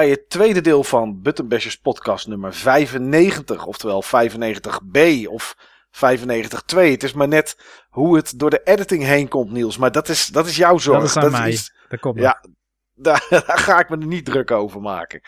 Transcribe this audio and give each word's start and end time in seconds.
bij 0.00 0.10
het 0.10 0.28
tweede 0.28 0.60
deel 0.60 0.84
van 0.84 1.22
Buttonbashers 1.22 1.76
podcast 1.76 2.26
nummer 2.26 2.54
95, 2.54 3.66
oftewel 3.66 4.04
95b 4.04 5.26
of 5.26 5.56
95.2. 5.90 6.76
Het 6.76 7.02
is 7.02 7.12
maar 7.12 7.28
net 7.28 7.58
hoe 7.88 8.16
het 8.16 8.38
door 8.38 8.50
de 8.50 8.60
editing 8.64 9.02
heen 9.02 9.28
komt, 9.28 9.50
Niels. 9.50 9.76
Maar 9.76 9.92
dat 9.92 10.08
is, 10.08 10.26
dat 10.26 10.46
is 10.46 10.56
jouw 10.56 10.78
zorg. 10.78 10.98
Dat 10.98 11.08
is 11.08 11.16
aan 11.16 11.30
mij. 11.30 11.58
dat 11.88 12.00
komt 12.00 12.18
ja, 12.18 12.44
daar, 13.06 13.26
ga 13.46 13.78
ik 13.78 13.88
me 13.88 13.96
niet 13.96 14.24
druk 14.24 14.50
over 14.50 14.80
maken. 14.80 15.20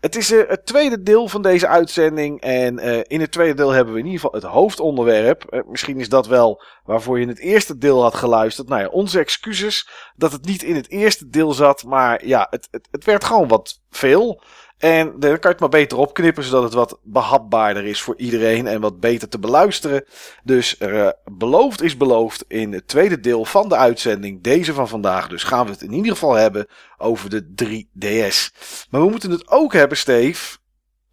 Het 0.00 0.16
is 0.16 0.32
uh, 0.32 0.48
het 0.48 0.66
tweede 0.66 1.02
deel 1.02 1.28
van 1.28 1.42
deze 1.42 1.66
uitzending. 1.66 2.40
En 2.40 2.78
uh, 2.78 3.00
in 3.02 3.20
het 3.20 3.32
tweede 3.32 3.54
deel 3.54 3.70
hebben 3.70 3.94
we 3.94 4.00
in 4.00 4.06
ieder 4.06 4.20
geval 4.20 4.40
het 4.40 4.50
hoofdonderwerp. 4.50 5.44
Uh, 5.50 5.60
misschien 5.66 6.00
is 6.00 6.08
dat 6.08 6.26
wel 6.26 6.62
waarvoor 6.84 7.16
je 7.16 7.22
in 7.22 7.28
het 7.28 7.38
eerste 7.38 7.78
deel 7.78 8.02
had 8.02 8.14
geluisterd. 8.14 8.68
Nou 8.68 8.80
ja, 8.80 8.88
onze 8.88 9.18
excuses 9.18 9.88
dat 10.16 10.32
het 10.32 10.44
niet 10.44 10.62
in 10.62 10.74
het 10.74 10.90
eerste 10.90 11.28
deel 11.28 11.52
zat. 11.52 11.84
Maar 11.84 12.26
ja, 12.26 12.46
het, 12.50 12.68
het, 12.70 12.88
het 12.90 13.04
werd 13.04 13.24
gewoon 13.24 13.48
wat 13.48 13.80
veel. 13.90 14.42
En 14.78 15.06
dan 15.06 15.20
kan 15.20 15.38
je 15.40 15.48
het 15.48 15.60
maar 15.60 15.68
beter 15.68 15.98
opknippen, 15.98 16.44
zodat 16.44 16.62
het 16.62 16.72
wat 16.72 16.98
behapbaarder 17.02 17.84
is 17.84 18.02
voor 18.02 18.16
iedereen 18.16 18.66
en 18.66 18.80
wat 18.80 19.00
beter 19.00 19.28
te 19.28 19.38
beluisteren. 19.38 20.04
Dus 20.44 20.80
uh, 20.80 21.08
beloofd 21.24 21.82
is 21.82 21.96
beloofd 21.96 22.44
in 22.48 22.72
het 22.72 22.88
tweede 22.88 23.20
deel 23.20 23.44
van 23.44 23.68
de 23.68 23.76
uitzending, 23.76 24.42
deze 24.42 24.74
van 24.74 24.88
vandaag. 24.88 25.28
Dus 25.28 25.42
gaan 25.42 25.66
we 25.66 25.72
het 25.72 25.82
in 25.82 25.92
ieder 25.92 26.12
geval 26.12 26.34
hebben 26.34 26.66
over 26.96 27.30
de 27.30 27.46
3DS. 27.64 28.56
Maar 28.90 29.00
we 29.00 29.10
moeten 29.10 29.30
het 29.30 29.48
ook 29.48 29.72
hebben, 29.72 29.98
Steve, 29.98 30.56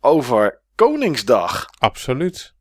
over 0.01 0.61
Koningsdag. 0.75 1.67
Absoluut. 1.79 2.53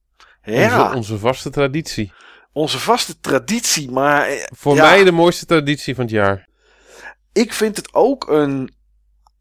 Ja. 0.43 0.85
Onze, 0.85 0.97
onze 0.97 1.19
vaste 1.19 1.51
traditie. 1.51 2.13
Onze 2.53 2.79
vaste 2.79 3.21
traditie, 3.21 3.91
maar... 3.91 4.27
Eh, 4.27 4.43
voor 4.57 4.75
mij 4.75 5.05
de 5.05 5.13
mooiste 5.13 5.47
traditie 5.47 5.95
van 5.95 6.05
het 6.05 6.13
jaar. 6.13 6.49
Ik 7.33 7.53
vind 7.53 7.77
het 7.77 7.95
ook 7.95 8.29
een 8.29 8.75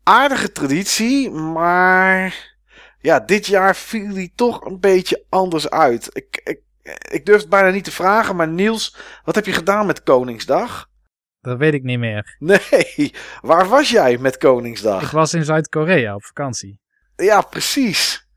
aardige 0.04 0.52
traditie, 0.52 1.30
maar 1.30 2.50
ja, 3.00 3.20
dit 3.20 3.46
jaar 3.46 3.76
viel 3.76 4.14
die 4.14 4.32
toch 4.36 4.66
een 4.66 4.80
beetje 4.80 5.26
anders 5.30 5.70
uit. 5.70 6.10
Ik, 6.14 6.42
ik, 6.44 6.62
ik 7.12 7.26
durf 7.26 7.40
het 7.40 7.50
bijna 7.50 7.70
niet 7.70 7.84
te 7.84 7.92
vragen, 7.92 8.36
maar 8.36 8.48
Niels, 8.48 8.96
wat 9.24 9.36
heb 9.36 9.46
je 9.46 9.54
gedaan 9.54 9.86
met 9.86 10.04
Koningsdag? 10.04 10.90
Dat 11.42 11.58
weet 11.58 11.74
ik 11.74 11.84
niet 11.84 12.00
meer. 12.00 12.36
Nee, 12.40 13.14
waar 13.42 13.68
was 13.68 13.90
jij 13.90 14.18
met 14.18 14.38
Koningsdag? 14.38 15.04
Ik 15.04 15.10
was 15.10 15.34
in 15.34 15.44
Zuid-Korea 15.44 16.16
op 16.16 16.26
vakantie. 16.26 16.80
Ja, 17.16 17.42
precies. 17.42 18.30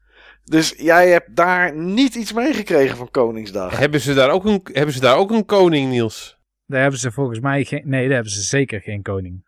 Dus 0.45 0.75
jij 0.77 1.09
hebt 1.09 1.37
daar 1.37 1.77
niet 1.77 2.15
iets 2.15 2.33
meegekregen 2.33 2.97
van 2.97 3.11
Koningsdag. 3.11 3.79
Hebben 3.79 4.01
ze 4.01 4.15
daar 4.15 4.31
ook 4.31 4.45
een, 4.45 4.61
hebben 4.73 4.95
ze 4.95 5.01
daar 5.01 5.17
ook 5.17 5.31
een 5.31 5.45
koning, 5.45 5.91
Niels? 5.91 6.39
Daar 6.67 6.81
hebben 6.81 7.01
ze 7.01 7.13
volgens 7.13 7.41
mij 7.41 7.65
geen. 7.65 7.83
Nee, 7.85 8.05
daar 8.05 8.15
hebben 8.15 8.33
ze 8.33 8.43
zeker 8.43 8.81
geen 8.81 9.03
koning. 9.03 9.45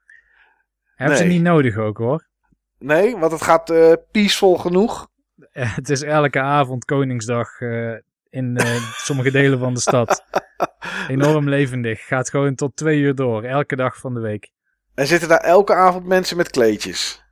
Hebben 0.96 1.16
ze 1.16 1.24
niet 1.24 1.42
nodig 1.42 1.76
ook 1.76 1.98
hoor. 1.98 2.26
Nee, 2.78 3.16
want 3.16 3.32
het 3.32 3.42
gaat 3.42 3.70
uh, 3.70 3.92
peaceful 4.10 4.56
genoeg. 4.56 5.08
het 5.50 5.90
is 5.90 6.02
elke 6.02 6.40
avond 6.40 6.84
Koningsdag 6.84 7.60
uh, 7.60 7.96
in 8.30 8.58
sommige 8.96 9.30
delen 9.30 9.58
van 9.58 9.74
de 9.74 9.80
stad. 9.80 10.24
Enorm 11.08 11.48
levendig. 11.48 12.06
Gaat 12.06 12.30
gewoon 12.30 12.54
tot 12.54 12.76
twee 12.76 13.00
uur 13.00 13.14
door. 13.14 13.42
Elke 13.42 13.76
dag 13.76 13.96
van 13.96 14.14
de 14.14 14.20
week. 14.20 14.50
En 14.94 15.06
zitten 15.06 15.28
daar 15.28 15.40
elke 15.40 15.74
avond 15.74 16.06
mensen 16.06 16.36
met 16.36 16.50
kleedjes? 16.50 17.24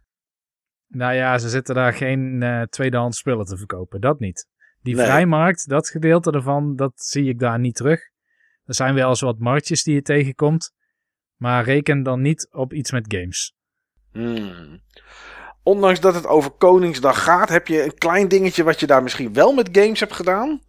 Nou 0.88 1.14
ja, 1.14 1.38
ze 1.38 1.48
zitten 1.48 1.74
daar 1.74 1.92
geen 1.92 2.40
uh, 2.42 2.62
tweedehands 2.62 3.18
spullen 3.18 3.44
te 3.44 3.56
verkopen. 3.56 4.00
Dat 4.00 4.18
niet. 4.18 4.46
Die 4.82 4.94
nee. 4.94 5.04
vrijmarkt, 5.04 5.68
dat 5.68 5.88
gedeelte 5.88 6.30
ervan, 6.30 6.76
dat 6.76 6.92
zie 6.94 7.28
ik 7.28 7.38
daar 7.38 7.58
niet 7.58 7.74
terug. 7.74 8.00
Er 8.64 8.74
zijn 8.74 8.94
wel 8.94 9.08
eens 9.08 9.20
wat 9.20 9.38
marktjes 9.38 9.82
die 9.82 9.94
je 9.94 10.02
tegenkomt. 10.02 10.72
Maar 11.36 11.64
reken 11.64 12.02
dan 12.02 12.20
niet 12.20 12.48
op 12.50 12.72
iets 12.72 12.92
met 12.92 13.14
games. 13.14 13.54
Hmm. 14.12 14.82
Ondanks 15.62 16.00
dat 16.00 16.14
het 16.14 16.26
over 16.26 16.50
Koningsdag 16.50 17.22
gaat, 17.22 17.48
heb 17.48 17.66
je 17.66 17.84
een 17.84 17.94
klein 17.94 18.28
dingetje 18.28 18.64
wat 18.64 18.80
je 18.80 18.86
daar 18.86 19.02
misschien 19.02 19.32
wel 19.32 19.52
met 19.52 19.68
games 19.72 20.00
hebt 20.00 20.12
gedaan? 20.12 20.60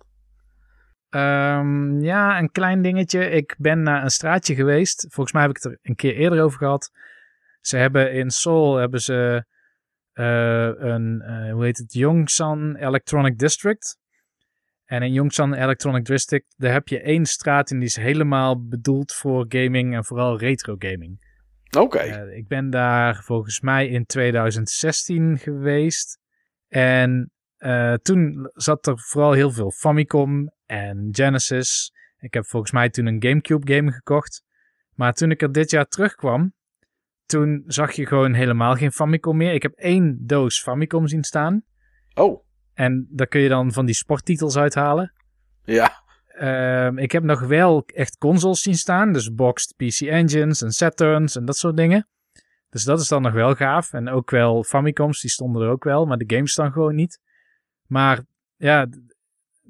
Um, 1.10 2.02
ja, 2.02 2.40
een 2.40 2.52
klein 2.52 2.82
dingetje. 2.82 3.30
Ik 3.30 3.56
ben 3.58 3.84
naar 3.84 4.04
een 4.04 4.10
straatje 4.10 4.56
geweest. 4.56 5.06
Volgens 5.10 5.32
mij 5.32 5.42
heb 5.42 5.52
ik 5.52 5.64
het 5.64 5.72
er 5.72 5.80
een 5.82 5.96
keer 5.96 6.16
eerder 6.16 6.44
over 6.44 6.58
gehad. 6.58 6.92
Ze 7.62 7.78
hebben 7.78 8.14
in 8.14 8.30
Seoul 8.30 8.76
hebben 8.76 9.02
ze 9.02 9.46
uh, 10.14 10.70
een, 10.78 11.24
uh, 11.26 11.54
hoe 11.54 11.64
heet 11.64 11.78
het, 11.78 11.94
Yongsan 11.94 12.76
Electronic 12.76 13.38
District. 13.38 13.98
En 14.86 15.02
in 15.02 15.14
Yongsan 15.14 15.54
Electronic 15.54 16.06
District, 16.06 16.54
daar 16.58 16.72
heb 16.72 16.88
je 16.88 17.02
één 17.02 17.26
straat 17.26 17.72
en 17.72 17.80
die 17.80 17.88
is 17.88 17.96
helemaal 17.96 18.68
bedoeld 18.68 19.14
voor 19.14 19.46
gaming 19.50 19.96
en 19.96 20.06
vooral 20.06 20.38
retro 20.38 20.76
gaming. 20.80 21.20
Oké. 21.78 21.80
Okay. 21.80 22.28
Uh, 22.28 22.38
ik 22.38 22.48
ben 22.48 22.70
daar 22.70 23.24
volgens 23.24 23.62
mij 23.62 23.88
in 23.88 24.06
2016 24.06 25.38
geweest. 25.38 26.20
En 26.68 27.32
uh, 27.58 27.94
toen 27.94 28.50
zat 28.54 28.88
er 28.88 29.00
vooral 29.00 29.32
heel 29.32 29.52
veel 29.52 29.72
Famicom 29.72 30.52
en 30.66 31.08
Genesis. 31.12 31.94
Ik 32.18 32.34
heb 32.34 32.46
volgens 32.46 32.72
mij 32.72 32.90
toen 32.90 33.06
een 33.06 33.24
Gamecube 33.24 33.74
game 33.74 33.92
gekocht. 33.92 34.44
Maar 34.94 35.14
toen 35.14 35.32
ik 35.32 35.42
er 35.42 35.52
dit 35.52 35.70
jaar 35.70 35.86
terugkwam, 35.86 36.54
toen 37.26 37.64
zag 37.66 37.92
je 37.92 38.06
gewoon 38.06 38.34
helemaal 38.34 38.76
geen 38.76 38.92
Famicom 38.92 39.38
meer. 39.38 39.54
Ik 39.54 39.62
heb 39.62 39.74
één 39.74 40.18
doos 40.26 40.62
Famicom 40.62 41.08
zien 41.08 41.24
staan. 41.24 41.64
Oh. 42.14 42.45
En 42.76 43.08
daar 43.10 43.28
kun 43.28 43.42
je 43.42 43.50
dan 43.50 43.72
van 43.72 43.86
die 43.86 43.96
sporttitels 43.96 44.58
uithalen. 44.58 45.14
Ja. 45.64 46.04
Um, 46.40 46.98
ik 46.98 47.12
heb 47.12 47.24
nog 47.24 47.40
wel 47.40 47.84
echt 47.86 48.18
consoles 48.18 48.62
zien 48.62 48.76
staan. 48.76 49.14
Dus 49.14 49.34
boxed 49.34 49.76
PC 49.76 50.02
Engines 50.02 50.62
en 50.62 50.72
Saturns 50.72 51.36
en 51.36 51.46
dat 51.46 51.58
soort 51.58 51.78
dingen. 51.78 52.08
Dus 52.70 52.84
dat 52.84 53.00
is 53.00 53.08
dan 53.08 53.22
nog 53.22 53.34
wel 53.34 53.56
gaaf. 53.56 53.94
En 53.94 54.10
ook 54.10 54.32
wel 54.32 54.64
Famicoms, 54.64 55.22
die 55.22 55.30
stonden 55.30 55.62
er 55.62 55.70
ook 55.70 55.84
wel. 55.84 56.06
Maar 56.06 56.18
de 56.18 56.36
games 56.36 56.56
dan 56.56 56.72
gewoon 56.72 56.96
niet. 56.96 57.20
Maar 57.88 58.26
ja, 58.56 58.88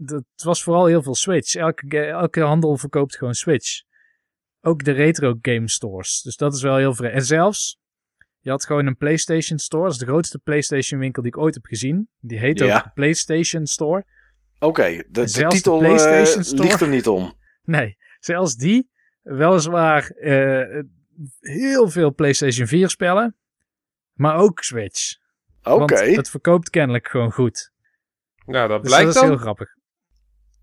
het 0.06 0.44
was 0.44 0.64
vooral 0.64 0.86
heel 0.86 1.02
veel 1.02 1.16
Switch. 1.16 1.56
Elke, 1.56 2.06
elke 2.06 2.42
handel 2.42 2.78
verkoopt 2.78 3.18
gewoon 3.18 3.34
Switch. 3.34 3.84
Ook 4.62 4.84
de 4.84 4.92
retro 4.92 5.38
game 5.42 5.70
stores. 5.70 6.22
Dus 6.22 6.38
dat 6.38 6.54
is 6.54 6.62
wel 6.62 6.76
heel 6.76 6.94
vreemd. 6.94 7.14
En 7.14 7.26
zelfs, 7.26 7.80
je 8.46 8.52
had 8.52 8.66
gewoon 8.66 8.86
een 8.86 8.98
PlayStation 8.98 9.60
Store. 9.60 9.84
Dat 9.84 9.92
is 9.92 9.98
de 9.98 10.06
grootste 10.06 10.40
PlayStation 10.40 11.00
winkel 11.00 11.22
die 11.22 11.32
ik 11.32 11.38
ooit 11.38 11.54
heb 11.54 11.66
gezien. 11.66 12.10
Die 12.20 12.40
heet 12.40 12.60
ja. 12.60 12.78
ook 12.78 12.84
de 12.84 12.90
PlayStation 12.94 13.66
Store. 13.66 14.06
Oké, 14.56 14.66
okay, 14.66 14.98
de, 15.10 15.32
de, 15.32 15.48
titel 15.48 15.80
de 15.80 15.86
PlayStation 15.86 16.60
uh, 16.60 16.66
ligt 16.66 16.82
er 16.82 16.88
niet 16.88 17.08
om. 17.08 17.34
Nee, 17.64 17.98
zelfs 18.20 18.56
die. 18.56 18.90
Weliswaar 19.22 20.12
uh, 20.16 20.84
heel 21.40 21.90
veel 21.90 22.14
PlayStation 22.14 22.68
4 22.68 22.90
spellen. 22.90 23.36
Maar 24.14 24.36
ook 24.38 24.64
Switch. 24.64 25.16
Oké. 25.64 25.84
Okay. 25.84 26.14
het 26.14 26.30
verkoopt 26.30 26.70
kennelijk 26.70 27.08
gewoon 27.08 27.32
goed. 27.32 27.72
Nou, 28.46 28.68
dat 28.68 28.82
dus 28.82 28.90
blijkt 28.90 29.06
dat 29.06 29.16
is 29.16 29.22
dan. 29.22 29.30
heel 29.30 29.40
grappig. 29.40 29.70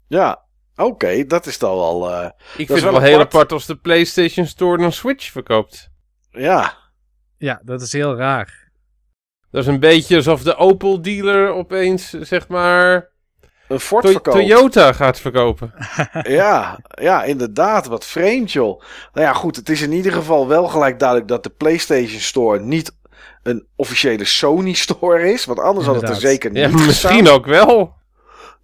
Ja, 0.06 0.44
oké, 0.74 0.82
okay, 0.82 1.26
dat 1.26 1.46
is 1.46 1.58
dan 1.58 1.76
wel. 1.76 2.10
Uh, 2.10 2.30
ik 2.56 2.66
vind 2.66 2.68
het 2.68 2.90
wel 2.90 3.00
heel 3.00 3.20
apart 3.20 3.52
als 3.52 3.66
de 3.66 3.76
PlayStation 3.76 4.46
Store 4.46 4.78
dan 4.78 4.92
Switch 4.92 5.30
verkoopt. 5.30 5.90
Ja. 6.30 6.81
Ja, 7.42 7.60
dat 7.64 7.82
is 7.82 7.92
heel 7.92 8.16
raar. 8.16 8.70
Dat 9.50 9.62
is 9.62 9.66
een 9.68 9.80
beetje 9.80 10.16
alsof 10.16 10.42
de 10.42 10.56
Opel 10.56 11.02
dealer 11.02 11.52
opeens, 11.52 12.10
zeg 12.10 12.48
maar. 12.48 13.10
Een 13.68 13.80
Ford 13.80 14.04
to 14.04 14.10
verkoopt. 14.10 14.36
Toyota 14.36 14.92
gaat 14.92 15.20
verkopen. 15.20 15.72
ja, 16.40 16.78
ja, 17.00 17.24
inderdaad. 17.24 17.86
Wat 17.86 18.06
vreemd, 18.06 18.52
joh. 18.52 18.82
Nou 19.12 19.26
ja, 19.26 19.32
goed. 19.32 19.56
Het 19.56 19.68
is 19.68 19.80
in 19.80 19.92
ieder 19.92 20.12
geval 20.12 20.48
wel 20.48 20.68
gelijk 20.68 20.98
duidelijk 20.98 21.28
dat 21.28 21.42
de 21.42 21.50
PlayStation 21.50 22.20
Store 22.20 22.60
niet 22.60 22.96
een 23.42 23.66
officiële 23.76 24.24
Sony 24.24 24.72
Store 24.72 25.32
is. 25.32 25.44
Want 25.44 25.58
anders 25.58 25.86
inderdaad. 25.86 26.10
had 26.10 26.16
het 26.16 26.24
er 26.24 26.30
zeker 26.30 26.50
niet 26.50 26.78
ja, 26.78 26.86
Misschien 26.86 27.28
ook 27.28 27.46
wel. 27.46 27.94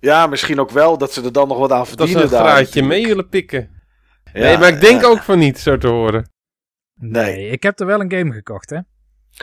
Ja, 0.01 0.27
misschien 0.27 0.61
ook 0.61 0.71
wel 0.71 0.99
dat 0.99 1.13
ze 1.13 1.25
er 1.25 1.33
dan 1.33 1.49
nog 1.49 1.59
wat 1.59 1.73
aan 1.73 1.87
verdienen. 1.87 2.21
Dat 2.21 2.31
ze 2.31 2.37
een 2.37 2.43
graadje 2.43 2.83
mee 2.83 3.07
willen 3.07 3.29
pikken. 3.29 3.71
Ja, 4.33 4.41
nee, 4.41 4.59
maar 4.59 4.69
ik 4.69 4.81
denk 4.81 5.05
ook 5.05 5.23
van 5.23 5.39
niet, 5.39 5.59
zo 5.59 5.79
te 5.79 5.89
horen. 5.89 6.37
Nee. 6.99 7.37
nee, 7.37 7.51
ik 7.51 7.63
heb 7.63 7.81
er 7.81 7.87
wel 7.87 8.01
een 8.01 8.13
game 8.13 8.33
gekocht, 8.33 8.71
hè. 8.71 8.79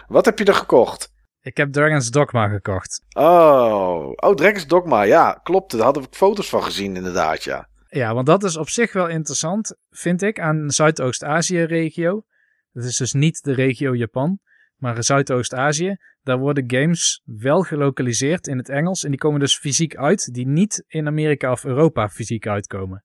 Wat 0.08 0.26
heb 0.26 0.40
je 0.40 0.46
er 0.46 0.56
gekocht? 0.56 1.14
Ik 1.42 1.58
heb 1.58 1.72
Dragon's 1.72 2.12
Dogma 2.12 2.48
gekocht. 2.48 3.06
Oh, 3.18 4.12
oh 4.16 4.34
Dragon's 4.34 4.68
Dogma, 4.68 5.02
ja, 5.02 5.40
klopt. 5.44 5.72
Daar 5.72 5.82
hadden 5.82 6.04
we 6.04 6.10
foto's 6.12 6.50
van 6.50 6.64
gezien, 6.64 6.96
inderdaad, 6.96 7.44
ja. 7.44 7.70
Ja, 7.88 8.14
want 8.14 8.26
dat 8.26 8.44
is 8.44 8.58
op 8.58 8.70
zich 8.70 8.94
wel 8.94 9.08
interessant, 9.08 9.78
vind 9.90 10.22
ik, 10.22 10.40
aan 10.40 10.72
Zuidoost-Azië-regio. 10.72 12.26
Dat 12.72 12.84
is 12.84 12.98
dus 12.98 13.14
niet 13.14 13.44
de 13.44 13.54
regio 13.54 13.96
Japan, 13.96 14.40
maar 14.76 15.04
Zuidoost-Azië. 15.04 15.98
Daar 16.22 16.38
worden 16.38 16.72
games 16.72 17.22
wel 17.24 17.62
gelokaliseerd 17.62 18.48
in 18.48 18.58
het 18.58 18.70
Engels 18.70 19.04
en 19.04 19.10
die 19.10 19.20
komen 19.20 19.40
dus 19.40 19.58
fysiek 19.58 19.96
uit, 19.96 20.34
die 20.34 20.48
niet 20.48 20.84
in 20.88 21.08
Amerika 21.08 21.52
of 21.52 21.66
Europa 21.66 22.10
fysiek 22.10 22.48
uitkomen. 22.48 23.04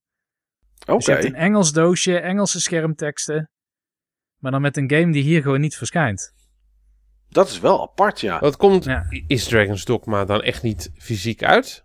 Oké. 0.81 0.97
Dus 0.97 1.07
je 1.07 1.13
hebt 1.13 1.25
een 1.25 1.35
Engels 1.35 1.73
doosje, 1.73 2.19
Engelse 2.19 2.61
schermteksten, 2.61 3.51
maar 4.41 4.51
dan 4.51 4.61
met 4.61 4.77
een 4.77 4.91
game 4.91 5.13
die 5.13 5.23
hier 5.23 5.43
gewoon 5.43 5.61
niet 5.61 5.77
verschijnt. 5.77 6.35
Dat 7.29 7.49
is 7.49 7.61
wel 7.61 7.83
apart, 7.83 8.21
ja. 8.21 8.39
Wat 8.39 8.57
komt, 8.57 8.85
ja. 8.85 9.07
is 9.27 9.49
Dragon's 9.49 9.85
Dogma 9.85 10.25
dan 10.25 10.43
echt 10.43 10.63
niet 10.63 10.91
fysiek 10.95 11.43
uit? 11.43 11.85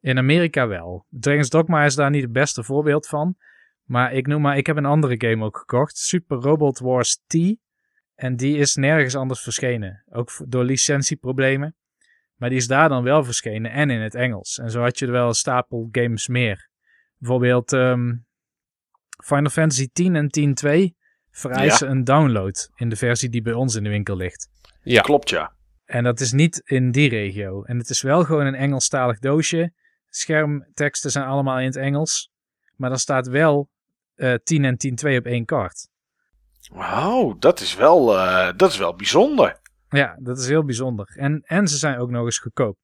In 0.00 0.18
Amerika 0.18 0.66
wel. 0.66 1.06
Dragon's 1.08 1.48
Dogma 1.48 1.84
is 1.84 1.94
daar 1.94 2.10
niet 2.10 2.22
het 2.22 2.32
beste 2.32 2.64
voorbeeld 2.64 3.06
van. 3.06 3.36
Maar 3.82 4.12
ik 4.12 4.26
noem 4.26 4.42
maar, 4.42 4.56
ik 4.56 4.66
heb 4.66 4.76
een 4.76 4.84
andere 4.84 5.28
game 5.28 5.44
ook 5.44 5.58
gekocht. 5.58 5.96
Super 5.96 6.36
Robot 6.36 6.78
Wars 6.78 7.22
T. 7.26 7.36
En 8.14 8.36
die 8.36 8.56
is 8.56 8.74
nergens 8.74 9.14
anders 9.14 9.40
verschenen. 9.40 10.04
Ook 10.10 10.30
door 10.46 10.64
licentieproblemen. 10.64 11.76
Maar 12.36 12.48
die 12.48 12.58
is 12.58 12.66
daar 12.66 12.88
dan 12.88 13.02
wel 13.02 13.24
verschenen 13.24 13.70
en 13.70 13.90
in 13.90 14.00
het 14.00 14.14
Engels. 14.14 14.58
En 14.58 14.70
zo 14.70 14.80
had 14.82 14.98
je 14.98 15.06
er 15.06 15.12
wel 15.12 15.28
een 15.28 15.34
stapel 15.34 15.88
games 15.92 16.28
meer. 16.28 16.68
Bijvoorbeeld 17.16 17.72
ehm, 17.72 18.14
Final 19.24 19.50
Fantasy 19.50 19.88
10 19.92 20.16
en 20.16 20.56
10.2 20.90 21.01
vereisen 21.32 21.90
een 21.90 22.04
download 22.04 22.70
in 22.74 22.88
de 22.88 22.96
versie 22.96 23.28
die 23.28 23.42
bij 23.42 23.52
ons 23.52 23.74
in 23.74 23.82
de 23.82 23.88
winkel 23.88 24.16
ligt. 24.16 24.48
Ja. 24.82 25.00
Klopt, 25.00 25.28
ja. 25.28 25.52
En 25.84 26.04
dat 26.04 26.20
is 26.20 26.32
niet 26.32 26.62
in 26.64 26.90
die 26.90 27.08
regio. 27.08 27.62
En 27.62 27.78
het 27.78 27.90
is 27.90 28.02
wel 28.02 28.24
gewoon 28.24 28.46
een 28.46 28.54
Engelstalig 28.54 29.18
doosje. 29.18 29.72
Schermteksten 30.08 31.10
zijn 31.10 31.24
allemaal 31.24 31.58
in 31.58 31.66
het 31.66 31.76
Engels. 31.76 32.30
Maar 32.76 32.88
dan 32.88 32.98
staat 32.98 33.26
wel 33.26 33.70
eh 34.14 34.34
10 34.44 34.64
en 34.64 34.76
10.2 35.10 35.16
op 35.16 35.26
één 35.26 35.44
kaart. 35.44 35.88
Wauw, 36.72 37.36
dat 37.38 37.60
is 37.60 37.74
wel, 37.74 38.18
eh, 38.18 38.52
dat 38.56 38.70
is 38.70 38.78
wel 38.78 38.94
bijzonder. 38.94 39.60
Ja, 39.88 40.16
dat 40.20 40.38
is 40.38 40.48
heel 40.48 40.64
bijzonder. 40.64 41.12
En, 41.16 41.42
en 41.44 41.68
ze 41.68 41.76
zijn 41.76 41.98
ook 41.98 42.10
nog 42.10 42.24
eens 42.24 42.38
goedkoop. 42.38 42.76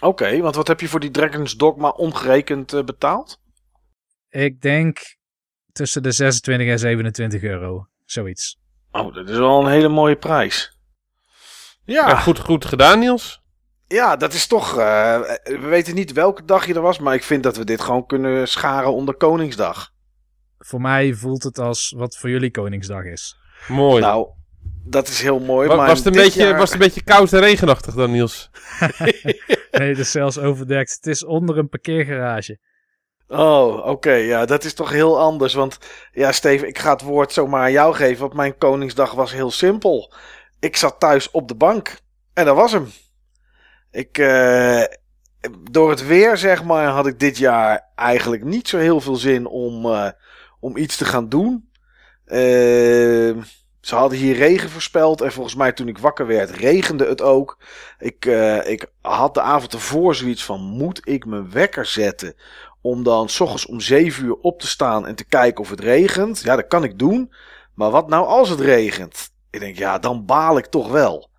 Oké, 0.00 0.40
want 0.40 0.54
wat 0.54 0.68
heb 0.68 0.80
je 0.80 0.88
voor 0.88 1.00
die 1.00 1.10
Dragon's 1.10 1.56
Dogma 1.56 1.88
omgerekend 1.88 2.72
eh, 2.72 2.84
betaald? 2.84 3.40
Ik 4.28 4.60
denk 4.60 5.16
tussen 5.74 6.02
de 6.02 6.12
26 6.12 6.68
en 6.68 6.78
27 6.78 7.42
euro. 7.42 7.86
Zoiets. 8.04 8.58
Oh, 8.90 9.14
dat 9.14 9.28
is 9.28 9.36
wel 9.38 9.60
een 9.60 9.70
hele 9.70 9.88
mooie 9.88 10.16
prijs. 10.16 10.78
Ja, 11.84 12.08
Ja, 12.08 12.16
goed, 12.16 12.38
goed 12.38 12.64
gedaan, 12.64 12.98
Niels. 12.98 13.42
ja 13.86 14.16
dat 14.16 14.32
is 14.32 14.46
toch. 14.46 14.70
eh, 14.78 15.20
we 15.44 15.58
weten 15.68 15.94
niet 15.94 16.12
welke 16.12 16.44
dag 16.44 16.66
je 16.66 16.74
er 16.74 16.80
was, 16.80 16.98
maar 16.98 17.14
ik 17.14 17.22
vind 17.22 17.42
dat 17.42 17.56
we 17.56 17.64
dit 17.64 17.80
gewoon 17.80 18.06
kunnen 18.06 18.48
scharen 18.48 18.92
onder 18.94 19.14
Koningsdag. 19.14 19.90
Voor 20.58 20.80
mij 20.80 21.14
voelt 21.14 21.42
het 21.42 21.58
als 21.58 21.94
wat 21.96 22.16
voor 22.16 22.30
jullie 22.30 22.50
Koningsdag 22.50 23.04
is. 23.04 23.36
Mooi. 23.68 24.00
Nou, 24.02 24.28
dat 24.84 25.08
is 25.08 25.20
heel 25.22 25.38
mooi. 25.40 25.68
Wa- 25.68 25.74
maar 25.76 25.86
was, 25.86 25.98
het 25.98 26.06
een 26.06 26.12
beetje, 26.22 26.42
jaar- 26.42 26.56
was 26.58 26.72
het 26.72 26.80
een 26.80 26.86
beetje 26.86 27.02
koud 27.04 27.32
en 27.32 27.40
regenachtig 27.40 27.94
dan, 27.94 28.10
Niels? 28.10 28.50
Nee, 29.70 29.88
het 29.88 29.98
is 29.98 30.10
zelfs 30.10 30.38
overdekt. 30.38 30.94
Het 30.94 31.06
is 31.06 31.24
onder 31.24 31.58
een 31.58 31.68
parkeergarage. 31.68 32.58
Oh, 33.28 33.86
oké. 33.86 34.12
ja, 34.12 34.44
dat 34.44 34.64
is 34.64 34.74
toch 34.74 34.90
heel 34.90 35.20
anders. 35.20 35.54
Want 35.54 35.78
ja, 36.12 36.32
Steven, 36.32 36.68
ik 36.68 36.78
ga 36.78 36.92
het 36.92 37.02
woord 37.02 37.32
zomaar 37.32 37.62
aan 37.62 37.72
jou 37.72 37.94
geven. 37.94 38.20
Want 38.20 38.34
mijn 38.34 38.58
Koningsdag 38.58 39.12
was 39.12 39.32
heel 39.32 39.50
simpel. 39.50 40.12
Ik 40.60 40.76
zat 40.76 41.00
thuis 41.00 41.30
op 41.30 41.48
de 41.48 41.54
bank. 41.54 41.96
En 42.34 42.44
dat 42.44 42.56
was 42.56 42.72
hem. 42.72 42.92
Ik, 43.90 44.18
eh, 44.18 44.82
door 45.70 45.90
het 45.90 46.06
weer, 46.06 46.36
zeg 46.36 46.64
maar, 46.64 46.86
had 46.86 47.06
ik 47.06 47.18
dit 47.18 47.38
jaar 47.38 47.90
eigenlijk 47.94 48.44
niet 48.44 48.68
zo 48.68 48.78
heel 48.78 49.00
veel 49.00 49.16
zin 49.16 49.46
om, 49.46 49.86
eh, 49.86 50.10
om 50.60 50.76
iets 50.76 50.96
te 50.96 51.04
gaan 51.04 51.28
doen. 51.28 51.68
Eh, 52.24 53.42
ze 53.80 53.94
hadden 53.94 54.18
hier 54.18 54.36
regen 54.36 54.70
voorspeld. 54.70 55.20
En 55.20 55.32
volgens 55.32 55.54
mij 55.54 55.72
toen 55.72 55.88
ik 55.88 55.98
wakker 55.98 56.26
werd, 56.26 56.50
regende 56.50 57.06
het 57.06 57.22
ook. 57.22 57.58
Ik, 57.98 58.26
eh, 58.26 58.70
ik 58.70 58.86
had 59.00 59.34
de 59.34 59.40
avond 59.40 59.72
ervoor 59.72 60.14
zoiets 60.14 60.44
van: 60.44 60.60
moet 60.60 61.08
ik 61.08 61.26
mijn 61.26 61.50
wekker 61.50 61.86
zetten? 61.86 62.34
Om 62.86 63.02
dan 63.02 63.28
s 63.28 63.40
ochtends 63.40 63.66
om 63.66 63.80
7 63.80 64.24
uur 64.24 64.34
op 64.34 64.60
te 64.60 64.66
staan 64.66 65.06
en 65.06 65.14
te 65.14 65.24
kijken 65.24 65.60
of 65.60 65.70
het 65.70 65.80
regent. 65.80 66.40
Ja, 66.40 66.56
dat 66.56 66.66
kan 66.66 66.84
ik 66.84 66.98
doen. 66.98 67.32
Maar 67.74 67.90
wat 67.90 68.08
nou 68.08 68.26
als 68.26 68.48
het 68.48 68.60
regent? 68.60 69.30
Ik 69.50 69.60
denk, 69.60 69.76
ja, 69.76 69.98
dan 69.98 70.24
baal 70.24 70.58
ik 70.58 70.66
toch 70.66 70.90
wel. 70.90 71.30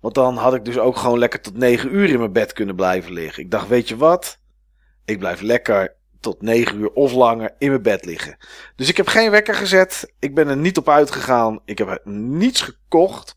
Want 0.00 0.14
dan 0.14 0.36
had 0.36 0.54
ik 0.54 0.64
dus 0.64 0.78
ook 0.78 0.96
gewoon 0.96 1.18
lekker 1.18 1.40
tot 1.40 1.56
9 1.56 1.94
uur 1.94 2.08
in 2.08 2.18
mijn 2.18 2.32
bed 2.32 2.52
kunnen 2.52 2.74
blijven 2.74 3.12
liggen. 3.12 3.42
Ik 3.42 3.50
dacht, 3.50 3.68
weet 3.68 3.88
je 3.88 3.96
wat? 3.96 4.38
Ik 5.04 5.18
blijf 5.18 5.40
lekker 5.40 5.96
tot 6.20 6.42
9 6.42 6.78
uur 6.78 6.90
of 6.92 7.12
langer 7.12 7.54
in 7.58 7.68
mijn 7.68 7.82
bed 7.82 8.04
liggen. 8.04 8.36
Dus 8.76 8.88
ik 8.88 8.96
heb 8.96 9.06
geen 9.08 9.30
wekker 9.30 9.54
gezet. 9.54 10.12
Ik 10.18 10.34
ben 10.34 10.48
er 10.48 10.56
niet 10.56 10.78
op 10.78 10.88
uitgegaan. 10.88 11.60
Ik 11.64 11.78
heb 11.78 12.00
niets 12.04 12.60
gekocht. 12.60 13.36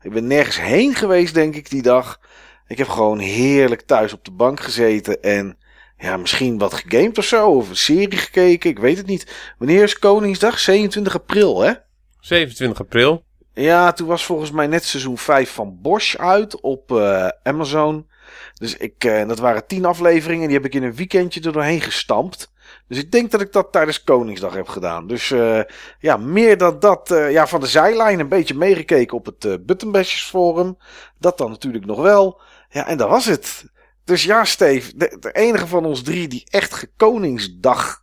Ik 0.00 0.12
ben 0.12 0.26
nergens 0.26 0.60
heen 0.60 0.94
geweest, 0.94 1.34
denk 1.34 1.54
ik, 1.54 1.70
die 1.70 1.82
dag. 1.82 2.20
Ik 2.66 2.78
heb 2.78 2.88
gewoon 2.88 3.18
heerlijk 3.18 3.82
thuis 3.82 4.12
op 4.12 4.24
de 4.24 4.30
bank 4.30 4.60
gezeten 4.60 5.22
en 5.22 5.58
ja, 6.02 6.16
misschien 6.16 6.58
wat 6.58 6.74
gegamed 6.74 7.18
of 7.18 7.24
zo. 7.24 7.50
Of 7.50 7.68
een 7.68 7.76
serie 7.76 8.18
gekeken. 8.18 8.70
Ik 8.70 8.78
weet 8.78 8.96
het 8.96 9.06
niet. 9.06 9.32
Wanneer 9.58 9.82
is 9.82 9.98
Koningsdag? 9.98 10.58
27 10.58 11.14
april, 11.14 11.60
hè? 11.60 11.72
27 12.20 12.80
april. 12.80 13.24
Ja, 13.54 13.92
toen 13.92 14.06
was 14.06 14.24
volgens 14.24 14.50
mij 14.50 14.66
net 14.66 14.84
seizoen 14.84 15.18
5 15.18 15.50
van 15.50 15.78
Bosch 15.80 16.16
uit 16.16 16.60
op 16.60 16.92
eh, 16.92 17.28
Amazon. 17.42 18.08
Dus 18.54 18.76
ik, 18.76 19.04
eh, 19.04 19.28
dat 19.28 19.38
waren 19.38 19.66
10 19.66 19.84
afleveringen. 19.84 20.46
Die 20.46 20.56
heb 20.56 20.66
ik 20.66 20.74
in 20.74 20.82
een 20.82 20.94
weekendje 20.94 21.40
er 21.40 21.52
doorheen 21.52 21.80
gestampt. 21.80 22.52
Dus 22.88 22.98
ik 22.98 23.12
denk 23.12 23.30
dat 23.30 23.40
ik 23.40 23.52
dat 23.52 23.72
tijdens 23.72 24.04
Koningsdag 24.04 24.54
heb 24.54 24.68
gedaan. 24.68 25.06
Dus 25.06 25.30
eh, 25.30 25.60
ja, 25.98 26.16
meer 26.16 26.58
dan 26.58 26.78
dat. 26.78 27.08
ja, 27.30 27.46
van 27.46 27.60
de 27.60 27.66
zijlijn 27.66 28.20
een 28.20 28.28
beetje 28.28 28.54
meegekeken 28.54 29.16
op 29.16 29.26
het 29.26 29.66
Buttonbashers 29.66 30.24
Forum. 30.24 30.76
Dat 31.18 31.38
dan 31.38 31.50
natuurlijk 31.50 31.86
nog 31.86 32.00
wel. 32.00 32.40
Ja, 32.70 32.86
en 32.86 32.96
dat 32.96 33.08
was 33.08 33.24
het. 33.24 33.71
Dus 34.04 34.24
ja, 34.24 34.44
Steve, 34.44 34.96
de, 34.96 35.16
de 35.20 35.32
enige 35.32 35.66
van 35.66 35.84
ons 35.84 36.02
drie 36.02 36.28
die 36.28 36.46
echt 36.50 36.74
gekoningsdag 36.74 38.02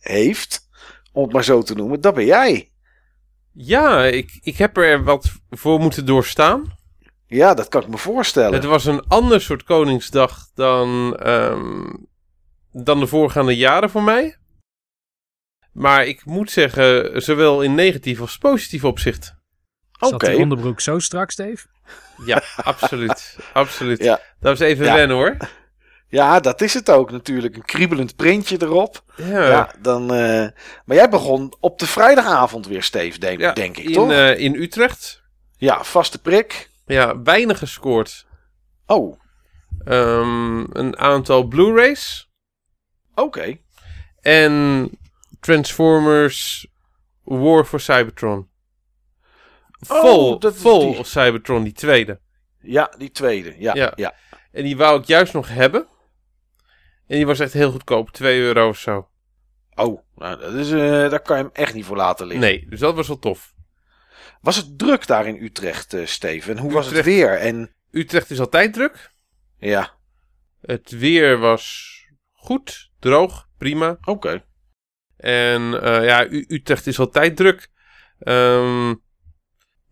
heeft, 0.00 0.68
om 1.12 1.22
het 1.22 1.32
maar 1.32 1.44
zo 1.44 1.62
te 1.62 1.74
noemen, 1.74 2.00
dat 2.00 2.14
ben 2.14 2.24
jij. 2.24 2.72
Ja, 3.52 4.04
ik, 4.04 4.38
ik 4.42 4.56
heb 4.56 4.76
er 4.76 5.04
wat 5.04 5.32
voor 5.50 5.80
moeten 5.80 6.06
doorstaan. 6.06 6.76
Ja, 7.26 7.54
dat 7.54 7.68
kan 7.68 7.82
ik 7.82 7.88
me 7.88 7.98
voorstellen. 7.98 8.52
Het 8.52 8.64
was 8.64 8.84
een 8.84 9.06
ander 9.06 9.40
soort 9.40 9.62
Koningsdag 9.62 10.50
dan, 10.54 11.16
ehm, 11.16 11.94
dan 12.72 13.00
de 13.00 13.06
voorgaande 13.06 13.56
jaren 13.56 13.90
voor 13.90 14.02
mij. 14.02 14.36
Maar 15.72 16.06
ik 16.06 16.24
moet 16.24 16.50
zeggen, 16.50 17.22
zowel 17.22 17.62
in 17.62 17.74
negatief 17.74 18.20
als 18.20 18.38
positief 18.38 18.84
opzicht. 18.84 19.34
Zat 19.92 20.12
Oké. 20.12 20.30
die 20.30 20.38
onderbroek 20.38 20.80
zo 20.80 20.98
strak, 20.98 21.30
Steve? 21.30 21.66
Ja, 22.24 22.42
absoluut. 22.56 23.36
absoluut. 23.52 24.02
Ja. 24.02 24.20
Dat 24.40 24.58
was 24.58 24.68
even 24.68 24.84
Ja. 24.84 24.94
wennen 24.94 25.16
hoor. 25.16 25.36
Ja, 26.08 26.40
dat 26.40 26.60
is 26.60 26.74
het 26.74 26.90
ook 26.90 27.10
natuurlijk. 27.10 27.56
Een 27.56 27.64
kriebelend 27.64 28.16
printje 28.16 28.56
erop. 28.62 29.02
Ja, 29.16 29.46
Ja, 29.48 29.74
dan. 29.80 30.02
eh, 30.14 30.46
Maar 30.84 30.96
jij 30.96 31.08
begon 31.08 31.54
op 31.60 31.78
de 31.78 31.86
vrijdagavond 31.86 32.66
weer, 32.66 32.82
Steve, 32.82 33.18
denk, 33.18 33.40
Ja, 33.40 33.52
denk 33.52 33.76
ik, 33.76 33.84
in, 33.84 33.92
toch? 33.92 34.10
eh, 34.10 34.38
in 34.38 34.54
Utrecht. 34.54 35.22
Ja, 35.56 35.84
vaste 35.84 36.18
prik. 36.20 36.70
Ja, 36.86 37.22
weinig 37.22 37.58
gescoord. 37.58 38.26
Oh, 38.86 39.20
Ehm, 39.84 40.64
een 40.78 40.98
aantal 40.98 41.44
Blu-rays. 41.44 42.30
oké. 43.14 43.56
En 44.20 44.90
Transformers 45.40 46.66
War 47.24 47.64
for 47.64 47.80
Cybertron. 47.80 48.48
Vol, 49.86 50.32
Oh, 50.34 50.40
dat 50.40 50.56
vol 50.56 50.90
die. 50.90 50.98
of 50.98 51.06
Cybertron, 51.06 51.62
die 51.62 51.72
tweede. 51.72 52.20
Ja, 52.60 52.92
die 52.98 53.10
tweede. 53.10 53.54
Ja, 53.58 53.74
Ja. 53.74 53.92
ja. 53.96 54.14
En 54.52 54.62
die 54.64 54.76
wou 54.76 55.00
ik 55.00 55.06
juist 55.06 55.32
nog 55.32 55.48
hebben. 55.48 55.86
En 57.06 57.16
die 57.16 57.26
was 57.26 57.40
echt 57.40 57.52
heel 57.52 57.70
goedkoop, 57.70 58.10
2 58.10 58.40
euro 58.40 58.68
of 58.68 58.78
zo. 58.78 59.08
Oh, 59.74 60.00
nou, 60.14 60.40
dat 60.40 60.52
is, 60.54 60.70
eh, 60.70 60.80
daar 61.10 61.22
kan 61.22 61.36
je 61.36 61.42
hem 61.42 61.52
echt 61.52 61.74
niet 61.74 61.84
voor 61.84 61.96
laten 61.96 62.26
liggen. 62.26 62.46
Nee, 62.46 62.66
dus 62.68 62.80
dat 62.80 62.94
was 62.94 63.06
wel 63.08 63.18
tof. 63.18 63.54
Was 64.40 64.56
het 64.56 64.78
druk 64.78 65.06
daar 65.06 65.26
in 65.26 65.42
Utrecht, 65.42 65.94
eh 65.94 66.06
Steven? 66.06 66.56
En 66.56 66.62
hoe 66.62 66.72
was 66.72 66.90
het 66.90 67.04
weer? 67.04 67.38
En 67.38 67.74
Utrecht 67.90 68.30
is 68.30 68.40
altijd 68.40 68.72
druk. 68.72 69.12
ja, 69.58 69.94
Het 70.60 70.90
weer 70.90 71.38
was 71.38 71.90
goed, 72.32 72.90
droog, 72.98 73.48
prima. 73.58 73.96
oké. 74.04 74.44
En 75.16 75.82
eh, 75.82 76.04
ja, 76.04 76.26
U- 76.26 76.44
Utrecht 76.48 76.86
is 76.86 76.98
altijd 76.98 77.36
druk. 77.36 77.68
Ehm, 78.18 78.94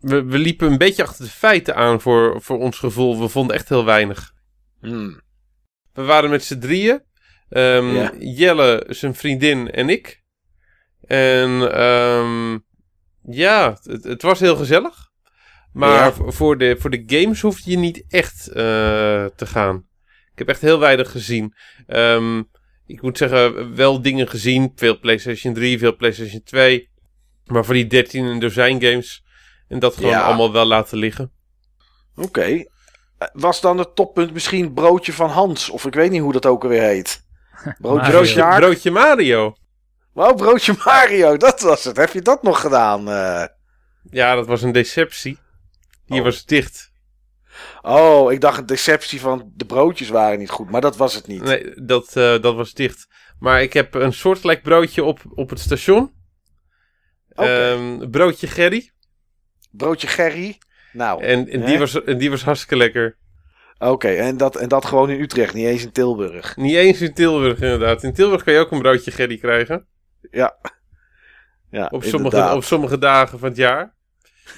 we, 0.00 0.25
we 0.25 0.38
liepen 0.38 0.71
een 0.71 0.78
beetje 0.78 1.02
achter 1.02 1.25
de 1.25 1.30
feiten 1.30 1.75
aan 1.76 2.00
voor, 2.00 2.42
voor 2.42 2.59
ons 2.59 2.78
gevoel. 2.78 3.21
We 3.21 3.28
vonden 3.28 3.57
echt 3.57 3.69
heel 3.69 3.85
weinig. 3.85 4.33
Hmm. 4.80 5.21
We 5.92 6.02
waren 6.02 6.30
met 6.30 6.45
z'n 6.45 6.59
drieën. 6.59 7.02
Ehm, 7.49 7.95
Ja. 7.95 8.12
Jelle, 8.19 8.85
zijn 8.88 9.14
vriendin 9.14 9.71
en 9.71 9.88
ik. 9.88 10.23
En 11.07 11.73
ehm, 11.75 12.59
ja, 13.23 13.78
het, 13.83 14.04
het 14.04 14.23
was 14.23 14.40
heel 14.40 14.57
gezellig. 14.57 15.09
Maar 15.73 16.04
Ja. 16.19 16.33
voor, 16.33 16.59
de, 16.59 16.76
voor 16.78 16.90
de 16.90 17.02
games 17.07 17.40
hoef 17.40 17.61
je 17.64 17.78
niet 17.78 18.04
echt 18.09 18.49
eh, 18.49 18.54
te 19.37 19.47
gaan. 19.47 19.76
Ik 20.33 20.38
heb 20.38 20.49
echt 20.49 20.61
heel 20.61 20.78
weinig 20.78 21.11
gezien. 21.11 21.54
Ehm, 21.87 22.42
ik 22.87 23.02
moet 23.02 23.19
zeggen, 23.19 23.75
wel 23.75 24.02
dingen 24.02 24.28
gezien. 24.28 24.73
Veel 24.75 24.99
PlayStation 24.99 25.54
3, 25.54 25.78
veel 25.78 25.97
PlayStation 25.97 26.42
2. 26.42 26.90
Maar 27.47 27.64
voor 27.64 27.75
die 27.75 27.87
13 27.87 28.26
en 28.30 28.38
dozijn 28.40 28.83
games. 28.83 29.25
En 29.71 29.79
dat 29.79 29.95
gewoon 29.95 30.11
Ja. 30.11 30.23
allemaal 30.23 30.53
wel 30.53 30.65
laten 30.65 30.99
liggen. 30.99 31.33
Oké. 32.17 32.65
Was 33.33 33.61
dan 33.61 33.79
het 33.79 33.95
toppunt 33.95 34.33
misschien 34.33 34.73
broodje 34.73 35.12
van 35.12 35.31
Hans? 35.31 35.71
Of 35.71 35.85
ik 35.85 35.95
weet 35.95 36.11
niet 36.11 36.21
hoe 36.21 36.33
dat 36.33 36.47
ook 36.47 36.62
alweer 36.62 36.83
heet. 36.83 37.23
Broodje 37.79 38.25
Sjaak? 38.25 38.59
Broodje 38.59 38.91
Mario. 38.91 39.55
Wow, 40.12 40.37
broodje 40.37 40.75
Mario, 40.85 41.37
dat 41.37 41.61
was 41.61 41.85
het. 41.85 41.97
Heb 41.97 42.12
je 42.12 42.23
dat 42.23 42.43
nog 42.43 42.61
gedaan? 42.61 43.09
eh? 43.09 43.45
Ja, 44.11 44.35
dat 44.35 44.47
was 44.47 44.62
een 44.62 44.73
deceptie. 44.73 45.39
Die 46.07 46.19
Oh. 46.19 46.25
was 46.25 46.45
dicht. 46.45 46.93
Oh, 47.83 48.33
ik 48.33 48.41
dacht 48.41 48.59
een 48.59 48.67
deceptie 48.67 49.21
van 49.21 49.53
de 49.55 49.65
broodjes 49.65 50.09
waren 50.09 50.39
niet 50.39 50.50
goed, 50.50 50.71
maar 50.71 50.81
dat 50.81 50.97
was 50.97 51.15
het 51.15 51.27
niet. 51.27 51.43
Nee, 51.43 51.73
dat, 51.85 52.17
eh, 52.17 52.41
dat 52.43 52.55
was 52.55 52.73
dicht. 52.73 53.07
Maar 53.39 53.62
ik 53.62 53.73
heb 53.73 53.95
een 53.95 54.12
soortgelijk 54.12 54.62
broodje 54.62 55.05
op, 55.05 55.21
op 55.35 55.50
het 55.50 55.61
station. 55.61 56.12
Ehm, 57.29 58.11
broodje 58.11 58.47
Gerry. 58.47 58.91
Broodje 59.71 60.07
Gerry. 60.07 60.59
Nou, 60.93 61.23
En, 61.23 61.49
en, 61.49 61.65
die, 61.65 61.79
was, 61.79 62.05
en 62.05 62.19
die 62.19 62.31
was 62.31 62.45
hartstikke 62.45 62.77
lekker. 62.77 63.17
oké. 63.79 64.09
En, 64.09 64.37
dat, 64.37 64.57
en 64.57 64.69
dat 64.69 64.85
gewoon 64.85 65.11
in 65.11 65.21
Utrecht, 65.21 65.55
niet 65.55 65.67
eens 65.67 65.83
in 65.83 65.93
Tilburg. 65.93 66.57
Niet 66.57 66.75
eens 66.75 67.00
in 67.00 67.15
Tilburg 67.15 67.61
inderdaad. 67.61 68.03
In 68.03 68.12
Tilburg 68.12 68.45
kan 68.45 68.53
je 68.53 68.59
ook 68.61 68.71
een 68.71 68.79
broodje 68.83 69.11
Gerry 69.11 69.39
krijgen. 69.39 69.87
Ja. 70.31 70.57
Ja, 71.71 71.89
Op 71.91 72.05
sommige, 72.05 72.55
op 72.55 72.65
sommige 72.65 72.99
dagen 72.99 73.39
van 73.39 73.49
het 73.49 73.57
jaar. 73.57 73.95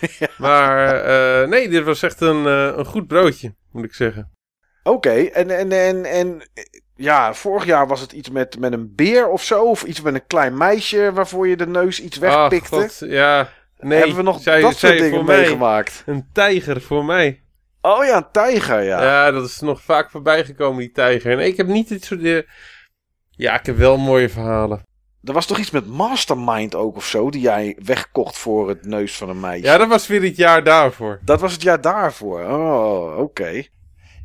Maar 0.38 1.00
eh, 1.04 1.49
nee, 1.49 1.69
dit 1.69 1.85
was 1.85 2.02
echt 2.02 2.21
een, 2.21 2.47
eh, 2.47 2.76
een 2.76 2.85
goed 2.85 3.07
broodje, 3.07 3.54
moet 3.73 3.85
ik 3.85 3.95
zeggen. 3.95 4.31
Oké, 4.83 5.11
en, 5.11 5.50
en, 5.50 5.73
en, 5.73 6.04
en 6.04 6.42
ja, 6.97 7.35
vorig 7.35 7.64
jaar 7.64 7.87
was 7.87 8.00
het 8.00 8.12
iets 8.12 8.31
met, 8.31 8.59
met 8.59 8.73
een 8.73 8.95
beer 8.95 9.28
of 9.28 9.42
zo. 9.42 9.64
Of 9.64 9.83
iets 9.83 10.00
met 10.00 10.14
een 10.14 10.26
klein 10.26 10.57
meisje 10.57 11.12
waarvoor 11.12 11.49
je 11.49 11.57
de 11.57 11.66
neus 11.66 12.00
iets 12.00 12.19
wegpikte. 12.19 12.76
Ach, 12.76 12.81
God, 12.81 13.11
ja, 13.11 13.49
nee. 13.82 13.98
Hebben 13.98 14.16
we 14.16 14.22
nog 14.22 14.42
zij, 14.42 14.60
dat 14.60 14.76
soort 14.76 14.98
dingen 14.98 15.24
meegemaakt? 15.24 16.02
Een 16.06 16.26
tijger 16.32 16.80
voor 16.80 17.04
mij. 17.04 17.42
Oh 17.80 18.04
ja, 18.04 18.16
een 18.16 18.30
tijger, 18.32 18.82
ja. 18.82 19.02
Ja. 19.02 19.30
dat 19.30 19.48
is 19.48 19.60
nog 19.60 19.82
vaak 19.82 20.10
voorbij 20.10 20.44
gekomen, 20.44 20.78
die 20.80 20.92
tijger. 20.92 21.32
En 21.32 21.46
ik 21.46 21.56
heb 21.56 21.66
niet 21.66 21.88
dit 21.88 22.04
soort... 22.04 22.22
eh, 22.22 22.38
Ja, 23.30 23.58
ik 23.58 23.66
heb 23.66 23.76
wel 23.76 23.96
mooie 23.98 24.28
verhalen. 24.28 24.82
Er 25.24 25.32
was 25.32 25.46
toch 25.46 25.58
iets 25.58 25.70
met 25.70 25.86
Mastermind 25.86 26.74
ook 26.74 26.96
of 26.96 27.06
zo, 27.06 27.30
die 27.30 27.40
jij 27.40 27.76
wegkocht 27.84 28.38
voor 28.38 28.68
het 28.68 28.84
neus 28.86 29.16
van 29.16 29.28
een 29.28 29.40
meisje. 29.40 29.64
Ja, 29.64 29.76
dat 29.78 29.88
was 29.88 30.06
weer 30.06 30.22
het 30.22 30.36
jaar 30.36 30.64
daarvoor. 30.64 31.20
Dat 31.24 31.40
was 31.40 31.52
het 31.52 31.62
jaar 31.62 31.80
daarvoor. 31.80 32.44
Oh, 32.44 33.18
oké. 33.18 33.62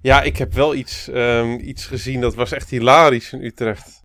Ja, 0.02 0.22
ik 0.22 0.38
heb 0.38 0.54
wel 0.54 0.76
iets, 0.76 1.08
ehm, 1.10 1.52
iets 1.62 1.86
gezien 1.86 2.22
dat 2.22 2.36
was 2.36 2.52
echt 2.52 2.70
hilarisch 2.70 3.34
in 3.34 3.44
Utrecht. 3.44 4.02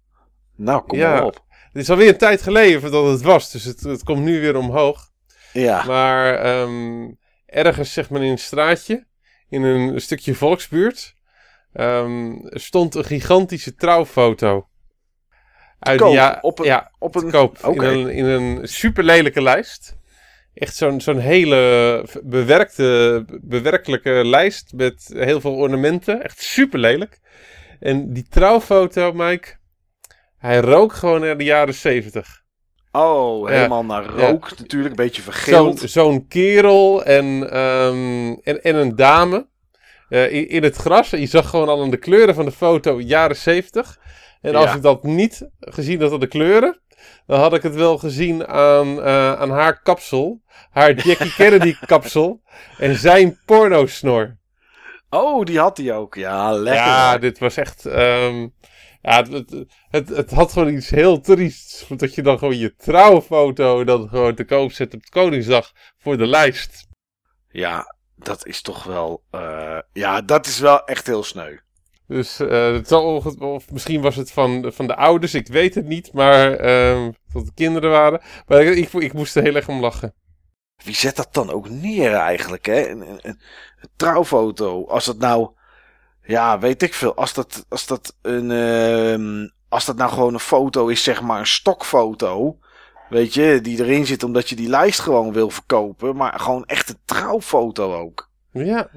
Nou, 0.56 0.82
kom 0.86 0.98
Ja. 0.98 1.12
maar 1.12 1.24
op. 1.24 1.44
Het 1.72 1.82
is 1.82 1.90
alweer 1.90 2.08
een 2.08 2.16
tijd 2.18 2.42
geleden 2.42 2.90
dat 2.90 3.06
het 3.10 3.22
was, 3.22 3.50
dus 3.50 3.64
het, 3.64 3.80
het 3.80 4.02
komt 4.04 4.22
nu 4.22 4.40
weer 4.40 4.56
omhoog. 4.56 5.10
Ja. 5.52 5.84
Maar 5.84 6.34
ehm, 6.34 7.08
ergens, 7.46 7.92
zeg 7.92 8.10
maar 8.10 8.22
in 8.22 8.30
een 8.30 8.38
straatje, 8.38 9.06
in 9.48 9.62
een 9.62 10.00
stukje 10.00 10.34
volksbuurt, 10.34 11.14
ehm, 11.72 12.32
stond 12.42 12.94
een 12.94 13.04
gigantische 13.04 13.74
trouwfoto. 13.74 14.66
Uit 15.78 15.98
koop, 16.00 16.12
ja- 16.12 16.38
op 16.40 16.58
een- 16.58 16.64
ja, 16.64 16.90
op 16.98 17.14
een- 17.14 17.30
koop. 17.30 17.58
In, 17.58 17.64
een, 17.98 18.08
in 18.10 18.24
een 18.24 18.68
super 18.68 19.04
lelijke 19.04 19.42
lijst. 19.42 19.96
Echt 20.54 20.76
zo'n 20.76 21.00
zo'n 21.00 21.18
hele 21.18 22.06
bewerkte, 22.22 23.24
bewerkelijke 23.42 24.10
lijst 24.24 24.72
met 24.72 25.10
heel 25.14 25.40
veel 25.40 25.54
ornamenten. 25.54 26.22
Echt 26.22 26.42
super 26.42 26.78
lelijk. 26.78 27.20
En 27.80 28.12
die 28.12 28.26
trouwfoto, 28.28 29.12
Mike, 29.12 29.56
hij 30.38 30.58
rook 30.58 30.92
gewoon 30.92 31.20
naar 31.20 31.38
de 31.38 31.44
jaren 31.44 31.74
zeventig. 31.74 32.41
Oh, 32.92 33.48
Ja. 33.48 33.54
helemaal 33.54 33.84
naar 33.84 34.04
rook 34.04 34.58
natuurlijk. 34.58 34.90
Een 34.90 35.04
beetje 35.04 35.22
vergeeld. 35.22 35.80
zo'n 35.80 36.26
kerel 36.28 37.04
en, 37.04 37.50
ehm, 37.50 38.32
en, 38.42 38.62
en 38.62 38.74
een 38.76 38.96
dame 38.96 39.46
eh, 40.08 40.32
in, 40.32 40.48
in 40.48 40.62
het 40.62 40.76
gras. 40.76 41.10
Je 41.10 41.26
zag 41.26 41.48
gewoon 41.50 41.68
al 41.68 41.82
aan 41.82 41.90
de 41.90 41.96
kleuren 41.96 42.34
van 42.34 42.44
de 42.44 42.52
foto 42.52 43.00
jaren 43.00 43.36
70. 43.36 43.98
En 44.40 44.54
als 44.54 44.64
Ja. 44.64 44.74
ik 44.74 44.82
dat 44.82 45.02
niet 45.02 45.48
gezien 45.60 46.00
had 46.02 46.12
aan 46.12 46.20
de 46.20 46.26
kleuren, 46.26 46.80
dan 47.26 47.40
had 47.40 47.54
ik 47.54 47.62
het 47.62 47.74
wel 47.74 47.98
gezien 47.98 48.46
aan, 48.46 49.02
eh, 49.02 49.32
aan 49.32 49.50
haar 49.50 49.82
kapsel. 49.82 50.40
Haar 50.70 50.92
Jackie 50.94 51.34
Kennedy 51.40 51.74
kapsel. 51.86 52.40
En 52.78 52.96
zijn 52.96 53.38
pornosnor. 53.46 54.36
Oh, 55.10 55.44
die 55.44 55.58
had 55.58 55.76
hij 55.76 55.94
ook. 55.94 56.14
Ja, 56.14 56.52
lekker. 56.52 56.82
Ja, 56.84 57.18
dit 57.18 57.38
was 57.38 57.56
echt... 57.56 57.86
ehm, 57.86 58.46
ja, 59.02 59.22
het, 59.22 59.66
het, 59.90 60.08
het, 60.08 60.30
had 60.30 60.52
gewoon 60.52 60.74
iets 60.74 60.90
heel 60.90 61.20
triests. 61.20 61.86
Dat 61.96 62.14
je 62.14 62.22
dan 62.22 62.38
gewoon 62.38 62.58
je 62.58 62.74
trouwfoto 62.76 63.84
dan 63.84 64.08
gewoon 64.08 64.34
te 64.34 64.44
koop 64.44 64.72
zet 64.72 64.94
op 64.94 65.02
Koningsdag 65.08 65.72
voor 65.98 66.16
de 66.16 66.26
lijst. 66.26 66.86
Ja, 67.48 67.96
dat 68.16 68.46
is 68.46 68.62
toch 68.62 68.84
wel... 68.84 69.22
eh, 69.30 69.78
ja, 69.92 70.20
dat 70.20 70.46
is 70.46 70.58
wel 70.58 70.84
echt 70.84 71.06
heel 71.06 71.22
sneu. 71.22 71.56
Dus 72.06 72.40
eh, 72.40 72.72
het 72.72 72.88
zal 72.88 73.22
of 73.38 73.70
misschien 73.70 74.00
was 74.00 74.16
het 74.16 74.32
van, 74.32 74.72
van 74.72 74.86
de 74.86 74.96
ouders, 74.96 75.34
ik 75.34 75.46
weet 75.46 75.74
het 75.74 75.86
niet, 75.86 76.12
maar 76.12 76.54
ehm 76.54 77.10
dat 77.32 77.42
het 77.42 77.54
kinderen 77.54 77.90
waren. 77.90 78.20
Maar 78.46 78.62
ik, 78.62 78.76
ik, 78.76 78.92
ik 78.92 79.12
moest 79.12 79.36
er 79.36 79.42
heel 79.42 79.54
erg 79.54 79.68
om 79.68 79.80
lachen. 79.80 80.14
Wie 80.84 80.94
zet 80.94 81.16
dat 81.16 81.34
dan 81.34 81.50
ook 81.50 81.68
neer 81.68 82.12
eigenlijk, 82.12 82.66
hè? 82.66 82.88
Een, 82.88 83.00
een, 83.00 83.20
een 83.22 83.40
trouwfoto. 83.96 84.86
Als 84.86 85.04
dat 85.04 85.18
nou... 85.18 85.50
Ja, 86.22 86.58
weet 86.58 86.82
ik 86.82 86.94
veel. 86.94 87.14
Als 87.14 87.32
dat, 87.32 87.64
als 87.68 87.86
dat 87.86 88.16
een... 88.22 88.50
ehm, 88.50 89.48
als 89.68 89.84
dat 89.84 89.96
nou 89.96 90.10
gewoon 90.10 90.34
een 90.34 90.40
foto 90.40 90.86
is, 90.86 91.02
zeg 91.02 91.22
maar 91.22 91.38
een 91.38 91.46
stokfoto... 91.46 92.56
Weet 93.12 93.34
je, 93.34 93.60
die 93.62 93.78
erin 93.78 94.06
zit 94.06 94.22
omdat 94.22 94.48
je 94.48 94.56
die 94.56 94.68
lijst 94.68 95.00
gewoon 95.00 95.32
wil 95.32 95.50
verkopen. 95.50 96.16
Maar 96.16 96.40
gewoon 96.40 96.64
echt 96.64 96.88
een 96.88 96.98
trouwfoto 97.04 97.94
ook. 97.94 98.30
Ja, 98.52 98.88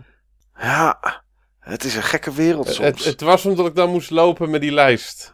Ja, 0.60 1.24
het 1.60 1.84
is 1.84 1.96
een 1.96 2.04
gekke 2.04 2.34
wereld 2.34 2.68
soms. 2.68 2.78
het, 2.78 3.04
het 3.04 3.22
was 3.22 3.46
omdat 3.46 3.66
ik 3.66 3.76
dan 3.76 3.90
moest 3.90 4.10
lopen 4.10 4.50
met 4.50 4.62
die 4.62 4.72
lijst. 4.72 5.34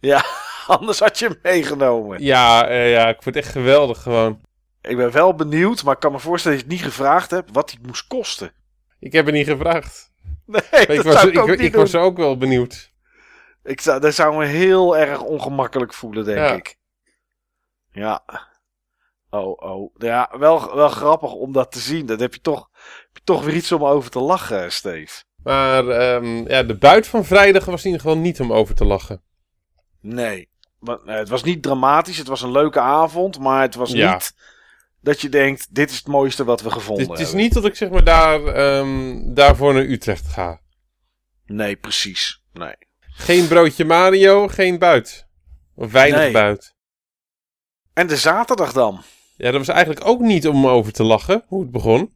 Ja, 0.00 0.24
anders 0.66 0.98
had 0.98 1.18
je 1.18 1.26
hem 1.26 1.38
meegenomen. 1.42 2.22
Ja, 2.22 2.68
eh, 2.68 2.90
ja 2.90 3.08
ik 3.08 3.22
vond 3.22 3.34
het 3.34 3.44
echt 3.44 3.52
geweldig 3.52 4.02
gewoon. 4.02 4.40
Ik 4.80 4.96
ben 4.96 5.10
wel 5.12 5.34
benieuwd, 5.34 5.84
maar 5.84 5.94
ik 5.94 6.00
kan 6.00 6.12
me 6.12 6.18
voorstellen 6.18 6.58
dat 6.58 6.66
je 6.66 6.72
het 6.72 6.82
niet 6.82 6.92
gevraagd 6.92 7.30
hebt 7.30 7.50
wat 7.52 7.68
die 7.68 7.78
moest 7.82 8.06
kosten. 8.06 8.52
Ik 8.98 9.12
heb 9.12 9.26
het 9.26 9.34
niet 9.34 9.46
gevraagd. 9.46 10.12
Nee, 10.70 10.86
ik 10.86 10.86
dat 10.96 11.04
was, 11.04 11.14
zou 11.14 11.28
ik 11.28 11.38
ook 11.38 11.48
ik, 11.48 11.56
niet 11.56 11.66
ik 11.66 11.72
doen. 11.72 11.80
was 11.80 11.94
ook 11.94 12.16
wel 12.16 12.36
benieuwd. 12.36 12.92
Ik 13.64 13.80
zou, 13.80 14.00
dat 14.00 14.14
zou 14.14 14.36
me 14.36 14.44
heel 14.44 14.96
erg 14.96 15.20
ongemakkelijk 15.20 15.94
voelen, 15.94 16.24
denk 16.24 16.38
Ja. 16.38 16.52
ik. 16.54 16.76
Ja. 17.92 18.24
Oh, 19.30 19.62
oh. 19.62 19.94
Ja, 19.96 20.30
wel, 20.38 20.74
wel 20.74 20.88
grappig 20.88 21.32
om 21.32 21.52
dat 21.52 21.72
te 21.72 21.78
zien. 21.78 22.06
Dan 22.06 22.20
heb 22.20 22.34
je 22.34 22.40
toch, 22.40 22.68
heb 23.02 23.10
je 23.16 23.20
toch 23.24 23.44
weer 23.44 23.54
iets 23.54 23.72
om 23.72 23.84
over 23.84 24.10
te 24.10 24.18
lachen, 24.20 24.72
Steve. 24.72 25.22
Maar 25.42 25.88
ehm, 25.88 26.48
ja, 26.48 26.62
de 26.62 26.76
buit 26.78 27.06
van 27.06 27.24
vrijdag 27.24 27.64
was 27.64 27.84
in 27.84 27.90
ieder 27.90 28.00
geval 28.06 28.18
niet 28.18 28.40
om 28.40 28.52
over 28.52 28.74
te 28.74 28.84
lachen. 28.84 29.22
Nee. 30.00 30.48
Maar, 30.78 30.98
het 31.04 31.28
was 31.28 31.42
niet 31.42 31.62
dramatisch. 31.62 32.18
Het 32.18 32.26
was 32.26 32.42
een 32.42 32.50
leuke 32.52 32.80
avond. 32.80 33.38
Maar 33.38 33.60
het 33.62 33.74
was 33.74 33.90
Ja. 33.90 34.12
niet 34.12 34.34
dat 35.06 35.20
je 35.20 35.28
denkt, 35.28 35.74
dit 35.74 35.90
is 35.90 35.96
het 35.96 36.06
mooiste 36.06 36.44
wat 36.44 36.62
we 36.62 36.70
gevonden 36.70 37.02
Het, 37.02 37.12
het 37.12 37.20
is 37.20 37.26
hebben. 37.26 37.44
niet 37.44 37.54
dat 37.54 37.64
ik 37.64 37.74
zeg 37.74 37.90
maar 37.90 38.04
daar, 38.04 38.44
ehm, 38.46 39.34
daarvoor 39.34 39.74
naar 39.74 39.82
Utrecht 39.84 40.26
ga. 40.26 40.60
Nee, 41.44 41.76
precies. 41.76 42.42
Nee. 42.52 42.74
Geen 43.00 43.48
broodje 43.48 43.84
Mario, 43.84 44.48
geen 44.48 44.78
buit. 44.78 45.26
Of 45.74 45.92
weinig 45.92 46.18
Nee. 46.20 46.32
buit. 46.32 46.74
En 47.92 48.06
de 48.06 48.16
zaterdag 48.16 48.72
dan? 48.72 49.02
Ja, 49.36 49.50
dat 49.50 49.66
was 49.66 49.68
eigenlijk 49.68 50.06
ook 50.06 50.20
niet 50.20 50.48
om 50.48 50.66
over 50.66 50.92
te 50.92 51.02
lachen, 51.02 51.44
hoe 51.46 51.62
het 51.62 51.70
begon. 51.70 52.14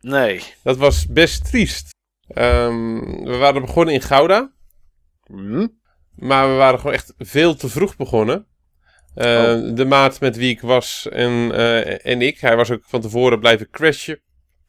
Nee. 0.00 0.42
Dat 0.62 0.76
was 0.76 1.06
best 1.06 1.44
triest. 1.44 1.94
Ehm, 2.28 2.98
we 3.24 3.36
waren 3.36 3.60
begonnen 3.60 3.94
in 3.94 4.02
Gouda. 4.02 4.52
Hm? 5.22 5.66
Maar 6.14 6.48
we 6.48 6.54
waren 6.54 6.78
gewoon 6.78 6.94
echt 6.94 7.14
veel 7.18 7.54
te 7.54 7.68
vroeg 7.68 7.96
begonnen. 7.96 8.46
Eh, 9.14 9.26
Oh. 9.26 9.76
De 9.76 9.84
maat 9.84 10.20
met 10.20 10.36
wie 10.36 10.50
ik 10.50 10.60
was 10.60 11.08
en, 11.08 11.52
eh, 11.52 12.06
en 12.06 12.22
ik. 12.22 12.40
Hij 12.40 12.56
was 12.56 12.70
ook 12.70 12.84
van 12.84 13.00
tevoren 13.00 13.40
blijven 13.40 13.70
crashen. 13.70 14.22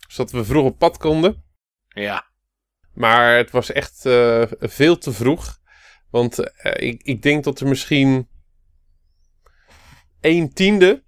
Zodat 0.08 0.32
we 0.32 0.46
vroeg 0.46 0.66
op 0.66 0.78
pad 0.78 0.98
konden. 0.98 1.44
Ja. 1.88 2.26
Maar 2.94 3.36
het 3.36 3.52
was 3.52 3.72
echt 3.72 4.06
eh, 4.06 4.44
veel 4.60 4.98
te 4.98 5.12
vroeg. 5.12 5.58
Want 6.10 6.40
ik, 6.62 7.02
ik 7.04 7.22
denk 7.22 7.44
dat 7.44 7.60
er 7.60 7.68
misschien 7.68 8.30
een 10.22 10.54
tiende 10.54 11.04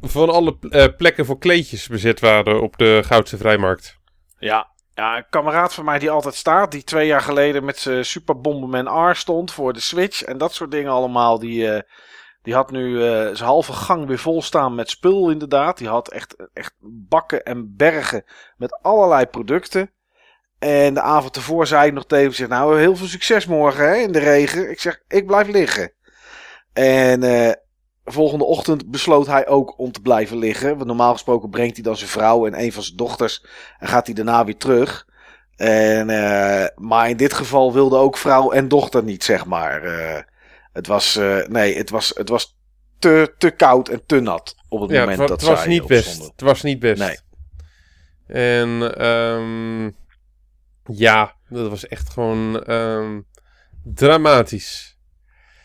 van 0.00 0.30
alle 0.30 0.58
plekken 0.96 1.26
voor 1.26 1.38
kleedjes 1.38 1.88
bezet 1.88 2.20
waren 2.20 2.62
op 2.62 2.78
de 2.78 3.02
Goudse 3.04 3.36
Vrijmarkt. 3.36 3.98
Ja. 4.38 4.68
Ja, 4.94 5.16
een 5.16 5.26
kameraad 5.30 5.74
van 5.74 5.84
mij 5.84 5.98
die 5.98 6.10
altijd 6.10 6.34
staat, 6.34 6.72
die 6.72 6.84
twee 6.84 7.06
jaar 7.06 7.20
geleden 7.20 7.64
met 7.64 7.78
zijn 7.78 8.04
Super 8.04 8.40
Bomberman 8.40 9.10
R 9.10 9.16
stond 9.16 9.52
voor 9.52 9.72
de 9.72 9.80
Switch 9.80 10.22
en 10.22 10.38
dat 10.38 10.54
soort 10.54 10.70
dingen 10.70 10.90
allemaal, 10.90 11.38
die, 11.38 11.82
die 12.42 12.54
had 12.54 12.70
nu 12.70 13.04
eh, 13.04 13.10
zijn 13.10 13.48
halve 13.48 13.72
gang 13.72 14.06
weer 14.06 14.18
vol 14.18 14.42
staan 14.42 14.74
met 14.74 14.90
spul 14.90 15.30
inderdaad. 15.30 15.78
Die 15.78 15.88
had 15.88 16.10
echt, 16.10 16.36
echt 16.52 16.74
bakken 16.80 17.44
en 17.44 17.76
bergen 17.76 18.24
met 18.56 18.78
allerlei 18.82 19.26
producten. 19.26 19.90
En 20.58 20.94
de 20.94 21.00
avond 21.00 21.36
ervoor 21.36 21.66
zei 21.66 21.86
ik 21.86 21.92
nog 21.92 22.06
tegen 22.06 22.34
zeg, 22.34 22.48
nou 22.48 22.78
heel 22.78 22.96
veel 22.96 23.06
succes 23.06 23.46
morgen 23.46 23.88
hè, 23.88 23.94
in 23.94 24.12
de 24.12 24.18
regen. 24.18 24.70
Ik 24.70 24.80
zeg, 24.80 25.02
ik 25.08 25.26
blijf 25.26 25.48
liggen. 25.48 25.92
En 26.72 27.22
eh, 27.22 27.52
volgende 28.04 28.44
ochtend 28.44 28.90
besloot 28.90 29.26
hij 29.26 29.46
ook 29.46 29.78
om 29.78 29.92
te 29.92 30.00
blijven 30.00 30.36
liggen. 30.38 30.74
Want 30.74 30.86
normaal 30.86 31.12
gesproken 31.12 31.50
brengt 31.50 31.74
hij 31.74 31.84
dan 31.84 31.96
zijn 31.96 32.10
vrouw 32.10 32.46
en 32.46 32.60
een 32.60 32.72
van 32.72 32.82
zijn 32.82 32.96
dochters 32.96 33.44
en 33.78 33.88
gaat 33.88 34.06
hij 34.06 34.14
daarna 34.14 34.44
weer 34.44 34.56
terug. 34.56 35.06
En, 35.56 36.10
eh, 36.10 36.66
maar 36.76 37.08
in 37.08 37.16
dit 37.16 37.32
geval 37.32 37.72
wilde 37.72 37.96
ook 37.96 38.16
vrouw 38.16 38.50
en 38.50 38.68
dochter 38.68 39.02
niet, 39.04 39.24
zeg 39.24 39.46
maar. 39.46 39.82
Het 40.72 40.86
was, 40.86 41.16
eh, 41.16 41.46
nee, 41.46 41.76
het 41.76 41.90
was, 41.90 42.12
het 42.14 42.28
was 42.28 42.56
te, 42.98 43.34
te 43.38 43.50
koud 43.50 43.88
en 43.88 44.06
te 44.06 44.20
nat 44.20 44.54
op 44.68 44.80
het 44.80 44.90
Ja, 44.90 45.00
moment 45.00 45.18
het, 45.18 45.28
dat 45.28 45.40
het 45.40 45.50
was 45.50 45.66
niet 45.66 45.86
best. 45.86 46.22
Het 46.22 46.40
was 46.40 46.62
niet 46.62 46.78
best. 46.78 47.00
Nee. 47.00 47.18
En 48.26 48.96
ehm, 48.96 49.90
ja, 50.96 51.34
dat 51.48 51.68
was 51.68 51.86
echt 51.86 52.10
gewoon 52.10 52.64
ehm, 52.64 53.20
dramatisch. 53.84 54.98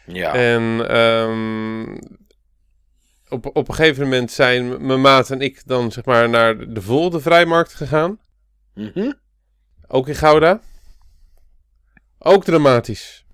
Ja. 0.06 0.34
En 0.34 0.90
ehm, 0.90 1.98
op, 3.30 3.56
op 3.56 3.68
een 3.68 3.76
gegeven 3.76 4.04
moment 4.04 4.32
zijn 4.32 4.86
mijn 4.86 5.02
maat 5.02 5.30
en 5.32 5.42
ik 5.42 5.62
dan 5.66 5.92
zeg 5.92 6.06
maar 6.06 6.30
naar 6.30 6.74
de 6.74 6.82
volgende 6.82 7.20
vrijmarkt 7.20 7.74
gegaan. 7.74 8.20
Mhm. 8.74 9.12
Ook 9.88 10.08
in 10.08 10.16
Gouda. 10.16 10.62
Ook 12.18 12.44
dramatisch. 12.44 13.25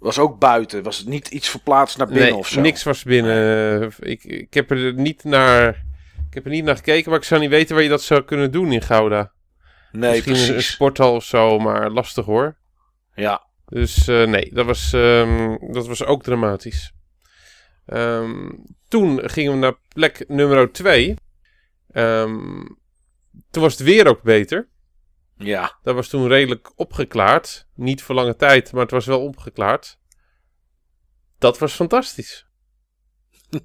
Was 0.00 0.18
ook 0.18 0.38
buiten. 0.38 0.82
Was 0.82 0.98
het 0.98 1.08
niet 1.08 1.28
iets 1.28 1.48
verplaatst 1.48 1.98
naar 1.98 2.06
binnen 2.06 2.30
nee, 2.30 2.38
of 2.38 2.48
zo? 2.48 2.60
niks 2.60 2.82
was 2.82 3.02
binnen. 3.02 3.92
Ik, 3.98 4.24
ik 4.24 4.54
heb 4.54 4.70
er 4.70 4.94
niet 4.94 5.24
naar. 5.24 5.68
Ik 6.28 6.34
heb 6.34 6.44
er 6.44 6.50
niet 6.50 6.64
naar 6.64 6.76
gekeken, 6.76 7.10
maar 7.10 7.18
ik 7.18 7.24
zou 7.24 7.40
niet 7.40 7.50
weten 7.50 7.74
waar 7.74 7.84
je 7.84 7.90
dat 7.90 8.02
zou 8.02 8.22
kunnen 8.22 8.50
doen 8.50 8.72
in 8.72 8.82
Gouda. 8.82 9.32
Nee, 9.92 10.10
Misschien 10.10 10.54
een, 10.54 10.62
sporthal 10.62 11.14
of 11.14 11.24
zo, 11.24 11.58
maar 11.58 11.90
lastig 11.90 12.24
hoor. 12.24 12.56
Ja. 13.14 13.46
Dus 13.66 14.08
eh, 14.08 14.26
nee, 14.26 14.50
dat 14.54 14.66
was, 14.66 14.92
ehm, 14.92 15.56
dat 15.72 15.86
was 15.86 16.04
ook 16.04 16.22
dramatisch. 16.22 16.92
Ehm, 17.86 18.50
toen 18.88 19.30
gingen 19.30 19.52
we 19.52 19.58
naar 19.58 19.76
plek 19.94 20.24
nummer 20.28 20.72
2. 20.72 21.14
toen 23.50 23.62
was 23.62 23.72
het 23.72 23.82
weer 23.82 24.08
ook 24.08 24.22
beter. 24.22 24.68
Ja. 25.42 25.78
Dat 25.82 25.94
was 25.94 26.08
toen 26.08 26.28
redelijk 26.28 26.72
opgeklaard. 26.76 27.66
Niet 27.74 28.02
voor 28.02 28.14
lange 28.14 28.36
tijd, 28.36 28.72
maar 28.72 28.82
het 28.82 28.90
was 28.90 29.06
wel 29.06 29.22
opgeklaard. 29.22 29.98
Dat 31.38 31.58
was 31.58 31.72
fantastisch. 31.74 32.46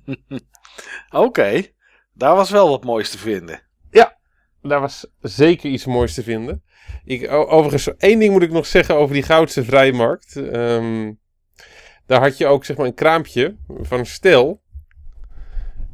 Oké. 1.09 1.65
Daar 2.13 2.35
was 2.35 2.49
wel 2.49 2.69
wat 2.69 2.83
moois 2.83 3.09
te 3.09 3.17
vinden. 3.17 3.63
Daar 4.67 4.79
was 4.79 5.07
zeker 5.21 5.69
iets 5.69 5.85
moois 5.85 6.13
te 6.13 6.23
vinden. 6.23 6.63
Ik, 7.03 7.31
overigens, 7.31 7.95
één 7.97 8.19
ding 8.19 8.31
moet 8.31 8.41
ik 8.41 8.51
nog 8.51 8.65
zeggen 8.65 8.95
over 8.95 9.13
die 9.13 9.23
Goudse 9.23 9.63
Vrijmarkt. 9.63 10.35
Ehm, 10.35 11.13
daar 12.05 12.21
had 12.21 12.37
je 12.37 12.45
ook 12.45 12.65
zeg 12.65 12.77
maar 12.77 12.85
een 12.85 12.93
kraampje 12.93 13.55
van 13.67 14.05
Stel. 14.05 14.61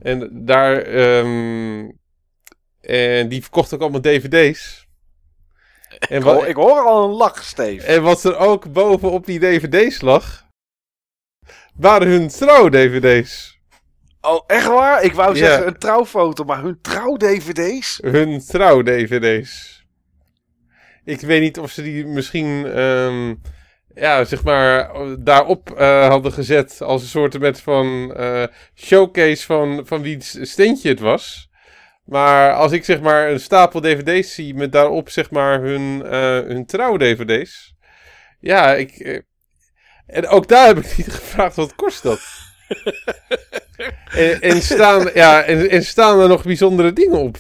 En 0.02 0.46
daar... 0.46 0.78
ehm, 0.78 1.90
en 2.82 3.30
die 3.30 3.42
verkocht 3.42 3.74
ook 3.74 3.82
allemaal 3.82 4.02
dvd's. 4.02 4.81
En 6.10 6.18
Ik 6.18 6.24
wat, 6.24 6.36
hoor, 6.36 6.48
ik 6.48 6.56
hoor 6.56 6.80
al 6.86 7.04
een 7.04 7.10
lach, 7.16 7.44
Steve. 7.44 7.86
en 7.86 8.02
wat 8.04 8.24
er 8.24 8.38
ook 8.38 8.72
bovenop 8.72 9.26
die 9.26 9.40
dvd's 9.40 10.02
lag... 10.02 10.46
waren 11.76 12.08
hun 12.08 12.28
trouw-dvd's. 12.28 13.60
Oh, 14.22 14.44
echt 14.48 14.68
waar? 14.68 15.04
Ik 15.04 15.14
wou 15.14 15.30
Ja. 15.36 15.46
zeggen 15.46 15.68
een 15.68 15.78
trouwfoto, 15.78 16.44
maar 16.44 16.62
hun 16.62 16.80
trouw-dvd's? 16.82 18.00
Hun 18.04 18.40
trouw-dvd's. 18.48 19.80
Ik 21.06 21.20
weet 21.22 21.42
niet 21.42 21.60
of 21.60 21.72
ze 21.72 21.82
die 21.82 22.06
misschien, 22.06 22.66
ehm, 22.66 23.36
ja, 23.96 24.24
zeg 24.24 24.44
maar, 24.44 24.92
daarop 25.20 25.72
eh, 25.72 26.08
hadden 26.08 26.32
gezet 26.32 26.82
als 26.82 27.02
een 27.02 27.08
soort 27.08 27.40
met 27.40 27.62
van 27.62 28.14
eh, 28.16 28.44
showcase 28.76 29.46
van, 29.46 29.82
van 29.86 30.02
wiens 30.02 30.38
steentje 30.42 30.90
het 30.90 31.00
was. 31.00 31.50
Maar 32.12 32.54
als 32.54 32.72
ik 32.72 32.86
zeg 32.86 33.02
maar 33.02 33.32
een 33.32 33.40
stapel 33.40 33.82
dvd's 33.82 34.34
zie 34.34 34.54
met 34.54 34.72
daarop 34.72 35.10
zeg 35.10 35.32
maar 35.32 35.62
hun, 35.62 36.06
eh, 36.06 36.40
hun 36.40 36.66
trouw-dvd's. 36.66 37.76
Ja, 38.40 38.74
ik... 38.74 38.92
eh, 38.92 39.20
en 40.06 40.28
ook 40.28 40.48
daar 40.48 40.68
heb 40.68 40.78
ik 40.78 40.98
niet 40.98 41.12
gevraagd 41.20 41.56
wat 41.56 41.76
kost 41.76 42.04
dat. 42.04 42.22
en, 44.12 44.42
en, 44.42 44.62
staan, 44.62 45.10
ja, 45.14 45.44
en, 45.44 45.70
en 45.70 45.84
staan 45.84 46.20
er 46.20 46.28
nog 46.28 46.44
bijzondere 46.44 46.94
dingen 46.94 47.20
op. 47.20 47.38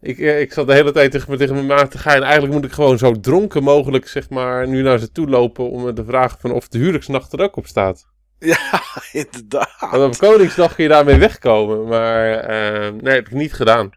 Ik, 0.00 0.18
eh, 0.18 0.40
ik 0.40 0.52
zat 0.52 0.66
de 0.66 0.72
hele 0.74 0.92
tijd 0.92 1.10
tegen, 1.10 1.38
tegen 1.38 1.54
mijn 1.54 1.66
maat 1.66 1.90
te 1.90 1.98
gaan. 1.98 2.22
Eigenlijk 2.22 2.54
moet 2.54 2.64
ik 2.64 2.72
gewoon 2.72 2.98
zo 2.98 3.20
dronken 3.20 3.62
mogelijk, 3.62 4.08
zeg 4.08 4.28
maar, 4.28 4.68
nu 4.68 4.82
naar 4.82 4.98
ze 4.98 5.12
toe 5.12 5.28
lopen 5.28 5.70
om 5.70 5.82
me 5.82 5.92
te 5.92 6.04
vragen 6.04 6.40
van 6.40 6.52
of 6.52 6.68
de 6.68 6.78
huwelijksnacht 6.78 7.32
er 7.32 7.40
ook 7.40 7.56
op 7.56 7.66
staat. 7.66 8.06
Ja, 8.40 8.58
inderdaad. 9.12 9.76
Want 9.90 10.02
op 10.14 10.16
Koningsdag 10.28 10.74
kun 10.74 10.82
je 10.84 10.90
daarmee 10.90 11.18
wegkomen. 11.18 11.86
Maar 11.88 12.32
eh, 12.32 12.92
nee, 12.92 13.14
heb 13.14 13.26
ik 13.26 13.32
niet 13.32 13.52
gedaan. 13.52 13.90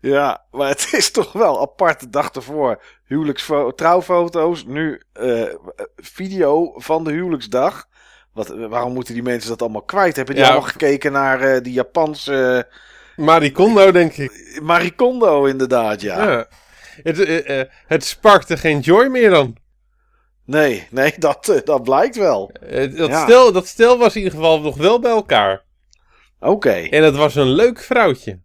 Ja, 0.00 0.44
maar 0.50 0.68
het 0.68 0.88
is 0.92 1.10
toch 1.10 1.32
wel 1.32 1.60
apart 1.60 2.00
de 2.00 2.10
dag 2.10 2.30
ervoor. 2.30 2.82
Trouwfoto's, 3.74 4.64
nu 4.64 5.02
eh, 5.12 5.42
video 5.96 6.72
van 6.76 7.04
de 7.04 7.12
huwelijksdag. 7.12 7.88
Wat, 8.32 8.48
waarom 8.48 8.92
moeten 8.92 9.14
die 9.14 9.22
mensen 9.22 9.48
dat 9.50 9.62
allemaal 9.62 9.82
kwijt? 9.82 10.16
Hebben 10.16 10.34
die 10.34 10.44
Ja. 10.44 10.50
allemaal 10.50 10.70
gekeken 10.70 11.12
naar 11.12 11.40
eh, 11.40 11.62
die 11.62 11.72
Japanse 11.72 12.68
Marie 13.16 13.52
Kondo, 13.52 13.90
denk 13.92 14.12
ik. 14.16 14.30
eh, 14.32 14.60
Marie 14.60 14.92
Kondo 14.94 15.44
inderdaad, 15.44 16.00
ja. 16.00 16.30
Ja. 16.30 16.46
Het, 17.02 17.18
eh, 17.24 17.60
eh, 17.60 17.66
het 17.86 18.04
sparkte 18.04 18.56
geen 18.56 18.80
joy 18.80 19.06
meer 19.06 19.30
dan. 19.30 19.56
Nee, 20.50 20.86
nee, 20.90 21.14
dat, 21.18 21.48
eh, 21.48 21.60
dat 21.64 21.82
blijkt 21.82 22.16
wel. 22.16 22.50
Eh, 22.60 22.96
dat, 22.96 23.08
Ja. 23.08 23.24
stel, 23.24 23.52
dat 23.52 23.66
stel 23.66 23.98
was 23.98 24.14
in 24.16 24.22
ieder 24.22 24.38
geval 24.38 24.60
nog 24.60 24.76
wel 24.76 25.00
bij 25.00 25.10
elkaar. 25.10 25.64
Oké, 26.40 26.70
En 26.72 27.02
het 27.04 27.16
was 27.16 27.34
een 27.34 27.50
leuk 27.50 27.80
vrouwtje. 27.82 28.40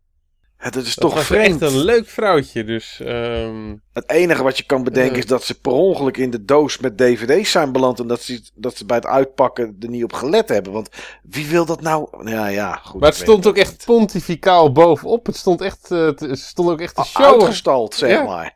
het 0.58 0.76
is 0.76 0.96
Dat 0.96 1.12
toch 1.12 1.24
vreemd. 1.24 1.62
echt 1.62 1.72
een 1.72 1.80
leuk 1.80 2.08
vrouwtje. 2.08 2.64
Dus 2.64 3.00
ehm, 3.00 3.76
Het 3.94 4.10
enige 4.10 4.44
wat 4.44 4.58
je 4.58 4.64
kan 4.64 4.84
bedenken 4.84 5.12
Ja. 5.14 5.18
is 5.20 5.26
dat 5.26 5.44
ze 5.44 5.60
per 5.60 5.72
ongeluk 5.72 6.18
in 6.18 6.30
de 6.30 6.46
doos 6.46 6.78
met 6.78 6.98
dvd's 6.98 7.52
zijn 7.52 7.72
beland. 7.72 8.00
En 8.00 8.08
dat 8.08 8.22
ze, 8.22 8.42
dat 8.56 8.78
ze 8.78 8.86
bij 8.86 8.96
het 8.98 9.06
uitpakken 9.06 9.76
er 9.80 9.90
niet 9.90 10.04
op 10.04 10.14
gelet 10.14 10.50
hebben. 10.50 10.74
Want 10.74 10.90
wie 11.24 11.48
wil 11.48 11.66
dat 11.66 11.82
nou? 11.82 12.30
Ja, 12.30 12.48
ja, 12.48 12.76
goed. 12.76 13.00
Maar 13.00 13.10
het 13.10 13.18
stond 13.20 13.48
ook 13.48 13.58
echt 13.58 13.86
pontificaal 13.86 14.72
bovenop. 14.72 15.26
Het 15.26 15.36
stond 15.38 15.62
echt, 15.62 15.92
eh, 15.92 16.06
het 16.06 16.40
stond 16.40 16.70
ook 16.70 16.82
echt 16.82 16.96
te 16.96 17.04
showen. 17.06 17.34
Uitgestald, 17.40 17.94
zeg 17.96 18.10
Ja. 18.10 18.24
maar. 18.24 18.56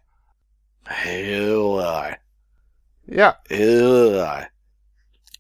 Heel 0.84 1.80
raar. 1.80 2.22
Ja, 3.10 3.40
Heel 3.44 4.12
raar. 4.14 4.54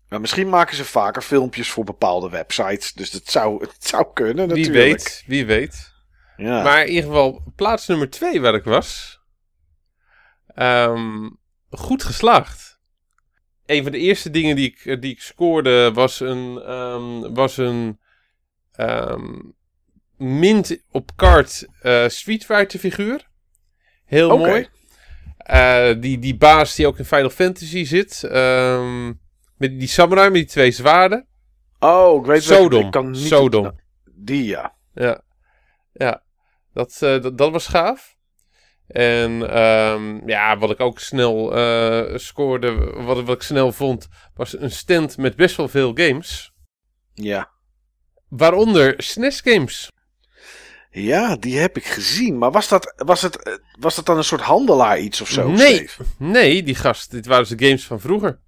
Maar 0.09 0.21
misschien 0.21 0.49
maken 0.49 0.75
ze 0.75 0.85
vaker 0.85 1.21
filmpjes 1.21 1.69
voor 1.71 1.83
bepaalde 1.83 2.29
websites. 2.29 2.93
Dus 2.93 3.11
het 3.11 3.29
zou, 3.29 3.61
het 3.61 3.87
zou 3.87 4.05
kunnen 4.13 4.47
wie 4.47 4.57
natuurlijk. 4.65 4.97
weet, 4.97 5.23
wie 5.27 5.45
weet. 5.45 5.93
Ja. 6.37 6.63
Maar 6.63 6.81
in 6.81 6.87
ieder 6.87 7.03
geval, 7.09 7.51
plaats 7.55 7.87
nummer 7.87 8.09
twee 8.09 8.41
waar 8.41 8.53
ik 8.53 8.63
was. 8.63 9.19
ehm, 10.55 11.29
goed 11.69 12.03
geslaagd. 12.03 12.79
Een 13.65 13.83
van 13.83 13.91
de 13.91 13.97
eerste 13.97 14.29
dingen 14.29 14.55
die 14.55 14.69
ik, 14.69 14.85
eh, 14.85 15.01
die 15.01 15.11
ik 15.11 15.21
scoorde 15.21 15.91
was 15.93 16.19
een, 16.19 16.61
ehm, 16.61 17.33
was 17.33 17.57
een 17.57 17.99
ehm, 18.71 19.39
mint 20.17 20.83
op 20.91 21.11
kaart 21.15 21.65
eh 21.81 22.07
Street 22.07 22.45
Fighter 22.45 22.79
figuur. 22.79 23.29
Heel 24.05 24.37
mooi. 24.37 24.69
Eh, 25.49 25.93
die, 25.99 26.19
die 26.19 26.37
baas 26.37 26.75
die 26.75 26.87
ook 26.87 26.97
in 26.97 27.05
Final 27.05 27.29
Fantasy 27.29 27.83
zit. 27.83 28.23
ehm, 28.23 29.07
met 29.57 29.79
die 29.79 29.87
samurai 29.87 30.29
met 30.29 30.37
die 30.39 30.45
twee 30.45 30.71
zwaarden. 30.71 31.27
Oh, 31.79 32.19
ik 32.19 32.25
weet. 32.25 32.43
Sodom. 32.43 32.85
Ik 32.85 32.91
kan 32.91 33.11
niet 33.11 33.27
Sodom. 33.27 33.79
Die 34.15 34.45
ja. 34.45 34.75
Ja, 34.93 35.21
ja. 35.93 36.23
Dat, 36.73 36.97
dat, 36.99 37.37
dat 37.37 37.51
was 37.51 37.67
gaaf. 37.67 38.15
En 38.87 39.49
ehm, 39.49 40.29
ja, 40.29 40.57
wat 40.57 40.71
ik 40.71 40.79
ook 40.79 40.99
snel 40.99 41.55
eh, 41.55 42.17
scoorde, 42.17 42.75
wat, 42.75 43.23
wat 43.23 43.35
ik 43.35 43.41
snel 43.41 43.71
vond, 43.71 44.07
was 44.33 44.59
een 44.59 44.71
stand 44.71 45.17
met 45.17 45.35
best 45.35 45.55
wel 45.55 45.67
veel 45.67 45.91
games. 45.93 46.51
Ja. 47.13 47.49
Waaronder 48.27 48.93
SNES 48.97 49.41
games. 49.41 49.89
Ja, 50.91 51.35
die 51.35 51.57
heb 51.59 51.77
ik 51.77 51.85
gezien. 51.85 52.37
Maar 52.37 52.51
was 52.51 52.67
dat, 52.67 52.93
was 52.97 53.21
het, 53.21 53.43
eh, 53.43 53.53
was 53.79 53.95
dat 53.95 54.05
dan 54.05 54.17
een 54.17 54.23
soort 54.23 54.41
handelaar 54.41 54.99
iets 54.99 55.21
of 55.21 55.29
zo? 55.29 55.49
Nee. 55.49 55.75
Steve? 55.75 56.03
Nee, 56.17 56.63
die 56.63 56.75
gast, 56.75 57.11
dit 57.11 57.25
waren 57.25 57.57
de 57.57 57.65
games 57.65 57.85
van 57.85 57.99
vroeger. 57.99 58.39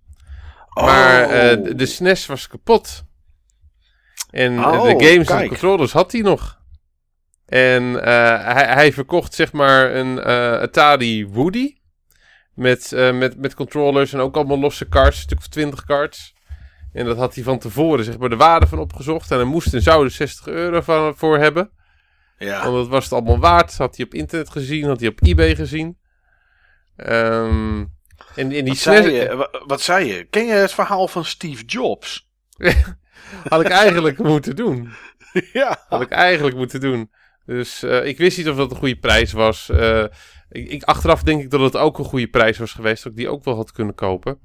Oh. 0.74 0.84
Maar 0.86 1.30
eh, 1.30 1.64
de, 1.64 1.76
de 1.76 1.86
SNES 1.86 2.26
was 2.26 2.48
kapot. 2.48 3.04
En 4.30 4.58
eh, 4.58 4.66
Oh, 4.66 4.84
de 4.84 5.06
games 5.06 5.28
en 5.28 5.48
controllers 5.48 5.92
had 5.92 6.12
hij 6.12 6.22
nog. 6.22 6.60
En 7.46 7.84
hij, 7.84 8.66
hij 8.66 8.94
verkocht 8.94 9.34
zeg 9.34 9.52
maar 9.52 9.96
een 9.96 10.20
eh, 10.20 10.60
Atari 10.60 11.28
Woody. 11.28 11.76
Met, 12.54 12.92
met, 12.92 13.38
met 13.38 13.54
controllers 13.54 14.14
en 14.14 14.20
ook 14.20 14.36
allemaal 14.36 14.60
losse 14.60 14.88
cards. 14.88 15.18
Een 15.18 15.22
stuk 15.22 15.38
of 15.38 15.48
20 15.48 15.86
cards. 15.86 16.34
En 16.94 17.06
dat 17.06 17.18
had 17.18 17.36
hij 17.36 17.44
van 17.44 17.60
tevoren 17.60 18.06
zeg 18.06 18.18
maar 18.18 18.30
de 18.30 18.36
waarde 18.36 18.68
van 18.68 18.80
opgezocht. 18.80 19.32
En 19.32 19.38
hij 19.38 19.46
moest 19.46 19.74
en 19.74 19.82
zou 19.82 20.04
er 20.04 20.12
60 20.12 20.48
euro 20.48 20.82
van, 20.82 21.18
voor 21.18 21.38
hebben. 21.38 21.72
Ja. 22.46 22.64
Want 22.64 22.76
dat 22.76 22.88
was 22.88 23.04
het 23.04 23.14
allemaal 23.14 23.40
waard. 23.40 23.78
Had 23.78 23.96
hij 23.96 24.06
op 24.06 24.14
internet 24.14 24.50
gezien. 24.50 24.86
Had 24.86 25.00
hij 25.00 25.10
op 25.10 25.20
eBay 25.24 25.56
gezien. 25.56 25.98
Ehm, 26.96 27.80
en, 27.80 27.88
en 28.36 28.50
die 28.50 28.64
Wat 28.64 28.78
zei, 28.78 29.12
je, 29.12 29.36
Wa- 29.36 29.64
wat 29.66 29.82
zei 29.82 30.06
je? 30.14 30.24
Ken 30.24 30.46
je 30.46 30.52
het 30.54 30.72
verhaal 30.72 31.08
van 31.08 31.26
Steve 31.26 31.64
Jobs? 31.66 32.30
had 33.50 33.62
ik 33.62 33.68
eigenlijk 33.68 34.18
moeten 34.34 34.56
doen. 34.56 34.90
ja. 35.54 35.86
Had 35.90 36.02
ik 36.02 36.10
eigenlijk 36.10 36.56
moeten 36.56 36.80
doen. 36.80 37.12
Dus 37.46 37.84
eh, 37.84 38.06
ik 38.06 38.18
wist 38.18 38.38
niet 38.38 38.50
of 38.50 38.56
dat 38.58 38.72
een 38.72 38.78
goede 38.78 39.00
prijs 39.00 39.32
was. 39.32 39.70
Eh, 39.70 40.04
ik, 40.50 40.70
ik, 40.70 40.84
achteraf 40.84 41.24
denk 41.24 41.42
ik 41.42 41.50
dat 41.50 41.60
het 41.60 41.78
ook 41.78 42.00
een 42.00 42.06
goede 42.06 42.28
prijs 42.28 42.58
was 42.58 42.72
geweest. 42.74 43.04
Dat 43.04 43.12
ik 43.12 43.18
die 43.18 43.30
ook 43.30 43.44
wel 43.44 43.56
had 43.56 43.72
kunnen 43.72 43.96
kopen. 43.96 44.40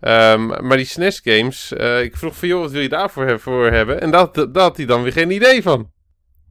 Ehm, 0.00 0.46
maar 0.46 0.76
die 0.76 0.86
SNES 0.86 1.20
games. 1.24 1.72
eh, 1.72 2.02
ik 2.02 2.16
vroeg 2.16 2.36
van 2.36 2.48
joh, 2.48 2.60
wat 2.60 2.70
wil 2.70 2.80
je 2.80 2.88
daarvoor 2.88 3.40
voor 3.40 3.70
hebben? 3.70 4.00
En 4.00 4.10
dat, 4.10 4.34
dat 4.34 4.56
had 4.56 4.76
hij 4.76 4.86
dan 4.86 5.02
weer 5.02 5.12
geen 5.12 5.30
idee 5.30 5.62
van. 5.62 5.90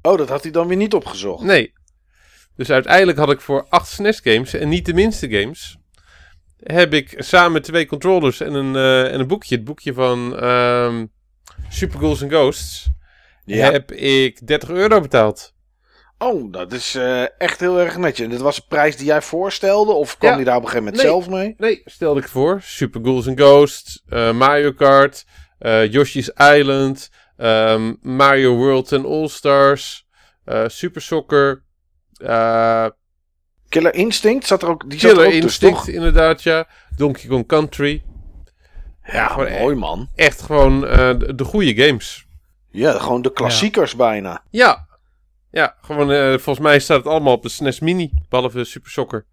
Oh, 0.02 0.18
dat 0.18 0.30
had 0.30 0.44
hij 0.44 0.52
dan 0.52 0.68
weer 0.68 0.78
niet 0.78 0.94
opgezocht. 0.94 1.44
Nee. 1.44 1.74
Dus 2.56 2.70
uiteindelijk 2.72 3.18
had 3.18 3.32
ik 3.32 3.42
voor 3.42 3.66
acht 3.70 3.88
SNES 3.88 4.20
games. 4.24 4.54
En 4.54 4.70
niet 4.70 4.86
de 4.86 4.94
minste 4.94 5.30
games. 5.30 5.78
Heb 6.64 6.94
ik 6.94 7.14
samen 7.18 7.62
twee 7.62 7.86
controllers 7.86 8.40
en 8.40 8.54
een, 8.54 8.76
eh, 8.76 9.14
en 9.14 9.20
een 9.20 9.28
boekje. 9.28 9.56
Het 9.56 9.64
boekje 9.64 9.94
van 9.94 10.40
ehm 10.40 11.06
Super 11.70 11.98
Ghouls 12.00 12.22
and 12.22 12.32
Ghosts. 12.32 12.90
Ja. 13.46 13.72
heb 13.72 13.92
ik 13.92 14.48
30 14.48 14.70
euro 14.70 15.02
betaald. 15.02 15.54
Oh, 16.18 16.52
dat 16.52 16.72
is 16.74 16.96
eh, 16.96 17.24
echt 17.42 17.60
heel 17.60 17.80
erg 17.80 17.98
netjes. 17.98 18.26
En 18.26 18.32
dit 18.32 18.42
was 18.42 18.56
de 18.56 18.64
prijs 18.68 18.96
die 18.98 19.06
jij 19.06 19.22
voorstelde? 19.22 19.92
Of 19.92 20.18
kwam 20.18 20.30
Ja. 20.32 20.36
die 20.36 20.46
daar 20.46 20.56
op 20.56 20.62
een 20.64 20.68
gegeven 20.70 20.92
moment 20.94 21.04
Nee. 21.04 21.12
zelf 21.14 21.30
mee? 21.30 21.54
Nee, 21.58 21.82
stelde 21.86 22.20
ik 22.20 22.28
voor. 22.28 22.60
Super 22.64 23.02
Ghouls 23.02 23.28
and 23.28 23.40
Ghosts, 23.40 24.04
eh, 24.08 24.32
Mario 24.32 24.72
Kart, 24.72 25.26
Yoshi's 25.90 26.32
Island, 26.56 27.10
ehm, 27.42 27.94
Mario 28.02 28.56
World 28.56 28.92
en 28.92 29.06
All-Stars, 29.06 30.08
eh, 30.44 30.64
Super 30.68 31.02
Soccer, 31.02 31.64
eh, 32.14 32.88
Killer 33.70 33.94
Instinct 33.94 34.48
zat 34.48 34.62
er 34.62 34.70
ook, 34.70 34.90
die 34.90 35.00
er 35.00 35.08
Killer 35.08 35.26
ook 35.26 35.34
Instinct 35.34 35.88
inderdaad, 35.88 36.44
ja. 36.44 36.68
Donkey 36.96 37.28
Kong 37.30 37.48
Country. 37.48 38.04
Ja, 39.04 39.28
gewoon 39.28 39.52
mooi 39.52 39.76
man. 39.76 40.10
Echt 40.16 40.42
gewoon 40.42 40.88
eh, 40.88 41.20
de, 41.20 41.36
de 41.36 41.44
goede 41.44 41.86
games. 41.86 42.26
Ja, 42.72 43.00
gewoon 43.00 43.22
de 43.22 43.34
klassiekers 43.34 43.96
bijna. 43.96 44.44
Ja, 44.50 44.88
ja 45.52 45.76
gewoon 45.82 46.40
volgens 46.40 46.66
mij 46.66 46.80
staat 46.80 46.98
het 46.98 47.08
allemaal 47.08 47.34
op 47.34 47.44
de 47.44 47.50
SNES 47.50 47.80
Mini, 47.80 48.12
behalve 48.30 48.64
Super 48.64 48.92
Soccer. 48.92 49.26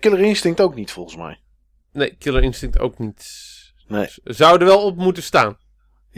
Killer 0.00 0.20
Instinct 0.20 0.60
ook 0.60 0.74
niet, 0.74 0.90
volgens 0.90 1.16
mij. 1.16 1.40
Nee, 1.92 2.16
Killer 2.18 2.42
Instinct 2.42 2.78
ook 2.78 2.98
niet. 2.98 3.44
Nee. 3.88 4.08
Zou 4.24 4.58
er 4.58 4.64
wel 4.64 4.84
op 4.84 4.96
moeten 4.96 5.22
staan. 5.22 5.56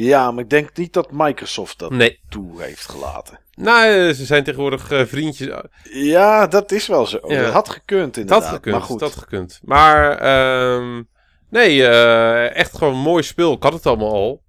Ja, 0.05 0.31
maar 0.31 0.45
ik 0.45 0.51
denk 0.51 0.77
niet 0.77 0.93
dat 0.93 1.09
Microsoft 1.13 1.79
dat 1.79 1.91
Nee. 1.91 2.21
toe 2.29 2.63
heeft 2.63 2.89
gelaten. 2.89 3.41
Nou, 3.55 3.85
eh, 4.09 4.15
ze 4.15 4.25
zijn 4.25 4.45
tegenwoordig 4.45 4.91
eh, 4.91 5.05
vriendjes. 5.05 5.57
Ja, 5.93 6.47
dat 6.47 6.73
is 6.73 6.87
wel 6.87 7.07
zo. 7.07 7.19
Ja. 7.27 7.43
Dat 7.43 7.53
had 7.53 7.69
gekund 7.69 8.15
Dat 8.15 8.17
inderdaad. 8.23 8.45
had 8.45 8.55
gekund, 8.55 8.75
maar 8.77 8.85
goed. 8.85 8.99
dat 9.01 9.15
had 9.15 9.23
gekund. 9.23 9.61
Maar, 9.65 10.19
ehm, 10.19 11.03
nee, 11.51 11.87
eh, 11.87 12.57
echt 12.57 12.77
gewoon 12.77 12.95
een 12.95 13.01
mooi 13.01 13.23
spel. 13.23 13.53
Ik 13.53 13.63
had 13.63 13.73
het 13.73 13.87
allemaal 13.87 14.13
al. 14.13 14.43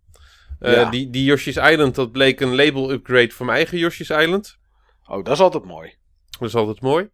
Ja. 0.60 0.90
die, 0.90 1.10
die 1.10 1.24
Yoshi's 1.24 1.56
Island, 1.56 1.96
dat 1.96 2.12
bleek 2.12 2.40
een 2.40 2.56
label 2.56 2.92
upgrade 2.92 3.30
voor 3.32 3.46
mijn 3.46 3.58
eigen 3.58 3.78
Yoshi's 3.78 4.10
Island. 4.10 4.58
Oh, 5.08 5.24
dat 5.24 5.34
is 5.34 5.40
altijd 5.40 5.66
mooi. 5.66 5.96
Dat 6.40 6.48
is 6.48 6.56
altijd 6.56 6.82
mooi. 6.82 7.10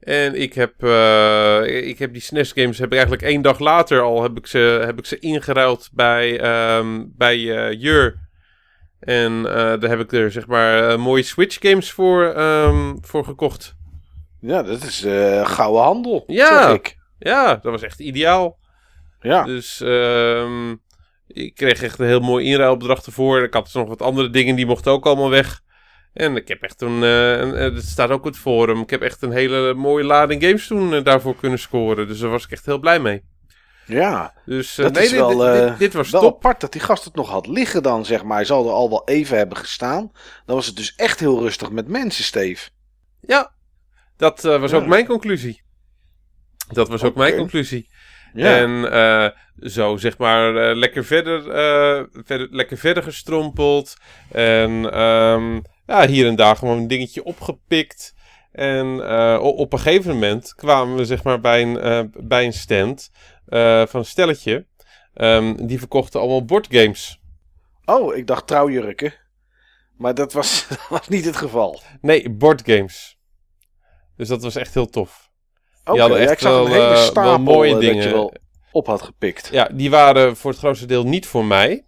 En 0.00 0.34
ik 0.40 0.54
heb, 0.54 0.82
eh, 0.82 1.86
ik 1.88 1.98
heb 1.98 2.12
die 2.12 2.22
SNES 2.22 2.52
games 2.52 2.78
heb 2.78 2.86
ik 2.86 2.92
eigenlijk 2.92 3.22
één 3.22 3.42
dag 3.42 3.58
later 3.58 4.00
al 4.00 4.22
heb 4.22 4.36
ik 4.36 4.46
ze, 4.46 4.82
heb 4.84 4.98
ik 4.98 5.06
ze 5.06 5.18
ingeruild 5.18 5.88
bij, 5.92 6.40
ehm, 6.40 7.04
bij 7.06 7.66
eh, 7.66 7.80
Jur. 7.80 8.26
En 9.00 9.46
eh, 9.46 9.54
daar 9.54 9.90
heb 9.90 10.00
ik 10.00 10.12
er 10.12 10.30
zeg 10.30 10.46
maar 10.46 11.00
mooie 11.00 11.22
Switch 11.22 11.56
games 11.60 11.92
voor, 11.92 12.24
ehm, 12.24 12.96
voor 13.00 13.24
gekocht. 13.24 13.76
Ja, 14.40 14.62
dat 14.62 14.82
is 14.82 15.00
gouden 15.42 15.82
handel, 15.82 16.24
Ja. 16.26 16.62
zeg 16.62 16.74
ik. 16.76 16.96
Ja, 17.18 17.46
dat 17.54 17.72
was 17.72 17.82
echt 17.82 18.00
ideaal. 18.00 18.58
Ja. 19.20 19.44
Dus 19.44 19.80
ehm, 19.80 20.74
ik 21.26 21.54
kreeg 21.54 21.82
echt 21.82 21.98
een 21.98 22.06
heel 22.06 22.20
mooi 22.20 22.46
inruilbedrag 22.46 23.06
ervoor. 23.06 23.42
Ik 23.42 23.54
had 23.54 23.64
dus 23.64 23.72
nog 23.74 23.88
wat 23.88 24.02
andere 24.02 24.30
dingen, 24.30 24.56
die 24.56 24.66
mochten 24.66 24.92
ook 24.92 25.06
allemaal 25.06 25.30
weg. 25.30 25.60
En 26.18 26.36
ik 26.36 26.48
heb 26.48 26.62
echt 26.62 26.80
een, 26.80 27.02
eh, 27.02 27.38
een 27.38 27.54
eh, 27.54 27.74
het 27.74 27.84
staat 27.84 28.10
ook 28.10 28.24
het 28.24 28.36
forum, 28.38 28.80
ik 28.80 28.90
heb 28.90 29.02
echt 29.02 29.22
een 29.22 29.32
hele 29.32 29.74
mooie 29.74 30.04
lading 30.04 30.42
games 30.42 30.66
toen 30.66 30.94
eh, 30.94 31.04
daarvoor 31.04 31.36
kunnen 31.36 31.58
scoren. 31.58 32.08
Dus 32.08 32.18
daar 32.18 32.30
was 32.30 32.44
ik 32.44 32.50
echt 32.50 32.66
heel 32.66 32.78
blij 32.78 33.00
mee. 33.00 33.22
Ja, 33.86 34.34
Dus 34.44 34.78
eh, 34.78 34.84
dat 34.84 34.94
nee, 34.94 35.04
is 35.04 35.10
dit, 35.10 35.18
wel, 35.18 35.36
dit, 35.36 35.46
eh, 35.46 35.66
dit, 35.68 35.78
dit 35.78 35.92
was 35.92 36.10
wel 36.10 36.20
top. 36.20 36.34
apart 36.34 36.60
dat 36.60 36.72
die 36.72 36.80
gast 36.80 37.04
het 37.04 37.14
nog 37.14 37.28
had 37.30 37.46
liggen 37.46 37.82
dan, 37.82 38.04
zeg 38.04 38.22
maar. 38.24 38.36
Hij 38.36 38.44
zal 38.44 38.66
er 38.66 38.72
al 38.72 38.88
wel 38.88 39.02
even 39.04 39.36
hebben 39.36 39.56
gestaan. 39.58 40.10
Dan 40.46 40.56
was 40.56 40.66
het 40.66 40.76
dus 40.76 40.94
echt 40.96 41.20
heel 41.20 41.40
rustig 41.40 41.70
met 41.70 41.88
mensen, 41.88 42.24
Steve. 42.24 42.68
Ja, 43.20 43.52
dat 44.16 44.44
eh, 44.44 44.60
was 44.60 44.70
Ja. 44.70 44.76
ook 44.76 44.86
mijn 44.86 45.06
conclusie. 45.06 45.62
Dat 46.68 46.88
was 46.88 47.02
ook 47.02 47.14
mijn 47.14 47.36
conclusie. 47.36 47.88
Ja. 48.32 48.56
En 48.56 48.92
eh, 48.92 49.28
zo 49.70 49.96
zeg 49.96 50.18
maar 50.18 50.56
eh, 50.70 50.76
lekker, 50.76 51.04
verder, 51.04 51.50
eh, 51.50 52.04
verder, 52.24 52.48
lekker 52.50 52.76
verder 52.78 53.02
gestrompeld. 53.02 53.96
En 54.32 54.92
ehm, 54.92 55.60
ja, 55.88 56.06
hier 56.06 56.26
en 56.26 56.36
daar 56.36 56.56
gewoon 56.56 56.78
een 56.78 56.88
dingetje 56.88 57.24
opgepikt. 57.24 58.14
En 58.52 59.08
eh, 59.08 59.40
op 59.42 59.72
een 59.72 59.78
gegeven 59.78 60.12
moment 60.12 60.54
kwamen 60.54 60.96
we 60.96 61.04
zeg 61.04 61.22
maar 61.22 61.40
bij 61.40 61.62
een, 61.62 61.80
eh, 61.80 62.02
bij 62.14 62.44
een 62.44 62.52
stand 62.52 63.10
eh, 63.46 63.86
van 63.86 64.00
een 64.00 64.06
stelletje. 64.06 64.66
Ehm, 65.14 65.66
die 65.66 65.78
verkochten 65.78 66.20
allemaal 66.20 66.44
boardgames. 66.44 67.20
Oh, 67.84 68.16
ik 68.16 68.26
dacht 68.26 68.46
trouwjurken. 68.46 69.14
Maar 69.96 70.14
dat 70.14 70.32
was, 70.32 70.64
dat 70.68 70.86
was 70.88 71.08
niet 71.08 71.24
het 71.24 71.36
geval. 71.36 71.80
Nee, 72.00 72.30
boardgames. 72.30 73.18
Dus 74.16 74.28
dat 74.28 74.42
was 74.42 74.56
echt 74.56 74.74
heel 74.74 74.86
tof. 74.86 75.30
Oké, 75.84 76.00
hadden 76.00 76.18
ja, 76.18 76.24
echt 76.24 76.32
ik 76.32 76.38
zag 76.38 76.52
wel, 76.52 76.64
een 76.64 76.72
hele 76.72 76.88
wel 76.88 76.96
stapel 76.96 77.38
mooie 77.38 77.72
dat 77.72 77.80
dingen. 77.80 78.02
je 78.02 78.12
wel 78.12 78.34
op 78.72 78.86
had 78.86 79.02
gepikt. 79.02 79.48
Ja, 79.52 79.64
die 79.72 79.90
waren 79.90 80.36
voor 80.36 80.50
het 80.50 80.58
grootste 80.60 80.86
deel 80.86 81.04
niet 81.04 81.26
voor 81.26 81.44
mij. 81.44 81.86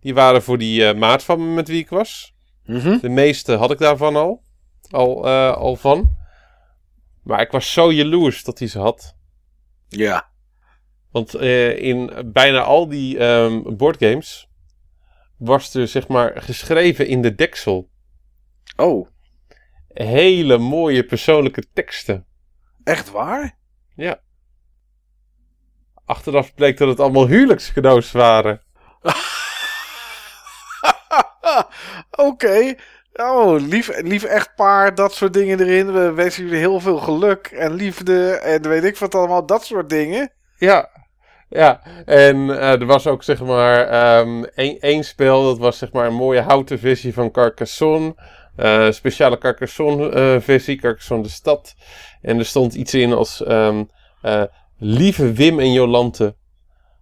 Die 0.00 0.14
waren 0.14 0.42
voor 0.42 0.58
die 0.58 0.94
maat 0.94 1.24
van 1.24 1.38
me 1.38 1.54
met 1.54 1.68
wie 1.68 1.78
ik 1.78 1.88
was. 1.88 2.33
Mhm. 2.66 2.98
De 2.98 3.08
meeste 3.08 3.52
had 3.54 3.70
ik 3.70 3.78
daarvan 3.78 4.16
al. 4.16 4.42
Al, 4.90 5.26
eh, 5.26 5.56
al 5.56 5.76
van. 5.76 6.16
Maar 7.22 7.40
ik 7.40 7.50
was 7.50 7.72
zo 7.72 7.92
jaloers 7.92 8.44
dat 8.44 8.58
hij 8.58 8.68
ze 8.68 8.78
had. 8.78 9.16
Ja. 9.88 10.30
Want 11.10 11.34
eh, 11.34 11.78
in 11.78 12.12
bijna 12.32 12.60
al 12.62 12.88
die 12.88 13.18
ehm 13.18 13.76
boardgames 13.76 14.48
was 15.38 15.74
er 15.74 15.88
zeg 15.88 16.08
maar 16.08 16.42
geschreven 16.42 17.06
in 17.06 17.22
de 17.22 17.34
deksel 17.34 17.90
Oh, 18.76 19.08
hele 19.88 20.58
mooie 20.58 21.04
persoonlijke 21.04 21.64
teksten. 21.72 22.26
echt 22.84 23.10
waar? 23.10 23.58
Ja. 23.94 24.20
Achteraf 26.04 26.54
bleek 26.54 26.76
dat 26.76 26.88
het 26.88 27.00
allemaal 27.00 27.26
huwelijkscadeaus 27.26 28.12
waren. 28.12 28.60
Oké. 32.16 32.74
Oh, 33.12 33.60
lief, 33.60 34.00
lief 34.02 34.24
echtpaar, 34.24 34.94
dat 34.94 35.14
soort 35.14 35.32
dingen 35.32 35.60
erin. 35.60 35.92
We 35.92 36.12
wensen 36.12 36.44
jullie 36.44 36.58
heel 36.58 36.80
veel 36.80 36.98
geluk 36.98 37.46
en 37.46 37.72
liefde 37.72 38.30
en 38.30 38.68
weet 38.68 38.84
ik 38.84 38.96
wat 38.96 39.14
allemaal, 39.14 39.46
dat 39.46 39.64
soort 39.64 39.88
dingen. 39.88 40.32
Ja, 40.56 40.90
ja. 41.48 41.80
En 42.04 42.60
eh, 42.60 42.80
er 42.80 42.86
was 42.86 43.06
ook 43.06 43.22
zeg 43.22 43.42
maar 43.42 43.88
ehm, 43.88 44.44
één, 44.54 44.78
één 44.80 45.04
spel, 45.04 45.44
dat 45.44 45.58
was 45.58 45.78
zeg 45.78 45.92
maar 45.92 46.06
een 46.06 46.14
mooie 46.14 46.40
houten 46.40 46.78
versie 46.78 47.14
van 47.14 47.30
Carcassonne. 47.30 48.14
Eh, 48.56 48.90
speciale 48.90 49.38
Carcassonne 49.38 50.08
eh, 50.46 50.76
Carcassonne 50.76 51.22
de 51.22 51.28
stad. 51.28 51.74
En 52.22 52.38
er 52.38 52.44
stond 52.44 52.74
iets 52.74 52.94
in 52.94 53.12
als 53.12 53.44
ehm, 53.44 53.84
eh, 54.22 54.42
Lieve 54.78 55.32
Wim 55.32 55.60
en 55.60 55.72
Jolante. 55.72 56.36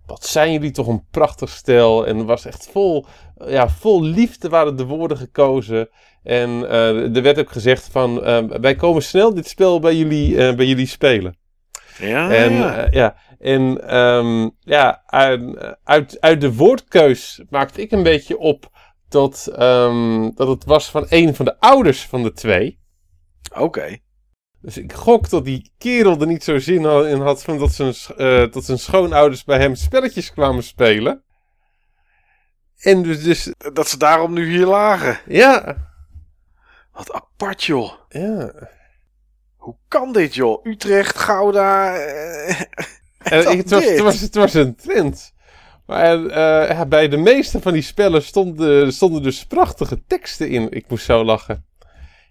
Wat 0.06 0.24
zijn 0.24 0.52
jullie 0.52 0.70
toch 0.70 0.86
een 0.86 1.06
prachtig 1.10 1.48
stel. 1.48 2.06
En 2.06 2.26
was 2.26 2.44
echt 2.44 2.68
vol, 2.72 3.06
ja, 3.46 3.68
vol 3.68 4.02
liefde 4.02 4.48
waren 4.48 4.76
de 4.76 4.84
woorden 4.84 5.16
gekozen. 5.16 5.88
En 6.22 6.68
eh, 6.68 7.16
er 7.16 7.22
werd 7.22 7.38
ook 7.38 7.50
gezegd 7.50 7.88
van, 7.90 8.24
eh, 8.24 8.44
wij 8.60 8.74
komen 8.74 9.02
snel 9.02 9.34
dit 9.34 9.48
spel 9.48 9.80
bij 9.80 9.96
jullie, 9.96 10.46
eh, 10.46 10.54
bij 10.54 10.66
jullie 10.66 10.86
spelen. 10.86 11.36
Ja, 11.98 12.30
En 12.30 12.52
ja. 12.52 12.76
ja, 12.76 12.88
ja. 12.90 13.16
En 13.38 13.88
ehm, 13.88 14.48
ja, 14.60 15.02
uit, 15.06 15.76
uit, 15.84 16.20
uit 16.20 16.40
de 16.40 16.54
woordkeus 16.54 17.42
maakte 17.50 17.80
ik 17.80 17.90
een 17.90 18.02
beetje 18.02 18.38
op 18.38 18.70
dat, 19.08 19.50
ehm, 19.56 20.30
dat 20.34 20.48
het 20.48 20.64
was 20.64 20.90
van 20.90 21.06
een 21.08 21.34
van 21.34 21.44
de 21.44 21.60
ouders 21.60 22.06
van 22.06 22.22
de 22.22 22.32
twee. 22.32 22.78
Oké. 23.56 23.98
Dus 24.62 24.78
ik 24.78 24.92
gok 24.92 25.30
dat 25.30 25.44
die 25.44 25.72
kerel 25.78 26.20
er 26.20 26.26
niet 26.26 26.44
zo 26.44 26.58
zin 26.58 26.84
in 26.84 27.20
had 27.20 27.42
van 27.42 27.58
dat 27.58 27.72
zijn, 27.72 27.94
eh, 28.16 28.52
dat 28.52 28.64
zijn 28.64 28.78
schoonouders 28.78 29.44
bij 29.44 29.58
hem 29.58 29.74
spelletjes 29.74 30.32
kwamen 30.32 30.62
spelen. 30.62 31.24
En 32.82 33.02
dus, 33.02 33.22
dus 33.22 33.52
Dat 33.72 33.88
ze 33.88 33.96
daarom 33.98 34.32
nu 34.32 34.50
hier 34.50 34.66
lagen. 34.66 35.18
ja, 35.26 35.76
Wat 36.92 37.12
apart, 37.12 37.64
joh. 37.64 37.92
ja. 38.08 38.52
Hoe 39.56 39.76
kan 39.88 40.12
dit, 40.12 40.34
joh? 40.34 40.66
Utrecht, 40.66 41.18
Gouda. 41.18 41.96
eh, 41.96 42.60
En 43.18 43.42
dan 43.44 43.52
ik- 43.52 43.58
het, 43.58 43.70
was, 43.70 43.84
het, 43.84 43.98
was, 44.00 44.20
het 44.20 44.34
was 44.34 44.54
een 44.54 44.74
trend. 44.76 45.32
Maar 45.86 46.26
eh, 46.26 46.68
ja, 46.76 46.86
bij 46.86 47.08
de 47.08 47.16
meeste 47.16 47.60
van 47.60 47.72
die 47.72 47.82
spellen 47.82 48.22
stonden, 48.22 48.92
stonden 48.92 49.22
dus 49.22 49.46
prachtige 49.46 50.02
teksten 50.06 50.48
in. 50.50 50.70
Ik 50.70 50.88
moest 50.88 51.04
zo 51.04 51.24
lachen. 51.24 51.66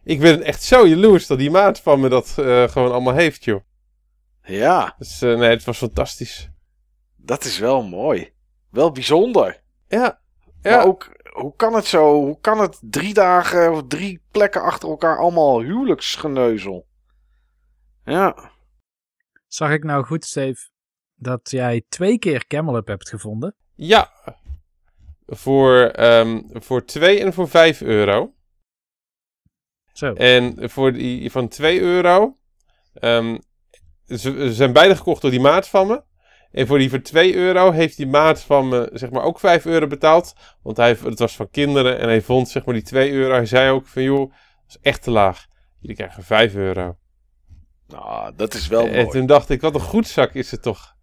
Ik 0.03 0.19
ben 0.19 0.43
echt 0.43 0.63
zo 0.63 0.87
jaloers 0.87 1.27
dat 1.27 1.37
die 1.37 1.51
maat 1.51 1.79
van 1.79 1.99
me 1.99 2.09
dat 2.09 2.35
eh, 2.39 2.67
gewoon 2.67 2.91
allemaal 2.91 3.13
heeft, 3.13 3.43
joh. 3.43 3.61
Ja, 4.43 4.95
Dus 4.97 5.21
eh, 5.21 5.37
nee, 5.37 5.49
het 5.49 5.63
was 5.63 5.77
fantastisch. 5.77 6.49
dat 7.15 7.43
is 7.43 7.57
wel 7.59 7.83
mooi. 7.83 8.31
Wel 8.69 8.91
bijzonder. 8.91 9.61
Ja, 9.87 10.20
Maar 10.63 10.71
ja. 10.71 10.81
ook, 10.83 11.11
hoe 11.33 11.55
kan 11.55 11.73
het 11.73 11.85
zo? 11.85 12.13
Hoe 12.13 12.37
kan 12.41 12.59
het 12.59 12.77
drie 12.81 13.13
dagen 13.13 13.71
of 13.71 13.83
drie 13.87 14.21
plekken 14.31 14.61
achter 14.61 14.89
elkaar 14.89 15.17
allemaal 15.17 15.61
huwelijksgeneuzel? 15.61 16.87
Ja. 18.05 18.51
Zag 19.47 19.71
ik 19.71 19.83
nou 19.83 20.03
goed, 20.05 20.25
Steve, 20.25 20.69
dat 21.15 21.51
jij 21.51 21.83
twee 21.89 22.19
keer 22.19 22.47
Camel 22.47 22.75
Up 22.75 22.87
hebt 22.87 23.09
gevonden? 23.09 23.55
ja. 23.75 24.11
Voor, 25.33 25.75
ehm, 25.77 26.41
voor 26.53 26.85
2 26.85 27.19
en 27.19 27.33
voor 27.33 27.49
5 27.49 27.81
euro. 27.81 28.33
Zo. 29.93 30.13
En 30.13 30.69
voor 30.69 30.93
die 30.93 31.31
van 31.31 31.47
2 31.47 31.79
euro. 31.79 32.37
ehm, 32.93 33.37
ze, 34.05 34.17
ze 34.17 34.53
zijn 34.53 34.73
beide 34.73 34.95
gekocht 34.95 35.21
door 35.21 35.31
die 35.31 35.39
maat 35.39 35.67
van 35.67 35.87
me. 35.87 36.03
En 36.51 36.67
voor 36.67 36.77
die 36.77 36.89
voor 36.89 37.01
2 37.01 37.35
euro 37.35 37.71
heeft 37.71 37.97
die 37.97 38.07
maat 38.07 38.41
van 38.41 38.67
me 38.67 38.89
zeg 38.93 39.09
maar 39.09 39.23
ook 39.23 39.39
5 39.39 39.65
euro 39.65 39.87
betaald. 39.87 40.33
Want 40.63 40.77
hij, 40.77 40.97
het 41.03 41.19
was 41.19 41.35
van 41.35 41.49
kinderen 41.49 41.99
en 41.99 42.07
hij 42.07 42.21
vond 42.21 42.49
zeg 42.49 42.65
maar 42.65 42.73
die 42.73 42.83
2 42.83 43.11
euro. 43.11 43.33
Hij 43.33 43.45
zei 43.45 43.71
ook 43.71 43.87
van 43.87 44.03
joh, 44.03 44.29
dat 44.29 44.67
is 44.67 44.77
echt 44.81 45.03
te 45.03 45.11
laag. 45.11 45.47
Jullie 45.79 45.95
krijgen 45.95 46.23
5 46.23 46.55
euro. 46.55 46.95
Nou, 47.87 48.33
dat 48.35 48.53
is 48.53 48.67
wel 48.67 48.87
en 48.87 48.91
mooi. 48.91 49.07
toen 49.07 49.25
dacht 49.25 49.49
ik, 49.49 49.61
wat 49.61 49.73
een 49.73 49.81
goed 49.81 50.07
zak 50.07 50.33
is 50.33 50.51
het 50.51 50.61
toch. 50.61 50.95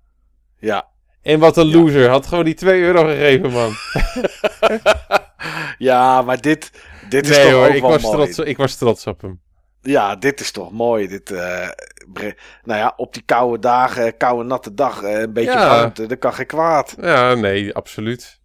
Ja. 0.59 0.89
En 1.23 1.39
wat 1.39 1.57
een 1.57 1.71
loser. 1.71 2.09
Had 2.09 2.27
gewoon 2.27 2.45
die 2.45 2.55
2 2.55 2.81
euro 2.83 3.05
gegeven, 3.05 3.51
man. 3.51 3.73
ja, 5.89 6.23
maar 6.23 6.41
dit, 6.41 6.73
dit 7.09 7.29
is 7.29 7.37
nee 7.37 7.45
toch 7.45 7.53
hoor, 7.53 7.69
ook 7.69 7.75
ik 7.75 7.81
wel 7.81 7.91
was, 7.91 8.03
mooi. 8.03 8.15
trots, 8.15 8.39
ik 8.39 8.57
was 8.57 8.77
trots 8.77 9.07
op 9.07 9.21
hem. 9.21 9.41
Ja, 9.81 10.17
dit 10.17 10.41
is 10.41 10.51
toch 10.51 10.73
mooi. 10.73 11.07
Dit, 11.09 11.31
eh, 11.31 11.69
bre- 12.09 12.35
nou 12.65 12.79
ja, 12.81 12.93
op 12.97 13.13
die 13.15 13.23
koude 13.23 13.59
dagen, 13.59 14.17
koude 14.17 14.45
natte 14.49 14.75
dag, 14.75 15.03
eh, 15.03 15.21
een 15.21 15.33
beetje 15.33 15.51
Ja. 15.51 15.69
warmte, 15.69 16.07
dat 16.07 16.19
kan 16.19 16.35
geen 16.35 16.47
kwaad. 16.47 16.97
Ja, 17.01 17.35
nee, 17.35 17.75
absoluut. 17.75 18.41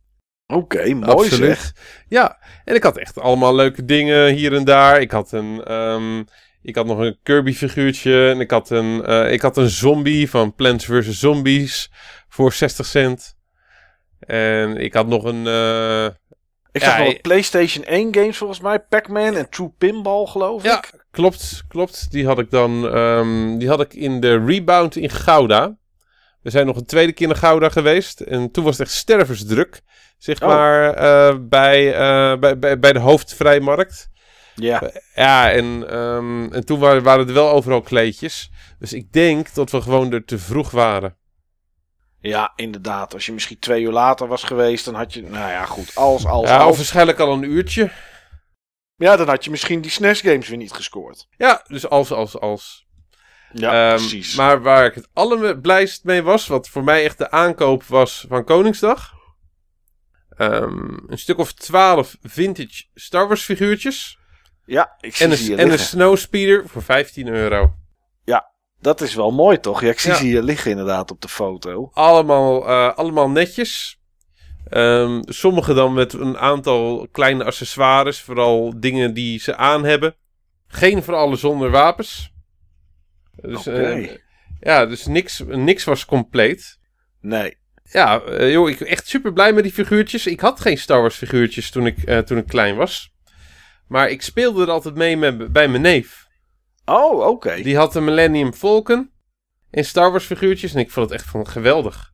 Oké, 0.47 0.93
mooi 0.93 1.11
absoluut. 1.11 1.57
zeg. 1.57 1.73
Ja, 2.07 2.37
en 2.65 2.75
ik 2.75 2.83
had 2.83 2.97
echt 2.97 3.19
allemaal 3.19 3.55
leuke 3.55 3.85
dingen 3.85 4.33
hier 4.33 4.53
en 4.53 4.63
daar. 4.63 5.01
Ik 5.01 5.11
had 5.11 5.31
een, 5.31 5.63
ehm, 5.63 6.19
ik 6.61 6.75
had 6.75 6.85
nog 6.85 6.99
een 6.99 7.17
Kirby 7.23 7.53
figuurtje 7.53 8.29
en 8.29 8.39
ik 8.39 8.51
had 8.51 8.69
een, 8.69 9.05
eh, 9.05 9.31
ik 9.31 9.41
had 9.41 9.57
een 9.57 9.69
zombie 9.69 10.29
van 10.29 10.55
Plants 10.55 10.85
vs 10.85 11.19
Zombies 11.19 11.91
voor 12.29 12.53
60 12.53 12.85
cent. 12.85 13.35
En 14.19 14.77
ik 14.77 14.93
had 14.93 15.07
nog 15.07 15.23
een, 15.23 15.47
eh, 15.47 16.05
Ik 16.71 16.81
Ja, 16.81 16.89
zag 16.97 17.05
nog 17.05 17.21
PlayStation 17.21 17.83
1 17.87 18.13
games 18.15 18.37
volgens 18.37 18.59
mij, 18.59 18.79
Pac-Man 18.79 19.35
en 19.35 19.49
True 19.49 19.73
Pinball 19.77 20.25
geloof 20.25 20.63
Ja, 20.63 20.77
ik. 20.77 21.02
Klopt, 21.13 21.63
klopt. 21.67 22.11
Die 22.11 22.25
had 22.25 22.39
ik 22.39 22.51
dan, 22.51 22.89
ehm, 22.89 23.57
die 23.57 23.67
had 23.67 23.81
ik 23.81 23.93
in 23.93 24.19
de 24.19 24.45
Rebound 24.45 24.95
in 24.95 25.09
Gouda. 25.09 25.77
We 26.41 26.49
zijn 26.49 26.65
nog 26.65 26.75
een 26.75 26.85
tweede 26.85 27.11
keer 27.13 27.27
naar 27.27 27.35
Gouda 27.35 27.69
geweest. 27.69 28.19
En 28.21 28.51
toen 28.51 28.63
was 28.63 28.77
het 28.77 28.87
echt 28.87 28.95
stervensdruk. 28.97 29.81
Zeg 30.17 30.41
Oh. 30.41 30.47
maar 30.47 30.93
eh, 30.93 31.35
bij, 31.41 31.93
eh, 31.93 32.39
bij, 32.39 32.59
bij, 32.59 32.79
bij 32.79 32.93
de 32.93 32.99
hoofdvrijmarkt. 32.99 34.09
Ja, 34.55 34.91
Ja, 35.15 35.51
en, 35.51 35.89
ehm, 35.89 36.53
en 36.53 36.65
toen 36.65 36.79
waren, 36.79 37.03
waren 37.03 37.27
er 37.27 37.33
wel 37.33 37.49
overal 37.49 37.81
kleedjes. 37.81 38.49
Dus 38.79 38.93
ik 38.93 39.11
denk 39.11 39.53
dat 39.53 39.71
we 39.71 39.81
gewoon 39.81 40.11
er 40.13 40.25
te 40.25 40.37
vroeg 40.39 40.71
waren. 40.71 41.15
ja, 42.19 42.53
inderdaad. 42.55 43.13
Als 43.13 43.25
je 43.25 43.31
misschien 43.33 43.59
twee 43.59 43.81
uur 43.83 43.91
later 43.91 44.27
was 44.27 44.43
geweest, 44.43 44.85
dan 44.85 44.93
had 44.95 45.13
je, 45.13 45.21
nou 45.21 45.51
ja, 45.51 45.65
goed, 45.65 45.91
als, 45.95 46.25
als, 46.25 46.49
Ja, 46.49 46.67
of 46.67 46.75
waarschijnlijk 46.75 47.19
al 47.19 47.33
een 47.33 47.43
uurtje. 47.51 47.91
Ja, 48.95 49.15
dan 49.15 49.27
had 49.27 49.43
je 49.43 49.49
misschien 49.51 49.81
die 49.81 49.91
SNES 49.91 50.21
games 50.21 50.47
weer 50.47 50.57
niet 50.57 50.71
gescoord. 50.71 51.27
Ja, 51.37 51.63
dus 51.67 51.87
als, 51.89 52.11
als, 52.11 52.39
als. 52.39 52.85
Ja, 53.51 53.89
Ehm, 53.91 53.97
precies. 53.97 54.35
Maar 54.35 54.61
waar 54.61 54.85
ik 54.85 54.93
het 54.95 55.07
allerblijst 55.13 56.03
mee 56.03 56.21
was, 56.23 56.47
wat 56.47 56.69
voor 56.69 56.83
mij 56.83 57.03
echt 57.03 57.17
de 57.17 57.31
aankoop 57.31 57.83
was 57.83 58.25
van 58.29 58.43
Koningsdag. 58.43 59.11
Ehm, 60.29 60.97
een 61.07 61.17
stuk 61.17 61.37
of 61.37 61.53
twaalf 61.53 62.17
vintage 62.21 62.83
Star 62.93 63.27
Wars 63.27 63.43
figuurtjes. 63.43 64.17
ja, 64.65 64.95
ik 64.99 65.15
zie 65.15 65.25
En 65.27 65.37
ze 65.37 65.43
een, 65.43 65.49
hier 65.49 65.59
en 65.59 65.71
een. 65.71 65.79
Snowspeeder 65.79 66.67
voor 66.69 66.81
15 66.83 67.27
euro. 67.27 67.73
Dat 68.79 69.01
is 69.01 69.15
wel 69.15 69.31
mooi 69.31 69.59
toch? 69.59 69.81
Ja, 69.81 69.89
ik 69.89 69.99
zie 69.99 70.11
Ja. 70.11 70.17
ze 70.17 70.23
hier 70.23 70.41
liggen 70.41 70.71
inderdaad 70.71 71.11
op 71.11 71.21
de 71.21 71.27
foto. 71.27 71.89
Allemaal, 71.93 72.67
eh, 72.67 72.93
allemaal 72.97 73.29
netjes. 73.29 73.99
Ehm, 74.69 75.21
sommige 75.25 75.73
dan 75.73 75.93
met 75.93 76.13
een 76.13 76.37
aantal 76.37 77.07
kleine 77.11 77.43
accessoires. 77.43 78.21
Vooral 78.21 78.73
dingen 78.79 79.13
die 79.13 79.39
ze 79.39 79.55
aan 79.55 79.83
hebben. 79.85 80.15
Geen 80.67 81.03
voor 81.03 81.15
alle 81.15 81.35
zonder 81.35 81.69
wapens. 81.69 82.31
Dus, 83.35 83.67
Oké. 83.67 83.81
eh, 83.81 84.17
ja, 84.59 84.85
dus 84.85 85.05
niks, 85.05 85.43
niks 85.47 85.83
was 85.83 86.05
compleet. 86.05 86.79
Nee. 87.21 87.57
Ja, 87.83 88.21
eh, 88.21 88.51
joh, 88.51 88.69
ik 88.69 88.77
ben 88.77 88.87
echt 88.87 89.07
super 89.07 89.33
blij 89.33 89.53
met 89.53 89.63
die 89.63 89.73
figuurtjes. 89.73 90.27
Ik 90.27 90.39
had 90.39 90.59
geen 90.59 90.77
Star 90.77 91.01
Wars 91.01 91.15
figuurtjes 91.15 91.71
toen 91.71 91.85
ik, 91.85 92.03
eh, 92.03 92.17
toen 92.17 92.37
ik 92.37 92.47
klein 92.47 92.75
was. 92.75 93.11
Maar 93.87 94.09
ik 94.09 94.21
speelde 94.21 94.61
er 94.61 94.71
altijd 94.71 94.95
mee 94.95 95.17
met, 95.17 95.51
bij 95.51 95.67
mijn 95.67 95.81
neef. 95.81 96.27
Oh, 96.85 97.27
oké. 97.27 97.61
Die 97.61 97.77
had 97.77 97.95
een 97.95 98.03
Millennium 98.03 98.53
Falcon 98.53 99.11
en 99.69 99.85
Star 99.85 100.11
Wars 100.11 100.25
figuurtjes. 100.25 100.73
En 100.73 100.79
ik 100.79 100.91
vond 100.91 101.09
het 101.09 101.19
echt 101.19 101.29
van 101.29 101.47
geweldig. 101.47 102.13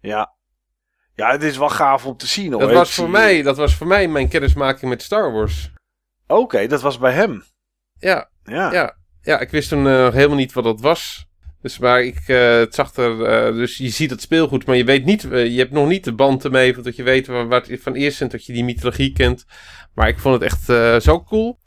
Ja. 0.00 0.36
Ja, 1.18 1.30
het 1.30 1.42
is 1.42 1.56
wel 1.56 1.68
gaaf 1.68 2.06
om 2.06 2.16
te 2.16 2.26
zien 2.26 2.52
hoor. 2.52 2.60
Dat 2.60 2.72
was, 2.72 2.94
voor 2.94 3.10
mij, 3.10 3.42
dat 3.42 3.56
was 3.56 3.74
voor 3.74 3.86
mij 3.86 4.08
mijn 4.08 4.28
kennismaking 4.28 4.90
met 4.90 5.02
Star 5.02 5.32
Wars. 5.32 5.70
Oké, 6.26 6.66
dat 6.66 6.80
was 6.80 6.98
bij 6.98 7.12
hem. 7.12 7.44
Ja, 7.98 8.30
Ja. 8.44 8.72
ja, 8.72 8.96
ja 9.22 9.40
ik 9.40 9.50
wist 9.50 9.68
toen 9.68 9.86
eh, 9.86 10.12
helemaal 10.12 10.36
niet 10.36 10.52
wat 10.52 10.64
dat 10.64 10.80
was. 10.80 11.26
Dus 11.62 11.78
maar 11.78 12.02
ik, 12.02 12.20
eh, 12.26 12.50
het 12.50 12.74
zag 12.74 12.94
er, 12.94 13.24
eh, 13.24 13.54
dus 13.54 13.76
je 13.76 13.88
ziet 13.88 14.10
het 14.10 14.20
speelgoed, 14.20 14.66
maar 14.66 14.76
je 14.76 14.84
weet 14.84 15.04
niet, 15.04 15.22
je 15.22 15.54
hebt 15.56 15.70
nog 15.70 15.88
niet 15.88 16.04
de 16.04 16.12
band 16.12 16.44
ermee, 16.44 16.76
dat 16.76 16.96
je 16.96 17.02
weet 17.02 17.26
waar, 17.26 17.48
waar 17.48 17.62
het 17.66 17.82
van 17.82 17.94
eerst 17.94 18.30
dat 18.30 18.44
je 18.44 18.52
die 18.52 18.64
mythologie 18.64 19.12
kent. 19.12 19.44
Maar 19.94 20.08
ik 20.08 20.18
vond 20.18 20.34
het 20.34 20.52
echt 20.52 20.64
zo 21.02 21.22
cool. 21.22 21.58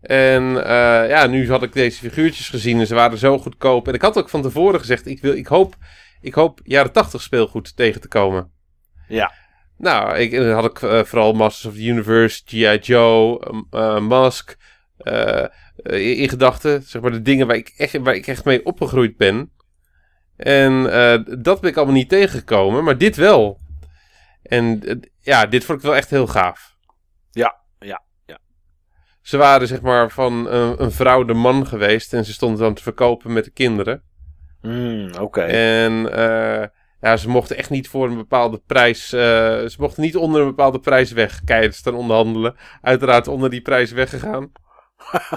En 0.00 0.42
ja, 1.08 1.26
nu 1.26 1.50
had 1.50 1.62
ik 1.62 1.72
deze 1.72 1.98
figuurtjes 1.98 2.48
gezien 2.48 2.80
en 2.80 2.86
ze 2.86 2.94
waren 2.94 3.18
zo 3.18 3.38
goedkoop. 3.38 3.88
En 3.88 3.94
ik 3.94 4.02
had 4.02 4.18
ook 4.18 4.28
van 4.28 4.42
tevoren 4.42 4.80
gezegd, 4.80 5.06
ik, 5.06 5.20
wil, 5.20 5.32
ik, 5.32 5.46
hoop, 5.46 5.76
ik 6.20 6.34
hoop 6.34 6.60
jaren 6.62 6.92
80 6.92 7.22
speelgoed 7.22 7.76
tegen 7.76 8.00
te 8.00 8.08
komen. 8.08 8.52
Ja. 9.08 9.32
Nou, 9.76 10.16
ik, 10.16 10.30
dan 10.30 10.50
had 10.50 10.64
ik 10.64 10.82
eh, 10.82 11.04
vooral 11.04 11.32
Masters 11.32 11.66
of 11.66 11.74
the 11.74 11.86
Universe, 11.86 12.42
G.I. 12.44 12.78
Joe, 12.78 13.40
eh, 13.70 13.98
Mask 13.98 14.56
eh, 14.96 15.46
in 16.20 16.28
gedachten. 16.28 16.82
Zeg 16.82 17.02
maar 17.02 17.10
de 17.10 17.22
dingen 17.22 17.46
waar 17.46 17.56
ik 17.56 17.74
echt, 17.76 17.98
waar 17.98 18.14
ik 18.14 18.26
echt 18.26 18.44
mee 18.44 18.64
opgegroeid 18.64 19.16
ben. 19.16 19.52
En 20.36 20.82
dat 21.40 21.60
ben 21.60 21.70
ik 21.70 21.76
allemaal 21.76 21.94
niet 21.94 22.08
tegengekomen, 22.08 22.84
maar 22.84 22.98
dit 22.98 23.16
wel. 23.16 23.60
En 24.42 25.00
ja, 25.20 25.46
dit 25.46 25.64
vond 25.64 25.78
ik 25.78 25.84
wel 25.84 25.96
echt 25.96 26.10
heel 26.10 26.26
gaaf. 26.26 26.76
Ja, 27.30 27.56
ja, 27.78 28.02
ja. 28.26 28.38
Ze 29.22 29.36
waren 29.36 29.66
zeg 29.66 29.80
maar 29.80 30.10
van 30.10 30.48
een, 30.48 30.82
een 30.82 30.92
vrouw 30.92 31.24
de 31.24 31.34
man 31.34 31.66
geweest 31.66 32.12
en 32.12 32.24
ze 32.24 32.32
stonden 32.32 32.60
dan 32.60 32.74
te 32.74 32.82
verkopen 32.82 33.32
met 33.32 33.44
de 33.44 33.50
kinderen. 33.50 34.02
Hmm, 34.60 35.14
oké. 35.20 35.42
En 35.42 36.08
ja, 37.04 37.16
ze 37.16 37.28
mochten 37.28 37.56
echt 37.56 37.70
niet 37.70 37.88
voor 37.88 38.08
een 38.08 38.16
bepaalde 38.16 38.62
prijs. 38.66 39.12
eh, 39.12 39.20
ze 39.66 39.74
mochten 39.78 40.02
niet 40.02 40.16
onder 40.16 40.40
een 40.40 40.46
bepaalde 40.48 40.78
prijs 40.80 41.12
weg. 41.12 41.40
Keihard 41.44 41.74
staan 41.74 41.94
onderhandelen. 41.94 42.56
Uiteraard 42.82 43.28
onder 43.28 43.50
die 43.50 43.62
prijs 43.62 43.90
weggegaan. 43.90 44.52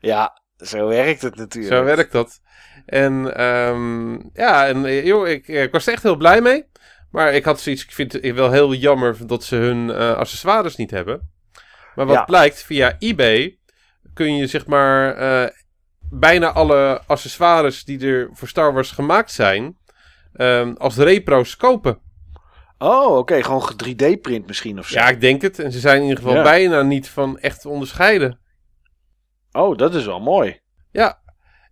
ja, 0.00 0.40
zo 0.56 0.86
werkt 0.88 1.22
het 1.22 1.36
natuurlijk. 1.36 1.74
Zo 1.74 1.84
werkt 1.84 2.12
dat. 2.12 2.40
En 2.86 3.36
ehm, 3.36 4.12
ja, 4.32 4.66
en 4.66 4.84
eh, 4.84 5.06
joh, 5.06 5.28
ik, 5.28 5.48
ik 5.48 5.72
was 5.72 5.86
er 5.86 5.92
echt 5.92 6.02
heel 6.02 6.16
blij 6.16 6.40
mee. 6.40 6.64
Maar 7.10 7.34
ik 7.34 7.44
had 7.44 7.60
zoiets, 7.60 7.82
ik 7.84 7.92
vind 7.92 8.12
het 8.12 8.34
wel 8.34 8.50
heel 8.50 8.74
jammer 8.74 9.26
dat 9.26 9.44
ze 9.44 9.56
hun 9.56 9.90
eh, 9.90 10.16
accessoires 10.16 10.76
niet 10.76 10.90
hebben. 10.90 11.30
Maar 11.94 12.06
wat 12.06 12.16
Ja. 12.16 12.24
blijkt, 12.24 12.62
via 12.62 12.96
eBay 12.98 13.58
kun 14.14 14.36
je 14.36 14.46
zeg 14.46 14.66
maar 14.66 15.14
bijna 16.10 16.52
alle 16.52 17.02
accessoires 17.06 17.84
die 17.84 18.06
er 18.06 18.28
voor 18.32 18.48
Star 18.48 18.72
Wars 18.72 18.90
gemaakt 18.90 19.30
zijn, 19.32 19.76
ehm, 20.36 20.72
als 20.78 20.96
repro's 20.96 21.56
kopen. 21.56 21.98
Oh, 22.78 23.16
oké. 23.16 23.42
Gewoon 23.42 23.72
3D-print 23.86 24.46
misschien 24.46 24.78
of 24.78 24.88
zo. 24.88 24.98
Ja, 24.98 25.08
ik 25.08 25.20
denk 25.20 25.42
het. 25.42 25.58
En 25.58 25.72
ze 25.72 25.78
zijn 25.78 25.96
in 25.96 26.02
ieder 26.02 26.16
geval 26.18 26.34
Ja. 26.34 26.42
bijna 26.42 26.82
niet 26.82 27.08
van 27.08 27.38
echt 27.38 27.60
te 27.60 27.68
onderscheiden. 27.68 28.38
Oh, 29.52 29.76
dat 29.76 29.94
is 29.94 30.04
wel 30.06 30.20
mooi. 30.20 30.60
Ja. 30.90 31.18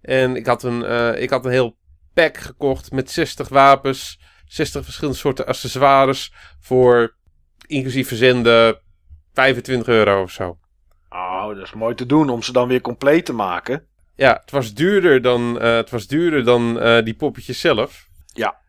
En 0.00 0.36
ik 0.36 0.46
had 0.46 0.62
een, 0.62 0.84
eh, 0.84 1.22
ik 1.22 1.30
had 1.30 1.44
een 1.44 1.50
heel 1.50 1.76
pack 2.14 2.36
gekocht 2.36 2.92
met 2.92 3.10
60 3.10 3.48
wapens, 3.48 4.20
60 4.46 4.84
verschillende 4.84 5.18
soorten 5.18 5.46
accessoires 5.46 6.32
voor 6.60 7.16
inclusief 7.66 8.08
verzenden 8.08 8.80
25 9.32 9.86
euro 9.88 10.22
of 10.22 10.30
zo. 10.30 10.58
Oh, 11.08 11.48
dat 11.48 11.64
is 11.64 11.72
mooi 11.72 11.94
te 11.94 12.06
doen 12.06 12.28
om 12.30 12.42
ze 12.42 12.52
dan 12.52 12.68
weer 12.68 12.80
compleet 12.80 13.24
te 13.26 13.32
maken. 13.32 13.86
Ja, 14.14 14.38
het 14.40 14.50
was 14.50 14.74
duurder 14.74 15.22
dan, 15.22 15.60
eh, 15.60 15.74
het 15.74 15.90
was 15.90 16.06
duurder 16.06 16.44
dan 16.44 16.80
eh, 16.80 17.04
die 17.04 17.14
poppetjes 17.14 17.60
zelf. 17.60 18.08
Ja. 18.34 18.62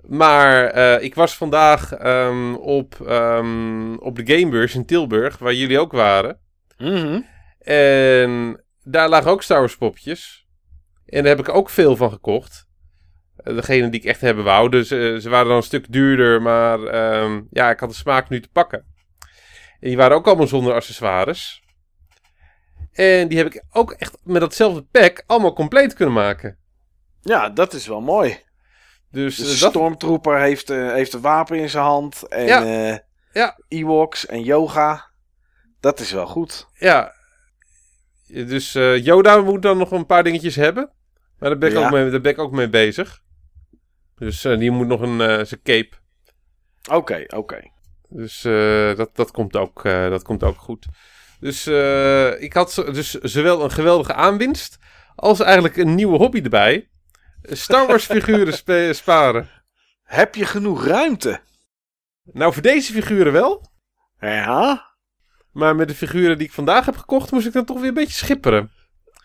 Maar 0.00 0.64
eh, 0.64 1.02
ik 1.02 1.14
was 1.14 1.36
vandaag 1.36 1.92
ehm, 1.92 2.54
op, 2.54 3.00
ehm, 3.06 3.94
op 3.94 4.16
de 4.16 4.36
Gamebeurs 4.36 4.74
in 4.74 4.86
Tilburg, 4.86 5.38
waar 5.38 5.54
jullie 5.54 5.78
ook 5.78 5.92
waren. 5.92 6.38
Mhm. 6.78 7.20
En 7.58 8.62
daar 8.82 9.08
lagen 9.08 9.30
ook 9.30 9.42
Star 9.42 9.58
Wars 9.58 9.76
popjes. 9.76 10.46
En 11.06 11.22
daar 11.22 11.36
heb 11.36 11.48
ik 11.48 11.54
ook 11.54 11.70
veel 11.70 11.96
van 11.96 12.10
gekocht. 12.10 12.66
Eh, 13.36 13.54
Degene 13.54 13.88
die 13.88 14.00
ik 14.00 14.06
echt 14.06 14.20
hebben 14.20 14.44
wou. 14.44 14.68
Dus 14.70 14.90
eh, 14.90 15.16
ze 15.16 15.28
waren 15.28 15.46
dan 15.46 15.56
een 15.56 15.62
stuk 15.62 15.92
duurder. 15.92 16.42
Maar 16.42 16.82
ehm, 16.82 17.42
ja, 17.50 17.70
ik 17.70 17.80
had 17.80 17.88
de 17.88 17.94
smaak 17.94 18.28
nu 18.28 18.40
te 18.40 18.48
pakken. 18.52 18.94
En 19.80 19.88
die 19.88 19.96
waren 19.96 20.16
ook 20.16 20.26
allemaal 20.26 20.46
zonder 20.46 20.74
accessoires. 20.74 21.64
En 22.92 23.28
die 23.28 23.38
heb 23.38 23.46
ik 23.46 23.64
ook 23.70 23.92
echt 23.92 24.18
met 24.22 24.40
datzelfde 24.40 24.82
pack 24.82 25.22
allemaal 25.26 25.52
compleet 25.52 25.94
kunnen 25.94 26.14
maken. 26.14 26.58
Ja, 27.20 27.48
dat 27.48 27.72
is 27.72 27.86
wel 27.86 28.00
mooi. 28.00 28.38
Dus, 29.16 29.38
eh, 29.38 29.44
de 29.44 29.58
dat, 29.58 29.70
stormtrooper 29.70 30.38
heeft, 30.40 30.70
eh, 30.70 30.92
heeft 30.92 31.12
een 31.12 31.20
wapen 31.20 31.58
in 31.58 31.70
zijn 31.70 31.84
hand. 31.84 32.22
En 32.28 32.46
Ja. 32.46 32.64
eh, 32.64 32.98
Ja. 33.32 33.58
Ewoks 33.68 34.26
en 34.26 34.42
yoga. 34.42 35.10
Dat 35.80 36.00
is 36.00 36.12
wel 36.12 36.26
goed. 36.26 36.66
ja. 36.74 37.14
Dus 38.26 38.74
eh, 38.74 39.04
Yoda 39.04 39.40
moet 39.40 39.62
dan 39.62 39.78
nog 39.78 39.90
een 39.90 40.06
paar 40.06 40.22
dingetjes 40.24 40.56
hebben. 40.56 40.90
Maar 41.38 41.48
daar 41.50 41.58
ben 41.58 41.68
ik, 41.70 41.76
Ja. 41.76 41.84
ook, 41.84 41.90
mee, 41.92 42.10
daar 42.10 42.20
ben 42.20 42.32
ik 42.32 42.38
ook 42.38 42.52
mee 42.52 42.68
bezig. 42.68 43.20
Dus 44.16 44.44
eh, 44.44 44.58
die 44.58 44.70
moet 44.70 44.86
nog 44.86 45.00
een 45.00 45.20
eh, 45.20 45.44
zijn 45.44 45.60
cape. 45.62 45.90
Oké, 46.90 47.24
oké. 47.36 47.60
Dus 48.08 48.44
eh, 48.44 48.96
dat, 48.96 49.10
dat, 49.16 49.30
komt 49.30 49.56
ook, 49.56 49.84
eh, 49.84 50.08
dat 50.08 50.22
komt 50.22 50.42
ook 50.42 50.56
goed. 50.58 50.86
Dus 51.40 51.66
eh, 51.66 52.42
ik 52.42 52.52
had 52.52 52.74
dus 52.74 53.10
zowel 53.14 53.64
een 53.64 53.70
geweldige 53.70 54.14
aanwinst 54.14 54.78
als 55.14 55.40
eigenlijk 55.40 55.76
een 55.76 55.94
nieuwe 55.94 56.16
hobby 56.18 56.40
erbij. 56.42 56.88
Star 57.48 57.86
Wars 57.86 58.04
figuren 58.04 58.94
sparen. 58.94 59.48
Heb 60.02 60.34
je 60.34 60.44
genoeg 60.44 60.86
ruimte? 60.86 61.40
Nou, 62.32 62.52
voor 62.52 62.62
deze 62.62 62.92
figuren 62.92 63.32
wel. 63.32 63.70
Ja? 64.20 64.84
Maar 65.52 65.76
met 65.76 65.88
de 65.88 65.94
figuren 65.94 66.38
die 66.38 66.46
ik 66.46 66.52
vandaag 66.52 66.86
heb 66.86 66.96
gekocht, 66.96 67.30
moest 67.30 67.46
ik 67.46 67.52
dan 67.52 67.64
toch 67.64 67.78
weer 67.78 67.88
een 67.88 67.94
beetje 67.94 68.12
schipperen. 68.12 68.70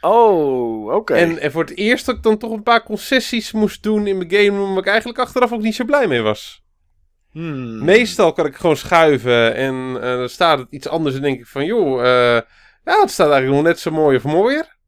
Oh, 0.01 0.93
oké. 0.93 1.13
En, 1.13 1.39
en 1.39 1.51
voor 1.51 1.63
het 1.63 1.77
eerst 1.77 2.05
dat 2.05 2.15
ik 2.15 2.23
dan 2.23 2.37
toch 2.37 2.51
een 2.51 2.63
paar 2.63 2.83
concessies 2.83 3.51
moest 3.51 3.83
doen 3.83 4.07
in 4.07 4.17
mijn 4.17 4.31
game, 4.31 4.67
waar 4.67 4.77
ik 4.77 4.87
eigenlijk 4.87 5.19
achteraf 5.19 5.51
ook 5.51 5.61
niet 5.61 5.75
zo 5.75 5.85
blij 5.85 6.07
mee 6.07 6.21
was. 6.21 6.63
Hmm. 7.31 7.83
Meestal 7.83 8.33
kan 8.33 8.45
ik 8.45 8.55
gewoon 8.55 8.77
schuiven 8.77 9.55
en 9.55 9.95
eh, 10.01 10.17
dan 10.17 10.29
staat 10.29 10.59
het 10.59 10.67
iets 10.69 10.87
anders 10.87 11.15
en 11.15 11.21
denk 11.21 11.39
ik 11.39 11.47
van, 11.47 11.65
joh, 11.65 11.99
eh, 11.99 12.41
ja, 12.83 13.01
het 13.01 13.11
staat 13.11 13.31
eigenlijk 13.31 13.55
nog 13.55 13.63
net 13.63 13.79
zo 13.79 13.91
mooi 13.91 14.17
of 14.17 14.23
mooier. 14.23 14.79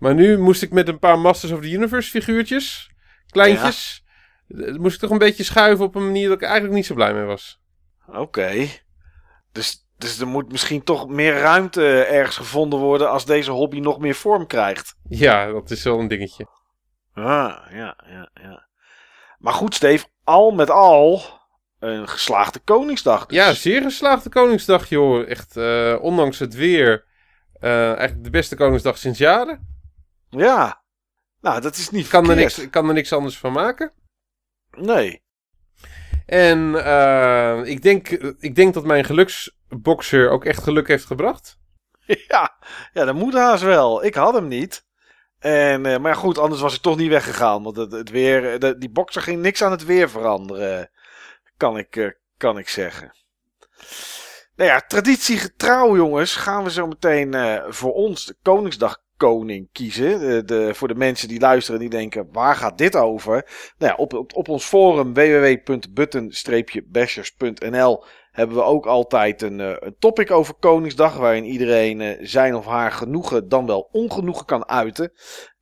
Maar 0.00 0.14
nu 0.14 0.38
moest 0.38 0.62
ik 0.62 0.70
met 0.70 0.88
een 0.88 0.98
paar 0.98 1.18
Masters 1.18 1.52
of 1.52 1.60
the 1.60 1.70
Universe 1.70 2.10
figuurtjes, 2.10 2.90
kleintjes, 3.26 4.04
eh, 4.48 4.74
moest 4.74 4.94
ik 4.94 5.00
toch 5.00 5.10
een 5.10 5.18
beetje 5.18 5.44
schuiven 5.44 5.84
op 5.84 5.94
een 5.94 6.04
manier 6.04 6.28
dat 6.28 6.36
ik 6.36 6.42
eigenlijk 6.42 6.74
niet 6.74 6.86
zo 6.86 6.94
blij 6.94 7.14
mee 7.14 7.24
was. 7.24 7.60
Oké. 8.06 8.66
Dus, 9.52 9.86
dus 9.96 10.20
er 10.20 10.26
moet 10.26 10.52
misschien 10.52 10.82
toch 10.82 11.08
meer 11.08 11.32
ruimte 11.38 12.04
ergens 12.04 12.36
gevonden 12.36 12.78
worden 12.78 13.10
als 13.10 13.24
deze 13.24 13.50
hobby 13.50 13.80
nog 13.80 13.98
meer 13.98 14.14
vorm 14.14 14.46
krijgt. 14.46 14.96
Ja, 15.08 15.52
dat 15.52 15.70
is 15.70 15.82
wel 15.84 15.98
een 15.98 16.08
dingetje. 16.08 16.46
Ah, 17.14 17.56
ja, 17.70 17.96
ja, 18.06 18.30
ja. 18.34 18.68
Maar 19.38 19.52
goed, 19.52 19.74
Steve, 19.74 20.06
al 20.24 20.50
met 20.50 20.70
al 20.70 21.22
een 21.78 22.08
geslaagde 22.08 22.58
Koningsdag. 22.58 23.26
Dus. 23.26 23.36
Ja, 23.36 23.52
zeer 23.52 23.82
geslaagde 23.82 24.28
Koningsdag, 24.28 24.88
joh. 24.88 25.28
Echt, 25.28 25.56
eh, 25.56 25.96
ondanks 26.00 26.38
het 26.38 26.54
weer, 26.54 27.04
eh, 27.52 27.86
eigenlijk 27.86 28.24
de 28.24 28.30
beste 28.30 28.56
Koningsdag 28.56 28.98
sinds 28.98 29.18
jaren. 29.18 29.79
Ja. 30.30 30.82
Nou, 31.40 31.60
dat 31.60 31.76
is 31.76 31.90
niet 31.90 32.08
kan 32.08 32.30
er 32.30 32.36
niks, 32.36 32.58
ik 32.58 32.70
kan 32.70 32.88
er 32.88 32.94
niks 32.94 33.12
anders 33.12 33.38
van 33.38 33.52
maken. 33.52 33.92
Nee. 34.70 35.22
En 36.26 36.84
eh, 36.84 37.60
ik, 37.64 37.82
denk, 37.82 38.08
ik 38.38 38.54
denk 38.54 38.74
dat 38.74 38.84
mijn 38.84 39.04
geluksboxer 39.04 40.30
ook 40.30 40.44
echt 40.44 40.62
geluk 40.62 40.88
heeft 40.88 41.04
gebracht. 41.04 41.58
Ja, 42.28 42.56
ja, 42.92 43.04
dat 43.04 43.14
moet 43.14 43.34
haast 43.34 43.62
wel. 43.62 44.04
Ik 44.04 44.14
had 44.14 44.34
hem 44.34 44.48
niet. 44.48 44.84
En, 45.38 45.86
eh, 45.86 45.98
maar 45.98 46.14
goed, 46.16 46.38
anders 46.38 46.60
was 46.60 46.74
ik 46.74 46.80
toch 46.80 46.96
niet 46.96 47.08
weggegaan. 47.08 47.62
Want 47.62 47.76
het, 47.76 47.92
het 47.92 48.10
weer, 48.10 48.58
de, 48.58 48.78
die 48.78 48.90
bokser 48.90 49.22
ging 49.22 49.42
niks 49.42 49.62
aan 49.62 49.70
het 49.70 49.84
weer 49.84 50.10
veranderen. 50.10 50.90
Kan 51.56 51.78
ik, 51.78 51.96
eh, 51.96 52.10
kan 52.36 52.58
ik 52.58 52.68
zeggen. 52.68 53.12
Nou 54.56 54.70
ja, 54.70 54.80
traditiegetrouw 54.80 55.96
jongens, 55.96 56.36
gaan 56.36 56.64
we 56.64 56.70
zo 56.70 56.86
meteen 56.86 57.34
eh, 57.34 57.64
voor 57.68 57.92
ons 57.92 58.24
de 58.24 58.36
Koningsdag 58.42 59.02
koning 59.20 59.68
kiezen. 59.72 60.20
De, 60.20 60.44
de, 60.44 60.74
voor 60.74 60.88
de 60.88 60.94
mensen 60.94 61.28
die 61.28 61.40
luisteren 61.40 61.80
die 61.80 61.88
denken, 61.88 62.28
waar 62.32 62.56
gaat 62.56 62.78
dit 62.78 62.96
over? 62.96 63.32
Nou 63.78 63.92
ja, 63.92 63.94
op, 63.94 64.14
op, 64.14 64.36
op 64.36 64.48
ons 64.48 64.64
forum 64.64 65.14
www.button-bashers.nl 65.14 68.04
hebben 68.30 68.56
we 68.56 68.62
ook 68.62 68.86
altijd 68.86 69.42
een, 69.42 69.60
eh, 69.60 69.72
een 69.78 69.96
topic 69.98 70.30
over 70.30 70.54
Koningsdag. 70.54 71.16
Waarin 71.16 71.44
iedereen 71.44 72.00
eh, 72.00 72.18
zijn 72.20 72.54
of 72.54 72.66
haar 72.66 72.92
genoegen 72.92 73.48
dan 73.48 73.66
wel 73.66 73.88
ongenoegen 73.92 74.44
kan 74.44 74.68
uiten. 74.68 75.12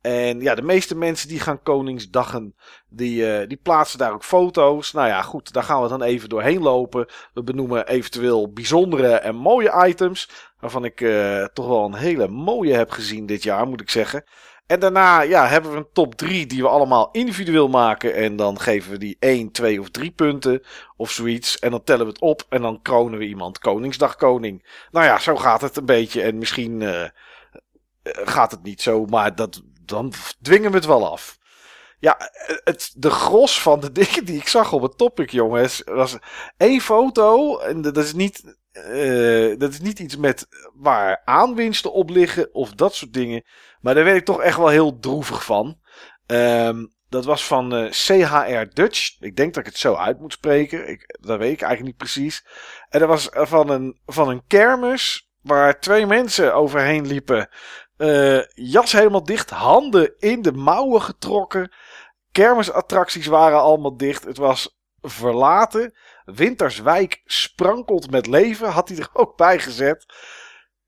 En 0.01 0.41
ja, 0.41 0.55
de 0.55 0.61
meeste 0.61 0.95
mensen 0.95 1.27
die 1.27 1.39
gaan 1.39 1.61
Koningsdaggen, 1.61 2.55
die, 2.89 3.31
eh, 3.31 3.47
die 3.47 3.57
plaatsen 3.57 3.99
daar 3.99 4.13
ook 4.13 4.23
foto's. 4.23 4.91
Nou 4.91 5.07
ja, 5.07 5.21
goed, 5.21 5.53
daar 5.53 5.63
gaan 5.63 5.81
we 5.81 5.87
dan 5.87 6.01
even 6.01 6.29
doorheen 6.29 6.61
lopen. 6.61 7.05
We 7.33 7.43
benoemen 7.43 7.87
eventueel 7.87 8.53
bijzondere 8.53 9.13
en 9.13 9.35
mooie 9.35 9.85
items. 9.87 10.29
Waarvan 10.59 10.85
ik 10.85 11.01
eh, 11.01 11.43
toch 11.43 11.67
wel 11.67 11.85
een 11.85 11.95
hele 11.95 12.27
mooie 12.27 12.73
heb 12.73 12.91
gezien 12.91 13.25
dit 13.25 13.43
jaar, 13.43 13.67
moet 13.67 13.81
ik 13.81 13.89
zeggen. 13.89 14.23
En 14.67 14.79
daarna 14.79 15.21
ja, 15.21 15.47
hebben 15.47 15.71
we 15.71 15.77
een 15.77 15.91
top 15.93 16.15
3 16.15 16.45
die 16.45 16.61
we 16.61 16.67
allemaal 16.67 17.09
individueel 17.11 17.67
maken. 17.67 18.15
En 18.15 18.35
dan 18.35 18.59
geven 18.59 18.91
we 18.91 18.97
die 18.97 19.17
1, 19.19 19.51
2 19.51 19.79
of 19.79 19.89
3 19.89 20.11
punten 20.11 20.61
of 20.97 21.11
zoiets. 21.11 21.59
En 21.59 21.71
dan 21.71 21.83
tellen 21.83 22.05
we 22.05 22.11
het 22.11 22.21
op 22.21 22.45
en 22.49 22.61
dan 22.61 22.81
kronen 22.81 23.19
we 23.19 23.27
iemand 23.27 23.59
Koningsdag 23.59 24.15
koning. 24.15 24.85
Nou 24.91 25.05
ja, 25.05 25.19
zo 25.19 25.35
gaat 25.35 25.61
het 25.61 25.77
een 25.77 25.85
beetje. 25.85 26.21
En 26.21 26.37
misschien 26.37 26.81
eh, 26.81 27.03
gaat 28.03 28.51
het 28.51 28.63
niet 28.63 28.81
zo, 28.81 29.05
maar 29.05 29.35
dat, 29.35 29.61
dan 29.89 30.13
dwingen 30.41 30.71
we 30.71 30.77
het 30.77 30.85
wel 30.85 31.11
af. 31.11 31.37
Ja, 31.99 32.17
het, 32.63 32.93
de 32.95 33.09
gros 33.09 33.61
van 33.61 33.79
de 33.79 33.91
dingen 34.01 34.25
die 34.25 34.37
ik 34.37 34.47
zag 34.47 34.73
op 34.73 34.81
het 34.81 34.97
topic, 34.97 35.29
jongens, 35.29 35.81
was 35.85 36.17
één 36.57 36.81
foto. 36.81 37.57
En 37.57 37.81
dat 37.81 37.97
is 37.97 38.13
niet, 38.13 38.57
eh, 38.71 39.57
dat 39.57 39.71
is 39.71 39.79
niet 39.79 39.99
iets 39.99 40.17
met 40.17 40.47
waar 40.73 41.21
aanwinsten 41.25 41.93
op 41.93 42.09
liggen 42.09 42.53
of 42.53 42.73
dat 42.73 42.95
soort 42.95 43.13
dingen. 43.13 43.43
Maar 43.81 43.95
daar 43.95 44.03
werd 44.03 44.17
ik 44.17 44.25
toch 44.25 44.41
echt 44.41 44.57
wel 44.57 44.67
heel 44.67 44.99
droevig 44.99 45.43
van. 45.43 45.79
Ehm, 46.25 46.85
dat 47.09 47.25
was 47.25 47.45
van 47.45 47.75
eh, 47.75 47.91
CHR 47.91 48.73
Dutch. 48.73 49.15
Ik 49.19 49.35
denk 49.35 49.53
dat 49.53 49.65
ik 49.65 49.69
het 49.69 49.79
zo 49.79 49.93
uit 49.93 50.19
moet 50.19 50.33
spreken. 50.33 50.89
Ik, 50.89 51.17
dat 51.21 51.37
weet 51.37 51.53
ik 51.53 51.61
eigenlijk 51.61 51.81
niet 51.81 52.11
precies. 52.11 52.45
En 52.89 52.99
dat 52.99 53.09
was 53.09 53.29
van 53.31 53.69
een, 53.69 53.99
van 54.05 54.29
een 54.29 54.43
kermis 54.47 55.29
waar 55.41 55.79
twee 55.79 56.05
mensen 56.05 56.53
overheen 56.53 57.07
liepen. 57.07 57.49
Eh, 57.99 58.41
jas 58.53 58.91
helemaal 58.91 59.23
dicht, 59.23 59.49
handen 59.49 60.13
in 60.17 60.41
de 60.41 60.51
mouwen 60.51 61.01
getrokken. 61.01 61.71
Kermisattracties 62.31 63.25
waren 63.25 63.59
allemaal 63.59 63.97
dicht. 63.97 64.23
Het 64.23 64.37
was 64.37 64.79
verlaten. 65.01 65.95
Winterswijk 66.25 67.21
sprankelt 67.25 68.11
met 68.11 68.27
leven, 68.27 68.69
had 68.69 68.89
hij 68.89 68.97
er 68.97 69.09
ook 69.13 69.37
bij 69.37 69.59
gezet. 69.59 70.05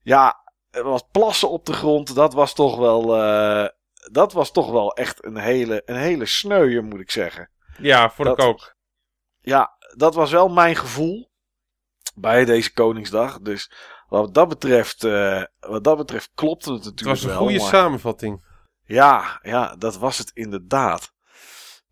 Ja, 0.01 0.51
er 0.69 0.83
was 0.83 1.03
plassen 1.11 1.49
op 1.49 1.65
de 1.65 1.73
grond. 1.73 2.15
Dat 2.15 2.33
was 2.33 2.53
toch 2.53 2.77
wel, 2.77 3.15
eh, 3.15 3.67
dat 4.11 4.33
was 4.33 4.51
toch 4.51 4.71
wel 4.71 4.93
echt 4.93 5.25
een 5.25 5.37
hele, 5.37 5.81
een 5.85 5.99
hele 5.99 6.25
sneuier, 6.25 6.83
moet 6.83 6.99
ik 6.99 7.11
zeggen. 7.11 7.49
Ja, 7.77 8.09
vond 8.09 8.29
ik 8.29 8.41
ook. 8.41 8.75
Ja, 9.39 9.71
dat 9.95 10.15
was 10.15 10.31
wel 10.31 10.47
mijn 10.47 10.75
gevoel 10.75 11.31
bij 12.15 12.45
deze 12.45 12.73
Koningsdag. 12.73 13.39
Dus 13.39 13.71
wat 14.19 14.33
dat 14.33 14.47
betreft, 14.49 15.03
eh, 15.03 15.43
wat 15.59 15.83
dat 15.83 15.97
betreft 15.97 16.31
klopte 16.35 16.73
het 16.73 16.83
Het 16.85 16.93
natuurlijk 16.95 17.19
was 17.19 17.23
een 17.23 17.29
wel. 17.37 17.37
goede 17.47 17.59
maar- 17.59 17.67
samenvatting. 17.67 18.45
Ja, 18.85 19.39
ja, 19.41 19.75
dat 19.75 19.97
was 19.97 20.17
het 20.17 20.31
inderdaad. 20.33 21.11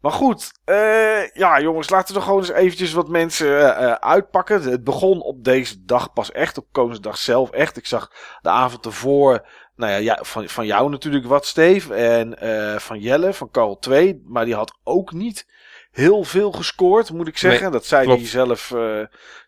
Maar 0.02 0.12
goed, 0.12 0.52
eh, 0.66 1.32
ja 1.34 1.62
jongens, 1.62 1.90
laten 1.90 2.14
we 2.14 2.20
er 2.20 2.26
gewoon 2.26 2.40
eens 2.40 2.50
eventjes 2.50 2.94
wat 2.94 3.08
mensen 3.08 3.76
eh, 3.78 3.92
uitpakken. 3.92 4.62
Het 4.62 4.84
begon 4.84 5.22
op 5.22 5.44
deze 5.44 5.84
dag 5.84 6.14
pas 6.14 6.32
echt, 6.32 6.58
op 6.58 6.66
Koningsdag 6.72 7.18
zelf 7.18 7.52
echt. 7.52 7.78
Ik 7.78 7.86
zag 7.86 8.12
de 8.42 8.50
avond 8.50 8.86
ervoor, 8.86 9.48
nou 9.76 9.92
ja, 9.92 9.98
ja 9.98 10.20
van, 10.22 10.50
van 10.50 10.66
jou 10.66 10.90
natuurlijk 10.90 11.26
wat, 11.26 11.46
Steve. 11.46 11.94
En 11.94 12.36
van 12.82 13.00
Jelle, 13.00 13.34
van 13.34 13.52
Carl 13.52 13.78
2. 13.78 14.22
Maar 14.26 14.46
die 14.46 14.56
had 14.56 14.78
ook 14.84 15.12
niet 15.14 15.46
heel 15.92 16.24
veel 16.24 16.52
gescoord, 16.52 17.12
moet 17.12 17.28
ik 17.28 17.38
zeggen. 17.38 17.62
Nee, 17.62 17.72
dat 17.72 17.86
zei 17.86 18.08
hij 18.08 18.26
zelf, 18.26 18.68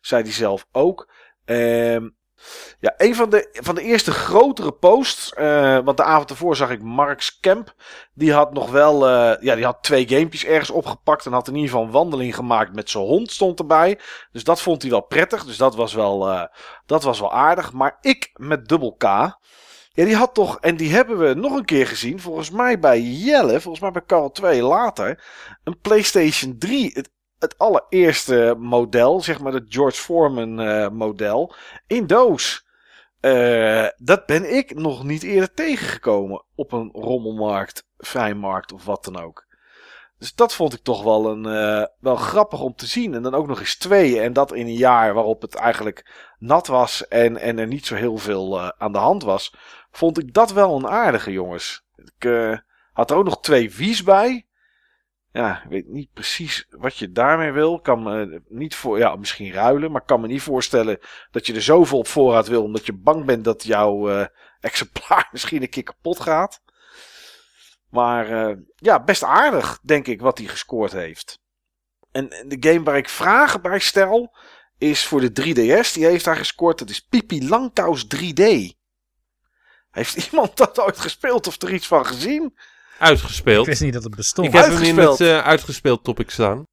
zei 0.01 0.23
hij 0.23 0.31
zelf 0.31 0.65
ook. 0.71 1.11
Ehm 1.45 2.07
ja, 2.79 2.93
een 2.97 3.15
van 3.15 3.29
de, 3.29 3.49
van 3.51 3.75
de 3.75 3.81
eerste 3.81 4.11
grotere 4.11 4.71
posts. 4.71 5.33
eh, 5.33 5.79
want 5.83 5.97
de 5.97 6.03
avond 6.03 6.29
ervoor 6.29 6.55
zag 6.55 6.69
ik 6.69 6.81
Marks 6.81 7.39
Kemp. 7.39 7.73
Die 8.13 8.33
had 8.33 8.53
nog 8.53 8.69
wel. 8.71 9.07
eh, 9.07 9.41
ja, 9.43 9.55
die 9.55 9.65
had 9.65 9.83
twee 9.83 10.07
gamepjes 10.07 10.45
ergens 10.45 10.69
opgepakt. 10.69 11.25
En 11.25 11.31
had 11.31 11.47
in 11.47 11.55
ieder 11.55 11.69
geval 11.69 11.85
een 11.85 11.91
wandeling 11.91 12.35
gemaakt 12.35 12.73
met 12.75 12.89
zijn 12.89 13.03
hond. 13.03 13.31
Stond 13.31 13.59
erbij. 13.59 13.99
Dus 14.31 14.43
dat 14.43 14.61
vond 14.61 14.81
hij 14.81 14.91
wel 14.91 15.01
prettig. 15.01 15.45
Dus 15.45 15.57
dat 15.57 15.75
was 15.75 15.93
wel, 15.93 16.29
eh, 16.29 16.43
dat 16.85 17.03
was 17.03 17.19
wel 17.19 17.33
aardig. 17.33 17.71
Maar 17.71 17.97
ik 18.01 18.29
met 18.33 18.67
dubbel 18.67 18.95
K. 18.97 19.03
Ja, 19.93 20.05
die 20.05 20.15
had 20.15 20.33
toch. 20.33 20.57
En 20.59 20.77
die 20.77 20.91
hebben 20.93 21.17
we 21.17 21.33
nog 21.33 21.55
een 21.55 21.65
keer 21.65 21.87
gezien. 21.87 22.19
Volgens 22.19 22.49
mij 22.49 22.79
bij 22.79 23.01
Jelle. 23.01 23.59
Volgens 23.61 23.79
mij 23.79 23.91
bij 23.91 24.03
Carl 24.05 24.31
2 24.31 24.63
later. 24.63 25.23
Een 25.63 25.79
PlayStation 25.79 26.57
3. 26.57 26.91
Het, 26.93 27.09
het 27.41 27.57
allereerste 27.57 28.55
model. 28.57 29.21
Zeg 29.21 29.39
maar 29.39 29.53
het 29.53 29.65
George 29.69 30.01
Foreman 30.01 30.59
eh, 30.59 30.89
model 30.89 31.55
in 31.87 32.07
doos. 32.07 32.65
Eh, 33.19 33.87
dat 33.97 34.25
ben 34.25 34.55
ik 34.55 34.75
nog 34.75 35.03
niet 35.03 35.23
eerder 35.23 35.53
tegengekomen 35.53 36.43
op 36.55 36.71
een 36.71 36.89
rommelmarkt, 36.93 37.85
vrijmarkt 37.97 38.71
of 38.71 38.85
wat 38.85 39.03
dan 39.03 39.17
ook. 39.17 39.45
Dus 40.17 40.33
dat 40.35 40.53
vond 40.53 40.73
ik 40.73 40.83
toch 40.83 41.03
wel, 41.03 41.25
een, 41.25 41.45
eh, 41.45 41.85
wel 41.99 42.15
grappig 42.15 42.61
om 42.61 42.75
te 42.75 42.85
zien. 42.85 43.13
En 43.13 43.21
dan 43.21 43.33
ook 43.33 43.47
nog 43.47 43.59
eens 43.59 43.77
twee. 43.77 44.19
En 44.19 44.33
dat 44.33 44.53
in 44.53 44.65
een 44.65 44.73
jaar 44.73 45.13
waarop 45.13 45.41
het 45.41 45.55
eigenlijk 45.55 46.31
nat 46.39 46.67
was 46.67 47.07
en, 47.07 47.37
en 47.37 47.59
er 47.59 47.67
niet 47.67 47.85
zo 47.85 47.95
heel 47.95 48.17
veel 48.17 48.71
aan 48.71 48.91
de 48.91 48.97
hand 48.97 49.23
was. 49.23 49.55
Vond 49.91 50.17
ik 50.17 50.33
dat 50.33 50.51
wel 50.51 50.75
een 50.75 50.87
aardige, 50.87 51.31
jongens. 51.31 51.83
Ik 51.95 52.29
had 52.93 53.11
er 53.11 53.17
ook 53.17 53.25
nog 53.25 53.41
twee 53.41 53.75
wies 53.75 54.03
bij. 54.03 54.45
Ja, 55.31 55.63
ik 55.63 55.69
weet 55.69 55.87
niet 55.87 56.13
precies 56.13 56.65
wat 56.69 56.97
je 56.97 57.11
daarmee 57.11 57.51
wil. 57.51 57.79
Kan 57.79 58.03
me 58.03 58.41
niet 58.47 58.75
voor, 58.75 58.97
ja, 58.97 59.15
misschien 59.15 59.51
ruilen, 59.51 59.91
maar 59.91 60.05
kan 60.05 60.21
me 60.21 60.27
niet 60.27 60.41
voorstellen 60.41 60.99
dat 61.31 61.47
je 61.47 61.53
er 61.53 61.61
zoveel 61.61 61.97
op 61.97 62.07
voorraad 62.07 62.47
wil, 62.47 62.63
omdat 62.63 62.85
je 62.85 62.93
bang 62.93 63.25
bent 63.25 63.43
dat 63.43 63.63
jouw 63.63 64.09
eh, 64.09 64.25
exemplaar 64.59 65.29
misschien 65.31 65.61
een 65.61 65.69
keer 65.69 65.83
kapot 65.83 66.19
gaat. 66.19 66.61
Maar 67.89 68.29
eh, 68.29 68.57
ja, 68.75 69.03
best 69.03 69.23
aardig, 69.23 69.79
denk 69.83 70.07
ik, 70.07 70.21
wat 70.21 70.37
hij 70.37 70.47
gescoord 70.47 70.91
heeft. 70.91 71.39
En 72.11 72.27
de 72.27 72.57
game 72.69 72.83
waar 72.83 72.97
ik 72.97 73.09
vragen 73.09 73.61
bij 73.61 73.79
stel, 73.79 74.35
is 74.77 75.05
voor 75.05 75.21
de 75.21 75.41
3DS. 75.41 75.93
Die 75.93 76.05
heeft 76.05 76.25
hij 76.25 76.35
gescoord, 76.35 76.79
dat 76.79 76.89
is 76.89 76.99
Pipi 76.99 77.47
Langkous 77.47 78.05
3D. 78.15 78.43
Heeft 79.91 80.15
iemand 80.31 80.57
dat 80.57 80.79
ooit 80.79 80.99
gespeeld 80.99 81.47
of 81.47 81.61
er 81.61 81.73
iets 81.73 81.87
van 81.87 82.05
gezien? 82.05 82.57
Ik 83.01 83.07
Uitgespeeld. 83.07 83.65
wist 83.65 83.81
niet 83.81 83.93
dat 83.93 84.03
het 84.03 84.15
bestond. 84.15 84.47
Ik 84.47 84.53
heb 84.53 84.63
hem 84.63 84.71
in 84.71 84.77
Uitgespeeld. 84.79 85.19
het 85.19 85.27
eh, 85.27 85.41
uitgespeeld 85.47 86.03
topic 86.03 86.29
staan. 86.29 86.63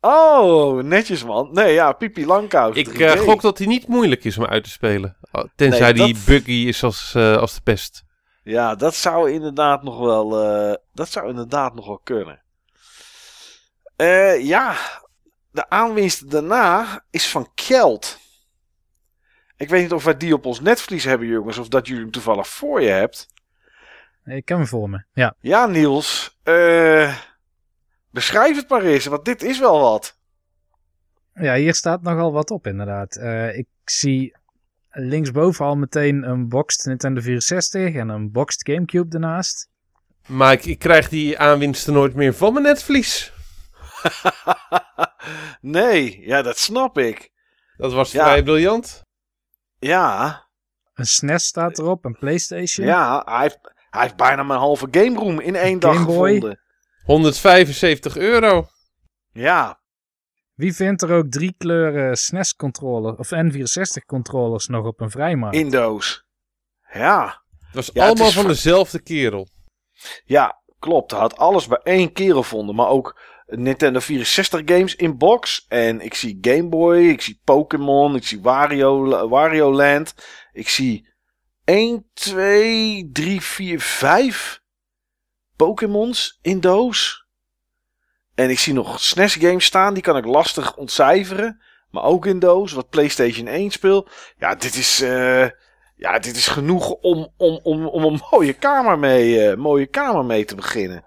Oh, 0.00 0.82
netjes 0.82 1.24
man. 1.24 1.48
Nee, 1.52 1.72
ja, 1.72 1.92
Pipi 1.92 2.26
Langkous 2.26 2.76
Ik 2.76 2.88
3D. 2.88 3.00
eh, 3.00 3.12
gok 3.20 3.40
dat 3.40 3.58
hij 3.58 3.66
niet 3.66 3.86
moeilijk 3.88 4.24
is 4.24 4.38
om 4.38 4.44
uit 4.44 4.64
te 4.64 4.70
spelen. 4.70 5.16
Oh, 5.32 5.44
Tenzij 5.56 5.92
Nee, 5.92 6.04
die 6.12 6.22
buggy 6.26 6.52
is 6.68 6.82
als, 6.82 7.12
eh, 7.14 7.36
als 7.36 7.54
de 7.54 7.60
pest. 7.60 8.04
Ja, 8.42 8.74
dat 8.74 8.94
zou 8.94 9.30
inderdaad 9.30 9.82
nog 9.82 9.98
wel, 9.98 10.42
eh, 10.44 10.74
dat 10.92 11.08
zou 11.10 11.28
inderdaad 11.28 11.74
nog 11.74 11.86
wel 11.86 12.00
kunnen. 12.04 12.42
Eh, 13.96 14.44
ja, 14.46 14.76
de 15.50 15.68
aanwinst 15.68 16.30
daarna 16.30 17.04
is 17.10 17.28
van 17.28 17.48
Kjeld. 17.54 18.18
Ik 19.56 19.68
weet 19.68 19.82
niet 19.82 19.92
of 19.92 20.04
wij 20.04 20.16
die 20.16 20.34
op 20.34 20.46
ons 20.46 20.60
netvlies 20.60 21.04
hebben, 21.04 21.28
jongens, 21.28 21.58
of 21.58 21.68
dat 21.68 21.86
jullie 21.86 22.02
hem 22.02 22.10
toevallig 22.12 22.48
voor 22.48 22.82
je 22.82 22.88
hebt. 22.88 23.26
Ik 24.26 24.48
heb 24.48 24.58
hem 24.58 24.66
voor 24.66 24.90
me. 24.90 25.04
Ja. 25.12 25.34
Ja, 25.40 25.66
Niels, 25.66 26.38
eh, 26.42 27.16
beschrijf 28.10 28.56
het 28.56 28.68
maar 28.68 28.82
eens, 28.82 29.06
want 29.06 29.24
dit 29.24 29.42
is 29.42 29.58
wel 29.58 29.80
wat. 29.80 30.18
ja, 31.34 31.54
hier 31.54 31.74
staat 31.74 32.02
nogal 32.02 32.32
wat 32.32 32.50
op 32.50 32.66
inderdaad. 32.66 33.16
Eh, 33.16 33.56
ik 33.58 33.66
zie 33.84 34.36
linksboven 34.90 35.64
al 35.64 35.76
meteen 35.76 36.22
een 36.28 36.48
boxed 36.48 36.86
Nintendo 36.86 37.20
64 37.20 37.94
en 37.94 38.08
een 38.08 38.30
boxed 38.32 38.68
Gamecube 38.72 39.14
ernaast. 39.14 39.68
Maar 40.26 40.52
ik, 40.52 40.64
ik 40.64 40.78
krijg 40.78 41.08
die 41.08 41.38
aanwinsten 41.38 41.92
nooit 41.92 42.14
meer 42.14 42.34
van 42.34 42.52
mijn 42.52 42.64
netvlies. 42.64 43.32
nee, 45.60 46.20
ja, 46.26 46.42
dat 46.42 46.58
snap 46.58 46.98
ik. 46.98 47.30
Dat 47.76 47.92
was 47.92 48.12
Ja. 48.12 48.24
vrij 48.24 48.42
briljant. 48.42 49.02
Ja, 49.78 50.44
Een 50.94 51.06
SNES 51.06 51.44
staat 51.44 51.78
erop, 51.78 52.04
een 52.04 52.18
PlayStation. 52.18 52.86
ja, 52.86 53.22
hij 53.24 53.40
heeft, 53.42 53.58
hij 53.96 54.04
heeft 54.04 54.16
bijna 54.16 54.42
mijn 54.42 54.58
halve 54.60 54.88
game 54.90 55.18
room 55.18 55.40
in 55.40 55.54
één 55.56 55.78
dag 55.78 56.06
Boy. 56.06 56.30
gevonden. 56.34 56.60
175 57.04 58.16
euro. 58.16 58.66
Ja, 59.32 59.80
Wie 60.54 60.74
vindt 60.74 61.02
er 61.02 61.10
ook 61.12 61.30
drie 61.30 61.54
kleuren 61.58 62.16
SNES 62.16 62.54
controller 62.54 63.14
of 63.18 63.30
N64 63.34 64.04
controllers 64.06 64.66
nog 64.66 64.86
op 64.86 65.00
een 65.00 65.10
vrijmarkt? 65.10 65.56
in 65.56 65.70
doos. 65.70 66.24
Ja, 66.92 67.42
Het 67.58 67.74
was 67.74 67.90
Ja, 67.92 68.06
allemaal 68.06 68.30
van 68.30 68.42
va- 68.42 68.48
dezelfde 68.48 69.02
kerel. 69.02 69.48
ja, 70.24 70.62
klopt. 70.78 71.10
Hij 71.10 71.20
had 71.20 71.36
alles 71.36 71.66
bij 71.66 71.80
één 71.82 72.12
kerel 72.12 72.42
gevonden. 72.42 72.74
Maar 72.74 72.88
ook 72.88 73.20
Nintendo 73.46 73.98
64 74.00 74.62
games 74.64 74.94
in 74.94 75.18
box. 75.18 75.64
En 75.68 76.00
ik 76.00 76.14
zie 76.14 76.38
Game 76.40 76.68
Boy, 76.68 76.98
ik 77.08 77.20
zie 77.20 77.40
Pokémon, 77.44 78.16
ik 78.16 78.26
zie 78.26 78.40
Wario, 78.40 79.28
Wario 79.28 79.72
Land. 79.72 80.14
Ik 80.52 80.68
zie 80.68 81.14
1, 81.66 82.10
2, 82.14 83.10
3, 83.12 83.40
4, 83.40 83.80
5 83.80 84.62
Pokémons 85.56 86.38
in 86.42 86.60
doos. 86.60 87.26
En 88.34 88.50
ik 88.50 88.58
zie 88.58 88.72
nog 88.72 89.00
SNES 89.00 89.34
games 89.34 89.64
staan, 89.64 89.94
die 89.94 90.02
kan 90.02 90.16
ik 90.16 90.24
lastig 90.24 90.76
ontcijferen. 90.76 91.62
Maar 91.90 92.02
ook 92.02 92.26
in 92.26 92.38
doos, 92.38 92.72
wat 92.72 92.88
PlayStation 92.90 93.46
1 93.46 93.70
speelt. 93.70 94.10
Ja, 94.38 94.54
dit 94.54 94.74
is, 94.74 95.00
eh, 95.00 95.48
ja, 95.96 96.18
dit 96.18 96.36
is 96.36 96.48
genoeg 96.48 96.90
om, 96.90 97.32
om, 97.36 97.60
om, 97.62 97.86
om 97.86 98.04
een 98.04 98.20
mooie 98.30 98.52
kamer, 98.52 98.98
mee, 98.98 99.48
eh, 99.48 99.56
mooie 99.56 99.86
kamer 99.86 100.24
mee 100.24 100.44
te 100.44 100.54
beginnen. 100.54 101.04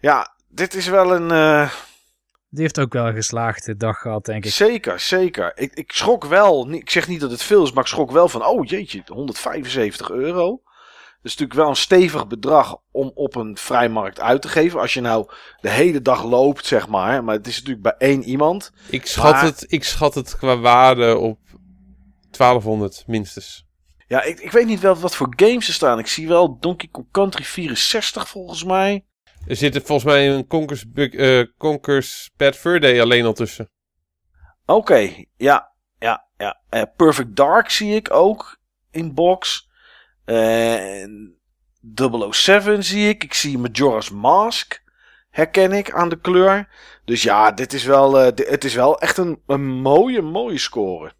Ja, 0.00 0.34
dit 0.48 0.74
is 0.74 0.86
wel 0.86 1.14
een... 1.14 1.30
eh, 1.30 1.72
Die 2.50 2.62
heeft 2.62 2.80
ook 2.80 2.92
wel 2.92 3.06
een 3.06 3.14
geslaagde 3.14 3.76
dag 3.76 3.98
gehad, 3.98 4.24
denk 4.24 4.44
ik. 4.44 4.52
Zeker, 4.52 5.00
zeker. 5.00 5.52
Ik, 5.54 5.72
ik 5.74 5.92
schrok 5.92 6.24
wel. 6.24 6.70
Ik 6.70 6.90
zeg 6.90 7.08
niet 7.08 7.20
dat 7.20 7.30
het 7.30 7.42
veel 7.42 7.62
is, 7.62 7.72
maar 7.72 7.82
ik 7.82 7.88
schrok 7.88 8.10
wel 8.10 8.28
van. 8.28 8.44
Oh 8.46 8.66
jeetje, 8.66 9.02
175 9.06 10.10
euro. 10.10 10.60
Dat 11.22 11.32
is 11.32 11.36
natuurlijk 11.36 11.60
wel 11.60 11.68
een 11.68 11.76
stevig 11.76 12.26
bedrag 12.26 12.76
om 12.90 13.10
op 13.14 13.34
een 13.36 13.56
vrijmarkt 13.56 14.20
uit 14.20 14.42
te 14.42 14.48
geven. 14.48 14.80
Als 14.80 14.94
je 14.94 15.00
nou 15.00 15.30
de 15.60 15.70
hele 15.70 16.02
dag 16.02 16.24
loopt, 16.24 16.66
zeg 16.66 16.88
maar. 16.88 17.24
Maar 17.24 17.34
het 17.34 17.46
is 17.46 17.56
natuurlijk 17.56 17.82
bij 17.82 18.08
één 18.08 18.22
iemand. 18.22 18.72
Ik 18.90 19.06
schat, 19.06 19.32
Maar- 19.32 19.44
het, 19.44 19.64
ik 19.68 19.84
schat 19.84 20.14
het 20.14 20.36
qua 20.36 20.58
waarde 20.58 21.16
op 21.16 21.38
1200 22.30 23.04
minstens. 23.06 23.66
Ja, 24.06 24.22
ik, 24.22 24.40
ik 24.40 24.50
weet 24.50 24.66
niet 24.66 24.80
wel 24.80 24.94
wat 24.94 25.14
voor 25.16 25.32
games 25.36 25.68
er 25.68 25.74
staan. 25.74 25.98
Ik 25.98 26.06
zie 26.06 26.28
wel 26.28 26.58
Donkey 26.58 26.88
Kong 26.92 27.06
Country 27.10 27.44
64 27.44 28.28
volgens 28.28 28.64
mij. 28.64 29.04
Er 29.48 29.56
zit 29.56 29.72
volgens 29.76 30.04
mij 30.04 30.30
een 30.30 30.46
Conkers, 30.46 30.84
eh, 30.94 31.42
Conkers 31.58 32.30
Bad 32.36 32.56
Fur 32.56 32.80
Day 32.80 33.00
alleen 33.00 33.24
al 33.24 33.32
tussen. 33.32 33.70
Oké, 34.66 35.24
ja, 35.36 35.72
ja, 35.98 36.26
ja. 36.36 36.60
Eh, 36.68 36.82
Perfect 36.96 37.36
Dark 37.36 37.70
zie 37.70 37.94
ik 37.94 38.12
ook 38.12 38.58
in 38.90 39.14
box. 39.14 39.68
En 40.24 41.36
007 42.30 42.84
zie 42.84 43.08
ik. 43.08 43.24
Ik 43.24 43.34
zie 43.34 43.58
Majora's 43.58 44.10
Mask. 44.10 44.82
Herken 45.30 45.72
ik 45.72 45.92
aan 45.92 46.08
de 46.08 46.20
kleur. 46.20 46.68
Dus 47.04 47.22
ja, 47.22 47.50
dit 47.52 47.72
is 47.72 47.84
wel, 47.84 48.20
eh, 48.20 48.34
di- 48.34 48.44
het 48.48 48.64
is 48.64 48.74
wel 48.74 49.00
echt 49.00 49.16
een, 49.16 49.42
een 49.46 49.66
mooie, 49.66 50.22
mooie 50.22 50.58
score. 50.58 51.12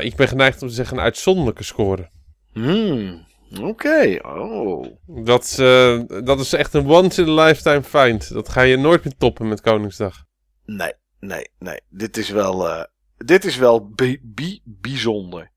Ik 0.00 0.16
ben 0.16 0.28
geneigd 0.28 0.62
om 0.62 0.68
te 0.68 0.74
zeggen 0.74 0.96
een 0.96 1.02
uitzonderlijke 1.02 1.64
score. 1.64 2.10
Hmm, 2.52 3.26
oké. 3.60 4.18
Oh. 4.22 4.86
Dat, 5.06 5.56
eh, 5.60 6.00
dat 6.24 6.40
is 6.40 6.52
echt 6.52 6.74
een 6.74 6.86
once 6.90 7.22
in 7.22 7.28
a 7.38 7.44
lifetime 7.44 7.82
find. 7.82 8.32
Dat 8.32 8.48
ga 8.48 8.60
je 8.60 8.76
nooit 8.76 9.04
meer 9.04 9.16
toppen 9.18 9.48
met 9.48 9.60
Koningsdag. 9.60 10.24
Nee, 10.64 10.92
nee, 11.20 11.50
nee. 11.58 11.80
Dit 11.88 12.16
is 12.16 12.30
wel, 12.30 12.68
eh, 12.68 12.84
dit 13.16 13.44
is 13.44 13.56
wel 13.56 13.88
bi- 13.88 14.20
bi- 14.22 14.60
bijzonder. 14.64 15.50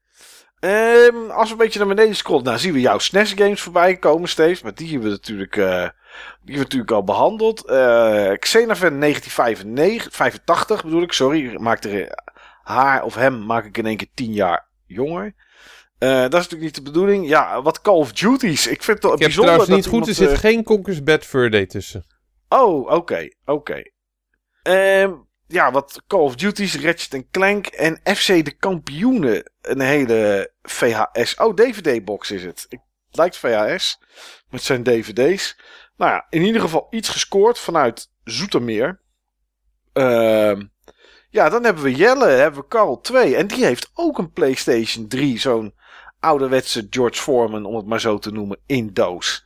Ehm, 0.60 1.30
als 1.30 1.46
we 1.48 1.52
een 1.52 1.58
beetje 1.58 1.80
naar 1.80 1.88
beneden 1.88 2.16
scrollen, 2.16 2.44
nou 2.44 2.58
zien 2.58 2.74
we 2.74 2.80
jouw 2.82 2.98
SNES 3.00 3.34
games 3.34 3.62
voorbij 3.62 3.98
komen, 3.98 4.30
Steve. 4.30 4.64
Maar 4.64 4.74
die 4.76 4.88
hebben 4.92 5.08
we 5.08 5.14
natuurlijk, 5.16 5.56
eh, 5.58 5.66
die 5.66 5.76
hebben 5.76 6.56
we 6.56 6.58
natuurlijk 6.58 6.92
al 6.92 7.04
behandeld. 7.04 7.66
Eh 7.66 8.32
Xenovan 8.40 8.98
1985 8.98 10.84
bedoel 10.84 11.02
ik, 11.02 11.12
sorry. 11.14 11.46
Ik 11.52 11.60
Maak 11.60 11.84
er, 11.84 12.02
eh, 12.02 12.12
haar 12.64 13.04
of 13.04 13.16
hem 13.16 13.46
maak 13.46 13.66
ik 13.66 13.78
in 13.78 13.86
één 13.86 13.98
keer 13.98 14.08
10 14.14 14.34
jaar 14.34 14.68
jonger. 14.86 15.34
Eh, 15.98 16.10
dat 16.10 16.34
is 16.34 16.50
natuurlijk 16.50 16.62
niet 16.62 16.76
de 16.76 16.82
bedoeling. 16.82 17.28
Ja, 17.28 17.62
wat 17.62 17.82
Call 17.82 17.96
of 17.96 18.12
Duties. 18.12 18.68
Ik 18.68 18.84
vind 18.84 18.98
het 18.98 19.04
wel 19.04 19.14
Ik 19.14 19.20
heb 19.20 19.28
bijzonder 19.28 19.54
trouwens 19.54 19.70
niet 19.70 19.84
dat 19.84 19.94
goed, 19.94 20.08
er 20.08 20.14
zit 20.14 20.32
eh, 20.32 20.38
geen 20.38 20.64
Conkers 20.64 21.04
Bad 21.04 21.26
Fur 21.26 21.50
Day 21.50 21.66
tussen. 21.66 22.06
Oh, 22.50 22.92
oké, 22.92 23.30
oké. 23.46 23.82
Ehm, 24.62 25.14
ja, 25.48 25.72
wat 25.72 26.02
Call 26.08 26.20
of 26.20 26.36
Duty's, 26.36 26.76
Ratchet 26.76 27.26
Clank 27.32 27.68
en 27.68 28.00
FC 28.16 28.28
de 28.46 28.56
Kampioenen. 28.58 29.52
Een 29.62 29.82
hele 29.82 30.54
VHS. 30.62 31.36
Oh, 31.36 31.54
DVD-box 31.54 32.32
is 32.32 32.44
het. 32.44 32.66
Het 32.70 32.82
lijkt 33.18 33.38
VHS 33.38 34.00
met 34.50 34.62
zijn 34.62 34.84
DVD's. 34.84 35.58
Nou 35.98 36.12
ja, 36.12 36.26
in 36.30 36.42
ieder 36.42 36.62
geval 36.62 36.88
iets 36.90 37.10
gescoord 37.10 37.60
vanuit 37.60 38.12
Zoetermeer. 38.24 39.02
Ehm, 39.94 40.62
ja, 41.30 41.50
dan 41.50 41.64
hebben 41.64 41.84
we 41.84 41.96
Jelle, 41.96 42.28
hebben 42.28 42.62
we 42.62 42.68
Carl 42.68 43.02
2. 43.02 43.36
En 43.36 43.48
die 43.48 43.66
heeft 43.66 43.92
ook 43.94 44.18
een 44.18 44.32
PlayStation 44.32 45.08
3. 45.08 45.40
Zo'n 45.40 45.74
ouderwetse 46.24 46.88
George 46.90 47.22
Foreman, 47.22 47.66
om 47.66 47.76
het 47.76 47.86
maar 47.86 48.02
zo 48.02 48.18
te 48.18 48.32
noemen, 48.32 48.60
in 48.66 48.94
doos. 48.94 49.46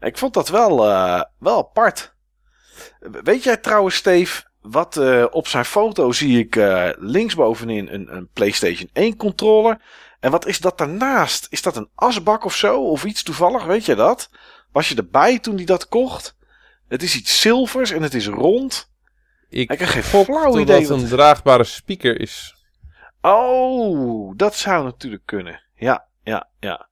Ik 0.00 0.18
vond 0.18 0.34
dat 0.34 0.48
wel, 0.48 0.84
eh, 0.90 1.22
wel 1.38 1.58
apart. 1.58 2.14
Weet 3.00 3.42
jij 3.44 3.56
trouwens, 3.56 3.94
Steve, 3.96 4.42
wat 4.60 4.96
eh, 4.96 5.24
op 5.30 5.46
zijn 5.48 5.64
foto 5.64 6.12
zie 6.12 6.38
ik 6.38 6.56
eh, 6.56 6.88
linksbovenin 6.96 7.88
een, 7.88 8.16
een 8.16 8.28
PlayStation 8.32 8.90
1 8.92 9.16
controller. 9.16 9.80
En 10.20 10.30
wat 10.30 10.46
is 10.46 10.58
dat 10.58 10.78
daarnaast? 10.78 11.46
Is 11.50 11.62
dat 11.62 11.76
een 11.76 11.88
asbak 11.94 12.44
of 12.44 12.54
zo? 12.54 12.82
Of 12.82 13.04
iets 13.04 13.22
toevallig? 13.22 13.64
Weet 13.64 13.84
je 13.84 13.94
dat? 13.94 14.30
Was 14.72 14.88
je 14.88 14.94
erbij 14.94 15.38
toen 15.38 15.56
hij 15.56 15.64
dat 15.64 15.88
kocht? 15.88 16.36
Het 16.88 17.02
is 17.02 17.16
iets 17.16 17.40
zilvers 17.40 17.90
en 17.90 18.02
het 18.02 18.14
is 18.14 18.26
rond. 18.26 18.90
Ik 19.48 19.70
Ik 19.70 19.78
heb 19.78 19.88
geen 19.88 20.02
flauw 20.24 20.58
idee 20.58 20.80
dat 20.80 20.88
wat- 20.88 20.98
een 21.00 21.08
draagbare 21.08 21.64
speaker 21.64 22.20
is. 22.20 22.54
Oh, 23.20 24.32
dat 24.36 24.54
zou 24.54 24.84
natuurlijk 24.84 25.22
kunnen. 25.26 25.62
Ja, 25.74 26.06
ja, 26.28 26.48
ja. 26.60 26.88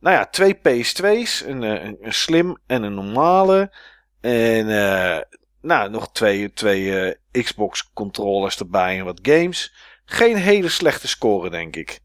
Nou 0.00 0.16
ja, 0.16 0.26
twee 0.26 0.56
PS2's. 0.56 1.40
Een, 1.40 1.62
eh, 1.62 1.84
een, 1.84 1.96
een 2.00 2.14
slim 2.14 2.56
en 2.66 2.82
een 2.82 2.94
normale. 2.94 3.72
En 4.20 4.68
eh, 4.68 5.20
nou, 5.60 5.90
nog 5.90 6.12
twee, 6.12 6.52
twee 6.52 7.00
eh, 7.00 7.42
Xbox 7.42 7.90
controllers 7.92 8.58
erbij 8.58 8.98
en 8.98 9.04
wat 9.04 9.20
games. 9.22 9.74
Geen 10.04 10.36
hele 10.36 10.68
slechte 10.68 11.08
score, 11.08 11.50
denk 11.50 11.76
ik. 11.76 12.00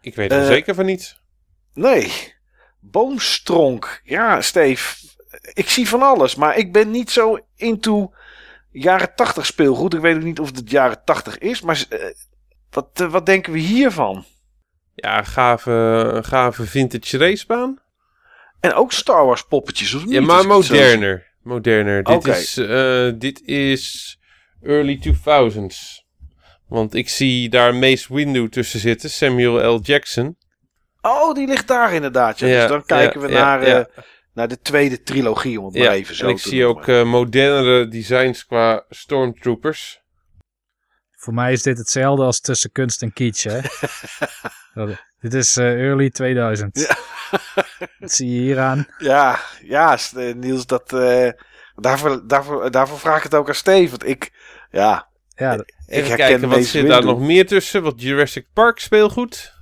Ik 0.00 0.14
weet 0.14 0.32
er 0.32 0.46
zeker 0.46 0.74
van 0.74 0.86
niet. 0.86 1.20
Nee. 1.74 2.34
Boomstronk. 2.80 4.00
Ja, 4.04 4.40
Steve. 4.40 5.06
Ik 5.52 5.68
zie 5.68 5.88
van 5.88 6.02
alles, 6.02 6.34
maar 6.34 6.56
ik 6.56 6.72
ben 6.72 6.90
niet 6.90 7.10
zo 7.10 7.38
into 7.56 8.12
jaren 8.70 9.14
80 9.14 9.46
speelgoed. 9.46 9.94
Ik 9.94 10.00
weet 10.00 10.16
ook 10.16 10.22
niet 10.22 10.40
of 10.40 10.54
het 10.54 10.70
jaren 10.70 11.04
80 11.04 11.38
is, 11.38 11.60
maar 11.60 11.84
wat, 12.70 12.98
wat 13.10 13.26
denken 13.26 13.52
we 13.52 13.58
hiervan? 13.58 14.24
Ja, 15.00 15.22
gave, 15.22 16.18
gave 16.24 16.66
vintage 16.66 17.18
racebaan. 17.18 17.78
En 18.60 18.72
ook 18.72 18.92
Star 18.92 19.24
Wars 19.24 19.42
poppetjes, 19.42 19.94
of 19.94 20.04
niet? 20.04 20.12
Ja, 20.12 20.20
maar 20.20 20.46
moderner. 20.46 21.26
Moderner. 21.42 22.02
Dit, 22.02 22.26
is, 22.26 22.56
eh, 22.56 23.10
dit 23.14 23.42
is 23.42 24.18
early 24.62 24.98
2000s. 24.98 26.06
Want 26.68 26.94
ik 26.94 27.08
zie 27.08 27.48
daar 27.48 27.74
Mace 27.74 28.14
Windu 28.14 28.48
tussen 28.48 28.80
zitten, 28.80 29.10
Samuel 29.10 29.74
L. 29.74 29.80
Jackson. 29.82 30.36
Oh, 31.00 31.34
die 31.34 31.46
ligt 31.46 31.68
daar 31.68 31.92
inderdaad. 31.94 32.38
Ja. 32.38 32.46
Ja, 32.46 32.60
dus 32.60 32.68
dan 32.68 32.84
kijken 32.84 33.20
ja, 33.20 33.26
we 33.26 33.32
ja, 33.32 33.44
naar, 33.44 33.62
eh, 33.62 33.84
naar 34.34 34.48
de 34.48 34.60
tweede 34.60 35.02
trilogie, 35.02 35.60
om 35.60 35.66
het 35.66 35.78
maar 35.78 35.92
even 35.92 36.14
zo 36.14 36.24
en 36.24 36.30
ik 36.30 36.36
te 36.36 36.48
zie 36.48 36.64
ook 36.64 36.88
eh, 36.88 37.04
modernere 37.04 37.88
designs 37.88 38.46
qua 38.46 38.84
stormtroopers. 38.88 40.00
Voor 41.20 41.34
mij 41.34 41.52
is 41.52 41.62
dit 41.62 41.78
hetzelfde 41.78 42.24
als 42.24 42.40
tussen 42.40 42.72
kunst 42.72 43.02
en 43.02 43.12
kitsch, 43.12 43.44
hè? 43.44 43.60
Dat- 44.86 45.06
dit 45.20 45.34
is 45.34 45.56
eh, 45.56 45.72
early 45.72 46.10
2000. 46.10 46.78
Ja. 46.78 46.96
Dat 47.98 48.12
zie 48.12 48.30
je 48.34 48.40
hier 48.40 48.60
aan. 48.60 48.86
Ja, 48.98 49.40
ja, 49.62 49.98
eh, 50.16 50.34
Niels, 50.34 50.66
dat, 50.66 50.92
eh, 50.92 51.30
daarvoor, 51.74 52.26
daarvoor, 52.26 52.70
daarvoor 52.70 52.98
vraag 52.98 53.16
ik 53.16 53.22
het 53.22 53.34
ook 53.34 53.48
aan 53.48 53.54
Steve. 53.54 53.90
Want 53.90 54.06
ik, 54.06 54.32
ja, 54.70 55.08
Ja, 55.34 55.52
Even 55.52 55.64
herken 55.86 56.16
kijken, 56.16 56.48
wat 56.48 56.64
zit 56.64 56.86
daar 56.86 57.04
nog 57.04 57.20
meer 57.20 57.46
tussen? 57.46 57.82
Wat 57.82 58.00
Jurassic 58.02 58.46
Park 58.52 58.78
speelgoed. 58.78 59.52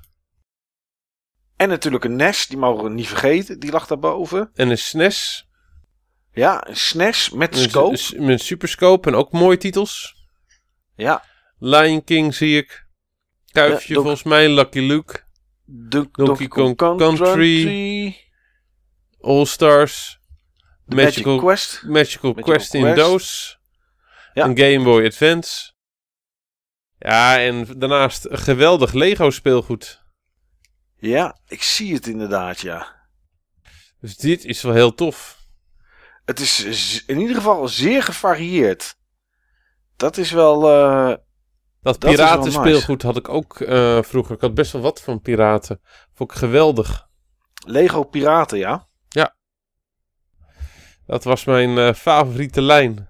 en 1.57 1.69
natuurlijk 1.69 2.05
een 2.05 2.17
NES, 2.17 2.47
die 2.47 2.59
mogen 2.59 2.85
we 2.85 2.91
niet 2.91 3.09
vergeten. 3.09 3.59
Die 3.61 3.71
lag 3.71 3.87
daarboven. 3.87 4.51
En 4.55 4.71
een 4.71 4.79
SNES. 4.79 5.49
Ja, 6.33 6.69
een 6.69 6.77
SNES 6.77 7.31
met 7.31 7.55
Een 7.57 7.71
scope. 7.71 8.21
Met 8.23 8.41
superscope 8.41 9.09
en 9.09 9.15
ook 9.15 9.33
mooie 9.33 9.57
titels. 9.57 10.15
Ja, 10.95 11.25
Lion 11.59 12.05
King 12.05 12.35
zie 12.35 12.57
ik. 12.57 12.87
Kuifje 13.53 13.95
Ja, 13.95 14.01
volgens 14.01 14.23
mij. 14.23 14.49
Lucky 14.49 14.81
Luke. 14.81 15.25
Donkey 16.13 16.49
Kong 16.49 16.77
Country. 16.77 18.17
All 19.21 19.45
Stars. 19.45 20.19
Magic, 20.85 21.05
Magical, 21.05 21.39
Quest. 21.39 21.83
Magical, 21.83 22.31
Magical 22.31 22.33
Quest 22.55 22.75
in 22.75 22.83
Quest. 22.83 22.97
doos. 22.97 23.59
Ja. 24.35 24.45
Een 24.45 24.59
Game 24.59 24.83
Boy 24.83 25.05
Advance. 25.07 25.73
Ja, 26.99 27.39
en 27.39 27.79
daarnaast 27.79 28.25
een 28.25 28.39
geweldig 28.39 28.93
Lego 28.93 29.31
speelgoed. 29.31 30.03
Ja, 30.97 31.39
ik 31.47 31.63
zie 31.63 31.95
het 31.95 32.07
inderdaad, 32.07 32.61
ja. 32.61 32.95
Dus 34.01 34.17
dit 34.17 34.45
is 34.45 34.63
wel 34.63 34.73
heel 34.73 34.95
tof. 34.95 35.39
Het 36.25 36.41
is 36.41 37.05
in 37.07 37.19
ieder 37.19 37.37
geval 37.37 37.69
zeer 37.69 38.03
gevarieerd. 38.03 38.97
Dat 39.97 40.17
is 40.17 40.31
wel... 40.31 40.69
eh, 40.71 41.17
Dat 41.87 42.03
wel 42.03 42.13
piratenspeelgoed 42.13 43.03
had 43.03 43.17
ik 43.17 43.29
ook 43.29 43.61
eh, 43.61 44.03
vroeger. 44.03 44.35
Ik 44.35 44.41
had 44.41 44.55
best 44.55 44.73
wel 44.73 44.83
wat 44.83 45.03
van 45.03 45.21
piraten. 45.21 45.81
Vond 46.15 46.31
ik 46.31 46.37
geweldig. 46.37 47.07
Lego 47.67 48.03
Piraten, 48.03 48.59
ja. 48.59 48.89
Dat 51.07 51.25
was 51.25 51.45
mijn 51.45 51.79
eh, 51.79 51.95
favoriete 51.95 52.63
lijn. 52.63 53.09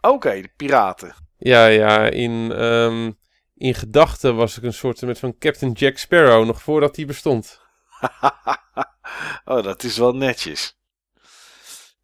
Oké, 0.00 0.40
de 0.40 0.52
piraten. 0.56 1.14
Ja, 1.36 1.66
ja, 1.66 2.04
in, 2.04 2.52
ehm, 2.52 3.12
in 3.54 3.74
gedachten 3.74 4.36
was 4.36 4.56
ik 4.56 4.62
een 4.62 4.72
soort 4.72 5.02
met 5.02 5.18
van 5.18 5.38
Captain 5.38 5.72
Jack 5.72 5.98
Sparrow, 5.98 6.46
nog 6.46 6.62
voordat 6.62 6.96
hij 6.96 7.06
bestond. 7.06 7.60
oh, 9.44 9.62
dat 9.62 9.82
is 9.82 9.98
wel 9.98 10.14
netjes. 10.14 10.78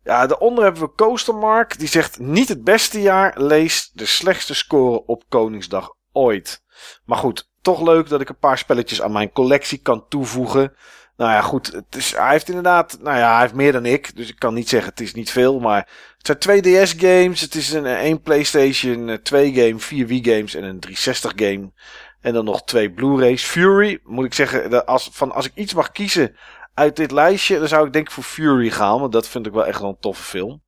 Ja, 0.03 0.27
daaronder 0.27 0.65
hebben 0.65 0.83
we 0.83 0.95
Coastermark. 0.95 1.79
Die 1.79 1.89
zegt 1.89 2.19
niet 2.19 2.49
het 2.49 2.65
beste 2.65 3.01
jaar. 3.01 3.41
Lees 3.41 3.91
de 3.93 4.07
slechtste 4.07 4.55
score 4.55 5.07
op 5.07 5.25
Koningsdag 5.29 5.97
ooit. 6.13 6.63
Maar 7.05 7.19
goed, 7.19 7.51
toch 7.63 7.83
leuk 7.83 8.09
dat 8.09 8.21
ik 8.21 8.29
een 8.29 8.39
paar 8.39 8.59
spelletjes 8.59 9.03
aan 9.03 9.13
mijn 9.13 9.33
collectie 9.33 9.79
kan 9.79 10.09
toevoegen. 10.09 10.73
Nou 11.17 11.31
ja, 11.31 11.41
goed. 11.41 11.67
Het 11.67 11.97
is, 11.97 12.17
hij 12.17 12.31
heeft 12.31 12.49
inderdaad, 12.49 12.99
nou 13.01 13.19
ja, 13.19 13.33
hij 13.33 13.41
heeft 13.41 13.55
meer 13.55 13.73
dan 13.73 13.87
ik. 13.87 14.17
Dus 14.17 14.29
ik 14.29 14.39
kan 14.39 14.55
niet 14.55 14.69
zeggen 14.69 14.91
het 14.91 15.01
is 15.01 15.15
niet 15.15 15.31
veel. 15.31 15.61
Maar 15.61 15.89
het 16.17 16.27
zijn 16.27 16.39
twee 16.39 16.61
DS-games. 16.61 17.41
Het 17.41 17.55
is 17.55 17.73
een 17.73 17.87
één 17.87 18.21
PlayStation 18.21 19.09
eh, 19.09 19.17
2 19.17 19.55
game, 19.55 19.79
vier 19.79 20.07
Wii-games 20.07 20.55
en 20.55 20.65
een 20.65 20.81
360 20.81 21.33
game. 21.37 21.73
En 22.21 22.33
dan 22.33 22.45
nog 22.45 22.65
twee 22.65 22.91
Blu-rays. 22.93 23.45
Fury, 23.45 24.01
moet 24.05 24.25
ik 24.25 24.35
zeggen, 24.35 24.71
dat 24.71 24.87
als, 24.87 25.09
van, 25.13 25.33
als 25.33 25.47
ik 25.47 25.53
iets 25.55 25.75
mag 25.75 25.93
kiezen 25.93 26.37
uit 26.75 26.97
dit 26.97 27.11
lijstje, 27.11 27.59
dan 27.59 27.69
zou 27.69 27.87
ik 27.87 27.93
denk 27.93 28.07
ik 28.07 28.13
voor 28.13 28.25
Fury 28.25 28.71
gaan. 28.71 29.01
Want 29.01 29.13
dat 29.13 29.29
vind 29.29 29.47
ik 29.47 29.53
wel 29.53 29.67
echt 29.67 29.81
wel 29.81 29.89
een 29.89 30.01
toffe 30.01 30.23
film. 30.23 30.63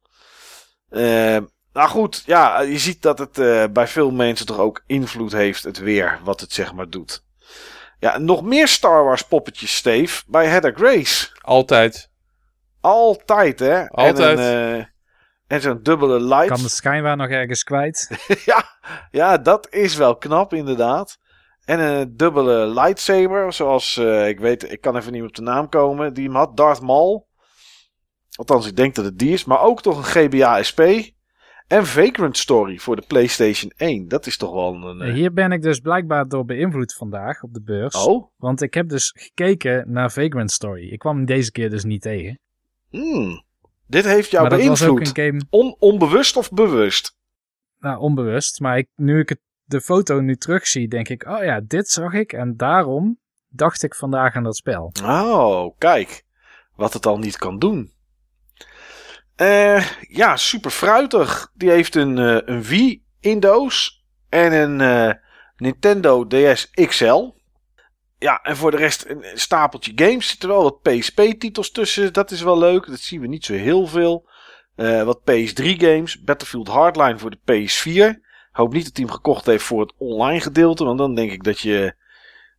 Eh, 0.88 1.38
nou 1.72 1.88
goed, 1.88 2.22
ja, 2.26 2.60
je 2.60 2.78
ziet 2.78 3.02
dat 3.02 3.18
het 3.18 3.38
eh, 3.38 3.64
bij 3.72 3.86
veel 3.86 4.10
mensen 4.10 4.46
toch 4.46 4.58
ook 4.58 4.82
invloed 4.86 5.32
heeft, 5.32 5.64
het 5.64 5.78
weer, 5.78 6.18
wat 6.24 6.40
het 6.40 6.52
zeg 6.52 6.72
maar 6.72 6.88
doet. 6.88 7.24
Ja, 7.98 8.18
nog 8.18 8.42
meer 8.42 8.68
Star 8.68 9.04
Wars 9.04 9.22
poppetjes, 9.22 9.76
Steve, 9.76 10.22
bij 10.26 10.46
Heather 10.46 10.74
Grace. 10.74 11.28
Altijd. 11.40 12.10
Altijd, 12.80 13.58
hè? 13.58 13.88
Altijd. 13.88 14.38
En, 14.38 14.44
een, 14.44 14.78
eh, 14.78 14.84
en 15.46 15.60
zo'n 15.60 15.82
dubbele 15.82 16.20
light. 16.20 16.48
kan 16.48 16.62
de 16.62 16.68
schijnbaar 16.68 17.16
nog 17.16 17.28
ergens 17.28 17.62
kwijt. 17.62 18.10
ja, 18.44 18.64
ja, 19.10 19.38
dat 19.38 19.72
is 19.72 19.96
wel 19.96 20.16
knap, 20.16 20.54
inderdaad. 20.54 21.18
En 21.64 21.80
een 21.80 22.16
dubbele 22.16 22.66
lightsaber, 22.66 23.52
zoals 23.52 23.96
eh, 23.96 24.28
ik 24.28 24.40
weet, 24.40 24.72
ik 24.72 24.80
kan 24.80 24.96
even 24.96 25.12
niet 25.12 25.22
op 25.22 25.34
de 25.34 25.42
naam 25.42 25.68
komen, 25.68 26.14
die 26.14 26.24
hem 26.24 26.36
had, 26.36 26.56
Darth 26.56 26.80
Maul. 26.80 27.28
Althans, 28.34 28.66
ik 28.66 28.76
denk 28.76 28.94
dat 28.94 29.04
het 29.04 29.18
die 29.18 29.32
is, 29.32 29.44
maar 29.44 29.60
ook 29.60 29.82
toch 29.82 29.96
een 29.96 30.28
GBA 30.30 30.62
SP. 30.70 30.80
En 31.70 31.86
Vagrant 31.86 32.36
Story 32.36 32.78
voor 32.78 32.96
de 32.96 33.02
PlayStation 33.06 33.72
1. 33.76 34.08
Dat 34.08 34.26
is 34.26 34.36
toch 34.36 34.52
wel 34.52 34.74
een. 34.74 35.00
eh, 35.00 35.12
Hier 35.12 35.32
ben 35.32 35.52
ik 35.52 35.62
dus 35.62 35.78
blijkbaar 35.80 36.28
door 36.28 36.44
beïnvloed 36.44 36.94
vandaag 36.94 37.42
op 37.42 37.54
de 37.54 37.62
beurs. 37.62 38.06
Oh, 38.06 38.30
Want 38.36 38.62
ik 38.62 38.74
heb 38.74 38.88
dus 38.88 39.14
gekeken 39.18 39.84
naar 39.92 40.10
Vagrant 40.12 40.50
Story. 40.50 40.88
Ik 40.88 40.98
kwam 40.98 41.16
hem 41.16 41.24
deze 41.24 41.50
keer 41.52 41.70
dus 41.70 41.84
niet 41.84 42.02
tegen. 42.02 42.38
hmm. 42.88 43.44
dit 43.86 44.04
heeft 44.04 44.30
jou 44.30 44.48
maar 44.48 44.58
dat 44.58 44.66
was 44.68 44.82
ook 44.82 44.96
beïnvloed. 44.96 45.18
een 45.18 45.24
game, 45.24 45.42
On- 45.50 45.76
onbewust 45.78 46.36
of 46.36 46.50
bewust? 46.50 47.16
nou 47.78 47.98
onbewust. 48.00 48.60
Maar 48.60 48.78
ik, 48.78 48.88
nu 48.94 49.18
ik 49.20 49.28
het, 49.28 49.40
de 49.64 49.80
foto 49.80 50.20
nu 50.20 50.36
terugzie, 50.36 50.88
denk 50.88 51.08
ik, 51.08 51.26
oh 51.26 51.44
ja, 51.44 51.60
dit 51.60 51.88
zag 51.88 52.12
ik. 52.12 52.32
En 52.32 52.56
daarom 52.56 53.18
dacht 53.48 53.82
ik 53.82 53.94
vandaag 53.94 54.34
aan 54.34 54.42
dat 54.42 54.56
spel. 54.56 54.92
Oh, 55.04 55.74
kijk. 55.78 56.24
Wat 56.76 56.92
het 56.92 57.06
al 57.06 57.18
niet 57.18 57.36
kan 57.36 57.58
doen. 57.58 57.92
Eh, 59.40 59.84
ja, 60.08 60.36
super 60.36 60.70
fruitig. 60.70 61.50
Die 61.54 61.70
heeft 61.70 61.94
een, 61.94 62.18
eh, 62.18 62.38
een 62.44 62.62
Wii 62.62 63.04
in 63.20 63.40
doos. 63.40 64.04
En 64.28 64.52
een 64.52 64.80
eh, 64.80 65.14
Nintendo 65.56 66.26
DS 66.26 66.70
XL. 66.70 67.28
Ja, 68.18 68.42
en 68.42 68.56
voor 68.56 68.70
de 68.70 68.76
rest 68.76 69.04
een 69.08 69.24
stapeltje 69.34 69.92
games. 69.94 70.28
Zitten 70.28 70.48
wel 70.48 70.62
wat 70.62 70.82
PSP-titels 70.82 71.70
tussen. 71.70 72.12
Dat 72.12 72.30
is 72.30 72.42
wel 72.42 72.58
leuk. 72.58 72.86
Dat 72.86 72.98
zien 72.98 73.20
we 73.20 73.26
niet 73.26 73.44
zo 73.44 73.52
heel 73.52 73.86
veel. 73.86 74.28
Wat 75.04 75.20
PS3-games. 75.20 76.22
Battlefield 76.22 76.68
Hardline 76.68 77.18
voor 77.18 77.30
de 77.30 77.38
PS4. 77.52 78.20
Hoop 78.50 78.72
niet 78.72 78.84
dat 78.84 78.96
hij 78.96 79.04
hem 79.04 79.14
gekocht 79.14 79.46
heeft 79.46 79.64
voor 79.64 79.80
het 79.80 79.94
online 79.98 80.40
gedeelte. 80.40 80.84
Want 80.84 80.98
dan 80.98 81.14
denk 81.14 81.32
ik 81.32 81.44
dat 81.44 81.60
je, 81.60 81.94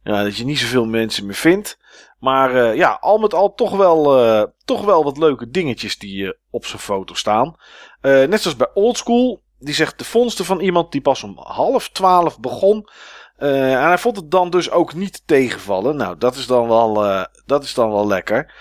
ja, 0.04 0.24
dat 0.24 0.38
je 0.38 0.46
niet 0.46 0.60
zoveel 0.60 0.86
mensen 0.86 1.26
meer 1.26 1.36
vindt. 1.36 1.80
Maar 2.22 2.56
eh, 2.56 2.76
ja, 2.76 2.98
al 3.02 3.18
met 3.18 3.34
al 3.34 3.54
toch 3.54 3.78
wel, 3.78 4.20
eh, 4.20 4.44
toch 4.66 4.86
wel 4.86 5.04
wat 5.04 5.18
leuke 5.18 5.50
dingetjes 5.50 5.98
die 5.98 6.26
eh, 6.26 6.32
op 6.50 6.66
zijn 6.66 6.82
foto 6.82 7.14
staan. 7.14 7.56
Net 8.02 8.42
zoals 8.42 8.58
bij 8.58 8.72
Oldschool. 8.74 9.42
Die 9.60 9.74
zegt 9.74 9.98
de 9.98 10.06
vondsten 10.06 10.46
van 10.46 10.60
iemand 10.60 10.92
die 10.92 11.02
pas 11.02 11.24
om 11.24 11.38
half 11.38 11.90
twaalf 11.90 12.40
begon. 12.40 12.90
En 13.38 13.82
hij 13.82 13.98
vond 13.98 14.16
het 14.16 14.32
dan 14.32 14.50
dus 14.50 14.72
ook 14.72 14.94
niet 14.94 15.22
tegenvallen. 15.26 15.96
Nou, 15.96 16.18
dat 16.18 16.36
is 16.36 16.48
dan 16.48 16.68
wel, 16.68 17.26
dat 17.46 17.64
is 17.64 17.74
dan 17.74 17.92
wel 17.92 18.08
lekker. 18.08 18.54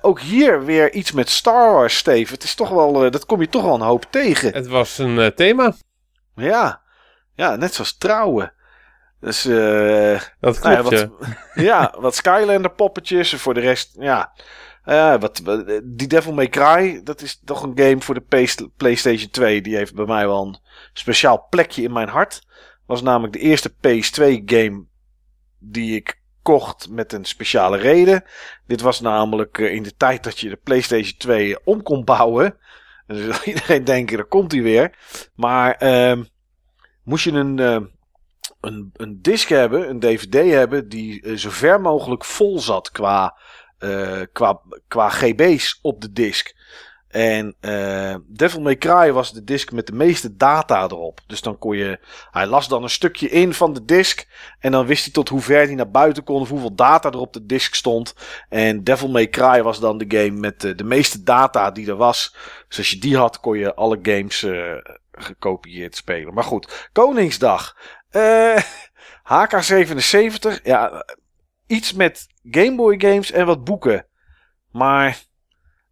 Ook 0.00 0.20
hier 0.20 0.64
weer 0.64 0.92
iets 0.92 1.12
met 1.12 1.30
Star 1.30 1.72
Wars, 1.72 1.96
Steve. 1.96 2.32
Het 2.32 2.42
is 2.42 2.54
toch 2.54 2.68
wel, 2.68 3.10
dat 3.10 3.26
kom 3.26 3.40
je 3.40 3.48
toch 3.48 3.62
wel 3.62 3.74
een 3.74 3.80
hoop 3.80 4.06
tegen. 4.10 4.52
Het 4.52 4.66
was 4.66 4.98
een 4.98 5.34
thema. 5.34 5.72
Ja, 6.34 6.82
ja 7.34 7.56
net 7.56 7.74
zoals 7.74 7.96
trouwen. 7.96 8.52
Dus 9.20 9.44
eh, 9.44 10.20
Dat 10.40 10.62
nou 10.62 10.74
ja, 10.74 10.82
wat, 10.82 10.92
ja. 10.92 11.10
ja, 11.70 11.94
wat 11.98 12.14
Skylander 12.14 12.70
poppetjes. 12.70 13.32
En 13.32 13.38
voor 13.38 13.54
de 13.54 13.60
rest, 13.60 13.96
ja. 13.98 14.32
Eh, 14.84 15.20
wat, 15.20 15.42
die 15.84 16.06
Devil 16.06 16.32
May 16.32 16.48
Cry, 16.48 17.00
dat 17.04 17.20
is 17.20 17.40
toch 17.44 17.62
een 17.62 17.78
game 17.78 18.00
voor 18.00 18.14
de 18.14 18.70
PlayStation 18.76 19.30
2. 19.30 19.62
Die 19.62 19.76
heeft 19.76 19.94
bij 19.94 20.04
mij 20.04 20.26
wel 20.26 20.46
een 20.46 20.58
speciaal 20.92 21.46
plekje 21.50 21.82
in 21.82 21.92
mijn 21.92 22.08
hart. 22.08 22.46
Was 22.86 23.02
namelijk 23.02 23.32
de 23.32 23.38
eerste 23.38 23.70
PS2 23.70 24.44
game 24.44 24.84
die 25.58 25.96
ik 25.96 26.20
kocht 26.42 26.88
met 26.90 27.12
een 27.12 27.24
speciale 27.24 27.76
reden. 27.76 28.24
Dit 28.66 28.80
was 28.80 29.00
namelijk 29.00 29.58
eh, 29.58 29.74
in 29.74 29.82
de 29.82 29.96
tijd 29.96 30.24
dat 30.24 30.38
je 30.38 30.48
de 30.48 30.56
PlayStation 30.56 31.18
2 31.18 31.64
om 31.64 31.82
kon 31.82 32.04
bouwen. 32.04 32.56
Dan 33.06 33.16
zal 33.16 33.44
iedereen 33.52 33.84
denken, 33.84 34.16
daar 34.16 34.26
komt 34.26 34.52
hij 34.52 34.62
weer. 34.62 34.98
Maar 35.34 35.74
ehm, 35.74 36.24
moest 37.02 37.24
je 37.24 37.32
een, 37.32 37.94
een, 38.60 38.90
een 38.96 39.22
disc 39.22 39.48
hebben, 39.48 39.88
een 39.88 40.00
DVD 40.00 40.50
hebben, 40.50 40.88
die 40.88 41.22
eh, 41.22 41.34
zo 41.34 41.50
ver 41.50 41.80
mogelijk 41.80 42.24
vol 42.24 42.60
zat 42.60 42.90
qua, 42.90 43.36
eh, 43.78 44.20
qua, 44.32 44.60
qua 44.88 45.08
GB's 45.08 45.78
op 45.82 46.00
de 46.00 46.12
disc. 46.12 46.54
En 47.16 47.54
uh, 47.60 48.14
Devil 48.26 48.60
May 48.60 48.76
Cry 48.76 49.12
was 49.12 49.32
de 49.32 49.44
disc 49.44 49.72
met 49.72 49.86
de 49.86 49.92
meeste 49.92 50.36
data 50.36 50.84
erop. 50.84 51.20
Dus 51.26 51.40
dan 51.40 51.58
kon 51.58 51.76
je. 51.76 51.98
Hij 52.30 52.46
las 52.46 52.68
dan 52.68 52.82
een 52.82 52.90
stukje 52.90 53.28
in 53.28 53.54
van 53.54 53.72
de 53.72 53.84
disc. 53.84 54.26
En 54.58 54.72
dan 54.72 54.86
wist 54.86 55.04
hij 55.04 55.12
tot 55.12 55.28
hoe 55.28 55.40
ver 55.40 55.66
hij 55.66 55.74
naar 55.74 55.90
buiten 55.90 56.24
kon. 56.24 56.40
Of 56.40 56.48
hoeveel 56.48 56.74
data 56.74 57.10
er 57.10 57.18
op 57.18 57.32
de 57.32 57.46
disc 57.46 57.74
stond. 57.74 58.14
En 58.48 58.84
Devil 58.84 59.08
May 59.08 59.28
Cry 59.28 59.62
was 59.62 59.80
dan 59.80 59.98
de 59.98 60.04
game 60.08 60.38
met 60.38 60.60
de, 60.60 60.84
meeste 60.84 61.22
data 61.22 61.70
die 61.70 61.88
er 61.88 61.96
was. 61.96 62.36
Dus 62.68 62.78
als 62.78 62.90
je 62.90 62.98
die 62.98 63.16
had, 63.16 63.40
kon 63.40 63.58
je 63.58 63.74
alle 63.74 63.98
games 64.02 64.46
gekopieerd 65.12 65.96
spelen. 65.96 66.34
Maar 66.34 66.44
goed, 66.44 66.88
Koningsdag. 66.92 67.76
Uh, 68.16 68.56
HK77. 69.24 70.62
Ja, 70.62 71.04
iets 71.66 71.92
met 71.92 72.26
Game 72.50 72.76
Boy 72.76 73.00
games 73.00 73.30
en 73.30 73.46
wat 73.46 73.64
boeken. 73.64 74.06
Maar 74.70 75.22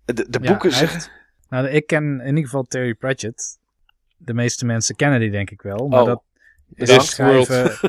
de, 0.05 0.27
de 0.29 0.41
boeken 0.41 0.71
ja, 0.71 0.77
zeggen... 0.77 1.11
Nou, 1.49 1.69
ik 1.69 1.87
ken 1.87 2.21
in 2.21 2.27
ieder 2.27 2.45
geval 2.45 2.62
Terry 2.62 2.95
Pratchett. 2.95 3.59
De 4.17 4.35
meeste 4.35 4.65
mensen 4.67 4.97
kennen 4.97 5.21
die 5.21 5.31
denk 5.31 5.51
ik 5.51 5.62
wel. 5.62 5.89
Maar 5.89 6.01
Oh, 6.01 6.07
dat 6.07 6.23
is 6.75 6.89
Discworld. 6.89 7.49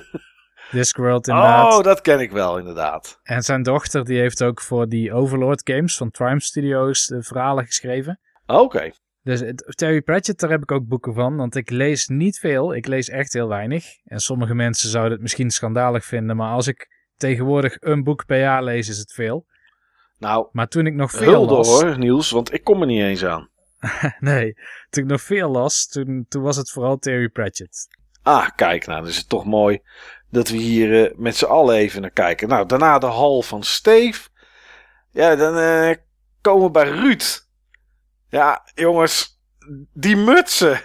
Discworld 0.71 1.27
inderdaad. 1.27 1.73
Oh, 1.73 1.83
dat 1.83 2.01
ken 2.01 2.19
ik 2.19 2.31
wel, 2.31 2.57
inderdaad. 2.57 3.19
En 3.23 3.41
zijn 3.41 3.63
dochter 3.63 4.05
die 4.05 4.19
heeft 4.19 4.43
ook 4.43 4.61
voor 4.61 4.89
die 4.89 5.13
Overlord 5.13 5.61
games 5.63 5.97
van 5.97 6.11
Triumph 6.11 6.43
Studios 6.43 7.05
de 7.05 7.23
verhalen 7.23 7.65
geschreven. 7.65 8.19
Oké. 8.45 8.91
Dus 9.25 9.43
Terry 9.75 10.01
Pratchett, 10.01 10.39
daar 10.39 10.49
heb 10.49 10.61
ik 10.61 10.71
ook 10.71 10.87
boeken 10.87 11.13
van. 11.13 11.35
Want 11.35 11.55
ik 11.55 11.69
lees 11.69 12.07
niet 12.07 12.39
veel. 12.39 12.75
Ik 12.75 12.87
lees 12.87 13.09
echt 13.09 13.33
heel 13.33 13.47
weinig. 13.47 13.85
En 14.03 14.19
sommige 14.19 14.53
mensen 14.55 14.89
zouden 14.89 15.11
het 15.11 15.21
misschien 15.21 15.49
schandalig 15.49 16.05
vinden. 16.05 16.35
Maar 16.35 16.51
als 16.51 16.67
ik 16.67 16.89
tegenwoordig 17.17 17.77
een 17.79 18.03
boek 18.03 18.25
per 18.25 18.39
jaar 18.39 18.63
lees, 18.63 18.89
is 18.89 18.97
het 18.97 19.13
veel. 19.13 19.45
Nou, 20.17 20.47
Maar 20.51 20.67
toen 20.67 20.85
ik 20.85 20.93
nog 20.93 21.11
veel 21.11 21.31
hulde 21.31 21.53
las... 21.53 21.67
hoor, 21.67 21.97
Niels, 21.97 22.31
want 22.31 22.53
ik 22.53 22.63
kom 22.63 22.81
er 22.81 22.87
niet 22.87 23.01
eens 23.01 23.25
aan. 23.25 23.49
Nee, 24.19 24.53
toen 24.89 25.03
ik 25.03 25.09
nog 25.09 25.21
veel 25.21 25.49
las, 25.49 25.87
toen, 25.87 26.25
toen 26.29 26.43
was 26.43 26.57
het 26.57 26.71
vooral 26.71 26.97
Terry 26.97 27.29
Pratchett. 27.29 27.87
Ah, 28.23 28.49
kijk, 28.55 28.85
nou, 28.85 28.99
dan 28.99 29.09
is 29.09 29.17
het 29.17 29.29
toch 29.29 29.45
mooi 29.45 29.79
dat 30.29 30.49
we 30.49 30.57
hier 30.57 31.05
eh, 31.05 31.17
met 31.17 31.35
z'n 31.35 31.45
allen 31.45 31.75
even 31.75 32.01
naar 32.01 32.11
kijken. 32.11 32.47
Nou, 32.47 32.65
daarna 32.65 32.99
de 32.99 33.05
hal 33.05 33.41
van 33.41 33.63
Steef. 33.63 34.29
Ja, 35.11 35.35
dan 35.35 35.57
eh, 35.57 35.95
komen 36.41 36.65
we 36.65 36.71
bij 36.71 36.89
Ruud. 36.89 37.44
Ja, 38.35 38.61
jongens, 38.73 39.39
die 39.93 40.15
mutsen. 40.15 40.81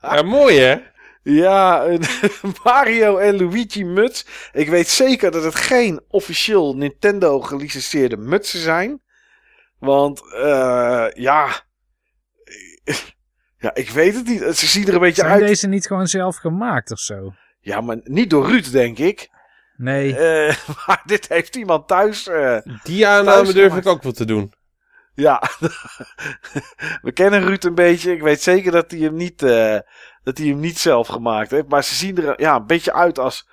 Ja, 0.00 0.22
mooi 0.22 0.58
hè? 0.60 0.76
Ja, 1.22 1.84
een 1.86 2.02
Mario 2.64 3.16
en 3.18 3.36
Luigi 3.36 3.84
muts. 3.84 4.26
Ik 4.52 4.68
weet 4.68 4.88
zeker 4.88 5.30
dat 5.30 5.44
het 5.44 5.54
geen 5.54 6.00
officieel 6.08 6.76
Nintendo 6.76 7.40
gelicenseerde 7.40 8.16
mutsen 8.16 8.60
zijn. 8.60 9.02
Want, 9.78 10.32
eh 10.34 11.06
ja... 11.14 11.48
Ja, 13.58 13.74
ik 13.74 13.90
weet 13.90 14.14
het 14.14 14.26
niet. 14.26 14.40
Ze 14.56 14.66
zien 14.66 14.86
er 14.88 14.94
een 14.94 15.00
beetje 15.00 15.20
Zijn 15.22 15.32
uit. 15.32 15.40
deze 15.46 15.68
niet 15.68 15.86
gewoon 15.86 16.06
zelf 16.06 16.36
gemaakt 16.36 16.90
of 16.90 16.98
zo? 16.98 17.32
Ja, 17.60 17.80
maar 17.80 17.96
niet 18.02 18.30
door 18.30 18.46
Ruud, 18.46 18.70
denk 18.72 18.98
ik. 18.98 19.28
Nee, 19.76 20.16
Eh, 20.16 20.56
maar 20.86 21.02
dit 21.04 21.28
heeft 21.28 21.56
iemand 21.56 21.88
thuis. 21.88 22.26
eh, 22.28 22.58
Die 22.82 23.06
aanname 23.06 23.42
Thuis 23.42 23.52
durf 23.54 23.66
gemaakt. 23.66 23.86
ik 23.86 23.92
ook 23.92 24.02
wel 24.02 24.12
te 24.12 24.24
doen. 24.24 24.52
Ja, 25.14 25.42
we 27.02 27.12
kennen 27.12 27.44
Ruud 27.44 27.64
een 27.64 27.74
beetje. 27.74 28.12
Ik 28.12 28.22
weet 28.22 28.42
zeker 28.42 28.72
dat 28.72 28.90
hij 28.90 29.00
hem 29.00 29.14
niet, 29.14 29.42
eh, 29.42 29.78
dat 30.22 30.38
hij 30.38 30.46
hem 30.46 30.60
niet 30.60 30.78
zelf 30.78 31.08
gemaakt 31.08 31.50
heeft. 31.50 31.68
Maar 31.68 31.84
ze 31.84 31.94
zien 31.94 32.16
er 32.18 32.40
ja, 32.40 32.54
een 32.54 32.66
beetje 32.66 32.92
uit 32.92 33.18
als, 33.18 33.48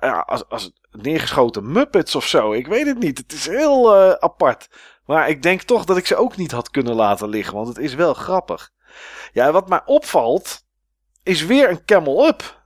ja, 0.00 0.24
als, 0.26 0.48
als 0.48 0.72
neergeschoten 0.90 1.72
Muppets 1.72 2.14
of 2.14 2.26
zo. 2.26 2.52
Ik 2.52 2.66
weet 2.66 2.86
het 2.86 2.98
niet. 2.98 3.18
Het 3.18 3.32
is 3.32 3.46
heel 3.46 3.96
apart. 4.20 4.68
Maar 5.04 5.28
ik 5.28 5.42
denk 5.42 5.62
toch 5.62 5.84
dat 5.84 5.96
ik 5.96 6.06
ze 6.06 6.16
ook 6.16 6.36
niet 6.36 6.52
had 6.52 6.70
kunnen 6.70 6.94
laten 6.94 7.28
liggen. 7.28 7.54
Want 7.54 7.68
het 7.68 7.78
is 7.78 7.94
wel 7.94 8.14
grappig. 8.14 8.70
Ja, 9.32 9.52
wat 9.52 9.68
mij 9.68 9.82
opvalt. 9.84 10.66
Is 11.22 11.44
weer 11.44 11.70
een 11.70 11.84
Camel 11.84 12.26
Up. 12.26 12.57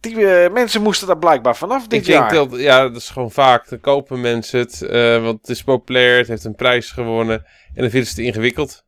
Die 0.00 0.26
eh, 0.26 0.52
mensen 0.52 0.82
moesten 0.82 1.06
daar 1.06 1.18
blijkbaar 1.18 1.56
vanaf 1.56 1.86
dit 1.86 2.00
ik 2.00 2.06
denk 2.06 2.30
dat, 2.30 2.60
ja, 2.60 2.82
dat 2.82 2.96
is 2.96 3.10
gewoon 3.10 3.30
vaak. 3.30 3.68
Dan 3.68 3.80
kopen 3.80 4.20
mensen 4.20 4.58
het, 4.58 4.82
eh, 4.82 5.22
want 5.22 5.40
het 5.40 5.48
is 5.48 5.62
populair, 5.62 6.18
het 6.18 6.28
heeft 6.28 6.44
een 6.44 6.54
prijs 6.54 6.90
gewonnen. 6.90 7.44
En 7.74 7.82
dan 7.82 7.90
vinden 7.90 8.08
ze 8.08 8.16
het 8.16 8.26
ingewikkeld. 8.26 8.84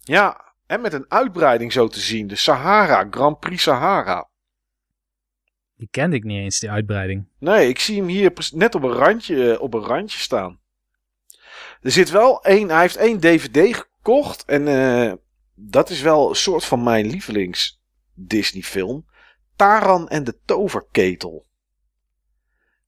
Ja, 0.00 0.54
en 0.66 0.80
met 0.80 0.92
een 0.92 1.04
uitbreiding 1.08 1.72
zo 1.72 1.88
te 1.88 2.00
zien. 2.00 2.26
De 2.26 2.36
Sahara, 2.36 3.06
Grand 3.10 3.38
Prix 3.38 3.62
Sahara. 3.62 4.30
die 5.76 5.88
kende 5.90 6.16
ik 6.16 6.24
niet 6.24 6.38
eens, 6.38 6.58
die 6.58 6.70
uitbreiding. 6.70 7.28
Nee, 7.38 7.68
ik 7.68 7.78
zie 7.78 7.96
hem 7.96 8.06
hier 8.06 8.32
net 8.54 8.74
op 8.74 8.82
een 8.82 8.92
randje, 8.92 9.60
op 9.60 9.74
een 9.74 9.84
randje 9.84 10.18
staan. 10.18 10.60
Er 11.80 11.90
zit 11.90 12.10
wel 12.10 12.44
één, 12.44 12.68
hij 12.68 12.80
heeft 12.80 12.96
één 12.96 13.20
DVD 13.20 13.76
gekocht. 13.76 14.44
En 14.44 14.68
eh, 14.68 15.12
dat 15.54 15.90
is 15.90 16.00
wel 16.00 16.28
een 16.28 16.36
soort 16.36 16.64
van 16.64 16.82
mijn 16.82 17.06
lievelings 17.06 17.80
Disney 18.14 18.62
film. 18.62 19.06
Taran 19.56 20.08
en 20.08 20.24
de 20.24 20.38
Toverketel. 20.44 21.46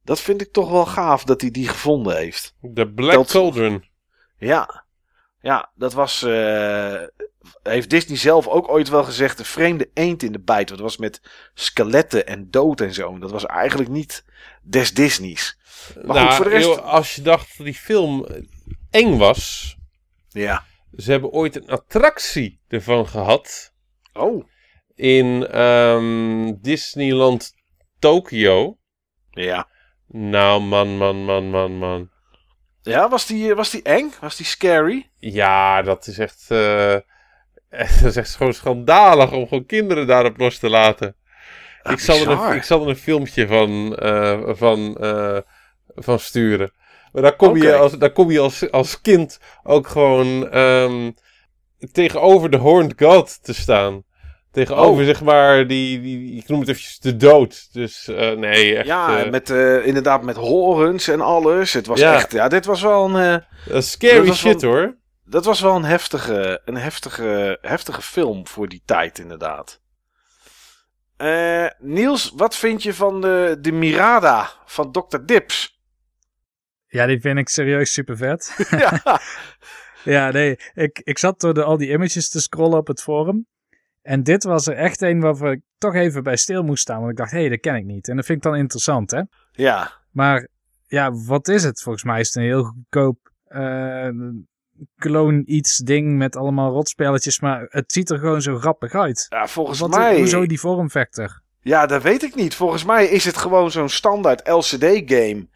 Dat 0.02 0.20
vind 0.20 0.40
ik 0.40 0.52
toch 0.52 0.70
wel 0.70 0.86
gaaf 0.86 1.24
dat 1.24 1.40
hij 1.40 1.50
die 1.50 1.68
gevonden 1.68 2.16
heeft. 2.16 2.54
De 2.60 2.92
Black 2.92 3.12
Dat- 3.14 3.30
Cauldron. 3.30 3.84
Ja, 4.38 4.84
ja 5.40 5.70
dat 5.74 5.92
was. 5.92 6.22
eh, 6.22 7.02
heeft 7.62 7.90
Disney 7.90 8.16
zelf 8.16 8.46
ook 8.48 8.68
ooit 8.68 8.88
wel 8.88 9.04
gezegd. 9.04 9.38
Een 9.38 9.44
vreemde 9.44 9.90
eend 9.94 10.22
in 10.22 10.32
de 10.32 10.40
bijt. 10.40 10.68
Want 10.68 10.80
dat 10.80 10.90
was 10.90 10.96
met 10.96 11.20
skeletten 11.54 12.26
en 12.26 12.50
dood 12.50 12.80
en 12.80 12.94
zo. 12.94 13.12
En 13.14 13.20
dat 13.20 13.30
was 13.30 13.46
eigenlijk 13.46 13.90
niet 13.90 14.24
des 14.62 14.94
Disney's. 14.94 15.58
Maar 15.94 16.04
nou, 16.16 16.26
goed, 16.26 16.34
voor 16.36 16.44
de 16.44 16.50
rest. 16.50 16.82
als 16.82 17.14
je 17.14 17.22
dacht 17.22 17.56
dat 17.56 17.66
die 17.66 17.74
film 17.74 18.26
eng 18.90 19.16
was. 19.16 19.76
Ja. 20.28 20.64
Ze 20.96 21.10
hebben 21.10 21.30
ooit 21.30 21.56
een 21.56 21.68
attractie 21.68 22.60
ervan 22.68 23.06
gehad. 23.08 23.72
Oh. 24.12 24.44
In 24.94 25.46
ehm, 25.46 26.52
Disneyland 26.60 27.54
Tokyo. 27.98 28.78
Ja. 29.30 29.68
Nou, 30.08 30.60
man, 30.60 30.96
man, 30.96 31.24
man, 31.24 31.50
man, 31.50 31.78
man. 31.78 32.10
Ja, 32.82 33.08
was 33.08 33.26
die, 33.26 33.54
was 33.54 33.70
die 33.70 33.82
eng? 33.82 34.12
Was 34.20 34.36
die 34.36 34.46
scary? 34.46 35.10
Ja, 35.16 35.82
dat 35.82 36.06
is 36.06 36.18
echt. 36.18 36.44
eh, 36.48 36.96
dat 38.00 38.04
is 38.04 38.16
echt 38.16 38.34
gewoon 38.36 38.54
schandalig 38.54 39.32
om 39.32 39.48
gewoon 39.48 39.66
kinderen 39.66 40.06
daarop 40.06 40.38
los 40.38 40.58
te 40.58 40.68
laten. 40.68 41.16
Ah, 41.82 41.92
ik, 41.92 41.98
zal 41.98 42.16
er 42.16 42.28
een, 42.30 42.56
ik 42.56 42.62
zal 42.62 42.82
er 42.82 42.88
een 42.88 42.96
filmpje 42.96 43.46
van, 43.46 43.96
eh, 43.96 44.40
van, 44.46 44.96
eh, 44.96 45.38
van 45.94 46.18
sturen. 46.18 46.72
Maar 47.12 47.22
daar 47.22 47.36
kom 47.36 47.56
je, 47.56 47.74
als, 47.74 47.92
daar 47.92 48.12
kom 48.12 48.30
je 48.30 48.40
als, 48.40 48.70
als 48.70 49.00
kind 49.00 49.38
ook 49.62 49.88
gewoon 49.88 50.50
ehm, 50.50 51.10
tegenover 51.92 52.50
de 52.50 52.56
Horned 52.56 52.94
God 52.96 53.44
te 53.44 53.54
staan. 53.54 54.04
Tegenover, 54.54 55.00
Oh. 55.00 55.06
zeg 55.06 55.22
maar, 55.22 55.66
die, 55.66 56.00
die, 56.00 56.36
ik 56.36 56.48
noem 56.48 56.60
het 56.60 56.68
eventjes 56.68 56.98
de 56.98 57.16
dood. 57.16 57.68
Dus 57.72 58.08
eh, 58.08 58.36
nee, 58.36 58.76
echt. 58.76 58.86
ja, 58.86 59.18
eh, 59.24 59.30
met, 59.30 59.50
eh, 59.50 59.86
inderdaad 59.86 60.22
met 60.22 60.36
horens 60.36 61.08
en 61.08 61.20
alles. 61.20 61.72
Het 61.72 61.86
was 61.86 62.00
Ja. 62.00 62.14
echt. 62.14 62.32
Ja, 62.32 62.48
dit 62.48 62.64
was 62.64 62.82
wel 62.82 63.10
een. 63.16 63.42
eh, 63.70 63.80
scary 63.80 64.32
shit 64.32 64.60
wel- 64.62 64.70
hoor. 64.70 64.96
dat 65.24 65.44
was 65.44 65.60
wel 65.60 65.76
een 65.76 65.84
heftige, 65.84 66.60
een 66.64 66.76
heftige, 66.76 67.58
heftige 67.60 68.02
film 68.02 68.46
voor 68.46 68.68
die 68.68 68.82
tijd, 68.84 69.18
inderdaad. 69.18 69.80
Eh, 71.16 71.66
Niels, 71.78 72.32
wat 72.36 72.56
vind 72.56 72.82
je 72.82 72.94
van 72.94 73.20
de, 73.20 73.56
de 73.60 73.72
Mirada 73.72 74.50
van 74.66 74.92
Dr. 74.92 75.18
Dips? 75.24 75.80
Ja, 76.86 77.06
die 77.06 77.20
vind 77.20 77.38
ik 77.38 77.48
serieus 77.48 77.92
super 77.92 78.16
vet. 78.16 78.54
ja. 78.70 79.02
Ja, 80.04 80.30
nee, 80.30 80.58
ik, 80.74 81.00
ik 81.04 81.18
zat 81.18 81.40
door 81.40 81.54
de, 81.54 81.62
al 81.62 81.76
die 81.76 81.90
images 81.90 82.28
te 82.30 82.40
scrollen 82.40 82.78
op 82.78 82.86
het 82.86 83.02
forum. 83.02 83.46
En 84.04 84.22
dit 84.22 84.44
was 84.44 84.66
er 84.66 84.76
echt 84.76 85.02
een 85.02 85.20
waarvoor 85.20 85.52
ik 85.52 85.60
toch 85.78 85.94
even 85.94 86.22
bij 86.22 86.36
stil 86.36 86.62
moest 86.62 86.82
staan. 86.82 86.98
Want 86.98 87.10
ik 87.10 87.16
dacht, 87.16 87.30
hé, 87.30 87.38
hey, 87.38 87.48
dat 87.48 87.60
ken 87.60 87.74
ik 87.74 87.84
niet. 87.84 88.08
En 88.08 88.16
dat 88.16 88.24
vind 88.24 88.38
ik 88.38 88.44
dan 88.44 88.56
interessant, 88.56 89.10
hè. 89.10 89.22
ja. 89.52 89.92
Maar 90.10 90.48
ja, 90.86 91.12
wat 91.12 91.48
is 91.48 91.64
het? 91.64 91.82
Volgens 91.82 92.04
mij 92.04 92.20
is 92.20 92.26
het 92.26 92.36
een 92.36 92.42
heel 92.42 92.64
goedkoop 92.64 93.32
clone 94.98 95.44
iets 95.44 95.76
ding 95.76 96.16
met 96.16 96.36
allemaal 96.36 96.72
rotspelletjes. 96.72 97.40
Maar 97.40 97.66
het 97.68 97.92
ziet 97.92 98.10
er 98.10 98.18
gewoon 98.18 98.42
zo 98.42 98.58
grappig 98.58 98.94
uit. 98.94 99.26
Ja, 99.28 99.46
volgens 99.46 99.78
Wat, 99.78 99.90
mij. 99.90 100.18
Hoezo 100.18 100.46
die 100.46 100.60
vormvector? 100.60 101.42
Ja, 101.64 101.86
dat 101.86 102.02
weet 102.02 102.22
ik 102.22 102.34
niet. 102.34 102.54
Volgens 102.54 102.84
mij 102.84 103.06
is 103.06 103.24
het 103.24 103.36
gewoon 103.36 103.70
zo'n 103.70 103.88
standaard 103.88 104.48
LCD-game. 104.48 105.48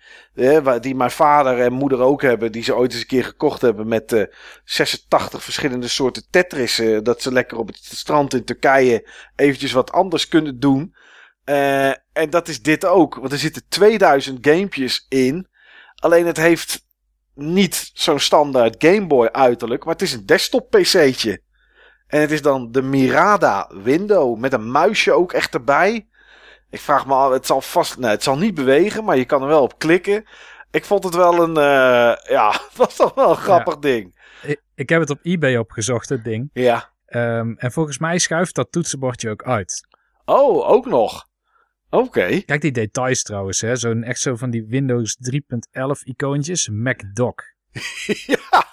Die 0.80 0.94
mijn 0.94 1.10
vader 1.10 1.60
en 1.60 1.72
moeder 1.72 2.00
ook 2.00 2.22
hebben. 2.22 2.52
Die 2.52 2.62
ze 2.62 2.74
ooit 2.76 2.92
eens 2.92 3.00
een 3.00 3.06
keer 3.06 3.24
gekocht 3.24 3.60
hebben 3.60 3.88
met 3.88 4.12
eh 4.12 4.22
86 4.64 5.42
verschillende 5.42 5.88
soorten 5.88 6.26
Tetris. 6.30 6.78
eh, 6.78 6.98
dat 7.02 7.22
ze 7.22 7.32
lekker 7.32 7.58
op 7.58 7.66
het 7.66 7.78
strand 7.82 8.34
in 8.34 8.44
Turkije 8.44 9.08
eventjes 9.36 9.72
wat 9.72 9.92
anders 9.92 10.28
kunnen 10.28 10.60
doen. 10.60 10.94
Eh, 11.44 11.88
en 12.12 12.30
dat 12.30 12.48
is 12.48 12.62
dit 12.62 12.84
ook. 12.84 13.14
Want 13.14 13.32
er 13.32 13.38
zitten 13.38 13.62
2000 13.68 14.46
gamepjes 14.46 15.06
in. 15.08 15.48
Alleen 15.94 16.26
het 16.26 16.36
heeft 16.36 16.86
niet 17.34 17.90
zo'n 17.94 18.20
standaard 18.20 18.74
Game 18.78 19.06
Boy 19.06 19.26
uiterlijk. 19.26 19.84
Maar 19.84 19.92
het 19.92 20.02
is 20.02 20.12
een 20.12 20.26
desktop 20.26 20.70
PC'tje. 20.70 21.42
En 22.08 22.20
het 22.20 22.30
is 22.30 22.42
dan 22.42 22.72
de 22.72 22.82
Mirada 22.82 23.70
window 23.82 24.38
met 24.38 24.52
een 24.52 24.70
muisje 24.70 25.12
ook 25.12 25.32
echt 25.32 25.54
erbij. 25.54 26.08
Ik 26.70 26.80
vraag 26.80 27.06
me 27.06 27.14
af, 27.14 27.32
het 27.32 27.46
zal 27.46 27.60
vast, 27.60 27.98
nee, 27.98 28.10
het 28.10 28.22
zal 28.22 28.38
niet 28.38 28.54
bewegen, 28.54 29.04
maar 29.04 29.16
je 29.16 29.24
kan 29.24 29.42
er 29.42 29.48
wel 29.48 29.62
op 29.62 29.78
klikken. 29.78 30.24
ik 30.70 30.84
vond 30.84 31.04
het 31.04 31.14
wel 31.14 31.42
een, 31.42 31.56
eh, 31.56 32.30
ja, 32.30 32.50
het 32.68 32.76
was 32.76 32.96
toch 32.96 33.14
wel 33.14 33.30
een 33.30 33.36
grappig 33.36 33.78
ding. 33.78 34.16
Ik, 34.42 34.62
ik 34.74 34.88
heb 34.88 35.00
het 35.00 35.10
op 35.10 35.18
eBay 35.22 35.56
opgezocht, 35.56 36.08
het 36.08 36.24
ding. 36.24 36.50
Ja. 36.52 36.92
Ehm, 37.06 37.52
en 37.56 37.72
volgens 37.72 37.98
mij 37.98 38.18
schuift 38.18 38.54
dat 38.54 38.72
toetsenbordje 38.72 39.30
ook 39.30 39.42
uit. 39.42 39.88
Oh, 40.24 40.68
ook 40.68 40.86
nog. 40.86 41.26
Oké. 41.90 42.40
Kijk 42.40 42.60
die 42.60 42.72
details 42.72 43.22
trouwens, 43.22 43.60
hè. 43.60 43.76
Zo'n 43.76 44.02
echt 44.02 44.20
zo 44.20 44.36
van 44.36 44.50
die 44.50 44.66
Windows 44.66 45.16
3.11 45.16 46.02
icoontjes. 46.04 46.68
MacDoc. 46.68 47.42
ja, 48.26 48.66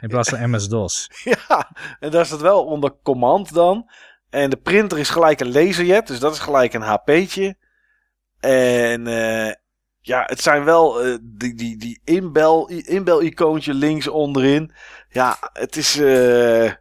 In 0.00 0.08
plaats 0.08 0.28
van 0.28 0.50
MS-DOS. 0.50 1.10
ja, 1.48 1.70
en 2.00 2.10
daar 2.10 2.26
staat 2.26 2.40
wel 2.40 2.64
onder 2.64 2.94
command 3.02 3.54
dan. 3.54 3.90
En 4.30 4.50
de 4.50 4.56
printer 4.56 4.98
is 4.98 5.08
gelijk 5.08 5.40
een 5.40 5.52
laserjet, 5.52 6.06
dus 6.06 6.18
dat 6.18 6.32
is 6.32 6.38
gelijk 6.38 6.72
een 6.72 6.82
HP'tje. 6.82 7.56
En 8.40 9.06
eh, 9.06 9.52
ja, 10.00 10.22
het 10.26 10.40
zijn 10.40 10.64
wel 10.64 11.02
eh, 11.02 11.16
die, 11.22 11.54
die, 11.54 11.76
die 11.76 12.00
inbel, 12.04 12.68
inbel 12.68 13.22
icoontje 13.22 13.74
links 13.74 14.08
onderin. 14.08 14.72
Ja, 15.08 15.50
het 15.52 15.76
is, 15.76 15.98
eh, 15.98 16.72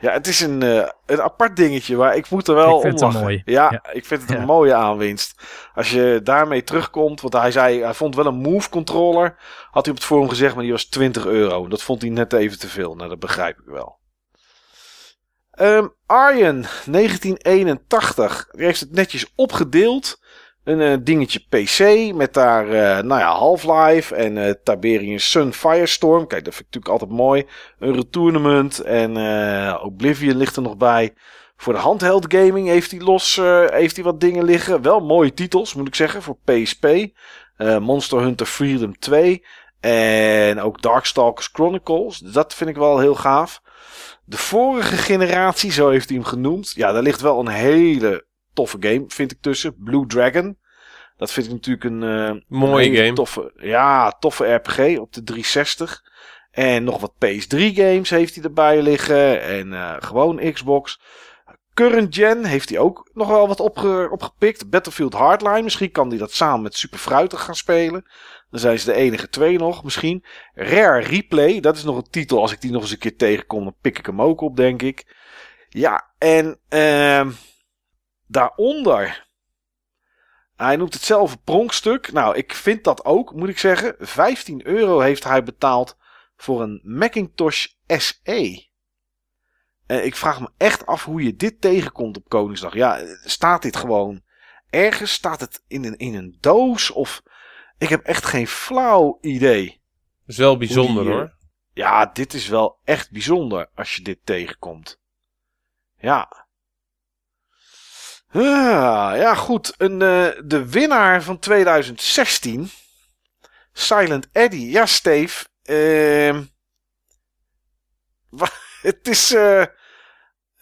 ja, 0.00 0.12
het 0.12 0.26
is 0.26 0.40
een, 0.40 0.62
eh, 0.62 0.88
een 1.06 1.20
apart 1.22 1.56
dingetje, 1.56 1.96
maar 1.96 2.16
ik 2.16 2.30
moet 2.30 2.48
er 2.48 2.54
wel 2.54 2.76
Ik 2.76 2.80
vind 2.82 2.84
om 2.84 2.90
het 2.92 3.00
lachen. 3.00 3.20
mooi. 3.20 3.42
Ja, 3.44 3.68
Ja. 3.70 3.92
ik 3.92 4.04
vind 4.06 4.20
het 4.22 4.30
Ja. 4.30 4.36
een 4.36 4.44
mooie 4.44 4.74
aanwinst. 4.74 5.42
Als 5.74 5.90
je 5.90 6.20
daarmee 6.22 6.64
terugkomt, 6.64 7.20
want 7.20 7.32
hij 7.34 7.50
zei, 7.50 7.80
hij 7.82 7.94
vond 7.94 8.14
wel 8.14 8.26
een 8.26 8.34
move 8.40 8.68
controller, 8.68 9.36
had 9.70 9.84
hij 9.84 9.94
op 9.94 9.98
het 9.98 10.08
forum 10.08 10.28
gezegd, 10.28 10.54
maar 10.54 10.62
die 10.62 10.72
was 10.72 10.84
20 10.88 11.26
euro. 11.26 11.68
Dat 11.68 11.82
vond 11.82 12.00
hij 12.02 12.10
net 12.10 12.32
even 12.32 12.58
te 12.58 12.68
veel. 12.68 12.94
Nou, 12.94 13.08
dat 13.08 13.18
begrijp 13.18 13.58
ik 13.58 13.66
wel. 13.66 13.98
Ehm 15.50 15.86
Arjen, 16.06 16.64
1981. 16.84 18.48
Die 18.52 18.64
heeft 18.64 18.80
het 18.80 18.92
netjes 18.92 19.32
opgedeeld. 19.36 20.20
Een 20.70 20.80
eh, 20.80 20.96
dingetje 21.00 21.40
PC 21.48 22.14
met 22.14 22.34
daar, 22.34 22.68
eh, 22.68 23.04
nou 23.04 23.20
ja, 23.20 23.32
Half-Life 23.32 24.14
en 24.14 24.38
eh 24.38 24.54
Tiberian 24.62 25.18
Sun 25.18 25.52
Firestorm. 25.52 26.26
Kijk, 26.26 26.44
dat 26.44 26.54
vind 26.54 26.66
ik 26.66 26.74
natuurlijk 26.74 27.02
altijd 27.02 27.20
mooi. 27.20 27.46
Een 27.78 27.94
Retournement 27.94 28.80
en 28.80 29.16
Oblivion 29.82 30.36
ligt 30.36 30.56
er 30.56 30.62
nog 30.62 30.76
bij. 30.76 31.14
Voor 31.56 31.72
de 31.72 31.78
handheld 31.78 32.34
gaming 32.34 32.68
heeft 32.68 32.90
hij 32.90 33.00
los 33.00 33.36
heeft 33.70 33.94
hij 33.94 34.04
wat 34.04 34.20
dingen 34.20 34.44
liggen. 34.44 34.82
Wel 34.82 35.00
mooie 35.00 35.34
titels, 35.34 35.74
moet 35.74 35.86
ik 35.86 35.94
zeggen, 35.94 36.22
voor 36.22 36.36
PSP. 36.44 36.86
Monster 37.80 38.20
Hunter 38.20 38.46
Freedom 38.46 38.98
2. 38.98 39.44
En 39.80 40.60
ook 40.60 40.82
Darkstalkers 40.82 41.48
Chronicles. 41.52 42.18
Dat 42.18 42.54
vind 42.54 42.70
ik 42.70 42.76
wel 42.76 42.98
heel 42.98 43.14
gaaf. 43.14 43.60
De 44.24 44.36
vorige 44.36 44.96
generatie, 44.96 45.72
zo 45.72 45.88
heeft 45.88 46.08
hij 46.08 46.18
hem 46.18 46.26
genoemd. 46.26 46.72
Ja, 46.74 46.92
daar 46.92 47.02
ligt 47.02 47.20
wel 47.20 47.40
een 47.40 47.48
hele 47.48 48.26
toffe 48.52 48.76
game, 48.80 49.04
vind 49.06 49.32
ik 49.32 49.40
tussen. 49.40 49.74
Blue 49.78 50.06
Dragon. 50.06 50.58
Dat 51.20 51.32
vind 51.32 51.46
ik 51.46 51.52
natuurlijk 51.52 51.84
een, 51.84 52.02
eh, 52.02 52.42
Mooie 52.48 52.96
game. 52.96 53.12
Toffe, 53.12 53.52
ja, 53.56 54.10
toffe 54.10 54.54
RPG 54.54 54.98
op 54.98 55.12
de 55.12 55.22
360. 55.22 56.02
En 56.50 56.84
nog 56.84 57.00
wat 57.00 57.12
PS3 57.18 57.74
games 57.74 58.10
heeft 58.10 58.34
hij 58.34 58.44
erbij 58.44 58.82
liggen. 58.82 59.42
En 59.42 59.72
eh, 59.72 59.96
gewoon 59.98 60.52
Xbox. 60.52 61.00
Current 61.74 62.14
Gen 62.14 62.44
heeft 62.44 62.68
hij 62.68 62.78
ook 62.78 63.10
nog 63.12 63.28
wel 63.28 63.48
wat 63.48 63.60
opge 63.60 64.08
opgepikt. 64.10 64.70
Battlefield 64.70 65.12
Hardline. 65.12 65.62
Misschien 65.62 65.90
kan 65.90 66.08
hij 66.08 66.18
dat 66.18 66.32
samen 66.32 66.62
met 66.62 66.74
Super 66.74 66.98
Fruitig 66.98 67.44
gaan 67.44 67.54
spelen. 67.54 68.04
Dan 68.50 68.60
zijn 68.60 68.78
ze 68.78 68.84
de 68.84 68.94
enige 68.94 69.28
twee 69.28 69.58
nog 69.58 69.84
misschien. 69.84 70.24
Rare 70.54 71.00
Replay. 71.00 71.60
Dat 71.60 71.76
is 71.76 71.84
nog 71.84 71.96
een 71.96 72.10
titel. 72.10 72.40
Als 72.40 72.52
ik 72.52 72.60
die 72.60 72.70
nog 72.70 72.82
eens 72.82 72.90
een 72.90 72.98
keer 72.98 73.16
tegenkom, 73.16 73.64
dan 73.64 73.76
pik 73.80 73.98
ik 73.98 74.06
hem 74.06 74.22
ook 74.22 74.40
op, 74.40 74.56
denk 74.56 74.82
ik. 74.82 75.16
Ja, 75.68 76.12
en 76.18 76.58
ehm 76.68 77.30
daaronder. 78.26 79.28
Hij 80.60 80.76
noemt 80.76 80.94
het 80.94 81.02
zelf 81.02 81.32
een 81.32 81.42
pronkstuk. 81.42 82.12
Nou, 82.12 82.36
ik 82.36 82.54
vind 82.54 82.84
dat 82.84 83.04
ook, 83.04 83.34
moet 83.34 83.48
ik 83.48 83.58
zeggen. 83.58 83.94
15 83.98 84.66
euro 84.66 85.00
heeft 85.00 85.24
hij 85.24 85.42
betaald 85.42 85.96
voor 86.36 86.62
een 86.62 86.80
Macintosh 86.82 87.66
SE. 87.86 88.68
En 89.86 90.04
ik 90.04 90.16
vraag 90.16 90.40
me 90.40 90.50
echt 90.56 90.86
af 90.86 91.04
hoe 91.04 91.22
je 91.22 91.36
dit 91.36 91.60
tegenkomt 91.60 92.16
op 92.16 92.28
Koningsdag. 92.28 92.74
Ja, 92.74 93.00
staat 93.24 93.62
dit 93.62 93.76
gewoon 93.76 94.22
ergens? 94.70 95.12
Staat 95.12 95.40
het 95.40 95.62
in 95.66 95.84
een, 95.84 95.96
in 95.96 96.14
een 96.14 96.36
doos? 96.40 96.90
Of 96.90 97.22
ik 97.78 97.88
heb 97.88 98.04
echt 98.04 98.24
geen 98.24 98.46
flauw 98.46 99.18
idee. 99.20 99.66
Dat 99.66 100.28
is 100.28 100.36
wel 100.36 100.56
bijzonder 100.56 101.04
die, 101.04 101.12
hoor. 101.12 101.36
Ja, 101.72 102.06
dit 102.06 102.34
is 102.34 102.48
wel 102.48 102.80
echt 102.84 103.10
bijzonder 103.10 103.70
als 103.74 103.96
je 103.96 104.02
dit 104.02 104.18
tegenkomt. 104.24 105.00
Ja. 105.96 106.39
Ah, 108.32 109.12
ja, 109.16 109.34
goed. 109.34 109.74
Een, 109.78 110.02
eh, 110.02 110.26
de 110.44 110.70
winnaar 110.70 111.22
van 111.22 111.38
2016. 111.38 112.70
Silent 113.72 114.28
Eddie. 114.32 114.70
Ja, 114.70 114.86
Steve. 114.86 115.44
ehm, 115.62 116.42
het 118.82 119.08
is 119.08 119.34
eh, 119.34 119.64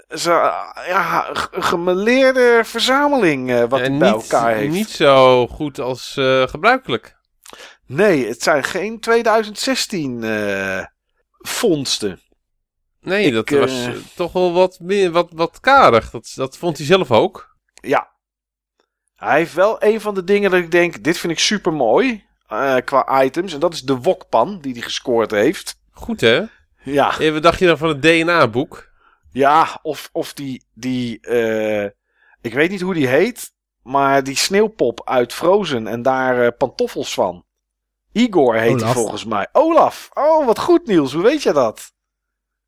zo, 0.08 0.32
ja, 0.86 1.28
een 1.28 1.62
gemeleerde 1.62 2.60
verzameling 2.64 3.50
eh, 3.50 3.64
wat 3.68 3.80
hij 3.80 3.98
bij 3.98 4.08
elkaar 4.08 4.54
heeft. 4.54 4.72
niet 4.72 4.90
zo 4.90 5.46
goed 5.46 5.78
als 5.78 6.12
gebruikelijk. 6.44 7.16
Nee, 7.86 8.26
het 8.28 8.42
zijn 8.42 8.64
geen 8.64 9.00
2016 9.00 10.24
eh 10.24 10.84
vondsten. 11.38 12.20
Nee, 13.00 13.26
Ik, 13.26 13.32
dat 13.32 13.48
was 13.48 13.88
toch 14.14 14.32
wel 14.32 14.52
wat, 14.52 14.78
meer, 14.80 15.10
wat, 15.10 15.28
wat 15.34 15.60
karig. 15.60 16.10
Dat, 16.10 16.32
dat 16.34 16.56
vond 16.56 16.76
hij 16.76 16.86
zelf 16.86 17.10
ook. 17.10 17.57
Ja. 17.80 18.10
Hij 19.14 19.38
heeft 19.38 19.54
wel 19.54 19.82
een 19.82 20.00
van 20.00 20.14
de 20.14 20.24
dingen 20.24 20.50
dat 20.50 20.60
ik 20.60 20.70
denk, 20.70 21.04
dit 21.04 21.18
vind 21.18 21.32
ik 21.32 21.38
super 21.38 21.72
mooi 21.72 22.26
qua 22.84 23.22
items. 23.22 23.52
En 23.52 23.60
dat 23.60 23.72
is 23.72 23.82
de 23.82 23.96
wokpan 23.96 24.60
die 24.60 24.72
hij 24.72 24.82
gescoord 24.82 25.30
heeft. 25.30 25.80
Goed 25.90 26.20
hè? 26.20 26.42
Ja, 26.82 27.18
En 27.18 27.32
wat 27.32 27.42
dacht 27.42 27.58
je 27.58 27.66
dan 27.66 27.78
van 27.78 27.88
het 27.88 28.02
DNA-boek? 28.02 28.88
ja 29.32 29.78
of, 29.82 30.08
of 30.12 30.32
die, 30.32 30.64
die 30.74 31.20
eh, 31.20 31.84
ik 32.40 32.54
weet 32.54 32.70
niet 32.70 32.80
hoe 32.80 32.94
die 32.94 33.06
heet, 33.06 33.52
maar 33.82 34.24
die 34.24 34.36
sneeuwpop 34.36 35.08
uit 35.08 35.32
Frozen 35.32 35.86
en 35.86 36.02
daar 36.02 36.44
eh, 36.44 36.56
pantoffels 36.58 37.14
van. 37.14 37.46
Igor 38.12 38.56
heet 38.56 38.80
hij 38.80 38.92
volgens 38.92 39.24
mij. 39.24 39.48
Olaf. 39.52 40.08
Oh, 40.12 40.46
wat 40.46 40.58
goed 40.58 40.86
Niels, 40.86 41.12
hoe 41.12 41.22
weet 41.22 41.42
je 41.42 41.52
dat? 41.52 41.92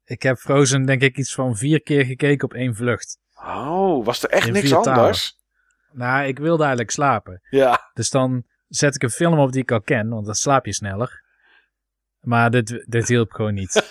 Ik 0.04 0.22
heb 0.22 0.38
Frozen 0.38 0.86
denk 0.86 1.02
ik 1.02 1.16
iets 1.16 1.34
van 1.34 1.56
vier 1.56 1.82
keer 1.82 2.04
gekeken 2.04 2.44
op 2.44 2.54
één 2.54 2.74
vlucht. 2.74 3.18
Oh, 3.44 4.04
was 4.04 4.22
er 4.22 4.30
echt 4.30 4.46
In 4.46 4.52
niks 4.52 4.72
anders? 4.72 5.38
Nou, 5.92 6.26
ik 6.26 6.38
wilde 6.38 6.60
eigenlijk 6.60 6.90
slapen. 6.90 7.40
Ja. 7.50 7.90
Dus 7.92 8.10
dan 8.10 8.44
zet 8.68 8.94
ik 8.94 9.02
een 9.02 9.10
film 9.10 9.38
op 9.38 9.52
die 9.52 9.62
ik 9.62 9.72
al 9.72 9.80
ken, 9.80 10.08
want 10.08 10.26
dan 10.26 10.34
slaap 10.34 10.66
je 10.66 10.74
sneller. 10.74 11.24
Maar 12.20 12.50
dit, 12.50 12.84
dit 12.86 13.08
hielp 13.08 13.32
gewoon 13.32 13.54
niet. 13.54 13.82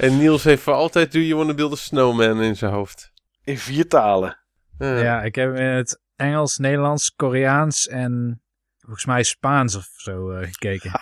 En 0.00 0.18
Niels 0.18 0.44
heeft 0.44 0.62
voor 0.62 0.72
altijd 0.72 1.12
Do 1.12 1.18
You 1.18 1.36
Wanna 1.36 1.54
Build 1.54 1.72
a 1.72 1.76
Snowman 1.76 2.42
in 2.42 2.56
zijn 2.56 2.72
hoofd. 2.72 3.12
In 3.44 3.58
vier 3.58 3.88
talen. 3.88 4.38
Ja, 4.78 5.22
ik 5.22 5.34
heb 5.34 5.54
in 5.56 5.64
het 5.64 6.00
Engels, 6.16 6.56
Nederlands, 6.56 7.14
Koreaans 7.14 7.88
en 7.88 8.42
volgens 8.78 9.04
mij 9.04 9.22
Spaans 9.22 9.74
of 9.76 9.88
zo 9.96 10.30
eh, 10.30 10.46
gekeken. 10.46 10.90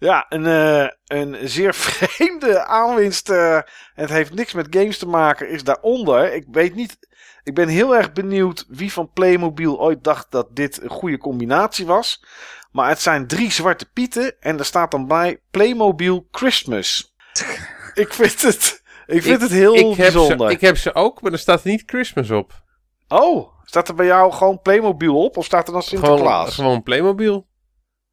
Ja, 0.00 0.26
een, 0.28 0.46
eh, 0.46 0.88
een 1.06 1.48
zeer 1.48 1.74
vreemde 1.84 2.64
aanwinst. 2.64 3.30
eh, 3.30 3.54
en 3.56 3.64
het 3.94 4.10
heeft 4.10 4.34
niks 4.34 4.52
met 4.52 4.66
games 4.70 4.98
te 4.98 5.06
maken, 5.08 5.48
is 5.48 5.64
daaronder. 5.64 6.32
Ik 6.34 6.44
weet 6.50 6.74
niet. 6.74 6.98
Ik 7.42 7.54
ben 7.54 7.68
heel 7.68 7.96
erg 7.96 8.12
benieuwd 8.12 8.64
wie 8.68 8.92
van 8.92 9.12
Playmobil 9.12 9.80
ooit 9.80 10.04
dacht 10.04 10.30
dat 10.30 10.56
dit 10.56 10.82
een 10.82 10.88
goede 10.90 11.18
combinatie 11.18 11.86
was. 11.86 12.24
Maar 12.72 12.88
het 12.88 13.00
zijn 13.00 13.26
drie 13.26 13.50
zwarte 13.52 13.90
pieten 13.92 14.40
en 14.40 14.58
er 14.58 14.64
staat 14.64 14.90
dan 14.90 15.06
bij 15.06 15.40
Playmobil 15.50 16.26
Christmas. 16.30 17.14
ik 17.94 18.12
vind 18.14 18.42
het, 18.42 18.82
ik 19.06 19.22
vind 19.22 19.40
het 19.40 19.50
heel 19.50 19.74
ik, 19.74 19.86
heb 19.86 19.96
bijzonder. 19.96 20.48
ze, 20.48 20.54
ik 20.54 20.60
heb 20.60 20.76
ze 20.76 20.94
ook, 20.94 21.22
maar 21.22 21.32
er 21.32 21.38
staat 21.38 21.64
niet 21.64 21.82
Christmas 21.86 22.30
op. 22.30 22.62
Oh, 23.08 23.48
staat 23.64 23.88
er 23.88 23.94
bij 23.94 24.06
jou 24.06 24.32
gewoon 24.32 24.60
Playmobil 24.60 25.24
op 25.24 25.36
of 25.36 25.44
staat 25.44 25.66
er 25.66 25.72
dan 25.72 25.82
Gewoon, 25.82 26.04
Sinterklaas? 26.04 26.54
gewoon 26.54 26.82
Playmobil. 26.82 27.46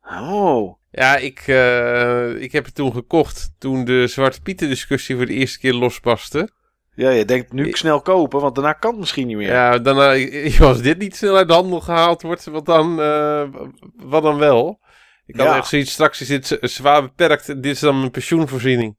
Oh, 0.01 0.77
Ja, 0.97 1.15
ik, 1.15 1.43
eh, 1.47 2.41
ik 2.41 2.51
heb 2.51 2.65
het 2.65 2.75
toen 2.75 2.91
gekocht 2.93 3.49
toen 3.59 3.85
de 3.85 4.07
Zwarte 4.07 4.41
Pieten 4.41 4.69
discussie 4.69 5.15
voor 5.15 5.25
de 5.25 5.33
eerste 5.33 5.59
keer 5.59 5.73
losbarstte. 5.73 6.49
ja, 6.95 7.09
je 7.09 7.25
denkt 7.25 7.51
nu 7.51 7.71
snel 7.71 8.01
kopen, 8.01 8.39
want 8.39 8.55
daarna 8.55 8.73
kan 8.73 8.91
het 8.91 8.99
misschien 8.99 9.27
niet 9.27 9.37
meer. 9.37 9.47
Ja, 9.51 9.77
daarna, 9.79 10.27
als 10.67 10.81
dit 10.81 10.97
niet 10.97 11.15
snel 11.15 11.35
uit 11.37 11.47
de 11.47 11.53
handel 11.53 11.79
gehaald 11.81 12.21
wordt, 12.21 12.45
wat 12.45 12.65
dan, 12.65 13.01
eh, 13.01 13.47
wat 13.95 14.23
dan 14.23 14.37
wel? 14.37 14.79
Ik 15.25 15.35
had 15.35 15.45
Ja. 15.47 15.57
echt 15.57 15.67
zoiets, 15.67 15.91
straks 15.91 16.21
is 16.21 16.27
dit 16.27 16.57
zwaar 16.61 17.01
beperkt. 17.01 17.45
Dit 17.47 17.65
is 17.65 17.79
dan 17.79 17.99
mijn 17.99 18.11
pensioenvoorziening. 18.11 18.97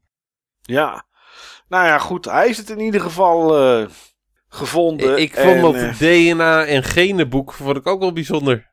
Ja. 0.61 1.05
Nou 1.67 1.85
ja, 1.85 1.97
goed. 1.97 2.25
Hij 2.25 2.45
heeft 2.45 2.57
het 2.57 2.69
in 2.69 2.79
ieder 2.79 3.01
geval 3.01 3.57
eh, 3.57 3.87
gevonden. 4.47 5.17
ik 5.21 5.33
vond 5.33 5.55
En, 5.55 5.61
dat 5.61 5.97
DNA- 5.97 6.65
en 6.65 6.83
genenboek 6.83 7.53
vond 7.53 7.77
ik 7.77 7.87
ook 7.87 7.99
wel 7.99 8.13
bijzonder. 8.13 8.68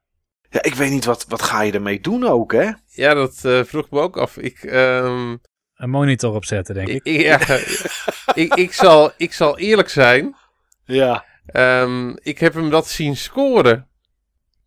Ja, 0.57 0.63
ik 0.63 0.75
weet 0.75 0.91
niet, 0.91 1.05
wat, 1.05 1.25
wat 1.29 1.43
ga 1.43 1.61
je 1.61 1.73
ermee 1.73 2.01
doen 2.01 2.27
ook, 2.27 2.53
hè? 2.53 2.71
Ja, 2.87 3.15
dat 3.15 3.45
eh, 3.45 3.65
vroeg 3.65 3.85
ik 3.85 3.91
me 3.91 4.01
ook 4.01 4.17
af. 4.17 4.37
Ik, 4.37 4.63
ehm, 4.63 5.37
Een 5.75 5.91
monitor 5.91 6.35
opzetten, 6.35 6.75
denk 6.75 6.89
ik. 6.89 7.05
ik, 7.05 7.21
ja, 7.31 7.39
ik, 8.35 8.55
ik, 8.55 8.73
zal, 8.73 9.13
ik 9.17 9.33
zal 9.33 9.59
eerlijk 9.59 9.89
zijn. 9.89 10.37
Ja. 10.85 11.25
Ehm, 11.47 12.17
ik 12.23 12.39
heb 12.39 12.55
hem 12.55 12.71
dat 12.71 12.89
zien 12.89 13.17
scoren. 13.17 13.89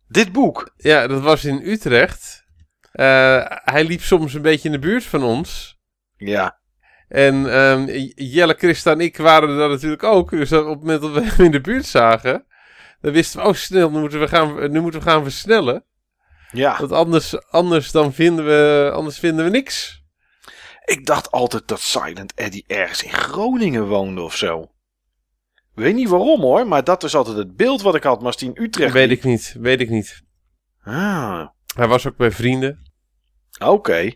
Dit 0.08 0.32
boek? 0.32 0.72
Ja, 0.76 1.06
dat 1.06 1.22
was 1.22 1.44
in 1.44 1.60
Utrecht. 1.64 2.44
Uh, 2.92 3.44
hij 3.46 3.84
liep 3.84 4.02
soms 4.02 4.34
een 4.34 4.42
beetje 4.42 4.68
in 4.68 4.74
de 4.74 4.86
buurt 4.86 5.04
van 5.04 5.22
ons. 5.22 5.78
Ja. 6.16 6.58
En 7.08 7.34
um, 7.34 7.86
Jelle, 8.14 8.54
Christa 8.58 8.92
en 8.92 9.00
ik 9.00 9.16
waren 9.16 9.48
er 9.48 9.68
natuurlijk 9.68 10.02
ook. 10.02 10.30
Dus 10.30 10.52
op 10.52 10.66
het 10.66 10.78
moment 10.78 11.00
dat 11.00 11.12
we 11.12 11.22
hem 11.24 11.44
in 11.44 11.50
de 11.50 11.60
buurt 11.60 11.86
zagen, 11.86 12.46
dan 13.00 13.12
wisten 13.12 13.40
we, 13.40 13.46
oh 13.46 13.54
snel, 13.54 13.90
nu 13.90 13.98
moeten 13.98 14.20
we 14.20 14.28
gaan, 14.28 14.70
nu 14.70 14.80
moeten 14.80 15.00
we 15.00 15.06
gaan 15.06 15.22
versnellen. 15.22 15.84
Ja. 16.52 16.78
Want 16.78 16.92
anders, 16.92 17.50
anders, 17.50 17.90
dan 17.90 18.12
vinden 18.12 18.44
we, 18.44 18.90
anders 18.94 19.18
vinden 19.18 19.44
we 19.44 19.50
niks. 19.50 20.02
Ik 20.84 21.06
dacht 21.06 21.30
altijd 21.30 21.68
dat 21.68 21.80
Silent 21.80 22.34
Eddie 22.34 22.64
ergens 22.66 23.02
in 23.02 23.12
Groningen 23.12 23.86
woonde 23.86 24.20
of 24.20 24.36
zo. 24.36 24.70
Weet 25.74 25.94
niet 25.94 26.08
waarom 26.08 26.40
hoor, 26.40 26.66
maar 26.66 26.84
dat 26.84 27.04
is 27.04 27.14
altijd 27.14 27.36
het 27.36 27.56
beeld 27.56 27.82
wat 27.82 27.94
ik 27.94 28.02
had. 28.02 28.16
Maar 28.16 28.26
als 28.26 28.36
die 28.36 28.52
in 28.54 28.62
Utrecht. 28.62 28.92
Weet 28.92 29.10
ik 29.10 29.24
niet, 29.24 29.54
weet 29.58 29.80
ik 29.80 29.90
niet. 29.90 30.22
Ah. 30.82 31.46
Hij 31.74 31.88
was 31.88 32.06
ook 32.06 32.16
bij 32.16 32.30
vrienden. 32.30 32.92
Oké. 33.58 34.12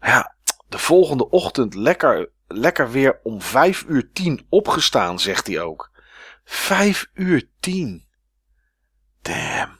Ja, 0.00 0.36
de 0.68 0.78
volgende 0.78 1.30
ochtend 1.30 1.74
lekker, 1.74 2.30
lekker 2.46 2.90
weer 2.90 3.20
om 3.22 3.42
vijf 3.42 3.84
uur 3.88 4.10
tien 4.12 4.46
opgestaan, 4.48 5.20
zegt 5.20 5.46
hij 5.46 5.60
ook. 5.60 5.90
Vijf 6.44 7.10
uur 7.14 7.48
tien. 7.60 8.05
Damn. 9.26 9.78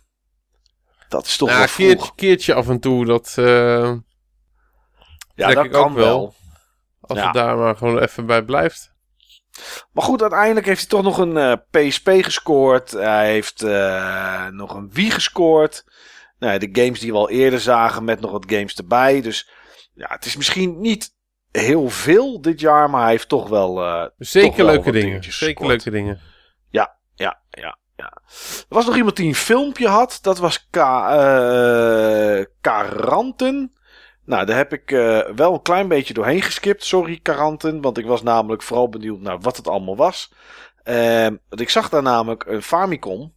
Dat 1.09 1.26
is 1.26 1.36
toch 1.36 1.49
nou, 1.49 1.59
wel 1.61 1.68
vroeg. 1.68 1.86
Keertje, 1.88 2.12
keertje 2.14 2.55
af 2.55 2.68
en 2.68 2.80
toe, 2.80 3.05
dat 3.07 3.36
uh, 3.38 3.92
ja, 5.34 5.53
dat 5.55 5.64
ik 5.64 5.70
kan 5.70 5.90
ook 5.90 5.97
wel. 5.97 6.34
Als 7.01 7.18
Ja. 7.18 7.24
het 7.24 7.34
daar 7.34 7.57
maar 7.57 7.76
gewoon 7.76 7.99
even 7.99 8.26
bij 8.26 8.42
blijft. 8.44 8.94
Maar 9.92 10.05
goed, 10.05 10.20
uiteindelijk 10.20 10.66
heeft 10.66 10.80
hij 10.80 10.88
toch 10.88 11.03
nog 11.03 11.18
een 11.18 11.36
eh, 11.36 11.53
PSP 11.70 12.09
gescoord. 12.20 12.90
Hij 12.90 13.30
heeft 13.30 13.62
eh, 13.62 14.47
nog 14.47 14.74
een 14.74 14.90
Wii 14.92 15.11
gescoord. 15.11 15.84
Nou, 16.38 16.53
ja, 16.53 16.59
de 16.59 16.82
games 16.82 17.01
die 17.01 17.12
we 17.12 17.18
al 17.18 17.30
eerder 17.30 17.61
zagen 17.61 18.05
met 18.05 18.20
nog 18.20 18.30
wat 18.30 18.44
games 18.49 18.74
erbij. 18.74 19.20
Dus 19.20 19.51
ja, 19.94 20.07
het 20.09 20.24
is 20.24 20.36
misschien 20.36 20.80
niet 20.80 21.14
heel 21.51 21.88
veel 21.88 22.40
dit 22.40 22.61
jaar, 22.61 22.90
maar 22.90 23.03
hij 23.03 23.11
heeft 23.11 23.28
toch 23.28 23.49
wel. 23.49 23.82
eh, 23.84 24.07
Zeker 24.18 24.49
toch 24.49 24.57
wel 24.57 24.66
leuke 24.66 24.92
dingen. 24.92 25.22
Zeker 25.22 25.32
gescoord. 25.47 25.68
leuke 25.68 25.90
dingen. 25.90 26.20
Ja. 27.97 28.12
Er 28.59 28.64
was 28.68 28.86
nog 28.86 28.97
iemand 28.97 29.16
die 29.16 29.28
een 29.28 29.34
filmpje 29.34 29.88
had. 29.88 30.18
Dat 30.22 30.38
was 30.38 30.68
eh, 30.70 32.44
Karanten. 32.61 33.72
Nou, 34.24 34.47
daar 34.47 34.57
heb 34.57 34.72
ik 34.72 34.90
eh, 34.90 35.20
wel 35.34 35.53
een 35.55 35.62
klein 35.62 35.88
beetje 35.88 36.14
doorheen 36.14 36.42
geskipt. 36.42 36.84
Sorry, 36.84 37.18
Karanten. 37.22 37.80
Want 37.80 37.99
ik 37.99 38.07
was 38.07 38.22
namelijk 38.22 38.62
vooral 38.62 38.88
benieuwd 38.88 39.20
naar 39.20 39.40
wat 39.40 39.57
het 39.57 39.68
allemaal 39.68 39.97
was. 39.97 40.32
Ehm, 40.82 41.36
want 41.49 41.61
ik 41.61 41.70
zag 41.70 41.88
daar 41.88 42.03
namelijk 42.03 42.44
een 42.47 42.62
Famicom. 42.62 43.34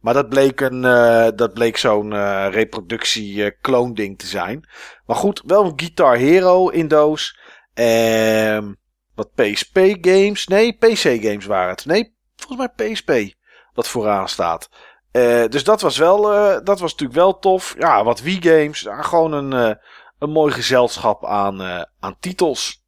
Maar 0.00 0.14
dat 0.14 0.28
bleek, 0.28 0.60
een, 0.60 0.84
eh, 0.84 1.28
dat 1.34 1.52
bleek 1.52 1.76
zo'n 1.76 2.12
eh, 2.12 2.46
reproductie-clone 2.50 3.94
ding 3.94 4.18
te 4.18 4.26
zijn. 4.26 4.68
Maar 5.06 5.16
goed, 5.16 5.42
wel 5.46 5.64
een 5.64 5.72
Guitar 5.76 6.16
Hero 6.16 6.68
in 6.68 6.88
doos. 6.88 7.38
Ehm 7.74 8.72
wat 9.14 9.34
PSP-games. 9.34 10.46
Nee, 10.46 10.72
PC-games 10.72 11.46
waren 11.46 11.70
het. 11.70 11.84
Nee, 11.84 12.16
volgens 12.36 12.70
mij 12.76 12.92
PSP. 12.92 13.34
Wat 13.74 13.88
vooraan 13.88 14.28
staat. 14.28 14.68
Eh, 15.10 15.44
dus 15.48 15.64
dat 15.64 15.80
was 15.80 15.96
wel, 15.96 16.32
eh, 16.32 16.64
dat 16.64 16.80
was 16.80 16.90
natuurlijk 16.90 17.18
wel 17.18 17.38
tof. 17.38 17.74
Ja, 17.78 18.04
wat 18.04 18.20
Wii-games. 18.20 18.80
Ja, 18.80 19.02
gewoon 19.02 19.32
een, 19.32 19.52
eh, 19.52 19.76
een 20.18 20.30
mooi 20.30 20.52
gezelschap 20.52 21.26
aan, 21.26 21.86
aan 22.00 22.16
titels. 22.20 22.84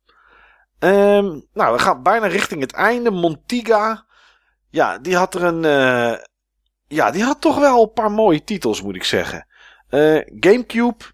Ehm, 0.79 1.41
nou, 1.53 1.73
we 1.73 1.79
gaan 1.79 2.03
bijna 2.03 2.27
richting 2.27 2.61
het 2.61 2.73
einde. 2.73 3.11
Montiga. 3.11 4.07
Ja, 4.71 4.99
die 4.99 5.17
had 5.17 5.35
er 5.35 5.43
een. 5.43 5.63
ja, 6.89 7.11
die 7.11 7.23
had 7.23 7.41
toch 7.41 7.59
wel 7.59 7.83
een 7.83 7.93
paar 7.93 8.11
mooie 8.11 8.45
titels, 8.45 8.83
moet 8.83 8.95
ik 8.95 9.05
zeggen. 9.05 9.47
Gamecube, 10.41 11.05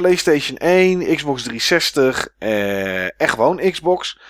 PlayStation 0.00 0.56
1, 0.56 1.16
Xbox 1.16 1.42
360, 1.42 2.28
eh, 2.38 3.20
echt 3.20 3.30
gewoon 3.30 3.70
Xbox. 3.70 4.20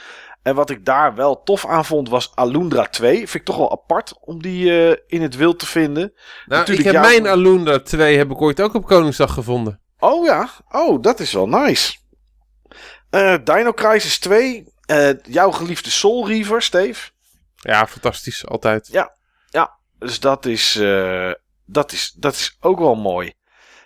En 0.42 0.54
wat 0.54 0.70
ik 0.70 0.84
daar 0.84 1.14
wel 1.14 1.42
tof 1.42 1.66
aan 1.66 1.84
vond 1.84 2.08
was 2.08 2.32
Alundra 2.34 2.84
2. 2.84 3.16
Vind 3.16 3.34
ik 3.34 3.44
toch 3.44 3.56
wel 3.56 3.72
apart 3.72 4.18
om 4.20 4.42
die 4.42 4.88
eh, 4.90 4.96
in 5.06 5.22
het 5.22 5.36
wild 5.36 5.58
te 5.58 5.66
vinden. 5.66 6.12
Nou, 6.46 6.60
Natuurlijk, 6.60 6.78
ik 6.88 6.92
heb 6.94 7.02
ja, 7.04 7.08
mijn 7.08 7.26
Alundra 7.26 7.80
2 7.80 8.16
heb 8.16 8.30
ik 8.30 8.40
ooit 8.40 8.60
ook 8.60 8.74
op 8.74 8.86
Koningsdag 8.86 9.34
gevonden. 9.34 9.80
Oh 9.98 10.26
ja, 10.26 10.48
oh 10.70 11.02
dat 11.02 11.20
is 11.20 11.32
wel 11.32 11.48
nice. 11.48 11.96
Eh, 13.10 13.34
Dino 13.44 13.72
Crisis 13.72 14.18
2. 14.18 14.64
eh, 14.86 15.10
jouw 15.22 15.50
geliefde 15.50 15.90
Soul 15.90 16.28
Reaver, 16.28 16.62
Steve. 16.62 17.10
Ja, 17.56 17.86
fantastisch, 17.86 18.46
altijd. 18.46 18.88
Dus 20.00 20.20
dat 20.20 20.46
is, 20.46 20.76
eh, 20.76 21.30
dat 21.64 21.92
is, 21.92 22.14
dat 22.18 22.34
is 22.34 22.56
ook 22.60 22.78
wel 22.78 22.94
mooi. 22.94 23.32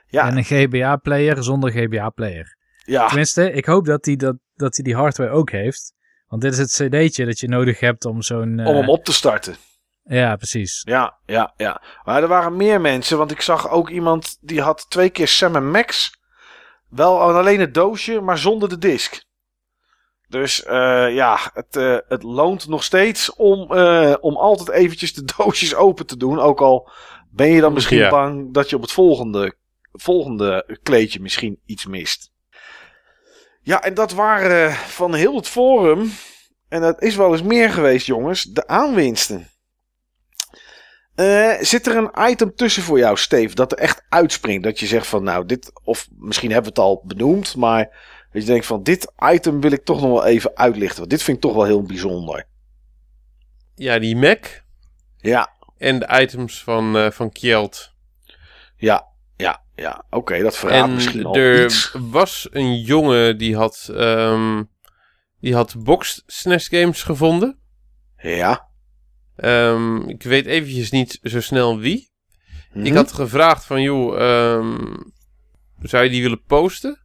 Ja, 0.06 0.26
En 0.26 0.36
een 0.36 0.44
GBA-player 0.44 1.42
zonder 1.42 1.70
GBA-player. 1.70 2.56
ja, 2.84 3.06
Tenminste, 3.06 3.52
ik 3.52 3.64
hoop 3.64 3.84
dat 3.84 4.04
hij 4.04 4.16
dat, 4.16 4.36
dat 4.54 4.74
hij 4.74 4.84
die 4.84 4.94
hardware 4.94 5.30
ook 5.30 5.50
heeft. 5.50 5.92
Want 6.34 6.46
dit 6.46 6.52
is 6.52 6.58
het 6.58 6.90
cd'tje 6.90 7.24
dat 7.24 7.40
je 7.40 7.48
nodig 7.48 7.80
hebt 7.80 8.04
om 8.04 8.22
zo'n... 8.22 8.58
eh, 8.58 8.66
om 8.66 8.76
hem 8.76 8.88
op 8.88 9.04
te 9.04 9.12
starten. 9.12 9.56
Ja, 10.04 10.36
precies. 10.36 10.82
Ja, 10.84 11.16
ja, 11.26 11.54
ja. 11.56 11.82
Maar 12.04 12.22
er 12.22 12.28
waren 12.28 12.56
meer 12.56 12.80
mensen, 12.80 13.18
want 13.18 13.30
ik 13.30 13.40
zag 13.40 13.70
ook 13.70 13.90
iemand 13.90 14.38
die 14.40 14.60
had 14.60 14.86
twee 14.90 15.10
keer 15.10 15.28
Sam 15.28 15.70
Max. 15.70 16.20
Wel 16.88 17.20
alleen 17.20 17.60
het 17.60 17.74
doosje, 17.74 18.20
maar 18.20 18.38
zonder 18.38 18.68
de 18.68 18.78
disc. 18.78 19.22
Dus 20.28 20.62
eh, 20.64 21.14
ja, 21.14 21.38
het, 21.52 21.76
eh, 21.76 21.96
het 22.08 22.22
loont 22.22 22.68
nog 22.68 22.84
steeds 22.84 23.34
om, 23.34 23.72
eh, 23.72 24.14
om 24.20 24.36
altijd 24.36 24.68
eventjes 24.68 25.14
de 25.14 25.24
doosjes 25.36 25.74
open 25.74 26.06
te 26.06 26.16
doen. 26.16 26.38
Ook 26.38 26.60
al 26.60 26.90
ben 27.30 27.48
je 27.48 27.60
dan 27.60 27.72
misschien 27.72 27.98
Ja. 27.98 28.10
bang 28.10 28.54
dat 28.54 28.70
je 28.70 28.76
op 28.76 28.82
het 28.82 28.92
volgende, 28.92 29.54
volgende 29.92 30.78
kleedje 30.82 31.20
misschien 31.20 31.60
iets 31.66 31.86
mist. 31.86 32.32
Ja, 33.64 33.82
en 33.82 33.94
dat 33.94 34.12
waren 34.12 34.68
eh, 34.68 34.74
van 34.74 35.14
heel 35.14 35.36
het 35.36 35.48
forum. 35.48 36.10
En 36.68 36.80
dat 36.80 37.02
is 37.02 37.16
wel 37.16 37.32
eens 37.32 37.42
meer 37.42 37.70
geweest, 37.70 38.06
jongens. 38.06 38.42
De 38.42 38.66
aanwinsten. 38.66 39.48
Eh, 41.14 41.52
zit 41.60 41.86
er 41.86 41.96
een 41.96 42.30
item 42.30 42.54
tussen 42.54 42.82
voor 42.82 42.98
jou, 42.98 43.16
Steve, 43.16 43.54
dat 43.54 43.72
er 43.72 43.78
echt 43.78 44.04
uitspringt? 44.08 44.64
Dat 44.64 44.80
je 44.80 44.86
zegt 44.86 45.06
van, 45.06 45.22
nou, 45.22 45.46
dit, 45.46 45.70
of 45.84 46.08
misschien 46.18 46.50
hebben 46.50 46.72
we 46.74 46.80
het 46.80 46.88
al 46.88 47.02
benoemd, 47.04 47.56
maar 47.56 47.84
dat 48.32 48.42
je 48.42 48.48
denkt 48.48 48.66
van, 48.66 48.82
dit 48.82 49.12
item 49.32 49.60
wil 49.60 49.72
ik 49.72 49.84
toch 49.84 50.00
nog 50.00 50.10
wel 50.10 50.24
even 50.24 50.56
uitlichten. 50.56 50.98
Want 50.98 51.10
dit 51.10 51.22
vind 51.22 51.36
ik 51.36 51.42
toch 51.42 51.54
wel 51.54 51.64
heel 51.64 51.82
bijzonder. 51.82 52.46
Ja, 53.74 53.98
die 53.98 54.16
Mac 54.16 54.62
Ja, 55.16 55.52
en 55.78 55.98
de 55.98 56.20
items 56.20 56.62
van, 56.62 56.96
eh 56.96 57.10
van 57.10 57.32
Kjeld. 57.32 57.92
ja, 58.76 59.06
ja. 59.76 60.04
Oké, 60.10 60.42
dat 60.42 60.56
verraadt 60.56 60.88
En 60.88 60.94
misschien 60.94 61.24
al 61.26 61.36
er 61.36 61.64
iets. 61.64 61.96
was 62.10 62.48
een 62.50 62.80
jongen 62.80 63.38
die 63.38 63.56
had, 63.56 63.88
ehm, 63.94 64.62
die 65.40 65.54
had 65.54 65.74
boxed 65.78 66.22
SNES 66.26 66.68
games 66.68 67.02
gevonden. 67.02 67.58
Ja. 68.16 68.68
Ehm, 69.36 69.96
ik 70.08 70.22
weet 70.22 70.46
eventjes 70.46 70.90
niet 70.90 71.18
zo 71.22 71.40
snel 71.40 71.78
wie. 71.78 72.12
Ik 72.74 72.82
Mhm. 72.82 72.94
had 72.94 73.12
gevraagd 73.12 73.64
van, 73.64 73.82
joh, 73.82 74.20
ehm, 74.20 74.94
zou 75.82 76.04
je 76.04 76.10
die 76.10 76.22
willen 76.22 76.44
posten? 76.44 76.98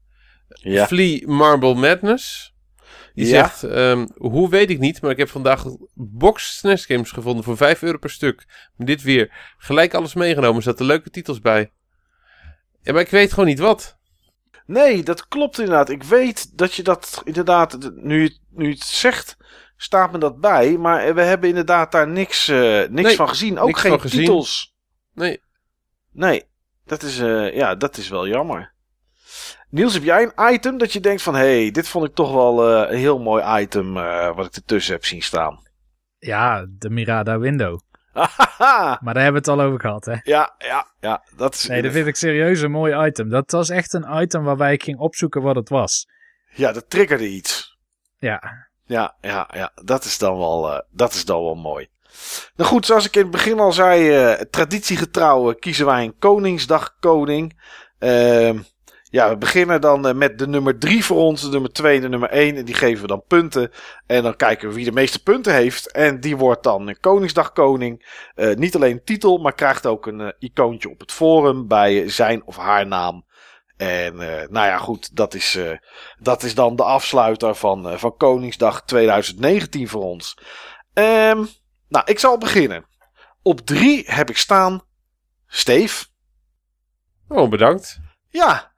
Ja. 0.49 0.87
Flea 0.87 1.27
Marble 1.27 1.73
Madness. 1.75 2.53
Die 3.13 3.27
Ja. 3.27 3.47
zegt, 3.59 3.61
hoe 4.15 4.49
weet 4.49 4.69
ik 4.69 4.79
niet, 4.79 5.01
maar 5.01 5.11
ik 5.11 5.17
heb 5.17 5.29
vandaag 5.29 5.63
box 5.93 6.57
SNES 6.57 6.85
games 6.85 7.11
gevonden 7.11 7.43
voor 7.43 7.57
5 7.57 7.81
euro 7.81 7.97
per 7.97 8.09
stuk. 8.09 8.45
Dit 8.77 9.01
weer 9.01 9.53
gelijk 9.57 9.93
alles 9.93 10.13
meegenomen, 10.13 10.55
er 10.57 10.61
zaten 10.63 10.85
leuke 10.85 11.09
titels 11.09 11.39
bij. 11.39 11.71
Ja, 12.81 12.93
maar 12.93 13.01
ik 13.01 13.09
weet 13.09 13.29
gewoon 13.29 13.49
niet 13.49 13.59
wat. 13.59 13.97
Nee, 14.65 15.03
dat 15.03 15.27
klopt 15.27 15.59
inderdaad. 15.59 15.89
Ik 15.89 16.03
weet 16.03 16.57
dat 16.57 16.73
je 16.73 16.83
dat 16.83 17.21
inderdaad, 17.23 17.91
nu 17.95 18.21
je, 18.23 18.37
nu 18.49 18.65
je 18.67 18.73
het 18.73 18.83
zegt, 18.83 19.37
staat 19.77 20.11
me 20.11 20.17
dat 20.17 20.39
bij. 20.39 20.77
Maar 20.77 21.15
we 21.15 21.21
hebben 21.21 21.49
inderdaad 21.49 21.91
daar 21.91 22.07
niks, 22.07 22.47
eh, 22.47 22.79
niks 22.79 22.89
Nee, 22.89 23.15
van 23.15 23.29
gezien. 23.29 23.59
Ook 23.59 23.77
geen 23.77 24.01
gezien. 24.01 24.19
titels. 24.19 24.75
Nee, 25.13 25.41
Nee, 26.11 26.43
dat 26.85 27.03
is, 27.03 27.19
eh, 27.19 27.55
ja, 27.55 27.75
dat 27.75 27.97
is 27.97 28.09
wel 28.09 28.27
jammer. 28.27 28.73
Niels, 29.69 29.93
heb 29.93 30.03
jij 30.03 30.23
een 30.23 30.53
item 30.53 30.77
dat 30.77 30.93
je 30.93 30.99
denkt 30.99 31.21
van... 31.21 31.35
hé, 31.35 31.61
hey, 31.61 31.71
dit 31.71 31.87
vond 31.87 32.05
ik 32.05 32.15
toch 32.15 32.33
wel 32.33 32.69
eh, 32.69 32.91
een 32.91 32.97
heel 32.97 33.19
mooi 33.19 33.61
item 33.61 33.97
eh, 33.97 34.35
wat 34.35 34.45
ik 34.45 34.55
ertussen 34.55 34.93
heb 34.93 35.05
zien 35.05 35.21
staan? 35.21 35.67
Ja, 36.17 36.65
de 36.69 36.89
Mirada 36.89 37.39
Window. 37.39 37.79
Maar 39.03 39.13
daar 39.13 39.23
hebben 39.23 39.43
we 39.43 39.51
het 39.51 39.59
al 39.59 39.61
over 39.65 39.79
gehad, 39.79 40.05
hè? 40.05 40.15
ja, 40.23 40.55
ja, 40.57 40.87
ja. 40.99 41.23
Dat 41.35 41.53
is, 41.53 41.67
Nee, 41.67 41.81
dat 41.81 41.91
vind 41.91 42.07
ik 42.07 42.15
serieus 42.15 42.61
een 42.61 42.71
mooi 42.71 43.05
item. 43.07 43.29
Dat 43.29 43.51
was 43.51 43.69
echt 43.69 43.93
een 43.93 44.21
item 44.21 44.43
waarbij 44.43 44.73
ik 44.73 44.83
ging 44.83 44.99
opzoeken 44.99 45.41
wat 45.41 45.55
het 45.55 45.69
was. 45.69 46.07
Ja, 46.53 46.71
dat 46.71 46.89
triggerde 46.89 47.27
iets. 47.29 47.77
Ja, 48.17 48.67
Ja, 48.85 49.15
ja, 49.21 49.49
ja. 49.53 49.71
Dat 49.83 50.03
is 50.03 50.17
dan 50.17 50.37
wel, 50.37 50.71
eh, 50.73 50.79
dat 50.91 51.13
is 51.13 51.25
dan 51.25 51.43
wel 51.43 51.55
mooi. 51.55 51.87
Nou 52.55 52.69
goed, 52.69 52.85
zoals 52.85 53.05
ik 53.05 53.15
in 53.15 53.21
het 53.21 53.31
begin 53.31 53.59
al 53.59 53.71
zei... 53.71 54.09
eh, 54.15 54.41
traditiegetrouw 54.41 55.49
eh, 55.51 55.59
kiezen 55.59 55.85
wij 55.85 56.03
een 56.03 56.17
Koningsdag 56.19 56.95
koning. 56.99 57.61
Ehm, 57.99 58.59
ja, 59.09 59.29
we 59.29 59.37
beginnen 59.37 59.81
dan 59.81 60.07
eh, 60.07 60.13
met 60.13 60.39
de 60.39 60.47
nummer 60.47 60.77
3 60.77 61.05
voor 61.05 61.17
ons, 61.17 61.41
de 61.41 61.49
nummer 61.49 61.71
2 61.71 61.95
en 61.95 62.01
de 62.01 62.09
nummer 62.09 62.29
1. 62.29 62.55
En 62.55 62.65
die 62.65 62.75
geven 62.75 63.01
we 63.01 63.07
dan 63.07 63.23
punten. 63.27 63.71
En 64.05 64.23
dan 64.23 64.35
kijken 64.35 64.67
we 64.67 64.75
wie 64.75 64.85
de 64.85 64.91
meeste 64.91 65.23
punten 65.23 65.53
heeft. 65.53 65.91
En 65.91 66.19
die 66.19 66.37
wordt 66.37 66.63
dan 66.63 66.87
een 66.87 66.99
Koningsdag 66.99 67.53
Koning. 67.53 68.21
Eh, 68.35 68.55
niet 68.55 68.75
alleen 68.75 68.91
een 68.91 69.03
titel, 69.03 69.37
maar 69.37 69.53
krijgt 69.53 69.85
ook 69.85 70.05
een 70.05 70.21
eh, 70.21 70.31
icoontje 70.39 70.89
op 70.89 70.99
het 70.99 71.11
forum 71.11 71.67
bij 71.67 72.09
zijn 72.09 72.45
of 72.45 72.57
haar 72.57 72.87
naam. 72.87 73.27
En 73.79 74.19
eh, 74.19 74.49
nou 74.49 74.67
ja, 74.67 74.77
goed, 74.77 75.15
dat 75.15 75.33
is, 75.33 75.55
eh, 75.55 75.77
dat 76.17 76.43
is 76.43 76.55
dan 76.55 76.75
de 76.75 76.83
afsluiter 76.83 77.55
van, 77.55 77.89
eh, 77.89 77.97
van 77.97 78.17
Koningsdag 78.17 78.83
2019 78.85 79.87
voor 79.87 80.03
ons. 80.03 80.37
Ehm, 80.93 81.45
nou, 81.87 82.05
ik 82.05 82.19
zal 82.19 82.37
beginnen. 82.37 82.85
Op 83.41 83.59
3 83.59 84.03
heb 84.05 84.29
ik 84.29 84.37
staan 84.37 84.81
Steve. 85.47 86.05
Oh, 87.27 87.49
bedankt. 87.49 87.99
Ja, 88.29 88.68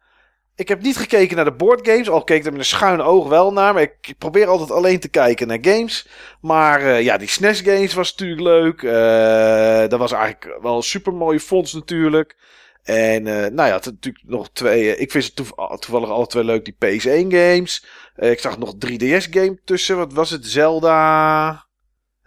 ik 0.61 0.67
heb 0.67 0.81
niet 0.81 0.97
gekeken 0.97 1.35
naar 1.35 1.45
de 1.45 1.51
boardgames. 1.53 2.09
Al 2.09 2.23
keek 2.23 2.37
ik 2.39 2.45
er 2.45 2.51
met 2.51 2.59
een 2.59 2.65
schuine 2.65 3.03
oog 3.03 3.27
wel 3.27 3.53
naar. 3.53 3.73
Maar 3.73 3.81
ik, 3.81 4.13
probeer 4.17 4.47
altijd 4.47 4.71
alleen 4.71 4.99
te 4.99 5.09
kijken 5.09 5.47
naar 5.47 5.57
games. 5.61 6.07
Maar 6.41 6.81
eh, 6.81 7.01
ja, 7.01 7.17
die 7.17 7.27
SNES 7.27 7.61
games 7.61 7.93
was 7.93 8.11
natuurlijk 8.11 8.41
leuk. 8.41 8.83
Eh, 8.83 9.89
dat 9.89 9.99
was 9.99 10.11
eigenlijk 10.11 10.61
wel 10.61 10.75
een 10.75 10.83
super 10.83 11.13
mooie 11.13 11.39
fonds 11.39 11.73
natuurlijk. 11.73 12.35
En 12.83 13.27
eh, 13.27 13.51
nou 13.51 13.69
ja, 13.69 13.79
natuurlijk 13.83 14.23
nog 14.25 14.49
twee. 14.53 14.97
ik 14.97 15.11
vind 15.11 15.23
ze 15.23 15.33
toev- 15.33 15.79
toevallig 15.79 16.09
alle 16.09 16.27
twee 16.27 16.43
leuk, 16.43 16.65
die 16.65 16.75
PS1 16.85 17.27
games. 17.27 17.85
Ik 18.15 18.39
zag 18.39 18.57
nog 18.57 18.73
3DS 18.85 19.29
game 19.29 19.59
tussen. 19.65 19.97
Wat 19.97 20.13
was 20.13 20.29
het? 20.29 20.45
Zelda. 20.45 21.69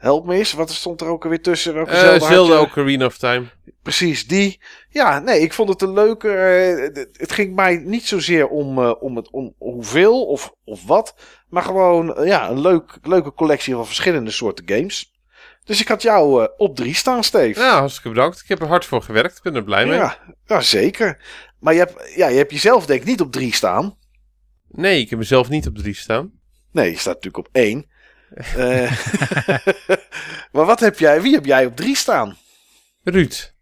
Help 0.05 0.27
me 0.27 0.35
eens. 0.35 0.53
Wat 0.53 0.71
stond 0.71 1.01
er 1.01 1.07
ook 1.07 1.25
alweer 1.25 1.43
tussen? 1.43 1.75
Welke 1.75 1.91
Eh 1.91 2.21
Zelda? 2.23 2.61
Ocarina 2.61 3.07
of 3.07 3.19
Time. 3.19 3.47
Precies, 3.83 4.27
die. 4.27 4.61
Ja, 4.89 5.19
nee, 5.19 5.41
ik 5.41 5.53
vond 5.53 5.69
het 5.69 5.83
een 5.83 5.93
leuke. 5.93 6.31
eh, 6.31 7.05
het 7.13 7.33
ging 7.33 7.55
mij 7.55 7.77
niet 7.77 8.07
zozeer 8.07 8.49
om, 8.49 8.79
eh, 8.79 9.03
om, 9.03 9.17
het, 9.17 9.31
om 9.31 9.55
hoeveel 9.59 10.27
of, 10.27 10.55
of 10.65 10.87
wat. 10.87 11.15
Maar 11.49 11.63
gewoon 11.63 12.27
ja, 12.27 12.51
een 12.51 12.61
leuk, 12.61 12.99
leuke 13.03 13.33
collectie 13.33 13.75
van 13.75 13.87
verschillende 13.87 14.31
soorten 14.31 14.69
games. 14.69 15.13
Dus 15.65 15.81
ik 15.81 15.89
had 15.89 16.03
jou 16.03 16.49
op 16.57 16.77
drie 16.77 16.95
staan, 16.95 17.25
Steve. 17.25 17.61
Ja, 17.61 17.79
hartstikke 17.79 18.09
bedankt. 18.09 18.41
Ik 18.41 18.49
heb 18.49 18.61
er 18.61 18.67
hard 18.67 18.85
voor 18.85 19.03
gewerkt. 19.03 19.37
Ik 19.37 19.43
ben 19.43 19.55
er 19.55 19.65
blij 19.65 19.87
mee. 19.87 19.97
ja, 19.97 20.19
ja, 20.47 20.61
zeker. 20.61 21.25
Maar 21.61 21.73
je 21.73 21.79
hebt, 21.79 22.13
ja, 22.17 22.29
je 22.29 22.37
hebt 22.37 22.53
jezelf 22.53 22.87
denk 22.87 23.01
ik 23.01 23.07
niet 23.07 23.21
op 23.21 23.33
drie 23.33 23.55
staan. 23.55 23.97
Nee, 24.69 25.01
ik 25.01 25.11
heb 25.11 25.19
mezelf 25.19 25.49
niet 25.49 25.67
op 25.67 25.77
drie 25.77 25.95
staan. 25.95 26.33
Nee, 26.73 26.91
je 26.91 26.99
staat 26.99 27.15
natuurlijk 27.15 27.47
op 27.49 27.55
één. 27.55 27.93
Eh, 28.35 28.93
maar 30.53 30.65
wat 30.65 30.81
heb 30.81 30.99
jij, 30.99 31.23
wie 31.23 31.35
heb 31.35 31.45
jij 31.45 31.67
op 31.67 31.77
drie 31.77 31.97
staan? 31.97 32.37
Ruud. 33.03 33.53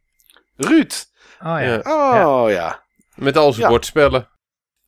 Ruud. 0.57 0.93
Oh 1.41 1.47
ja. 1.61 1.61
Ja. 1.61 2.29
Oh 2.43 2.51
ja. 2.51 2.85
Met 3.15 3.37
al 3.37 3.53
zijn 3.53 3.65
Ja. 3.65 3.69
bordspellen. 3.71 4.29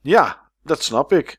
Ja, 0.01 0.51
dat 0.63 0.83
snap 0.83 1.13
ik. 1.13 1.39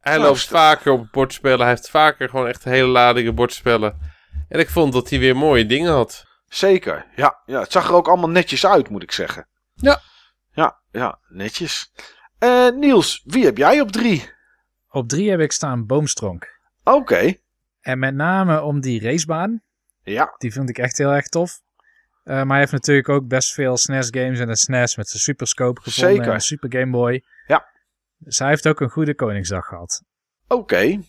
Hij 0.00 0.12
Nou, 0.16 0.26
loopt 0.26 0.46
vaker 0.46 0.92
op 0.92 1.08
bordspellen. 1.12 1.58
Hij 1.60 1.68
heeft 1.68 1.90
vaker 1.90 2.28
gewoon 2.28 2.46
echt 2.46 2.64
hele 2.64 2.88
ladingen 2.88 3.34
bordspellen. 3.34 4.12
En 4.48 4.58
ik 4.60 4.70
vond 4.70 4.92
dat 4.92 5.10
hij 5.10 5.18
weer 5.18 5.36
mooie 5.36 5.66
dingen 5.66 5.92
had. 5.92 6.24
Zeker, 6.46 7.06
ja, 7.16 7.40
ja. 7.46 7.60
Het 7.60 7.72
zag 7.72 7.88
er 7.88 7.94
ook 7.94 8.08
allemaal 8.08 8.28
netjes 8.30 8.66
uit, 8.66 8.88
moet 8.88 9.02
ik 9.02 9.12
zeggen. 9.12 9.48
Ja. 9.74 10.00
Ja, 10.50 10.80
ja, 10.90 11.18
netjes. 11.28 11.92
Eh, 12.38 12.68
Niels, 12.68 13.22
wie 13.24 13.44
heb 13.44 13.56
jij 13.56 13.80
op 13.80 13.92
drie? 13.92 14.32
Op 14.88 15.08
drie 15.08 15.30
heb 15.30 15.40
ik 15.40 15.52
staan 15.52 15.86
Boomstronk. 15.86 16.48
Oké, 16.84 17.34
En 17.84 17.98
met 17.98 18.14
name 18.14 18.62
om 18.62 18.80
die 18.80 19.00
racebaan. 19.02 19.62
ja, 20.02 20.34
Die 20.38 20.52
vind 20.52 20.68
ik 20.68 20.78
echt 20.78 20.98
heel 20.98 21.10
erg 21.10 21.26
tof. 21.28 21.60
Eh, 22.22 22.34
maar 22.34 22.46
hij 22.46 22.58
heeft 22.58 22.72
natuurlijk 22.72 23.08
ook 23.08 23.28
best 23.28 23.52
veel 23.52 23.76
SNES 23.76 24.08
games 24.10 24.38
en 24.38 24.48
een 24.48 24.56
SNES 24.56 24.96
met 24.96 25.08
zijn 25.08 25.22
Superscope 25.22 25.80
gevonden. 25.80 26.14
Zeker. 26.14 26.28
En 26.28 26.34
een 26.34 26.40
Super 26.40 26.72
Game 26.78 26.90
Boy. 26.90 27.24
Ja. 27.46 27.68
Dus 28.18 28.38
hij 28.38 28.48
heeft 28.48 28.66
ook 28.66 28.80
een 28.80 28.90
goede 28.90 29.14
Koningsdag 29.14 29.66
gehad. 29.66 30.02
oké. 30.48 31.00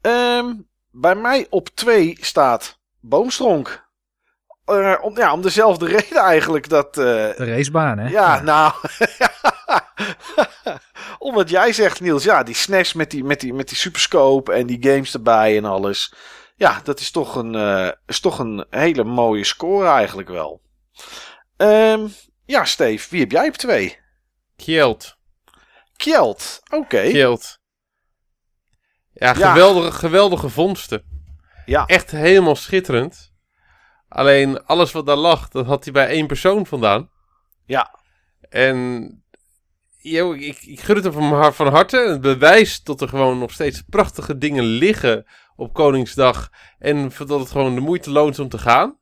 Ehm, 0.00 0.54
bij 0.90 1.14
mij 1.14 1.46
op 1.50 1.68
twee 1.68 2.16
staat 2.20 2.78
Boomstronk. 3.00 3.81
Eh, 4.64 4.94
om, 5.00 5.16
ja, 5.16 5.32
om 5.32 5.42
dezelfde 5.42 5.86
reden 5.96 6.22
eigenlijk. 6.22 6.68
Dat, 6.68 6.86
eh, 6.98 7.04
De 7.04 7.34
racebaan, 7.54 7.98
hè? 7.98 8.08
ja, 8.08 8.40
nou. 8.40 8.72
Omdat 11.18 11.50
jij 11.50 11.72
zegt, 11.72 12.00
Niels, 12.00 12.24
ja, 12.24 12.42
die 12.42 12.54
SNES 12.54 12.92
met 12.92 13.10
die, 13.10 13.24
met, 13.24 13.40
die, 13.40 13.54
met 13.54 13.68
die 13.68 13.76
superscope 13.76 14.52
en 14.52 14.66
die 14.66 14.82
games 14.90 15.14
erbij 15.14 15.56
en 15.56 15.64
alles. 15.64 16.14
Ja, 16.56 16.80
dat 16.84 17.00
is 17.00 17.10
toch 17.10 17.34
een, 17.36 17.54
eh, 17.54 17.90
is 18.06 18.20
toch 18.20 18.38
een 18.38 18.66
hele 18.70 19.04
mooie 19.04 19.44
score 19.44 19.88
eigenlijk 19.88 20.28
wel. 20.28 20.62
Ehm, 21.56 22.06
ja, 22.44 22.64
Steve, 22.64 23.06
wie 23.10 23.20
heb 23.20 23.30
jij 23.30 23.48
op 23.48 23.54
twee? 23.54 23.98
Kjeld. 24.56 25.16
Kjeld, 25.96 26.60
oké. 26.70 27.02
Kjeld. 27.08 27.58
Ja, 29.12 29.34
Ja. 29.36 29.50
geweldige, 29.52 29.92
geweldige 29.92 30.48
vondsten. 30.48 31.02
Ja. 31.66 31.86
Echt 31.86 32.10
helemaal 32.10 32.56
schitterend. 32.56 33.31
Alleen 34.12 34.64
alles 34.64 34.92
wat 34.92 35.06
daar 35.06 35.16
lag, 35.16 35.48
dat 35.48 35.66
had 35.66 35.84
hij 35.84 35.92
bij 35.92 36.06
één 36.06 36.26
persoon 36.26 36.66
vandaan. 36.66 37.10
Ja. 37.64 37.98
En 38.40 39.24
yo, 39.98 40.32
ik, 40.32 40.62
ik 40.62 40.80
gun 40.80 40.94
het 40.94 41.04
hem 41.04 41.12
van, 41.12 41.54
van 41.54 41.66
harte. 41.66 41.96
Het 41.96 42.20
bewijst 42.20 42.86
dat 42.86 43.00
er 43.00 43.08
gewoon 43.08 43.38
nog 43.38 43.52
steeds 43.52 43.82
prachtige 43.82 44.38
dingen 44.38 44.64
liggen 44.64 45.26
op 45.56 45.72
Koningsdag. 45.72 46.50
En 46.78 47.12
dat 47.26 47.40
het 47.40 47.50
gewoon 47.50 47.74
de 47.74 47.80
moeite 47.80 48.10
loont 48.10 48.38
om 48.38 48.48
te 48.48 48.58
gaan. 48.58 48.98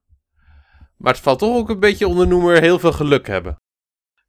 Maar 0.97 1.13
het 1.13 1.23
valt 1.23 1.39
toch 1.39 1.57
ook 1.57 1.69
een 1.69 1.81
beetje 1.81 2.09
onder 2.09 2.27
noemer 2.27 2.61
heel 2.61 2.79
veel 2.79 2.93
geluk 2.93 3.27
hebben. 3.27 3.63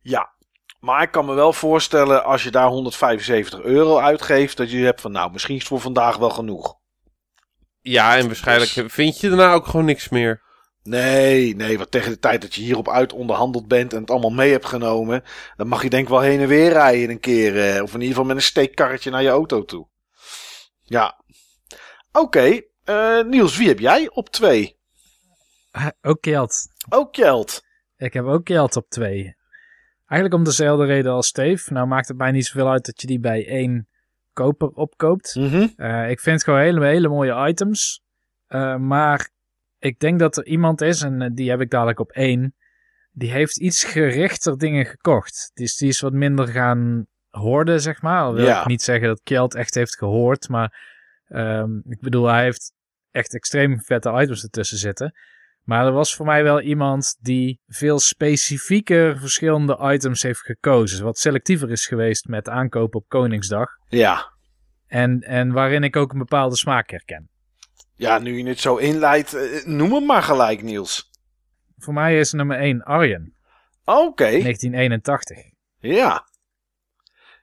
Ja, 0.02 0.34
maar 0.80 1.02
ik 1.02 1.12
kan 1.12 1.26
me 1.26 1.34
wel 1.34 1.54
voorstellen 1.54 2.24
als 2.24 2.44
je 2.44 2.52
daar 2.52 2.68
175 2.68 3.62
euro 3.62 3.98
uitgeeft, 3.98 4.58
dat 4.58 4.72
je 4.72 4.78
hebt 4.78 5.02
van 5.02 5.12
nou, 5.12 5.32
misschien 5.32 5.54
is 5.56 5.60
het 5.60 5.70
voor 5.70 5.80
vandaag 5.80 6.18
wel 6.18 6.30
genoeg. 6.30 6.76
Ja, 7.82 8.18
en 8.18 8.26
waarschijnlijk 8.28 8.74
Dus- 8.74 8.94
vind 8.94 9.20
je 9.20 9.28
daarna 9.30 9.54
ook 9.54 9.66
gewoon 9.66 9.86
niks 9.86 10.10
meer. 10.10 10.50
Nee, 10.84 11.56
nee, 11.56 11.78
want 11.78 11.92
tegen 11.92 12.12
de 12.12 12.20
tijd 12.20 12.42
dat 12.42 12.56
je 12.56 12.62
hierop 12.62 12.90
uit 12.90 13.14
onderhandeld 13.14 13.68
bent 13.68 13.94
en 13.94 14.02
het 14.02 14.10
allemaal 14.12 14.30
mee 14.30 14.52
hebt 14.52 14.66
genomen, 14.66 15.24
dan 15.56 15.68
mag 15.68 15.84
je 15.84 15.90
denk 15.90 16.04
ik 16.04 16.10
wel 16.10 16.20
heen 16.22 16.40
en 16.40 16.48
weer 16.48 16.72
rijden 16.72 17.10
een 17.10 17.20
keer. 17.20 17.60
eh, 17.76 17.82
of 17.84 17.90
in 17.94 18.00
ieder 18.00 18.08
geval 18.08 18.24
met 18.26 18.36
een 18.36 18.42
steekkarretje 18.42 19.10
naar 19.12 19.22
je 19.24 19.30
auto 19.30 19.66
toe. 19.66 19.88
Ja. 20.84 21.24
Oké, 22.12 22.62
eh, 22.84 23.22
Niels, 23.24 23.58
wie 23.58 23.68
heb 23.68 23.80
jij 23.80 24.10
op 24.10 24.30
twee? 24.30 24.80
Ah, 25.72 25.88
Ook 26.02 26.22
Kjeld. 26.22 26.68
Ook 26.90 27.12
Kjeld. 27.14 27.64
Ik 27.98 28.14
heb 28.14 28.26
ook 28.26 28.44
Kjeld 28.46 28.76
op 28.76 28.90
twee. 28.90 29.36
Eigenlijk 30.08 30.34
om 30.34 30.44
dezelfde 30.44 30.86
reden 30.86 31.12
als 31.12 31.28
Steve. 31.28 31.74
Nou 31.74 31.88
maakt 31.88 32.08
het 32.08 32.18
mij 32.18 32.32
niet 32.32 32.46
zoveel 32.46 32.70
uit 32.70 32.86
dat 32.86 33.02
je 33.02 33.08
die 33.08 33.20
bij 33.20 33.48
één 33.48 33.88
koper 34.34 34.68
opkoopt. 34.68 35.36
Mhm. 35.36 35.68
Eh, 35.76 36.10
ik 36.10 36.20
vind 36.20 36.36
het 36.36 36.44
gewoon 36.44 36.60
hele, 36.60 36.86
hele 36.86 37.08
mooie 37.08 37.48
items. 37.48 38.02
Eh, 38.48 38.76
maar 38.76 39.30
ik 39.82 40.00
denk 40.00 40.20
dat 40.20 40.38
er 40.38 40.46
iemand 40.46 40.82
is, 40.82 41.02
en 41.02 41.22
eh, 41.22 41.30
die 41.34 41.50
heb 41.50 41.62
ik 41.62 41.70
dadelijk 41.70 42.00
op 42.00 42.12
één. 42.12 42.56
Die 43.12 43.32
heeft 43.32 43.58
iets 43.60 43.84
gerichter 43.84 44.58
dingen 44.58 44.86
gekocht. 44.86 45.52
Dus 45.54 45.78
die 45.78 45.90
is 45.90 46.00
wat 46.00 46.14
minder 46.14 46.48
gaan 46.48 47.06
hoorden, 47.30 47.82
zeg 47.82 48.02
maar. 48.02 48.22
Al 48.22 48.34
wil 48.34 48.46
Ja. 48.46 48.62
ik 48.62 48.68
niet 48.68 48.82
zeggen 48.82 49.08
dat 49.08 49.22
Kjeld 49.24 49.56
echt 49.56 49.74
heeft 49.76 49.98
gehoord. 49.98 50.50
Maar 50.50 50.90
ehm, 51.26 51.78
ik 51.90 52.00
bedoel, 52.02 52.28
hij 52.28 52.44
heeft 52.44 52.74
echt 53.12 53.34
extreem 53.34 53.82
vette 53.82 54.10
items 54.12 54.44
ertussen 54.44 54.78
zitten. 54.78 55.14
Maar 55.62 55.86
er 55.86 55.92
was 55.92 56.16
voor 56.16 56.26
mij 56.26 56.44
wel 56.44 56.62
iemand 56.62 57.18
die 57.20 57.62
veel 57.68 58.00
specifieker 58.00 59.18
verschillende 59.20 59.78
items 59.94 60.22
heeft 60.22 60.40
gekozen. 60.40 61.04
Wat 61.04 61.18
selectiever 61.18 61.72
is 61.72 61.86
geweest 61.88 62.28
met 62.28 62.50
aankopen 62.50 63.00
op 63.00 63.08
Koningsdag. 63.08 63.70
Ja. 63.88 64.34
En, 64.88 65.20
en 65.22 65.52
waarin 65.52 65.84
ik 65.84 65.96
ook 65.96 66.12
een 66.12 66.18
bepaalde 66.20 66.56
smaak 66.58 66.90
herken. 66.90 67.30
Ja, 68.02 68.20
nu 68.20 68.38
je 68.38 68.48
het 68.48 68.60
zo 68.60 68.76
inleidt, 68.76 69.34
eh, 69.34 69.66
noem 69.66 69.94
hem 69.94 70.06
maar 70.06 70.24
gelijk, 70.24 70.62
Niels. 70.62 71.10
Voor 71.78 71.94
mij 71.94 72.20
is 72.20 72.32
nummer 72.32 72.60
1 72.60 72.84
Arjen, 72.84 73.36
Oké. 73.86 74.24
1981. 74.24 75.38
Ja. 75.80 76.28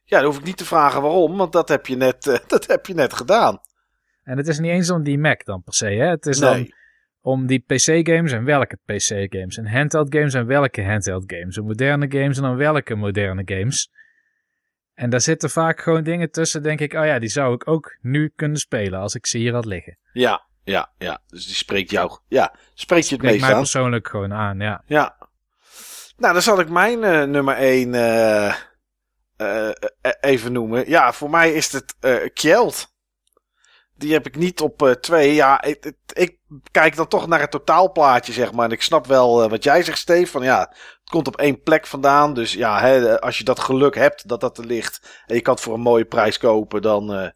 Ja, 0.04 0.16
dan 0.18 0.24
hoef 0.24 0.38
ik 0.38 0.44
niet 0.44 0.56
te 0.56 0.64
vragen 0.64 1.02
waarom, 1.02 1.36
want 1.36 1.52
dat 1.52 1.68
heb 1.68 1.86
je 1.86 1.96
net, 1.96 2.26
eh, 2.26 2.38
dat 2.46 2.66
heb 2.66 2.86
je 2.86 2.94
net 2.94 3.12
gedaan. 3.12 3.60
En 4.22 4.36
het 4.36 4.48
is 4.48 4.58
niet 4.58 4.70
eens 4.70 4.90
om 4.90 5.02
die 5.02 5.18
Mac 5.18 5.44
dan 5.44 5.62
per 5.62 5.74
se. 5.74 5.86
Hè? 5.86 6.06
Het 6.06 6.26
is 6.26 6.38
dan 6.38 6.72
om 7.20 7.46
die 7.46 7.64
PC-games 7.66 8.32
en 8.32 8.44
welke 8.44 8.78
PC-games. 8.84 9.56
En 9.56 9.66
handheld 9.66 10.14
games 10.14 10.34
en 10.34 10.46
welke 10.46 10.84
handheld 10.84 11.24
games. 11.26 11.56
En 11.56 11.64
moderne 11.64 12.06
games 12.10 12.36
en 12.36 12.42
dan 12.42 12.56
welke 12.56 12.94
moderne 12.94 13.42
games. 13.44 13.90
En 14.94 15.10
daar 15.10 15.20
zitten 15.20 15.50
vaak 15.50 15.80
gewoon 15.80 16.02
dingen 16.02 16.30
tussen, 16.30 16.62
denk 16.62 16.80
ik, 16.80 16.92
oh 16.92 17.04
ja, 17.04 17.18
die 17.18 17.28
zou 17.28 17.54
ik 17.54 17.68
ook 17.68 17.98
nu 18.00 18.32
kunnen 18.36 18.58
spelen 18.58 19.00
als 19.00 19.14
ik 19.14 19.26
ze 19.26 19.38
hier 19.38 19.52
had 19.52 19.64
liggen. 19.64 19.98
Ja, 20.12 20.47
ja, 20.70 20.90
ja. 20.98 21.18
Dus 21.26 21.46
die 21.46 21.54
spreekt 21.54 21.90
jou. 21.90 22.18
Ja, 22.28 22.54
spreekt 22.74 23.08
je 23.08 23.14
het 23.14 23.24
meest 23.24 23.40
mij 23.40 23.52
aan. 23.52 23.58
persoonlijk 23.58 24.08
gewoon 24.08 24.34
aan, 24.34 24.58
ja. 24.58 24.82
Ja. 24.86 25.16
Nou, 26.16 26.32
dan 26.32 26.42
zal 26.42 26.60
ik 26.60 26.68
mijn 26.68 27.04
eh, 27.04 27.22
nummer 27.22 27.56
1 27.56 27.94
eh, 27.94 28.54
eh, 29.36 29.68
eh, 30.00 30.12
even 30.20 30.52
noemen. 30.52 30.88
Ja, 30.88 31.12
voor 31.12 31.30
mij 31.30 31.52
is 31.52 31.72
het 31.72 31.96
Kjeld. 32.34 32.86
die 33.94 34.12
heb 34.12 34.26
ik 34.26 34.36
niet 34.36 34.60
op 34.60 34.96
2. 35.00 35.34
ja, 35.34 35.62
ik, 35.62 35.84
ik, 35.84 35.96
ik, 36.12 36.38
kijk 36.70 36.96
dan 36.96 37.08
toch 37.08 37.26
naar 37.26 37.40
het 37.40 37.50
totaalplaatje, 37.50 38.32
zeg 38.32 38.52
maar. 38.52 38.64
En 38.64 38.72
ik 38.72 38.82
snap 38.82 39.06
wel 39.06 39.44
uh, 39.44 39.50
wat 39.50 39.64
jij 39.64 39.82
zegt, 39.82 39.98
Steve. 39.98 40.30
Van 40.30 40.42
ja, 40.42 40.58
het 40.60 41.10
komt 41.10 41.26
op 41.26 41.36
één 41.36 41.62
plek 41.62 41.86
vandaan. 41.86 42.34
Dus 42.34 42.52
ja, 42.52 42.80
hè, 42.80 43.20
als 43.20 43.38
je 43.38 43.44
dat 43.44 43.60
geluk 43.60 43.94
hebt 43.94 44.28
dat 44.28 44.40
dat 44.40 44.58
er 44.58 44.66
ligt. 44.66 45.22
En 45.26 45.34
je 45.34 45.42
kan 45.42 45.54
het 45.54 45.62
voor 45.62 45.74
een 45.74 45.80
mooie 45.80 46.04
prijs 46.04 46.38
kopen, 46.38 46.82
dan, 46.82 47.14
uh, 47.22 47.28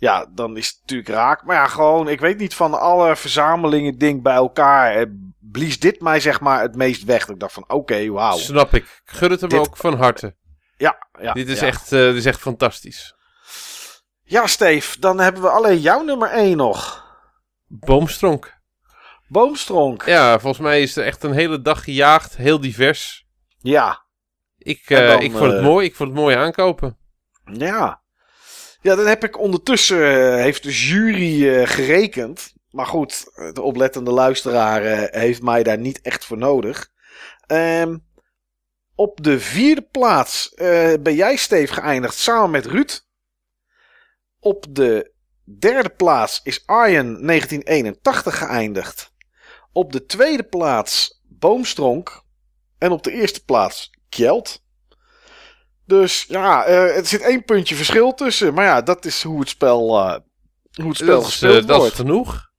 ja, 0.00 0.26
dan 0.34 0.56
is 0.56 0.66
het 0.68 0.78
natuurlijk 0.80 1.08
raak. 1.08 1.44
Maar 1.44 1.56
ja, 1.56 1.66
gewoon, 1.66 2.08
ik 2.08 2.20
weet 2.20 2.38
niet 2.38 2.54
van 2.54 2.80
alle 2.80 3.16
verzamelingen 3.16 3.98
ding 3.98 4.22
bij 4.22 4.34
elkaar. 4.34 5.06
blies 5.38 5.78
dit 5.78 6.00
mij 6.00 6.20
zeg 6.20 6.40
maar 6.40 6.60
het 6.60 6.76
meest 6.76 7.04
weg. 7.04 7.20
Dat 7.20 7.34
ik 7.34 7.40
dacht 7.40 7.52
van 7.52 7.62
oké, 7.62 7.74
okay, 7.74 8.10
wauw. 8.10 8.36
Snap 8.36 8.74
ik. 8.74 9.02
Gun 9.04 9.30
het 9.30 9.40
hem 9.40 9.50
dit... 9.50 9.58
ook 9.58 9.76
van 9.76 9.94
harte. 9.94 10.36
Ja, 10.76 11.08
ja. 11.20 11.32
Dit 11.32 11.48
is, 11.48 11.60
ja. 11.60 11.66
Echt, 11.66 11.92
uh, 11.92 12.00
dit 12.00 12.14
is 12.14 12.26
echt 12.26 12.40
fantastisch. 12.40 13.14
Ja, 14.22 14.46
Steve, 14.46 15.00
dan 15.00 15.18
hebben 15.18 15.42
we 15.42 15.48
alleen 15.48 15.78
jouw 15.78 16.02
nummer 16.02 16.30
1 16.30 16.56
nog. 16.56 17.04
Boomstronk. 17.66 18.58
Boomstronk. 19.28 20.06
Ja, 20.06 20.38
volgens 20.38 20.62
mij 20.62 20.82
is 20.82 20.96
er 20.96 21.04
echt 21.04 21.22
een 21.22 21.32
hele 21.32 21.60
dag 21.60 21.84
gejaagd. 21.84 22.36
Heel 22.36 22.60
divers. 22.60 23.26
Ja. 23.58 24.04
Ik, 24.58 24.90
uh, 24.90 25.08
dan, 25.08 25.20
ik 25.20 25.30
vond 25.30 25.52
het 25.52 25.60
uh, 25.60 25.62
mooi. 25.62 25.86
Ik 25.86 25.94
vond 25.94 26.10
het 26.10 26.18
mooi 26.18 26.36
aankopen. 26.36 26.98
Ja. 27.44 28.02
Ja, 28.80 28.94
dan 28.94 29.06
heb 29.06 29.24
ik 29.24 29.38
ondertussen, 29.38 29.98
uh, 29.98 30.34
heeft 30.34 30.62
de 30.62 30.72
jury 30.72 31.66
gerekend. 31.66 32.52
Maar 32.70 32.86
goed, 32.86 33.24
de 33.52 33.62
oplettende 33.62 34.10
luisteraar 34.10 34.82
heeft 35.10 35.42
mij 35.42 35.62
daar 35.62 35.78
niet 35.78 36.00
echt 36.00 36.24
voor 36.24 36.38
nodig. 36.38 36.90
Um, 37.46 38.04
op 38.94 39.22
de 39.22 39.40
vierde 39.40 39.82
plaats 39.82 40.54
ben 41.00 41.14
jij, 41.14 41.36
Steve, 41.36 41.72
geëindigd 41.72 42.16
samen 42.16 42.50
met 42.50 42.66
Ruud. 42.66 43.00
Op 44.40 44.66
de 44.70 45.12
derde 45.58 45.88
plaats 45.88 46.40
is 46.42 46.66
Arjen 46.66 47.26
1981 47.26 48.38
geëindigd. 48.38 49.12
Op 49.72 49.92
de 49.92 50.06
tweede 50.06 50.42
plaats 50.42 51.22
Boomstronk. 51.28 52.22
En 52.78 52.90
op 52.90 53.02
de 53.02 53.12
eerste 53.12 53.44
plaats 53.44 53.90
Kjeld. 54.08 54.62
Dus 55.90 56.24
ja, 56.28 56.68
uh, 56.68 56.96
er 56.96 57.06
zit 57.06 57.20
één 57.20 57.44
puntje 57.44 57.74
verschil 57.74 58.14
tussen. 58.14 58.54
Maar 58.54 58.64
ja, 58.64 58.82
dat 58.82 59.04
is 59.04 59.22
hoe 59.22 59.40
het 59.40 59.48
spel, 59.48 59.98
uh, 59.98 60.16
hoe 60.74 60.88
het 60.88 60.96
spel 60.96 61.20
dat 61.20 61.24
gespeeld 61.24 61.52
is, 61.52 61.60
uh, 61.60 61.76
wordt. 61.76 61.82
Dat 61.82 61.92
is 61.92 61.92
genoeg. 61.92 62.50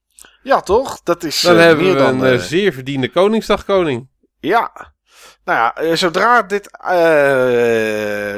Ja, 0.44 0.62
toch? 0.62 1.02
Dat 1.04 1.24
is 1.24 1.42
dan 1.42 1.58
hebben 1.58 1.88
we 1.88 1.96
dan, 1.96 2.24
een 2.24 2.40
zeer 2.40 2.74
verdiende 2.74 3.10
Koningsdagkoning. 3.10 4.10
Ja. 4.40 4.94
Nou 5.46 5.72
ja, 5.76 5.96
zodra 5.96 6.42
dit, 6.42 6.70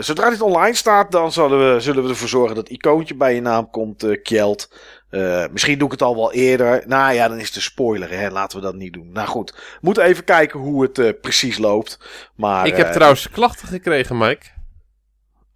zodra 0.06 0.30
dit 0.30 0.42
online 0.42 0.76
staat, 0.76 1.12
dan 1.12 1.32
zullen 1.32 1.74
we, 1.74 1.80
zullen 1.80 2.04
we 2.04 2.10
ervoor 2.10 2.28
zorgen 2.28 2.56
dat 2.56 2.70
icoontje 2.70 3.16
bij 3.16 3.36
je 3.36 3.42
naam 3.42 3.70
komt, 3.70 4.22
Kjeld. 4.24 4.78
Uh, 5.12 5.46
misschien 5.52 5.78
doe 5.78 5.86
ik 5.86 5.92
het 5.92 6.02
al 6.02 6.16
wel 6.16 6.34
eerder. 6.34 6.84
Nou 6.88 7.14
ja, 7.14 7.28
dan 7.28 7.40
is 7.40 7.48
het 7.48 7.56
een 7.56 7.62
spoiler, 7.62 8.10
hè. 8.10 8.30
Laten 8.30 8.58
we 8.58 8.64
dat 8.64 8.76
niet 8.76 8.94
doen. 8.94 9.12
Nou 9.12 9.28
goed, 9.28 9.78
moeten 9.82 10.04
even 10.04 10.24
kijken 10.24 10.60
hoe 10.60 10.90
het 10.92 11.22
precies 11.22 11.58
loopt. 11.58 12.00
Maar, 12.36 12.68
ik 12.68 12.78
heb 12.78 12.92
trouwens 12.92 13.30
klachten 13.30 13.68
gekregen, 13.68 14.18
Mike. 14.18 14.46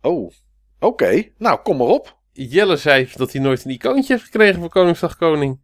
Oh, 0.08 0.26
oké. 0.26 0.34
Okay. 0.80 1.34
Nou, 1.38 1.60
kom 1.60 1.78
maar 1.78 1.88
op. 1.88 2.18
Jelle 2.32 2.78
zei 2.78 3.10
dat 3.16 3.32
hij 3.32 3.42
nooit 3.42 3.66
een 3.66 3.72
icoontje 3.72 4.14
heeft 4.14 4.26
gekregen 4.26 4.60
voor 4.60 4.70
Koningsdag 4.70 5.18
Koning. 5.18 5.60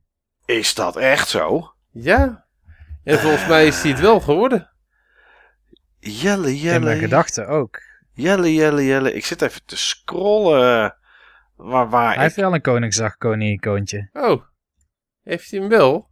Is 0.46 0.74
dat 0.74 0.96
echt 0.96 1.28
zo? 1.28 1.74
Ja. 1.92 2.46
En 3.04 3.20
volgens 3.20 3.48
mij 3.48 3.68
is 3.68 3.82
hij 3.82 3.92
het 3.92 4.00
wel 4.00 4.20
geworden. 4.20 4.72
Jelle, 6.00 6.60
Jelle. 6.60 6.76
In 6.76 6.84
mijn 6.84 7.00
gedachten 7.00 7.48
ook. 7.48 7.80
Jelle, 8.14 8.54
Jelle, 8.54 8.86
Jelle. 8.86 9.14
Ik 9.14 9.26
zit 9.26 9.42
even 9.42 9.66
te 9.66 9.78
scrollen. 9.78 10.98
Waar, 11.56 11.90
waar 11.90 12.06
Hij 12.06 12.14
ik... 12.14 12.22
heeft 12.22 12.36
wel 12.36 12.54
een 12.54 12.62
Koningsdag 12.62 13.18
koning-icoontje. 13.18 14.10
Oh. 14.14 14.44
Heeft 15.24 15.52
hij 15.52 15.60
hem 15.60 15.70
wel? 15.70 16.10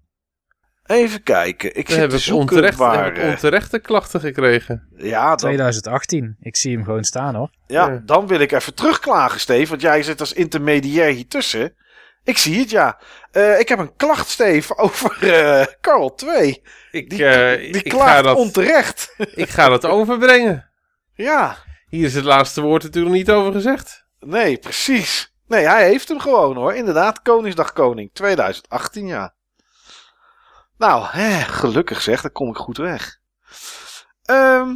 Even 0.86 1.24
kijken. 1.24 1.76
Ik 1.76 1.88
We 1.88 1.92
zit 1.94 2.02
hebben 2.02 2.34
onterecht, 2.34 2.78
waar... 2.78 3.04
hebben 3.04 3.30
onterechte 3.30 3.80
klachten 3.80 4.20
gekregen. 4.20 4.88
Ja, 4.98 5.28
dan, 5.28 5.38
2018. 5.38 6.36
Ik 6.40 6.56
zie 6.56 6.76
hem 6.76 6.84
gewoon 6.84 7.04
staan 7.04 7.36
hoor. 7.36 7.50
ja, 7.68 7.88
Ja. 7.90 8.02
dan 8.06 8.28
wil 8.28 8.40
ik 8.40 8.52
even 8.52 8.74
terugklagen, 8.74 9.40
Steve. 9.40 9.70
Want 9.70 9.82
jij 9.82 10.04
zit 10.04 10.20
als 10.20 10.34
intermediair 10.34 11.14
hier 11.14 11.28
tussen. 11.28 11.76
Ik 12.24 12.38
zie 12.38 12.60
het, 12.60 12.70
ja. 12.70 13.00
Eh, 13.32 13.60
ik 13.60 13.70
heb 13.70 13.80
een 13.80 13.96
klacht, 13.96 14.30
Steve, 14.30 14.78
over 14.78 15.30
eh 15.34 15.66
Carl 15.82 16.16
2. 16.16 16.62
Ik, 16.92 17.10
Die, 17.10 17.26
eh, 17.26 17.72
die 17.74 17.84
ik, 17.84 17.90
klaagt 17.92 18.12
ga 18.16 18.22
dat, 18.22 18.38
onterecht. 18.38 19.16
ik 19.36 19.50
ga 19.50 19.70
dat 19.70 19.86
overbrengen. 19.86 20.70
ja, 21.14 21.58
Hier 21.88 22.06
is 22.06 22.14
het 22.16 22.24
laatste 22.26 22.62
woord 22.62 22.84
natuurlijk 22.84 23.16
niet 23.16 23.32
over 23.32 23.52
gezegd. 23.52 24.06
nee, 24.20 24.58
precies. 24.58 25.34
Nee, 25.48 25.66
hij 25.66 25.86
heeft 25.88 26.08
hem 26.08 26.20
gewoon 26.20 26.56
hoor. 26.56 26.74
Inderdaad, 26.74 27.22
Koningsdag 27.22 27.74
Koning 27.74 28.10
2018, 28.14 29.08
ja. 29.08 29.34
Nou, 30.82 31.06
hè, 31.08 31.40
gelukkig 31.40 32.02
zeg, 32.02 32.22
dan 32.22 32.32
kom 32.32 32.50
ik 32.50 32.56
goed 32.56 32.78
weg. 32.78 33.20
Ehm, 34.24 34.76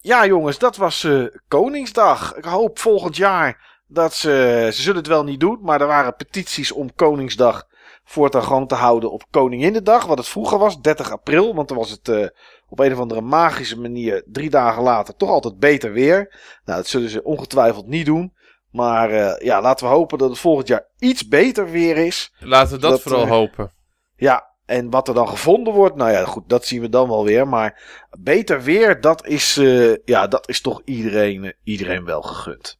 ja, 0.00 0.26
jongens, 0.26 0.58
dat 0.58 0.76
was 0.76 1.04
eh, 1.04 1.24
Koningsdag. 1.48 2.34
Ik 2.34 2.44
hoop 2.44 2.78
volgend 2.78 3.16
jaar 3.16 3.80
dat 3.86 4.14
ze. 4.14 4.68
Ze 4.72 4.82
zullen 4.82 4.98
het 4.98 5.06
wel 5.06 5.24
niet 5.24 5.40
doen, 5.40 5.58
maar 5.62 5.80
er 5.80 5.86
waren 5.86 6.16
petities 6.16 6.72
om 6.72 6.94
Koningsdag 6.94 7.66
voortaan 8.04 8.42
gewoon 8.42 8.66
te 8.66 8.74
houden 8.74 9.12
op 9.12 9.24
Koninginnedag. 9.30 10.06
Wat 10.06 10.18
het 10.18 10.28
vroeger 10.28 10.58
was, 10.58 10.80
30 10.80 11.10
april. 11.10 11.54
Want 11.54 11.68
dan 11.68 11.76
was 11.76 11.90
het 11.90 12.08
eh, 12.08 12.26
op 12.68 12.78
een 12.78 12.92
of 12.92 12.98
andere 12.98 13.20
magische 13.20 13.80
manier 13.80 14.22
drie 14.26 14.50
dagen 14.50 14.82
later 14.82 15.16
toch 15.16 15.30
altijd 15.30 15.58
beter 15.58 15.92
weer. 15.92 16.34
Nou, 16.64 16.78
dat 16.78 16.86
zullen 16.86 17.10
ze 17.10 17.24
ongetwijfeld 17.24 17.86
niet 17.86 18.06
doen. 18.06 18.34
Maar 18.70 19.10
eh, 19.10 19.44
ja, 19.44 19.60
laten 19.60 19.86
we 19.86 19.92
hopen 19.92 20.18
dat 20.18 20.30
het 20.30 20.38
volgend 20.38 20.68
jaar 20.68 20.86
iets 20.98 21.28
beter 21.28 21.70
weer 21.70 21.96
is. 21.96 22.34
Laten 22.38 22.74
we 22.74 22.80
dat, 22.80 22.90
Dat, 22.90 23.00
vooral 23.00 23.26
hopen. 23.26 23.72
Ja, 24.16 24.49
en 24.70 24.90
wat 24.90 25.08
er 25.08 25.14
dan 25.14 25.28
gevonden 25.28 25.74
wordt, 25.74 25.96
nou 25.96 26.10
ja, 26.10 26.24
goed, 26.24 26.48
dat 26.48 26.66
zien 26.66 26.80
we 26.80 26.88
dan 26.88 27.08
wel 27.08 27.24
weer. 27.24 27.48
Maar 27.48 27.82
beter 28.18 28.62
weer, 28.62 29.00
dat 29.00 29.26
is, 29.26 29.56
eh, 29.56 29.96
ja, 30.04 30.26
dat 30.26 30.48
is 30.48 30.60
toch 30.60 30.82
iedereen, 30.84 31.44
eh, 31.44 31.50
iedereen 31.64 32.04
wel 32.04 32.22
gegund. 32.22 32.78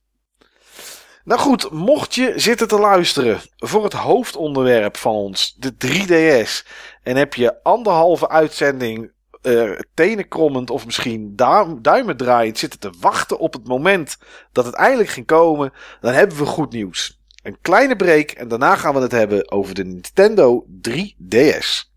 Nou 1.24 1.40
goed, 1.40 1.70
mocht 1.70 2.14
je 2.14 2.32
zitten 2.36 2.68
te 2.68 2.78
luisteren 2.78 3.40
voor 3.56 3.84
het 3.84 3.92
hoofdonderwerp 3.92 4.96
van 4.96 5.12
ons, 5.12 5.54
de 5.58 5.76
3DS, 5.76 6.66
en 7.02 7.16
heb 7.16 7.34
je 7.34 7.62
anderhalve 7.62 8.28
uitzending 8.28 9.12
eh 9.42 9.70
tenenkrommend 9.94 10.70
of 10.70 10.84
misschien 10.84 11.36
duim, 11.36 11.82
duimen 11.82 12.16
draaiend 12.16 12.58
zitten 12.58 12.80
te 12.80 12.92
wachten 13.00 13.38
op 13.38 13.52
het 13.52 13.66
moment 13.66 14.18
dat 14.52 14.64
het 14.64 14.74
eindelijk 14.74 15.08
ging 15.08 15.26
komen, 15.26 15.72
dan 16.00 16.12
hebben 16.12 16.36
we 16.36 16.44
goed 16.44 16.72
nieuws. 16.72 17.19
Een 17.42 17.56
kleine 17.60 17.96
break 17.96 18.30
en 18.30 18.48
daarna 18.48 18.76
gaan 18.76 18.94
we 18.94 19.00
het 19.00 19.12
hebben 19.12 19.50
over 19.50 19.74
de 19.74 19.84
Nintendo 19.84 20.66
3DS. 20.88 21.88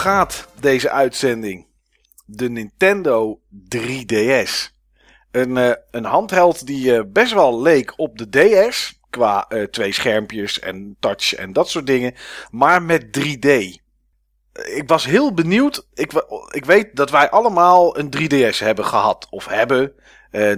Gaat, 0.00 0.46
deze 0.60 0.90
uitzending. 0.90 1.66
De 2.24 2.50
Nintendo 2.50 3.40
3DS. 3.76 4.78
Een, 5.30 5.56
uh, 5.56 5.72
een 5.90 6.04
handheld 6.04 6.66
die 6.66 6.92
uh, 6.92 7.00
best 7.06 7.32
wel 7.32 7.62
leek 7.62 7.92
op 7.96 8.18
de 8.18 8.28
DS. 8.28 9.00
Qua 9.10 9.46
uh, 9.48 9.62
twee 9.62 9.92
schermpjes 9.92 10.58
en 10.58 10.96
touch 11.00 11.34
en 11.34 11.52
dat 11.52 11.68
soort 11.68 11.86
dingen. 11.86 12.14
Maar 12.50 12.82
met 12.82 13.18
3D. 13.18 13.48
Ik 14.52 14.84
was 14.86 15.04
heel 15.04 15.34
benieuwd. 15.34 15.86
Ik, 15.94 16.12
ik 16.50 16.64
weet 16.64 16.96
dat 16.96 17.10
wij 17.10 17.30
allemaal 17.30 17.98
een 17.98 18.14
3DS 18.16 18.58
hebben 18.58 18.84
gehad. 18.84 19.26
Of 19.30 19.46
hebben. 19.46 19.92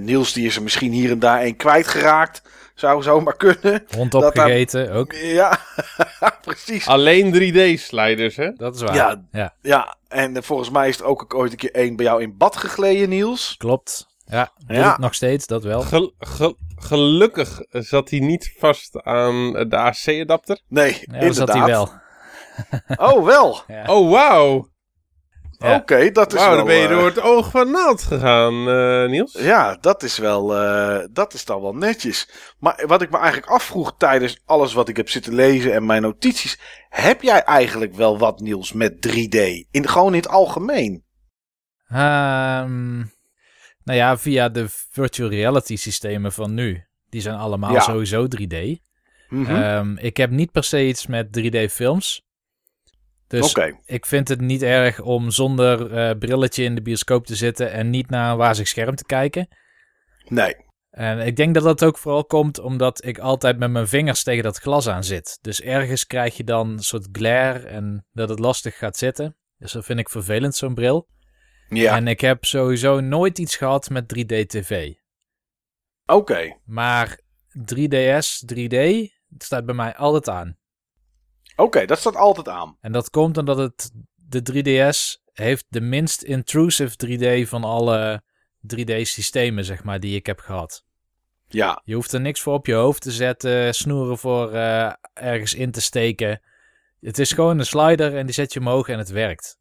Niels 0.00 0.32
die 0.32 0.46
is 0.46 0.56
er 0.56 0.62
misschien 0.62 0.92
hier 0.92 1.10
en 1.10 1.18
daar 1.18 1.42
een 1.42 1.56
kwijtgeraakt. 1.56 2.42
Zou 2.74 3.02
zomaar 3.02 3.36
kunnen. 3.36 3.84
Hond 3.96 4.14
opgegeten 4.14 4.86
daar... 4.86 4.96
ook. 4.96 5.12
Ja, 5.12 5.58
precies. 6.44 6.86
Alleen 6.86 7.34
3D-sliders, 7.34 8.36
hè? 8.36 8.52
Dat 8.52 8.74
is 8.74 8.82
waar. 8.82 8.94
Ja, 8.94 9.24
ja. 9.32 9.54
ja. 9.62 9.96
en 10.08 10.44
volgens 10.44 10.70
mij 10.70 10.88
is 10.88 10.96
het 10.96 11.06
ook 11.06 11.34
ooit 11.34 11.50
een 11.52 11.58
keer 11.58 11.74
één 11.74 11.96
bij 11.96 12.04
jou 12.04 12.22
in 12.22 12.36
bad 12.36 12.56
gegleden, 12.56 13.08
Niels. 13.08 13.54
Klopt. 13.58 14.10
Ja, 14.26 14.52
ja. 14.66 14.96
nog 14.98 15.14
steeds, 15.14 15.46
dat 15.46 15.62
wel. 15.62 15.80
Gel 15.80 16.14
ge 16.18 16.56
gelukkig 16.76 17.60
zat 17.70 18.10
hij 18.10 18.18
niet 18.18 18.54
vast 18.58 19.02
aan 19.02 19.52
de 19.52 19.76
AC-adapter. 19.76 20.60
Nee, 20.68 20.92
ja, 20.92 21.14
inderdaad. 21.14 21.34
zat 21.34 21.52
hij 21.52 21.64
wel. 21.64 21.90
Oh, 22.96 23.24
wel. 23.24 23.60
Ja. 23.66 23.84
Oh, 23.86 24.10
wauw. 24.10 24.68
Ja. 25.62 25.76
Oké, 25.76 26.10
dat 26.10 26.32
is 26.32 26.40
wel... 26.40 26.56
dan 26.56 26.66
ben 26.66 26.76
je 26.76 26.88
door 26.88 27.04
het 27.04 27.20
oog 27.20 27.50
van 27.50 27.70
naald 27.70 28.02
gegaan, 28.02 28.68
uh, 28.68 29.08
Niels. 29.08 29.32
Ja, 29.32 29.76
dat 29.80 30.02
is 30.02 30.18
wel, 30.18 30.62
uh, 30.62 31.04
dat 31.10 31.34
is 31.34 31.44
dan 31.44 31.60
wel 31.60 31.74
netjes. 31.74 32.28
Maar 32.58 32.84
wat 32.86 33.02
ik 33.02 33.10
me 33.10 33.16
eigenlijk 33.18 33.52
afvroeg 33.52 33.94
tijdens 33.96 34.40
alles 34.44 34.72
wat 34.72 34.88
ik 34.88 34.96
heb 34.96 35.08
zitten 35.08 35.34
lezen 35.34 35.72
en 35.72 35.86
mijn 35.86 36.02
notities. 36.02 36.58
Heb 36.88 37.22
jij 37.22 37.42
eigenlijk 37.42 37.94
wel 37.94 38.18
wat, 38.18 38.40
Niels, 38.40 38.72
met 38.72 38.92
3D? 39.08 39.38
In, 39.70 39.88
gewoon 39.88 40.14
in 40.14 40.20
het 40.20 40.28
algemeen? 40.28 41.04
Um, 41.92 43.12
nou 43.84 43.98
ja, 43.98 44.18
via 44.18 44.48
de 44.48 44.66
virtual 44.90 45.28
reality 45.30 45.76
systemen 45.76 46.32
van 46.32 46.54
nu. 46.54 46.84
Die 47.08 47.20
zijn 47.20 47.36
allemaal 47.36 47.72
Ja. 47.72 47.80
sowieso 47.80 48.26
3D. 48.26 48.80
Mhm. 49.28 49.54
Ehm, 49.54 49.96
ik 49.96 50.16
heb 50.16 50.30
niet 50.30 50.52
per 50.52 50.64
se 50.64 50.86
iets 50.86 51.06
met 51.06 51.32
3D 51.32 51.70
films. 51.72 52.22
Dus 53.40 53.56
ik 53.84 54.06
vind 54.06 54.28
het 54.28 54.40
niet 54.40 54.62
erg 54.62 55.00
om 55.00 55.30
zonder 55.30 55.92
eh, 55.92 56.18
brilletje 56.18 56.64
in 56.64 56.74
de 56.74 56.82
bioscoop 56.82 57.26
te 57.26 57.34
zitten 57.34 57.72
en 57.72 57.90
niet 57.90 58.10
naar 58.10 58.30
een 58.30 58.36
wazig 58.36 58.68
scherm 58.68 58.94
te 58.94 59.04
kijken. 59.04 59.48
nee. 60.28 60.54
En 60.90 61.18
ik 61.18 61.36
denk 61.36 61.54
dat 61.54 61.62
dat 61.62 61.84
ook 61.84 61.98
vooral 61.98 62.24
komt 62.24 62.58
omdat 62.58 63.04
ik 63.04 63.18
altijd 63.18 63.58
met 63.58 63.70
mijn 63.70 63.88
vingers 63.88 64.22
tegen 64.22 64.42
dat 64.42 64.58
glas 64.58 64.88
aan 64.88 65.04
zit. 65.04 65.38
Dus 65.40 65.60
ergens 65.60 66.06
krijg 66.06 66.36
je 66.36 66.44
dan 66.44 66.70
een 66.70 66.82
soort 66.82 67.08
glare 67.12 67.58
en 67.58 68.06
dat 68.10 68.28
het 68.28 68.38
lastig 68.38 68.78
gaat 68.78 68.96
zitten. 68.96 69.36
Dus 69.56 69.72
dat 69.72 69.84
vind 69.84 69.98
ik 69.98 70.08
vervelend, 70.08 70.54
zo'n 70.54 70.74
bril. 70.74 71.08
Ja, 71.68 71.96
En 71.96 72.08
ik 72.08 72.20
heb 72.20 72.44
sowieso 72.44 73.00
nooit 73.00 73.38
iets 73.38 73.56
gehad 73.56 73.90
met 73.90 74.14
3D-tv. 74.16 74.92
oké. 76.06 76.56
Maar 76.64 77.20
3DS, 77.58 78.44
3D, 78.54 78.76
het 79.28 79.42
staat 79.42 79.66
bij 79.66 79.74
mij 79.74 79.96
altijd 79.96 80.28
aan. 80.28 80.56
Oké, 81.56 81.84
dat 81.86 81.98
staat 81.98 82.16
altijd 82.16 82.48
aan. 82.48 82.76
En 82.80 82.92
dat 82.92 83.10
komt 83.10 83.38
omdat 83.38 83.56
het, 83.58 83.90
de 84.14 84.42
3DS 84.52 85.20
heeft 85.32 85.64
de 85.68 85.80
minst 85.80 86.22
intrusive 86.22 86.96
3D 87.06 87.48
van 87.48 87.64
alle 87.64 88.22
3D-systemen, 88.76 89.64
zeg 89.64 89.84
maar, 89.84 90.00
die 90.00 90.16
ik 90.16 90.26
heb 90.26 90.38
gehad. 90.38 90.84
Ja, 91.48 91.80
Je 91.84 91.94
hoeft 91.94 92.12
er 92.12 92.20
niks 92.20 92.40
voor 92.40 92.54
op 92.54 92.66
je 92.66 92.74
hoofd 92.74 93.02
te 93.02 93.10
zetten, 93.10 93.74
snoeren 93.74 94.18
voor 94.18 94.52
eh, 94.52 94.92
ergens 95.14 95.54
in 95.54 95.70
te 95.70 95.80
steken. 95.80 96.42
Het 97.00 97.18
is 97.18 97.32
gewoon 97.32 97.58
een 97.58 97.66
slider 97.66 98.16
en 98.16 98.26
die 98.26 98.34
zet 98.34 98.52
je 98.52 98.60
omhoog 98.60 98.88
en 98.88 98.98
het 98.98 99.10
werkt. 99.10 99.60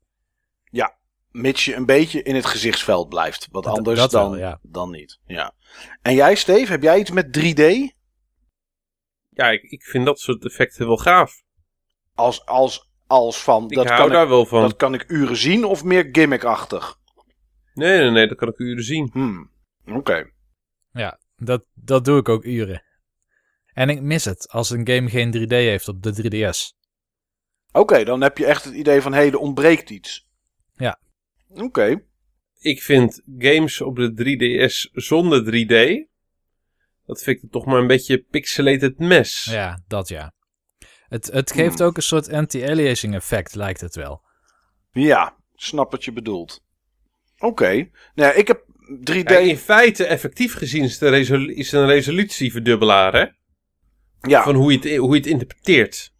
mits 1.31 1.65
je 1.65 1.76
een 1.76 1.85
beetje 1.85 2.23
in 2.23 2.35
het 2.35 2.45
gezichtsveld 2.45 3.09
blijft. 3.09 3.47
Wat 3.51 3.63
Dat- 3.63 3.77
anders 3.77 3.99
dat 3.99 4.11
wel, 4.11 4.30
dan, 4.30 4.39
ja. 4.39 4.59
dan 4.61 4.91
niet. 4.91 5.19
Ja. 5.26 5.53
En 6.01 6.13
jij, 6.13 6.35
Steve, 6.35 6.72
heb 6.72 6.81
jij 6.81 6.99
iets 6.99 7.11
met 7.11 7.38
3D? 7.39 7.95
Ja, 9.30 9.49
ik, 9.49 9.61
ik 9.63 9.84
vind 9.84 10.05
dat 10.05 10.19
soort 10.19 10.45
effecten 10.45 10.88
wel 10.88 10.97
gaaf. 10.97 11.41
Als, 12.15 12.45
als, 12.45 12.89
als 13.07 13.43
van, 13.43 13.63
Ik 13.69 13.75
dat 13.75 13.88
hou 13.88 14.01
kan, 14.01 14.09
daar 14.09 14.23
ik, 14.23 14.29
wel 14.29 14.45
van. 14.45 14.61
dat 14.61 14.75
kan 14.75 14.93
ik 14.93 15.03
uren 15.07 15.38
zien 15.38 15.63
of 15.63 15.83
meer 15.83 16.09
gimmickachtig? 16.11 16.99
Nee, 17.73 17.99
nee, 17.99 18.09
nee, 18.09 18.27
dat 18.27 18.38
kan 18.38 18.47
ik 18.47 18.59
uren 18.59 18.83
zien. 18.83 19.09
Hmm, 19.13 19.51
oké. 19.85 20.31
Ja, 20.91 21.19
dat, 21.35 21.63
dat 21.73 22.05
doe 22.05 22.19
ik 22.19 22.29
ook 22.29 22.43
uren. 22.43 22.83
En 23.73 23.89
ik 23.89 24.01
mis 24.01 24.25
het 24.25 24.49
als 24.49 24.69
een 24.69 24.88
game 24.88 25.09
geen 25.09 25.35
3D 25.38 25.47
heeft 25.47 25.88
op 25.88 26.03
de 26.03 26.13
3DS. 26.13 26.77
Oké, 27.71 28.03
dan 28.03 28.21
heb 28.21 28.38
je 28.38 28.45
echt 28.45 28.63
het 28.63 28.73
idee 28.73 29.01
van, 29.01 29.13
hé, 29.13 29.21
er 29.21 29.38
ontbreekt 29.38 29.89
iets. 29.89 30.29
Ja. 30.73 30.99
Oké. 31.47 32.03
Ik 32.59 32.81
vind 32.81 33.21
games 33.38 33.81
op 33.81 33.95
de 33.95 34.11
3DS 34.11 34.91
zonder 34.91 35.43
3D... 35.43 36.09
Dat 37.05 37.23
vind 37.23 37.43
ik 37.43 37.51
toch 37.51 37.65
maar 37.65 37.79
een 37.79 37.88
beetje 37.88 38.23
pixelated 38.23 38.99
mess. 38.99 39.43
Ja, 39.43 39.83
dat 39.88 40.07
ja. 40.07 40.33
Het, 41.11 41.29
het 41.31 41.51
geeft 41.51 41.77
Hmm. 41.77 41.88
ook 41.88 41.95
een 41.97 42.03
soort 42.03 42.33
anti-aliasing 42.33 43.13
effect, 43.15 43.55
lijkt 43.55 43.81
het 43.81 43.95
wel. 43.95 44.21
Ja, 44.91 45.35
snap 45.55 45.91
wat 45.91 46.03
je 46.05 46.11
bedoelt. 46.13 46.63
Oké. 47.39 47.89
Nou, 48.15 48.33
ik 48.35 48.47
heb 48.47 48.63
3D... 48.99 49.23
Kijk, 49.23 49.45
in 49.45 49.57
feite, 49.57 50.05
effectief 50.05 50.53
gezien, 50.53 50.83
is, 50.83 50.97
de 50.97 51.09
resolu- 51.09 51.53
is 51.53 51.71
een 51.71 51.85
resolutieverdubbelaar, 51.85 53.13
hè? 53.13 53.25
ja, 54.29 54.43
Van 54.43 54.55
hoe 54.55 54.71
je, 54.71 54.77
het, 54.89 54.97
hoe 54.97 55.09
je 55.09 55.17
het 55.21 55.25
interpreteert. 55.29 56.13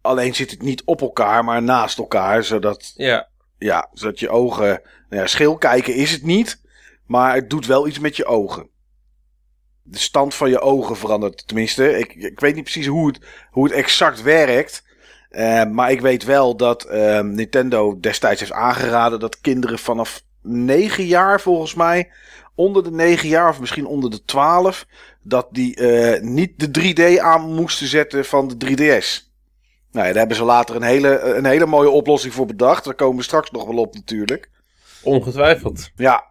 alleen 0.00 0.34
zit 0.34 0.50
het 0.50 0.62
niet 0.62 0.84
op 0.84 1.00
elkaar, 1.00 1.44
maar 1.44 1.62
naast 1.62 1.98
elkaar. 1.98 2.44
Zodat, 2.44 2.92
Ja. 2.96 3.28
ja, 3.58 3.88
zodat 3.92 4.18
je 4.20 4.28
ogen... 4.28 4.66
Nou 5.08 5.22
ja, 5.22 5.26
schil 5.26 5.56
kijken 5.58 5.94
is 5.94 6.12
het 6.12 6.22
niet, 6.22 6.62
maar 7.06 7.34
het 7.34 7.50
doet 7.50 7.66
wel 7.66 7.86
iets 7.86 7.98
met 7.98 8.16
je 8.16 8.24
ogen. 8.26 8.70
De 9.88 9.98
stand 9.98 10.34
van 10.34 10.50
je 10.50 10.60
ogen 10.60 10.96
verandert. 10.96 11.46
Tenminste, 11.46 11.98
ik, 11.98 12.14
ik 12.14 12.40
weet 12.40 12.54
niet 12.54 12.64
precies 12.64 12.86
hoe 12.86 13.06
het, 13.06 13.18
hoe 13.50 13.64
het 13.64 13.72
exact 13.72 14.22
werkt. 14.22 14.84
Eh, 15.36 15.64
maar 15.64 15.90
ik 15.90 16.00
weet 16.00 16.24
wel 16.24 16.56
dat 16.56 16.84
eh, 16.84 17.20
Nintendo 17.20 18.00
destijds 18.00 18.40
heeft 18.40 18.52
aangeraden 18.52 19.20
dat 19.20 19.40
kinderen 19.40 19.78
vanaf 19.78 20.22
9 20.42 21.06
jaar 21.06 21.40
volgens 21.40 21.74
mij, 21.74 22.10
onder 22.54 22.84
de 22.84 22.90
9 22.90 23.28
jaar 23.28 23.48
of 23.48 23.60
misschien 23.60 23.86
onder 23.86 24.10
de 24.10 24.24
12, 24.24 24.86
dat 25.22 25.48
die 25.50 25.76
eh, 25.76 26.22
niet 26.22 26.74
de 26.74 26.92
3D 27.16 27.20
aan 27.20 27.54
moesten 27.54 27.86
zetten 27.86 28.24
van 28.24 28.48
de 28.48 28.66
3DS. 28.66 29.24
Nou 29.92 30.06
ja, 30.06 30.12
daar 30.12 30.14
hebben 30.14 30.36
ze 30.36 30.44
later 30.44 30.76
een 30.76 30.82
hele, 30.82 31.20
een 31.20 31.46
hele 31.46 31.66
mooie 31.66 31.90
oplossing 31.90 32.34
voor 32.34 32.46
bedacht. 32.46 32.84
Daar 32.84 32.94
komen 32.94 33.16
we 33.16 33.22
straks 33.22 33.50
nog 33.50 33.66
wel 33.66 33.76
op 33.76 33.94
natuurlijk. 33.94 34.50
Ongetwijfeld. 35.02 35.90
Ja, 35.96 36.24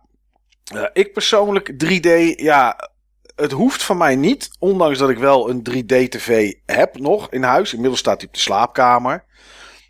ik 0.94 1.14
persoonlijk 1.14 1.72
3D, 1.72 2.36
ja, 2.36 2.90
het 3.36 3.52
hoeft 3.52 3.84
van 3.84 3.98
mij 3.98 4.16
niet. 4.16 4.50
Ondanks 4.60 4.98
dat 4.98 5.10
ik 5.10 5.18
wel 5.18 5.50
een 5.50 5.64
3D-tv 5.70 6.54
heb 6.66 7.00
nog 7.00 7.32
in 7.32 7.44
huis. 7.44 7.72
Inmiddels 7.74 8.00
staat 8.00 8.18
hij 8.18 8.28
op 8.28 8.34
de 8.34 8.40
slaapkamer. 8.40 9.24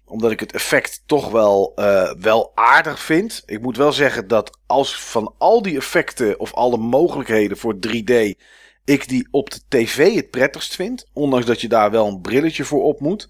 Omdat 0.05 0.31
ik 0.31 0.39
het 0.39 0.53
effect 0.53 1.03
toch 1.05 1.31
wel, 1.31 1.72
eh, 1.76 2.11
wel 2.19 2.51
aardig 2.55 2.99
vind. 2.99 3.43
Ik 3.45 3.61
moet 3.61 3.77
wel 3.77 3.91
zeggen 3.91 4.27
dat 4.27 4.57
als 4.65 4.99
van 4.99 5.34
al 5.38 5.61
die 5.61 5.77
effecten 5.77 6.39
of 6.39 6.53
alle 6.53 6.77
mogelijkheden 6.77 7.57
voor 7.57 7.76
3D... 7.80 8.34
ik 8.85 9.07
die 9.07 9.27
op 9.31 9.49
de 9.51 9.59
tv 9.67 10.15
het 10.15 10.30
prettigst 10.30 10.76
vind. 10.76 11.09
Ondanks 11.13 11.45
dat 11.45 11.61
je 11.61 11.67
daar 11.67 11.91
wel 11.91 12.07
een 12.07 12.22
brilletje 12.22 12.63
voor 12.63 12.84
op 12.84 12.99
moet. 12.99 13.30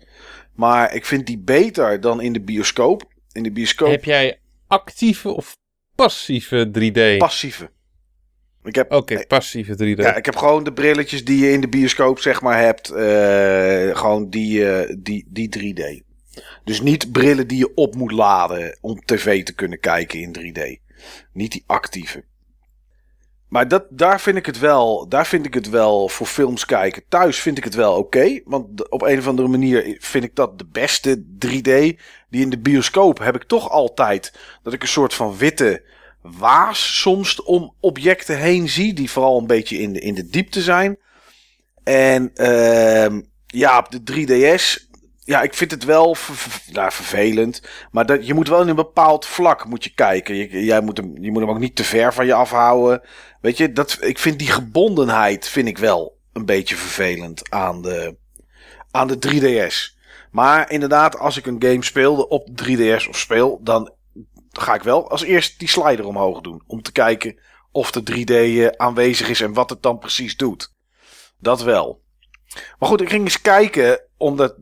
Maar 0.53 0.93
ik 0.93 1.05
vind 1.05 1.27
die 1.27 1.37
beter 1.39 2.01
dan 2.01 2.21
in 2.21 2.33
de 2.33 2.41
bioscoop. 2.41 3.03
In 3.31 3.43
de 3.43 3.51
bioscoop 3.51 3.89
Heb 3.89 4.03
jij 4.03 4.39
actieve 4.67 5.29
of 5.29 5.57
passieve 5.95 6.71
3D? 6.71 7.17
passieve. 7.17 7.69
Ik 8.65 8.75
heb, 8.75 8.91
Oké, 8.91 9.25
passieve 9.27 9.73
3D. 9.73 9.99
Ja, 9.99 10.15
ik 10.15 10.25
heb 10.25 10.35
gewoon 10.35 10.63
de 10.63 10.73
brilletjes 10.73 11.25
die 11.25 11.45
je 11.45 11.51
in 11.51 11.61
de 11.61 11.67
bioscoop 11.67 12.19
zeg 12.19 12.41
maar 12.41 12.59
hebt. 12.59 12.89
eh, 12.89 13.97
gewoon 13.97 14.29
die, 14.29 14.71
eh, 14.71 14.95
die, 14.99 15.25
die 15.27 15.49
3D. 15.49 16.03
Dus 16.63 16.81
niet 16.81 17.11
brillen 17.11 17.47
die 17.47 17.57
je 17.57 17.73
op 17.75 17.95
moet 17.95 18.11
laden 18.11 18.77
om 18.81 19.05
tv 19.05 19.43
te 19.43 19.53
kunnen 19.53 19.79
kijken 19.79 20.19
in 20.19 20.31
3D. 20.31 20.79
Niet 21.33 21.51
die 21.51 21.63
actieve. 21.65 22.23
Maar 23.49 23.67
dat, 23.67 23.85
daar, 23.89 24.21
vind 24.21 24.37
ik 24.37 24.45
het 24.45 24.59
wel, 24.59 25.07
daar 25.09 25.27
vind 25.27 25.45
ik 25.45 25.53
het 25.53 25.69
wel 25.69 26.09
voor 26.09 26.27
films 26.27 26.65
kijken. 26.65 27.03
Thuis 27.09 27.39
vind 27.39 27.57
ik 27.57 27.63
het 27.63 27.75
wel 27.75 27.97
oké. 27.97 28.39
want 28.45 28.89
op 28.89 29.01
een 29.01 29.17
of 29.17 29.27
andere 29.27 29.47
manier 29.47 29.97
vind 29.99 30.23
ik 30.23 30.35
dat 30.35 30.57
de 30.57 30.65
beste 30.71 31.23
3D. 31.23 31.99
Die 32.29 32.41
in 32.41 32.49
de 32.49 32.59
bioscoop 32.59 33.19
heb 33.19 33.35
ik 33.35 33.43
toch 33.43 33.69
altijd 33.69 34.33
dat 34.63 34.73
ik 34.73 34.81
een 34.81 34.87
soort 34.87 35.13
van 35.13 35.37
witte 35.37 35.83
waas 36.37 36.99
soms 37.01 37.43
om 37.43 37.73
objecten 37.79 38.37
heen 38.37 38.69
zie. 38.69 38.93
Die 38.93 39.11
vooral 39.11 39.39
een 39.39 39.47
beetje 39.47 39.77
in 39.77 39.93
de, 39.93 39.99
in 39.99 40.13
de 40.13 40.27
diepte 40.27 40.61
zijn. 40.61 40.97
En 41.83 42.31
ehm, 42.33 43.21
ja, 43.47 43.77
op 43.77 43.91
de 43.91 44.01
3DS. 44.13 44.93
Ja, 45.23 45.41
ik 45.41 45.53
vind 45.53 45.71
het 45.71 45.83
wel 45.83 46.15
nou, 46.71 46.91
vervelend. 46.91 47.61
Maar 47.91 48.05
dat, 48.05 48.27
je 48.27 48.33
moet 48.33 48.47
wel 48.47 48.61
in 48.61 48.67
een 48.67 48.75
bepaald 48.75 49.25
vlak 49.25 49.65
moet 49.65 49.83
je 49.83 49.93
kijken. 49.93 50.35
Je, 50.35 50.65
jij 50.65 50.81
moet 50.81 50.97
hem, 50.97 51.13
je 51.21 51.31
moet 51.31 51.41
hem 51.41 51.49
ook 51.49 51.59
niet 51.59 51.75
te 51.75 51.83
ver 51.83 52.13
van 52.13 52.25
je 52.25 52.33
afhouden. 52.33 53.01
Weet 53.41 53.57
je, 53.57 53.71
dat, 53.71 53.97
ik 54.01 54.19
vind 54.19 54.39
die 54.39 54.51
gebondenheid 54.51 55.47
vind 55.47 55.67
ik 55.67 55.77
wel 55.77 56.17
een 56.33 56.45
beetje 56.45 56.75
vervelend 56.75 57.51
aan 57.51 57.81
de, 57.81 58.15
aan 58.91 59.07
de 59.07 59.17
3DS. 59.17 59.95
Maar 60.31 60.71
inderdaad, 60.71 61.19
als 61.19 61.37
ik 61.37 61.45
een 61.45 61.63
game 61.63 61.83
speelde 61.83 62.27
op 62.27 62.47
3DS 62.63 63.09
of 63.09 63.17
speel, 63.17 63.59
dan 63.63 63.93
ga 64.59 64.73
ik 64.73 64.83
wel 64.83 65.09
als 65.09 65.23
eerst 65.23 65.59
die 65.59 65.67
slider 65.67 66.05
omhoog 66.05 66.41
doen. 66.41 66.63
Om 66.67 66.81
te 66.81 66.91
kijken 66.91 67.39
of 67.71 67.91
de 67.91 68.01
3D 68.11 68.31
eh, 68.31 68.67
aanwezig 68.67 69.29
is 69.29 69.41
en 69.41 69.53
wat 69.53 69.69
het 69.69 69.81
dan 69.81 69.99
precies 69.99 70.37
doet. 70.37 70.73
Dat 71.39 71.63
wel. 71.63 72.03
Maar 72.79 72.89
goed, 72.89 73.01
ik 73.01 73.09
ging 73.09 73.23
eens 73.23 73.41
kijken, 73.41 74.01
omdat... 74.17 74.55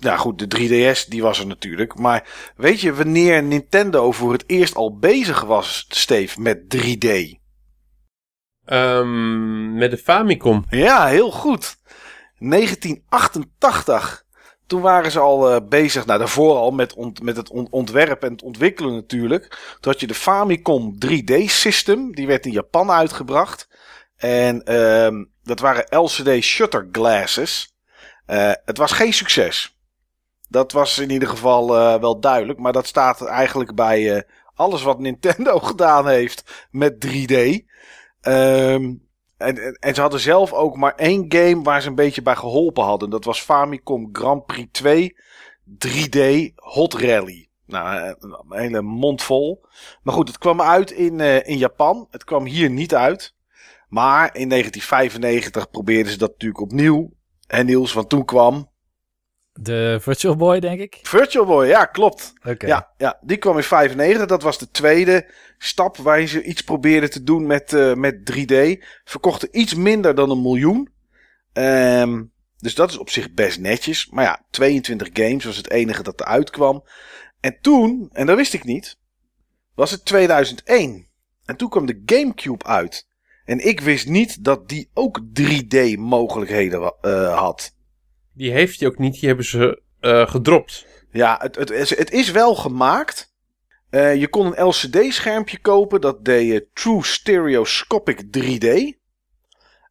Ja 0.00 0.16
goed, 0.16 0.38
de 0.38 0.46
3DS 0.58 1.08
die 1.08 1.22
was 1.22 1.38
er 1.38 1.46
natuurlijk. 1.46 1.98
Maar 1.98 2.52
weet 2.56 2.80
je 2.80 2.94
wanneer 2.94 3.42
Nintendo 3.42 4.12
voor 4.12 4.32
het 4.32 4.44
eerst 4.46 4.74
al 4.74 4.98
bezig 4.98 5.40
was, 5.40 5.86
Steve, 5.88 6.40
met 6.40 6.76
3D? 6.76 7.36
Ehm, 8.64 9.74
met 9.74 9.90
de 9.90 9.98
Famicom. 9.98 10.64
Ja, 10.70 11.06
heel 11.06 11.30
goed. 11.30 11.76
1988. 12.38 14.24
Toen 14.68 14.80
waren 14.80 15.10
ze 15.10 15.18
al 15.18 15.54
uh, 15.54 15.56
bezig, 15.68 16.06
nou 16.06 16.18
daarvoor 16.18 16.56
al 16.56 16.70
met, 16.70 17.22
met 17.22 17.36
het 17.36 17.50
on, 17.50 17.66
ontwerpen 17.70 18.28
en 18.28 18.32
het 18.34 18.42
ontwikkelen 18.42 18.94
natuurlijk. 18.94 19.48
Toen 19.80 19.92
had 19.92 20.00
je 20.00 20.06
de 20.06 20.14
Famicom 20.14 20.94
3D 21.06 21.34
System, 21.44 22.14
die 22.14 22.26
werd 22.26 22.46
in 22.46 22.52
Japan 22.52 22.90
uitgebracht. 22.90 23.68
En 24.16 24.62
uh, 24.64 25.24
dat 25.42 25.60
waren 25.60 25.98
LCD 25.98 26.44
shutter 26.44 26.88
glasses. 26.92 27.74
Uh, 28.26 28.52
het 28.64 28.78
was 28.78 28.92
geen 28.92 29.12
succes. 29.12 29.76
Dat 30.48 30.72
was 30.72 30.98
in 30.98 31.10
ieder 31.10 31.28
geval 31.28 31.76
uh, 31.76 32.00
wel 32.00 32.20
duidelijk, 32.20 32.58
maar 32.58 32.72
dat 32.72 32.86
staat 32.86 33.26
eigenlijk 33.26 33.74
bij 33.74 34.26
alles 34.54 34.82
wat 34.82 34.98
Nintendo 34.98 35.58
gedaan 35.70 36.08
heeft 36.08 36.66
met 36.70 37.06
3D. 37.06 37.64
Um, 38.22 39.07
en, 39.38 39.94
ze 39.94 40.00
hadden 40.00 40.20
zelf 40.20 40.52
ook 40.52 40.76
maar 40.76 40.94
één 40.94 41.24
game 41.28 41.62
waar 41.62 41.82
ze 41.82 41.88
een 41.88 41.94
beetje 41.94 42.22
bij 42.22 42.36
geholpen 42.36 42.84
hadden. 42.84 43.10
Dat 43.10 43.24
was 43.24 43.40
Famicom 43.40 44.08
Grand 44.12 44.46
Prix 44.46 44.68
2 44.72 45.16
3D 45.86 46.52
Hot 46.54 46.94
Rally. 46.94 47.48
Nou, 47.66 48.14
een 48.48 48.58
hele 48.60 48.82
mond 48.82 49.22
vol. 49.22 49.64
Maar 50.02 50.14
goed, 50.14 50.28
het 50.28 50.38
kwam 50.38 50.60
uit 50.60 50.90
in, 50.90 51.18
uh, 51.18 51.48
in 51.48 51.58
Japan. 51.58 52.06
Het 52.10 52.24
kwam 52.24 52.44
hier 52.44 52.70
niet 52.70 52.94
uit. 52.94 53.34
Maar 53.88 54.36
in 54.36 54.48
1995 54.48 55.70
probeerden 55.70 56.12
ze 56.12 56.18
dat 56.18 56.30
natuurlijk 56.30 56.60
opnieuw. 56.60 57.10
En 57.46 57.66
Niels, 57.66 57.92
want 57.92 58.08
toen 58.08 58.24
kwam 58.24 58.67
de 59.60 59.98
Virtual 60.00 60.36
Boy, 60.36 60.60
denk 60.60 60.80
ik. 60.80 60.98
Virtual 61.02 61.46
Boy, 61.46 61.66
ja, 61.66 61.84
klopt. 61.84 62.32
Okay. 62.42 62.68
Ja, 62.68 62.88
ja, 62.96 63.18
die 63.20 63.36
kwam 63.36 63.56
in 63.56 63.62
95. 63.62 64.26
Dat 64.26 64.42
was 64.42 64.58
de 64.58 64.70
tweede 64.70 65.30
stap 65.58 65.96
waarin 65.96 66.28
ze 66.28 66.42
iets 66.42 66.62
probeerden 66.62 67.10
te 67.10 67.22
doen 67.22 67.46
met, 67.46 67.72
uh, 67.72 67.94
met 67.94 68.24
3D. 68.24 68.84
Verkochten 69.04 69.48
iets 69.58 69.74
minder 69.74 70.14
dan 70.14 70.30
een 70.30 70.42
miljoen. 70.42 70.88
Um, 71.52 72.32
dus 72.58 72.74
dat 72.74 72.90
is 72.90 72.98
op 72.98 73.10
zich 73.10 73.32
best 73.32 73.60
netjes. 73.60 74.08
Maar 74.10 74.24
ja, 74.24 74.44
22 74.50 75.08
games 75.12 75.44
was 75.44 75.56
het 75.56 75.70
enige 75.70 76.02
dat 76.02 76.20
eruit 76.20 76.50
kwam. 76.50 76.84
En 77.40 77.58
toen, 77.60 78.10
en 78.12 78.26
dat 78.26 78.36
wist 78.36 78.54
ik 78.54 78.64
niet, 78.64 78.98
was 79.74 79.90
het 79.90 80.04
2001. 80.04 81.06
En 81.44 81.56
toen 81.56 81.68
kwam 81.68 81.86
de 81.86 82.02
GameCube 82.06 82.64
uit. 82.64 83.06
En 83.44 83.66
ik 83.66 83.80
wist 83.80 84.08
niet 84.08 84.44
dat 84.44 84.68
die 84.68 84.90
ook 84.94 85.20
3D 85.40 85.98
mogelijkheden 85.98 86.94
uh, 87.02 87.38
had. 87.38 87.76
Die 88.38 88.52
heeft 88.52 88.80
hij 88.80 88.88
ook 88.88 88.98
niet, 88.98 89.20
die 89.20 89.28
hebben 89.28 89.46
ze 89.46 89.82
uh, 90.00 90.28
gedropt. 90.28 90.86
Ja, 91.10 91.38
het, 91.42 91.56
het, 91.56 91.88
het 91.88 92.10
is 92.10 92.30
wel 92.30 92.54
gemaakt. 92.54 93.34
Uh, 93.90 94.14
je 94.14 94.28
kon 94.28 94.46
een 94.46 94.66
LCD-schermpje 94.66 95.58
kopen, 95.58 96.00
dat 96.00 96.24
deed 96.24 96.66
True 96.72 97.04
Stereoscopic 97.04 98.22
3D. 98.22 98.66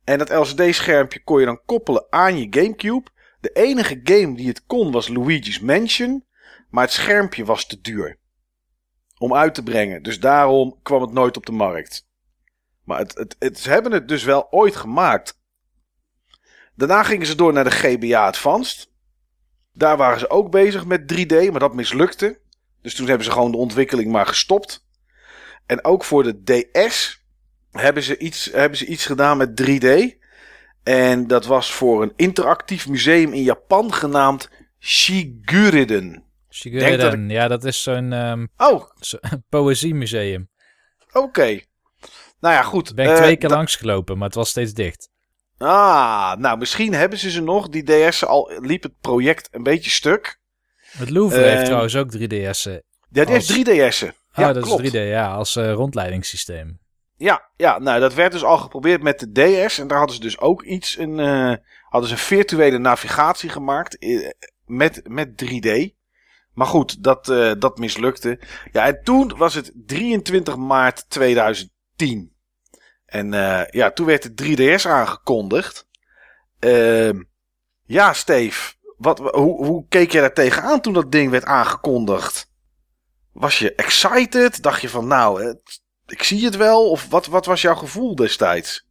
En 0.04 0.18
dat 0.18 0.30
LCD-schermpje 0.30 1.24
kon 1.24 1.40
je 1.40 1.46
dan 1.46 1.62
koppelen 1.66 2.06
aan 2.10 2.38
je 2.38 2.48
GameCube. 2.50 3.10
De 3.40 3.50
enige 3.50 4.00
game 4.04 4.36
die 4.36 4.48
het 4.48 4.66
kon 4.66 4.92
was 4.92 5.08
Luigi's 5.08 5.60
Mansion, 5.60 6.26
maar 6.70 6.84
het 6.84 6.94
schermpje 6.94 7.46
was 7.46 7.68
te 7.68 7.82
duur 7.82 8.20
om 9.18 9.34
uit 9.34 9.54
te 9.54 9.64
brengen. 9.64 10.04
Dus 10.04 10.20
daarom 10.20 10.80
kwam 10.82 11.02
het 11.02 11.12
nooit 11.12 11.38
op 11.38 11.46
de 11.46 11.52
markt. 11.52 12.08
Maar 12.84 13.00
het, 13.00 13.16
het, 13.16 13.36
het, 13.40 13.60
ze 13.60 13.70
hebben 13.70 13.92
het 13.92 14.08
dus 14.08 14.24
wel 14.24 14.52
ooit 14.52 14.76
gemaakt. 14.76 15.40
Daarna 16.78 17.04
gingen 17.04 17.28
ze 17.28 17.36
door 17.36 17.54
naar 17.54 17.64
de 17.64 17.72
GBA 17.72 18.26
Advanced. 18.26 18.90
Daar 19.74 19.98
waren 19.98 20.20
ze 20.20 20.30
ook 20.30 20.52
bezig 20.52 20.86
met 20.86 21.14
3D, 21.14 21.52
maar 21.52 21.60
dat 21.60 21.74
mislukte. 21.74 22.40
Dus 22.82 22.96
toen 22.96 23.08
hebben 23.08 23.26
ze 23.26 23.32
gewoon 23.32 23.52
de 23.52 23.58
ontwikkeling 23.58 24.12
maar 24.12 24.26
gestopt. 24.26 24.86
En 25.66 25.84
ook 25.84 26.04
voor 26.04 26.24
de 26.24 26.44
DS 26.44 27.24
hebben 27.72 28.04
ze 28.04 28.18
iets, 28.18 28.50
hebben 28.52 28.78
ze 28.78 28.86
iets 28.86 29.06
gedaan 29.06 29.38
met 29.38 29.62
3D. 29.62 30.18
En 30.84 31.28
dat 31.28 31.46
was 31.46 31.72
voor 31.72 32.02
een 32.02 32.14
interactief 32.16 32.88
museum 32.88 33.34
in 33.34 33.44
Japan 33.44 33.94
genaamd 33.94 34.50
Shiguriden. 34.80 36.24
Shiguriden, 36.50 37.30
ja, 37.30 37.48
dat 37.48 37.64
is 37.64 37.84
zo'n 37.84 38.12
um, 38.12 38.50
oh. 38.58 38.84
zo 39.00 39.18
poëziemuseum. 39.50 40.50
Oké. 41.12 41.60
Nou 42.40 42.54
ja, 42.54 42.62
goed. 42.62 42.96
Ben 42.96 43.10
ik 43.10 43.16
twee 43.16 43.34
uh, 43.34 43.40
keer 43.40 43.50
langs 43.50 43.76
gelopen, 43.76 44.18
maar 44.18 44.28
het 44.28 44.36
was 44.36 44.50
steeds 44.50 44.74
dicht. 44.74 45.10
Ah, 45.58 46.36
nou 46.38 46.58
misschien 46.58 46.94
hebben 46.94 47.18
ze 47.18 47.32
ze 47.32 47.42
nog. 47.42 47.70
Die 47.70 47.84
DS'en 47.84 48.28
al 48.28 48.52
liep 48.62 48.84
het 48.84 49.00
project 49.02 49.50
een 49.52 49.64
beetje 49.64 49.90
stuk. 49.90 50.40
Het 50.92 51.10
Louvre 51.10 51.42
heeft 51.42 51.66
trouwens 51.66 51.96
ook 51.96 52.12
3DS'en. 52.18 52.86
Ja, 53.10 53.26
die 53.26 53.36
als... 53.36 53.48
heeft 53.48 53.68
3DS'en. 53.68 54.08
Oh, 54.08 54.44
ja, 54.46 54.54
dat 54.54 54.64
klopt. 54.64 54.84
is 54.84 54.90
3D, 54.90 54.94
ja, 54.94 55.34
als 55.34 55.56
uh, 55.56 55.74
rondleidingssysteem. 55.74 56.80
Ja, 57.18 57.50
ja, 57.56 57.80
nou 57.80 58.00
dat 58.00 58.14
werd 58.14 58.32
dus 58.32 58.44
al 58.44 58.58
geprobeerd 58.58 59.02
met 59.02 59.20
de 59.20 59.32
DS. 59.32 59.80
En 59.80 59.88
daar 59.88 59.98
hadden 59.98 60.16
ze 60.16 60.22
dus 60.22 60.40
ook 60.40 60.64
iets, 60.64 60.98
een, 60.98 61.20
uh, 61.20 61.54
hadden 61.90 62.10
ze 62.10 62.16
een 62.16 62.22
virtuele 62.22 62.78
navigatie 62.78 63.50
gemaakt 63.50 64.04
uh, 64.04 64.30
met, 64.66 65.02
met 65.04 65.44
3D. 65.46 65.96
Maar 66.54 66.68
goed, 66.68 67.04
dat, 67.04 67.30
uh, 67.30 67.52
dat 67.60 67.78
mislukte. 67.78 68.40
Ja, 68.72 68.86
en 68.86 69.00
toen 69.04 69.34
was 69.38 69.54
het 69.54 69.72
23 69.86 70.56
maart 70.56 71.10
2010. 71.10 72.36
En 73.08 73.34
uh, 73.34 73.62
ja, 73.70 73.92
toen 73.92 74.06
werd 74.06 74.38
de 74.38 74.56
3DS 74.56 74.88
aangekondigd. 74.88 75.88
Uh, 76.60 77.10
ja, 77.86 78.14
Steve, 78.14 78.74
wat, 78.98 79.20
hoe, 79.20 79.66
hoe 79.66 79.86
keek 79.90 80.12
jij 80.12 80.22
daar 80.22 80.34
tegenaan 80.34 80.82
toen 80.82 80.94
dat 80.94 81.12
ding 81.12 81.32
werd 81.32 81.46
aangekondigd? 81.46 82.52
Was 83.32 83.60
je 83.60 83.76
excited? 83.76 84.64
Dacht 84.64 84.82
je 84.82 84.90
van, 84.90 85.08
nou, 85.08 85.44
het, 85.44 85.82
ik 86.06 86.24
zie 86.24 86.46
het 86.46 86.56
wel? 86.56 86.90
Of 86.90 87.10
wat, 87.10 87.26
wat 87.26 87.46
was 87.46 87.62
jouw 87.62 87.76
gevoel 87.76 88.16
destijds? 88.16 88.88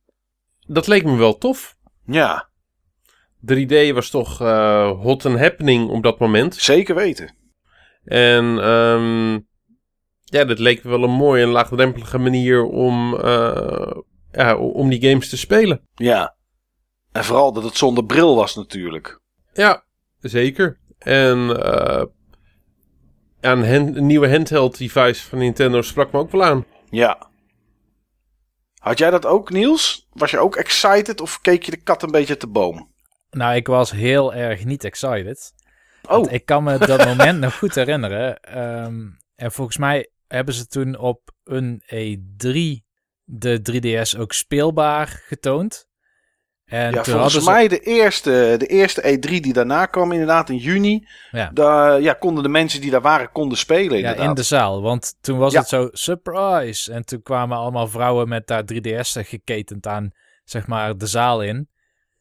Dat 0.67 0.87
leek 0.87 1.05
me 1.05 1.17
wel 1.17 1.39
tof. 1.39 1.77
Ja. 2.07 2.49
3D 3.53 3.93
was 3.93 4.11
toch 4.11 4.43
uh, 4.43 4.91
hot 4.91 5.27
and 5.27 5.39
happening 5.39 5.89
op 5.91 6.03
dat 6.03 6.19
moment. 6.19 6.55
Zeker 6.55 6.95
weten. 6.95 7.35
En 8.05 8.45
um, 8.45 9.49
ja, 10.29 10.45
dat 10.45 10.59
leek 10.59 10.83
wel 10.83 11.03
een 11.03 11.11
mooie 11.11 11.43
en 11.43 11.49
laagdrempelige 11.49 12.19
manier 12.19 12.65
om, 12.65 13.15
uh, 13.15 13.93
ja, 14.33 14.57
om 14.57 14.89
die 14.89 15.09
games 15.09 15.29
te 15.29 15.37
spelen. 15.37 15.81
Ja. 15.95 16.37
En 17.13 17.25
vooral 17.25 17.53
dat 17.53 17.63
het 17.63 17.77
zonder 17.77 18.05
bril 18.05 18.37
was 18.37 18.55
natuurlijk. 18.55 19.21
Ja, 19.53 19.85
zeker. 20.21 20.79
En 20.99 21.39
uh, 21.39 22.03
een, 23.41 23.73
hand, 23.73 23.97
een 23.97 24.07
nieuwe 24.07 24.31
handheld 24.31 24.79
device 24.79 25.29
van 25.29 25.39
Nintendo 25.39 25.83
sprak 25.83 26.13
me 26.13 26.19
ook 26.19 26.31
wel 26.31 26.45
aan. 26.45 26.65
Ja. 26.91 27.29
Had 28.79 28.99
jij 28.99 29.11
dat 29.11 29.27
ook, 29.27 29.51
Niels? 29.51 30.09
Was 30.13 30.31
je 30.31 30.39
ook 30.39 30.57
excited 30.57 31.21
of 31.21 31.41
keek 31.41 31.63
je 31.63 31.71
de 31.71 31.83
kat 31.83 32.03
een 32.03 32.11
beetje 32.11 32.37
te 32.37 32.47
boom? 32.47 32.95
Nou, 33.31 33.55
ik 33.55 33.67
was 33.67 33.91
heel 33.91 34.35
erg 34.35 34.65
niet 34.65 34.85
excited. 34.85 35.53
Oh. 36.03 36.11
Want 36.11 36.33
ik 36.33 36.47
kan 36.47 36.65
me 36.65 36.79
dat 36.79 37.05
moment 37.05 37.41
nog 37.45 37.59
goed 37.59 37.75
herinneren. 37.75 38.59
Um, 38.59 39.17
en 39.37 39.53
volgens 39.53 39.77
mij 39.77 40.11
hebben 40.29 40.55
ze 40.55 40.67
toen 40.67 40.99
op 40.99 41.21
een 41.45 41.83
E3 41.85 42.85
de 43.25 43.61
3DS 43.73 44.19
ook 44.21 44.33
speelbaar 44.33 45.23
getoond. 45.27 45.89
En 46.65 46.93
ja, 46.93 47.05
volgens 47.05 47.45
mij 47.45 47.69
de 47.69 47.79
eerste, 47.79 48.55
de 48.59 48.67
eerste 48.67 49.03
E3 49.03 49.31
die 49.41 49.53
daarna 49.53 49.87
kwam, 49.87 50.13
inderdaad 50.13 50.51
in 50.51 50.57
juni. 50.57 51.07
Ja. 51.31 51.51
Daar 51.55 52.01
ja, 52.01 52.13
konden 52.13 52.43
de 52.43 52.49
mensen 52.49 52.81
die 52.81 52.91
daar 52.91 53.01
waren, 53.01 53.33
konden 53.33 53.59
spelen 53.59 53.91
Ja, 53.91 53.97
inderdaad. 53.97 54.29
in 54.29 54.35
de 54.35 54.43
zaal. 54.43 54.83
Want 54.83 55.17
toen 55.21 55.39
was 55.39 55.53
Ja. 55.53 55.59
het 55.59 55.69
zo, 55.69 55.89
surprise! 55.93 56.93
En 56.93 57.05
toen 57.05 57.23
kwamen 57.23 57.57
allemaal 57.57 57.89
vrouwen 57.89 58.29
met 58.29 58.47
daar 58.47 58.63
3DS'en 58.65 59.25
geketend 59.25 59.87
aan, 59.87 60.11
zeg 60.45 60.67
maar, 60.67 60.97
de 60.99 61.07
zaal 61.07 61.43
in. 61.43 61.69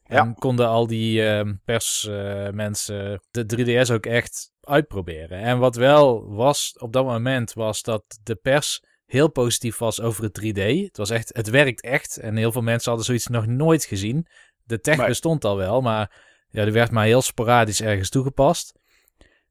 Ja. 0.04 0.18
En 0.18 0.34
konden 0.36 0.68
al 0.68 0.88
die 0.88 1.28
ehm, 1.28 1.54
persmensen 1.64 3.22
de 3.32 3.46
3DS 3.46 3.92
ook 3.92 4.06
echt 4.06 4.52
uitproberen. 4.66 5.40
En 5.40 5.60
wat 5.60 5.76
wel 5.76 6.34
was 6.34 6.76
op 6.78 6.94
dat 6.94 7.06
moment, 7.06 7.54
was 7.54 7.82
dat 7.82 8.20
de 8.24 8.36
pers 8.36 8.84
heel 9.06 9.32
positief 9.32 9.78
was 9.78 10.02
over 10.02 10.24
het 10.24 10.42
3D. 10.42 10.84
Het 10.86 10.98
was 10.98 11.10
echt, 11.10 11.30
het 11.34 11.50
werkt 11.50 11.82
echt. 11.82 12.18
En 12.18 12.36
heel 12.36 12.52
veel 12.52 12.62
mensen 12.62 12.88
hadden 12.88 13.06
zoiets 13.06 13.28
nog 13.28 13.46
nooit 13.46 13.86
gezien. 13.86 14.28
De 14.64 14.80
tech 14.80 15.06
bestond 15.08 15.46
al 15.46 15.58
wel, 15.58 15.82
maar 15.82 16.24
ja, 16.50 16.64
die 16.64 16.74
werd 16.74 16.92
maar 16.92 17.06
heel 17.06 17.22
sporadisch 17.22 17.82
ergens 17.82 18.10
toegepast. 18.10 18.80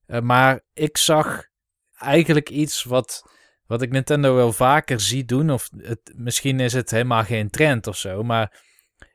Eh, 0.07 0.21
maar 0.21 0.61
ik 0.73 0.97
zag 0.97 1.47
eigenlijk 1.99 2.51
iets 2.51 2.83
wat, 2.83 3.23
wat 3.67 3.83
ik 3.83 3.91
Nintendo 3.91 4.35
wel 4.35 4.53
vaker 4.53 5.01
zie 5.01 5.25
doen. 5.25 5.51
Of 5.51 5.71
het, 5.77 6.13
misschien 6.17 6.61
is 6.61 6.73
het 6.73 6.91
helemaal 6.91 7.25
geen 7.25 7.51
trend 7.51 7.87
of 7.87 7.97
zo. 7.97 8.23
Maar 8.23 8.63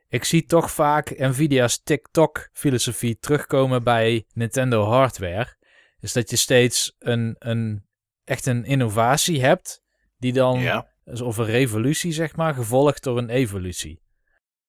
ik 0.08 0.24
zie 0.24 0.46
toch 0.46 0.72
vaak 0.72 1.18
Nvidia's 1.18 1.84
TikTok-filosofie 1.84 3.18
terugkomen 3.20 3.84
bij 3.84 4.26
Nintendo 4.34 4.84
hardware. 4.84 5.58
Is 6.02 6.14
dat 6.14 6.30
je 6.30 6.36
steeds 6.36 6.96
een, 7.00 7.36
een, 7.40 7.86
echt 8.24 8.46
een 8.46 8.66
innovatie 8.66 9.42
hebt, 9.42 9.82
die 10.18 10.34
dan, 10.34 10.60
Ja. 10.60 10.88
of 11.06 11.38
een 11.38 11.46
revolutie 11.46 12.12
zeg 12.12 12.36
maar, 12.36 12.54
gevolgd 12.54 13.04
door 13.04 13.18
een 13.18 13.30
evolutie. 13.30 14.02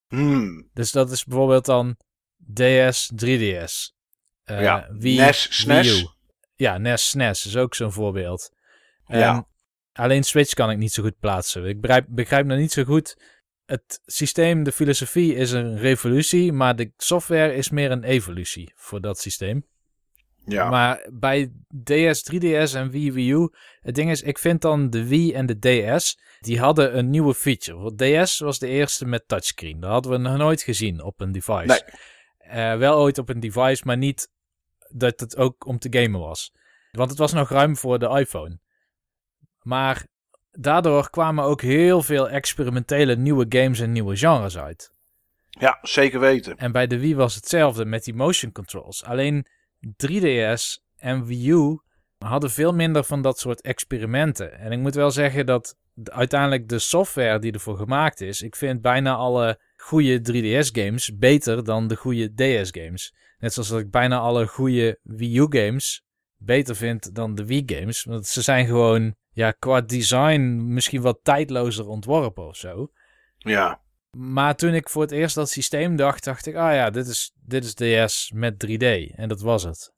Hmm. 0.09 0.69
Dus 0.73 0.93
dat 0.93 1.11
is 1.11 1.24
bijvoorbeeld 1.24 1.65
dan 1.65 1.97
DS, 2.55 3.11
3DS. 3.15 3.93
eh, 4.44 4.61
Ja, 4.62 4.89
Wii, 4.93 5.16
NES, 5.19 5.48
SNES. 5.61 6.02
U. 6.02 6.07
Ja, 6.55 6.78
NES, 6.78 7.09
SNES 7.09 7.47
is 7.47 7.57
ook 7.57 7.74
zo'n 7.74 7.93
voorbeeld. 7.93 8.51
Ja. 9.07 9.35
En 9.35 9.47
alleen 9.93 10.24
Switch 10.24 10.52
kan 10.52 10.70
ik 10.70 10.78
niet 10.78 10.93
zo 10.93 11.02
goed 11.02 11.19
plaatsen. 11.19 11.65
Ik 11.65 11.81
begrijp, 11.81 12.07
begrijp 12.09 12.47
nog 12.47 12.59
niet 12.59 12.73
zo 12.73 12.85
goed. 12.85 13.16
Het 13.65 14.01
systeem, 14.05 14.62
de 14.62 14.73
filosofie 14.73 15.35
is 15.35 15.51
een 15.52 15.78
revolutie, 15.78 16.52
maar 16.52 16.77
de 16.77 16.93
software 16.97 17.55
is 17.55 17.70
meer 17.70 17.90
een 17.90 18.05
evolutie 18.05 18.73
voor 18.77 19.01
dat 19.01 19.19
systeem. 19.20 19.66
Ja. 20.45 20.71
Maar 20.71 21.09
bij 21.12 21.53
DS, 21.85 22.33
3DS 22.33 22.75
en 22.75 22.91
Wii, 22.91 23.12
Wii 23.12 23.33
U, 23.33 23.49
het 23.81 23.95
ding 23.95 24.11
is, 24.11 24.23
ik 24.23 24.39
vind 24.39 24.61
dan 24.62 24.91
de 24.91 25.07
Wii 25.07 25.33
en 25.33 25.47
de 25.47 25.59
DS, 25.59 26.19
die 26.41 26.61
hadden 26.61 26.99
een 26.99 27.11
nieuwe 27.11 27.35
feature. 27.35 27.79
Want 27.79 27.99
DS 27.99 28.39
was 28.39 28.59
de 28.59 28.69
eerste 28.69 29.07
met 29.07 29.29
touchscreen. 29.29 29.81
Dat 29.81 29.91
hadden 29.91 30.12
we 30.12 30.19
nog 30.19 30.37
nooit 30.37 30.62
gezien 30.62 31.03
op 31.03 31.21
een 31.21 31.33
device. 31.33 31.67
Nee. 31.67 31.83
Eh, 32.39 32.79
wel 32.79 32.99
ooit 32.99 33.19
op 33.19 33.29
een 33.29 33.41
device, 33.41 33.83
maar 33.87 33.97
niet 33.97 34.31
dat 34.89 35.21
het 35.21 35.37
ook 35.37 35.67
om 35.67 35.79
te 35.79 35.89
gamen 35.91 36.21
was. 36.21 36.53
Want 36.91 37.11
het 37.11 37.19
was 37.19 37.33
nog 37.33 37.49
ruim 37.49 37.77
voor 37.77 37.99
de 37.99 38.09
iPhone. 38.09 38.59
Maar 39.62 40.07
daardoor 40.51 41.11
kwamen 41.11 41.45
ook 41.45 41.62
heel 41.62 42.03
veel 42.03 42.29
experimentele 42.29 43.17
nieuwe 43.17 43.47
games 43.49 43.81
en 43.81 43.93
nieuwe 43.93 44.17
genres 44.17 44.59
uit. 44.59 44.93
ja, 45.49 45.79
zeker 45.83 46.21
weten. 46.21 46.57
En 46.57 46.73
bij 46.73 46.87
de 46.87 46.99
Wii 46.99 47.15
was 47.15 47.35
hetzelfde 47.35 47.85
met 47.85 48.05
die 48.05 48.15
motion 48.15 48.53
controls. 48.53 49.05
Alleen 49.05 49.47
3DS 49.86 50.78
en 50.97 51.24
Wii 51.24 51.51
U 51.51 51.81
hadden 52.19 52.51
veel 52.51 52.74
minder 52.74 53.05
van 53.05 53.23
dat 53.23 53.39
soort 53.39 53.61
experimenten. 53.61 54.59
En 54.59 54.73
ik 54.73 54.78
moet 54.78 54.94
wel 54.94 55.11
zeggen 55.11 55.47
dat 55.47 55.77
de- 55.93 56.12
uiteindelijk 56.12 56.69
de 56.69 56.78
software 56.78 57.39
die 57.39 57.52
ervoor 57.52 57.77
gemaakt 57.77 58.20
is, 58.20 58.43
ik 58.43 58.57
vind 58.57 58.81
bijna 58.81 59.15
alle 59.15 59.61
goede 59.77 60.20
3DS-games 60.20 61.16
beter 61.16 61.65
dan 61.65 61.86
de 61.86 61.97
goede 61.97 62.35
DS-games. 62.35 63.15
Net 63.39 63.52
zoals 63.52 63.69
dat 63.69 63.81
ik 63.81 63.90
bijna 63.90 64.19
alle 64.19 64.47
goede 64.47 64.98
Wii 65.02 65.39
U-games 65.39 66.05
beter 66.36 66.77
vind 66.77 67.15
dan 67.15 67.35
de 67.35 67.44
Wii-games. 67.47 68.05
Want 68.05 68.27
ze 68.27 68.43
zijn 68.43 68.66
gewoon, 68.66 69.15
ja, 69.32 69.51
qua 69.51 69.81
design 69.81 70.73
misschien 70.74 71.01
wat 71.02 71.19
tijdlozer 71.23 71.89
ontworpen 71.89 72.47
of 72.47 72.57
zo. 72.57 72.90
Ja. 73.36 73.81
Maar 74.16 74.57
toen 74.57 74.74
ik 74.74 74.89
voor 74.89 75.03
het 75.03 75.11
eerst 75.11 75.35
dat 75.35 75.51
systeem 75.51 75.97
dacht, 75.97 76.24
dacht 76.24 76.47
ik, 76.47 76.55
ah 76.55 76.74
ja, 76.74 76.91
dit 76.91 77.07
is, 77.07 77.32
dit 77.45 77.65
is 77.65 77.74
DS 77.74 78.32
met 78.35 78.66
3D. 78.66 79.15
En 79.15 79.28
dat 79.28 79.41
was 79.41 79.62
het. 79.62 79.93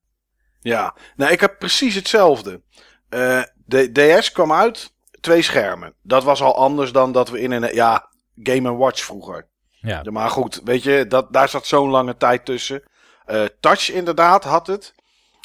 Ja. 0.60 0.96
Nou, 1.16 1.32
ik 1.32 1.40
heb 1.40 1.58
precies 1.58 1.94
hetzelfde. 1.94 2.62
Eh, 3.08 3.42
de 3.66 3.92
DS 3.92 4.32
kwam 4.32 4.52
uit, 4.52 4.92
twee 5.20 5.42
schermen. 5.42 5.94
Dat 6.02 6.24
was 6.24 6.42
al 6.42 6.56
anders 6.56 6.92
dan 6.92 7.12
dat 7.12 7.28
we 7.28 7.40
in 7.40 7.50
een, 7.50 7.74
ja, 7.74 8.08
Game 8.42 8.76
Watch 8.76 9.04
vroeger. 9.04 9.48
Ja, 9.70 10.00
Ja, 10.02 10.10
maar 10.10 10.30
goed, 10.30 10.60
weet 10.64 10.82
je, 10.82 11.06
dat, 11.06 11.32
daar 11.32 11.48
zat 11.48 11.66
zo'n 11.66 11.90
lange 11.90 12.16
tijd 12.16 12.44
tussen. 12.44 12.82
Eh, 13.24 13.44
touch 13.60 13.90
inderdaad 13.90 14.44
had 14.44 14.66
het. 14.66 14.94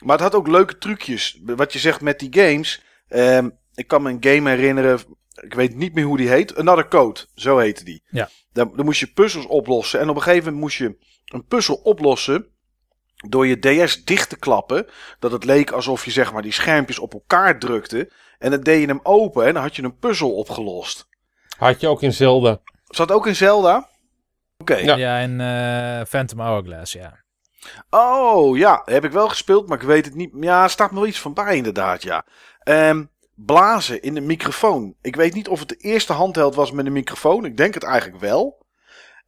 Maar 0.04 0.16
het 0.16 0.24
had 0.24 0.36
ook 0.36 0.48
leuke 0.48 0.78
trucjes. 0.78 1.40
Wat 1.44 1.74
je 1.74 1.80
zegt 1.80 2.02
met 2.02 2.20
die 2.20 2.34
games. 2.42 2.84
Ehm, 3.08 3.50
ik 3.74 3.88
kan 3.88 4.02
me 4.02 4.10
een 4.10 4.24
game 4.34 4.50
herinneren. 4.50 5.00
Ik 5.42 5.54
weet 5.54 5.76
niet 5.76 5.94
meer 5.94 6.06
hoe 6.06 6.18
die 6.18 6.30
heet. 6.30 6.56
Another 6.56 6.88
Code, 6.88 7.20
zo 7.36 7.58
heette 7.58 7.84
die. 7.84 8.04
Ja. 8.10 8.30
Dan, 8.54 8.72
dan 8.76 8.86
moest 8.86 9.00
je 9.00 9.08
puzzels 9.08 9.46
oplossen. 9.46 10.00
En 10.00 10.10
op 10.10 10.16
een 10.16 10.22
gegeven 10.22 10.44
moment 10.44 10.62
moest 10.62 10.78
je 10.78 10.98
een 11.26 11.46
puzzel 11.46 11.76
oplossen. 11.76 12.48
Door 13.30 13.48
je 13.48 13.60
DS 13.60 14.04
dicht 14.04 14.30
te 14.30 14.38
klappen. 14.38 14.88
Dat 15.20 15.32
het 15.32 15.44
leek 15.44 15.72
alsof 15.72 16.06
je 16.06 16.12
zeg 16.12 16.34
maar 16.34 16.42
die 16.42 16.52
schermpjes 16.52 17.00
op 17.00 17.14
elkaar 17.14 17.60
drukte. 17.60 18.12
En 18.38 18.52
dan 18.52 18.62
deed 18.62 18.82
je 18.82 18.88
hem 18.88 19.00
open 19.04 19.46
en 19.46 19.54
dan 19.54 19.64
had 19.64 19.76
je 19.76 19.84
een 19.84 19.98
puzzel 19.98 20.36
opgelost. 20.36 21.08
Had 21.58 21.82
je 21.82 21.88
ook 21.88 22.02
in 22.02 22.14
Zelda. 22.14 22.62
Zat 22.88 23.12
ook 23.12 23.28
in 23.28 23.36
Zelda? 23.36 23.90
Oké. 24.58 24.76
Ja. 24.76 24.96
ja. 24.96 25.20
en 25.20 25.42
eh, 25.42 26.06
Phantom 26.06 26.40
Hourglass, 26.40 26.94
ja. 26.94 27.26
Oh 27.90 28.58
ja, 28.58 28.82
heb 28.86 29.06
ik 29.06 29.12
wel 29.12 29.30
gespeeld, 29.30 29.68
maar 29.68 29.78
ik 29.78 29.88
weet 29.88 30.06
het 30.06 30.16
niet. 30.16 30.32
Ja, 30.40 30.64
er 30.64 30.70
staat 30.70 30.92
me 30.92 31.00
wel 31.00 31.08
iets 31.08 31.20
van 31.20 31.34
bij 31.34 31.56
inderdaad, 31.56 32.04
ja. 32.04 32.26
Ehm, 32.60 33.06
blazen 33.46 34.02
in 34.02 34.14
de 34.14 34.22
microfoon. 34.22 34.96
Ik 35.02 35.16
weet 35.16 35.34
niet 35.34 35.48
of 35.48 35.60
het 35.60 35.70
de 35.70 35.76
eerste 35.76 36.14
handheld 36.14 36.56
was 36.56 36.72
met 36.72 36.86
een 36.86 36.92
microfoon. 36.94 37.46
Ik 37.46 37.58
denk 37.58 37.74
het 37.74 37.84
eigenlijk 37.84 38.22
wel. 38.22 38.66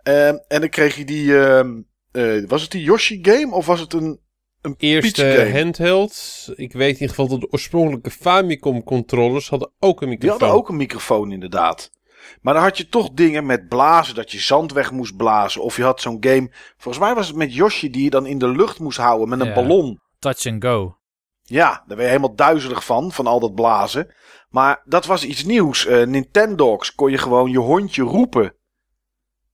Ehm, 0.03 0.37
en 0.47 0.59
dan 0.59 0.69
kreeg 0.69 0.95
je 0.95 1.05
die... 1.05 1.39
ehm, 1.39 1.81
eh, 2.11 2.43
was 2.47 2.61
het 2.61 2.71
die 2.71 2.83
Yoshi 2.83 3.19
game 3.21 3.55
of 3.55 3.65
was 3.65 3.79
het 3.79 3.93
een, 3.93 4.19
een 4.61 4.75
Eerste 4.77 5.31
game? 5.31 5.59
handheld. 5.59 6.45
Ik 6.55 6.73
weet 6.73 6.87
in 6.93 6.93
ieder 7.01 7.09
geval 7.09 7.27
dat 7.27 7.39
de 7.39 7.51
oorspronkelijke 7.51 8.11
Famicom 8.11 8.83
controllers 8.83 9.49
hadden 9.49 9.71
ook 9.79 10.01
een 10.01 10.07
Die 10.09 10.17
microfoon. 10.17 10.39
hadden 10.39 10.57
ook 10.57 10.69
een 10.69 10.75
microfoon 10.77 11.31
inderdaad. 11.31 11.91
Maar 12.41 12.53
dan 12.53 12.63
had 12.63 12.77
je 12.77 12.89
toch 12.89 13.09
dingen 13.13 13.45
met 13.45 13.67
blazen, 13.67 14.15
dat 14.15 14.31
je 14.31 14.39
zand 14.39 14.73
weg 14.73 14.91
moest 14.91 15.15
blazen. 15.17 15.61
Of 15.63 15.75
je 15.75 15.83
had 15.83 16.01
zo'n 16.01 16.17
game, 16.19 16.51
volgens 16.77 17.03
mij 17.03 17.15
was 17.15 17.27
het 17.27 17.35
met 17.35 17.53
Yoshi 17.53 17.89
die 17.89 18.03
je 18.03 18.09
dan 18.09 18.25
in 18.25 18.37
de 18.37 18.47
lucht 18.47 18.79
moest 18.79 18.97
houden 18.97 19.29
met 19.29 19.39
een 19.39 19.47
Ja. 19.47 19.53
ballon. 19.53 19.99
Touch 20.19 20.45
and 20.45 20.63
go. 20.63 20.97
Ja, 21.49 21.69
daar 21.87 21.95
ben 21.97 22.05
je 22.05 22.11
helemaal 22.11 22.35
duizelig 22.35 22.85
van, 22.85 23.11
van 23.11 23.27
al 23.27 23.39
dat 23.39 23.55
blazen. 23.55 24.13
Maar 24.49 24.81
dat 24.85 25.05
was 25.05 25.23
iets 25.23 25.43
nieuws. 25.43 25.85
Eh 25.85 26.05
Nintendogs 26.07 26.95
kon 26.95 27.11
je 27.11 27.17
gewoon 27.17 27.51
je 27.51 27.57
hondje 27.59 28.03
roepen. 28.03 28.53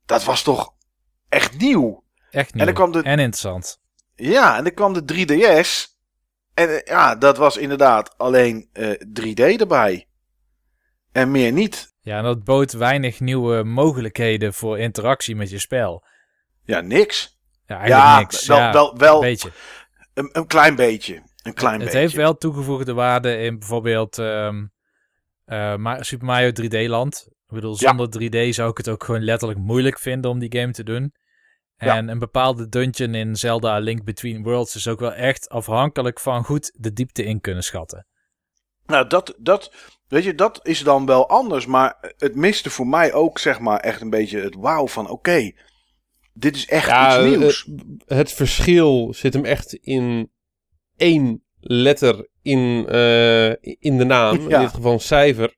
Dat 0.05 0.23
was 0.23 0.41
toch 0.43 0.73
echt 1.30 1.57
nieuw. 1.57 2.03
Echt 2.31 2.53
nieuw. 2.53 2.65
dan 2.65 2.73
kwam 2.73 2.91
de- 2.91 3.01
En 3.03 3.19
interessant. 3.19 3.81
Ja, 4.15 4.57
en 4.57 4.63
dan 4.63 4.73
kwam 4.73 4.93
de 4.93 5.05
3DS. 5.05 5.93
En 6.53 6.69
eh, 6.69 6.85
ja, 6.85 7.15
dat 7.15 7.38
was 7.38 7.57
inderdaad 7.57 8.17
alleen 8.17 8.69
eh, 8.73 8.89
3D 9.19 9.59
erbij. 9.59 10.07
En 11.11 11.31
meer 11.31 11.51
niet. 11.51 11.93
Ja, 11.99 12.17
en 12.17 12.23
dat 12.23 12.43
bood 12.43 12.72
weinig 12.72 13.19
nieuwe 13.19 13.63
mogelijkheden 13.63 14.53
voor 14.53 14.80
interactie 14.80 15.35
met 15.35 15.49
je 15.49 15.59
spel. 15.59 16.05
Ja, 16.63 16.80
niks. 16.81 17.39
Ja, 17.65 17.76
eigenlijk 17.77 18.05
ja, 18.07 18.19
niks. 18.19 18.45
wel, 18.47 18.57
ja, 18.57 18.72
wel, 18.72 18.97
wel 18.97 19.15
een 19.15 19.22
beetje. 19.22 19.51
een, 20.13 20.30
een 20.31 20.47
klein 20.47 20.76
beetje. 20.76 21.23
Een 21.45 21.53
klein 21.53 21.73
Het 21.76 21.84
beetje. 21.84 21.97
heeft 21.99 22.13
wel 22.13 22.38
toegevoegde 22.38 22.93
waarde 22.93 23.38
in 23.38 23.59
bijvoorbeeld 23.59 24.17
ehm, 24.17 24.65
eh, 25.45 25.76
Ma- 25.76 26.03
Super 26.03 26.26
Mario 26.26 26.51
3D 26.51 26.88
Land. 26.88 27.27
Ik 27.47 27.53
bedoel, 27.53 27.76
Ja. 27.80 27.88
zonder 27.88 28.09
3D 28.09 28.53
zou 28.55 28.69
ik 28.69 28.77
het 28.77 28.89
ook 28.89 29.03
gewoon 29.03 29.23
letterlijk 29.23 29.59
moeilijk 29.59 29.99
vinden 29.99 30.31
om 30.31 30.39
die 30.39 30.59
game 30.59 30.72
te 30.72 30.84
doen. 30.84 31.13
En 31.76 32.07
een 32.07 32.19
bepaalde 32.19 32.67
dungeon 32.69 33.15
in 33.15 33.35
Zelda 33.35 33.69
A 33.73 33.77
Link 33.77 34.03
Between 34.03 34.43
Worlds 34.43 34.76
is 34.76 34.88
ook 34.88 34.99
wel 34.99 35.13
echt 35.13 35.49
afhankelijk 35.49 36.19
van 36.19 36.43
goed 36.43 36.72
de 36.77 36.93
diepte 36.93 37.23
in 37.23 37.41
kunnen 37.41 37.63
schatten. 37.63 38.07
Nou, 38.85 39.07
dat, 39.07 39.35
dat, 39.38 39.73
weet 40.07 40.23
je, 40.23 40.35
dat 40.35 40.59
is 40.67 40.80
dan 40.80 41.05
wel 41.05 41.30
anders. 41.30 41.65
Maar 41.65 42.13
het 42.17 42.35
miste 42.35 42.69
voor 42.69 42.88
mij 42.88 43.13
ook, 43.13 43.39
zeg 43.39 43.59
maar, 43.59 43.80
echt 43.80 44.01
een 44.01 44.09
beetje 44.09 44.41
het 44.41 44.55
wauw 44.55 44.88
van... 44.88 45.09
Oké, 45.09 45.51
dit 46.34 46.55
is 46.55 46.67
echt 46.67 46.88
Ja, 46.88 47.26
iets 47.26 47.38
nieuws. 47.38 47.69
eh, 48.05 48.17
het 48.17 48.31
verschil 48.34 49.13
zit 49.13 49.34
hem 49.34 49.45
echt 49.45 49.73
in 49.73 50.31
één 50.97 51.43
letter 51.59 52.27
in, 52.41 52.85
eh, 52.88 53.49
in 53.61 53.97
de 53.97 54.03
naam. 54.05 54.49
Ja. 54.49 54.55
In 54.57 54.61
dit 54.65 54.73
geval 54.73 54.93
een 54.93 54.99
cijfer. 54.99 55.55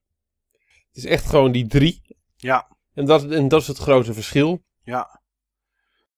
Het 0.88 1.06
is 1.06 1.06
echt 1.06 1.26
gewoon 1.30 1.52
die 1.52 1.68
drie. 1.68 2.02
ja, 2.36 2.68
En 2.94 3.06
dat, 3.06 3.32
en 3.32 3.48
dat 3.48 3.62
is 3.62 3.68
het 3.68 3.78
grote 3.78 4.14
verschil. 4.14 4.64
ja, 4.84 5.22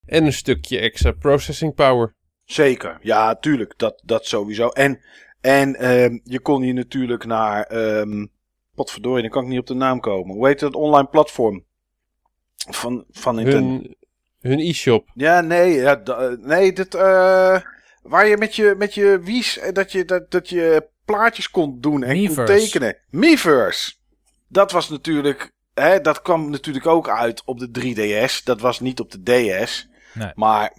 En 0.06 0.26
een 0.26 0.34
stukje 0.34 0.80
extra 0.80 1.12
processing 1.12 1.76
power. 1.76 2.16
zeker. 2.44 2.98
Ja, 3.02 3.36
tuurlijk. 3.36 3.74
Dat, 3.78 4.02
dat 4.06 4.26
sowieso. 4.26 4.68
En, 4.68 5.00
en 5.42 5.76
ehm, 5.76 6.20
je 6.24 6.40
kon 6.40 6.62
hier 6.62 6.74
natuurlijk 6.74 7.26
naar... 7.26 7.64
ehm 7.64 8.26
potverdorie, 8.76 9.22
dan 9.22 9.32
kan 9.32 9.44
ik 9.44 9.50
niet 9.50 9.60
op 9.60 9.68
de 9.68 9.74
naam 9.74 10.00
komen. 10.00 10.36
Hoe 10.36 10.48
heet 10.48 10.60
dat 10.60 10.76
online 10.76 11.08
platform? 11.08 11.66
Van, 12.56 13.06
van 13.10 13.36
Nintendo. 13.36 13.68
Hun, 13.68 13.96
hun 14.40 14.60
e-shop. 14.60 15.12
Ja, 15.14 15.42
nee, 15.42 15.74
ja, 15.74 16.02
nee, 16.40 16.74
dit, 16.74 16.96
eh, 16.96 17.62
waar 18.02 18.28
je 18.28 18.38
met 18.38 18.56
je, 18.56 18.76
met 18.78 18.94
je 18.94 19.20
wies, 19.20 19.58
eh, 19.58 19.74
dat 19.74 19.92
je, 19.92 20.06
dat, 20.06 20.32
dat 20.32 20.50
je 20.50 20.90
plaatjes 21.06 21.50
kon 21.50 21.82
doen 21.82 22.04
en 22.04 22.36
kon 22.36 22.46
tekenen. 22.46 22.98
Miiverse. 23.10 23.94
Dat 24.48 24.72
was 24.72 24.90
natuurlijk, 24.90 25.52
hè, 25.74 26.02
dat 26.02 26.22
kwam 26.22 26.50
natuurlijk 26.50 26.86
ook 26.86 27.10
uit 27.10 27.42
op 27.46 27.60
de 27.60 27.70
3DS. 27.70 28.44
Dat 28.44 28.62
was 28.62 28.80
niet 28.80 29.00
op 29.00 29.12
de 29.12 29.24
DS. 29.24 29.88
Nee. 30.14 30.32
Maar, 30.36 30.76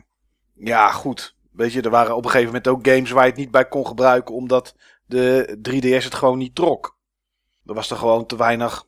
ja, 0.54 0.90
goed. 0.90 1.36
Weet 1.52 1.72
je, 1.72 1.82
er 1.82 1.90
waren 1.90 2.16
op 2.16 2.24
een 2.24 2.30
gegeven 2.30 2.52
moment 2.52 2.68
ook 2.68 2.86
games 2.86 3.10
waar 3.10 3.24
je 3.24 3.30
het 3.30 3.38
niet 3.38 3.50
bij 3.50 3.68
kon 3.68 3.86
gebruiken, 3.86 4.34
omdat 4.34 4.74
de 5.06 5.58
3DS 5.68 6.04
het 6.04 6.14
gewoon 6.14 6.38
niet 6.38 6.54
trok. 6.54 6.98
Er 7.64 7.74
was 7.74 7.90
er 7.90 7.96
gewoon 7.96 8.26
te 8.26 8.36
weinig, 8.36 8.84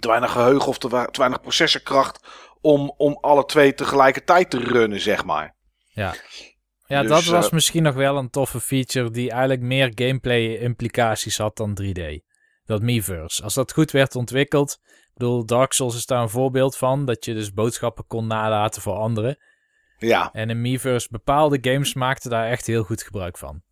te 0.00 0.08
weinig 0.08 0.32
geheugen 0.32 0.68
of 0.68 0.78
te, 0.78 0.88
te 0.88 1.18
weinig 1.18 1.40
processorkracht 1.40 2.26
om, 2.60 2.94
om 2.96 3.18
alle 3.20 3.44
twee 3.44 3.74
tegelijkertijd 3.74 4.50
te 4.50 4.58
runnen, 4.58 5.00
zeg 5.00 5.24
maar. 5.24 5.54
Ja, 5.88 6.14
ja 6.86 7.00
Dus, 7.00 7.10
dat 7.10 7.24
was 7.24 7.46
eh, 7.46 7.52
misschien 7.52 7.82
nog 7.82 7.94
wel 7.94 8.16
een 8.16 8.30
toffe 8.30 8.60
feature 8.60 9.10
die 9.10 9.30
eigenlijk 9.30 9.60
meer 9.60 9.92
gameplay 9.94 10.54
implicaties 10.54 11.38
had 11.38 11.56
dan 11.56 11.78
3D. 11.82 12.00
dat 12.64 12.82
Miiverse. 12.82 13.42
Als 13.42 13.54
dat 13.54 13.72
goed 13.72 13.90
werd 13.90 14.14
ontwikkeld, 14.16 14.78
ik 14.84 15.10
bedoel, 15.14 15.46
Dark 15.46 15.72
Souls 15.72 15.96
is 15.96 16.06
daar 16.06 16.22
een 16.22 16.28
voorbeeld 16.28 16.76
van, 16.76 17.04
dat 17.04 17.24
je 17.24 17.34
dus 17.34 17.52
boodschappen 17.52 18.06
kon 18.06 18.26
nalaten 18.26 18.82
voor 18.82 18.94
anderen. 18.94 19.38
Ja, 19.98 20.32
En 20.32 20.50
in 20.50 20.60
Miiverse, 20.60 21.08
bepaalde 21.10 21.58
games 21.60 21.94
maakten 21.94 22.30
daar 22.30 22.50
echt 22.50 22.66
heel 22.66 22.82
goed 22.82 23.02
gebruik 23.02 23.38
van. 23.38 23.62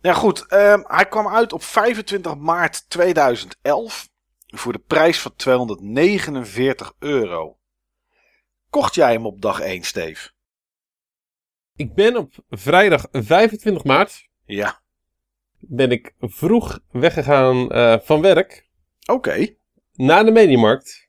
ja 0.00 0.12
goed. 0.12 0.46
ehm, 0.46 0.80
hij 0.86 1.06
kwam 1.06 1.28
uit 1.28 1.52
op 1.52 1.62
25 1.62 2.36
maart 2.36 2.90
2011 2.90 4.08
voor 4.46 4.72
de 4.72 4.78
prijs 4.78 5.20
van 5.20 5.36
249 5.36 6.92
euro. 6.98 7.58
Kocht 8.70 8.94
jij 8.94 9.12
hem 9.12 9.26
op 9.26 9.40
dag 9.40 9.60
1, 9.60 9.82
Steve? 9.82 10.30
Ik 11.80 11.94
ben 11.94 12.16
op 12.16 12.32
vrijdag 12.50 13.06
25 13.10 13.84
maart 13.84 14.28
Ja. 14.44 14.80
ben 15.58 15.90
ik 15.90 16.14
vroeg 16.20 16.80
weggegaan 16.90 17.70
eh, 17.70 17.96
van 18.02 18.20
werk 18.20 18.68
Oké. 19.06 19.54
naar 19.92 20.24
de 20.24 20.30
Mediamarkt 20.30 21.06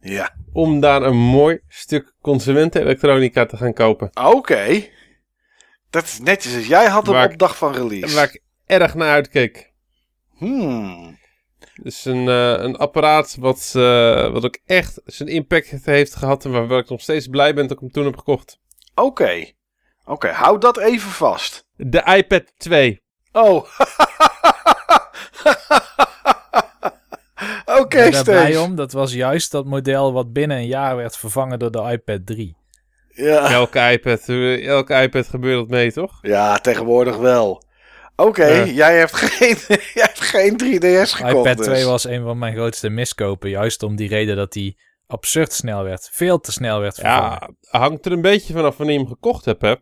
Ja. 0.00 0.36
om 0.52 0.80
daar 0.80 1.02
een 1.02 1.16
mooi 1.16 1.60
stuk 1.68 2.14
consumentenelektronica 2.20 3.46
te 3.46 3.56
gaan 3.56 3.72
kopen. 3.72 4.10
Oké. 4.14 4.88
Dat 5.90 6.02
is 6.02 6.18
netjes. 6.18 6.52
Dus 6.52 6.66
jij 6.66 6.86
had 6.86 7.06
hem 7.06 7.30
op 7.32 7.38
dag 7.38 7.56
van 7.56 7.72
release. 7.74 8.14
Waar 8.14 8.24
ik 8.24 8.42
erg 8.66 8.94
naar 8.94 9.10
uitkeek. 9.10 9.72
Hmm. 10.36 11.18
Dus 11.82 12.04
een, 12.04 12.28
eh, 12.28 12.54
een 12.64 12.76
apparaat 12.76 13.36
wat, 13.40 13.72
eh, 13.76 14.32
wat 14.32 14.44
ook 14.44 14.58
echt 14.66 15.00
zijn 15.04 15.28
impact 15.28 15.84
heeft 15.84 16.14
gehad 16.14 16.44
en 16.44 16.68
waar 16.68 16.78
ik 16.78 16.88
nog 16.88 17.00
steeds 17.00 17.26
blij 17.26 17.54
ben 17.54 17.66
dat 17.66 17.76
ik 17.76 17.82
hem 17.82 17.90
toen 17.92 18.04
heb 18.04 18.16
gekocht. 18.16 18.58
Oké. 18.94 19.52
Oké, 20.04 20.28
hou 20.28 20.58
dat 20.58 20.78
even 20.78 21.10
vast. 21.10 21.66
De 21.76 22.02
iPad 22.16 22.52
2. 22.56 23.02
Oh. 23.32 23.64
Oké, 27.80 28.02
Ik 28.04 28.12
ben 28.12 28.12
daar 28.12 28.24
blij 28.24 28.56
om, 28.56 28.74
dat 28.74 28.92
was 28.92 29.12
juist 29.12 29.50
dat 29.50 29.64
model 29.64 30.12
wat 30.12 30.32
binnen 30.32 30.56
een 30.56 30.66
jaar 30.66 30.96
werd 30.96 31.16
vervangen 31.16 31.58
door 31.58 31.70
de 31.70 31.82
iPad 31.90 32.26
3. 32.26 32.56
Ja. 33.08 33.50
Elke 33.50 33.90
iPad, 33.90 34.28
eh, 34.28 34.66
elke 34.66 34.94
iPad 35.02 35.26
gebeurt 35.26 35.58
dat 35.58 35.68
mee, 35.68 35.92
toch? 35.92 36.18
ja, 36.22 36.58
tegenwoordig 36.58 37.16
wel. 37.16 37.62
Oké, 38.16 38.46
jij, 38.62 38.98
hebt 38.98 39.16
geen, 39.16 39.56
jij 39.94 40.04
hebt 40.04 40.20
geen 40.20 40.52
3DS 40.52 41.10
gekocht 41.10 41.46
iPad 41.46 41.56
dus. 41.56 41.66
2 41.66 41.84
was 41.84 42.04
een 42.04 42.22
van 42.22 42.38
mijn 42.38 42.54
grootste 42.54 42.88
miskopen, 42.88 43.50
juist 43.50 43.82
om 43.82 43.96
die 43.96 44.08
reden 44.08 44.36
dat 44.36 44.52
die 44.52 44.78
absurd 45.06 45.52
snel 45.52 45.82
werd. 45.82 46.08
Veel 46.12 46.40
te 46.40 46.52
snel 46.52 46.80
werd 46.80 46.94
vervangen. 46.94 47.56
Ja, 47.60 47.78
hangt 47.78 48.06
er 48.06 48.12
een 48.12 48.20
beetje 48.20 48.52
vanaf 48.52 48.76
wanneer 48.76 48.94
je 48.94 49.00
hem 49.00 49.10
gekocht 49.10 49.44
hebt, 49.44 49.62
hè? 49.62 49.74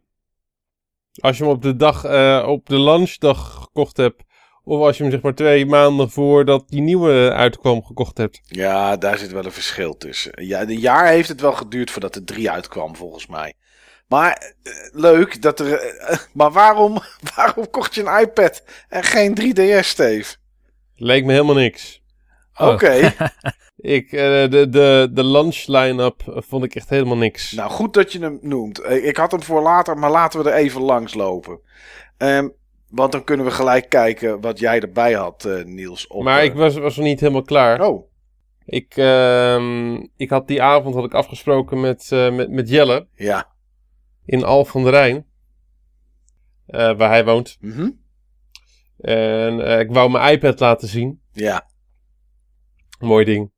Als 1.20 1.36
je 1.38 1.42
hem 1.44 1.52
op 1.52 1.62
de 1.62 1.76
dag, 1.76 2.04
eh, 2.04 2.44
op 2.48 2.68
de 2.68 2.78
launchdag 2.78 3.54
gekocht 3.62 3.96
hebt, 3.96 4.22
of 4.64 4.80
als 4.80 4.96
je 4.96 5.02
hem 5.02 5.12
zeg 5.12 5.20
maar 5.22 5.34
twee 5.34 5.66
maanden 5.66 6.10
voordat 6.10 6.68
die 6.68 6.80
nieuwe 6.80 7.32
uitkwam 7.32 7.84
gekocht 7.84 8.18
hebt. 8.18 8.40
Ja, 8.44 8.96
daar 8.96 9.18
zit 9.18 9.30
wel 9.32 9.44
een 9.44 9.52
verschil 9.52 9.96
tussen. 9.96 10.32
Ja, 10.46 10.60
een 10.62 10.78
jaar 10.78 11.06
heeft 11.06 11.28
het 11.28 11.40
wel 11.40 11.52
geduurd 11.52 11.90
voordat 11.90 12.14
de 12.14 12.24
3 12.24 12.50
uitkwam, 12.50 12.96
volgens 12.96 13.26
mij. 13.26 13.54
Maar 14.08 14.54
eh, 14.62 14.72
leuk 14.92 15.42
dat 15.42 15.60
er. 15.60 15.72
eh, 15.72 16.18
maar 16.32 16.50
waarom, 16.52 16.98
waarom 17.36 17.70
kocht 17.70 17.94
je 17.94 18.02
een 18.04 18.20
iPad 18.20 18.62
en 18.88 19.02
geen 19.02 19.38
3DS, 19.40 19.86
Steve? 19.86 20.34
Leek 20.96 21.24
me 21.24 21.32
helemaal 21.32 21.54
niks. 21.54 22.02
Oh. 22.54 22.68
Oké. 22.68 23.12
Ik, 23.80 24.12
eh, 24.12 24.20
de, 24.50 24.66
de, 24.70 25.08
de 25.12 25.24
launch 25.24 25.66
line-up 25.66 26.22
vond 26.26 26.64
ik 26.64 26.74
echt 26.74 26.88
helemaal 26.88 27.16
niks. 27.16 27.52
nou, 27.52 27.70
goed 27.70 27.94
dat 27.94 28.12
je 28.12 28.18
hem 28.18 28.38
noemt. 28.42 28.78
Eh, 28.78 29.06
Ik 29.06 29.16
had 29.16 29.30
hem 29.30 29.42
voor 29.42 29.62
later, 29.62 29.98
maar 29.98 30.10
laten 30.10 30.42
we 30.42 30.50
er 30.50 30.56
even 30.56 30.80
langs 30.80 31.14
lopen. 31.14 31.60
Ehm, 32.16 32.48
want 32.88 33.12
dan 33.12 33.24
kunnen 33.24 33.46
we 33.46 33.52
gelijk 33.52 33.88
kijken 33.88 34.40
wat 34.40 34.58
jij 34.58 34.80
erbij 34.80 35.12
had, 35.12 35.44
eh, 35.44 35.64
Niels. 35.64 36.06
Op, 36.06 36.22
maar 36.22 36.38
eh, 36.38 36.44
ik 36.44 36.54
was, 36.54 36.76
was 36.76 36.96
nog 36.96 37.06
niet 37.06 37.20
helemaal 37.20 37.42
klaar. 37.42 37.80
Oh, 37.88 38.10
Ik, 38.64 38.96
ehm, 38.96 39.94
ik 40.16 40.30
had 40.30 40.46
die 40.48 40.62
avond 40.62 40.94
had 40.94 41.04
ik 41.04 41.14
afgesproken 41.14 41.80
met, 41.80 42.12
eh, 42.12 42.32
met, 42.34 42.50
met 42.50 42.68
Jelle 42.68 43.06
ja. 43.14 43.48
in 44.24 44.44
Al 44.44 44.64
van 44.64 44.82
der 44.82 44.92
Rijn. 44.92 45.26
eh, 46.66 46.96
waar 46.96 47.10
hij 47.10 47.24
woont. 47.24 47.56
Mhm. 47.60 47.90
En 49.00 49.66
eh, 49.66 49.80
ik 49.80 49.90
wou 49.90 50.10
mijn 50.10 50.32
iPad 50.32 50.60
laten 50.60 50.88
zien. 50.88 51.20
Ja. 51.32 51.68
Mooi 52.98 53.24
ding. 53.24 53.50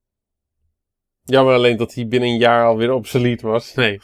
Jammer 1.32 1.54
alleen 1.54 1.76
dat 1.76 1.94
hij 1.94 2.08
binnen 2.08 2.28
een 2.28 2.36
jaar 2.36 2.66
alweer 2.66 2.92
obsolet 2.92 3.42
was. 3.42 3.74
Nee. 3.74 4.00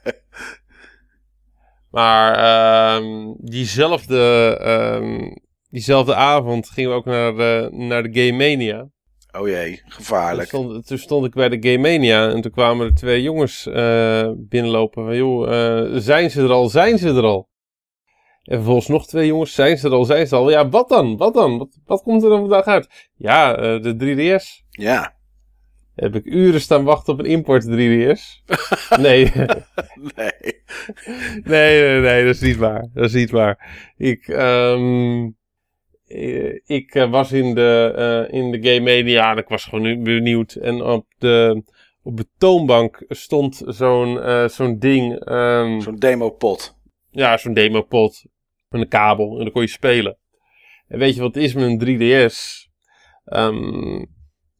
maar 1.96 2.34
ehm, 2.34 3.32
diezelfde, 3.38 4.56
ehm, 4.60 5.34
diezelfde 5.70 6.14
avond 6.14 6.68
gingen 6.68 6.90
we 6.90 6.96
ook 6.96 7.04
naar 7.04 7.34
de, 7.34 7.68
naar 7.72 8.02
de 8.02 8.20
Game 8.20 8.36
Mania. 8.36 8.88
Oh 9.38 9.48
jee, 9.48 9.80
Toen 9.80 9.92
gevaarlijk. 9.92 10.48
stond, 10.48 10.86
toen 10.86 10.98
stond 10.98 11.26
ik 11.26 11.34
bij 11.34 11.48
de 11.48 11.68
Game 11.70 11.90
Mania 11.90 12.28
en 12.30 12.40
toen 12.40 12.50
kwamen 12.52 12.86
er 12.86 12.94
twee 12.94 13.22
jongens 13.22 13.66
eh, 13.66 14.30
binnenlopen. 14.36 15.04
Van, 15.04 15.16
joh, 15.16 15.52
eh, 15.54 16.00
zijn 16.00 16.30
ze 16.30 16.42
er 16.42 16.52
al? 16.52 16.68
Zijn 16.68 16.98
ze 16.98 17.08
er 17.08 17.24
al? 17.24 17.48
En 18.42 18.54
vervolgens 18.56 18.88
nog 18.88 19.06
twee 19.06 19.26
jongens, 19.26 19.54
zijn 19.54 19.78
ze 19.78 19.86
er 19.86 19.94
al? 19.94 20.04
Zijn 20.04 20.26
ze 20.26 20.34
er 20.34 20.40
al? 20.40 20.50
Ja, 20.50 20.68
wat 20.68 20.88
dan? 20.88 21.16
Wat 21.16 21.34
dan? 21.34 21.58
Wat, 21.58 21.78
wat 21.84 22.02
komt 22.02 22.22
er 22.22 22.28
dan 22.28 22.40
vandaag 22.40 22.64
uit? 22.64 23.10
Ja, 23.16 23.56
eh, 23.56 23.82
de 23.82 23.96
3DS. 23.96 24.64
Ja. 24.70 25.20
Heb 25.94 26.14
ik 26.14 26.24
uren 26.24 26.60
staan 26.60 26.84
wachten 26.84 27.12
op 27.12 27.18
een 27.18 27.24
import 27.24 27.64
3DS? 27.64 28.44
nee. 29.00 29.32
Nee. 30.16 30.32
nee, 31.44 31.80
nee, 31.82 32.00
nee, 32.00 32.24
dat 32.24 32.34
is 32.34 32.40
niet 32.40 32.56
waar. 32.56 32.88
Dat 32.94 33.04
is 33.04 33.12
niet 33.12 33.30
waar. 33.30 33.90
Ik, 33.96 34.28
ehm, 34.28 35.30
eh, 36.06 36.54
ik 36.64 36.94
eh, 36.94 37.10
was 37.10 37.32
in 37.32 37.54
de, 37.54 37.92
eh, 37.96 38.38
in 38.38 38.50
de 38.50 38.68
Game 38.68 38.80
Media 38.80 39.30
en 39.30 39.38
ik 39.38 39.48
was 39.48 39.64
gewoon 39.64 40.02
benieuwd. 40.02 40.52
En 40.54 40.82
op 40.82 41.06
de, 41.18 41.62
op 42.02 42.16
de 42.16 42.26
toonbank 42.38 43.04
stond 43.08 43.62
zo'n 43.66 44.20
eh, 44.20 44.48
zo'n 44.48 44.78
ding, 44.78 45.24
ehm, 45.24 45.80
Zo'n 45.80 45.96
demo-pot. 45.96 46.76
ja, 47.10 47.36
zo'n 47.36 47.54
demopod 47.54 48.24
met 48.68 48.80
een 48.80 48.88
kabel 48.88 49.30
en 49.36 49.42
dan 49.42 49.52
kon 49.52 49.62
je 49.62 49.68
spelen. 49.68 50.16
En 50.88 50.98
weet 50.98 51.14
je 51.14 51.20
wat 51.20 51.36
is 51.36 51.54
met 51.54 51.64
een 51.64 51.78
3DS? 51.78 52.68
Ehm, 53.24 54.04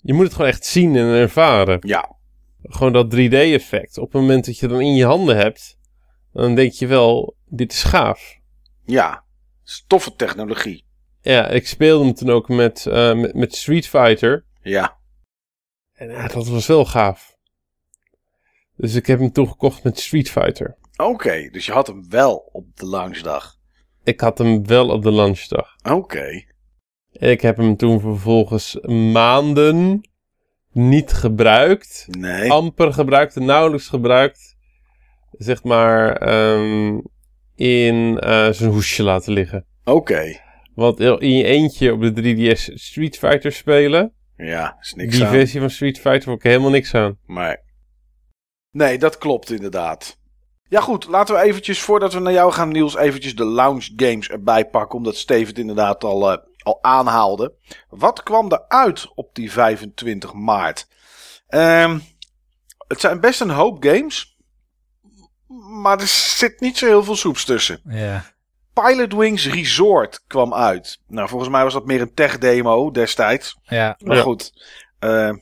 je 0.02 0.14
moet 0.14 0.24
het 0.24 0.34
gewoon 0.34 0.50
echt 0.50 0.64
zien 0.64 0.96
en 0.96 1.06
ervaren. 1.06 1.78
Ja. 1.80 2.16
Gewoon 2.62 2.92
dat 2.92 3.14
3D-effect. 3.14 3.98
Op 3.98 4.12
het 4.12 4.20
moment 4.20 4.44
dat 4.44 4.58
je 4.58 4.68
dan 4.68 4.80
in 4.80 4.94
je 4.94 5.04
handen 5.04 5.36
hebt, 5.36 5.78
dan 6.32 6.54
denk 6.54 6.72
je 6.72 6.86
wel, 6.86 7.36
dit 7.46 7.72
is 7.72 7.82
gaaf. 7.82 8.38
Ja. 8.84 9.24
Stoffe 9.62 10.14
technologie. 10.14 10.84
Ja, 11.20 11.48
ik 11.48 11.66
speelde 11.66 12.04
hem 12.04 12.14
toen 12.14 12.30
ook 12.30 12.48
met, 12.48 12.86
eh, 12.86 13.14
met, 13.14 13.34
met 13.34 13.54
Street 13.54 13.88
Fighter. 13.88 14.44
Ja. 14.62 14.96
En 15.92 16.10
ja, 16.10 16.28
dat 16.28 16.46
was 16.46 16.66
wel 16.66 16.84
gaaf. 16.84 17.36
Dus 18.76 18.94
ik 18.94 19.06
heb 19.06 19.18
hem 19.18 19.32
toen 19.32 19.48
gekocht 19.48 19.82
met 19.82 19.98
Street 19.98 20.30
Fighter. 20.30 20.76
Oké, 20.96 21.48
dus 21.50 21.66
je 21.66 21.72
had 21.72 21.86
hem 21.86 22.08
wel 22.08 22.36
op 22.52 22.76
de 22.76 22.86
launchdag. 22.86 23.56
Ik 24.04 24.20
had 24.20 24.38
hem 24.38 24.66
wel 24.66 24.88
op 24.88 25.02
de 25.02 25.12
launchdag. 25.12 25.76
Oké. 25.82 26.51
Ik 27.12 27.40
heb 27.40 27.56
hem 27.56 27.76
toen 27.76 28.00
vervolgens 28.00 28.78
maanden 29.12 30.00
niet 30.72 31.12
gebruikt. 31.12 32.06
Nee. 32.10 32.50
Amper 32.50 32.92
gebruikt, 32.92 33.34
nauwelijks 33.34 33.88
gebruikt. 33.88 34.56
Zeg 35.30 35.62
maar 35.62 36.16
ehm, 36.16 37.00
in 37.54 38.18
eh, 38.18 38.50
zijn 38.50 38.70
hoesje 38.70 39.02
laten 39.02 39.32
liggen. 39.32 39.66
Oké. 39.84 40.40
Want 40.74 41.00
in 41.00 41.36
je 41.36 41.44
eentje 41.44 41.92
op 41.92 42.00
de 42.00 42.22
3DS 42.22 42.74
Street 42.74 43.18
Fighter 43.18 43.52
spelen. 43.52 44.12
Ja, 44.36 44.76
is 44.80 44.94
niks 44.94 45.14
die 45.16 45.24
aan. 45.24 45.30
versie 45.30 45.60
van 45.60 45.70
Street 45.70 46.00
Fighter 46.00 46.22
vond 46.22 46.36
ik 46.36 46.42
helemaal 46.42 46.70
niks 46.70 46.94
aan. 46.94 47.18
Maar. 47.26 47.62
Nee, 48.70 48.98
dat 48.98 49.18
klopt 49.18 49.50
inderdaad. 49.50 50.20
Ja 50.68 50.80
goed, 50.80 51.06
laten 51.08 51.34
we 51.34 51.40
eventjes, 51.40 51.80
voordat 51.80 52.12
we 52.12 52.20
naar 52.20 52.32
jou 52.32 52.52
gaan 52.52 52.68
Niels, 52.68 52.96
eventjes 52.96 53.36
de 53.36 53.44
lounge 53.44 53.92
games 53.96 54.28
erbij 54.28 54.66
pakken. 54.66 54.98
Omdat 54.98 55.16
Steven 55.16 55.46
het 55.46 55.58
inderdaad 55.58 56.04
al, 56.04 56.32
eh, 56.32 56.38
al 56.62 56.78
aanhaalde. 56.82 57.54
Wat 57.88 58.22
kwam 58.22 58.50
er 58.52 58.64
uit 58.68 59.08
op 59.14 59.34
die 59.34 59.52
25 59.52 60.32
maart? 60.32 60.88
Ehm, 61.48 61.98
het 62.88 63.00
zijn 63.00 63.20
best 63.20 63.40
een 63.40 63.50
hoop 63.50 63.84
games. 63.84 64.36
Maar 65.82 66.00
er 66.00 66.06
zit 66.06 66.60
niet 66.60 66.78
zo 66.78 66.86
heel 66.86 67.04
veel 67.04 67.16
soeps 67.16 67.44
tussen. 67.44 67.80
Ja. 67.88 68.24
Pilot 68.72 69.12
Wings 69.12 69.46
Resort 69.46 70.22
kwam 70.26 70.54
uit. 70.54 71.00
Nou, 71.08 71.28
volgens 71.28 71.50
mij 71.50 71.62
was 71.64 71.72
dat 71.72 71.86
meer 71.86 72.00
een 72.00 72.14
tech 72.14 72.38
demo 72.38 72.90
destijds. 72.90 73.58
Ja. 73.62 73.96
Maar 73.98 74.16
Ja. 74.16 74.22
goed, 74.22 74.52
eh, 74.98 75.32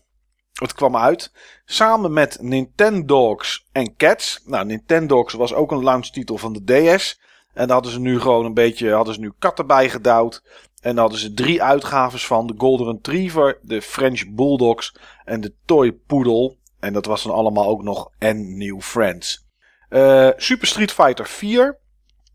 het 0.52 0.74
kwam 0.74 0.96
uit. 0.96 1.32
Samen 1.64 2.12
met 2.12 2.36
Nintendogs 2.40 3.66
en 3.72 3.96
Cats. 3.96 4.40
Nou, 4.44 4.64
Nintendogs 4.64 5.34
was 5.34 5.54
ook 5.54 5.70
een 5.72 5.84
launchtitel 5.84 6.38
van 6.38 6.52
de 6.52 6.64
DS. 6.96 7.20
En 7.54 7.66
daar 7.66 7.74
hadden 7.74 7.92
ze 7.92 8.00
nu 8.00 8.20
gewoon 8.20 8.44
een 8.44 8.54
beetje, 8.54 8.92
hadden 8.92 9.14
ze 9.14 9.20
nu 9.20 9.32
katten 9.38 9.66
bijgedouwd. 9.66 10.42
En 10.80 10.94
daar 10.94 11.00
hadden 11.00 11.20
ze 11.20 11.34
drie 11.34 11.62
uitgaves 11.62 12.26
van. 12.26 12.46
De 12.46 12.54
Golden 12.56 12.86
Retriever, 12.86 13.58
de 13.62 13.82
French 13.82 14.28
Bulldogs 14.28 14.96
en 15.24 15.40
de 15.40 15.54
Toy 15.64 15.92
Poodle. 15.92 16.56
En 16.80 16.92
dat 16.92 17.06
was 17.06 17.22
dan 17.22 17.32
allemaal 17.32 17.66
ook 17.66 17.82
nog 17.82 18.10
en 18.18 18.58
New 18.58 18.80
Friends. 18.80 19.46
Eh, 19.88 20.28
Super 20.36 20.66
Street 20.66 20.92
Fighter 20.92 21.26
4. 21.26 21.78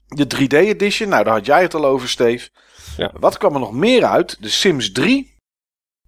De 0.08 0.28
3D 0.28 0.54
edition, 0.54 1.10
nou 1.10 1.24
daar 1.24 1.34
had 1.34 1.46
jij 1.46 1.62
het 1.62 1.74
al 1.74 1.86
over, 1.86 2.10
Steve. 2.10 2.50
Ja. 2.98 3.12
Wat 3.20 3.38
kwam 3.38 3.54
er 3.54 3.60
nog 3.60 3.74
meer 3.74 4.06
uit? 4.06 4.38
De 4.40 4.50
Sims 4.50 4.92
3, 4.92 5.36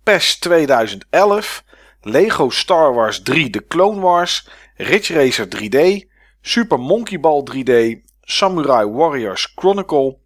PES 0.03 0.39
2011, 0.39 1.63
Lego 2.01 2.49
Star 2.49 2.93
Wars 2.93 3.21
3 3.21 3.49
The 3.49 3.65
Clone 3.67 3.99
Wars, 3.99 4.47
Ridge 4.75 5.13
Racer 5.13 5.47
3D, 5.47 6.07
Super 6.41 6.79
Monkey 6.79 7.19
Ball 7.19 7.43
3D, 7.51 8.01
Samurai 8.21 8.85
Warriors 8.85 9.51
Chronicle, 9.55 10.17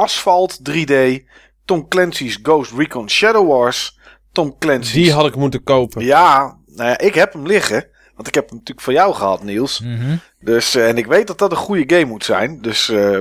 Asphalt 0.00 0.60
3D, 0.70 1.24
Tom 1.64 1.88
Clancy's 1.88 2.38
Ghost 2.42 2.72
Recon 2.72 3.10
Shadow 3.10 3.46
Wars, 3.46 3.98
Tom 4.32 4.58
Clancy's... 4.58 4.92
Die 4.92 5.12
had 5.12 5.26
ik 5.26 5.36
moeten 5.36 5.62
kopen. 5.62 6.04
Ja, 6.04 6.58
nou 6.66 6.88
ja, 6.88 6.98
ik 6.98 7.14
heb 7.14 7.32
hem 7.32 7.46
liggen. 7.46 7.88
Want 8.14 8.28
ik 8.28 8.34
heb 8.34 8.48
hem 8.48 8.58
natuurlijk 8.58 8.86
van 8.86 8.94
jou 8.94 9.14
gehad, 9.14 9.42
Niels. 9.42 9.80
Mhm. 9.80 10.16
Dus, 10.38 10.74
eh, 10.74 10.88
en 10.88 10.98
ik 10.98 11.06
weet 11.06 11.26
dat 11.26 11.38
dat 11.38 11.50
een 11.50 11.56
goede 11.56 11.96
game 11.96 12.10
moet 12.10 12.24
zijn. 12.24 12.60
Dus 12.60 12.88
eh, 12.88 13.20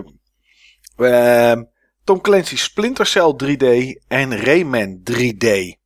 ehm, 0.96 1.64
Tom 2.04 2.22
Clancy's 2.22 2.64
Splinter 2.64 3.06
Cell 3.06 3.34
3D 3.38 3.98
en 4.08 4.38
Rayman 4.38 5.02
3D. 5.04 5.78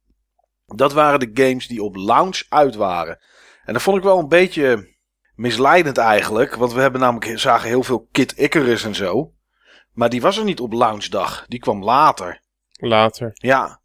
Dat 0.66 0.94
waren 0.94 1.20
de 1.20 1.44
games 1.44 1.68
die 1.68 1.84
op 1.84 1.96
launch 1.96 2.42
uit 2.50 2.76
waren. 2.76 3.20
En 3.66 3.74
dat 3.74 3.82
vond 3.82 3.98
ik 3.98 4.04
wel 4.04 4.20
een 4.20 4.28
beetje 4.28 4.96
misleidend 5.36 5.98
eigenlijk. 5.98 6.56
Want 6.56 6.74
we 6.74 6.82
hebben 6.82 7.02
namelijk, 7.02 7.40
zagen 7.40 7.68
heel 7.68 7.84
veel 7.84 8.08
Kid 8.12 8.32
Icarus 8.32 8.84
en 8.84 8.96
zo. 8.96 9.33
Maar 9.94 10.10
die 10.10 10.22
was 10.22 10.38
er 10.38 10.44
niet 10.44 10.60
op 10.60 10.74
launchdag. 10.74 11.46
Die 11.48 11.60
kwam 11.60 11.84
later. 11.84 12.42
Later. 12.72 13.32
Ja. 13.34 13.80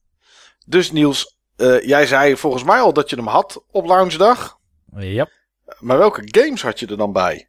Dus 0.66 0.93
Niels, 0.93 1.36
eh, 1.56 1.80
jij 1.80 2.06
zei 2.06 2.36
volgens 2.36 2.64
mij 2.64 2.80
al 2.80 2.93
dat 2.93 3.10
je 3.10 3.16
hem 3.16 3.26
had 3.26 3.64
op 3.70 3.86
launchdag. 3.86 4.59
Yep. 4.97 5.32
Maar 5.78 5.98
welke 5.98 6.22
games 6.24 6.62
had 6.62 6.78
je 6.80 6.86
er 6.86 6.97
dan 6.97 7.12
bij? 7.12 7.48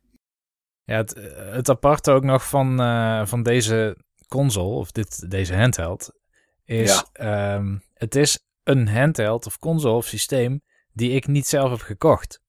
Ja, 0.84 0.95
het, 0.95 1.15
het 1.52 1.69
aparte 1.69 2.11
ook 2.11 2.23
nog 2.23 2.48
van, 2.48 2.81
eh, 2.81 3.26
van 3.26 3.44
deze 3.44 3.98
console, 4.27 4.76
of 4.76 4.91
dit, 4.91 5.31
deze 5.31 5.56
handheld, 5.56 6.11
is 6.65 7.03
ehm, 7.14 7.77
het 7.94 8.15
is 8.15 8.40
een 8.64 8.88
handheld 8.88 9.45
of 9.45 9.60
console 9.60 9.94
of 9.95 10.06
systeem 10.06 10.61
die 10.94 11.11
ik 11.11 11.27
niet 11.27 11.48
zelf 11.48 11.69
heb 11.69 11.81
gekocht. 11.81 12.41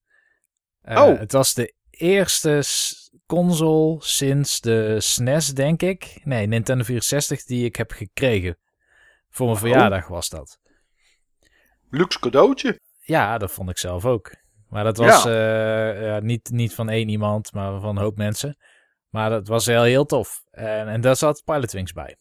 Eh, 0.80 1.02
Oh. 1.02 1.18
Het 1.18 1.32
was 1.32 1.54
de 1.54 1.74
eerste 1.90 2.62
console 3.30 3.96
sinds 3.98 4.60
de 4.60 5.00
SNES, 5.00 5.54
denk 5.54 5.82
ik. 5.82 6.20
Nee, 6.24 6.46
Nintendo 6.46 6.84
64 6.84 7.44
die 7.44 7.64
ik 7.64 7.76
heb 7.76 7.90
gekregen. 7.90 8.58
Voor 9.30 9.46
mijn 9.46 9.58
Oh. 9.58 9.62
verjaardag 9.64 10.08
was 10.08 10.28
dat. 10.28 10.58
Luxe 11.90 12.18
cadeautje. 12.20 12.80
Ja, 13.00 13.38
dat 13.38 13.50
vond 13.52 13.70
ik 13.70 13.78
zelf 13.78 14.04
ook. 14.04 14.34
Maar 14.68 14.84
dat 14.84 14.96
was 14.96 15.24
eh, 15.24 16.02
ja, 16.02 16.20
niet, 16.20 16.50
niet 16.50 16.74
van 16.74 16.88
één 16.88 17.08
iemand, 17.08 17.52
maar 17.52 17.80
van 17.80 17.96
een 17.96 18.02
hoop 18.02 18.16
mensen. 18.16 18.56
Maar 19.08 19.30
dat 19.30 19.48
was 19.48 19.66
heel, 19.66 19.82
heel 19.82 20.04
tof. 20.04 20.42
En, 20.50 20.88
en 20.88 21.00
daar 21.00 21.16
zat 21.16 21.42
Pilot 21.44 21.72
Wings 21.72 21.92
bij. 21.92 22.16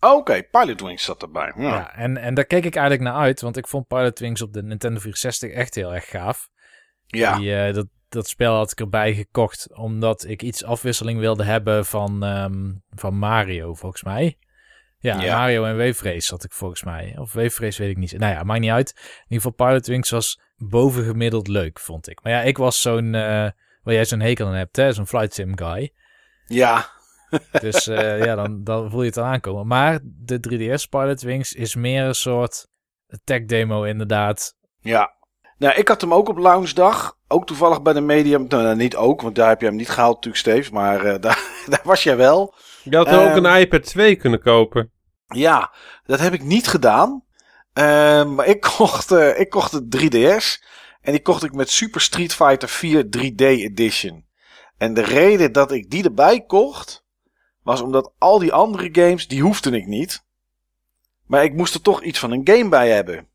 Oké, 0.00 0.42
Pilot 0.42 0.80
Wings 0.80 1.04
zat 1.04 1.22
erbij. 1.22 1.52
Ja. 1.56 1.62
Ja. 1.74 1.94
en, 1.94 2.16
en 2.16 2.34
daar 2.34 2.44
keek 2.44 2.64
ik 2.64 2.74
eigenlijk 2.76 3.10
naar 3.10 3.22
uit, 3.22 3.40
want 3.40 3.56
ik 3.56 3.66
vond 3.68 3.86
Pilot 3.86 4.18
Wings 4.18 4.42
op 4.42 4.52
de 4.52 4.62
Nintendo 4.62 5.00
64 5.00 5.50
echt 5.50 5.74
heel 5.74 5.94
erg 5.94 6.08
gaaf. 6.08 6.48
ja. 7.06 7.36
Die, 7.38 7.54
eh, 7.54 7.74
dat, 7.74 7.86
dat 8.10 8.28
spel 8.28 8.54
had 8.54 8.70
ik 8.72 8.80
erbij 8.80 9.14
gekocht 9.14 9.74
omdat 9.76 10.24
ik 10.24 10.42
iets 10.42 10.64
afwisseling 10.64 11.18
wilde 11.20 11.44
hebben 11.44 11.86
van, 11.86 12.24
ehm, 12.24 12.72
van 12.90 13.14
Mario, 13.14 13.74
volgens 13.74 14.02
mij. 14.02 14.38
Ja, 14.98 15.20
Ja. 15.22 15.36
Mario 15.38 15.64
en 15.64 15.76
Wave 15.76 16.12
Race 16.12 16.30
had 16.30 16.44
ik 16.44 16.52
volgens 16.52 16.82
mij. 16.82 17.14
Of 17.18 17.32
Wave 17.32 17.62
Race 17.62 17.82
weet 17.82 17.90
ik 17.90 17.96
niet. 17.96 18.18
Nou 18.18 18.32
ja, 18.32 18.42
maakt 18.42 18.60
niet 18.60 18.70
uit. 18.70 18.92
In 18.96 19.22
ieder 19.28 19.50
geval 19.50 19.66
Pilot 19.66 19.86
Wings 19.86 20.10
was 20.10 20.40
bovengemiddeld 20.56 21.48
leuk, 21.48 21.78
vond 21.78 22.08
ik. 22.08 22.22
Maar 22.22 22.32
ja, 22.32 22.40
ik 22.42 22.56
was 22.58 22.80
zo'n, 22.80 23.14
eh 23.14 23.48
waar 23.82 23.94
jij 23.94 24.04
zo'n 24.04 24.20
hekel 24.20 24.46
aan 24.46 24.54
hebt, 24.54 24.76
hè, 24.76 24.92
zo'n 24.92 25.06
flight 25.06 25.34
sim 25.34 25.58
guy. 25.58 25.92
ja. 26.46 26.88
Dus 27.60 27.86
eh, 27.86 28.24
ja, 28.24 28.34
dan, 28.34 28.64
dan 28.64 28.90
voel 28.90 29.00
je 29.00 29.06
het 29.08 29.16
al 29.16 29.24
aankomen. 29.24 29.66
Maar 29.66 30.00
de 30.02 30.38
3DS 30.48 30.88
Pilot 30.88 31.22
Wings 31.22 31.52
is 31.52 31.74
meer 31.74 32.04
een 32.04 32.14
soort 32.14 32.66
tech 33.24 33.44
demo 33.44 33.82
inderdaad. 33.82 34.54
Ja. 34.80 35.14
Nou, 35.60 35.74
ik 35.74 35.88
had 35.88 36.00
hem 36.00 36.14
ook 36.14 36.28
op 36.28 36.38
launchdag. 36.38 37.16
Ook 37.28 37.46
toevallig 37.46 37.82
bij 37.82 37.92
de 37.92 38.00
Medium. 38.00 38.44
Nou, 38.48 38.76
niet 38.76 38.96
ook, 38.96 39.20
want 39.20 39.34
daar 39.34 39.48
heb 39.48 39.60
je 39.60 39.66
hem 39.66 39.76
niet 39.76 39.88
gehaald 39.90 40.14
natuurlijk, 40.14 40.42
Steve. 40.42 40.72
Maar 40.72 41.04
eh, 41.04 41.20
daar, 41.26 41.42
daar 41.66 41.80
was 41.84 42.02
jij 42.02 42.16
wel. 42.16 42.54
Je 42.82 42.96
had 42.96 43.08
ook 43.08 43.12
Ehm. 43.12 43.44
een 43.44 43.60
iPad 43.60 43.82
2 43.84 44.16
kunnen 44.16 44.40
kopen. 44.40 44.90
Ja, 45.26 45.72
dat 46.04 46.20
heb 46.20 46.32
ik 46.32 46.42
niet 46.42 46.66
gedaan. 46.68 47.24
Ehm, 47.72 48.34
maar 48.34 48.46
ik 48.46 48.60
kocht, 48.76 49.10
eh, 49.12 49.40
ik 49.40 49.50
kocht 49.50 49.72
de 49.72 49.88
3DS. 49.88 50.62
En 51.00 51.12
die 51.12 51.22
kocht 51.22 51.44
ik 51.44 51.52
met 51.52 51.70
Super 51.70 52.00
Street 52.00 52.34
Fighter 52.34 52.68
4 52.68 53.04
3D 53.10 53.40
Edition. 53.40 54.24
En 54.78 54.94
de 54.94 55.02
reden 55.02 55.52
dat 55.52 55.72
ik 55.72 55.90
die 55.90 56.04
erbij 56.04 56.40
kocht. 56.40 57.04
Was 57.62 57.80
omdat 57.80 58.12
al 58.18 58.38
die 58.38 58.52
andere 58.52 58.88
games, 58.92 59.28
die 59.28 59.42
hoefde 59.42 59.70
ik 59.70 59.86
niet. 59.86 60.24
Maar 61.26 61.44
ik 61.44 61.54
moest 61.54 61.74
er 61.74 61.82
toch 61.82 62.02
iets 62.02 62.18
van 62.18 62.30
een 62.30 62.40
game 62.44 62.68
bij 62.68 62.90
hebben. 62.90 63.28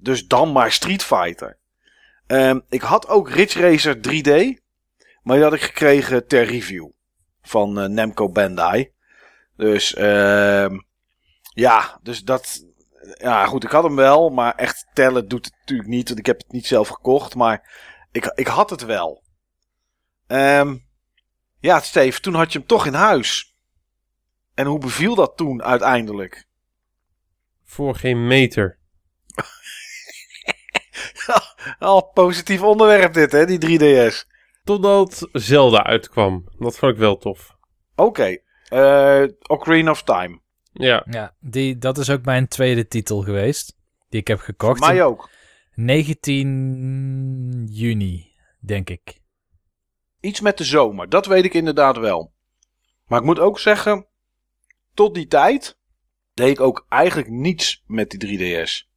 Dus 0.00 0.26
dan 0.26 0.52
maar 0.52 0.72
Street 0.72 1.02
Fighter. 1.02 1.58
Ehm, 2.26 2.60
ik 2.68 2.80
had 2.80 3.08
ook 3.08 3.30
Ridge 3.30 3.60
Racer 3.60 4.00
3D. 4.00 4.60
Maar 5.22 5.36
die 5.36 5.44
had 5.44 5.54
ik 5.54 5.62
gekregen 5.62 6.26
ter 6.26 6.44
review. 6.44 6.88
Van 7.42 7.80
eh, 7.80 7.88
Namco 7.88 8.28
Bandai. 8.28 8.92
Dus 9.56 9.94
ehm 9.94 10.78
ja, 11.54 11.98
dus 12.02 12.22
dat. 12.22 12.64
Ja, 13.18 13.46
goed, 13.46 13.64
ik 13.64 13.70
had 13.70 13.82
hem 13.82 13.96
wel, 13.96 14.30
maar 14.30 14.54
echt 14.54 14.86
tellen 14.92 15.28
doet 15.28 15.44
het 15.44 15.54
natuurlijk 15.60 15.88
niet, 15.88 16.08
want 16.08 16.18
ik 16.20 16.26
heb 16.26 16.38
het 16.38 16.52
niet 16.52 16.66
zelf 16.66 16.88
gekocht, 16.88 17.34
maar 17.34 17.70
ik, 18.12 18.32
ik 18.34 18.46
had 18.46 18.70
het 18.70 18.84
wel. 18.84 19.22
Ehm 20.26 20.76
ja, 21.58 21.80
Steve, 21.80 22.20
toen 22.20 22.34
had 22.34 22.52
je 22.52 22.58
hem 22.58 22.66
toch 22.66 22.86
in 22.86 22.94
huis. 22.94 23.54
En 24.54 24.66
hoe 24.66 24.78
beviel 24.78 25.14
dat 25.14 25.36
toen 25.36 25.62
uiteindelijk? 25.62 26.46
Voor 27.64 27.94
geen 27.94 28.26
meter. 28.26 28.79
Al 31.78 32.02
positief 32.02 32.62
onderwerp 32.62 33.12
dit, 33.12 33.32
hè, 33.32 33.46
die 33.46 33.78
3DS. 33.78 34.26
Totdat 34.64 35.28
Zelda 35.32 35.84
uitkwam. 35.84 36.48
Dat 36.58 36.78
vond 36.78 36.92
ik 36.92 36.98
wel 36.98 37.16
tof. 37.16 37.56
Oké, 37.96 38.38
eh 38.68 39.24
Ocarina 39.46 39.90
of 39.90 40.02
Time. 40.02 40.40
Ja. 40.72 41.06
Ja, 41.10 41.34
die, 41.40 41.78
dat 41.78 41.98
is 41.98 42.10
ook 42.10 42.24
mijn 42.24 42.48
tweede 42.48 42.86
titel 42.86 43.22
geweest. 43.22 43.76
Die 44.08 44.20
ik 44.20 44.28
heb 44.28 44.38
gekocht. 44.38 44.78
Voor 44.78 44.94
mij 44.94 45.04
ook. 45.04 45.30
19 45.74 47.66
juni, 47.70 48.32
denk 48.60 48.90
ik. 48.90 49.20
Iets 50.20 50.40
met 50.40 50.58
de 50.58 50.64
zomer, 50.64 51.08
dat 51.08 51.26
weet 51.26 51.44
ik 51.44 51.54
inderdaad 51.54 51.96
wel. 51.96 52.32
Maar 53.06 53.18
ik 53.18 53.24
moet 53.24 53.38
ook 53.38 53.58
zeggen, 53.58 54.06
tot 54.94 55.14
die 55.14 55.26
tijd 55.26 55.78
deed 56.34 56.50
ik 56.50 56.60
ook 56.60 56.86
eigenlijk 56.88 57.28
niets 57.28 57.82
met 57.86 58.10
die 58.10 58.38
3DS. 58.38 58.88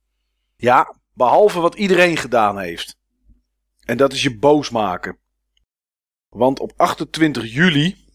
Ja, 0.56 0.96
behalve 1.14 1.60
wat 1.60 1.76
iedereen 1.76 2.18
gedaan 2.18 2.60
heeft. 2.60 2.98
En 3.86 3.98
dat 3.98 4.14
is 4.14 4.24
je 4.24 4.38
boos 4.38 4.70
maken. 4.70 5.18
Want 6.30 6.60
op 6.60 6.74
28 6.76 7.54
juli, 7.54 8.06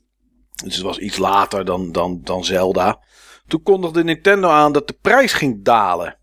dus 0.65 0.75
het 0.75 0.85
was 0.85 0.99
iets 0.99 1.17
later 1.17 1.65
dan, 1.65 1.93
dan, 1.93 2.21
dan 2.23 2.45
Zelda, 2.45 3.01
toen 3.47 3.63
kondigde 3.63 4.05
Nintendo 4.05 4.49
aan 4.49 4.73
dat 4.73 4.87
de 4.87 4.99
prijs 5.01 5.33
ging 5.33 5.65
dalen. 5.65 6.19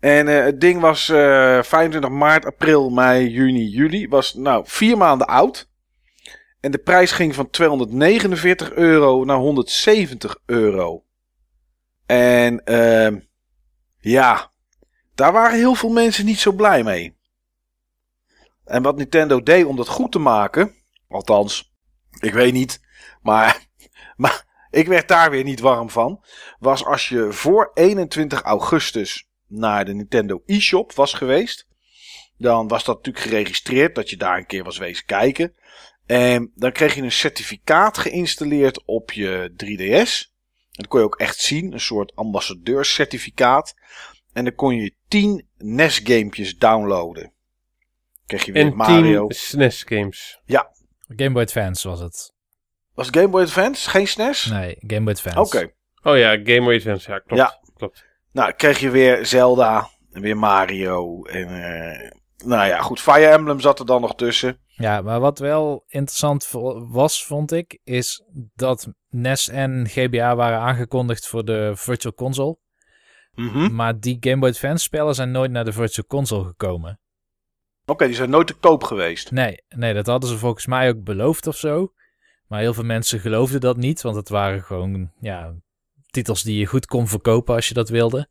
En 0.00 0.28
eh, 0.28 0.44
het 0.44 0.60
ding 0.60 0.80
was 0.80 1.08
eh 1.08 1.62
25 1.62 2.10
maart, 2.10 2.44
april, 2.44 2.90
mei, 2.90 3.28
juni, 3.28 3.68
juli. 3.68 4.08
Was 4.08 4.34
nou 4.34 4.62
vier 4.66 4.96
maanden 4.96 5.26
oud. 5.26 5.70
En 6.60 6.70
de 6.70 6.78
prijs 6.78 7.12
ging 7.12 7.34
van 7.34 7.50
249 7.50 8.72
euro 8.72 9.24
naar 9.24 9.36
170 9.36 10.38
euro. 10.46 11.04
En 12.06 12.64
ehm 12.64 13.18
ja, 13.98 14.51
daar 15.14 15.32
waren 15.32 15.58
heel 15.58 15.74
veel 15.74 15.90
mensen 15.90 16.24
niet 16.24 16.38
zo 16.38 16.52
blij 16.52 16.82
mee. 16.82 17.16
En 18.64 18.82
wat 18.82 18.96
Nintendo 18.96 19.42
deed 19.42 19.64
om 19.64 19.76
dat 19.76 19.88
goed 19.88 20.12
te 20.12 20.18
maken, 20.18 20.74
althans, 21.08 21.72
ik 22.20 22.32
weet 22.32 22.52
niet, 22.52 22.80
maar, 23.22 23.66
maar 24.16 24.66
ik 24.70 24.86
werd 24.86 25.08
daar 25.08 25.30
weer 25.30 25.44
niet 25.44 25.60
warm 25.60 25.90
van, 25.90 26.24
was 26.58 26.84
als 26.84 27.08
je 27.08 27.32
voor 27.32 27.70
21 27.74 28.42
augustus 28.42 29.28
naar 29.46 29.84
de 29.84 29.94
Nintendo 29.94 30.42
eShop 30.46 30.92
was 30.92 31.12
geweest, 31.12 31.66
dan 32.36 32.68
was 32.68 32.84
dat 32.84 32.96
natuurlijk 32.96 33.24
geregistreerd 33.24 33.94
dat 33.94 34.10
je 34.10 34.16
daar 34.16 34.36
een 34.36 34.46
keer 34.46 34.64
was 34.64 34.78
wezen 34.78 35.04
kijken. 35.04 35.54
En 36.06 36.52
dan 36.54 36.72
kreeg 36.72 36.94
je 36.94 37.02
een 37.02 37.12
certificaat 37.12 37.98
geïnstalleerd 37.98 38.82
op 38.84 39.12
je 39.12 39.52
3DS. 39.64 40.30
En 40.72 40.78
dat 40.82 40.86
kon 40.86 41.00
je 41.00 41.06
ook 41.06 41.18
echt 41.18 41.38
zien, 41.38 41.72
een 41.72 41.80
soort 41.80 42.14
ambassadeurscertificaat. 42.14 43.74
En 44.32 44.44
dan 44.44 44.54
kon 44.54 44.74
je 44.76 44.94
10 45.08 45.46
NES-gamepjes 45.56 46.58
downloaden. 46.58 47.32
Kreeg 48.26 48.44
je 48.44 48.52
weer 48.52 48.66
En 48.66 48.76
Mario. 48.76 49.26
10 49.26 49.38
SNES 49.38 49.82
games. 49.88 50.40
Game 51.16 51.30
Boy 51.30 51.42
Advance 51.42 51.88
was 51.88 52.00
het. 52.00 52.32
Was 52.94 53.06
het 53.06 53.16
Game 53.16 53.28
Boy 53.28 53.42
Advance? 53.42 53.90
Geen 53.90 54.06
SNES? 54.06 54.44
Nee, 54.44 54.76
Game 54.86 55.02
Boy 55.02 55.12
Advance. 55.12 55.38
Oké. 55.58 55.72
Oh 56.02 56.18
ja, 56.18 56.30
Game 56.30 56.60
Boy 56.60 56.74
Advance. 56.76 57.10
Ja, 57.10 57.18
klopt. 57.18 57.42
Ja. 57.42 57.60
klopt. 57.76 58.04
Nou, 58.32 58.52
kreeg 58.52 58.78
je 58.78 58.90
weer 58.90 59.26
Zelda 59.26 59.88
en 60.12 60.20
weer 60.22 60.36
Mario. 60.36 61.24
En, 61.24 61.48
eh, 61.48 62.10
Nou 62.44 62.66
ja, 62.66 62.80
goed. 62.80 63.00
Fire 63.00 63.26
Emblem 63.26 63.60
zat 63.60 63.78
er 63.78 63.86
dan 63.86 64.00
nog 64.00 64.14
tussen. 64.14 64.58
Ja, 64.66 65.02
maar 65.02 65.20
wat 65.20 65.38
wel 65.38 65.84
interessant 65.86 66.48
was, 66.88 67.26
vond 67.26 67.52
ik, 67.52 67.78
is 67.84 68.24
dat 68.54 68.88
NES 69.08 69.48
en 69.48 69.88
GBA 69.88 70.36
waren 70.36 70.58
aangekondigd 70.58 71.26
voor 71.26 71.44
de 71.44 71.72
Virtual 71.74 72.14
Console. 72.14 72.56
Mhm. 73.34 73.74
Maar 73.74 74.00
die 74.00 74.16
Game 74.20 74.38
Boy 74.38 74.48
Advance 74.48 74.84
spellen 74.84 75.14
zijn 75.14 75.30
nooit 75.30 75.50
naar 75.50 75.64
de 75.64 75.72
Virtual 75.72 76.06
Console 76.06 76.44
gekomen. 76.44 77.00
Oké, 77.86 78.06
die 78.06 78.14
zijn 78.14 78.30
nooit 78.30 78.46
te 78.46 78.54
koop 78.54 78.84
geweest. 78.84 79.30
Nee, 79.30 79.62
nee, 79.68 79.94
dat 79.94 80.06
hadden 80.06 80.30
ze 80.30 80.38
volgens 80.38 80.66
mij 80.66 80.88
ook 80.88 81.02
beloofd 81.02 81.46
of 81.46 81.56
zo. 81.56 81.92
Maar 82.46 82.60
heel 82.60 82.74
veel 82.74 82.84
mensen 82.84 83.20
geloofden 83.20 83.60
dat 83.60 83.76
niet, 83.76 84.02
want 84.02 84.16
het 84.16 84.28
waren 84.28 84.62
gewoon 84.62 85.12
ja, 85.20 85.54
titels 86.10 86.42
die 86.42 86.58
je 86.58 86.66
goed 86.66 86.86
kon 86.86 87.08
verkopen 87.08 87.54
als 87.54 87.68
je 87.68 87.74
dat 87.74 87.88
wilde. 87.88 88.28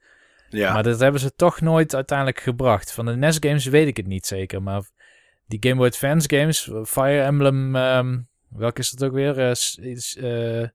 Ja. 0.50 0.74
Maar 0.74 0.84
dat 0.84 1.00
hebben 1.00 1.22
ze 1.22 1.36
toch 1.36 1.62
nooit 1.62 1.96
uiteindelijk 1.96 2.40
gebracht. 2.40 2.92
Van 2.92 3.06
de 3.06 3.16
NES 3.16 3.38
games 3.40 3.66
weet 3.66 3.88
ik 3.88 3.98
het 3.98 4.08
niet 4.08 4.26
zeker, 4.26 4.62
maar 4.62 4.90
die 5.46 5.60
Game 5.62 5.76
Boy 5.76 5.88
Advance 5.88 6.30
games, 6.30 6.72
Fire 6.84 7.22
Emblem, 7.22 7.76
ehm 7.76 8.18
welke 8.56 8.80
is 8.80 8.90
dat 8.90 9.08
ook 9.08 9.14
weer? 9.14 9.40
Eh, 9.40 9.90
iets, 9.92 10.16
eh, 10.16 10.68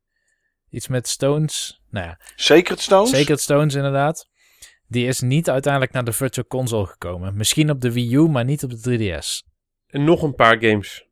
iets 0.71 0.89
met 0.89 1.09
Stones. 1.09 1.83
Nou 1.97 2.09
ja, 2.09 2.19
Sacred 2.35 2.81
Stones? 2.81 3.11
Sacred 3.11 3.41
Stones 3.41 3.75
inderdaad. 3.75 4.29
Die 4.89 5.07
is 5.07 5.21
niet 5.21 5.51
uiteindelijk 5.51 5.93
naar 5.93 6.05
de 6.05 6.13
Virtual 6.13 6.47
Console 6.47 6.87
gekomen. 6.87 7.37
Misschien 7.37 7.71
op 7.71 7.81
de 7.81 7.93
Wii 7.93 8.15
U, 8.15 8.29
maar 8.29 8.45
niet 8.45 8.65
op 8.65 8.71
de 8.71 8.99
3DS. 8.99 9.55
En 9.87 10.05
nog 10.05 10.23
een 10.23 10.35
paar 10.35 10.59
games 10.61 11.07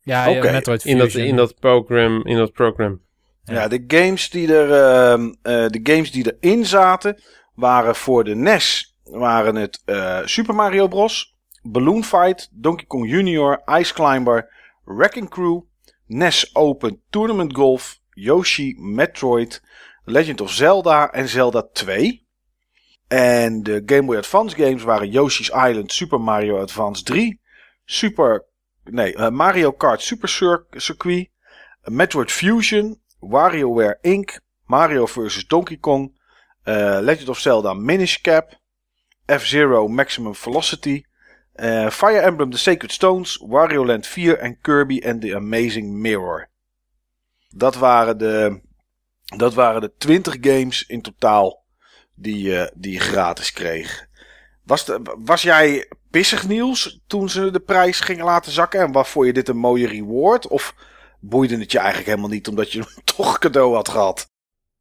Ja, 0.00 0.26
ja, 0.26 0.36
Oké, 0.36 0.52
Metroid 0.52 0.84
in 0.84 0.98
dat, 0.98 1.10
Fusion. 1.10 1.28
in 1.28 1.36
dat 1.36 1.54
program. 1.60 2.26
In 2.26 2.36
dat 2.36 2.52
program. 2.52 3.00
Ja, 3.44 3.68
de 3.68 3.84
games 3.86 4.30
die 4.30 4.54
er, 4.54 4.72
ehm, 4.72 5.34
eh, 5.42 5.66
de 5.68 5.80
games 5.82 6.10
die 6.10 6.36
erin 6.40 6.66
zaten 6.66 7.22
waren 7.54 7.94
voor 7.94 8.24
de 8.24 8.34
NES 8.34 8.96
waren 9.02 9.54
het 9.54 9.82
eh, 9.84 10.20
Super 10.24 10.54
Mario 10.54 10.88
Bros, 10.88 11.36
Balloon 11.62 12.04
Fight, 12.04 12.48
Donkey 12.52 12.86
Kong 12.86 13.10
Jr., 13.10 13.62
Ice 13.78 13.94
Climber, 13.94 14.50
Wrecking 14.84 15.28
Crew, 15.28 15.60
NES 16.06 16.54
Open 16.54 17.02
Tournament 17.10 17.54
Golf, 17.54 17.97
Yoshi, 18.20 18.74
Metroid, 18.78 19.60
Legend 20.04 20.40
of 20.40 20.50
Zelda 20.50 21.10
en 21.12 21.28
Zelda 21.28 21.62
2. 21.72 22.26
En 23.08 23.62
de 23.62 23.82
Game 23.86 24.06
Boy 24.06 24.16
Advance 24.16 24.56
games 24.56 24.82
waren 24.82 25.10
Yoshi's 25.10 25.48
Island, 25.48 25.92
Super 25.92 26.20
Mario 26.20 26.58
Advance 26.60 27.02
3, 27.02 27.40
Super, 27.84 28.44
nee, 28.84 29.14
eh, 29.14 29.30
Mario 29.30 29.72
Kart 29.72 30.00
Super 30.00 30.28
Cir- 30.28 30.66
Circuit, 30.80 31.30
Metroid 31.84 32.30
Fusion, 32.30 33.00
WarioWare 33.20 33.98
Inc., 34.02 34.40
Mario 34.66 35.06
vs. 35.06 35.46
Donkey 35.46 35.78
Kong, 35.78 36.12
eh, 36.66 37.00
Legend 37.00 37.28
of 37.28 37.38
Zelda 37.40 37.74
Minish 37.74 38.20
Cap, 38.22 38.54
F-Zero 39.26 39.88
Maximum 39.88 40.34
Velocity, 40.34 41.06
eh, 41.58 41.88
Fire 41.90 42.20
Emblem 42.22 42.50
The 42.50 42.58
Sacred 42.58 42.92
Stones, 42.92 43.38
Wario 43.40 43.84
Land 43.86 44.04
4 44.06 44.36
en 44.38 44.58
Kirby 44.62 45.02
and 45.02 45.22
the 45.22 45.32
Amazing 45.32 45.98
Mirror. 46.02 46.48
Dat 47.58 47.74
waren 47.74 48.18
de, 48.18 48.60
dat 49.36 49.54
waren 49.54 49.80
de 49.80 49.92
20 49.98 50.36
games 50.40 50.86
in 50.86 51.02
totaal 51.02 51.64
die, 52.14 52.42
je 52.42 52.72
die 52.74 52.92
je 52.92 53.00
gratis 53.00 53.52
kreeg. 53.52 54.06
Was, 54.64 54.84
de, 54.84 55.00
was 55.18 55.42
jij 55.42 55.90
pissig 56.10 56.46
Niels 56.48 57.00
toen 57.06 57.28
ze 57.28 57.50
de 57.50 57.60
prijs 57.60 58.00
gingen 58.00 58.24
laten 58.24 58.52
zakken 58.52 58.80
en 58.80 58.92
waarvoor 58.92 59.26
je 59.26 59.32
dit 59.32 59.48
een 59.48 59.56
mooie 59.56 59.86
reward? 59.86 60.46
Of 60.46 60.74
boeide 61.20 61.58
het 61.58 61.72
je 61.72 61.78
eigenlijk 61.78 62.08
helemaal 62.08 62.30
niet 62.30 62.48
omdat 62.48 62.72
je 62.72 62.78
hem 62.80 62.88
toch 63.16 63.38
cadeau 63.38 63.74
had 63.74 63.88
gehad? 63.88 64.30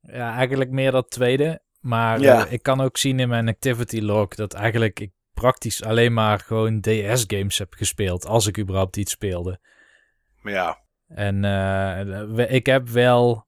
Ja, 0.02 0.36
eigenlijk 0.36 0.70
meer 0.70 0.92
dat 0.92 1.10
tweede. 1.10 1.62
Maar 1.80 2.20
Ja. 2.20 2.46
eh, 2.46 2.52
ik 2.52 2.64
kan 2.64 2.82
ook 2.82 2.98
zien 2.98 3.20
in 3.20 3.30
mijn 3.30 3.48
activity 3.48 4.00
log 4.00 4.28
dat 4.28 4.54
eigenlijk 4.54 5.00
ik 5.00 5.12
praktisch 5.34 5.84
alleen 5.84 6.14
maar 6.14 6.40
gewoon 6.40 6.82
DS-games 6.82 7.58
heb 7.58 7.74
gespeeld. 7.74 8.26
Als 8.26 8.48
ik 8.48 8.60
überhaupt 8.60 8.98
iets 8.98 9.12
speelde. 9.12 9.60
Maar 10.42 10.54
ja, 10.54 10.80
En 11.08 11.46
eh, 11.46 12.24
we- 12.36 12.48
ik 12.48 12.66
heb 12.66 12.88
wel 12.88 13.46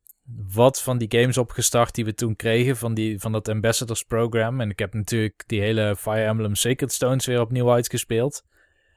wat 0.54 0.82
van 0.82 0.98
die 0.98 1.20
games 1.20 1.38
opgestart 1.38 1.96
die 1.96 2.06
we 2.06 2.14
toen 2.14 2.36
kregen 2.36 2.78
van, 2.78 2.94
die, 2.94 3.20
van 3.20 3.32
dat 3.32 3.48
Ambassadors 3.48 4.04
Program. 4.04 4.62
En 4.62 4.70
ik 4.70 4.80
heb 4.80 4.94
natuurlijk 4.94 5.44
die 5.48 5.62
hele 5.62 5.96
Fire 5.96 6.24
Emblem 6.26 6.56
Sacred 6.56 6.92
Stones 6.92 7.26
weer 7.26 7.42
opnieuw 7.42 7.72
uitgespeeld. 7.72 8.44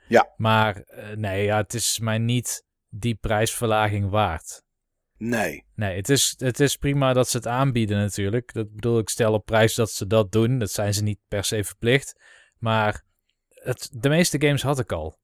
Ja. 0.09 0.33
Maar 0.37 0.77
eh, 0.77 1.17
nee, 1.17 1.45
ja, 1.45 1.57
het 1.57 1.75
is 1.75 1.99
mij 1.99 2.19
niet 2.19 2.65
die 2.89 3.15
prijsverlaging 3.15 4.11
waard. 4.11 4.63
nee. 5.17 5.65
Nee, 5.75 5.97
het 5.97 6.09
is, 6.09 6.35
het 6.39 6.61
is 6.61 6.77
prima 6.77 7.13
dat 7.13 7.29
ze 7.29 7.37
het 7.37 7.47
aanbieden 7.47 7.99
natuurlijk. 7.99 8.53
Dat 8.53 8.73
bedoel, 8.75 8.99
ik 8.99 9.09
stel 9.09 9.33
op 9.33 9.45
prijs 9.45 9.75
dat 9.75 9.91
ze 9.91 10.07
dat 10.07 10.33
doen. 10.33 10.59
Dat 10.59 10.71
zijn 10.71 10.95
ze 10.95 11.03
niet 11.03 11.19
per 11.29 11.45
se 11.45 11.65
verplicht. 11.65 12.21
Maar 12.59 13.05
het, 13.49 13.89
de 13.93 14.09
meeste 14.09 14.41
games 14.41 14.63
had 14.63 14.79
ik 14.79 14.93
al. 14.93 15.19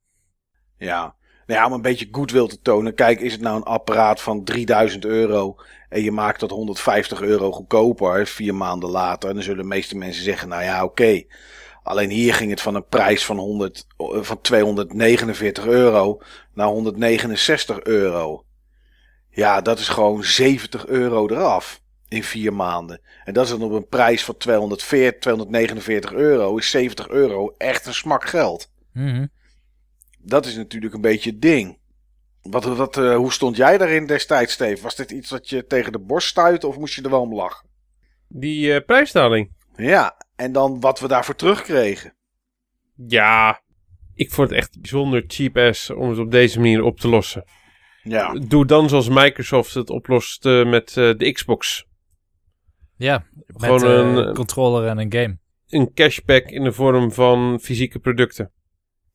Ja. 0.76 1.16
Nou 1.48 1.60
ja, 1.60 1.66
om 1.66 1.72
een 1.72 1.82
beetje 1.82 2.08
goodwill 2.10 2.46
te 2.46 2.60
tonen. 2.60 2.94
Kijk, 2.94 3.20
is 3.20 3.32
het 3.32 3.40
nou 3.40 3.56
een 3.56 3.62
apparaat 3.62 4.20
van 4.20 4.44
3000 4.44 5.04
euro 5.04 5.56
en 5.88 6.02
je 6.02 6.12
maakt 6.12 6.40
dat 6.40 6.50
150 6.50 7.20
euro 7.20 7.52
goedkoper 7.52 8.26
vier 8.26 8.54
maanden 8.54 8.90
later. 8.90 9.34
Dan 9.34 9.42
zullen 9.42 9.62
de 9.62 9.68
meeste 9.68 9.96
mensen 9.96 10.22
zeggen, 10.22 10.48
nou 10.48 10.62
ja, 10.62 10.84
oké. 10.84 11.22
Alleen 11.82 12.10
hier 12.10 12.34
ging 12.34 12.50
het 12.50 12.60
van 12.60 12.74
een 12.74 12.86
prijs 12.86 13.24
van, 13.24 13.38
100, 13.38 13.86
eh, 13.96 14.06
van 14.22 14.40
249 14.40 15.66
euro 15.66 16.20
naar 16.54 16.66
169 16.66 17.82
euro. 17.82 18.44
Ja, 19.30 19.60
dat 19.60 19.78
is 19.78 19.88
gewoon 19.88 20.24
70 20.24 20.86
euro 20.86 21.28
eraf 21.28 21.80
in 22.08 22.24
vier 22.24 22.52
maanden. 22.52 23.00
En 23.24 23.32
dat 23.32 23.44
is 23.44 23.50
dan 23.50 23.62
op 23.62 23.72
een 23.72 23.88
prijs 23.88 24.24
van 24.24 24.36
240, 24.36 25.20
249 25.20 26.12
euro. 26.12 26.56
Is 26.56 26.70
70 26.70 27.08
euro 27.08 27.54
echt 27.58 27.86
een 27.86 27.94
smak 27.94 28.24
geld. 28.24 28.70
Mhm. 28.92 29.26
Dat 30.28 30.46
is 30.46 30.56
natuurlijk 30.56 30.94
een 30.94 31.00
beetje 31.00 31.30
het 31.30 31.42
ding. 31.42 31.78
Wat, 32.42 32.64
wat, 32.64 32.96
eh, 32.96 33.16
hoe 33.16 33.32
stond 33.32 33.56
jij 33.56 33.78
daarin 33.78 34.06
destijds, 34.06 34.52
Steve? 34.52 34.82
Was 34.82 34.96
dit 34.96 35.10
iets 35.10 35.30
wat 35.30 35.48
je 35.48 35.66
tegen 35.66 35.92
de 35.92 35.98
borst 35.98 36.28
stuitte 36.28 36.66
of 36.66 36.78
moest 36.78 36.94
je 36.94 37.02
er 37.02 37.10
wel 37.10 37.20
om 37.20 37.34
lachen? 37.34 37.68
Die 38.28 38.74
eh, 38.74 38.84
prijsdaling. 38.84 39.52
Ja, 39.76 40.16
en 40.36 40.52
dan 40.52 40.80
wat 40.80 41.00
we 41.00 41.08
daarvoor 41.08 41.34
terugkregen. 41.34 42.14
Ja, 43.06 43.62
ik 44.14 44.32
vond 44.32 44.48
het 44.48 44.58
echt 44.58 44.80
bijzonder 44.80 45.24
cheap 45.26 45.56
ass 45.56 45.90
om 45.90 46.08
het 46.10 46.18
op 46.18 46.30
deze 46.30 46.58
manier 46.60 46.82
op 46.82 47.00
te 47.00 47.08
lossen. 47.08 47.44
Ja, 48.02 48.32
Doe 48.32 48.66
dan 48.66 48.88
zoals 48.88 49.08
Microsoft 49.08 49.74
het 49.74 49.90
oplost 49.90 50.46
eh, 50.46 50.66
met 50.70 50.88
eh, 50.96 51.14
de 51.16 51.32
Xbox. 51.32 51.86
Ja, 52.96 53.24
met 53.46 53.62
Gewoon 53.62 53.84
een 53.84 54.16
een- 54.28 54.34
controller 54.34 54.88
en 54.88 54.98
een 54.98 55.12
game. 55.12 55.38
Een 55.68 55.92
cashback 55.94 56.44
in 56.50 56.64
de 56.64 56.72
vorm 56.72 57.12
van 57.12 57.58
fysieke 57.60 57.98
producten. 57.98 58.52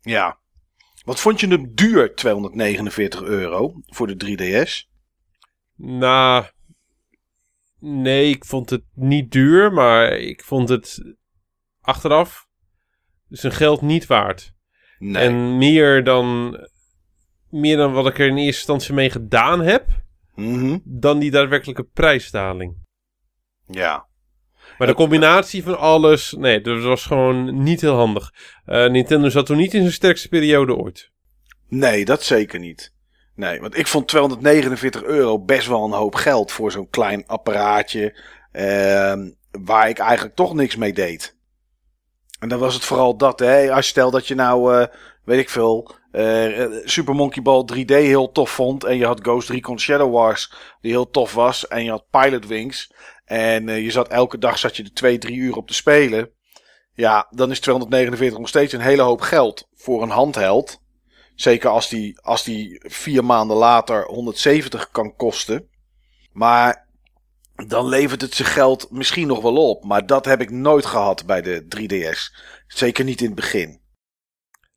ja. 0.02 0.42
Wat 1.04 1.20
vond 1.20 1.40
je 1.40 1.48
hem 1.48 1.74
duur, 1.76 2.16
249 2.16 3.22
euro, 3.22 3.74
voor 3.86 4.08
de 4.08 4.16
3DS? 4.16 4.92
Nou, 5.76 6.46
nee, 7.80 8.30
ik 8.30 8.46
vond 8.46 8.70
het 8.70 8.84
niet 8.94 9.32
duur, 9.32 9.74
maar 9.74 10.12
ik 10.12 10.44
vond 10.44 10.70
het 10.70 11.16
achteraf 11.82 12.48
zijn 13.30 13.54
geld 13.54 13.82
niet 13.82 14.06
waard. 14.06 14.54
Nee. 14.98 15.24
En 15.24 15.58
meer 15.58 16.04
dan, 16.04 16.58
meer 17.50 17.78
dan 17.78 17.94
wat 17.94 18.08
ik 18.08 18.20
er 18.20 18.28
in 18.28 18.38
eerste 18.38 18.46
instantie 18.58 18.94
mee 18.94 19.10
gedaan 19.10 19.60
heb, 19.62 20.02
Mhm. 20.36 20.78
dan 20.84 21.20
die 21.20 21.32
daadwerkelijke 21.32 21.84
prijsdaling. 21.84 22.76
Ja. 23.66 24.08
Maar 24.78 24.88
de 24.88 24.94
combinatie 24.94 25.64
van 25.64 25.78
alles, 25.78 26.36
nee, 26.38 26.62
dat 26.62 26.82
was 26.84 27.06
gewoon 27.06 27.64
niet 27.64 27.82
heel 27.82 27.96
handig. 27.96 28.34
Eh, 28.66 28.90
Nintendo 28.90 29.30
zat 29.30 29.46
toen 29.46 29.58
niet 29.58 29.74
in 29.74 29.82
zijn 29.82 29.94
sterkste 29.94 30.28
periode 30.28 30.76
ooit. 30.76 31.12
Nee, 31.70 32.06
dat 32.06 32.24
zeker 32.24 32.60
niet. 32.60 32.94
Nee, 33.36 33.62
want 33.62 33.78
ik 33.78 33.88
vond 33.88 34.08
249 34.08 35.04
euro 35.04 35.40
best 35.40 35.68
wel 35.68 35.84
een 35.86 35.92
hoop 35.92 36.16
geld 36.16 36.52
voor 36.52 36.72
zo'n 36.72 36.90
klein 36.90 37.24
apparaatje. 37.28 38.20
ehm, 38.52 39.30
waar 39.52 39.90
ik 39.90 39.98
eigenlijk 40.00 40.36
toch 40.36 40.54
niks 40.54 40.76
mee 40.76 40.94
deed. 40.94 41.36
En 42.40 42.50
dan 42.50 42.60
was 42.60 42.74
het 42.74 42.84
vooral 42.84 43.18
dat, 43.18 43.40
hè. 43.40 43.74
Als 43.74 43.88
stel 43.88 44.12
dat 44.12 44.28
je 44.28 44.36
nou, 44.36 44.76
eh, 44.76 44.88
weet 45.24 45.40
ik 45.40 45.50
veel, 45.50 45.96
eh, 46.12 46.66
Super 46.84 47.16
Monkey 47.16 47.42
Ball 47.42 47.64
3D 47.66 47.90
heel 47.90 48.32
tof 48.32 48.50
vond. 48.50 48.84
En 48.84 48.98
je 48.98 49.06
had 49.06 49.20
Ghost 49.22 49.50
Recon 49.50 49.80
Shadow 49.80 50.14
Wars 50.14 50.54
die 50.82 50.92
heel 50.92 51.10
tof 51.10 51.34
was. 51.34 51.68
En 51.68 51.84
je 51.84 51.90
had 51.90 52.06
Pilot 52.10 52.48
Wings. 52.48 52.94
En 53.24 53.70
eh, 53.70 53.84
je 53.84 53.92
zat 53.92 54.08
elke 54.08 54.38
dag 54.38 54.58
zat 54.58 54.78
je 54.78 54.84
er 54.84 54.94
2, 54.94 55.18
3 55.18 55.36
uur 55.36 55.56
op 55.56 55.68
te 55.68 55.74
spelen. 55.74 56.32
Ja, 56.94 57.28
dan 57.30 57.52
is 57.52 57.60
249 57.60 58.40
nog 58.40 58.48
steeds 58.48 58.74
een 58.74 58.82
hele 58.82 59.02
hoop 59.02 59.22
geld 59.22 59.68
voor 59.74 60.02
een 60.02 60.10
handheld. 60.10 60.82
Zeker 61.36 61.70
als 61.70 61.90
die, 61.90 62.20
als 62.20 62.44
die 62.44 62.82
vier 62.88 63.26
maanden 63.26 63.58
later 63.58 64.06
170 64.06 64.90
kan 64.90 65.16
kosten. 65.16 65.70
Maar 66.32 66.88
dan 67.68 67.88
levert 67.88 68.22
het 68.22 68.34
zijn 68.34 68.48
geld 68.48 68.92
misschien 68.92 69.28
nog 69.28 69.42
wel 69.42 69.70
op. 69.70 69.84
Maar 69.84 70.06
dat 70.06 70.26
heb 70.26 70.42
ik 70.42 70.50
nooit 70.50 70.86
gehad 70.86 71.26
bij 71.26 71.42
de 71.42 71.66
3DS. 71.78 72.44
Zeker 72.68 73.04
niet 73.04 73.20
in 73.20 73.26
het 73.26 73.36
begin. 73.36 73.82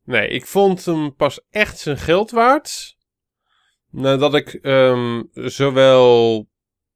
Nee, 0.03 0.27
ik 0.27 0.45
vond 0.45 0.85
hem 0.85 1.15
pas 1.15 1.39
echt 1.49 1.79
zijn 1.79 1.97
geld 1.97 2.31
waard. 2.31 2.95
Nadat 3.89 4.33
ik 4.33 4.53
ehm, 4.53 5.23
zowel 5.33 6.47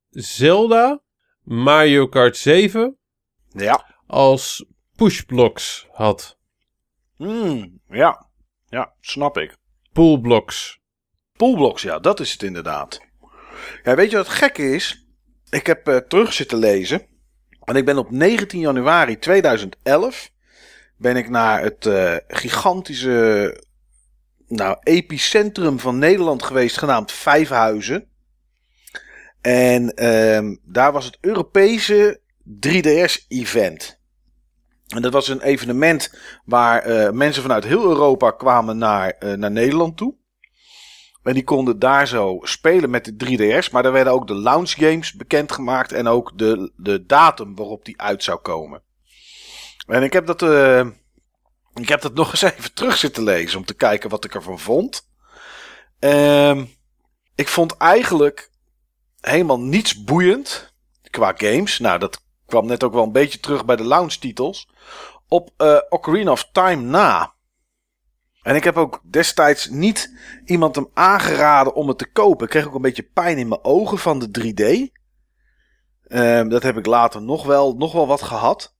Zelda, 0.09 1.01
Mario 1.43 2.07
Kart 2.07 2.37
7 2.37 2.97
Ja. 3.49 3.85
als 4.07 4.65
pushblocks 4.95 5.87
had. 5.91 6.37
Hmm, 7.17 7.79
ja. 7.89 8.29
Ja, 8.67 8.93
snap 8.99 9.37
ik. 9.37 9.57
Poolblocks. 9.93 10.79
Poolblocks, 11.37 11.81
ja, 11.81 11.99
dat 11.99 12.19
is 12.19 12.31
het 12.31 12.43
inderdaad. 12.43 12.99
Ja, 13.83 13.95
weet 13.95 14.11
je 14.11 14.17
wat 14.17 14.29
gek 14.29 14.57
is? 14.57 15.05
Ik 15.49 15.67
heb 15.67 15.87
uh, 15.87 15.97
terug 15.97 16.33
zitten 16.33 16.57
lezen. 16.57 17.07
En 17.63 17.75
ik 17.75 17.85
ben 17.85 17.97
op 17.97 18.11
19 18.11 18.59
januari 18.59 19.19
2011 19.19 20.31
ben 20.97 21.15
ik 21.15 21.29
naar 21.29 21.61
het 21.61 21.85
uh, 21.85 22.15
gigantische 22.27 23.63
nou, 24.47 24.77
epicentrum 24.83 25.79
van 25.79 25.97
Nederland 25.97 26.43
geweest, 26.43 26.77
genaamd 26.77 27.11
Vijfhuizen. 27.11 28.10
En 29.41 30.05
um, 30.35 30.59
daar 30.63 30.91
was 30.91 31.05
het 31.05 31.17
Europese 31.21 32.19
3DS-event. 32.67 33.99
En 34.87 35.01
dat 35.01 35.13
was 35.13 35.27
een 35.27 35.41
evenement 35.41 36.13
waar 36.45 36.87
uh, 36.87 37.09
mensen 37.09 37.41
vanuit 37.41 37.63
heel 37.63 37.83
Europa 37.83 38.31
kwamen 38.31 38.77
naar, 38.77 39.15
uh, 39.19 39.33
naar 39.33 39.51
Nederland 39.51 39.97
toe. 39.97 40.15
En 41.23 41.33
die 41.33 41.43
konden 41.43 41.79
daar 41.79 42.07
zo 42.07 42.39
spelen 42.41 42.89
met 42.89 43.05
de 43.05 43.25
3DS. 43.25 43.71
Maar 43.71 43.83
daar 43.83 43.91
werden 43.91 44.13
ook 44.13 44.27
de 44.27 44.35
launch 44.35 44.71
games 44.71 45.13
bekendgemaakt. 45.13 45.91
En 45.91 46.07
ook 46.07 46.37
de, 46.37 46.71
de 46.75 47.05
datum 47.05 47.55
waarop 47.55 47.85
die 47.85 48.01
uit 48.01 48.23
zou 48.23 48.39
komen. 48.39 48.81
En 49.87 50.03
ik 50.03 50.13
heb 50.13 50.25
dat, 50.25 50.41
uh, 50.41 50.85
ik 51.73 51.89
heb 51.89 52.01
dat 52.01 52.13
nog 52.21 52.31
eens 52.31 52.41
even 52.41 52.73
terug 52.73 52.97
zitten 52.97 53.23
lezen. 53.23 53.59
Om 53.59 53.65
te 53.65 53.73
kijken 53.73 54.09
wat 54.09 54.25
ik 54.25 54.35
ervan 54.35 54.59
vond. 54.59 55.09
Uh, 55.99 56.61
ik 57.35 57.47
vond 57.47 57.77
eigenlijk 57.77 58.50
helemaal 59.21 59.59
niets 59.59 60.03
boeiend. 60.03 60.73
Qua 61.09 61.33
games. 61.37 61.79
Nou, 61.79 61.99
dat 61.99 62.23
kwam 62.45 62.65
net 62.65 62.83
ook 62.83 62.93
wel 62.93 63.03
een 63.03 63.11
beetje 63.11 63.39
terug 63.39 63.65
bij 63.65 63.75
de 63.75 63.85
launch 63.85 64.13
titels. 64.13 64.69
Op 65.27 65.49
uh, 65.57 65.77
Ocarina 65.89 66.31
of 66.31 66.49
Time 66.51 66.81
na. 66.81 67.33
En 68.41 68.55
ik 68.55 68.63
heb 68.63 68.77
ook 68.77 69.01
destijds 69.03 69.69
niet 69.69 70.17
iemand 70.45 70.75
hem 70.75 70.89
aangeraden 70.93 71.73
om 71.73 71.87
het 71.87 71.97
te 71.97 72.11
kopen. 72.11 72.45
Ik 72.45 72.49
kreeg 72.49 72.67
ook 72.67 72.75
een 72.75 72.81
beetje 72.81 73.09
pijn 73.13 73.37
in 73.37 73.47
mijn 73.47 73.63
ogen 73.63 73.97
van 73.97 74.19
de 74.19 74.29
3D. 74.39 74.99
Uh, 76.07 76.49
dat 76.49 76.63
heb 76.63 76.77
ik 76.77 76.85
later 76.85 77.21
nog 77.21 77.45
wel, 77.45 77.75
nog 77.75 77.93
wel 77.93 78.07
wat 78.07 78.21
gehad. 78.21 78.75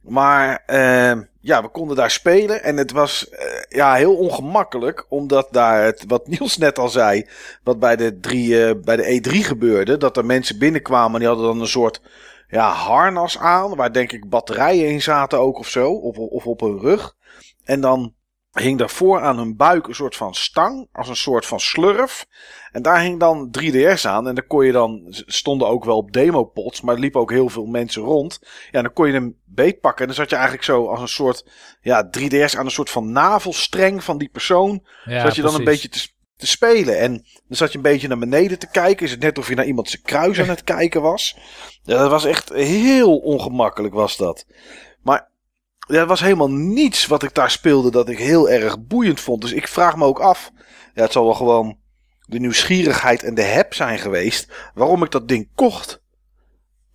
Maar 0.00 0.62
uh, 0.66 1.22
ja, 1.40 1.62
we 1.62 1.68
konden 1.68 1.96
daar 1.96 2.10
spelen. 2.10 2.62
En 2.62 2.76
het 2.76 2.92
was 2.92 3.26
uh, 3.30 3.38
ja, 3.68 3.94
heel 3.94 4.16
ongemakkelijk. 4.16 5.06
Omdat 5.08 5.48
daar, 5.50 5.96
wat 6.06 6.26
Niels 6.28 6.56
net 6.56 6.78
al 6.78 6.88
zei. 6.88 7.28
Wat 7.62 7.78
bij 7.78 7.96
de, 7.96 8.18
drie, 8.20 8.76
bij 8.76 8.96
de 8.96 9.20
E3 9.20 9.32
gebeurde. 9.32 9.96
Dat 9.96 10.16
er 10.16 10.26
mensen 10.26 10.58
binnenkwamen. 10.58 11.12
En 11.12 11.18
die 11.18 11.28
hadden 11.28 11.46
dan 11.46 11.60
een 11.60 11.66
soort 11.66 12.00
ja, 12.48 12.70
harnas 12.70 13.38
aan. 13.38 13.76
Waar 13.76 13.92
denk 13.92 14.12
ik 14.12 14.28
batterijen 14.28 14.88
in 14.88 15.02
zaten 15.02 15.38
ook 15.38 15.58
of 15.58 15.68
zo. 15.68 15.92
Of, 15.92 16.16
of 16.16 16.46
op 16.46 16.60
hun 16.60 16.78
rug. 16.78 17.16
En 17.64 17.80
dan 17.80 18.16
hing 18.52 18.78
daarvoor 18.78 19.20
aan 19.20 19.38
hun 19.38 19.56
buik 19.56 19.86
een 19.86 19.94
soort 19.94 20.16
van 20.16 20.34
stang, 20.34 20.88
als 20.92 21.08
een 21.08 21.16
soort 21.16 21.46
van 21.46 21.60
slurf. 21.60 22.26
En 22.72 22.82
daar 22.82 23.00
hing 23.00 23.20
dan 23.20 23.56
3DS 23.60 24.02
aan. 24.02 24.28
En 24.28 24.34
dan 24.34 24.46
kon 24.46 24.66
je 24.66 24.72
dan, 24.72 25.04
stonden 25.08 25.68
ook 25.68 25.84
wel 25.84 25.96
op 25.96 26.12
demopots, 26.12 26.80
maar 26.80 26.94
er 26.94 27.00
liepen 27.00 27.20
ook 27.20 27.30
heel 27.30 27.48
veel 27.48 27.66
mensen 27.66 28.02
rond. 28.02 28.40
Ja, 28.70 28.82
dan 28.82 28.92
kon 28.92 29.06
je 29.06 29.12
hem 29.12 29.36
beetpakken. 29.62 30.00
En 30.00 30.06
dan 30.06 30.16
zat 30.16 30.30
je 30.30 30.36
eigenlijk 30.36 30.64
zo 30.64 30.86
als 30.86 31.00
een 31.00 31.08
soort, 31.08 31.44
ja, 31.80 32.10
3DS 32.18 32.56
aan 32.56 32.64
een 32.64 32.70
soort 32.70 32.90
van 32.90 33.12
navelstreng 33.12 34.04
van 34.04 34.18
die 34.18 34.28
persoon. 34.28 34.86
Ja, 35.04 35.22
zat 35.22 35.34
je 35.34 35.42
dan 35.42 35.54
een 35.54 35.64
beetje 35.64 35.88
te, 35.88 36.08
te 36.36 36.46
spelen. 36.46 36.98
En 36.98 37.12
dan 37.46 37.56
zat 37.56 37.70
je 37.70 37.76
een 37.76 37.82
beetje 37.82 38.08
naar 38.08 38.18
beneden 38.18 38.58
te 38.58 38.70
kijken. 38.70 39.04
Is 39.04 39.10
het 39.10 39.20
net 39.20 39.38
of 39.38 39.48
je 39.48 39.54
naar 39.54 39.66
iemand 39.66 39.88
zijn 39.88 40.02
kruis 40.02 40.40
aan 40.40 40.48
het 40.48 40.64
kijken 40.64 41.02
was. 41.02 41.36
Ja, 41.82 41.98
dat 41.98 42.10
was 42.10 42.24
echt 42.24 42.48
heel 42.48 43.16
ongemakkelijk 43.18 43.94
was 43.94 44.16
dat. 44.16 44.46
Maar 45.02 45.30
er 45.88 46.06
was 46.06 46.20
helemaal 46.20 46.50
niets 46.50 47.06
wat 47.06 47.22
ik 47.22 47.34
daar 47.34 47.50
speelde 47.50 47.90
dat 47.90 48.08
ik 48.08 48.18
heel 48.18 48.50
erg 48.50 48.80
boeiend 48.80 49.20
vond. 49.20 49.40
Dus 49.40 49.52
ik 49.52 49.68
vraag 49.68 49.96
me 49.96 50.04
ook 50.04 50.20
af. 50.20 50.50
Ja, 50.94 51.02
het 51.02 51.12
zal 51.12 51.24
wel 51.24 51.34
gewoon 51.34 51.78
de 52.28 52.38
nieuwsgierigheid 52.38 53.22
en 53.22 53.34
de 53.34 53.42
heb 53.42 53.74
zijn 53.74 53.98
geweest. 53.98 54.52
Waarom 54.74 55.02
ik 55.02 55.10
dat 55.10 55.28
ding 55.28 55.48
kocht. 55.54 56.02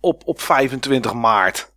Op, 0.00 0.22
op 0.24 0.40
25 0.40 1.14
maart. 1.14 1.72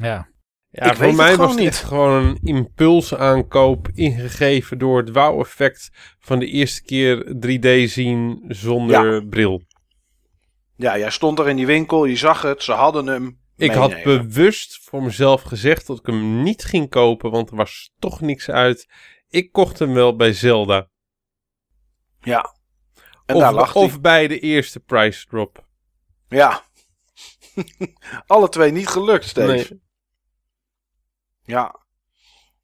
Ja. 0.00 0.28
Ja, 0.70 0.94
voor 0.94 1.14
mij 1.14 1.36
was 1.36 1.50
het 1.50 1.60
niet. 1.60 1.76
gewoon 1.76 2.24
een 2.24 2.38
impulsaankoop 2.42 3.88
ingegeven 3.94 4.78
door 4.78 4.98
het 4.98 5.12
wow-effect 5.12 5.90
van 6.18 6.38
de 6.38 6.46
eerste 6.46 6.82
keer 6.82 7.36
3D 7.46 7.90
zien 7.90 8.44
zonder 8.48 9.14
ja. 9.14 9.26
bril. 9.28 9.62
Ja, 10.76 10.98
jij 10.98 11.10
stond 11.10 11.38
er 11.38 11.48
in 11.48 11.56
die 11.56 11.66
winkel, 11.66 12.04
je 12.04 12.16
zag 12.16 12.42
het, 12.42 12.62
ze 12.62 12.72
hadden 12.72 13.06
hem. 13.06 13.40
Ik 13.56 13.72
had 13.72 14.02
bewust 14.02 14.80
voor 14.82 15.02
mezelf 15.02 15.42
gezegd 15.42 15.86
dat 15.86 15.98
ik 15.98 16.06
hem 16.06 16.42
niet 16.42 16.64
ging 16.64 16.88
kopen, 16.88 17.30
want 17.30 17.50
er 17.50 17.56
was 17.56 17.92
toch 17.98 18.20
niks 18.20 18.50
uit. 18.50 18.88
Ik 19.28 19.52
kocht 19.52 19.78
hem 19.78 19.94
wel 19.94 20.16
bij 20.16 20.32
Zelda. 20.32 20.88
Ja. 22.20 22.54
En 23.26 23.34
of, 23.34 23.42
daar 23.42 23.54
lag 23.54 23.74
of 23.74 24.00
bij 24.00 24.28
de 24.28 24.38
eerste 24.38 24.80
price 24.80 25.26
drop. 25.26 25.66
Ja. 26.28 26.62
Alle 28.26 28.48
twee 28.48 28.72
niet 28.72 28.88
gelukt, 28.88 29.24
Steve. 29.24 29.46
Nee. 29.52 29.80
Ja. 31.50 31.78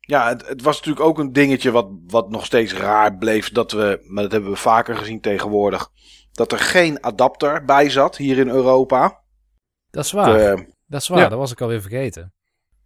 Ja, 0.01 0.29
het, 0.29 0.47
het, 0.47 0.63
was 0.63 0.77
natuurlijk 0.77 1.07
ook 1.07 1.19
een 1.19 1.33
dingetje 1.33 1.71
wat, 1.71 1.89
wat 2.07 2.31
nog 2.31 2.45
steeds 2.45 2.75
raar 2.75 3.17
bleef. 3.17 3.51
Dat 3.51 3.73
we, 3.73 4.01
maar 4.03 4.23
dat 4.23 4.33
hebben 4.33 4.51
we 4.51 4.57
vaker 4.57 4.97
gezien 4.97 5.21
tegenwoordig. 5.21 5.91
Dat 6.33 6.53
er 6.53 6.59
geen 6.59 7.05
adapter 7.05 7.65
bij 7.65 7.91
zat 7.91 8.17
hier 8.17 8.39
in 8.39 8.49
Europa. 8.49 9.23
Dat 9.91 10.05
is 10.05 10.13
waar. 10.13 10.57
De, 10.57 10.75
dat 10.87 11.01
is 11.01 11.09
waar, 11.09 11.19
ja. 11.19 11.29
dat 11.29 11.39
was 11.39 11.53
ik 11.53 11.61
alweer 11.61 11.81
vergeten. 11.81 12.35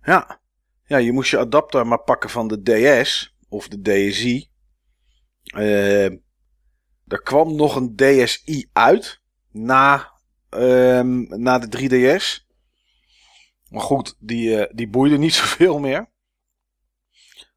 Ja. 0.02 0.40
ja, 0.84 0.96
je 0.96 1.12
moest 1.12 1.30
je 1.30 1.38
adapter 1.38 1.86
maar 1.86 2.02
pakken 2.02 2.30
van 2.30 2.48
de 2.48 2.62
DS 2.62 3.36
of 3.48 3.68
de 3.68 3.80
DSi. 3.80 4.48
Uh, 5.56 6.04
er 7.06 7.22
kwam 7.22 7.56
nog 7.56 7.76
een 7.76 7.96
DSi 7.96 8.68
uit 8.72 9.20
na, 9.50 10.12
uh, 10.50 11.00
na 11.28 11.58
de 11.58 11.68
3DS. 11.78 12.49
Maar 13.70 13.82
goed, 13.82 14.16
die, 14.18 14.48
uh, 14.48 14.64
die 14.72 14.88
boeide 14.88 15.18
niet 15.18 15.34
zoveel 15.40 15.78
meer. 15.78 16.08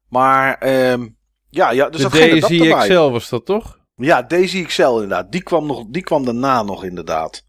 Maar 0.08 0.66
uh, 0.66 1.06
ja, 1.48 1.70
ja, 1.70 1.88
dus 1.88 2.02
de 2.02 2.38
DSi 2.40 2.58
XL 2.58 3.10
was 3.10 3.28
dat 3.28 3.44
toch? 3.44 3.78
Ja, 3.96 4.26
DSi 4.26 4.64
XL 4.64 4.82
inderdaad. 4.82 5.32
Die 5.32 5.42
kwam, 5.42 5.66
nog, 5.66 5.84
die 5.88 6.02
kwam 6.02 6.24
daarna 6.24 6.62
nog 6.62 6.84
inderdaad. 6.84 7.44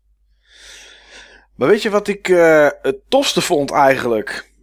Maar 1.55 1.67
weet 1.67 1.81
je 1.81 1.89
wat 1.89 2.07
ik 2.07 2.27
uh, 2.27 2.67
het 2.81 2.97
tofste 3.09 3.41
vond 3.41 3.71
eigenlijk? 3.71 4.53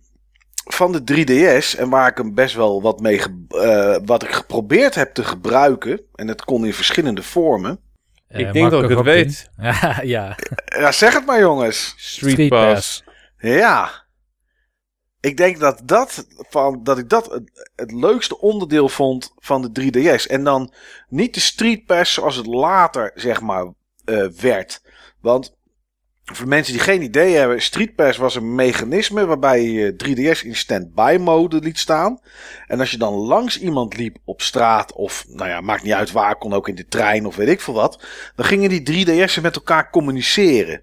Van 0.64 0.92
de 0.92 1.02
3DS. 1.02 1.78
En 1.78 1.88
waar 1.88 2.08
ik 2.08 2.16
hem 2.16 2.34
best 2.34 2.54
wel 2.54 2.82
wat 2.82 3.00
mee. 3.00 3.20
Uh, 3.48 3.96
wat 4.04 4.22
ik 4.22 4.30
geprobeerd 4.30 4.94
heb 4.94 5.14
te 5.14 5.24
gebruiken. 5.24 6.00
En 6.14 6.28
het 6.28 6.44
kon 6.44 6.66
in 6.66 6.74
verschillende 6.74 7.22
vormen. 7.22 7.80
Uh, 8.28 8.40
ik 8.40 8.52
denk 8.52 8.70
dat 8.70 8.82
ik 8.82 8.88
het 8.88 9.00
weet. 9.00 9.50
ja, 9.56 10.00
ja. 10.02 10.36
ja, 10.64 10.92
zeg 10.92 11.14
het 11.14 11.26
maar 11.26 11.40
jongens. 11.40 11.94
Street, 11.96 12.32
Street 12.32 12.48
Pass. 12.48 12.72
Pass. 12.72 13.04
Ja. 13.42 13.90
Ik 15.20 15.36
denk 15.36 15.58
dat, 15.58 15.82
dat, 15.84 16.26
van, 16.48 16.82
dat 16.82 16.98
ik 16.98 17.08
dat 17.08 17.40
het, 17.76 17.92
leukste 17.92 18.38
onderdeel 18.38 18.88
vond 18.88 19.32
van 19.38 19.62
de 19.72 19.80
3DS. 19.80 20.26
En 20.26 20.44
dan 20.44 20.72
niet 21.08 21.34
de 21.34 21.40
Street 21.40 21.84
Pass 21.86 22.12
zoals 22.12 22.36
het 22.36 22.46
later, 22.46 23.10
zeg 23.14 23.40
maar, 23.40 23.72
uh, 24.04 24.26
werd. 24.28 24.82
Want 25.20 25.56
voor 26.24 26.48
mensen 26.48 26.72
die 26.72 26.82
geen 26.82 27.02
idee 27.02 27.34
hebben, 27.34 27.62
Street 27.62 27.94
Pass 27.94 28.18
was 28.18 28.34
een 28.34 28.54
mechanisme 28.54 29.26
waarbij 29.26 29.62
je 29.62 29.94
3DS 30.04 30.46
in 30.46 30.56
standby 30.56 31.16
mode 31.20 31.58
liet 31.58 31.78
staan. 31.78 32.20
En 32.66 32.80
als 32.80 32.90
je 32.90 32.98
dan 32.98 33.14
langs 33.14 33.58
iemand 33.60 33.96
liep 33.96 34.16
op 34.24 34.42
straat 34.42 34.92
of, 34.92 35.24
nou 35.28 35.48
ja, 35.48 35.60
maakt 35.60 35.82
niet 35.82 35.92
uit 35.92 36.12
waar, 36.12 36.36
kon 36.36 36.52
ook 36.52 36.68
in 36.68 36.74
de 36.74 36.86
trein 36.86 37.26
of 37.26 37.36
weet 37.36 37.48
ik 37.48 37.60
veel 37.60 37.74
wat. 37.74 38.04
Dan 38.36 38.46
gingen 38.46 38.68
die 38.68 39.06
3DS'en 39.06 39.42
met 39.42 39.56
elkaar 39.56 39.90
communiceren. 39.90 40.82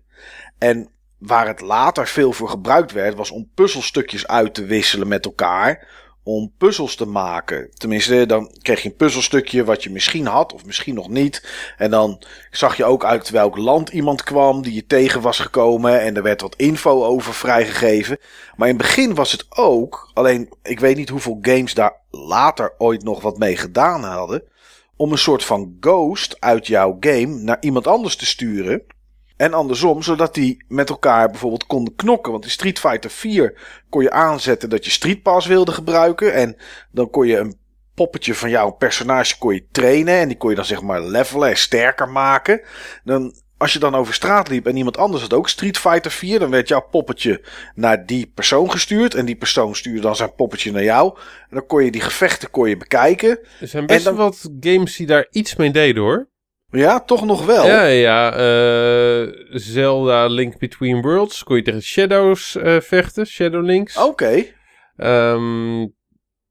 En 0.57 0.89
waar 1.19 1.47
het 1.47 1.61
later 1.61 2.07
veel 2.07 2.33
voor 2.33 2.49
gebruikt 2.49 2.91
werd, 2.91 3.15
was 3.15 3.31
om 3.31 3.49
puzzelstukjes 3.55 4.27
uit 4.27 4.53
te 4.53 4.65
wisselen 4.65 5.07
met 5.07 5.25
elkaar 5.25 5.87
om 6.23 6.51
puzzels 6.57 6.95
te 6.95 7.05
maken. 7.05 7.69
Tenminste, 7.73 8.25
dan 8.25 8.51
kreeg 8.61 8.81
je 8.81 8.89
een 8.89 8.95
puzzelstukje 8.95 9.63
wat 9.63 9.83
je 9.83 9.89
misschien 9.89 10.25
had 10.25 10.53
of 10.53 10.65
misschien 10.65 10.95
nog 10.95 11.09
niet. 11.09 11.47
En 11.77 11.91
dan 11.91 12.21
zag 12.51 12.77
je 12.77 12.85
ook 12.85 13.05
uit 13.05 13.29
welk 13.29 13.57
land 13.57 13.89
iemand 13.89 14.23
kwam 14.23 14.61
die 14.61 14.73
je 14.73 14.85
tegen 14.85 15.21
was 15.21 15.39
gekomen. 15.39 16.01
En 16.01 16.15
er 16.15 16.23
werd 16.23 16.41
wat 16.41 16.55
info 16.55 17.03
over 17.03 17.33
vrijgegeven. 17.33 18.17
Maar 18.55 18.67
in 18.67 18.77
het 18.77 18.83
begin 18.83 19.15
was 19.15 19.31
het 19.31 19.45
ook, 19.49 20.11
alleen 20.13 20.49
ik 20.63 20.79
weet 20.79 20.97
niet 20.97 21.09
hoeveel 21.09 21.37
games 21.41 21.73
daar 21.73 21.95
later 22.11 22.73
ooit 22.77 23.03
nog 23.03 23.21
wat 23.21 23.37
mee 23.37 23.57
gedaan 23.57 24.03
hadden. 24.03 24.43
Om 24.95 25.11
een 25.11 25.17
soort 25.17 25.43
van 25.43 25.77
ghost 25.79 26.35
uit 26.39 26.67
jouw 26.67 26.97
game 26.99 27.35
naar 27.35 27.57
iemand 27.59 27.87
anders 27.87 28.15
te 28.15 28.25
sturen. 28.25 28.83
En 29.39 29.53
andersom, 29.53 30.01
zodat 30.01 30.33
die 30.33 30.63
met 30.67 30.89
elkaar 30.89 31.29
bijvoorbeeld 31.29 31.65
konden 31.65 31.95
knokken. 31.95 32.31
Want 32.31 32.43
in 32.43 32.49
Street 32.51 32.79
Fighter 32.79 33.09
4 33.09 33.57
kon 33.89 34.01
je 34.01 34.11
aanzetten 34.11 34.69
dat 34.69 34.85
je 34.85 34.91
Street 34.91 35.21
Pass 35.21 35.47
wilde 35.47 35.71
gebruiken. 35.71 36.33
En 36.33 36.55
dan 36.91 37.09
kon 37.09 37.27
je 37.27 37.37
een 37.37 37.57
poppetje 37.95 38.35
van 38.35 38.49
jouw 38.49 38.69
personage 38.71 39.37
kon 39.37 39.53
je 39.53 39.65
trainen. 39.71 40.13
En 40.19 40.27
die 40.27 40.37
kon 40.37 40.49
je 40.49 40.55
dan 40.55 40.65
zeg 40.65 40.81
maar 40.81 41.01
levelen 41.01 41.49
en 41.49 41.57
sterker 41.57 42.09
maken. 42.09 42.61
Dan 43.03 43.33
als 43.57 43.73
je 43.73 43.79
dan 43.79 43.95
over 43.95 44.13
straat 44.13 44.47
liep 44.49 44.67
en 44.67 44.75
iemand 44.75 44.97
anders 44.97 45.21
had 45.21 45.33
ook 45.33 45.49
Street 45.49 45.77
Fighter 45.77 46.11
4, 46.11 46.39
dan 46.39 46.49
werd 46.49 46.67
jouw 46.67 46.87
poppetje 46.91 47.45
naar 47.75 48.05
die 48.05 48.31
persoon 48.35 48.71
gestuurd. 48.71 49.13
En 49.15 49.25
die 49.25 49.35
persoon 49.35 49.75
stuurde 49.75 50.01
dan 50.01 50.15
zijn 50.15 50.35
poppetje 50.35 50.71
naar 50.71 50.83
jou. 50.83 51.17
En 51.49 51.55
dan 51.55 51.65
kon 51.65 51.83
je 51.83 51.91
die 51.91 52.01
gevechten 52.01 52.49
kon 52.49 52.69
je 52.69 52.77
bekijken. 52.77 53.39
Er 53.61 53.67
zijn 53.67 53.85
best 53.85 54.03
dan- 54.03 54.15
wel 54.15 54.25
wat 54.25 54.49
games 54.59 54.95
die 54.95 55.07
daar 55.07 55.27
iets 55.31 55.55
mee 55.55 55.71
deden 55.71 56.03
hoor. 56.03 56.28
Ja, 56.71 56.99
toch 56.99 57.25
nog 57.25 57.45
wel. 57.45 57.65
Ja, 57.65 57.83
ja. 57.85 58.31
eh, 58.33 59.33
Zelda 59.49 60.25
Link 60.27 60.57
Between 60.59 61.01
Worlds. 61.01 61.43
Kon 61.43 61.55
je 61.55 61.61
tegen 61.61 61.81
Shadows 61.81 62.55
eh, 62.55 62.79
vechten. 62.79 63.25
Shadow 63.25 63.63
Links. 63.65 63.97
Oké. 63.97 64.45
Ehm, 64.95 65.87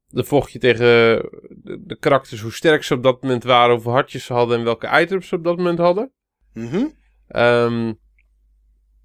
dan 0.07 0.25
vocht 0.25 0.51
je 0.51 0.59
tegen 0.59 0.79
de, 0.85 1.81
de 1.85 1.97
karakters 1.99 2.41
hoe 2.41 2.51
sterk 2.53 2.83
ze 2.83 2.93
op 2.93 3.03
dat 3.03 3.21
moment 3.21 3.43
waren. 3.43 3.73
Hoeveel 3.73 3.91
hartjes 3.91 4.25
ze 4.25 4.33
hadden 4.33 4.57
en 4.57 4.63
welke 4.63 4.99
items 5.01 5.27
ze 5.27 5.35
op 5.35 5.43
dat 5.43 5.57
moment 5.57 5.77
hadden. 5.79 6.11
Mhm. 6.53 6.85
Ehm, 7.27 7.93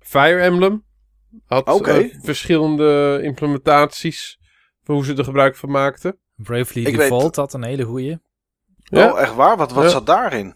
Fire 0.01 0.41
Emblem 0.41 0.85
had 1.47 1.86
eh, 1.86 2.05
verschillende 2.23 3.19
implementaties 3.23 4.39
van 4.82 4.95
hoe 4.95 5.05
ze 5.05 5.15
er 5.15 5.24
gebruik 5.24 5.57
van 5.57 5.70
maakten. 5.70 6.19
Bravely 6.36 6.86
Ik 6.86 6.97
weet- 6.97 7.09
Default 7.11 7.36
had 7.36 7.53
een 7.55 7.65
hele 7.65 7.85
goeie. 7.85 8.19
Ja. 8.77 9.11
Oh, 9.12 9.20
echt 9.20 9.35
waar? 9.35 9.57
Wat, 9.57 9.73
wat 9.73 9.85
Ja. 9.85 9.91
zat 9.91 10.07
daarin? 10.07 10.55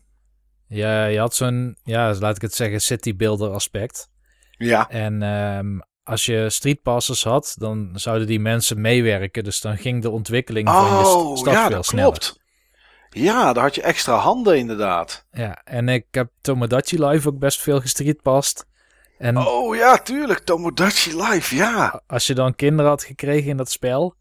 Ja, 0.68 1.04
je 1.04 1.18
had 1.18 1.34
zo'n, 1.34 1.76
ja, 1.84 2.14
laat 2.18 2.36
ik 2.36 2.42
het 2.42 2.54
zeggen, 2.54 2.80
city 2.80 3.16
builder 3.16 3.50
aspect. 3.50 4.08
Ja. 4.50 4.88
En 4.88 5.22
ehm, 5.22 5.78
als 6.02 6.26
je 6.26 6.50
streetpassers 6.50 7.24
had, 7.24 7.54
dan 7.58 7.90
zouden 7.94 8.26
die 8.26 8.40
mensen 8.40 8.80
meewerken. 8.80 9.44
Dus 9.44 9.60
dan 9.60 9.76
ging 9.78 10.02
de 10.02 10.10
ontwikkeling 10.10 10.68
van 10.68 10.98
je 10.98 11.04
st- 11.04 11.14
Oh, 11.14 11.36
stad 11.36 11.52
ja, 11.52 11.66
veel 11.66 11.76
dat 11.76 11.86
sneller. 11.86 12.10
klopt. 12.10 12.40
Ja, 13.10 13.52
daar 13.52 13.62
had 13.62 13.74
je 13.74 13.82
extra 13.82 14.14
handen 14.14 14.58
inderdaad. 14.58 15.26
Ja, 15.32 15.60
en 15.64 15.88
ik 15.88 16.06
heb 16.10 16.28
Tomodachi 16.40 17.04
Live 17.04 17.28
ook 17.28 17.38
best 17.38 17.60
veel 17.60 17.80
gestreetpast. 17.80 18.66
En 19.18 19.36
Oh 19.38 19.76
ja, 19.76 19.98
tuurlijk. 19.98 20.38
Tomodachi 20.38 21.16
Live, 21.22 21.54
ja. 21.56 22.02
als 22.06 22.26
je 22.26 22.34
dan 22.34 22.54
kinderen 22.54 22.90
had 22.90 23.04
gekregen 23.04 23.50
in 23.50 23.56
dat 23.56 23.70
spel. 23.70 24.14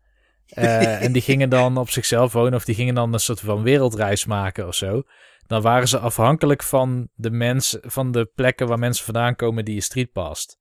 eh, 0.47 1.01
en 1.03 1.11
die 1.11 1.21
gingen 1.21 1.49
dan 1.49 1.77
op 1.77 1.89
zichzelf 1.89 2.33
wonen. 2.33 2.53
Of 2.53 2.65
die 2.65 2.75
gingen 2.75 2.95
dan 2.95 3.13
een 3.13 3.19
soort 3.19 3.39
van 3.39 3.63
wereldreis 3.63 4.25
maken 4.25 4.67
of 4.67 4.75
zo. 4.75 5.03
Dan 5.47 5.61
waren 5.61 5.87
ze 5.87 5.99
afhankelijk 5.99 6.63
van 6.63 7.09
de, 7.13 7.31
mensen, 7.31 7.79
van 7.83 8.11
de 8.11 8.29
plekken 8.35 8.67
waar 8.67 8.79
mensen 8.79 9.05
vandaan 9.05 9.35
komen 9.35 9.65
die 9.65 9.75
je 9.75 9.81
streetpast. 9.81 10.57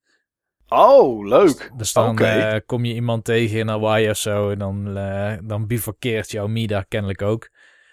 Oh, 0.67 1.27
leuk. 1.27 1.71
Dus 1.77 1.93
dan 1.93 2.09
Oké. 2.09 2.25
eh, 2.25 2.59
kom 2.65 2.85
je 2.85 2.93
iemand 2.93 3.23
tegen 3.23 3.59
in 3.59 3.67
Hawaii 3.67 4.09
of 4.09 4.17
zo. 4.17 4.49
En 4.49 4.59
dan, 4.59 4.97
eh 4.97 5.37
dan 5.43 5.67
bivakkeert 5.67 6.31
jouw 6.31 6.47
Mida 6.47 6.81
kennelijk 6.81 7.21
ook. 7.21 7.49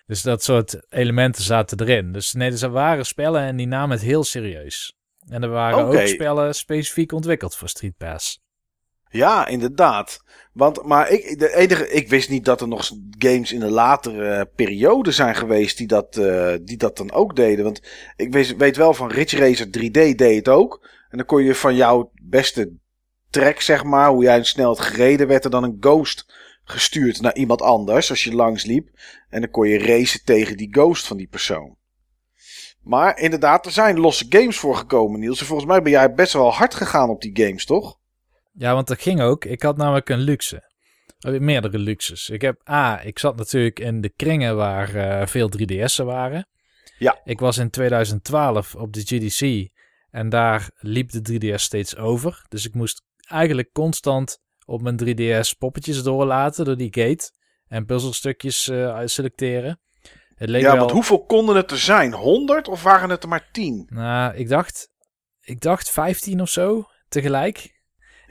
Dus 0.06 0.22
dat 0.22 0.42
soort 0.42 0.92
elementen 0.92 1.42
zaten 1.42 1.80
erin. 1.80 2.12
Dus 2.12 2.32
nee, 2.32 2.50
dus 2.50 2.62
er 2.62 2.70
waren 2.70 3.06
spellen 3.06 3.42
en 3.42 3.56
die 3.56 3.66
namen 3.66 3.96
het 3.96 4.06
heel 4.06 4.24
serieus. 4.24 4.96
En 5.28 5.42
er 5.42 5.48
waren 5.48 5.84
ook 5.84 6.06
spellen 6.06 6.54
specifiek 6.54 7.12
ontwikkeld 7.12 7.56
voor 7.56 7.68
Street 7.68 7.96
Pass. 7.96 8.43
Ja, 9.14 9.46
inderdaad. 9.46 10.24
Want, 10.52 10.82
maar 10.82 11.10
ik, 11.10 11.38
de 11.38 11.54
enige, 11.54 11.90
ik 11.90 12.08
wist 12.08 12.28
niet 12.28 12.44
dat 12.44 12.60
er 12.60 12.68
nog 12.68 12.90
games 13.18 13.52
in 13.52 13.60
de 13.60 13.70
latere 13.70 14.50
periode 14.54 15.12
zijn 15.12 15.34
geweest 15.34 15.78
die 15.78 15.86
dat, 15.86 16.16
eh, 16.16 16.54
die 16.62 16.76
dat 16.76 16.96
dan 16.96 17.12
ook 17.12 17.36
deden. 17.36 17.64
Want 17.64 17.82
ik 18.16 18.32
weet, 18.32 18.56
weet 18.56 18.76
wel 18.76 18.94
van 18.94 19.10
Ridge 19.10 19.36
Racer 19.36 19.66
3D 19.66 19.90
deed 19.90 20.36
het 20.36 20.48
ook. 20.48 20.88
En 21.08 21.16
dan 21.16 21.26
kon 21.26 21.42
je 21.42 21.54
van 21.54 21.76
jouw 21.76 22.10
beste 22.22 22.72
track, 23.30 23.60
zeg 23.60 23.84
maar, 23.84 24.08
hoe 24.08 24.22
jij 24.22 24.44
snel 24.44 24.70
het 24.70 24.80
gereden, 24.80 25.26
werd 25.26 25.44
er 25.44 25.50
dan 25.50 25.64
een 25.64 25.76
ghost 25.80 26.34
gestuurd 26.64 27.20
naar 27.20 27.34
iemand 27.34 27.62
anders 27.62 28.10
als 28.10 28.24
je 28.24 28.34
langs 28.34 28.64
liep. 28.64 28.88
En 29.28 29.40
dan 29.40 29.50
kon 29.50 29.68
je 29.68 29.78
racen 29.78 30.24
tegen 30.24 30.56
die 30.56 30.74
ghost 30.74 31.06
van 31.06 31.16
die 31.16 31.28
persoon. 31.28 31.76
Maar 32.82 33.18
inderdaad, 33.18 33.66
er 33.66 33.72
zijn 33.72 34.00
losse 34.00 34.26
games 34.28 34.58
voor 34.58 34.76
gekomen, 34.76 35.20
Niels. 35.20 35.40
En 35.40 35.46
volgens 35.46 35.68
mij 35.68 35.82
ben 35.82 35.92
jij 35.92 36.14
best 36.14 36.32
wel 36.32 36.52
hard 36.52 36.74
gegaan 36.74 37.08
op 37.08 37.20
die 37.20 37.44
games, 37.44 37.64
toch? 37.64 38.02
Ja, 38.56 38.74
want 38.74 38.86
dat 38.86 39.00
ging 39.02 39.20
ook. 39.20 39.44
Ik 39.44 39.62
had 39.62 39.76
namelijk 39.76 40.08
een 40.08 40.18
luxe. 40.18 40.72
Eh, 41.18 41.38
Meerdere 41.38 41.78
luxes. 41.78 42.30
Ik 42.30 42.40
heb 42.40 42.68
A, 42.70 43.00
ik 43.00 43.18
zat 43.18 43.36
natuurlijk 43.36 43.78
in 43.80 44.00
de 44.00 44.08
kringen 44.08 44.56
waar 44.56 44.94
eh, 44.94 45.26
veel 45.26 45.50
3DS'en 45.58 46.04
waren. 46.04 46.48
Ja. 46.98 47.20
Ik 47.24 47.40
was 47.40 47.58
in 47.58 47.70
2012 47.70 48.74
op 48.74 48.92
de 48.92 49.00
GDC 49.00 49.68
en 50.10 50.28
daar 50.28 50.70
liep 50.76 51.10
de 51.10 51.20
3DS 51.20 51.62
steeds 51.62 51.96
over. 51.96 52.44
Dus 52.48 52.66
ik 52.66 52.74
moest 52.74 53.02
eigenlijk 53.28 53.72
constant 53.72 54.38
op 54.66 54.82
mijn 54.82 55.00
3DS 55.04 55.58
poppetjes 55.58 56.02
doorlaten 56.02 56.64
door 56.64 56.76
die 56.76 56.94
gate 56.94 57.30
en 57.68 57.84
puzzelstukjes 57.84 58.68
eh, 58.68 59.00
selecteren. 59.04 59.80
Het 60.34 60.48
leek 60.48 60.62
Ja, 60.62 60.68
wel... 60.70 60.78
want 60.78 60.90
hoeveel 60.90 61.24
konden 61.24 61.56
het 61.56 61.70
er 61.70 61.78
zijn? 61.78 62.12
100 62.12 62.68
of 62.68 62.82
waren 62.82 63.10
het 63.10 63.22
er 63.22 63.28
maar 63.28 63.48
10? 63.52 63.86
Nou, 63.88 64.34
ik 64.34 64.48
dacht, 64.48 64.88
ik 65.40 65.60
dacht 65.60 65.90
15 65.90 66.40
of 66.40 66.48
zo 66.48 66.84
tegelijk. 67.08 67.73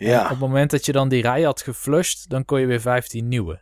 Ja, 0.05 0.23
op 0.23 0.29
het 0.29 0.39
moment 0.39 0.71
dat 0.71 0.85
je 0.85 0.91
dan 0.91 1.09
die 1.09 1.21
rij 1.21 1.41
had 1.41 1.61
geflushed, 1.61 2.29
dan 2.29 2.45
kon 2.45 2.59
je 2.59 2.65
weer 2.65 2.81
15 2.81 3.27
nieuwe. 3.27 3.61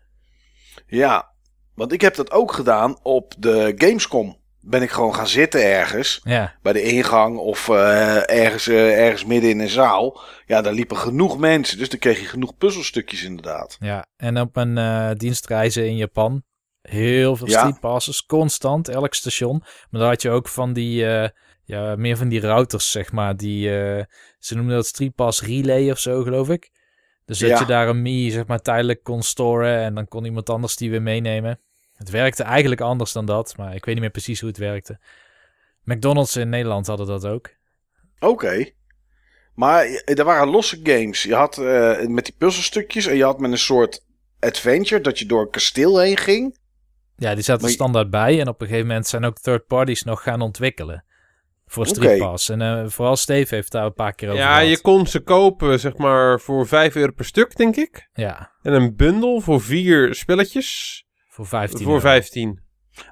ja. 0.88 1.30
Want 1.76 1.93
ik 1.93 2.01
heb 2.01 2.15
dat 2.15 2.31
ook 2.31 2.51
gedaan 2.53 2.97
op 3.03 3.34
de 3.38 3.73
Gamescom. 3.76 4.39
Ben 4.59 4.81
ik 4.81 4.89
gewoon 4.89 5.15
gaan 5.15 5.27
zitten 5.27 5.63
ergens. 5.65 6.22
Ja, 6.23 6.55
Bij 6.61 6.73
de 6.73 6.81
ingang 6.81 7.38
of 7.38 7.69
eh, 7.69 8.30
ergens, 8.30 8.68
eh, 8.68 8.99
ergens 9.05 9.26
midden 9.26 9.49
in 9.49 9.59
een 9.59 9.69
zaal. 9.69 10.22
Ja, 10.45 10.61
daar 10.61 10.73
liepen 10.73 10.97
genoeg 10.97 11.38
mensen. 11.38 11.77
Dus 11.77 11.89
dan 11.89 11.99
kreeg 11.99 12.19
je 12.19 12.26
genoeg 12.26 12.57
puzzelstukjes 12.57 13.23
inderdaad. 13.23 13.77
ja. 13.80 14.05
En 14.18 14.39
op 14.39 14.55
mijn 14.55 14.77
eh, 14.77 15.09
dienstreizen 15.18 15.85
in 15.88 15.95
Japan, 15.95 16.43
heel 16.81 17.35
veel 17.35 17.47
Ja. 17.47 17.77
constant, 18.27 18.88
elk 18.89 19.13
station. 19.13 19.57
Maar 19.89 20.01
dan 20.01 20.09
had 20.09 20.22
je 20.22 20.30
ook 20.30 20.47
van 20.47 20.73
die, 20.73 21.05
ja, 21.72 21.95
meer 21.95 22.18
van 22.18 22.27
die 22.30 22.39
routers, 22.39 22.91
zeg 22.91 23.11
maar. 23.11 23.38
Die, 23.38 23.80
eh, 23.80 24.03
ze 24.39 24.56
noemden 24.56 24.76
dat 24.76 24.85
streetpass 24.85 25.41
relay 25.41 25.91
of 25.91 25.99
zo, 25.99 26.23
geloof 26.23 26.49
ik. 26.49 26.72
Dus 27.26 27.39
dat 27.39 27.49
Ja. 27.49 27.60
je 27.60 27.65
daar 27.65 27.88
een 27.88 28.02
Mii, 28.02 28.31
zeg 28.31 28.45
maar, 28.45 28.61
tijdelijk 28.61 29.03
kon 29.03 29.22
storen 29.23 29.77
en 29.77 29.95
dan 29.95 30.07
kon 30.07 30.26
iemand 30.26 30.49
anders 30.49 30.76
die 30.76 30.89
weer 30.89 31.02
meenemen. 31.02 31.60
Het 31.95 32.10
werkte 32.10 32.43
eigenlijk 32.43 32.81
anders 32.81 33.11
dan 33.11 33.26
dat, 33.26 33.57
maar 33.57 33.76
ik 33.76 33.85
weet 33.85 33.93
niet 33.93 34.03
meer 34.03 34.11
precies 34.14 34.39
hoe 34.39 34.49
het 34.49 34.57
werkte. 34.57 34.99
McDonald's 35.84 36.35
in 36.35 36.49
Nederland 36.49 36.88
hadden 36.88 37.07
dat 37.07 37.26
ook. 37.26 37.49
Oké. 38.19 38.65
Maar 39.56 39.84
eh, 39.85 40.18
er 40.19 40.23
waren 40.26 40.48
losse 40.48 40.80
games. 40.84 41.23
Je 41.23 41.35
had 41.35 41.57
eh, 41.57 42.06
met 42.07 42.26
die 42.26 42.35
puzzelstukjes 42.38 43.06
en 43.06 43.15
je 43.15 43.23
had 43.23 43.39
met 43.39 43.52
een 43.52 43.57
soort 43.57 44.06
adventure 44.39 45.02
dat 45.02 45.19
je 45.19 45.26
door 45.26 45.41
een 45.41 45.49
kasteel 45.49 45.99
heen 45.99 46.18
ging. 46.18 46.57
Ja, 47.15 47.34
die 47.35 47.43
zaten 47.43 47.68
je- 47.68 47.73
standaard 47.73 48.10
bij. 48.10 48.39
En 48.39 48.48
op 48.48 48.61
een 48.61 48.68
gegeven 48.68 48.88
moment 48.88 49.07
zijn 49.07 49.26
ook 49.26 49.39
third 49.39 49.68
parties 49.68 50.03
nog 50.03 50.23
gaan 50.23 50.41
ontwikkelen. 50.41 51.06
Voor. 51.72 51.85
Street 51.88 52.19
Pass. 52.19 52.49
En 52.49 52.61
eh, 52.61 52.88
vooral 52.88 53.15
Steve 53.15 53.56
heeft 53.56 53.72
daar 53.72 53.85
een 53.85 53.93
paar 53.93 54.14
keer 54.14 54.30
over 54.30 54.41
Ja, 54.41 54.53
gehad. 54.56 54.69
je 54.69 54.81
kon 54.81 55.07
ze 55.07 55.19
kopen 55.19 55.80
zeg 55.80 55.98
maar 55.98 56.39
voor 56.39 56.68
5 56.68 56.95
euro 56.95 57.11
per 57.11 57.26
stuk, 57.26 57.56
denk 57.56 57.76
ik. 57.76 58.10
Ja, 58.14 58.52
En 58.61 58.73
een 58.73 58.95
bundel 58.95 59.41
voor 59.41 59.61
vier 59.61 60.15
spelletjes 60.15 61.03
voor 61.27 61.48
15 61.48 61.80
voor 61.84 61.88
euro. 61.93 61.99
15. 61.99 62.64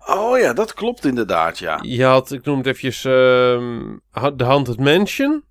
Oh 0.06 0.40
ja, 0.40 0.54
dat 0.54 0.74
klopt 0.74 1.06
inderdaad, 1.06 1.60
ja. 1.60 1.80
Je 1.82 2.04
had, 2.04 2.32
ik 2.32 2.46
noem 2.46 2.58
het 2.58 2.66
eventjes, 2.66 3.06
ehm, 3.06 3.98
de 4.36 4.44
Haunted 4.44 4.80
Mansion. 4.80 5.44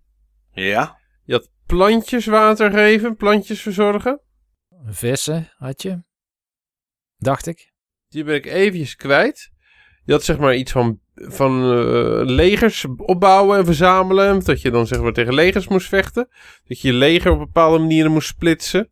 Ja. 0.51 0.99
Je 1.25 1.33
had 1.33 1.51
plantjes 1.67 2.27
water 2.27 2.71
geven, 2.71 3.17
plantjes 3.17 3.63
verzorgen. 3.63 4.21
Vissen 4.87 5.53
had 5.57 5.83
je. 5.83 6.03
Dacht 7.17 7.47
ik. 7.47 7.73
Die 8.09 8.25
ben 8.25 8.35
ik 8.35 8.47
eventjes 8.47 8.97
kwijt. 8.97 9.51
Je 10.05 10.13
had 10.13 10.25
zeg 10.25 10.39
maar 10.39 10.55
iets 10.55 10.73
van, 10.73 11.01
van 11.21 11.63
eh, 11.63 12.21
legers 12.25 12.87
opbouwen 12.97 13.59
en 13.59 13.65
verzamelen. 13.65 14.45
Dat 14.45 14.61
je 14.61 14.71
dan 14.71 14.87
zeg 14.87 15.01
maar 15.01 15.13
tegen 15.13 15.35
legers 15.35 15.69
moest 15.69 15.89
vechten. 15.89 16.29
Dat 16.67 16.81
je 16.81 16.89
je 16.89 16.95
leger 16.95 17.31
op 17.33 17.39
bepaalde 17.39 17.79
manieren 17.79 18.13
moest 18.13 18.29
splitsen. 18.29 18.91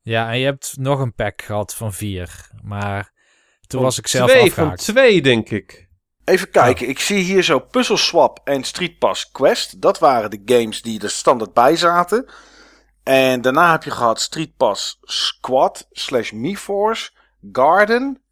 Ja, 0.00 0.30
en 0.30 0.38
je 0.38 0.44
hebt 0.44 0.74
nog 0.78 1.00
een 1.00 1.14
pack 1.14 1.42
gehad 1.42 1.74
van 1.74 1.92
vier. 1.92 2.50
Maar 2.62 3.12
toen 3.60 3.80
Van 3.80 3.82
was 3.82 3.98
ik 3.98 4.06
zelf 4.06 4.30
twee, 4.30 4.40
Van 4.40 4.48
afgehaakt. 4.48 4.82
twee, 4.84 5.22
denk 5.22 5.50
ik. 5.50 5.88
Even 6.24 6.50
kijken, 6.50 6.88
ik 6.88 6.98
zie 6.98 7.22
hier 7.22 7.42
zo 7.42 7.58
Puzzle 7.58 7.96
Swap 7.96 8.40
en 8.44 8.64
Street 8.64 8.98
Pass 8.98 9.30
Quest. 9.30 9.80
Dat 9.80 9.98
waren 9.98 10.30
de 10.30 10.42
games 10.44 10.82
die 10.82 11.02
er 11.02 11.10
standaard 11.10 11.52
bij 11.52 11.76
zaten. 11.76 12.26
En 13.02 13.40
daarna 13.40 13.70
heb 13.70 13.82
je 13.82 13.90
gehad 13.90 14.20
Street 14.20 14.56
Pass 14.56 14.98
Squad 15.02 15.86
slash 15.90 16.30
MeForce, 16.30 17.10
Garden, 17.52 18.22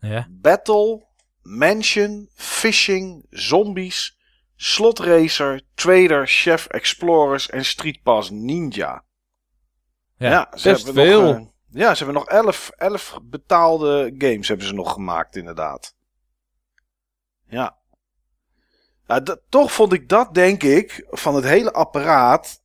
Ja, 0.00 0.26
Battle, 0.30 1.05
Mansion, 1.46 2.28
Fishing, 2.34 3.26
Zombies, 3.30 4.18
Slot 4.56 4.98
Racer, 4.98 5.60
Trader, 5.74 6.26
Chef 6.26 6.66
Explorers 6.66 7.50
en 7.50 7.64
Street 7.64 8.02
Pass 8.02 8.30
Ninja. 8.30 9.04
Ja, 10.16 10.48
ze 10.54 10.68
best 10.68 10.84
hebben 10.84 11.04
veel. 11.04 11.22
Nog, 11.22 11.36
eh, 11.36 11.46
ja, 11.68 11.94
ze 11.94 12.04
hebben 12.04 12.22
nog 12.22 12.28
11, 12.28 12.70
11 12.76 13.18
betaalde 13.22 14.14
games 14.18 14.48
hebben 14.48 14.66
ze 14.66 14.74
nog 14.74 14.92
gemaakt 14.92 15.36
inderdaad. 15.36 15.94
Ja. 17.48 17.76
Ja, 19.06 19.22
toch 19.48 19.72
vond 19.72 19.92
ik 19.92 20.08
dat, 20.08 20.34
denk 20.34 20.62
ik, 20.62 21.06
van 21.10 21.34
het 21.34 21.44
hele 21.44 21.72
apparaat 21.72 22.60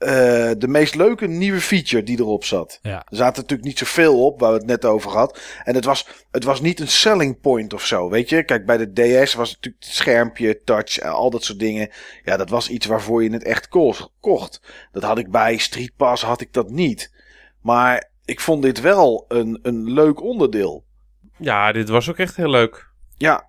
eh, 0.00 0.50
de 0.58 0.68
meest 0.68 0.94
leuke 0.94 1.26
nieuwe 1.26 1.60
feature 1.60 2.02
die 2.02 2.18
erop 2.18 2.44
zat. 2.44 2.78
Ja. 2.82 2.96
Er 3.08 3.16
zaten 3.16 3.40
natuurlijk 3.42 3.68
niet 3.68 3.78
zoveel 3.78 4.24
op, 4.24 4.40
waar 4.40 4.50
we 4.52 4.56
het 4.58 4.66
net 4.66 4.84
over 4.84 5.10
hadden. 5.10 5.36
En 5.64 5.74
het 5.74 5.84
was, 5.84 6.06
het 6.30 6.44
was 6.44 6.60
niet 6.60 6.80
een 6.80 6.88
selling 6.88 7.40
point 7.40 7.72
of 7.74 7.84
zo, 7.86 8.08
weet 8.10 8.28
je. 8.28 8.44
Kijk, 8.44 8.66
bij 8.66 8.76
de 8.76 8.92
DS 8.92 9.34
was 9.34 9.48
het 9.48 9.56
natuurlijk 9.56 9.84
het 9.84 9.94
schermpje, 9.94 10.60
touch, 10.64 10.98
en 10.98 11.10
al 11.10 11.30
dat 11.30 11.44
soort 11.44 11.58
dingen. 11.58 11.90
Ja, 12.24 12.36
dat 12.36 12.50
was 12.50 12.68
iets 12.68 12.86
waarvoor 12.86 13.22
je 13.22 13.32
het 13.32 13.44
echt 13.44 13.68
ko- 13.68 13.94
kocht. 14.20 14.62
Dat 14.92 15.02
had 15.02 15.18
ik 15.18 15.30
bij 15.30 15.56
Street 15.56 15.92
Pass, 15.96 16.22
had 16.22 16.40
ik 16.40 16.52
dat 16.52 16.70
niet. 16.70 17.14
Maar 17.62 18.10
ik 18.24 18.40
vond 18.40 18.62
dit 18.62 18.80
wel 18.80 19.24
een, 19.28 19.58
een 19.62 19.92
leuk 19.92 20.22
onderdeel. 20.22 20.84
Ja, 21.36 21.72
dit 21.72 21.88
was 21.88 22.08
ook 22.10 22.18
echt 22.18 22.36
heel 22.36 22.50
leuk. 22.50 22.88
Ja, 23.16 23.48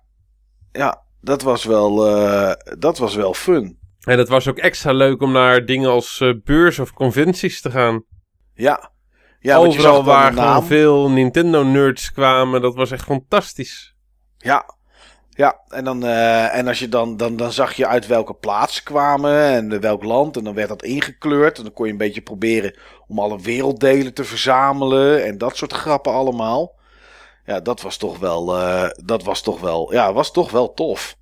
ja 0.72 1.02
dat, 1.20 1.42
was 1.42 1.64
wel, 1.64 2.06
eh, 2.16 2.52
dat 2.78 2.98
was 2.98 3.14
wel 3.14 3.34
fun. 3.34 3.78
En 4.02 4.18
het 4.18 4.28
was 4.28 4.48
ook 4.48 4.58
extra 4.58 4.92
leuk 4.92 5.22
om 5.22 5.32
naar 5.32 5.64
dingen 5.64 5.90
als 5.90 6.20
eh, 6.20 6.32
beurs 6.44 6.78
of 6.78 6.92
conventies 6.92 7.60
te 7.60 7.70
gaan. 7.70 8.04
Ja. 8.54 8.90
Ja, 9.38 9.56
Overal 9.56 10.04
waar 10.04 10.32
gewoon 10.32 10.64
veel 10.64 11.10
Nintendo-nerds 11.10 12.12
kwamen. 12.12 12.62
Dat 12.62 12.74
was 12.74 12.90
echt 12.90 13.04
fantastisch. 13.04 13.94
Ja. 14.38 14.64
Ja, 15.34 15.60
en, 15.68 15.84
dan, 15.84 16.04
eh, 16.04 16.56
en 16.56 16.68
als 16.68 16.78
je 16.78 16.88
dan, 16.88 17.16
dan, 17.16 17.36
dan 17.36 17.52
zag 17.52 17.72
je 17.72 17.86
uit 17.86 18.06
welke 18.06 18.34
plaats 18.34 18.74
ze 18.74 18.82
kwamen 18.82 19.44
en 19.44 19.80
welk 19.80 20.04
land. 20.04 20.36
En 20.36 20.44
dan 20.44 20.54
werd 20.54 20.68
dat 20.68 20.82
ingekleurd. 20.82 21.56
En 21.56 21.62
dan 21.62 21.72
kon 21.72 21.86
je 21.86 21.92
een 21.92 21.98
beetje 21.98 22.20
proberen 22.20 22.78
om 23.06 23.18
alle 23.18 23.40
werelddelen 23.40 24.14
te 24.14 24.24
verzamelen. 24.24 25.24
En 25.24 25.38
dat 25.38 25.56
soort 25.56 25.72
grappen 25.72 26.12
allemaal. 26.12 26.74
Ja, 27.44 27.60
dat 27.60 27.80
was 27.80 27.96
toch 27.96 28.18
wel, 28.18 28.56
eh, 28.56 28.90
dat 29.04 29.22
was 29.22 29.42
toch 29.42 29.60
wel, 29.60 29.92
ja, 29.92 30.12
was 30.12 30.32
toch 30.32 30.50
wel 30.50 30.74
tof. 30.74 31.16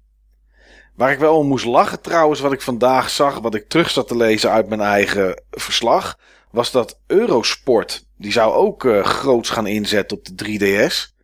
Waar 0.95 1.13
ik 1.13 1.19
wel 1.19 1.37
om 1.37 1.47
moest 1.47 1.65
lachen 1.65 2.01
trouwens, 2.01 2.41
wat 2.41 2.53
ik 2.53 2.61
vandaag 2.61 3.11
zag, 3.11 3.39
wat 3.39 3.55
ik 3.55 3.69
terug 3.69 3.91
zat 3.91 4.09
te 4.09 4.17
lezen 4.17 4.51
uit 4.51 4.69
mijn 4.69 4.81
eigen 4.81 5.43
verslag, 5.51 6.19
was 6.51 6.71
dat 6.71 6.99
Eurosport, 7.07 8.07
die 8.17 8.33
zou 8.33 8.53
ook 8.53 8.85
eh, 8.85 9.05
groots 9.05 9.51
gaan 9.51 9.67
inzetten 9.67 10.17
op 10.17 10.25
de 10.25 10.45
3DS. 10.45 11.19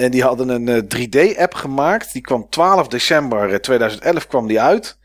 En 0.00 0.10
die 0.10 0.22
hadden 0.22 0.48
een 0.48 0.68
eh, 0.68 0.82
3D-app 0.82 1.54
gemaakt. 1.54 2.12
Die 2.12 2.22
kwam 2.22 2.46
12 2.48 2.88
december 2.88 3.52
eh, 3.52 3.58
2011 3.58 4.26
kwam 4.26 4.46
die 4.46 4.60
uit. 4.60 4.98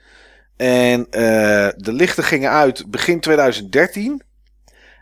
En 0.57 1.07
eh, 1.09 1.67
de 1.77 1.93
lichten 1.93 2.23
gingen 2.23 2.51
uit 2.51 2.91
begin 2.91 3.19
2013. 3.19 4.21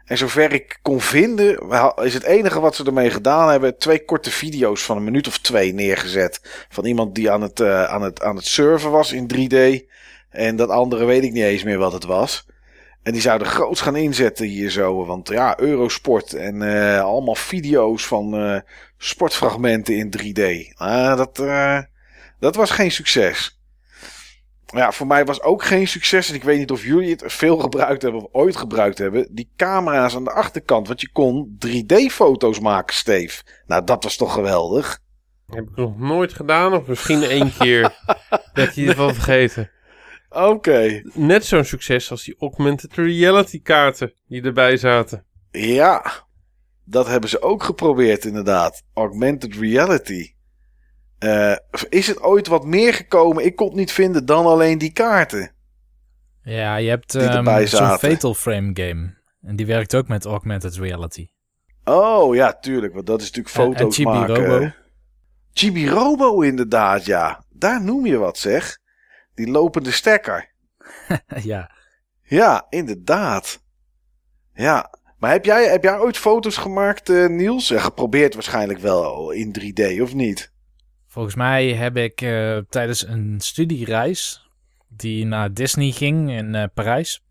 En 0.06 0.18
zover 0.18 0.54
ik 0.54 0.80
kon 0.82 1.02
vinden, 1.02 1.70
is 2.04 2.14
het 2.14 2.24
enige 2.24 2.60
wat 2.60 2.76
ze 2.76 2.84
ermee 2.84 3.10
gedaan 3.10 3.50
hebben... 3.50 3.78
twee 3.78 4.06
korte 4.06 4.32
video's 4.32 4.84
van 4.84 4.98
een 4.98 5.04
minuut 5.04 5.28
of 5.28 5.38
twee 5.38 5.74
neergezet. 5.74 6.66
Van 6.70 6.86
iemand 6.86 7.16
die 7.16 7.32
aan 7.32 7.42
het, 7.42 7.60
eh, 7.60 7.84
aan 7.84 8.02
het, 8.02 8.22
aan 8.22 8.36
het 8.36 8.46
surfen 8.46 8.92
was 8.92 9.12
in 9.12 9.28
3D. 9.28 9.86
En 10.30 10.56
dat 10.56 10.70
andere 10.70 11.06
weet 11.06 11.24
ik 11.24 11.32
niet 11.32 11.44
eens 11.44 11.64
meer 11.64 11.78
wat 11.78 11.94
het 11.94 12.04
was. 12.04 12.46
En 13.04 13.12
die 13.12 13.22
zouden 13.22 13.48
groots 13.48 13.82
gaan 13.82 13.96
inzetten 13.96 14.46
hier 14.46 14.70
zo. 14.70 15.06
Want 15.06 15.30
ja, 15.30 15.60
Eurosport 15.60 16.34
en 16.34 16.62
eh, 16.62 17.02
allemaal 17.02 17.36
video's 17.36 18.06
van 18.06 18.36
eh, 18.36 18.60
sportfragmenten 18.98 19.96
in 19.96 20.14
3D. 20.18 20.74
Ah, 20.78 21.18
dat, 21.18 21.36
dat 22.40 22.56
was 22.56 22.72
geen 22.72 22.92
succes. 22.92 23.62
Ja, 24.74 24.92
voor 24.92 25.08
mij 25.08 25.26
was 25.26 25.42
ook 25.42 25.64
geen 25.64 25.88
succes. 25.88 26.30
En 26.30 26.36
ik 26.36 26.44
weet 26.44 26.58
niet 26.58 26.72
of 26.72 26.84
jullie 26.84 27.10
het 27.10 27.24
veel 27.26 27.58
gebruikt 27.58 28.02
hebben 28.02 28.22
of 28.22 28.28
ooit 28.32 28.56
gebruikt 28.56 28.98
hebben. 28.98 29.28
Die 29.32 29.52
camera's 29.56 30.16
aan 30.16 30.24
de 30.24 30.32
achterkant. 30.32 30.88
Want 30.88 31.02
je 31.02 31.12
kon 31.12 31.58
3D-foto's 31.68 32.60
maken, 32.60 32.96
Steve. 32.96 33.44
Nou, 33.66 33.84
dat 33.84 34.04
was 34.04 34.16
toch 34.16 34.34
geweldig. 34.34 35.00
Heb 35.48 35.64
ik 35.64 35.76
nog 35.76 35.98
nooit 35.98 36.34
gedaan, 36.34 36.74
of 36.74 36.88
misschien 36.88 37.24
één 37.24 37.54
keer. 37.60 37.98
Dat 38.54 38.76
je 38.76 38.88
het 38.88 38.98
wel 38.98 39.14
vergeten. 39.14 39.72
Oké. 40.30 41.02
Net 41.14 41.46
zo'n 41.46 41.64
succes 41.66 42.12
als 42.12 42.24
die 42.24 42.36
augmented 42.40 42.94
reality 42.94 43.62
kaarten 43.62 44.14
die 44.28 44.42
erbij 44.42 44.78
zaten. 44.78 45.26
Ja, 45.52 46.26
dat 46.86 47.08
hebben 47.08 47.30
ze 47.30 47.42
ook 47.42 47.64
geprobeerd 47.64 48.26
inderdaad. 48.26 48.84
Augmented 48.94 49.56
reality. 49.56 50.33
Eh, 51.24 51.56
is 51.90 52.08
het 52.08 52.22
ooit 52.22 52.48
wat 52.48 52.66
meer 52.66 52.94
gekomen? 52.94 53.46
Ik 53.46 53.56
kon 53.56 53.68
het 53.68 53.76
niet 53.76 53.92
vinden 53.92 54.26
dan 54.26 54.46
alleen 54.46 54.78
die 54.78 54.92
kaarten. 54.92 55.52
Ja, 56.44 56.76
je 56.76 56.90
hebt 56.90 57.12
Die 57.12 57.22
ehm, 57.22 57.66
zo'n. 57.66 57.98
Fatal 57.98 58.34
Frame 58.34 58.70
game. 58.74 59.14
En 59.42 59.56
die 59.56 59.66
werkt 59.66 59.96
ook 59.96 60.08
met 60.08 60.26
augmented 60.26 60.76
reality. 60.76 61.28
Oh 61.84 62.36
ja, 62.36 62.54
tuurlijk. 62.54 62.94
Want 62.94 63.06
dat 63.06 63.22
is 63.22 63.32
natuurlijk 63.32 63.56
En- 63.56 63.62
en 63.64 63.74
foto's 63.74 63.96
Chibi 63.96 64.10
maken. 64.10 64.46
Robo. 64.46 64.72
Chibi 65.54 65.90
Robo 65.90 66.42
inderdaad, 66.42 67.06
ja. 67.06 67.44
Daar 67.50 67.84
noem 67.84 68.06
je 68.06 68.18
wat 68.18 68.38
zeg. 68.38 68.78
Die 69.36 69.50
lopende 69.52 69.92
stekker. 69.92 70.52
ja. 71.44 71.72
Ja, 72.24 72.66
inderdaad. 72.70 73.60
Ja. 74.54 74.94
Maar 75.18 75.32
heb 75.32 75.46
jij, 75.46 75.70
heb 75.70 75.84
jij 75.84 76.00
ooit 76.00 76.18
foto's 76.18 76.58
gemaakt, 76.58 77.10
eh, 77.10 77.28
Niels? 77.28 77.68
Ja, 77.68 77.80
geprobeerd 77.80 78.34
waarschijnlijk 78.34 78.80
wel 78.80 79.32
in 79.32 79.52
3D, 79.60 80.02
of 80.02 80.14
niet? 80.14 80.53
Volgens 81.14 81.36
mij 81.36 81.68
heb 81.74 81.98
ik 81.98 82.22
eh, 82.22 82.58
tijdens 82.70 83.08
een 83.08 83.36
studiereis 83.40 84.50
die 84.88 85.26
naar 85.26 85.54
Disney 85.54 85.92
ging 85.92 86.32
in 86.32 86.56
eh, 86.56 86.64
Parijs, 86.74 87.24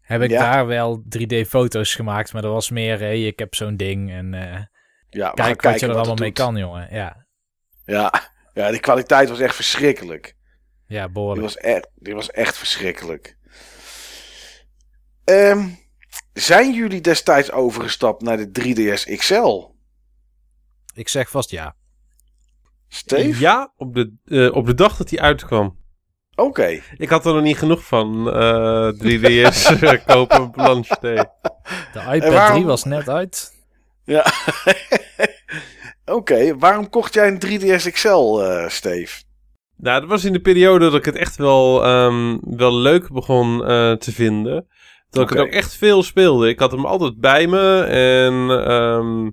heb 0.00 0.22
ik 0.22 0.30
Ja. 0.30 0.40
daar 0.52 0.66
wel 0.66 1.02
3D-foto's 1.18 1.94
gemaakt. 1.94 2.32
Maar 2.32 2.42
dat 2.42 2.52
was 2.52 2.70
meer, 2.70 2.98
hey, 2.98 3.26
ik 3.26 3.38
heb 3.38 3.54
zo'n 3.54 3.76
ding 3.76 4.10
en 4.10 4.34
eh, 4.34 4.62
Ja, 5.10 5.30
kijk 5.30 5.62
wat 5.62 5.80
je 5.80 5.86
er 5.86 5.94
allemaal 5.94 6.14
mee 6.14 6.32
doet. 6.32 6.38
kan, 6.44 6.56
jongen. 6.56 6.88
Ja, 6.90 7.26
Ja. 7.84 8.12
ja, 8.54 8.70
die 8.70 8.80
kwaliteit 8.80 9.28
was 9.28 9.40
echt 9.40 9.54
verschrikkelijk. 9.54 10.36
ja 10.86 11.04
Die 11.04 11.12
behoorlijk. 11.12 11.42
was 11.42 11.56
echt, 11.56 11.88
die 11.94 12.14
was 12.14 12.30
echt 12.30 12.56
verschrikkelijk. 12.58 13.36
Ehm, 15.24 15.68
zijn 16.32 16.74
jullie 16.74 17.00
destijds 17.00 17.50
overgestapt 17.50 18.22
naar 18.22 18.36
de 18.36 18.50
3DS 18.50 19.16
XL? 19.16 19.64
Ik 20.94 21.08
zeg 21.08 21.30
vast 21.30 21.50
ja. 21.50 21.74
Steve? 22.96 23.40
Ja, 23.40 23.72
op 23.76 23.94
de, 23.94 24.12
eh, 24.24 24.54
op 24.56 24.66
de 24.66 24.74
dag 24.74 24.96
dat 24.96 25.10
hij 25.10 25.18
uitkwam. 25.18 25.76
Oké. 26.34 26.80
Ik 26.96 27.08
had 27.08 27.26
er 27.26 27.34
nog 27.34 27.42
niet 27.42 27.58
genoeg 27.58 27.84
van. 27.84 28.32
eh 28.32 28.88
3DS 28.98 29.72
kopen 30.14 30.42
op 30.42 30.52
Blanche 30.52 30.96
Day. 31.00 31.30
De 31.92 32.00
iPad 32.12 32.32
waarom- 32.32 32.54
3 32.54 32.64
was 32.66 32.84
net 32.84 33.08
uit. 33.08 33.52
Ja. 34.04 34.24
Oké, 36.04 36.58
waarom 36.58 36.88
kocht 36.90 37.14
jij 37.14 37.26
een 37.28 37.38
3DS 37.46 37.90
XL, 37.92 38.40
eh 38.42 38.68
Steve? 38.68 39.22
Nou, 39.76 40.00
dat 40.00 40.08
was 40.08 40.24
in 40.24 40.32
de 40.32 40.40
periode 40.40 40.84
dat 40.84 40.94
ik 40.94 41.04
het 41.04 41.16
echt 41.16 41.36
wel, 41.36 41.84
ehm, 41.84 42.36
wel 42.40 42.74
leuk 42.74 43.12
begon 43.12 43.64
eh, 43.64 43.92
te 43.92 44.12
vinden. 44.12 44.66
Dat 45.10 45.22
ik 45.22 45.28
het 45.28 45.38
ook 45.38 45.52
echt 45.52 45.74
veel 45.76 46.02
speelde. 46.02 46.48
Ik 46.48 46.58
had 46.58 46.70
hem 46.70 46.84
altijd 46.86 47.20
bij 47.20 47.46
me 47.46 47.80
en 47.82 48.64
ehm, 48.66 49.30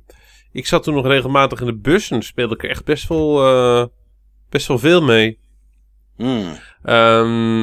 ik 0.53 0.67
zat 0.67 0.83
toen 0.83 0.93
nog 0.93 1.07
regelmatig 1.07 1.59
in 1.59 1.65
de 1.65 1.77
bus 1.77 2.11
en 2.11 2.23
speelde 2.23 2.55
ik 2.55 2.63
er 2.63 2.69
echt 2.69 2.85
best 2.85 3.07
wel, 3.07 3.45
eh, 3.45 3.87
best 4.49 4.67
wel 4.67 4.79
veel 4.79 5.01
mee. 5.01 5.39
Hmm. 6.15 6.57
Ehm, 6.83 7.59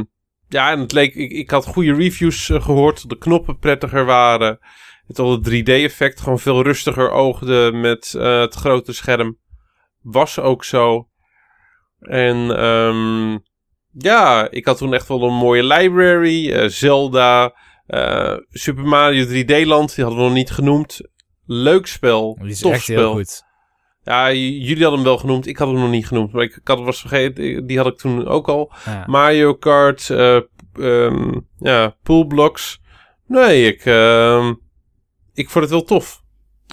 ja, 0.49 0.71
en 0.71 0.81
het 0.81 0.93
leek, 0.93 1.15
ik, 1.15 1.31
ik 1.31 1.51
had 1.51 1.67
goede 1.67 1.95
reviews 1.95 2.51
eh, 2.51 2.63
gehoord, 2.63 3.01
dat 3.01 3.11
de 3.11 3.19
knoppen 3.19 3.59
prettiger 3.59 4.05
waren. 4.05 4.59
Het 5.07 5.19
al 5.19 5.31
het 5.33 5.51
3D-effect 5.51 6.21
gewoon 6.21 6.39
veel 6.39 6.63
rustiger 6.63 7.11
oogde 7.11 7.71
met 7.73 8.15
eh, 8.15 8.41
het 8.41 8.55
grote 8.55 8.93
scherm. 8.93 9.39
Was 10.03 10.39
ook 10.39 10.65
zo. 10.65 11.09
En 11.99 12.57
ehm, 12.57 13.39
ja, 13.93 14.51
ik 14.51 14.65
had 14.65 14.77
toen 14.77 14.95
echt 14.95 15.09
wel 15.09 15.23
een 15.23 15.35
mooie 15.35 15.65
library. 15.65 16.69
Zelda, 16.69 17.55
Super 18.51 18.85
Mario 18.85 19.27
3D 19.27 19.67
Land, 19.67 19.95
die 19.95 20.05
hadden 20.05 20.23
we 20.23 20.29
nog 20.29 20.37
niet 20.37 20.51
genoemd. 20.51 21.01
Leuk 21.53 21.87
spel, 21.87 22.39
Die 22.41 22.51
is 22.51 22.61
tof 22.61 22.73
echt 22.73 22.83
spel. 22.83 22.97
heel 22.97 23.13
goed. 23.13 23.43
Ja, 24.03 24.33
jullie 24.33 24.83
hadden 24.83 24.93
hem 24.93 25.03
wel 25.09 25.19
genoemd, 25.19 25.47
ik 25.47 25.57
had 25.57 25.69
hem 25.69 25.79
nog 25.79 25.91
niet 25.91 26.07
genoemd. 26.07 26.33
Maar 26.33 26.43
ik, 26.43 26.57
ik 26.57 26.69
had 26.69 26.77
hem 26.77 26.87
was 26.87 27.01
vergeten, 27.01 27.67
die 27.67 27.77
had 27.77 27.87
ik 27.87 27.99
toen 27.99 28.27
ook 28.27 28.49
al. 28.49 28.73
Ja. 28.85 29.05
Mario 29.07 29.55
Kart, 29.55 30.11
eh 30.11 30.41
ehm, 30.73 31.39
ja, 31.59 31.97
poolblocks. 32.03 32.81
Nee, 33.27 33.67
ik, 33.73 33.85
ehm, 33.85 34.55
ik 35.35 35.51
vond 35.51 35.65
het 35.65 35.73
wel 35.73 35.83
tof. 35.85 36.23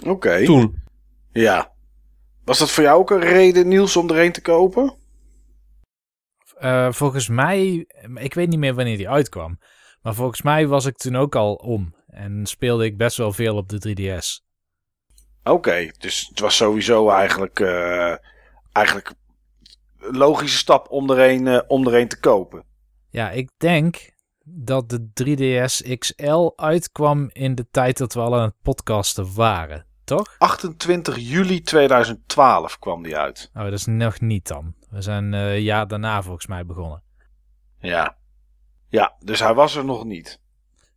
Oké. 0.06 0.44
Toen. 0.44 0.82
Ja. 1.32 1.72
Was 2.44 2.58
dat 2.58 2.70
voor 2.70 2.82
jou 2.84 2.98
ook 2.98 3.10
een 3.10 3.20
reden, 3.20 3.68
Niels, 3.68 3.96
om 3.96 4.10
er 4.10 4.24
een 4.24 4.32
te 4.32 4.42
kopen? 4.42 4.96
Eh, 6.58 6.92
volgens 6.92 7.28
mij, 7.28 7.86
ik 8.14 8.34
weet 8.34 8.48
niet 8.48 8.58
meer 8.58 8.74
wanneer 8.74 8.96
die 8.96 9.08
uitkwam. 9.08 9.58
Maar 10.02 10.14
volgens 10.14 10.42
mij 10.42 10.66
was 10.66 10.86
ik 10.86 10.96
toen 10.96 11.16
ook 11.16 11.34
al 11.36 11.54
om. 11.54 11.94
En 12.06 12.46
speelde 12.46 12.84
ik 12.84 12.96
best 12.96 13.16
wel 13.16 13.32
veel 13.32 13.56
op 13.56 13.68
de 13.68 13.78
3DS. 13.78 14.46
Oké, 15.48 15.90
dus 15.98 16.26
het 16.28 16.40
was 16.40 16.56
sowieso 16.56 17.10
eigenlijk, 17.10 17.60
eh, 17.60 18.14
eigenlijk 18.72 19.12
een 19.98 20.16
logische 20.16 20.58
stap 20.58 20.90
om 20.90 21.10
er 21.10 21.30
een, 21.30 21.46
eh, 21.46 21.60
om 21.66 21.86
er 21.86 21.94
een 21.94 22.08
te 22.08 22.20
kopen. 22.20 22.64
Ja, 23.10 23.30
ik 23.30 23.50
denk 23.56 24.10
dat 24.44 24.88
de 24.88 25.10
3DS 25.12 25.82
XL 25.98 26.50
uitkwam 26.56 27.30
in 27.32 27.54
de 27.54 27.66
tijd 27.70 27.98
dat 27.98 28.14
we 28.14 28.20
al 28.20 28.34
aan 28.34 28.42
het 28.42 28.62
podcasten 28.62 29.34
waren. 29.34 29.86
Toch? 30.04 30.34
28 30.38 31.18
juli 31.18 31.60
2012 31.60 32.78
kwam 32.78 33.02
die 33.02 33.16
uit. 33.16 33.50
Oh, 33.54 33.62
dat 33.62 33.72
is 33.72 33.86
nog 33.86 34.20
niet 34.20 34.46
dan. 34.46 34.74
We 34.90 35.02
zijn 35.02 35.34
eh, 35.34 35.54
een 35.54 35.62
jaar 35.62 35.86
daarna 35.86 36.22
volgens 36.22 36.46
mij 36.46 36.66
begonnen. 36.66 37.02
Ja. 37.80 38.16
Ja, 38.88 39.16
dus 39.18 39.40
hij 39.40 39.54
was 39.54 39.76
er 39.76 39.84
nog 39.84 40.04
niet. 40.04 40.40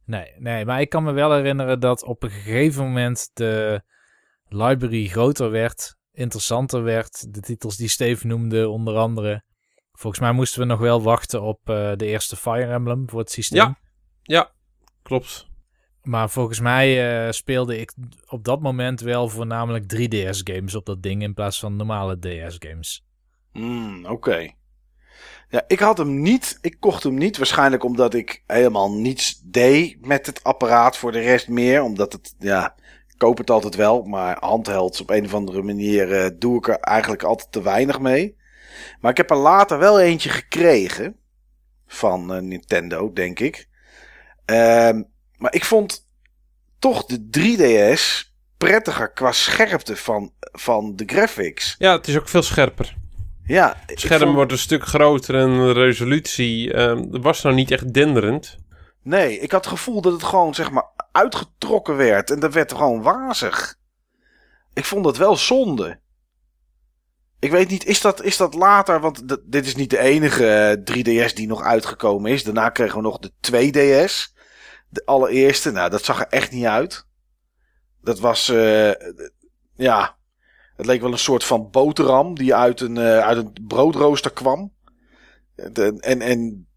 Nee, 0.05 0.33
nee, 0.37 0.65
maar 0.65 0.81
ik 0.81 0.89
kan 0.89 1.03
me 1.03 1.11
wel 1.11 1.33
herinneren 1.33 1.79
dat 1.79 2.03
op 2.03 2.23
een 2.23 2.29
gegeven 2.29 2.83
moment 2.83 3.29
de 3.33 3.81
library 4.53 5.07
groter 5.07 5.51
werd, 5.51 5.95
interessanter 6.11 6.83
werd. 6.83 7.33
De 7.33 7.39
titels 7.39 7.77
die 7.77 7.87
Steve 7.87 8.27
noemde, 8.27 8.69
onder 8.69 8.95
andere. 8.97 9.43
Volgens 9.91 10.21
mij 10.21 10.31
moesten 10.31 10.59
we 10.59 10.65
nog 10.65 10.79
wel 10.79 11.01
wachten 11.01 11.41
op 11.41 11.59
uh, 11.69 11.91
de 11.95 12.05
eerste 12.05 12.35
Fire 12.35 12.73
Emblem 12.73 13.09
voor 13.09 13.19
het 13.19 13.31
systeem. 13.31 13.59
Ja, 13.59 13.79
ja 14.21 14.51
klopt. 15.01 15.49
Maar 16.01 16.29
volgens 16.29 16.59
mij 16.59 17.25
uh, 17.25 17.31
speelde 17.31 17.77
ik 17.77 17.93
op 18.27 18.43
dat 18.43 18.61
moment 18.61 18.99
wel 18.99 19.29
voornamelijk 19.29 19.83
3DS-games 19.95 20.75
op 20.75 20.85
dat 20.85 21.03
ding 21.03 21.21
in 21.21 21.33
plaats 21.33 21.59
van 21.59 21.75
normale 21.75 22.19
DS-games. 22.19 23.05
Hmm, 23.51 24.05
Oké. 24.05 24.51
Ja, 25.49 25.63
ik 25.67 25.79
had 25.79 25.97
hem 25.97 26.21
niet. 26.21 26.57
Ik 26.61 26.79
kocht 26.79 27.03
hem 27.03 27.13
niet. 27.13 27.37
Waarschijnlijk 27.37 27.83
omdat 27.83 28.13
ik 28.13 28.43
helemaal 28.47 28.91
niets 28.91 29.41
deed 29.43 30.05
met 30.05 30.25
het 30.25 30.43
apparaat. 30.43 30.97
Voor 30.97 31.11
de 31.11 31.19
rest 31.19 31.47
meer. 31.47 31.81
Omdat 31.81 32.13
het, 32.13 32.35
ja, 32.39 32.75
koop 33.22 33.38
het 33.38 33.49
altijd 33.49 33.76
wel. 33.76 34.03
Maar 34.03 34.38
handhelds 34.39 35.02
op 35.02 35.10
een 35.10 35.26
of 35.26 35.34
andere 35.34 35.61
manier 35.61 36.23
uh, 36.23 36.30
doe 36.39 36.57
ik 36.57 36.68
er 36.68 36.80
eigenlijk 36.80 37.23
altijd 37.23 37.52
te 37.52 37.61
weinig 37.61 37.99
mee. 37.99 38.38
Maar 38.99 39.11
ik 39.11 39.18
heb 39.18 39.30
er 39.30 39.38
later 39.38 39.77
wel 39.77 39.99
eentje 39.99 40.30
gekregen. 40.30 41.15
Van 41.88 42.35
uh, 42.35 42.41
Nintendo, 42.41 43.14
denk 43.14 43.39
ik. 43.39 43.68
Uh, 44.45 44.57
maar 45.38 45.53
ik 45.53 45.65
vond 45.65 46.07
toch 46.80 47.06
de 47.06 47.27
3DS 47.38 48.30
prettiger 48.57 49.11
qua 49.11 49.31
scherpte 49.31 49.95
van, 49.95 50.34
van 50.39 50.95
de 50.95 51.03
graphics. 51.06 51.76
Ja, 51.77 51.91
het 51.91 52.07
is 52.07 52.18
ook 52.18 52.30
veel 52.30 52.41
scherper. 52.41 52.95
Ja, 53.45 53.84
het 53.85 53.99
scherm 53.99 54.22
vond... 54.22 54.35
wordt 54.35 54.52
een 54.52 54.57
stuk 54.57 54.84
groter 54.84 55.35
en 55.35 55.56
de 55.56 55.72
resolutie 55.72 56.73
uh, 56.73 56.99
was 57.10 57.41
nou 57.41 57.56
niet 57.56 57.72
echt 57.72 57.93
denderend. 57.93 58.57
Nee, 59.03 59.39
ik 59.39 59.52
had 59.52 59.65
het 59.65 59.73
gevoel 59.73 60.02
dat 60.02 60.14
het 60.14 60.23
gewoon 60.23 60.53
zeg 60.53 60.72
maar 60.72 60.85
uitgetrokken 61.11 61.95
werd 61.95 62.31
en 62.31 62.39
dat 62.39 62.53
werd 62.53 62.71
gewoon 62.71 63.01
wazig. 63.01 63.75
Ik 64.73 64.85
vond 64.85 65.03
dat 65.03 65.17
wel 65.17 65.35
zonde. 65.35 65.99
Ik 67.39 67.51
weet 67.51 67.69
niet, 67.69 67.85
is 67.85 68.01
dat, 68.01 68.23
is 68.23 68.38
dat 68.38 68.53
later? 68.53 68.99
Want 68.99 69.23
dit 69.51 69.65
is 69.65 69.75
niet 69.75 69.89
de 69.89 69.99
enige 69.99 70.81
3DS 70.91 71.33
die 71.33 71.47
nog 71.47 71.61
uitgekomen 71.61 72.31
is. 72.31 72.43
Daarna 72.43 72.69
kregen 72.69 72.95
we 72.95 73.01
nog 73.01 73.19
de 73.19 73.31
2DS. 73.41 74.39
De 74.89 75.05
allereerste, 75.05 75.71
nou, 75.71 75.89
dat 75.89 76.03
zag 76.03 76.19
er 76.19 76.27
echt 76.27 76.51
niet 76.51 76.65
uit. 76.65 77.05
Dat 78.01 78.19
was, 78.19 78.49
uh, 78.49 78.91
ja, 79.75 80.17
het 80.75 80.85
leek 80.85 81.01
wel 81.01 81.11
een 81.11 81.17
soort 81.17 81.43
van 81.43 81.69
boterham 81.69 82.35
die 82.35 82.55
uit 82.55 82.79
een, 82.79 82.95
uh, 82.95 83.19
uit 83.19 83.38
een 83.38 83.65
broodrooster 83.67 84.31
kwam. 84.31 84.73
En, 85.55 86.21
en 86.21 86.67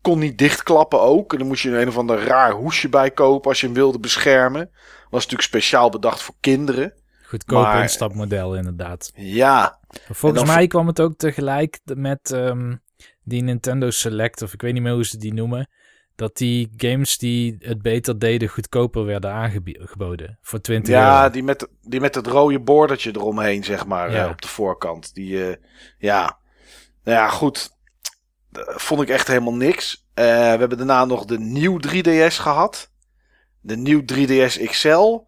kon 0.00 0.18
niet 0.18 0.38
dichtklappen 0.38 1.00
ook. 1.00 1.32
En 1.32 1.38
dan 1.38 1.46
moest 1.46 1.62
je 1.62 1.80
een 1.80 1.88
of 1.88 1.96
ander 1.96 2.24
raar 2.24 2.52
hoesje 2.52 2.88
bij 2.88 3.10
kopen 3.10 3.48
als 3.48 3.60
je 3.60 3.66
hem 3.66 3.74
wilde 3.74 3.98
beschermen. 3.98 4.70
Was 5.02 5.22
natuurlijk 5.22 5.48
speciaal 5.48 5.90
bedacht 5.90 6.22
voor 6.22 6.34
kinderen. 6.40 6.92
Goedkoop 7.22 7.62
maar, 7.62 7.82
instapmodel 7.82 8.56
inderdaad. 8.56 9.10
Ja. 9.14 9.78
Volgens 10.12 10.44
mij 10.44 10.66
kwam 10.66 10.86
het 10.86 11.00
ook 11.00 11.16
tegelijk 11.16 11.80
met 11.84 12.30
um, 12.30 12.82
die 13.22 13.42
Nintendo 13.42 13.90
Select, 13.90 14.42
of 14.42 14.52
ik 14.52 14.60
weet 14.60 14.72
niet 14.72 14.82
meer 14.82 14.92
hoe 14.92 15.06
ze 15.06 15.18
die 15.18 15.34
noemen 15.34 15.68
dat 16.20 16.36
die 16.36 16.72
games 16.76 17.18
die 17.18 17.56
het 17.58 17.82
beter 17.82 18.18
deden 18.18 18.48
goedkoper 18.48 19.04
werden 19.04 19.32
aangeboden 19.32 20.38
voor 20.42 20.60
20 20.60 20.94
ja, 20.94 21.00
euro. 21.00 21.12
Ja, 21.12 21.28
die 21.28 21.42
met, 21.42 21.68
die 21.82 22.00
met 22.00 22.14
het 22.14 22.26
rode 22.26 22.60
bordertje 22.60 23.10
eromheen, 23.14 23.64
zeg 23.64 23.86
maar, 23.86 24.10
ja. 24.10 24.24
uh, 24.24 24.30
op 24.30 24.42
de 24.42 24.48
voorkant. 24.48 25.14
Die, 25.14 25.48
uh, 25.48 25.54
ja, 25.98 26.38
nou 27.04 27.18
ja, 27.18 27.28
goed. 27.28 27.78
Vond 28.52 29.02
ik 29.02 29.08
echt 29.08 29.26
helemaal 29.26 29.54
niks. 29.54 30.08
Uh, 30.14 30.24
we 30.24 30.30
hebben 30.30 30.76
daarna 30.76 31.04
nog 31.04 31.24
de 31.24 31.38
nieuw 31.38 31.78
3DS 31.88 32.34
gehad. 32.34 32.90
De 33.60 33.76
nieuw 33.76 34.02
3DS 34.12 34.64
XL. 34.64 35.20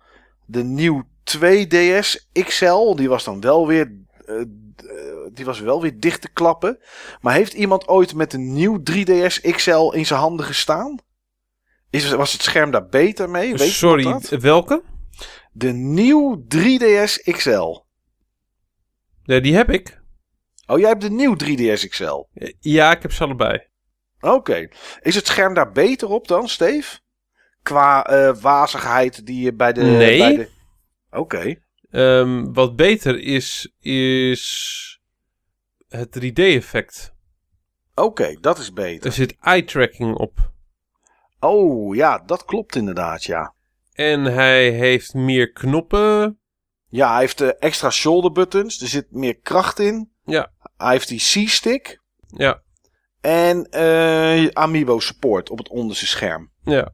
De 0.47 0.65
nieuw 0.65 1.03
2DS 1.39 2.31
XL. 2.32 2.94
Die 2.94 3.09
was 3.09 3.24
dan 3.24 3.40
wel 3.40 3.66
weer 3.66 4.01
die 5.32 5.44
was 5.44 5.61
wel 5.61 5.81
weer 5.81 6.01
dicht 6.01 6.20
te 6.20 6.28
klappen. 6.32 6.78
Maar 7.20 7.35
heeft 7.35 7.53
iemand 7.53 7.89
ooit 7.89 8.15
met 8.15 8.32
een 8.32 8.53
nieuw 8.53 8.82
3DS 8.90 9.51
XL 9.51 9.90
in 9.90 10.07
zijn 10.07 10.20
handen 10.20 10.47
gestaan? 10.47 10.99
Is, 11.90 12.11
was 12.11 12.32
het 12.32 12.43
scherm 12.43 12.70
daar 12.70 12.86
beter 12.86 13.31
mee? 13.31 13.55
Weet 13.55 13.70
Sorry, 13.70 14.20
welke? 14.40 14.82
De 15.53 15.73
nieuw 15.73 16.44
3DS 16.57 17.32
XL. 17.32 17.78
Nee, 19.24 19.40
die 19.40 19.55
heb 19.55 19.70
ik. 19.70 20.01
Oh, 20.66 20.78
jij 20.78 20.89
hebt 20.89 21.01
de 21.01 21.10
nieuw 21.10 21.36
3DS 21.44 21.89
XL? 21.89 22.22
Ja, 22.60 22.90
ik 22.97 23.02
heb 23.02 23.12
ze 23.12 23.24
allebei. 23.24 23.66
Oké. 24.20 24.34
Okay. 24.34 24.70
Is 25.01 25.14
het 25.14 25.26
scherm 25.26 25.55
daar 25.55 25.72
beter 25.72 26.09
op 26.09 26.28
dan, 26.28 26.48
Steve? 26.48 26.98
Qua 27.62 28.12
uh, 28.12 28.36
wazigheid 28.36 29.26
die 29.26 29.43
je 29.44 29.55
bij 29.55 29.72
de... 29.72 29.82
Nee. 29.82 30.36
De... 30.36 30.48
Oké. 31.10 31.20
Okay. 31.20 31.62
Um, 31.90 32.52
wat 32.52 32.76
beter 32.76 33.20
is, 33.20 33.72
is 33.80 35.01
het 35.89 36.18
3D-effect. 36.18 37.14
Oké, 37.94 38.06
okay, 38.06 38.39
dat 38.40 38.59
is 38.59 38.72
beter. 38.72 39.06
Er 39.06 39.12
zit 39.12 39.36
eye-tracking 39.40 40.14
op. 40.14 40.52
Oh, 41.40 41.94
ja, 41.94 42.18
dat 42.18 42.44
klopt 42.44 42.76
inderdaad, 42.76 43.24
ja. 43.24 43.55
En 43.93 44.24
hij 44.24 44.70
heeft 44.70 45.14
meer 45.14 45.52
knoppen. 45.52 46.40
Ja, 46.89 47.10
hij 47.10 47.20
heeft 47.20 47.40
uh, 47.40 47.51
extra 47.59 47.90
shoulder 47.90 48.32
buttons. 48.32 48.80
Er 48.80 48.89
zit 48.89 49.06
meer 49.10 49.39
kracht 49.39 49.78
in. 49.78 50.11
Ja. 50.24 50.53
Hij 50.77 50.90
heeft 50.90 51.09
die 51.09 51.19
C-stick. 51.19 52.01
Ja. 52.27 52.62
En 53.20 53.66
uh, 53.70 54.47
Amiibo 54.47 55.01
support 55.01 55.51
op 55.51 55.59
het 55.59 55.69
onderste 55.69 56.07
scherm. 56.07 56.51
Ja. 56.65 56.93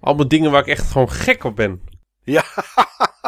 Allemaal 0.00 0.28
dingen 0.28 0.50
waar 0.50 0.60
ik 0.60 0.66
echt 0.66 0.90
gewoon 0.90 1.10
gek 1.10 1.44
op 1.44 1.56
ben. 1.56 1.82
Ja. 2.22 2.44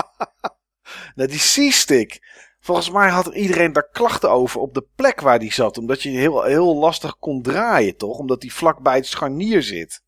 nou, 1.14 1.28
die 1.28 1.38
C-stick. 1.38 2.20
Volgens 2.60 2.90
mij 2.90 3.10
had 3.10 3.26
er 3.26 3.34
iedereen 3.34 3.72
daar 3.72 3.88
klachten 3.88 4.30
over 4.30 4.60
op 4.60 4.74
de 4.74 4.86
plek 4.94 5.20
waar 5.20 5.38
die 5.38 5.52
zat. 5.52 5.78
Omdat 5.78 6.02
je 6.02 6.10
heel, 6.10 6.42
heel 6.42 6.76
lastig 6.76 7.16
kon 7.18 7.42
draaien, 7.42 7.96
toch? 7.96 8.18
Omdat 8.18 8.40
die 8.40 8.52
vlak 8.52 8.82
bij 8.82 8.96
het 8.96 9.06
scharnier 9.06 9.62
zit. 9.62 10.02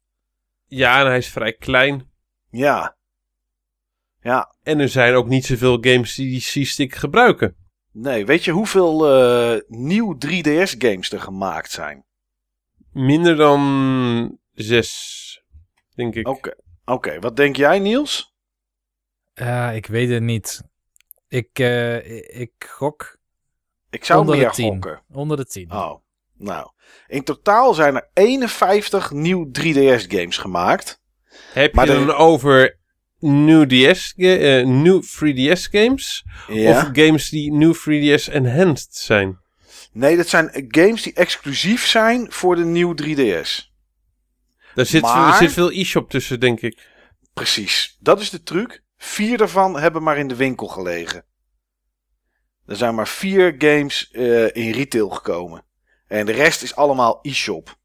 Ja, 0.67 1.01
en 1.01 1.07
hij 1.07 1.19
is 1.19 1.29
vrij 1.29 1.53
klein. 1.53 2.11
Ja. 2.51 2.97
Ja. 4.21 4.55
En 4.63 4.79
er 4.79 4.89
zijn 4.89 5.15
ook 5.15 5.29
niet 5.29 5.47
zoveel 5.47 5.79
games 5.81 6.15
die 6.15 6.31
die 6.31 6.65
C-stick 6.65 6.95
gebruiken. 6.95 7.57
Nee, 7.97 8.27
weet 8.27 8.45
je 8.45 8.51
hoeveel 8.51 9.23
uh, 9.55 9.61
nieuw 9.69 10.17
3DS 10.27 10.79
games 10.79 11.13
er 11.13 11.21
gemaakt 11.21 11.71
zijn? 11.71 12.05
Minder 12.93 13.37
dan 13.37 14.39
zes, 14.53 15.43
denk 15.95 16.15
ik. 16.15 16.29
Oké, 16.29 16.39
okay. 16.39 16.55
okay. 16.85 17.21
wat 17.21 17.37
denk 17.37 17.57
jij 17.57 17.79
Niels? 17.79 18.35
Uh, 19.35 19.77
ik 19.77 19.87
weet 19.87 20.09
het 20.09 20.23
niet. 20.23 20.63
Ik, 21.29 21.59
uh, 21.59 22.41
ik 22.41 22.53
gok. 22.69 23.19
Ik 23.91 24.05
zou 24.05 24.21
onder 24.21 24.37
meer 24.37 24.49
de 24.49 24.55
10. 24.55 24.73
gokken. 24.73 25.03
Onder 25.13 25.37
de 25.37 25.47
10. 25.47 25.73
Oh, 25.73 25.95
nou. 26.33 26.71
In 27.07 27.25
totaal 27.25 27.75
zijn 27.75 27.95
er 27.95 28.11
51 28.13 29.11
nieuw 29.11 29.51
3DS 29.59 30.07
games 30.09 30.37
gemaakt. 30.37 31.03
Heb 31.53 31.75
maar 31.75 31.87
je 31.87 31.93
dan 31.93 32.07
de... 32.07 32.15
over 32.15 32.79
nieuw, 33.25 33.67
DS, 33.67 34.13
uh, 34.17 34.67
nieuw 34.67 35.03
3DS 35.03 35.71
games? 35.71 36.25
Ja. 36.49 36.71
Of 36.71 36.89
games 36.93 37.29
die 37.29 37.53
nieuw 37.53 37.75
3DS 37.75 38.33
enhanced 38.33 38.95
zijn? 38.95 39.39
Nee, 39.93 40.17
dat 40.17 40.29
zijn 40.29 40.67
games 40.69 41.03
die 41.03 41.13
exclusief 41.13 41.87
zijn 41.87 42.33
voor 42.33 42.57
de 42.57 42.65
nieuw 42.65 42.95
3DS. 43.03 43.73
Daar 44.75 44.87
zit, 44.87 45.03
Maar- 45.03 45.33
er 45.33 45.39
zit 45.39 45.53
veel 45.53 45.73
e-shop 45.73 46.11
tussen, 46.11 46.41
denk 46.41 46.61
ik. 46.61 46.89
Precies. 47.35 47.97
Dat 48.01 48.21
is 48.21 48.31
de 48.31 48.43
truc. 48.43 48.83
Vier 48.97 49.39
daarvan 49.39 49.79
hebben 49.79 50.03
maar 50.03 50.19
in 50.19 50.29
de 50.29 50.37
winkel 50.37 50.67
gelegen. 50.67 51.25
Er 52.67 52.77
zijn 52.77 52.95
maar 52.95 53.09
vier 53.09 53.55
games 53.59 54.11
eh, 54.11 54.57
in 54.57 54.71
retail 54.71 55.09
gekomen. 55.09 55.65
En 56.07 56.27
de 56.27 56.33
rest 56.33 56.63
is 56.63 56.77
allemaal 56.77 57.19
e-shop. 57.23 57.77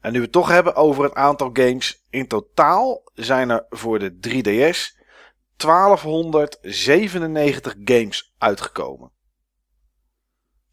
En 0.00 0.12
nu 0.12 0.18
we 0.18 0.24
het 0.24 0.32
toch 0.32 0.48
hebben 0.48 0.74
over 0.74 1.04
het 1.04 1.14
aantal 1.14 1.50
games. 1.52 2.01
In 2.12 2.26
totaal 2.26 3.02
zijn 3.14 3.50
er 3.50 3.66
voor 3.68 3.98
de 3.98 4.12
3DS 4.12 5.00
1297 5.56 7.74
games 7.84 8.34
uitgekomen. 8.38 9.10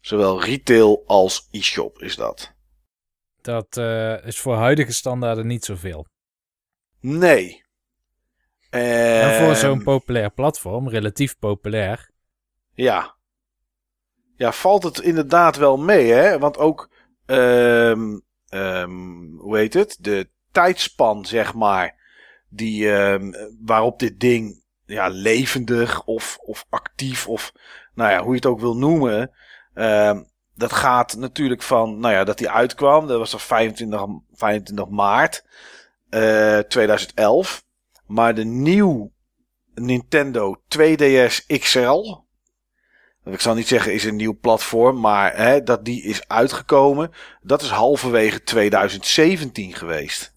Zowel 0.00 0.44
retail 0.44 1.02
als 1.06 1.48
e-shop 1.50 1.98
is 1.98 2.16
dat. 2.16 2.52
Dat 3.40 3.76
uh, 3.76 4.26
is 4.26 4.40
voor 4.40 4.54
huidige 4.54 4.92
standaarden 4.92 5.46
niet 5.46 5.64
zoveel. 5.64 6.06
Nee. 7.00 7.64
En 8.70 9.34
voor 9.34 9.46
Ehm, 9.46 9.54
zo'n 9.54 9.82
populair 9.82 10.30
platform, 10.30 10.88
relatief 10.88 11.38
populair. 11.38 12.10
Ja. 12.72 13.16
Ja, 14.36 14.52
valt 14.52 14.82
het 14.82 15.00
inderdaad 15.00 15.56
wel 15.56 15.76
mee, 15.76 16.12
hè? 16.12 16.38
Want 16.38 16.58
ook, 16.58 16.90
ehm 17.26 18.18
ehm 18.48 19.36
hoe 19.36 19.56
heet 19.56 19.74
het? 19.74 19.96
De 20.00 20.30
tijdspan, 20.52 21.26
zeg 21.26 21.54
maar, 21.54 21.94
die, 22.48 22.92
ehm 22.92 23.32
waarop 23.64 23.98
dit 23.98 24.20
ding 24.20 24.62
ja, 24.86 25.08
levendig 25.08 26.04
of, 26.04 26.38
of 26.40 26.66
actief 26.68 27.26
of, 27.26 27.52
nou 27.94 28.10
ja, 28.10 28.20
hoe 28.20 28.30
je 28.30 28.36
het 28.36 28.46
ook 28.46 28.60
wil 28.60 28.76
noemen, 28.76 29.30
ehm 29.74 30.22
dat 30.60 30.72
gaat 30.72 31.16
natuurlijk 31.16 31.62
van, 31.62 31.98
nou 31.98 32.14
ja, 32.14 32.24
dat 32.24 32.38
die 32.38 32.50
uitkwam, 32.50 33.06
dat 33.06 33.18
was 33.18 33.34
op 33.34 33.40
25, 33.40 34.06
25 34.32 34.88
maart. 34.88 35.44
eh, 36.08 36.58
2011. 36.58 37.64
Maar 38.06 38.34
de 38.34 38.44
nieuw 38.44 39.12
Nintendo 39.74 40.62
2DS 40.68 41.46
XL. 41.46 42.16
Ik 43.24 43.40
zal 43.40 43.54
niet 43.54 43.68
zeggen 43.68 43.92
is 43.92 44.04
een 44.04 44.16
nieuw 44.16 44.38
platform, 44.40 45.00
maar 45.00 45.36
hè, 45.36 45.62
dat 45.62 45.84
die 45.84 46.02
is 46.02 46.28
uitgekomen. 46.28 47.10
Dat 47.42 47.62
is 47.62 47.70
halverwege 47.70 48.42
2017 48.42 49.74
geweest. 49.74 50.34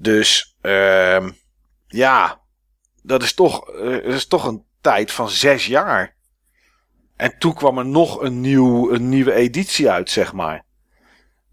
Dus 0.00 0.56
ehm 0.60 1.30
ja, 1.86 2.40
dat 3.02 3.22
is, 3.22 3.34
toch, 3.34 3.70
eh, 3.70 3.90
dat 3.90 4.14
is 4.14 4.26
toch 4.26 4.44
een 4.44 4.64
tijd 4.80 5.12
van 5.12 5.30
zes 5.30 5.66
jaar. 5.66 6.16
En 7.16 7.38
toen 7.38 7.54
kwam 7.54 7.78
er 7.78 7.86
nog 7.86 8.20
een, 8.20 8.40
nieuw, 8.40 8.92
een 8.92 9.08
nieuwe 9.08 9.32
editie 9.32 9.90
uit, 9.90 10.10
zeg 10.10 10.32
maar. 10.32 10.64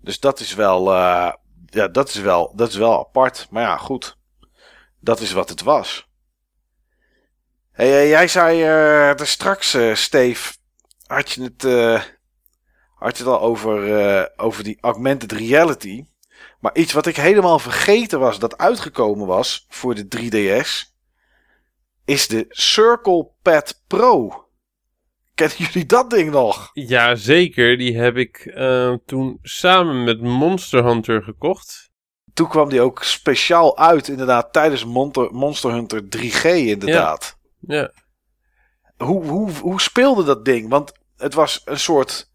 Dus 0.01 0.19
dat 0.19 0.39
is 0.39 0.53
wel, 0.53 0.93
eh, 0.93 1.33
ja, 1.65 1.87
dat 1.87 2.09
is 2.09 2.15
wel, 2.15 2.53
dat 2.55 2.69
is 2.69 2.75
wel 2.75 2.99
apart. 2.99 3.47
Maar 3.49 3.63
ja, 3.63 3.77
goed. 3.77 4.17
Dat 4.99 5.19
is 5.19 5.31
wat 5.31 5.49
het 5.49 5.61
was. 5.61 6.09
Hey, 7.71 8.01
eh, 8.01 8.09
jij 8.09 8.27
zei 8.27 8.61
er 8.61 9.27
straks, 9.27 9.77
Steve, 9.93 10.53
had 11.05 11.31
je 11.31 11.43
het, 11.43 11.61
had 12.95 13.17
je 13.17 13.23
het 13.23 13.33
al 13.33 13.41
over, 13.41 14.39
over 14.39 14.63
die 14.63 14.77
augmented 14.81 15.31
reality. 15.31 16.05
Maar 16.59 16.75
iets 16.75 16.93
wat 16.93 17.05
ik 17.05 17.15
helemaal 17.15 17.59
vergeten 17.59 18.19
was 18.19 18.39
dat 18.39 18.57
uitgekomen 18.57 19.27
was 19.27 19.65
voor 19.69 19.95
de 19.95 20.07
3DS, 20.17 20.95
is 22.05 22.27
de 22.27 22.45
Circle 22.49 23.29
Pad 23.41 23.84
Pro. 23.88 24.45
Kennen 25.35 25.57
jullie 25.57 25.85
dat 25.85 26.09
ding 26.09 26.31
nog? 26.31 26.69
Ja, 26.73 27.15
zeker. 27.15 27.77
Die 27.77 27.97
heb 27.97 28.17
ik 28.17 28.38
eh, 28.38 28.93
toen 29.05 29.39
samen 29.41 30.03
met 30.03 30.21
Monster 30.21 30.84
Hunter 30.85 31.23
gekocht. 31.23 31.89
Toen 32.34 32.47
kwam 32.47 32.69
die 32.69 32.81
ook 32.81 33.03
speciaal 33.03 33.77
uit, 33.77 34.07
inderdaad, 34.07 34.53
tijdens 34.53 34.85
Monster, 34.85 35.34
Monster 35.34 35.71
Hunter 35.71 36.01
3G, 36.17 36.43
inderdaad. 36.43 37.38
Ja. 37.59 37.91
Hoe, 38.97 39.25
hoe, 39.25 39.51
hoe 39.51 39.81
speelde 39.81 40.23
dat 40.23 40.45
ding? 40.45 40.69
Want 40.69 40.91
het 41.17 41.34
was 41.34 41.61
een 41.65 41.79
soort. 41.79 42.31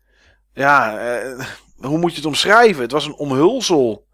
Ja, 0.53 0.99
eh, 0.99 1.47
hoe 1.77 1.99
moet 1.99 2.11
je 2.11 2.16
het 2.16 2.27
omschrijven? 2.27 2.82
Het 2.82 2.93
was 2.93 3.07
een 3.07 3.15
omhulsel 3.16 4.07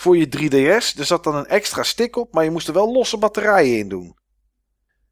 voor 0.00 0.16
je 0.16 0.26
3DS. 0.26 0.98
Er 0.98 1.04
zat 1.04 1.24
dan 1.24 1.34
een 1.34 1.46
extra 1.46 1.82
stick 1.82 2.16
op, 2.16 2.32
maar 2.32 2.44
je 2.44 2.50
moest 2.50 2.68
er 2.68 2.74
wel 2.74 2.92
losse 2.92 3.18
batterijen 3.18 3.78
in 3.78 3.88
doen. 3.88 4.16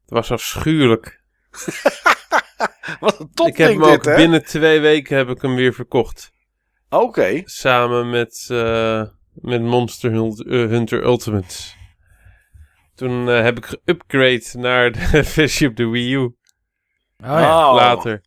Het 0.01 0.09
was 0.09 0.31
afschuwelijk. 0.31 1.21
Wat 2.99 3.19
een 3.19 3.33
top 3.33 3.47
ik 3.47 3.57
heb 3.57 3.67
ding 3.67 3.81
hem 3.81 3.89
dit, 3.89 3.99
ook 3.99 4.05
hè? 4.05 4.15
binnen 4.15 4.45
twee 4.45 4.79
weken 4.79 5.17
heb 5.17 5.29
ik 5.29 5.41
hem 5.41 5.55
weer 5.55 5.73
verkocht. 5.73 6.31
Oké. 6.89 7.41
Samen 7.45 8.09
met, 8.09 8.47
eh, 8.51 9.03
met 9.33 9.61
Monster 9.61 10.11
eh, 10.13 10.47
Hunter 10.47 11.03
Ultimate. 11.03 11.55
Toen 12.95 13.29
eh, 13.29 13.41
heb 13.41 13.57
ik 13.57 13.65
geupgrade 13.65 14.49
naar 14.53 14.91
de 14.91 15.23
versie 15.35 15.67
op 15.67 15.75
de 15.75 15.87
Wii 15.87 16.13
U. 16.13 16.17
Oh 16.19 16.33
ja. 17.17 17.69
Oh. 17.69 17.75
Later. 17.75 18.23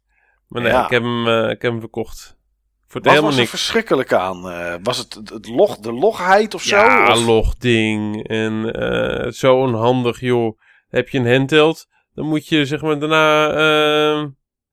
Maar 0.48 0.62
nee, 0.62 0.72
Ja. 0.72 0.84
ik, 0.84 0.90
heb 0.90 1.02
hem, 1.02 1.28
ik 1.28 1.62
heb 1.62 1.70
hem 1.72 1.80
verkocht. 1.80 2.31
Voor 2.92 3.00
het 3.00 3.10
Wat 3.10 3.20
helemaal 3.20 3.22
was 3.22 3.34
er 3.34 3.38
niks. 3.38 3.50
verschrikkelijk 3.50 4.12
aan? 4.12 4.50
Eh, 4.50 4.74
was 4.82 4.98
het 4.98 5.14
het, 5.14 5.48
log, 5.48 5.76
de 5.78 5.92
logheid 5.92 6.54
of 6.54 6.62
zo? 6.62 6.76
Ja, 6.76 7.12
Of- 7.12 7.24
logding. 7.26 8.28
En 8.28 8.72
eh, 8.72 9.30
zo 9.30 9.60
onhandig, 9.60 10.20
joh. 10.20 10.58
Heb 10.88 11.08
je 11.08 11.18
een 11.18 11.32
handheld, 11.32 11.86
dan 12.14 12.26
moet 12.26 12.48
je 12.48 12.66
zeg 12.66 12.82
maar 12.82 12.98
daarna... 12.98 13.48
eh, 13.50 14.26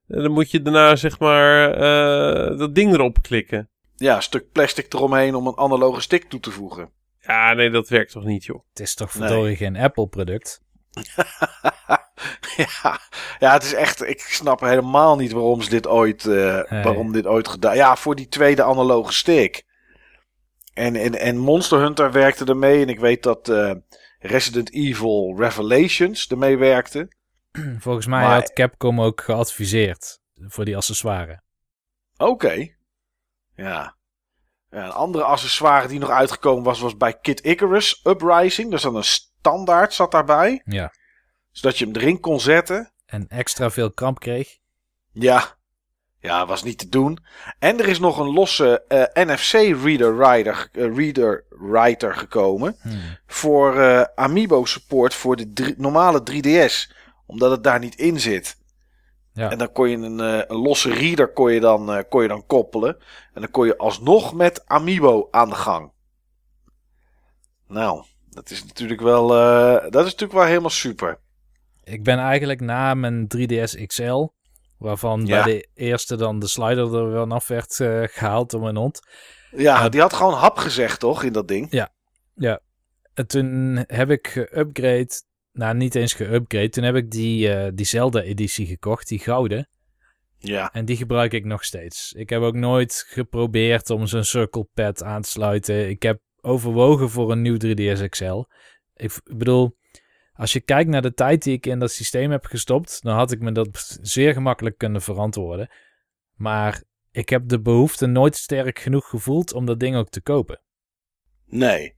dan 0.07 0.31
moet 0.31 0.51
je 0.51 0.61
daarna 0.61 0.95
zeg 0.95 1.19
maar 1.19 1.71
eh, 1.73 2.57
dat 2.57 2.75
ding 2.75 2.93
erop 2.93 3.21
klikken. 3.21 3.69
ja, 3.95 4.15
een 4.15 4.21
stuk 4.23 4.51
plastic 4.51 4.93
eromheen 4.93 5.35
om 5.35 5.47
een 5.47 5.57
analoge 5.57 6.01
stick 6.01 6.23
toe 6.29 6.39
te 6.39 6.51
voegen. 6.51 6.89
Ja, 7.19 7.53
nee, 7.53 7.69
dat 7.69 7.89
werkt 7.89 8.11
toch 8.11 8.23
niet, 8.25 8.45
joh. 8.45 8.63
Het 8.69 8.79
is 8.79 8.95
toch 8.95 9.11
verdorie 9.11 9.55
geen 9.55 9.77
Apple-product? 9.77 10.61
ja, 12.57 12.99
ja, 13.39 13.53
het 13.53 13.63
is 13.63 13.73
echt. 13.73 14.07
Ik 14.07 14.19
snap 14.19 14.59
helemaal 14.59 15.15
niet 15.15 15.31
waarom 15.31 15.61
ze 15.61 15.69
dit 15.69 15.87
ooit, 15.87 16.25
Nee. 16.25 16.63
waarom 16.83 17.11
dit 17.11 17.25
ooit 17.25 17.47
gedaan. 17.47 17.75
Ja, 17.75 17.95
voor 17.95 18.15
die 18.15 18.27
tweede 18.27 18.63
analoge 18.63 19.13
stick. 19.13 19.67
En, 20.73 20.95
en, 20.95 21.19
en 21.19 21.37
Monster 21.37 21.79
Hunter 21.79 22.11
werkte 22.11 22.45
ermee. 22.45 22.81
En 22.81 22.89
ik 22.89 22.99
weet 22.99 23.23
dat 23.23 23.49
eh, 23.49 23.71
Resident 24.19 24.73
Evil 24.73 25.33
Revelations 25.37 26.27
ermee 26.27 26.57
werkte. 26.57 27.07
Volgens 27.79 28.05
mij 28.05 28.21
Maar- 28.21 28.33
had 28.33 28.53
Capcom 28.53 29.01
ook 29.01 29.21
geadviseerd 29.21 30.19
voor 30.35 30.65
die 30.65 30.75
accessoires. 30.77 31.39
Oké. 32.17 32.67
Ja. 33.55 33.95
ja. 34.69 34.85
Een 34.85 34.91
andere 34.91 35.23
accessoire 35.23 35.87
die 35.87 35.99
nog 35.99 36.09
uitgekomen 36.09 36.63
was, 36.63 36.79
was 36.79 36.97
bij 36.97 37.13
Kid 37.19 37.39
Icarus 37.39 37.99
Uprising. 38.03 38.71
Dus 38.71 38.81
dan 38.81 38.95
een 38.95 39.03
standaard 39.03 39.93
zat 39.93 40.11
daarbij. 40.11 40.61
Ja. 40.65 40.93
Zodat 41.51 41.77
je 41.77 41.85
hem 41.85 41.95
erin 41.95 42.19
kon 42.19 42.39
zetten. 42.39 42.91
En 43.05 43.27
extra 43.27 43.69
veel 43.69 43.91
kramp 43.91 44.19
kreeg. 44.19 44.57
Ja. 45.11 45.57
Ja, 46.21 46.45
was 46.45 46.63
niet 46.63 46.77
te 46.77 46.89
doen. 46.89 47.17
En 47.59 47.80
er 47.80 47.88
is 47.88 47.99
nog 47.99 48.17
een 48.19 48.34
losse 48.34 48.84
eh, 48.88 49.26
NFC 49.26 49.51
reader, 49.84 50.17
rider, 50.17 50.69
eh, 50.71 50.95
reader 50.95 51.45
writer 51.49 52.15
gekomen. 52.15 52.76
Hmm. 52.81 52.99
Voor 53.27 53.80
eh, 53.80 54.01
Amiibo 54.15 54.65
support 54.65 55.13
voor 55.13 55.35
de 55.35 55.53
drie- 55.53 55.73
normale 55.77 56.23
3DS. 56.31 56.91
Omdat 57.26 57.51
het 57.51 57.63
daar 57.63 57.80
niet 57.80 57.95
in 57.95 58.19
zit. 58.19 58.57
Ja. 59.34 59.51
En 59.51 59.57
dan 59.57 59.71
kon 59.71 59.89
je 59.89 59.97
een, 59.97 60.19
een 60.19 60.57
losse 60.57 60.93
reader 60.93 61.34
kon 61.34 61.51
je, 61.53 61.59
dan, 61.59 62.05
kon 62.09 62.21
je 62.21 62.27
dan 62.27 62.45
koppelen. 62.45 62.97
En 63.34 63.41
dan 63.41 63.51
kon 63.51 63.65
je 63.65 63.77
alsnog 63.77 64.34
met 64.34 64.67
Amiibo 64.67 65.27
aan 65.31 65.49
de 65.49 65.55
gang. 65.55 65.91
Nou, 67.67 68.03
dat 68.30 68.49
is 68.49 68.65
natuurlijk 68.65 69.01
wel, 69.01 69.27
dat 69.89 70.05
is 70.05 70.11
natuurlijk 70.11 70.34
wel 70.39 70.43
helemaal 70.43 70.69
super. 70.69 71.19
Ik 71.89 72.03
ben 72.03 72.17
eigenlijk 72.17 72.61
na 72.61 72.93
mijn 72.93 73.27
3DS 73.27 73.85
XL, 73.85 74.27
waarvan 74.77 75.25
Ja. 75.25 75.43
bij 75.43 75.53
de 75.53 75.67
eerste 75.73 76.15
dan 76.15 76.39
de 76.39 76.47
slider 76.47 76.95
er 76.95 77.11
wel 77.11 77.27
af 77.29 77.47
werd 77.47 77.79
eh, 77.79 78.03
gehaald 78.03 78.51
door 78.51 78.61
mijn 78.61 78.75
hond. 78.75 78.99
Ja, 79.51 79.57
Ja. 79.83 79.89
die 79.89 80.01
had 80.01 80.13
gewoon 80.13 80.33
hap 80.33 80.57
gezegd, 80.57 80.99
toch, 80.99 81.23
in 81.23 81.33
dat 81.33 81.47
ding? 81.47 81.67
En 83.13 83.27
toen 83.27 83.83
heb 83.87 84.09
ik 84.09 84.27
geupgrade, 84.27 85.07
nou 85.51 85.75
niet 85.75 85.95
eens 85.95 86.13
geupgrade, 86.13 86.69
toen 86.69 86.83
heb 86.83 86.95
ik 86.95 87.11
die, 87.11 87.53
eh, 87.53 87.71
die 87.73 87.85
Zelda-editie 87.85 88.65
gekocht, 88.65 89.07
die 89.07 89.19
gouden. 89.19 89.69
Ja. 90.37 90.71
En 90.73 90.85
die 90.85 90.97
gebruik 90.97 91.33
ik 91.33 91.45
nog 91.45 91.63
steeds. 91.63 92.11
Ik 92.11 92.29
heb 92.29 92.41
ook 92.41 92.55
nooit 92.55 93.05
geprobeerd 93.07 93.89
om 93.89 94.07
zo'n 94.07 94.23
Circle 94.23 94.67
Pad 94.73 95.03
aan 95.03 95.21
te 95.21 95.29
sluiten. 95.29 95.89
Ik 95.89 96.03
heb 96.03 96.19
overwogen 96.41 97.09
voor 97.09 97.31
een 97.31 97.41
nieuw 97.41 97.57
3DS 97.57 98.09
XL. 98.09 98.43
Ik 98.95 99.11
bedoel, 99.23 99.77
als 100.39 100.53
je 100.53 100.59
kijkt 100.59 100.89
naar 100.89 101.01
de 101.01 101.13
tijd 101.13 101.43
die 101.43 101.53
ik 101.53 101.65
in 101.65 101.79
dat 101.79 101.91
systeem 101.91 102.31
heb 102.31 102.45
gestopt, 102.45 103.03
dan 103.03 103.15
had 103.15 103.31
ik 103.31 103.39
me 103.39 103.51
dat 103.51 103.97
zeer 104.01 104.33
gemakkelijk 104.33 104.77
kunnen 104.77 105.01
verantwoorden. 105.01 105.69
Maar 106.35 106.83
ik 107.11 107.29
heb 107.29 107.47
de 107.47 107.61
behoefte 107.61 108.05
nooit 108.05 108.35
sterk 108.35 108.79
genoeg 108.79 109.09
gevoeld 109.09 109.53
om 109.53 109.65
dat 109.65 109.79
ding 109.79 109.95
ook 109.95 110.09
te 110.09 110.21
kopen. 110.21 110.61
Nee. 111.45 111.95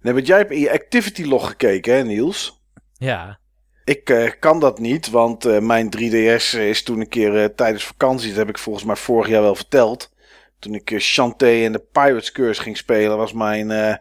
Nee, 0.00 0.12
want 0.12 0.26
jij 0.26 0.38
hebt 0.38 0.50
in 0.50 0.58
je 0.58 0.72
activity 0.72 1.24
log 1.24 1.48
gekeken, 1.48 1.94
hè, 1.94 2.04
Niels? 2.04 2.62
Ja, 2.92 3.40
Ik 3.84 4.10
eh, 4.10 4.30
kan 4.38 4.60
dat 4.60 4.78
niet, 4.78 5.10
want 5.10 5.44
eh, 5.44 5.58
mijn 5.58 5.90
3DS 5.96 6.58
is 6.58 6.82
toen 6.82 7.00
een 7.00 7.08
keer 7.08 7.42
eh, 7.42 7.44
tijdens 7.44 7.84
vakantie, 7.84 8.28
dat 8.28 8.38
heb 8.38 8.48
ik 8.48 8.58
volgens 8.58 8.84
mij 8.84 8.96
vorig 8.96 9.28
jaar 9.28 9.42
wel 9.42 9.54
verteld. 9.54 10.14
Toen 10.58 10.74
ik 10.74 10.94
Shantae 10.98 11.64
en 11.64 11.72
de 11.72 11.86
Pirates 11.92 12.32
Curse 12.32 12.62
ging 12.62 12.76
spelen, 12.76 13.16
was 13.16 13.32
mijn 13.32 14.00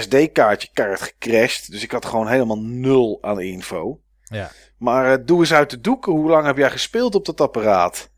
SD-kaartje 0.00 0.68
kaart 0.72 1.00
gecrashed. 1.00 1.70
Dus 1.70 1.82
ik 1.82 1.90
had 1.90 2.04
gewoon 2.04 2.28
helemaal 2.28 2.60
nul 2.60 3.18
aan 3.20 3.40
info. 3.40 4.00
Ja. 4.22 4.50
Maar 4.78 5.12
eh, 5.12 5.24
doe 5.24 5.40
eens 5.40 5.52
uit 5.52 5.70
de 5.70 5.80
doeken, 5.80 6.12
hoe 6.12 6.30
lang 6.30 6.46
heb 6.46 6.56
jij 6.56 6.70
gespeeld 6.70 7.14
op 7.14 7.24
dat 7.24 7.40
apparaat? 7.40 8.12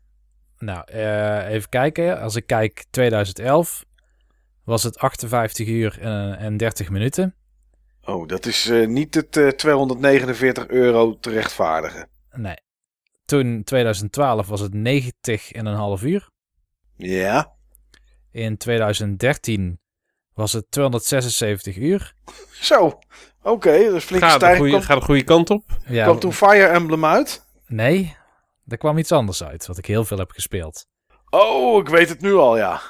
nou 0.59 0.91
eh, 0.91 1.49
even 1.49 1.69
kijken. 1.69 2.19
Als 2.21 2.35
ik 2.35 2.47
kijk 2.47 2.85
2011 2.89 3.85
was 4.63 4.83
het 4.83 4.97
58 4.97 5.67
uur 5.67 5.97
en, 6.01 6.37
en 6.37 6.57
30 6.57 6.89
minuten. 6.89 7.35
Oh, 8.03 8.27
dat 8.27 8.45
is 8.45 8.69
eh, 8.69 8.87
niet 8.87 9.15
het 9.15 9.37
eh, 9.37 9.47
249 9.47 10.67
euro 10.67 11.19
te 11.19 11.29
rechtvaardigen. 11.29 12.09
Nee. 12.31 12.55
Toen 13.25 13.63
2012 13.63 14.47
was 14.47 14.59
het 14.59 14.73
90,5 15.99 16.03
uur. 16.03 16.29
Ja, 16.95 17.55
In 18.31 18.57
2013 18.57 19.79
was 20.37 20.53
het 20.53 20.71
276 20.71 21.77
uur. 21.77 22.13
zo. 22.51 22.99
Oké, 23.41 23.83
dat 23.83 23.93
is 23.93 24.03
flink 24.03 24.23
Gaat 24.23 24.39
de, 24.39 24.81
gaat 24.81 24.99
de 24.99 25.05
goede 25.05 25.23
kant 25.23 25.49
op? 25.49 25.63
Ja, 25.87 26.03
kwam 26.03 26.19
toen 26.19 26.33
Fire 26.33 26.65
Emblem 26.67 27.05
uit? 27.05 27.45
Nee, 27.67 28.15
er 28.67 28.77
kwam 28.77 28.97
iets 28.97 29.11
anders 29.11 29.43
uit, 29.43 29.65
wat 29.67 29.77
ik 29.77 29.85
heel 29.85 30.05
veel 30.05 30.17
heb 30.17 30.31
gespeeld. 30.31 30.85
Oh, 31.29 31.79
ik 31.81 31.87
weet 31.89 32.09
het 32.09 32.21
nu 32.21 32.33
al, 32.33 32.57
ja. 32.57 32.81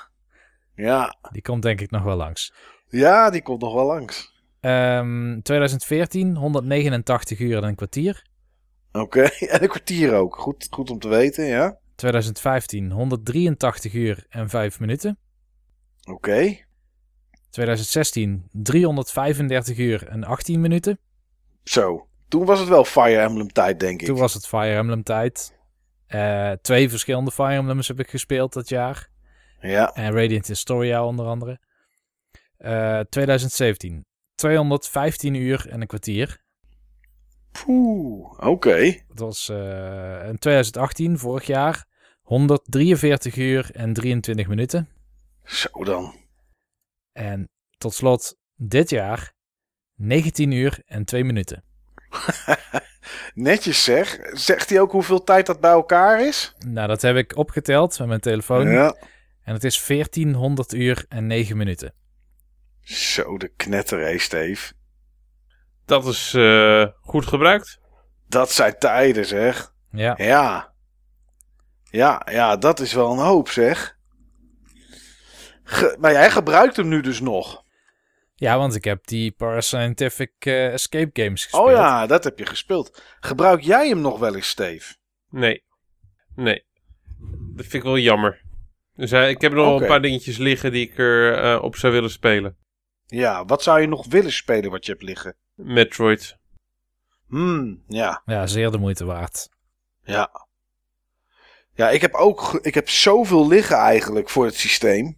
Ja, 0.76 1.16
Die 1.32 1.42
komt 1.42 1.62
denk 1.62 1.82
ik 1.82 1.92
nog 1.92 2.04
wel 2.04 2.16
langs. 2.16 2.54
ja 2.90 3.30
die 3.30 3.42
komt 3.42 3.62
nog 3.62 3.74
wel 3.74 3.86
langs. 3.86 4.36
Ehm 4.60 5.40
2014, 5.42 6.36
189 6.36 7.40
uur 7.40 7.58
en 7.58 7.64
een 7.64 7.76
kwartier. 7.76 8.26
Oké, 8.92 9.22
en 9.54 9.62
een 9.64 9.70
kwartier 9.70 10.14
ook. 10.14 10.36
Goed, 10.36 10.68
goed 10.70 10.90
om 10.90 11.00
te 11.00 11.08
weten, 11.08 11.46
ja. 11.46 11.78
2015, 11.96 12.92
183 12.92 13.94
uur 13.94 14.26
en 14.30 14.50
5 14.50 14.80
minuten. 14.80 15.18
Oké. 16.12 16.66
2016 17.50 18.50
335 18.52 19.78
uur 19.78 20.08
en 20.08 20.24
18 20.24 20.62
minuten. 20.62 21.00
Zo. 21.64 22.08
Toen 22.28 22.46
was 22.46 22.60
het 22.60 22.70
wel 22.70 22.86
Fire 22.86 23.22
Emblem 23.22 23.52
tijd, 23.52 23.80
denk 23.80 24.02
ik. 24.02 24.08
Toen 24.08 24.18
was 24.18 24.34
het 24.34 24.48
Fire 24.48 24.76
Emblem 24.76 25.04
tijd. 25.04 25.56
Eh, 26.08 26.52
twee 26.52 26.90
verschillende 26.90 27.32
Fire 27.32 27.54
Emblems 27.54 27.88
heb 27.88 28.00
ik 28.00 28.10
gespeeld 28.10 28.54
dat 28.54 28.70
jaar. 28.70 29.10
Ja. 29.62 29.94
En 29.94 30.12
Radiant 30.12 30.48
Historia 30.48 31.06
onder 31.06 31.26
andere. 31.26 31.60
Eh, 32.58 33.00
2017 33.00 34.06
215 34.36 35.34
uur 35.34 35.68
en 35.70 35.82
een 35.82 35.88
kwartier. 35.88 36.44
Poeh, 37.52 38.40
oké. 38.40 39.02
Dat 39.08 39.20
was 39.20 39.50
eh, 39.50 40.28
in 40.28 40.38
2018, 40.38 41.18
vorig 41.18 41.46
jaar, 41.46 41.86
143 42.22 43.36
uur 43.36 43.70
en 43.74 43.94
23 43.94 44.48
minuten. 44.48 44.90
Zo 45.44 45.84
dan. 45.84 46.16
En 47.18 47.50
tot 47.78 47.94
slot 47.94 48.36
dit 48.56 48.90
jaar 48.90 49.34
19 49.96 50.52
uur 50.52 50.82
en 50.86 51.06
2 51.06 51.24
minuten. 51.24 51.64
Netjes 53.34 53.84
zeg. 53.84 54.20
Zegt 54.32 54.70
hij 54.70 54.80
ook 54.80 54.92
hoeveel 54.92 55.24
tijd 55.24 55.46
dat 55.46 55.60
bij 55.60 55.72
elkaar 55.72 56.26
is? 56.26 56.54
Nou, 56.58 56.88
dat 56.88 57.02
heb 57.02 57.16
ik 57.16 57.36
opgeteld 57.36 58.00
met 58.00 58.08
mijn 58.08 58.20
telefoon. 58.20 58.70
Ja. 58.70 58.96
En 59.44 59.54
het 59.54 59.64
is 59.64 59.86
1400 59.88 60.74
uur 60.74 61.06
en 61.10 61.28
9 61.28 61.58
minuten. 61.58 61.94
Zo, 62.82 63.38
de 63.38 63.48
knetter, 63.56 64.00
hé, 64.00 64.18
Steve. 64.18 64.74
Dat 65.86 66.06
is 66.06 66.34
eh, 66.34 66.86
goed 67.02 67.26
gebruikt. 67.26 67.80
Dat 68.28 68.52
zijn 68.52 68.78
tijden, 68.78 69.26
zeg. 69.26 69.74
Ja, 69.92 70.14
Ja. 70.18 70.74
Ja, 71.90 72.28
ja, 72.32 72.58
dat 72.58 72.80
is 72.80 72.94
wel 72.94 73.12
een 73.12 73.26
hoop, 73.26 73.50
zeg. 73.50 73.97
Ge- 75.70 75.96
maar 76.00 76.12
jij 76.12 76.32
gebruikt 76.32 76.76
hem 76.76 76.88
nu 76.88 77.02
dus 77.02 77.20
nog. 77.20 77.64
ja 78.36 78.58
want 78.58 78.76
ik 78.76 78.84
heb 78.84 79.08
die 79.08 79.32
Parascientific 79.32 80.32
eh, 80.40 80.74
Escape 80.74 81.24
Games 81.24 81.44
gespeeld. 81.44 81.66
Oh 81.66 81.72
ja, 81.72 82.06
dat 82.08 82.24
heb 82.24 82.40
je 82.40 82.46
gespeeld. 82.46 83.04
Gebruik 83.20 83.62
jij 83.62 83.88
hem 83.88 84.00
nog 84.02 84.20
wel 84.20 84.36
eens, 84.36 84.48
Steve? 84.50 84.96
Nee. 85.30 85.64
Nee. 86.36 86.66
Dat 87.56 87.66
vind 87.66 87.74
ik 87.74 87.84
wel 87.84 87.98
jammer. 87.98 88.42
Dus 88.96 89.12
eh, 89.12 89.30
ik 89.30 89.42
heb 89.42 89.54
nog 89.54 89.82
een 89.82 89.88
paar 89.88 90.02
dingetjes 90.02 90.38
liggen 90.38 90.72
die 90.72 90.90
ik 90.90 90.98
er 90.98 91.44
eh, 91.44 91.64
op 91.64 91.76
zou 91.76 91.94
willen 91.94 92.10
spelen. 92.12 92.58
Ja, 93.06 93.46
wat 93.46 93.64
zou 93.64 93.82
je 93.82 93.88
nog 93.88 94.06
willen 94.06 94.32
spelen 94.32 94.72
wat 94.72 94.86
je 94.86 94.92
hebt 94.92 95.04
liggen? 95.04 95.36
Metroid. 95.54 96.38
Hmm, 97.28 97.84
ja. 97.88 98.22
Ja, 98.26 98.48
zeer 98.48 98.72
de 98.72 98.78
moeite 98.78 99.06
waard. 99.06 99.50
Ja. 100.04 100.46
Ja, 101.74 101.90
ik 101.90 102.02
heb 102.02 102.14
ook 102.14 102.54
ik 102.62 102.74
heb 102.74 102.90
zoveel 102.90 103.48
liggen 103.48 103.78
eigenlijk 103.78 104.30
voor 104.30 104.46
het 104.46 104.56
systeem. 104.56 105.18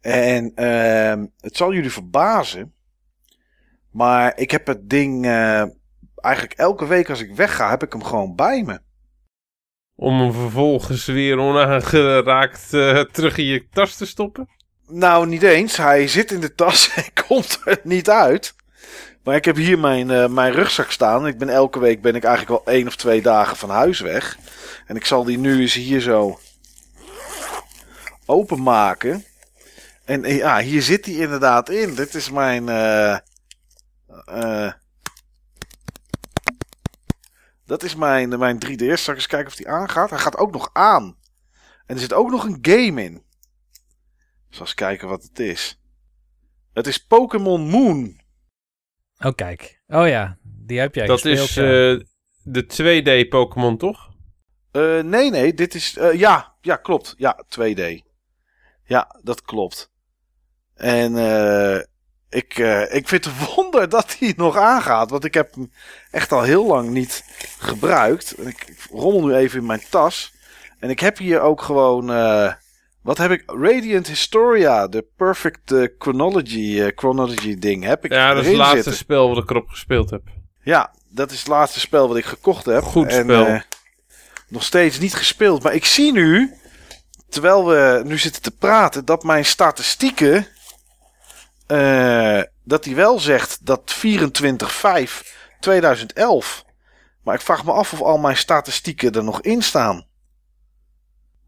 En 0.00 0.52
ehm, 0.54 1.26
het 1.40 1.56
zal 1.56 1.72
jullie 1.72 1.92
verbazen. 1.92 2.72
Maar 3.90 4.32
ik 4.36 4.50
heb 4.50 4.66
het 4.66 4.90
ding 4.90 5.24
eh, 5.24 5.64
eigenlijk 6.16 6.58
elke 6.58 6.86
week 6.86 7.10
als 7.10 7.20
ik 7.20 7.34
wegga, 7.34 7.70
heb 7.70 7.82
ik 7.82 7.92
hem 7.92 8.04
gewoon 8.04 8.34
bij 8.34 8.62
me. 8.62 8.80
Om 9.94 10.20
hem 10.20 10.32
vervolgens 10.32 11.06
weer 11.06 11.38
onaangeraakt 11.38 12.72
eh, 12.74 13.00
terug 13.00 13.36
in 13.36 13.44
je 13.44 13.68
tas 13.68 13.96
te 13.96 14.06
stoppen. 14.06 14.48
Nou, 14.86 15.26
niet 15.26 15.42
eens. 15.42 15.76
Hij 15.76 16.08
zit 16.08 16.30
in 16.30 16.40
de 16.40 16.54
tas 16.54 16.90
en 16.94 17.26
komt 17.26 17.60
er 17.64 17.80
niet 17.82 18.10
uit. 18.10 18.54
Maar 19.22 19.36
ik 19.36 19.44
heb 19.44 19.56
hier 19.56 19.78
mijn, 19.78 20.10
eh, 20.10 20.28
mijn 20.28 20.52
rugzak 20.52 20.90
staan. 20.90 21.26
Ik 21.26 21.38
ben 21.38 21.48
elke 21.48 21.78
week 21.78 22.02
ben 22.02 22.14
ik 22.14 22.24
eigenlijk 22.24 22.64
wel 22.64 22.74
één 22.74 22.86
of 22.86 22.96
twee 22.96 23.22
dagen 23.22 23.56
van 23.56 23.70
huis 23.70 24.00
weg. 24.00 24.38
En 24.86 24.96
ik 24.96 25.04
zal 25.04 25.24
die 25.24 25.38
nu 25.38 25.60
eens 25.60 25.74
hier 25.74 26.00
zo 26.00 26.38
openmaken. 28.26 29.24
En 30.08 30.24
eh, 30.24 30.36
ja, 30.36 30.60
hier 30.60 30.82
zit 30.82 31.06
hij 31.06 31.14
inderdaad 31.14 31.68
in. 31.68 31.94
Dit 31.94 32.14
is 32.14 32.30
mijn. 32.30 32.68
eh, 32.68 33.18
eh, 34.24 34.72
dat 37.64 37.82
is 37.82 37.94
mijn, 37.94 38.38
mijn 38.38 38.58
3DS. 38.66 39.02
Zal 39.02 39.14
ik 39.14 39.20
eens 39.20 39.26
kijken 39.26 39.46
of 39.46 39.56
die 39.56 39.68
aangaat? 39.68 40.10
Hij 40.10 40.18
gaat 40.18 40.36
ook 40.36 40.52
nog 40.52 40.70
aan. 40.72 41.16
En 41.86 41.94
er 41.94 42.00
zit 42.00 42.12
ook 42.12 42.30
nog 42.30 42.44
een 42.44 42.58
game 42.62 43.04
in. 43.04 43.22
Zal 44.48 44.60
eens 44.60 44.74
kijken 44.74 45.08
wat 45.08 45.22
het 45.22 45.38
is. 45.38 45.80
Het 46.72 46.86
is 46.86 47.06
Pokémon 47.06 47.60
Moon. 47.68 48.20
Oh, 49.18 49.34
kijk. 49.34 49.82
Oh 49.86 50.08
ja, 50.08 50.38
die 50.42 50.78
heb 50.78 50.94
jij 50.94 51.06
dat 51.06 51.20
gespeeld. 51.20 51.48
is 51.48 51.56
eh, 51.56 52.06
de 52.42 52.64
2D 53.24 53.28
Pokémon, 53.28 53.76
toch? 53.78 54.10
Eh, 54.70 55.00
nee, 55.00 55.30
nee, 55.30 55.54
dit 55.54 55.74
is. 55.74 55.96
eh, 55.96 56.12
ja, 56.18 56.54
ja, 56.60 56.76
klopt. 56.76 57.14
Ja, 57.16 57.44
2D. 57.58 57.98
Ja, 58.84 59.20
dat 59.22 59.42
klopt. 59.42 59.90
En 60.78 61.16
eh, 61.16 61.82
ik, 62.28 62.58
eh, 62.58 62.94
ik 62.94 63.08
vind 63.08 63.24
het 63.24 63.34
wonder 63.54 63.88
dat 63.88 64.16
hij 64.18 64.32
nog 64.36 64.56
aangaat. 64.56 65.10
Want 65.10 65.24
ik 65.24 65.34
heb 65.34 65.54
hem 65.54 65.72
echt 66.10 66.32
al 66.32 66.42
heel 66.42 66.66
lang 66.66 66.90
niet 66.90 67.24
gebruikt. 67.58 68.34
Ik, 68.46 68.64
ik 68.66 68.86
rommel 68.90 69.26
nu 69.26 69.34
even 69.34 69.58
in 69.58 69.66
mijn 69.66 69.82
tas. 69.90 70.32
En 70.78 70.90
ik 70.90 71.00
heb 71.00 71.18
hier 71.18 71.40
ook 71.40 71.62
gewoon. 71.62 72.10
eh, 72.12 72.52
wat 73.02 73.18
heb 73.18 73.30
ik? 73.30 73.42
Radiant 73.46 74.06
Historia, 74.06 74.86
de 74.88 75.06
Perfect 75.16 75.74
Chronology, 75.98 76.90
chronology 76.94 77.58
ding. 77.58 77.84
Heb 77.84 78.04
ik 78.04 78.12
Ja, 78.12 78.34
dat 78.34 78.42
is 78.42 78.48
het 78.48 78.56
laatste 78.56 78.76
zitten. 78.76 78.96
spel 78.96 79.28
wat 79.28 79.42
ik 79.42 79.50
erop 79.50 79.68
gespeeld 79.68 80.10
heb. 80.10 80.22
Ja, 80.62 80.94
dat 81.08 81.30
is 81.30 81.38
het 81.38 81.48
laatste 81.48 81.80
spel 81.80 82.08
wat 82.08 82.16
ik 82.16 82.24
gekocht 82.24 82.64
heb. 82.64 82.82
Goed 82.82 83.06
en, 83.06 83.22
spel. 83.24 83.60
nog 84.48 84.62
steeds 84.64 84.98
niet 84.98 85.14
gespeeld. 85.14 85.62
Maar 85.62 85.74
ik 85.74 85.84
zie 85.84 86.12
nu, 86.12 86.54
terwijl 87.28 87.66
we 87.66 88.02
nu 88.04 88.18
zitten 88.18 88.42
te 88.42 88.50
praten, 88.50 89.04
dat 89.04 89.22
mijn 89.22 89.44
statistieken. 89.44 90.46
Eh, 91.68 92.42
dat 92.64 92.84
die 92.84 92.94
wel 92.94 93.18
zegt 93.20 93.66
dat 93.66 93.94
24-5-2011. 94.06 94.10
Maar 97.22 97.34
ik 97.34 97.40
vraag 97.40 97.64
me 97.64 97.72
af 97.72 97.92
of 97.92 98.02
al 98.02 98.18
mijn 98.18 98.36
statistieken 98.36 99.12
er 99.12 99.24
nog 99.24 99.40
in 99.42 99.62
staan. 99.62 100.06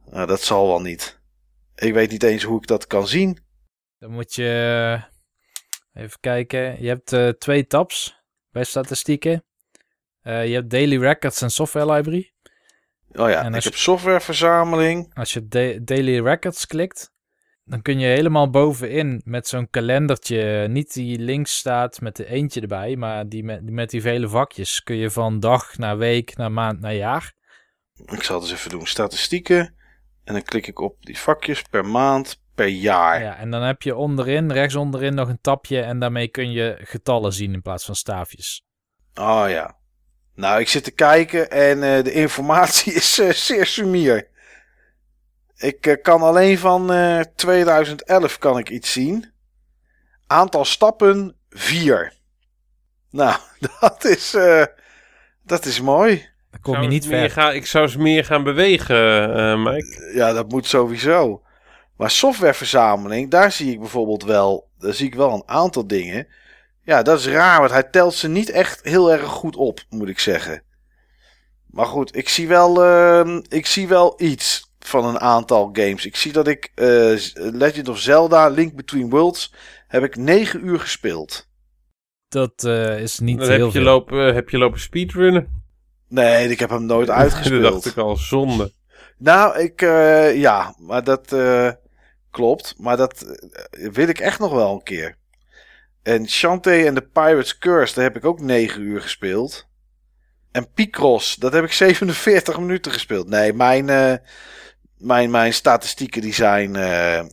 Nou, 0.04 0.26
dat 0.26 0.40
zal 0.42 0.66
wel 0.66 0.80
niet. 0.80 1.20
Ik 1.74 1.92
weet 1.92 2.10
niet 2.10 2.22
eens 2.22 2.42
hoe 2.42 2.60
ik 2.60 2.66
dat 2.66 2.86
kan 2.86 3.08
zien. 3.08 3.38
Dan 3.98 4.10
moet 4.10 4.34
je 4.34 4.48
eh, 5.94 6.02
even 6.02 6.20
kijken. 6.20 6.82
Je 6.82 6.88
hebt 6.88 7.12
eh, 7.12 7.28
twee 7.28 7.66
tabs 7.66 8.22
bij 8.50 8.64
statistieken. 8.64 9.44
Je 10.22 10.30
hebt 10.30 10.70
Daily 10.70 10.98
Records 10.98 11.42
en 11.42 11.50
Software 11.50 11.92
Library. 11.92 12.32
Oh 13.12 13.28
ja, 13.30 13.40
En 13.40 13.48
ik 13.48 13.54
als 13.54 13.64
heb 13.64 13.74
softwareverzameling. 13.74 15.14
Als 15.14 15.32
je 15.32 15.48
da- 15.48 15.78
Daily 15.82 16.20
Records 16.20 16.66
klikt, 16.66 17.12
dan 17.70 17.82
kun 17.82 17.98
je 17.98 18.06
helemaal 18.06 18.50
bovenin 18.50 19.20
met 19.24 19.48
zo'n 19.48 19.70
kalendertje, 19.70 20.68
niet 20.68 20.92
die 20.92 21.18
links 21.18 21.56
staat 21.56 22.00
met 22.00 22.16
de 22.16 22.26
eentje 22.26 22.60
erbij, 22.60 22.96
maar 22.96 23.28
die 23.28 23.44
met, 23.44 23.62
die 23.62 23.72
met 23.72 23.90
die 23.90 24.00
vele 24.00 24.28
vakjes, 24.28 24.82
kun 24.82 24.96
je 24.96 25.10
van 25.10 25.40
dag 25.40 25.78
naar 25.78 25.98
week, 25.98 26.36
naar 26.36 26.52
maand, 26.52 26.80
naar 26.80 26.94
jaar. 26.94 27.32
Ik 28.06 28.22
zal 28.22 28.40
het 28.40 28.44
eens 28.44 28.58
even 28.58 28.70
doen. 28.70 28.86
Statistieken. 28.86 29.74
En 30.24 30.32
dan 30.32 30.42
klik 30.42 30.66
ik 30.66 30.78
op 30.78 30.96
die 31.00 31.18
vakjes 31.18 31.62
per 31.62 31.86
maand, 31.86 32.42
per 32.54 32.66
jaar. 32.66 33.22
Ja, 33.22 33.36
en 33.36 33.50
dan 33.50 33.62
heb 33.62 33.82
je 33.82 33.96
onderin, 33.96 34.52
rechts 34.52 34.74
onderin 34.74 35.14
nog 35.14 35.28
een 35.28 35.40
tapje 35.40 35.80
en 35.80 35.98
daarmee 35.98 36.28
kun 36.28 36.52
je 36.52 36.78
getallen 36.80 37.32
zien 37.32 37.52
in 37.52 37.62
plaats 37.62 37.84
van 37.84 37.94
staafjes. 37.94 38.64
Oh 39.14 39.44
ja. 39.48 39.78
Nou, 40.34 40.60
ik 40.60 40.68
zit 40.68 40.84
te 40.84 40.90
kijken 40.90 41.50
en 41.50 41.82
eh, 41.82 42.04
de 42.04 42.12
informatie 42.12 42.92
is 43.02 43.18
eh, 43.18 43.30
zeer 43.30 43.66
sumier. 43.66 44.29
Ik 45.60 45.86
eh, 45.86 46.02
kan 46.02 46.22
alleen 46.22 46.58
van 46.58 46.92
eh, 46.92 47.20
2011 47.36 48.38
kan 48.38 48.58
ik 48.58 48.70
iets 48.70 48.92
zien. 48.92 49.32
Aantal 50.26 50.64
stappen 50.64 51.36
4. 51.50 52.12
Nou, 53.10 53.36
dat 53.80 54.04
is, 54.04 54.34
eh, 54.34 54.64
dat 55.42 55.64
is 55.64 55.80
mooi. 55.80 56.28
Dan 56.50 56.60
kom 56.60 56.82
je 56.82 56.88
niet 56.88 57.08
meer 57.08 57.20
ver. 57.20 57.30
gaan- 57.30 57.54
ik 57.54 57.66
zou 57.66 57.84
eens 57.84 57.96
meer 57.96 58.24
gaan 58.24 58.42
bewegen, 58.44 59.34
eh 59.36 59.64
Mike. 59.64 60.10
Ja, 60.14 60.32
dat 60.32 60.48
moet 60.48 60.66
sowieso. 60.66 61.42
Maar 61.96 62.10
softwareverzameling, 62.10 63.30
daar 63.30 63.52
zie 63.52 63.72
ik 63.72 63.78
bijvoorbeeld 63.80 64.24
wel, 64.24 64.68
daar 64.78 64.94
zie 64.94 65.06
ik 65.06 65.14
wel 65.14 65.32
een 65.34 65.42
aantal 65.48 65.86
dingen. 65.86 66.26
Ja, 66.82 67.02
dat 67.02 67.18
is 67.18 67.26
raar, 67.26 67.58
want 67.58 67.70
hij 67.70 67.82
telt 67.82 68.14
ze 68.14 68.28
niet 68.28 68.50
echt 68.50 68.80
heel 68.82 69.12
erg 69.12 69.22
goed 69.24 69.56
op, 69.56 69.80
moet 69.88 70.08
ik 70.08 70.18
zeggen. 70.18 70.62
Maar 71.66 71.86
goed, 71.86 72.16
ik 72.16 72.28
zie 72.28 72.48
wel, 72.48 72.84
ehm, 72.84 73.40
ik 73.48 73.66
zie 73.66 73.88
wel 73.88 74.14
iets 74.22 74.69
van 74.86 75.04
een 75.06 75.20
aantal 75.20 75.70
games. 75.72 76.06
Ik 76.06 76.16
zie 76.16 76.32
dat 76.32 76.48
ik 76.48 76.72
eh, 76.74 76.86
Legend 77.34 77.88
of 77.88 77.98
Zelda, 77.98 78.48
Link 78.48 78.74
Between 78.74 79.10
Worlds, 79.10 79.52
heb 79.88 80.04
ik 80.04 80.16
9 80.16 80.66
uur 80.66 80.80
gespeeld. 80.80 81.48
Dat 82.28 82.64
eh, 82.64 83.00
is 83.00 83.18
niet 83.18 83.38
heel 83.38 83.48
heb 83.48 83.60
je, 83.60 83.70
veel. 83.70 83.82
lopen, 83.82 84.34
heb 84.34 84.48
je 84.48 84.58
lopen 84.58 84.80
speedrunnen. 84.80 85.62
Nee, 86.08 86.48
ik 86.48 86.58
heb 86.58 86.70
hem 86.70 86.86
nooit 86.86 87.06
Dat 87.08 87.16
uitgespeeld. 87.16 87.62
dacht 87.62 87.86
ik 87.86 87.96
al, 87.96 88.16
zonde. 88.16 88.72
Nou, 89.18 89.58
ik, 89.58 89.82
eh, 89.82 90.36
ja, 90.36 90.74
maar 90.78 91.04
dat 91.04 91.32
eh, 91.32 91.70
klopt. 92.30 92.74
Maar 92.78 92.96
dat 92.96 93.22
eh, 93.70 93.90
wil 93.90 94.08
ik 94.08 94.18
echt 94.18 94.38
nog 94.38 94.52
wel 94.52 94.72
een 94.72 94.82
keer. 94.82 95.16
En 96.02 96.28
Shantae 96.28 96.86
en 96.86 96.94
the 96.94 97.02
Pirate's 97.12 97.58
Curse, 97.58 97.94
daar 97.94 98.04
heb 98.04 98.16
ik 98.16 98.24
ook 98.24 98.40
9 98.40 98.82
uur 98.82 99.00
gespeeld. 99.00 99.68
En 100.52 100.72
Picross, 100.72 101.36
dat 101.36 101.52
heb 101.52 101.64
ik 101.64 101.72
47 101.82 102.58
minuten 102.58 102.92
gespeeld. 102.92 103.28
Nee, 103.28 103.52
mijn, 103.52 103.88
eh, 103.88 104.14
mijn, 105.00 105.30
mijn 105.30 105.54
statistieken 105.54 106.20
die 106.22 106.34
zijn, 106.34 106.76
eh, 106.76 107.24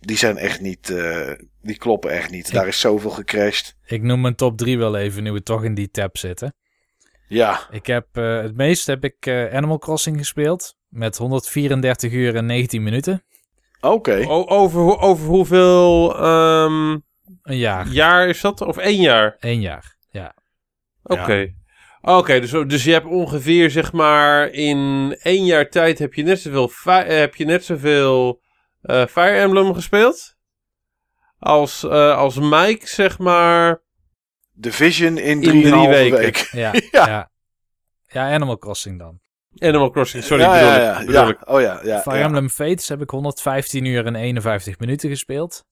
Die 0.00 0.16
zijn 0.16 0.36
echt 0.36 0.60
niet, 0.60 0.90
eh, 0.90 1.30
die 1.60 1.76
kloppen 1.78 2.10
echt 2.10 2.30
niet. 2.30 2.52
Daar 2.52 2.66
is 2.66 2.80
zoveel 2.80 3.10
gecrashed. 3.10 3.76
Ik 3.86 4.02
noem 4.02 4.20
mijn 4.20 4.34
top 4.34 4.58
3 4.58 4.78
wel 4.78 4.96
even, 4.96 5.22
nu 5.22 5.32
we 5.32 5.42
toch 5.42 5.64
in 5.64 5.74
die 5.74 5.90
tab 5.90 6.18
zitten. 6.18 6.54
Ja, 7.28 7.60
Ik 7.70 7.86
heb, 7.86 8.06
eh, 8.12 8.40
het 8.42 8.56
meest 8.56 8.86
heb 8.86 9.04
ik 9.04 9.26
eh, 9.26 9.54
Animal 9.54 9.78
Crossing 9.78 10.16
gespeeld. 10.18 10.76
Met 10.88 11.16
134 11.16 12.12
uur 12.12 12.36
en 12.36 12.46
19 12.46 12.82
minuten. 12.82 13.22
oké. 13.80 14.24
Over, 14.28 14.98
over 14.98 15.26
hoeveel 15.26 16.16
ehm, 16.18 16.90
Een 17.42 17.56
jaar. 17.56 17.88
jaar 17.88 18.28
is 18.28 18.40
dat? 18.40 18.60
Of 18.60 18.76
één 18.76 19.00
jaar? 19.00 19.36
Eén 19.38 19.60
jaar. 19.60 19.96
Ja. 20.10 20.34
Oké. 21.02 21.54
Oké, 22.04 22.40
dus, 22.40 22.50
dus 22.50 22.84
je 22.84 22.92
hebt 22.92 23.06
ongeveer, 23.06 23.70
zeg 23.70 23.92
maar, 23.92 24.48
in 24.50 25.16
één 25.22 25.44
jaar 25.44 25.68
tijd 25.68 25.98
heb 25.98 26.14
je 26.14 26.22
net 26.22 26.40
zoveel, 26.40 26.68
fi- 26.68 26.90
eh, 26.90 27.18
heb 27.18 27.34
je 27.34 27.44
net 27.44 27.64
zoveel 27.64 28.40
eh, 28.82 29.06
Fire 29.06 29.36
Emblem 29.36 29.74
gespeeld? 29.74 30.36
Als, 31.38 31.84
eh, 31.84 32.16
als 32.16 32.38
Mike, 32.38 32.86
zeg 32.86 33.18
maar. 33.18 33.82
Division 34.52 35.18
in 35.18 35.42
drie 35.42 35.62
drie, 35.62 35.88
weken. 35.88 36.18
week. 36.18 36.36
Ja, 36.52 36.72
Ja. 36.90 37.06
ja. 37.08 37.30
ja. 38.06 38.34
Animal 38.34 38.58
Crossing 38.58 38.98
dan. 38.98 39.20
Animal 39.58 39.90
Crossing, 39.90 40.24
sorry, 40.24 40.42
ja, 40.42 40.52
bedoel 40.52 40.68
ja, 40.68 40.76
ik, 40.76 40.82
ja, 40.82 40.98
bedoel 40.98 41.14
ja. 41.22 41.28
ik. 41.28 41.48
Oh 41.48 41.60
ja, 41.60 41.80
ja. 41.82 42.00
Fire 42.00 42.16
ja. 42.18 42.24
Emblem 42.24 42.50
Fates 42.50 42.88
heb 42.88 43.00
ik 43.00 43.10
115 43.10 43.84
uur 43.84 44.06
en 44.06 44.14
51 44.14 44.78
minuten 44.78 45.08
gespeeld. 45.10 45.64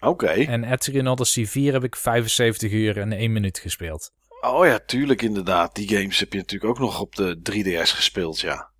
Oké. 0.00 0.26
En 0.26 0.64
Etrian 0.72 1.06
Odyssey 1.06 1.46
4 1.46 1.72
heb 1.72 1.84
ik 1.84 1.96
75 1.96 2.72
uur 2.72 2.98
en 2.98 3.12
1 3.12 3.32
minuut 3.32 3.58
gespeeld. 3.58 4.12
Oh 4.40 4.66
ja, 4.66 4.78
tuurlijk 4.86 5.22
inderdaad. 5.22 5.74
Die 5.74 5.88
games 5.88 6.18
heb 6.18 6.32
je 6.32 6.38
natuurlijk 6.38 6.70
ook 6.70 6.78
nog 6.78 7.00
op 7.00 7.14
de 7.14 7.40
3DS 7.50 7.94
gespeeld, 7.94 8.40
ja. 8.40 8.70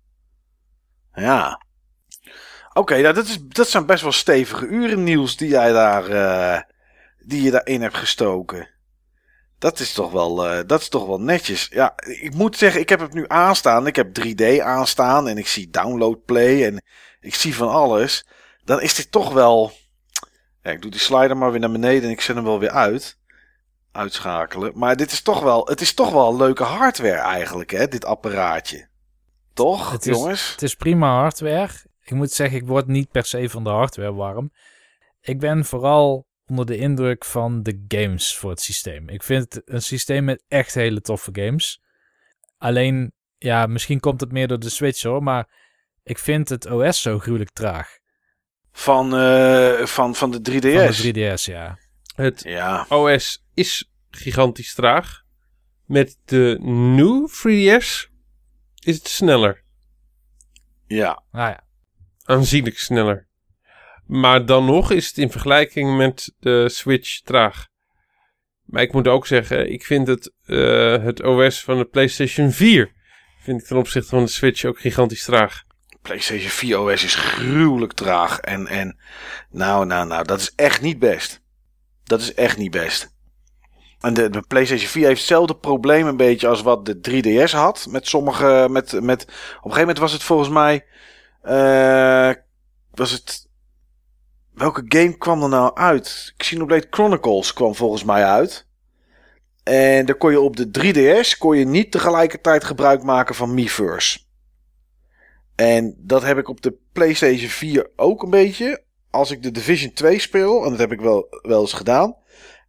Ja. 1.13 1.61
Oké, 2.73 3.01
nou, 3.01 3.13
dat, 3.13 3.25
is, 3.25 3.37
dat 3.41 3.67
zijn 3.67 3.85
best 3.85 4.01
wel 4.01 4.11
stevige 4.11 4.65
uren 4.65 5.03
nieuws 5.03 5.37
die 5.37 5.49
jij 5.49 5.71
daar, 5.71 6.07
eh, 6.07 6.61
die 7.17 7.41
je 7.41 7.51
daarin 7.51 7.81
hebt 7.81 7.97
gestoken. 7.97 8.69
Dat 9.57 9.79
is 9.79 9.93
toch 9.93 10.11
wel, 10.11 10.47
eh, 10.47 10.67
dat 10.67 10.81
is 10.81 10.89
toch 10.89 11.05
wel 11.05 11.21
netjes. 11.21 11.67
Ja, 11.71 11.93
ik 12.05 12.33
moet 12.33 12.57
zeggen, 12.57 12.81
ik 12.81 12.89
heb 12.89 12.99
het 12.99 13.13
nu 13.13 13.25
aanstaan. 13.27 13.87
Ik 13.87 13.95
heb 13.95 14.13
3D 14.13 14.59
aanstaan 14.59 15.27
en 15.27 15.37
ik 15.37 15.47
zie 15.47 15.69
download 15.69 16.25
play 16.25 16.65
en 16.65 16.83
ik 17.19 17.35
zie 17.35 17.55
van 17.55 17.69
alles. 17.69 18.27
Dan 18.63 18.81
is 18.81 18.95
dit 18.95 19.11
toch 19.11 19.33
wel. 19.33 19.71
Ja, 20.61 20.71
ik 20.71 20.81
doe 20.81 20.91
die 20.91 20.99
slider 20.99 21.37
maar 21.37 21.51
weer 21.51 21.59
naar 21.59 21.71
beneden 21.71 22.03
en 22.03 22.09
ik 22.09 22.21
zet 22.21 22.35
hem 22.35 22.45
wel 22.45 22.59
weer 22.59 22.71
uit 22.71 23.18
uitschakelen. 23.99 24.71
Maar 24.75 24.95
dit 24.95 25.11
is 25.11 25.21
toch 25.21 25.41
wel, 25.41 25.65
het 25.67 25.81
is 25.81 25.93
toch 25.93 26.11
wel 26.11 26.35
leuke 26.37 26.63
hardware 26.63 27.17
eigenlijk, 27.21 27.71
hè, 27.71 27.87
dit 27.87 28.05
apparaatje. 28.05 28.87
Toch, 29.53 29.91
Het 29.91 30.05
is- 30.05 30.17
jongens? 30.17 30.51
Het 30.51 30.61
is 30.61 30.75
prima 30.75 31.19
hardware. 31.19 31.69
Ik 32.03 32.11
moet 32.15 32.31
zeggen, 32.31 32.57
ik 32.57 32.67
word 32.67 32.87
niet 32.87 33.11
per 33.11 33.25
se 33.25 33.49
van 33.49 33.63
de 33.63 33.69
hardware 33.69 34.13
warm. 34.13 34.51
Ik 35.21 35.39
ben 35.39 35.65
vooral 35.65 36.27
onder 36.47 36.65
de 36.65 36.77
indruk 36.77 37.25
van 37.25 37.63
de 37.63 37.85
games 37.87 38.37
voor 38.37 38.49
het 38.49 38.61
systeem. 38.61 39.09
Ik 39.09 39.23
vind 39.23 39.53
het 39.53 39.61
een 39.65 39.81
systeem 39.81 40.23
met 40.23 40.43
echt 40.47 40.73
hele 40.73 41.01
toffe 41.01 41.29
games. 41.33 41.81
Alleen, 42.57 43.11
ja, 43.37 43.65
misschien 43.65 43.99
komt 43.99 44.21
het 44.21 44.31
meer 44.31 44.47
door 44.47 44.59
de 44.59 44.69
Switch 44.69 45.03
hoor, 45.03 45.23
maar 45.23 45.47
ik 46.03 46.17
vind 46.19 46.49
het 46.49 46.65
OS 46.71 47.01
zo 47.01 47.19
gruwelijk 47.19 47.51
traag. 47.51 47.97
Van, 48.71 49.15
eh, 49.17 49.85
van, 49.85 50.15
van 50.15 50.31
de 50.31 50.41
3DS. 50.41 50.95
Van 50.95 51.11
de 51.11 51.11
3DS, 51.35 51.45
ja. 51.45 51.77
Het 52.19 52.43
Ja, 52.43 52.85
OS 52.89 53.45
is 53.53 53.91
gigantisch 54.09 54.73
traag. 54.73 55.23
Met 55.85 56.17
de 56.25 56.57
nieuwe 56.61 57.29
3DS 57.29 58.09
is 58.83 58.95
het 58.95 59.07
sneller. 59.07 59.63
ja. 60.87 61.23
Ah 61.31 61.49
ja. 61.49 61.63
Aanzienlijk 62.23 62.79
sneller. 62.79 63.27
Maar 64.05 64.45
dan 64.45 64.65
nog 64.65 64.91
is 64.91 65.07
het 65.07 65.17
in 65.17 65.31
vergelijking 65.31 65.97
met 65.97 66.33
de 66.39 66.69
Switch 66.69 67.21
traag. 67.21 67.67
Maar 68.65 68.81
ik 68.81 68.93
moet 68.93 69.07
ook 69.07 69.27
zeggen, 69.27 69.71
ik 69.71 69.85
vind 69.85 70.07
het, 70.07 70.33
eh, 70.45 71.03
het 71.03 71.23
OS 71.23 71.63
van 71.63 71.77
de 71.77 71.85
PlayStation 71.85 72.51
4... 72.51 72.93
vind 73.41 73.61
ik 73.61 73.67
ten 73.67 73.77
opzichte 73.77 74.09
van 74.09 74.23
de 74.23 74.29
Switch 74.29 74.65
ook 74.65 74.79
gigantisch 74.79 75.23
traag. 75.23 75.63
PlayStation 76.01 76.49
4 76.49 76.79
OS 76.79 77.03
is 77.03 77.15
gruwelijk 77.15 77.93
traag. 77.93 78.39
En, 78.39 78.67
en 78.67 78.99
nou, 79.49 79.85
nou, 79.85 80.07
nou, 80.07 80.25
dat 80.25 80.39
is 80.39 80.53
echt 80.55 80.81
niet 80.81 80.99
best. 80.99 81.41
Dat 82.09 82.21
is 82.21 82.33
echt 82.33 82.57
niet 82.57 82.71
best. 82.71 83.13
En 83.99 84.13
de, 84.13 84.29
de 84.29 84.41
PlayStation 84.47 84.89
4 84.89 85.05
heeft 85.07 85.19
hetzelfde 85.19 85.55
probleem 85.55 86.07
een 86.07 86.17
beetje 86.17 86.47
als 86.47 86.61
wat 86.61 86.85
de 86.85 86.99
3DS 87.09 87.51
had. 87.51 87.87
Met 87.89 88.07
sommige, 88.07 88.67
met, 88.69 89.01
met, 89.01 89.21
op 89.21 89.29
een 89.29 89.35
gegeven 89.61 89.79
moment 89.79 89.97
was 89.97 90.11
het 90.11 90.23
volgens 90.23 90.49
mij, 90.49 90.85
eh, 91.41 92.31
was 92.91 93.11
het, 93.11 93.47
welke 94.53 94.83
game 94.87 95.17
kwam 95.17 95.43
er 95.43 95.49
nou 95.49 95.75
uit? 95.75 96.33
Xenoblade 96.37 96.87
Chronicles 96.89 97.53
kwam 97.53 97.75
volgens 97.75 98.03
mij 98.03 98.25
uit. 98.25 98.67
En 99.63 100.05
dan 100.05 100.17
kon 100.17 100.31
je 100.31 100.39
op 100.39 100.55
de 100.55 100.69
3DS 100.79 101.37
kon 101.37 101.57
je 101.57 101.65
niet 101.65 101.91
tegelijkertijd 101.91 102.63
gebruik 102.63 103.03
maken 103.03 103.35
van 103.35 103.53
Miiverse. 103.53 104.19
En 105.55 105.95
dat 105.97 106.23
heb 106.23 106.37
ik 106.37 106.47
op 106.47 106.61
de 106.61 106.77
PlayStation 106.91 107.49
4 107.49 107.89
ook 107.95 108.23
een 108.23 108.29
beetje. 108.29 108.87
Als 109.11 109.31
ik 109.31 109.43
de 109.43 109.51
Division 109.51 109.93
2 109.93 110.19
speel, 110.19 110.63
en 110.63 110.69
dat 110.69 110.79
heb 110.79 110.91
ik 110.91 111.01
wel, 111.01 111.27
wel 111.41 111.61
eens 111.61 111.73
gedaan. 111.73 112.15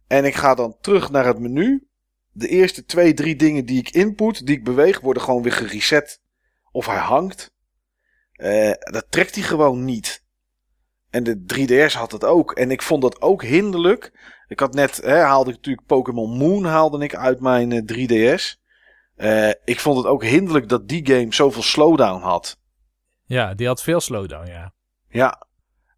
En 0.07 0.25
ik 0.25 0.35
ga 0.35 0.55
dan 0.55 0.77
terug 0.81 1.11
naar 1.11 1.25
het 1.25 1.39
menu. 1.39 1.87
De 2.31 2.47
eerste 2.47 2.85
twee, 2.85 3.13
drie 3.13 3.35
dingen 3.35 3.65
die 3.65 3.79
ik 3.79 3.89
input, 3.89 4.45
die 4.45 4.55
ik 4.55 4.63
beweeg, 4.63 4.99
worden 4.99 5.23
gewoon 5.23 5.41
weer 5.41 5.51
gereset. 5.51 6.21
Of 6.71 6.85
hij 6.85 6.97
hangt. 6.97 7.53
Eh, 8.31 8.71
dat 8.77 9.05
trekt 9.09 9.35
hij 9.35 9.43
gewoon 9.43 9.85
niet. 9.85 10.25
En 11.09 11.23
de 11.23 11.43
3DS 11.45 11.93
had 11.93 12.11
het 12.11 12.23
ook. 12.23 12.51
En 12.51 12.71
ik 12.71 12.81
vond 12.81 13.01
dat 13.01 13.21
ook 13.21 13.43
hinderlijk. 13.43 14.11
Ik 14.47 14.59
had 14.59 14.73
net, 14.73 14.97
hè, 14.97 15.17
haalde 15.17 15.49
ik 15.49 15.55
natuurlijk 15.55 15.87
Pokémon 15.87 16.37
Moon 16.37 16.65
haalde 16.65 17.03
ik 17.03 17.15
uit 17.15 17.39
mijn 17.39 17.71
eh, 17.71 17.81
3DS. 17.85 18.59
Eh, 19.15 19.49
ik 19.49 19.79
vond 19.79 19.97
het 19.97 20.05
ook 20.05 20.23
hinderlijk 20.23 20.69
dat 20.69 20.87
die 20.87 21.05
game 21.05 21.33
zoveel 21.33 21.63
slowdown 21.63 22.21
had. 22.21 22.59
Ja, 23.25 23.53
die 23.53 23.67
had 23.67 23.83
veel 23.83 23.99
slowdown, 23.99 24.47
ja. 24.47 24.73
Ja. 25.09 25.47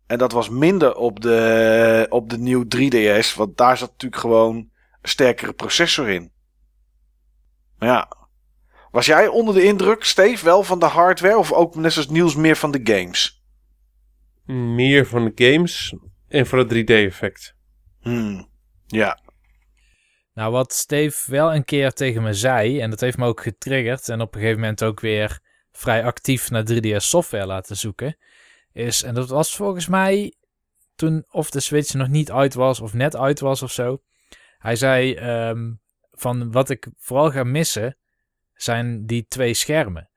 En 0.08 0.18
dat 0.18 0.32
was 0.32 0.50
minder 0.50 0.96
op 0.96 1.22
de, 1.22 2.06
op 2.10 2.30
de 2.30 2.38
nieuwe 2.38 2.66
3DS. 2.66 3.36
Want 3.36 3.58
daar 3.58 3.78
zat 3.78 3.90
natuurlijk 3.90 4.22
gewoon 4.22 4.56
een 4.56 5.10
sterkere 5.10 5.54
processor 5.54 6.10
in. 6.10 6.32
Maar 7.78 7.90
ja. 7.90 8.22
Was 8.92 9.06
jij 9.06 9.28
onder 9.28 9.54
de 9.54 9.64
indruk, 9.64 10.04
Steve, 10.04 10.46
wel 10.46 10.64
van 10.64 10.80
de 10.80 10.86
hardware? 10.86 11.38
Of 11.38 11.52
ook 11.52 11.76
net 11.76 11.94
zoals 11.94 12.10
Niels 12.10 12.36
meer 12.36 12.56
van 12.56 12.72
de 12.72 12.80
games? 12.84 13.44
Meer 14.46 15.06
van 15.06 15.26
de 15.26 15.46
games 15.46 15.96
en 16.28 16.48
van 16.48 16.60
het 16.60 16.74
3D-effect. 16.74 17.56
Hmm. 18.02 18.50
Ja. 18.86 19.20
Nou, 20.34 20.52
wat 20.52 20.74
Steve 20.74 21.32
wel 21.32 21.54
een 21.54 21.66
keer 21.66 21.92
tegen 21.92 22.24
me 22.24 22.34
zei, 22.34 22.80
en 22.80 22.90
dat 22.90 23.00
heeft 23.00 23.18
me 23.18 23.26
ook 23.26 23.42
getriggerd 23.42 24.10
en 24.10 24.22
op 24.22 24.34
een 24.34 24.40
gegeven 24.40 24.62
moment 24.62 24.84
ook 24.84 25.00
weer 25.00 25.40
vrij 25.72 26.04
actief 26.04 26.50
naar 26.50 26.66
3DS 26.72 26.96
software 26.96 27.46
laten 27.46 27.78
zoeken, 27.78 28.18
is, 28.74 29.04
en 29.04 29.14
dat 29.14 29.30
was 29.30 29.56
volgens 29.56 29.88
mij 29.88 30.34
toen 30.96 31.26
of 31.30 31.50
de 31.50 31.60
Switch 31.60 31.94
nog 31.94 32.08
niet 32.08 32.32
uit 32.32 32.54
was 32.54 32.80
of 32.80 32.94
net 32.94 33.16
uit 33.16 33.40
was 33.40 33.62
of 33.62 33.72
zo. 33.72 34.02
Hij 34.58 34.76
zei 34.76 35.14
ehm, 35.14 35.72
van 36.12 36.52
wat 36.52 36.70
ik 36.70 36.88
vooral 36.98 37.32
ga 37.32 37.44
missen 37.44 37.98
zijn 38.54 39.06
die 39.06 39.26
twee 39.28 39.54
schermen. 39.54 40.10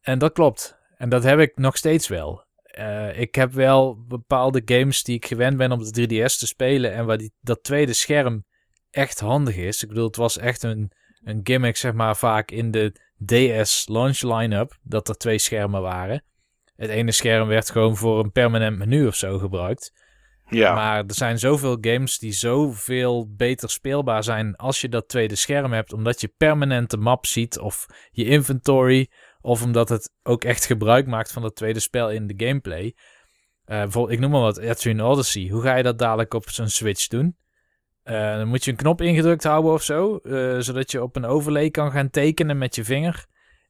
En 0.00 0.18
dat 0.18 0.32
klopt. 0.32 0.78
En 0.96 1.08
dat 1.08 1.22
heb 1.22 1.38
ik 1.38 1.56
nog 1.56 1.76
steeds 1.76 2.08
wel. 2.08 2.44
Eh, 2.62 3.20
ik 3.20 3.34
heb 3.34 3.52
wel 3.52 4.04
bepaalde 4.06 4.62
games 4.64 5.02
die 5.02 5.16
ik 5.16 5.26
gewend 5.26 5.56
ben 5.56 5.72
op 5.72 5.84
de 5.84 6.06
3DS 6.08 6.38
te 6.38 6.46
spelen 6.46 6.92
en 6.92 7.06
waar 7.06 7.18
die, 7.18 7.32
dat 7.40 7.62
tweede 7.62 7.92
scherm 7.92 8.44
echt 8.90 9.20
handig 9.20 9.56
is. 9.56 9.82
Ik 9.82 9.88
bedoel, 9.88 10.06
het 10.06 10.16
was 10.16 10.38
echt 10.38 10.62
een, 10.62 10.92
een 11.24 11.40
gimmick, 11.42 11.76
zeg 11.76 11.92
maar, 11.92 12.16
vaak 12.16 12.50
in 12.50 12.70
de 12.70 12.92
DS 13.24 13.88
launch 13.88 14.20
line-up, 14.20 14.78
dat 14.82 15.08
er 15.08 15.16
twee 15.16 15.38
schermen 15.38 15.82
waren. 15.82 16.24
Het 16.76 16.90
ene 16.90 17.12
scherm 17.12 17.48
werd 17.48 17.70
gewoon 17.70 17.96
voor 17.96 18.18
een 18.18 18.32
permanent 18.32 18.78
menu 18.78 19.06
of 19.06 19.14
zo 19.14 19.38
gebruikt. 19.38 19.92
Ja. 20.48 20.74
Maar 20.74 21.04
er 21.06 21.14
zijn 21.14 21.38
zoveel 21.38 21.78
games 21.80 22.18
die 22.18 22.32
zoveel 22.32 23.34
beter 23.36 23.70
speelbaar 23.70 24.24
zijn 24.24 24.56
als 24.56 24.80
je 24.80 24.88
dat 24.88 25.08
tweede 25.08 25.34
scherm 25.34 25.72
hebt, 25.72 25.92
omdat 25.92 26.20
je 26.20 26.32
permanent 26.36 26.90
de 26.90 26.96
map 26.96 27.26
ziet 27.26 27.58
of 27.58 27.86
je 28.10 28.24
inventory, 28.24 29.10
of 29.40 29.62
omdat 29.62 29.88
het 29.88 30.10
ook 30.22 30.44
echt 30.44 30.66
gebruik 30.66 31.06
maakt 31.06 31.32
van 31.32 31.42
dat 31.42 31.56
tweede 31.56 31.80
spel 31.80 32.10
in 32.10 32.26
de 32.26 32.46
gameplay. 32.46 32.94
Bijvoorbeeld, 33.64 34.14
ik 34.14 34.20
noem 34.20 34.30
maar 34.30 34.40
wat, 34.40 34.58
Etrian 34.58 35.00
Odyssey. 35.00 35.48
Hoe 35.48 35.62
ga 35.62 35.76
je 35.76 35.82
dat 35.82 35.98
dadelijk 35.98 36.34
op 36.34 36.48
zo'n 36.48 36.68
Switch 36.68 37.06
doen? 37.06 37.36
Eh, 38.02 38.36
dan 38.36 38.48
moet 38.48 38.64
je 38.64 38.70
een 38.70 38.76
knop 38.76 39.00
ingedrukt 39.00 39.44
houden 39.44 39.72
of 39.72 39.82
zo, 39.82 40.16
eh, 40.16 40.58
zodat 40.58 40.90
je 40.90 41.02
op 41.02 41.16
een 41.16 41.24
overlay 41.24 41.70
kan 41.70 41.90
gaan 41.90 42.10
tekenen 42.10 42.58
met 42.58 42.74
je 42.74 42.84
vinger. 42.84 43.26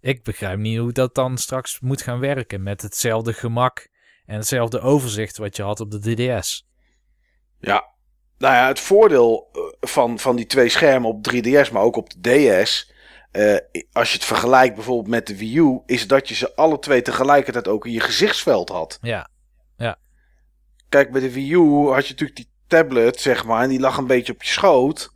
Ik 0.06 0.22
begrijp 0.22 0.58
niet 0.58 0.78
hoe 0.78 0.92
dat 0.92 1.14
dan 1.14 1.38
straks 1.38 1.80
moet 1.80 2.02
gaan 2.02 2.18
werken 2.18 2.62
met 2.62 2.82
hetzelfde 2.82 3.32
gemak 3.32 3.88
en 4.26 4.36
hetzelfde 4.36 4.80
overzicht 4.80 5.36
wat 5.36 5.56
je 5.56 5.62
had 5.62 5.80
op 5.80 5.90
de 5.90 6.16
3DS. 6.16 6.66
Ja. 7.60 7.84
Nou 8.38 8.54
ja, 8.54 8.66
het 8.66 8.80
voordeel 8.80 9.48
eh, 9.52 9.60
van, 9.88 10.18
van 10.18 10.36
die 10.36 10.46
twee 10.46 10.68
schermen 10.68 11.10
op 11.10 11.26
3DS, 11.32 11.72
maar 11.72 11.82
ook 11.82 11.96
op 11.96 12.10
de 12.18 12.30
DS. 12.60 12.92
eh, 13.30 13.56
als 13.92 14.08
je 14.10 14.16
het 14.16 14.26
vergelijkt 14.26 14.74
bijvoorbeeld 14.74 15.08
met 15.08 15.26
de 15.26 15.36
Wii 15.36 15.58
U, 15.58 15.80
is 15.86 16.06
dat 16.06 16.28
je 16.28 16.34
ze 16.34 16.54
alle 16.54 16.78
twee 16.78 17.02
tegelijkertijd 17.02 17.68
ook 17.68 17.86
in 17.86 17.92
je 17.92 18.00
gezichtsveld 18.00 18.68
had. 18.68 18.98
Ja, 19.76 19.98
kijk, 20.88 21.12
bij 21.12 21.20
de 21.20 21.32
Wii 21.32 21.52
U 21.52 21.88
had 21.88 22.06
je 22.06 22.12
natuurlijk 22.12 22.36
die 22.36 22.50
tablet, 22.66 23.20
zeg 23.20 23.44
maar, 23.44 23.62
en 23.62 23.68
die 23.68 23.80
lag 23.80 23.96
een 23.96 24.06
beetje 24.06 24.32
op 24.32 24.42
je 24.42 24.50
schoot. 24.50 25.14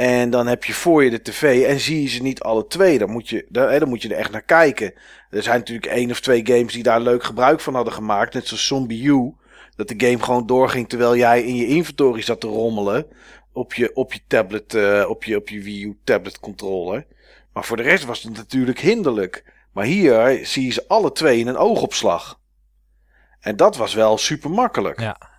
En 0.00 0.30
dan 0.30 0.46
heb 0.46 0.64
je 0.64 0.74
voor 0.74 1.04
je 1.04 1.10
de 1.10 1.22
tv 1.22 1.64
en 1.66 1.80
zie 1.80 2.02
je 2.02 2.08
ze 2.08 2.22
niet 2.22 2.40
alle 2.40 2.66
twee. 2.66 2.98
Dan 2.98 3.10
moet 3.10 3.28
je, 3.28 3.46
dan, 3.48 3.78
dan 3.78 3.88
moet 3.88 4.02
je 4.02 4.08
er 4.08 4.16
echt 4.16 4.30
naar 4.30 4.42
kijken. 4.42 4.94
Er 5.30 5.42
zijn 5.42 5.58
natuurlijk 5.58 5.86
één 5.86 6.10
of 6.10 6.20
twee 6.20 6.46
games 6.46 6.72
die 6.72 6.82
daar 6.82 7.00
leuk 7.00 7.22
gebruik 7.22 7.60
van 7.60 7.74
hadden 7.74 7.92
gemaakt. 7.92 8.34
Net 8.34 8.46
zoals 8.46 8.66
Zombie 8.66 9.04
U. 9.04 9.34
Dat 9.76 9.88
de 9.88 10.06
game 10.06 10.22
gewoon 10.22 10.46
doorging 10.46 10.88
terwijl 10.88 11.16
jij 11.16 11.42
in 11.42 11.56
je 11.56 11.66
inventory 11.66 12.22
zat 12.22 12.40
te 12.40 12.46
rommelen. 12.46 13.06
Op 13.52 13.74
je, 13.74 13.94
op 13.94 14.12
je 14.12 14.20
tablet, 14.26 14.74
eh, 14.74 15.04
op, 15.08 15.24
je, 15.24 15.36
op 15.36 15.48
je 15.48 15.62
Wii 15.62 15.84
U 15.84 15.98
tablet 16.04 16.40
controller. 16.40 17.06
Maar 17.52 17.64
voor 17.64 17.76
de 17.76 17.82
rest 17.82 18.04
was 18.04 18.22
het 18.22 18.36
natuurlijk 18.36 18.80
hinderlijk. 18.80 19.44
Maar 19.72 19.84
hier 19.84 20.40
zie 20.46 20.64
je 20.64 20.72
ze 20.72 20.84
alle 20.88 21.12
twee 21.12 21.38
in 21.38 21.46
een 21.46 21.56
oogopslag. 21.56 22.38
En 23.40 23.56
dat 23.56 23.76
was 23.76 23.94
wel 23.94 24.18
super 24.18 24.50
makkelijk. 24.50 25.00
Ja. 25.00 25.29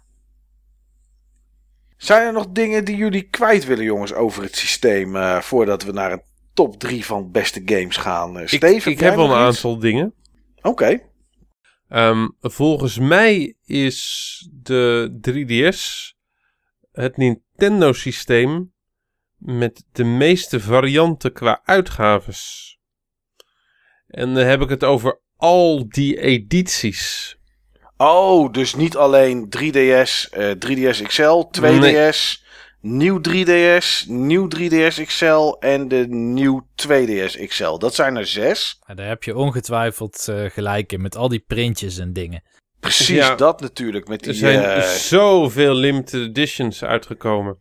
Zijn 2.01 2.25
er 2.27 2.33
nog 2.33 2.47
dingen 2.51 2.85
die 2.85 2.95
jullie 2.95 3.21
kwijt 3.29 3.65
willen, 3.65 3.83
jongens, 3.83 4.13
over 4.13 4.43
het 4.43 4.55
systeem? 4.55 5.15
eh, 5.15 5.41
voordat 5.41 5.83
we 5.83 5.91
naar 5.91 6.11
een 6.11 6.21
top 6.53 6.79
3 6.79 7.05
van 7.05 7.31
beste 7.31 7.61
games 7.65 7.97
gaan? 7.97 8.35
Uh, 8.35 8.41
Ik, 8.41 8.47
Steven, 8.47 8.91
ik 8.91 8.99
heb 8.99 9.15
wel 9.15 9.25
een 9.25 9.47
iets? 9.47 9.55
aantal 9.57 9.79
dingen. 9.79 10.13
Oké. 10.61 10.99
Ehm, 11.87 12.27
volgens 12.39 12.99
mij 12.99 13.55
is 13.65 14.49
de 14.51 15.17
3DS 15.21 16.13
het 16.91 17.17
Nintendo-systeem 17.17 18.73
met 19.37 19.83
de 19.91 20.03
meeste 20.03 20.59
varianten 20.59 21.33
qua 21.33 21.61
uitgaves. 21.63 22.69
En 24.07 24.33
dan 24.33 24.43
heb 24.45 24.61
ik 24.61 24.69
het 24.69 24.83
over 24.83 25.21
al 25.35 25.89
die 25.89 26.19
edities. 26.21 27.35
Oh, 28.03 28.51
dus 28.51 28.75
niet 28.75 28.97
alleen 28.97 29.45
3DS, 29.57 30.29
eh 30.29 30.51
3DS 30.67 31.01
XL, 31.07 31.43
2DS, 31.61 32.43
nieuw 32.81 33.19
3DS, 33.29 34.07
nieuw 34.07 34.47
3DS 34.55 35.05
XL 35.05 35.55
en 35.59 35.87
de 35.87 36.05
nieuw 36.07 36.67
2DS 36.87 37.45
XL. 37.47 37.77
Dat 37.77 37.95
zijn 37.95 38.15
er 38.15 38.25
zes. 38.27 38.79
Maar 38.87 38.95
daar 38.95 39.07
heb 39.07 39.23
je 39.23 39.35
ongetwijfeld 39.35 40.27
eh, 40.27 40.45
gelijk 40.49 40.91
in 40.91 41.01
met 41.01 41.15
al 41.15 41.27
die 41.29 41.43
printjes 41.47 41.97
en 41.97 42.13
dingen. 42.13 42.43
Precies 42.79 43.15
Ja. 43.15 43.35
dat 43.35 43.61
natuurlijk. 43.61 44.07
Met 44.07 44.19
die, 44.19 44.29
Er 44.29 44.35
zijn 44.37 44.63
eh, 44.63 44.81
zoveel 44.89 45.73
limited 45.73 46.21
editions 46.27 46.83
uitgekomen. 46.83 47.57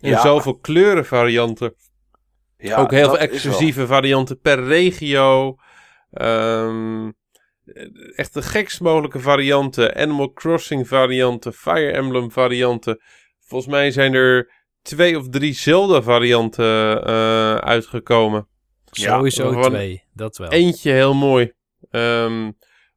En 0.00 0.10
Ja. 0.10 0.20
zoveel 0.20 0.58
kleurenvarianten. 0.58 1.74
ja, 2.58 2.76
ook 2.76 2.90
heel 2.90 3.08
veel 3.08 3.18
exclusieve 3.18 3.86
varianten 3.86 4.40
per 4.40 4.64
regio. 4.64 5.56
Ehm, 6.10 7.10
echt 8.14 8.34
de 8.34 8.42
gekst 8.42 8.80
mogelijke 8.80 9.20
varianten. 9.20 9.94
Animal 9.94 10.32
Crossing 10.32 10.88
varianten. 10.88 11.52
Fire 11.52 11.90
Emblem 11.92 12.30
varianten. 12.30 13.00
Volgens 13.40 13.70
mij 13.70 13.90
zijn 13.90 14.14
er 14.14 14.52
twee 14.82 15.18
of 15.18 15.28
drie 15.28 15.52
Zelda 15.52 16.02
varianten 16.02 17.04
eh, 17.04 17.54
uitgekomen. 17.54 18.48
Ja, 18.90 19.14
Sowieso 19.16 19.44
waarvan 19.44 19.70
twee, 19.70 20.04
dat 20.14 20.36
wel. 20.36 20.50
Eentje 20.50 20.90
heel 20.90 21.14
mooi. 21.14 21.52
Ehm, 21.90 22.50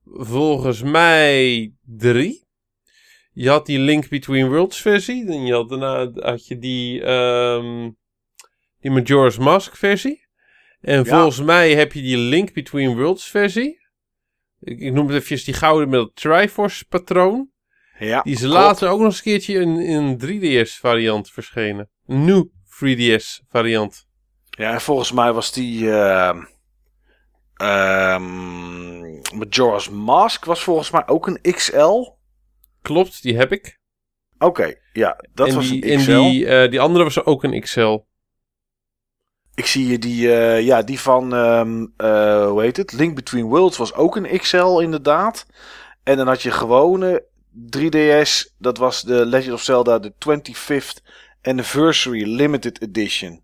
volgens 0.05 0.83
mij 0.83 1.73
drie. 1.85 2.47
Je 3.31 3.49
had 3.49 3.65
die 3.65 3.79
Link 3.79 4.09
Between 4.09 4.47
Worlds 4.47 4.81
versie. 4.81 5.27
En 5.27 5.45
je 5.45 5.53
had 5.53 5.69
daarna 5.69 6.11
had 6.13 6.47
je 6.47 6.57
die, 6.59 7.01
ehm, 7.03 7.89
die 8.79 8.91
Majora's 8.91 9.37
Mask 9.37 9.75
versie. 9.75 10.27
En 10.81 11.03
Ja. 11.03 11.03
volgens 11.03 11.41
mij 11.41 11.73
heb 11.75 11.93
je 11.93 12.01
die 12.01 12.17
Link 12.17 12.53
Between 12.53 12.95
Worlds 12.97 13.29
versie. 13.29 13.79
Ik, 14.61 14.79
ik 14.79 14.93
noem 14.93 15.07
het 15.07 15.23
even 15.23 15.45
die 15.45 15.53
gouden 15.53 15.89
met 15.89 15.99
het 16.01 16.15
Triforce 16.15 16.85
patroon. 16.85 17.49
Ja, 17.99 18.21
Die 18.21 18.33
is 18.33 18.39
klopt. 18.39 18.53
later 18.53 18.89
ook 18.89 18.97
nog 18.97 19.07
eens 19.07 19.17
een 19.17 19.23
keertje 19.23 19.53
in, 19.59 19.79
in 19.79 20.03
een 20.03 20.19
3DS 20.65 20.69
variant 20.79 21.31
verschenen. 21.31 21.89
Een 22.07 22.25
nieuw 22.25 22.51
3DS 22.65 23.45
variant. 23.49 24.07
Ja, 24.49 24.71
en 24.73 24.81
volgens 24.81 25.11
mij 25.11 25.33
was 25.33 25.51
die. 25.53 25.91
ehm, 25.91 26.37
Majora's 29.37 29.89
Mask 29.89 30.45
was 30.45 30.63
volgens 30.63 30.91
mij 30.91 31.07
ook 31.07 31.27
een 31.27 31.41
XL. 31.53 32.03
Klopt, 32.81 33.21
die 33.21 33.37
heb 33.37 33.51
ik. 33.51 33.79
Oké, 34.37 34.73
ja, 34.93 35.15
dat 35.33 35.47
en 35.47 35.55
was 35.55 35.69
die, 35.69 35.85
een 35.85 35.91
en 35.91 35.97
XL. 35.99 36.11
die, 36.21 36.45
eh, 36.47 36.69
die 36.69 36.79
andere 36.79 37.03
was 37.03 37.25
ook 37.25 37.43
een 37.43 37.61
XL. 37.61 37.97
Ik 39.59 39.65
zie 39.65 39.85
hier 39.85 39.99
die, 39.99 40.35
eh, 40.35 40.61
ja, 40.61 40.81
die 40.81 40.99
van, 40.99 41.33
ehm, 41.33 41.85
eh, 41.97 42.47
hoe 42.47 42.61
heet 42.61 42.77
het? 42.77 42.91
Link 42.91 43.15
Between 43.15 43.45
Worlds 43.45 43.77
was 43.77 43.93
ook 43.93 44.15
een 44.15 44.37
XL 44.39 44.79
inderdaad. 44.79 45.45
En 46.03 46.17
dan 46.17 46.27
had 46.27 46.41
je 46.41 46.51
gewone 46.51 47.25
3DS, 47.51 48.55
dat 48.57 48.77
was 48.77 49.01
de 49.01 49.25
Legend 49.25 49.53
of 49.53 49.61
Zelda, 49.61 49.99
de 49.99 50.13
25th 50.19 51.03
Anniversary 51.41 52.23
Limited 52.35 52.81
Edition. 52.81 53.43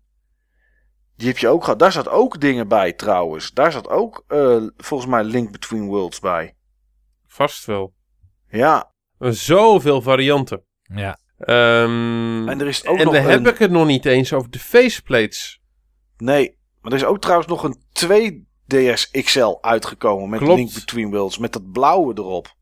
Die 1.16 1.28
heb 1.28 1.38
je 1.38 1.48
ook 1.48 1.64
gehad. 1.64 1.78
Daar 1.78 1.92
zat 1.92 2.08
ook 2.08 2.40
dingen 2.40 2.68
bij 2.68 2.92
trouwens. 2.92 3.52
Daar 3.52 3.72
zat 3.72 3.88
ook 3.88 4.24
eh, 4.26 4.62
volgens 4.76 5.10
mij 5.10 5.24
Link 5.24 5.52
Between 5.52 5.86
Worlds 5.86 6.20
bij. 6.20 6.54
Vast 7.26 7.64
wel. 7.64 7.94
Ja, 8.48 8.92
Zoveel 9.18 10.02
varianten. 10.02 10.64
Ja, 10.82 11.18
Ehm, 11.38 12.48
en 12.48 12.60
er 12.60 12.66
is 12.66 12.86
ook 12.86 12.98
en 12.98 13.04
nog 13.04 13.14
dan 13.14 13.24
een... 13.24 13.30
heb 13.30 13.46
ik 13.46 13.58
het 13.58 13.70
nog 13.70 13.86
niet 13.86 14.04
eens 14.04 14.32
over 14.32 14.50
de 14.50 14.58
faceplates. 14.58 15.55
Nee, 16.18 16.56
maar 16.80 16.92
er 16.92 16.98
is 16.98 17.04
ook 17.04 17.20
trouwens 17.20 17.48
nog 17.48 17.62
een 17.64 17.76
2DS 18.04 19.10
XL 19.22 19.54
uitgekomen 19.60 20.28
met 20.28 20.38
Klopt. 20.40 20.56
Link 20.56 20.74
Between 20.74 21.10
Worlds. 21.10 21.38
Met 21.38 21.52
dat 21.52 21.72
blauwe 21.72 22.14
erop. 22.16 22.54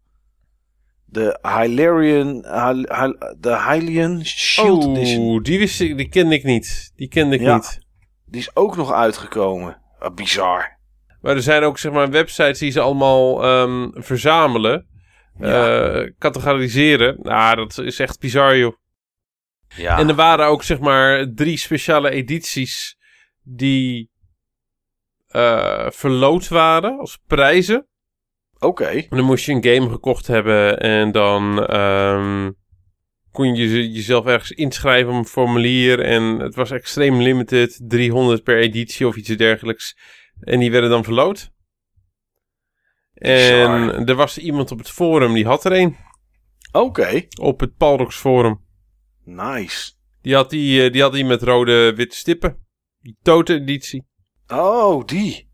De 1.05 1.39
Hilarion, 1.43 2.45
Hyl- 2.47 2.97
Hyl- 2.99 3.35
de 3.41 3.63
Hylian 3.63 4.25
Shield 4.25 4.85
Edition. 4.85 5.25
Oeh, 5.25 5.43
die, 5.43 5.59
wist 5.59 5.81
ik, 5.81 5.97
die 5.97 6.09
kende 6.09 6.35
ik 6.35 6.45
niet. 6.45 6.93
Die 6.97 7.09
kende 7.09 7.35
ik 7.35 7.41
Ja. 7.41 7.55
niet. 7.55 7.79
Die 8.27 8.41
is 8.41 8.57
ook 8.57 8.77
nog 8.77 8.93
uitgekomen. 8.93 9.81
Ah, 9.99 10.15
bizar. 10.15 10.79
Maar 11.21 11.35
er 11.35 11.43
zijn 11.43 11.63
ook 11.63 11.79
zeg 11.79 11.93
maar 11.93 12.11
websites 12.11 12.59
die 12.59 12.71
ze 12.71 12.81
allemaal 12.81 13.45
ehm, 13.45 13.89
verzamelen. 13.93 14.87
Ja. 15.39 15.93
eh, 15.93 16.11
categoriseren. 16.19 17.19
Nou, 17.23 17.57
dat 17.57 17.79
is 17.79 17.99
echt 17.99 18.21
bizar 18.21 18.57
joh. 18.57 18.75
ja. 19.77 19.99
En 19.99 20.09
er 20.09 20.15
waren 20.15 20.47
ook 20.47 20.63
zeg 20.63 20.79
maar 20.79 21.27
drie 21.35 21.57
speciale 21.57 22.11
edities 22.11 22.97
die 23.45 24.11
eh 25.29 25.91
verloot 25.91 26.49
waren 26.49 26.99
als 26.99 27.19
prijzen. 27.27 27.87
Oké. 28.59 28.85
En 28.85 29.17
dan 29.17 29.25
moest 29.25 29.45
je 29.45 29.53
een 29.53 29.65
game 29.65 29.91
gekocht 29.91 30.27
hebben 30.27 30.81
en 30.81 31.13
dan 31.13 31.67
ehm, 31.67 32.51
kon 33.33 33.55
je 33.55 33.69
je- 33.69 33.91
jezelf 33.93 34.27
ergens 34.27 34.51
inschrijven 34.51 35.13
op 35.13 35.19
een 35.19 35.25
formulier. 35.25 36.01
En 36.01 36.23
het 36.23 36.55
was 36.55 36.71
extreem 36.71 37.21
limited, 37.21 37.81
300 37.83 38.43
per 38.43 38.59
editie 38.59 39.07
of 39.07 39.17
iets 39.17 39.29
dergelijks. 39.29 39.97
En 40.41 40.59
die 40.61 40.71
werden 40.71 40.91
dan 40.91 41.05
verloot. 41.05 41.53
En 43.15 44.07
er 44.07 44.15
was 44.15 44.39
iemand 44.39 44.71
op 44.71 44.79
het 44.79 44.91
forum, 44.91 45.33
die 45.35 45.47
had 45.47 45.65
er 45.65 45.73
een. 45.73 45.97
Oké. 46.73 47.23
Op 47.41 47.61
het 47.61 47.77
Palrox 47.77 48.17
forum. 48.17 48.61
Nice. 49.25 49.93
Die 50.23 50.35
had 50.35 50.51
die, 50.51 50.85
eh, 50.85 50.93
die 50.93 51.03
had 51.03 51.13
die 51.13 51.25
met 51.25 51.43
rode 51.43 51.95
witte 51.95 52.17
stippen. 52.17 52.64
Die 53.05 53.17
Tote 53.23 53.55
editie. 53.55 54.07
Oh, 54.47 55.05
die. 55.05 55.49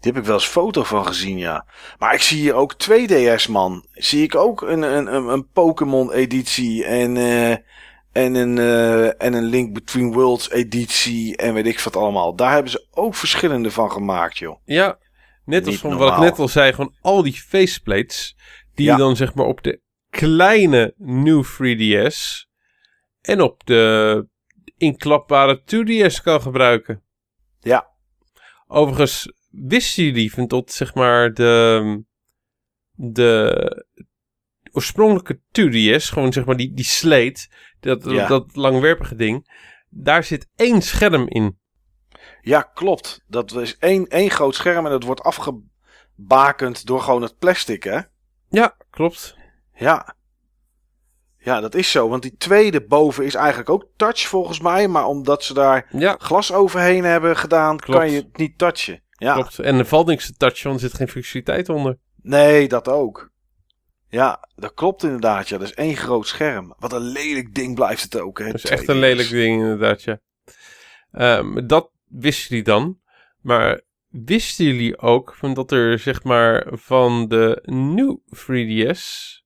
Die 0.00 0.12
heb 0.12 0.16
ik 0.16 0.24
wel 0.24 0.34
eens 0.34 0.46
foto 0.46 0.82
van 0.82 1.06
gezien, 1.06 1.38
ja. 1.38 1.66
Maar 1.98 2.14
ik 2.14 2.20
zie 2.20 2.38
hier 2.40 2.54
ook 2.54 2.74
2DS, 2.74 3.50
man. 3.50 3.86
Zie 3.90 4.22
ik 4.22 4.34
ook 4.34 4.62
een, 4.62 4.82
een, 4.82 5.14
een, 5.14 5.26
een 5.28 5.48
Pokémon-editie 5.48 6.84
en, 6.84 7.16
eh, 7.16 7.50
en, 8.12 8.34
een, 8.34 8.58
eh, 8.58 9.22
en 9.22 9.32
een 9.32 9.44
Link 9.44 9.74
Between 9.74 10.12
Worlds 10.12 10.50
editie 10.50 11.36
en 11.36 11.54
weet 11.54 11.66
ik 11.66 11.80
wat 11.80 11.96
allemaal. 11.96 12.34
Daar 12.34 12.52
hebben 12.52 12.70
ze 12.70 12.86
ook 12.90 13.14
verschillende 13.14 13.70
van 13.70 13.92
gemaakt, 13.92 14.38
joh. 14.38 14.56
Ja, 14.64 14.98
net 15.44 15.66
als 15.66 15.76
van 15.76 15.96
wat 15.96 16.12
ik 16.12 16.18
net 16.18 16.38
al 16.38 16.48
zei, 16.48 16.72
gewoon 16.72 16.94
al 17.00 17.22
die 17.22 17.40
faceplates 17.40 18.36
die 18.74 18.86
Ja. 18.86 18.92
je 18.92 18.98
dan 18.98 19.16
zeg 19.16 19.34
maar 19.34 19.46
op 19.46 19.62
de 19.62 19.80
kleine 20.10 20.94
New 20.96 21.44
3DS 21.44 22.46
en 23.20 23.40
op 23.40 23.66
de 23.66 24.26
inklapbare 24.76 25.60
2DS 25.60 26.22
kan 26.22 26.40
gebruiken. 26.40 27.02
Ja. 27.60 27.88
Overigens, 28.66 29.32
wisten 29.50 30.04
jullie 30.04 30.32
van 30.32 30.46
tot 30.46 30.72
zeg 30.72 30.94
maar 30.94 31.34
de, 31.34 32.02
de 32.92 33.86
oorspronkelijke 34.72 35.38
2DS, 35.38 36.04
gewoon 36.12 36.32
zeg 36.32 36.44
maar 36.44 36.56
die, 36.56 36.74
die 36.74 36.84
slate, 36.84 37.48
dat, 37.80 38.04
Ja. 38.04 38.26
dat 38.26 38.56
langwerpige 38.56 39.14
ding, 39.14 39.62
daar 39.88 40.24
zit 40.24 40.48
één 40.56 40.82
scherm 40.82 41.28
in. 41.28 41.58
Ja, 42.40 42.62
klopt. 42.62 43.24
Dat 43.26 43.52
is 43.54 43.76
één, 43.78 44.06
één 44.06 44.30
groot 44.30 44.54
scherm 44.54 44.84
en 44.84 44.90
dat 44.90 45.02
wordt 45.02 45.22
afgebakend 45.22 46.86
door 46.86 47.00
gewoon 47.00 47.22
het 47.22 47.38
plastic, 47.38 47.82
hè? 47.82 48.00
Ja, 48.48 48.76
klopt. 48.90 49.36
Ja. 49.74 50.13
Ja, 51.44 51.60
dat 51.60 51.74
is 51.74 51.90
zo. 51.90 52.08
Want 52.08 52.22
die 52.22 52.36
tweede 52.36 52.84
boven 52.86 53.24
is 53.24 53.34
eigenlijk 53.34 53.68
ook 53.70 53.86
touch 53.96 54.20
volgens 54.20 54.60
mij. 54.60 54.88
Maar 54.88 55.06
omdat 55.06 55.44
ze 55.44 55.54
daar 55.54 55.86
Ja, 55.90 56.16
glas 56.18 56.52
overheen 56.52 57.04
hebben 57.04 57.36
gedaan, 57.36 57.76
Klopt. 57.78 57.98
kan 57.98 58.10
je 58.10 58.16
het 58.16 58.36
niet 58.36 58.58
touchen. 58.58 59.02
Ja. 59.10 59.32
klopt. 59.34 59.58
En 59.58 59.78
er 59.78 59.86
valt 59.86 60.06
niks 60.06 60.26
te 60.26 60.32
touchen, 60.36 60.68
want 60.68 60.80
er 60.82 60.88
zit 60.88 60.96
geen 60.98 61.08
functionaliteit 61.08 61.68
onder. 61.68 61.98
Nee, 62.22 62.68
dat 62.68 62.88
ook. 62.88 63.32
Ja, 64.08 64.48
dat 64.54 64.74
klopt 64.74 65.02
inderdaad. 65.02 65.48
Ja, 65.48 65.58
dat 65.58 65.68
is 65.68 65.74
één 65.74 65.96
groot 65.96 66.26
scherm. 66.26 66.74
Wat 66.78 66.92
een 66.92 67.00
lelijk 67.02 67.54
ding 67.54 67.74
blijft 67.74 68.02
het 68.02 68.20
ook. 68.20 68.38
Hè? 68.38 68.44
Dat 68.46 68.54
is 68.54 68.64
echt 68.70 68.88
een 68.88 68.98
lelijk 68.98 69.28
ding 69.30 69.60
inderdaad, 69.62 70.02
ja. 70.02 70.20
Ehm, 71.12 71.66
dat 71.66 71.90
wisten 72.08 72.48
jullie 72.48 72.64
dan. 72.64 72.98
Maar 73.40 73.80
wisten 74.08 74.64
jullie 74.64 74.98
ook 74.98 75.34
van 75.38 75.54
dat 75.54 75.72
er 75.72 75.98
zeg 75.98 76.22
maar 76.22 76.66
van 76.70 77.28
de 77.28 77.58
New 77.64 78.16
3DS 78.28 79.42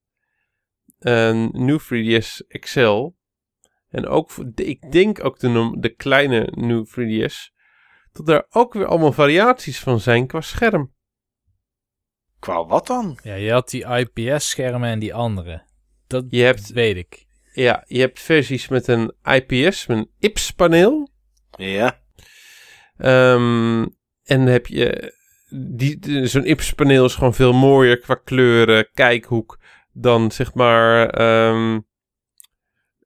en 0.98 1.50
New 1.52 1.80
3DS 1.80 2.46
XL 2.60 3.08
en 3.88 4.06
ook 4.06 4.30
ik 4.54 4.92
denk 4.92 5.24
ook 5.24 5.38
de, 5.38 5.76
de 5.78 5.94
kleine 5.94 6.52
New 6.54 6.86
3DS 6.86 7.56
dat 8.12 8.28
er 8.28 8.46
ook 8.50 8.74
weer 8.74 8.86
allemaal 8.86 9.12
variaties 9.12 9.80
van 9.80 10.00
zijn 10.00 10.26
qua 10.26 10.40
scherm. 10.40 10.92
Qua 12.38 12.66
wat 12.66 12.86
dan? 12.86 13.18
Ja, 13.22 13.34
je 13.34 13.52
had 13.52 13.70
die 13.70 13.86
IPS-schermen 13.86 14.88
en 14.88 14.98
die 14.98 15.14
andere. 15.14 15.66
Dat 16.06 16.24
je 16.28 16.42
hebt, 16.42 16.72
weet 16.72 16.96
ik. 16.96 17.26
Ja, 17.52 17.84
je 17.86 18.00
hebt 18.00 18.20
versies 18.20 18.68
met 18.68 18.86
een 18.86 19.12
IPS, 19.22 19.86
met 19.86 19.98
een 19.98 20.10
IPS-paneel. 20.18 21.10
Ja. 21.56 22.00
Um, 22.98 23.96
en 24.24 24.40
heb 24.46 24.66
je... 24.66 25.16
Die, 25.50 26.26
zo'n 26.26 26.44
IPS-paneel 26.46 27.04
is 27.04 27.14
gewoon 27.14 27.34
veel 27.34 27.52
mooier 27.52 27.98
qua 27.98 28.14
kleuren, 28.14 28.88
kijkhoek, 28.92 29.57
dan 30.00 30.30
zeg 30.30 30.54
maar... 30.54 31.20
Um, 31.50 31.86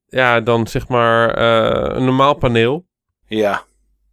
ja, 0.06 0.40
dan 0.40 0.66
zeg 0.66 0.88
maar 0.88 1.38
uh, 1.38 1.96
een 1.96 2.04
normaal 2.04 2.34
paneel. 2.34 2.86
Ja, 3.26 3.64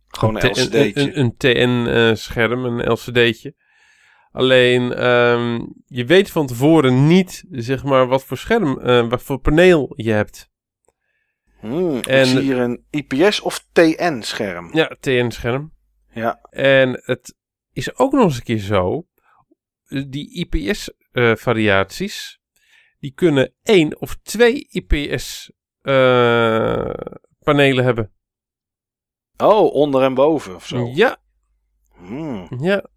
gewoon 0.08 0.36
een, 0.36 0.50
LCD'tje. 0.50 0.94
Een, 0.94 1.20
een, 1.20 1.38
TN-scherm, 1.38 2.66
eh, 2.66 2.72
een 2.72 2.92
LCD'tje. 2.92 3.56
Alleen, 4.32 5.06
um, 5.10 5.74
je 5.86 6.06
weet 6.06 6.32
van 6.32 6.48
tevoren 6.48 7.08
niet, 7.08 7.44
zeg 7.50 7.84
maar, 7.84 8.08
wat 8.08 8.24
voor 8.24 8.38
scherm, 8.38 8.80
uh, 8.84 9.10
wat 9.10 9.24
voor 9.24 9.40
paneel 9.40 9.94
je 9.96 10.12
hebt. 10.12 10.50
Hmm, 11.60 12.00
en, 12.00 12.26
zie 12.26 12.40
hier 12.40 12.58
een 12.58 12.86
IPS 12.90 13.40
of 13.40 13.66
TN-scherm. 13.72 14.70
Ja, 14.74 14.98
TN-scherm. 15.00 15.74
Ja. 16.14 16.40
En 16.50 17.02
het 17.04 17.36
is 17.74 17.98
ook 17.98 18.12
nog 18.12 18.24
eens 18.24 18.36
een 18.36 18.44
keer 18.44 18.60
zo, 18.60 19.08
die 20.08 20.48
IPS-variaties, 20.48 22.34
uh, 22.34 22.39
die 23.00 23.14
kunnen 23.14 23.54
één 23.64 24.02
of 24.02 24.16
twee 24.16 24.68
IPS-panelen 24.70 25.54
uh, 27.78 27.84
hebben. 27.84 28.12
Oh, 29.38 29.74
onder 29.74 30.04
en 30.04 30.14
boven 30.14 30.56
of 30.56 30.66
zo? 30.66 30.92
Ja. 30.94 31.18
Hmm. 31.96 32.48
Ja. 32.60 32.90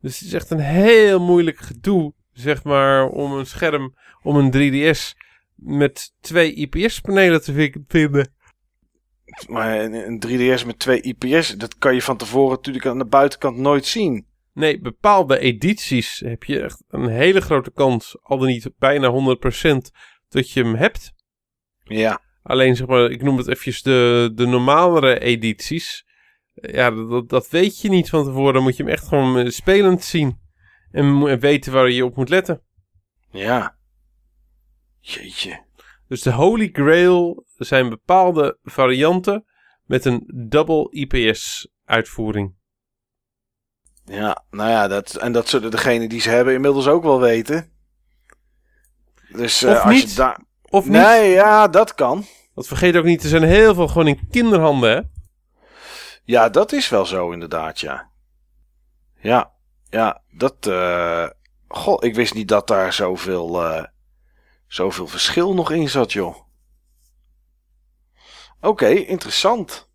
Dus 0.00 0.18
het 0.18 0.28
is 0.28 0.32
echt 0.32 0.50
een 0.50 0.60
heel 0.60 1.20
moeilijk 1.20 1.58
gedoe, 1.58 2.14
zeg 2.32 2.64
maar, 2.64 3.08
om 3.08 3.32
een 3.32 3.46
scherm, 3.46 3.94
om 4.22 4.36
een 4.36 4.52
3DS 4.52 5.18
met 5.54 6.14
twee 6.20 6.54
IPS-panelen 6.54 7.42
te 7.42 7.72
vinden. 7.88 8.34
Maar 9.48 9.80
een 9.80 10.22
3DS 10.26 10.66
met 10.66 10.78
twee 10.78 11.00
IPS, 11.00 11.56
dat 11.56 11.78
kan 11.78 11.94
je 11.94 12.02
van 12.02 12.16
tevoren 12.16 12.50
natuurlijk 12.50 12.86
aan 12.86 12.98
de 12.98 13.06
buitenkant 13.06 13.56
nooit 13.56 13.86
zien. 13.86 14.26
Nee, 14.52 14.80
bepaalde 14.80 15.38
edities 15.38 16.20
heb 16.20 16.44
je 16.44 16.60
echt 16.60 16.84
een 16.88 17.08
hele 17.08 17.40
grote 17.40 17.72
kans, 17.72 18.16
al 18.22 18.38
dan 18.38 18.46
niet 18.46 18.70
bijna 18.78 19.10
100%, 19.10 19.76
dat 20.28 20.50
je 20.50 20.62
hem 20.62 20.74
hebt. 20.74 21.12
Ja. 21.82 22.20
Alleen 22.42 22.76
zeg 22.76 22.86
maar, 22.86 23.10
ik 23.10 23.22
noem 23.22 23.36
het 23.36 23.46
eventjes 23.46 23.82
de, 23.82 24.30
de 24.34 24.46
normalere 24.46 25.18
edities. 25.18 26.04
Ja, 26.52 26.90
dat, 26.90 27.28
dat 27.28 27.48
weet 27.48 27.80
je 27.80 27.88
niet 27.88 28.08
van 28.08 28.24
tevoren. 28.24 28.54
Dan 28.54 28.62
moet 28.62 28.76
je 28.76 28.82
hem 28.82 28.92
echt 28.92 29.08
gewoon 29.08 29.38
eh, 29.38 29.50
spelend 29.50 30.04
zien. 30.04 30.38
En 30.90 31.38
weten 31.40 31.72
waar 31.72 31.90
je 31.90 32.04
op 32.04 32.16
moet 32.16 32.28
letten. 32.28 32.62
Ja. 33.30 33.78
Jeetje. 35.00 35.64
Dus 36.08 36.22
de 36.22 36.32
Holy 36.32 36.68
Grail 36.72 37.46
zijn 37.56 37.88
bepaalde 37.88 38.58
varianten 38.62 39.44
met 39.84 40.04
een 40.04 40.46
double 40.48 40.90
IPS 40.90 41.68
uitvoering. 41.84 42.54
Ja, 44.10 44.44
nou 44.50 44.70
ja, 44.70 44.88
dat, 44.88 45.14
en 45.14 45.32
dat 45.32 45.48
zullen 45.48 45.70
degenen 45.70 46.08
die 46.08 46.20
ze 46.20 46.30
hebben 46.30 46.54
inmiddels 46.54 46.86
ook 46.86 47.02
wel 47.02 47.20
weten. 47.20 47.72
Dus 49.28 49.62
uh, 49.62 49.70
of 49.70 49.78
als 49.78 49.94
niet. 49.94 50.10
je 50.10 50.16
daar. 50.16 50.40
Of 50.62 50.84
niet. 50.84 50.92
Nee, 50.92 51.30
ja, 51.30 51.68
dat 51.68 51.94
kan. 51.94 52.26
Want 52.54 52.66
vergeet 52.66 52.96
ook 52.96 53.04
niet, 53.04 53.22
er 53.22 53.28
zijn 53.28 53.42
heel 53.42 53.74
veel 53.74 53.88
gewoon 53.88 54.06
in 54.06 54.28
kinderhanden, 54.30 54.90
hè? 54.90 55.00
Ja, 56.24 56.48
dat 56.48 56.72
is 56.72 56.88
wel 56.88 57.06
zo 57.06 57.30
inderdaad, 57.30 57.80
ja. 57.80 58.10
Ja, 59.20 59.52
ja, 59.88 60.22
dat... 60.30 60.66
Uh... 60.66 61.28
Goh, 61.68 62.04
ik 62.04 62.14
wist 62.14 62.34
niet 62.34 62.48
dat 62.48 62.66
daar 62.66 62.92
zoveel, 62.92 63.62
uh... 63.62 63.84
zoveel 64.66 65.06
verschil 65.06 65.54
nog 65.54 65.70
in 65.70 65.88
zat, 65.88 66.12
joh. 66.12 66.36
Oké, 68.60 68.88
interessant. 68.88 69.89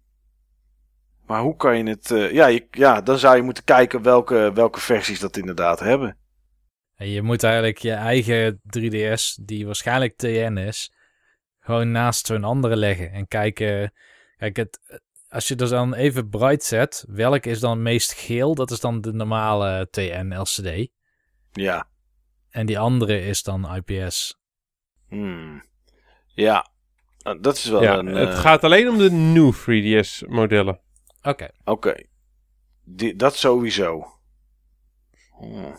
Maar 1.26 1.42
hoe 1.42 1.56
kan 1.56 1.78
je 1.78 1.84
het... 1.90 2.10
Uh... 2.10 2.32
Ja, 2.32 2.48
je, 2.48 2.68
ja, 2.72 3.02
dan 3.02 3.18
zou 3.18 3.36
je 3.36 3.42
moeten 3.42 3.64
kijken 3.64 4.02
welke, 4.02 4.52
welke 4.54 4.80
versies 4.80 5.20
dat 5.20 5.38
inderdaad 5.38 5.80
hebben. 5.80 6.18
En 6.96 7.10
je 7.10 7.22
moet 7.22 7.44
eigenlijk 7.44 7.78
je 7.78 7.92
eigen 7.92 8.62
3DS, 8.78 9.44
die 9.46 9.66
waarschijnlijk 9.66 10.16
TN 10.16 10.58
is, 10.58 10.94
gewoon 11.60 11.92
naast 11.92 12.26
zo'n 12.26 12.44
andere 12.44 12.76
leggen. 12.76 13.12
En 13.12 13.28
kijken... 13.28 13.94
Kijk, 14.38 14.56
het, 14.56 15.02
als 15.30 15.48
je 15.48 15.56
er 15.56 15.70
dan 15.70 15.94
even 15.94 16.30
bright 16.30 16.64
zet, 16.64 17.06
welk 17.08 17.46
is 17.46 17.60
dan 17.60 17.82
meest 17.82 18.14
geel? 18.14 18.56
Dat 18.56 18.72
is 18.72 18.80
dan 18.80 19.02
de 19.02 19.14
normale 19.14 19.88
TN 19.92 20.34
LCD. 20.34 20.88
Ja. 21.52 21.88
En 22.50 22.66
die 22.66 22.80
andere 22.80 23.26
is 23.26 23.44
dan 23.44 23.76
IPS. 23.76 24.38
Hmm. 25.10 25.64
Ja, 26.28 26.70
dat 27.42 27.56
is 27.56 27.66
wel 27.66 27.82
Ja, 27.82 27.98
een... 27.98 28.06
het 28.06 28.30
eh, 28.30 28.40
gaat 28.40 28.64
alleen 28.64 28.90
om 28.90 28.98
de 28.98 29.12
new 29.12 29.54
3DS 29.54 30.28
modellen. 30.28 30.80
Oké. 31.26 31.50
Oké. 31.64 31.96
Die- 32.84 33.16
Dat 33.16 33.36
sowieso. 33.36 34.08
Hmm. 35.40 35.78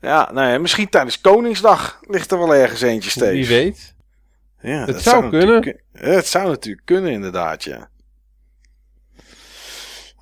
Ja, 0.00 0.32
nou 0.32 0.48
ja, 0.52 0.58
misschien 0.58 0.88
tijdens 0.88 1.20
Koningsdag 1.20 1.98
ligt 2.02 2.30
er 2.32 2.38
wel 2.38 2.54
ergens 2.54 2.80
eentje 2.80 3.10
steeds. 3.10 3.48
Wie 3.48 3.56
weet. 3.62 3.94
Ja, 4.60 4.78
Het 4.78 4.86
dat 4.86 5.02
zou 5.02 5.28
kunnen. 5.30 5.60
kun- 5.60 5.80
Het 5.92 6.26
zou 6.26 6.48
natuurlijk 6.48 6.86
kunnen, 6.86 7.10
inderdaad, 7.12 7.64
ja. 7.64 7.90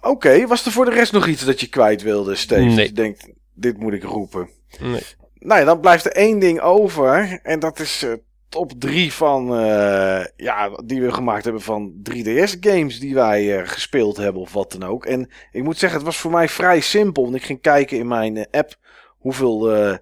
Oké, 0.00 0.46
was 0.46 0.66
er 0.66 0.72
voor 0.72 0.84
de 0.84 0.90
rest 0.90 1.12
nog 1.12 1.26
iets 1.26 1.44
dat 1.44 1.60
je 1.60 1.68
kwijt 1.68 2.02
wilde, 2.02 2.34
Steve? 2.34 2.60
Nee. 2.62 2.76
Dat 2.76 2.86
je 2.86 2.92
denkt, 2.92 3.28
dit 3.54 3.78
moet 3.78 3.92
ik 3.92 4.02
roepen. 4.02 4.50
Nee. 4.80 5.02
Nou 5.34 5.60
ja, 5.60 5.66
dan 5.66 5.80
blijft 5.80 6.04
er 6.04 6.12
één 6.12 6.38
ding 6.38 6.60
over. 6.60 7.40
En 7.42 7.58
dat 7.60 7.78
is 7.80 8.02
eh, 8.02 8.12
top 8.48 8.72
3 8.78 9.12
van, 9.12 9.54
eh, 9.58 10.24
ja, 10.36 10.70
die 10.84 11.02
we 11.02 11.12
gemaakt 11.12 11.44
hebben 11.44 11.62
van 11.62 11.92
3DS-games 12.02 13.00
die 13.00 13.14
wij 13.14 13.58
eh, 13.58 13.68
gespeeld 13.68 14.16
hebben 14.16 14.42
of 14.42 14.52
wat 14.52 14.72
dan 14.72 14.88
ook. 14.88 15.06
En 15.06 15.30
ik 15.52 15.62
moet 15.62 15.78
zeggen, 15.78 15.98
het 15.98 16.06
was 16.06 16.16
voor 16.18 16.30
mij 16.30 16.48
vrij 16.48 16.80
simpel. 16.80 17.22
Want 17.22 17.34
ik 17.34 17.42
ging 17.42 17.60
kijken 17.60 17.98
in 17.98 18.08
mijn 18.08 18.36
eh, 18.36 18.60
app 18.60 18.74
hoeveel 19.18 19.74
eh, 19.74 19.96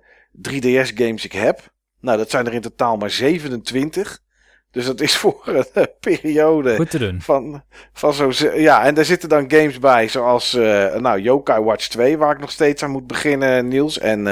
3DS-games 0.51 1.25
ik 1.25 1.33
heb. 1.33 1.61
Nou, 2.01 2.19
dat 2.19 2.31
zijn 2.31 2.47
er 2.47 2.55
in 2.55 2.61
totaal 2.61 2.97
maar 2.97 3.11
27. 3.11 4.25
Dus 4.71 4.85
dat 4.85 5.01
is 5.01 5.17
voor 5.23 5.67
een 5.73 5.89
periode 6.01 6.77
Goed 6.77 6.91
te 6.91 6.99
doen. 6.99 7.21
van, 7.21 7.63
van 7.93 8.15
zo. 8.15 8.33
Ja, 8.55 8.85
en 8.85 8.95
daar 8.95 9.05
zitten 9.05 9.29
dan 9.29 9.51
games 9.51 9.79
bij, 9.79 10.09
zoals 10.09 10.53
nou, 10.53 11.21
Yokai 11.21 11.63
Watch 11.63 11.89
2, 11.89 12.19
waar 12.19 12.35
ik 12.35 12.41
nog 12.41 12.51
steeds 12.51 12.83
aan 12.83 12.91
moet 12.91 13.07
beginnen, 13.07 13.69
Niels. 13.69 13.99
En, 13.99 14.27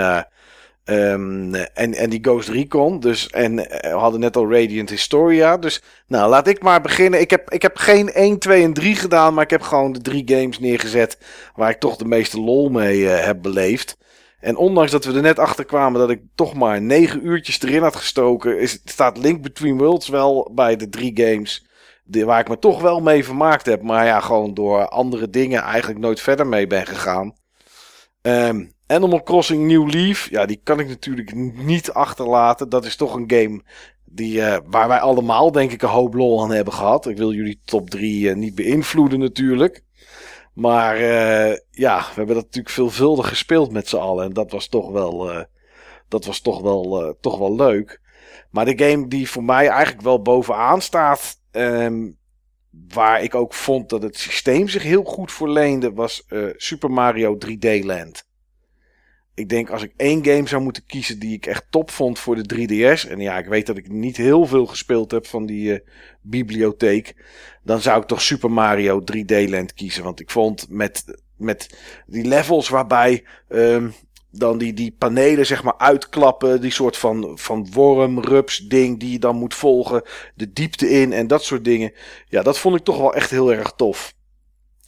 ehm, 0.85 1.55
en, 1.55 1.95
en 1.95 2.11
die 2.11 2.19
Ghost 2.23 2.49
Recon. 2.49 3.01
Dus, 3.01 3.31
en 3.31 3.71
eh, 3.71 3.93
we 3.93 3.99
hadden 3.99 4.21
net 4.21 4.37
al 4.37 4.53
Radiant 4.53 4.91
Historia. 4.91 5.57
Dus 5.57 5.83
nou, 6.07 6.29
laat 6.29 6.47
ik 6.47 6.63
maar 6.63 6.81
beginnen. 6.81 7.21
Ik 7.21 7.31
heb, 7.31 7.51
ik 7.51 7.63
heb 7.63 7.77
geen 7.77 8.13
1, 8.13 8.39
2 8.39 8.63
en 8.63 8.73
3 8.73 8.97
gedaan, 8.97 9.35
maar 9.35 9.45
ik 9.45 9.51
heb 9.51 9.63
gewoon 9.63 9.93
de 9.93 10.01
drie 10.01 10.23
games 10.27 10.59
neergezet 10.59 11.19
waar 11.55 11.71
ik 11.71 11.81
toch 11.81 11.97
de 11.97 12.05
meeste 12.05 12.41
lol 12.41 12.69
mee 12.69 13.11
eh, 13.11 13.25
heb 13.25 13.43
beleefd. 13.43 13.97
En 14.41 14.57
ondanks 14.57 14.91
dat 14.91 15.05
we 15.05 15.13
er 15.13 15.23
net 15.23 15.39
achter 15.39 15.65
kwamen 15.65 16.01
dat 16.01 16.11
ik 16.11 16.21
toch 16.35 16.55
maar 16.55 16.83
negen 16.83 17.27
uurtjes 17.27 17.63
erin 17.63 17.83
had 17.83 17.97
gestoken, 17.97 18.59
is, 18.61 18.81
staat 18.85 19.19
Link 19.19 19.43
Between 19.43 19.79
Worlds 19.79 20.09
wel 20.09 20.51
bij 20.55 20.77
de 20.77 20.89
drie 20.89 21.13
games 21.15 21.67
die, 22.05 22.25
waar 22.25 22.41
ik 22.41 22.49
me 22.49 22.59
toch 22.59 22.81
wel 22.81 23.01
mee 23.01 23.25
vermaakt 23.25 23.67
heb. 23.67 23.83
Maar 23.83 24.07
ja, 24.07 24.21
gewoon 24.21 24.55
door 24.55 24.89
andere 24.89 25.31
dingen 25.31 25.63
eigenlijk 25.63 26.01
nooit 26.01 26.21
verder 26.21 26.47
mee 26.47 26.67
ben 26.67 26.87
gegaan. 26.87 27.35
Ehm 28.23 28.65
Animal 28.87 29.23
Crossing 29.23 29.67
New 29.67 29.91
Leaf, 29.91 30.31
ja, 30.31 30.47
die 30.47 30.61
kan 30.65 30.81
ik 30.81 30.89
natuurlijk 30.89 31.35
niet 31.55 31.93
achterlaten. 31.93 32.69
Dat 32.69 32.85
is 32.85 32.97
toch 32.97 33.15
een 33.15 33.31
game 33.31 33.63
die, 34.05 34.43
eh, 34.43 34.59
waar 34.65 34.89
wij 34.89 35.01
allemaal 35.01 35.53
denk 35.53 35.73
ik 35.73 35.83
een 35.83 35.89
hoop 35.89 36.15
lol 36.15 36.43
aan 36.43 36.51
hebben 36.51 36.73
gehad. 36.73 37.07
Ik 37.07 37.17
wil 37.17 37.33
jullie 37.33 37.61
top 37.65 37.91
3 37.91 38.35
niet 38.37 38.55
beïnvloeden 38.55 39.19
natuurlijk. 39.19 39.83
Maar 40.55 40.97
eh, 40.97 41.59
ja, 41.71 41.99
we 41.99 42.15
hebben 42.15 42.35
dat 42.35 42.45
natuurlijk 42.45 42.75
veelvuldig 42.75 43.29
gespeeld 43.29 43.73
met 43.73 43.89
z'n 43.89 43.97
allen. 43.97 44.25
En 44.25 44.33
dat 44.33 44.51
was 44.51 44.69
toch 44.69 44.91
wel, 44.91 45.31
eh, 45.31 45.45
dat 46.09 46.25
was 46.25 46.41
toch 46.41 46.61
wel, 46.61 47.05
eh, 47.05 47.13
toch 47.21 47.39
wel 47.39 47.55
leuk. 47.55 48.01
Maar 48.51 48.65
de 48.65 48.85
game 48.85 49.09
die 49.09 49.31
voor 49.31 49.45
mij 49.45 49.69
eigenlijk 49.69 50.03
wel 50.03 50.23
bovenaan 50.23 50.83
staat. 50.83 51.43
ehm, 51.51 52.11
waar 52.89 53.23
ik 53.23 53.35
ook 53.35 53.55
vond 53.55 53.89
dat 53.89 54.03
het 54.03 54.17
systeem 54.17 54.69
zich 54.69 54.83
heel 54.83 55.05
goed 55.05 55.33
voor 55.33 55.49
leende. 55.49 55.93
Was 55.93 56.25
eh, 56.29 56.47
Super 56.57 56.91
Mario 56.91 57.37
3D 57.39 57.85
Land. 57.85 58.25
Ik 59.35 59.49
denk 59.49 59.71
als 59.71 59.83
ik 59.83 59.93
één 59.97 60.25
game 60.25 60.49
zou 60.49 60.63
moeten 60.63 60.87
kiezen 60.87 61.19
die 61.19 61.33
ik 61.35 61.47
echt 61.47 61.65
top 61.71 61.91
vond 61.91 62.19
voor 62.19 62.43
de 62.43 62.55
3DS. 62.55 63.11
En 63.11 63.21
ja, 63.21 63.39
ik 63.39 63.47
weet 63.47 63.67
dat 63.67 63.77
ik 63.77 63.89
niet 63.89 64.17
heel 64.17 64.47
veel 64.47 64.67
gespeeld 64.67 65.11
heb 65.11 65.27
van 65.27 65.47
die 65.47 65.73
uh, 65.73 65.79
bibliotheek. 66.21 67.15
Dan 67.63 67.81
zou 67.81 68.01
ik 68.01 68.07
toch 68.07 68.23
Super 68.23 68.51
Mario 68.51 69.01
3D 69.01 69.49
Land 69.49 69.75
kiezen. 69.75 70.05
Want 70.05 70.21
ik 70.21 70.31
vond 70.31 70.67
met, 70.69 71.05
met 71.37 71.79
die 72.07 72.25
levels 72.25 72.69
waarbij 72.69 73.25
um, 73.49 73.93
dan 74.31 74.59
die, 74.59 74.75
die 74.75 74.95
panelen 74.99 75.47
zeg 75.47 75.63
maar 75.63 75.79
uitklappen. 75.79 76.61
Die 76.61 76.71
soort 76.71 76.97
van, 76.97 77.39
van 77.39 77.69
worm, 77.73 78.21
rups 78.21 78.59
ding 78.59 79.01
die 79.01 79.13
je 79.13 79.19
dan 79.19 79.37
moet 79.37 79.55
volgen. 79.55 80.03
De 80.35 80.53
diepte 80.53 80.91
in 80.91 81.13
en 81.13 81.27
dat 81.27 81.45
soort 81.45 81.65
dingen. 81.65 81.93
Ja, 82.29 82.43
dat 82.43 82.59
vond 82.59 82.77
ik 82.77 82.85
toch 82.85 82.99
wel 82.99 83.15
echt 83.15 83.31
heel 83.31 83.53
erg 83.53 83.73
tof. 83.77 84.15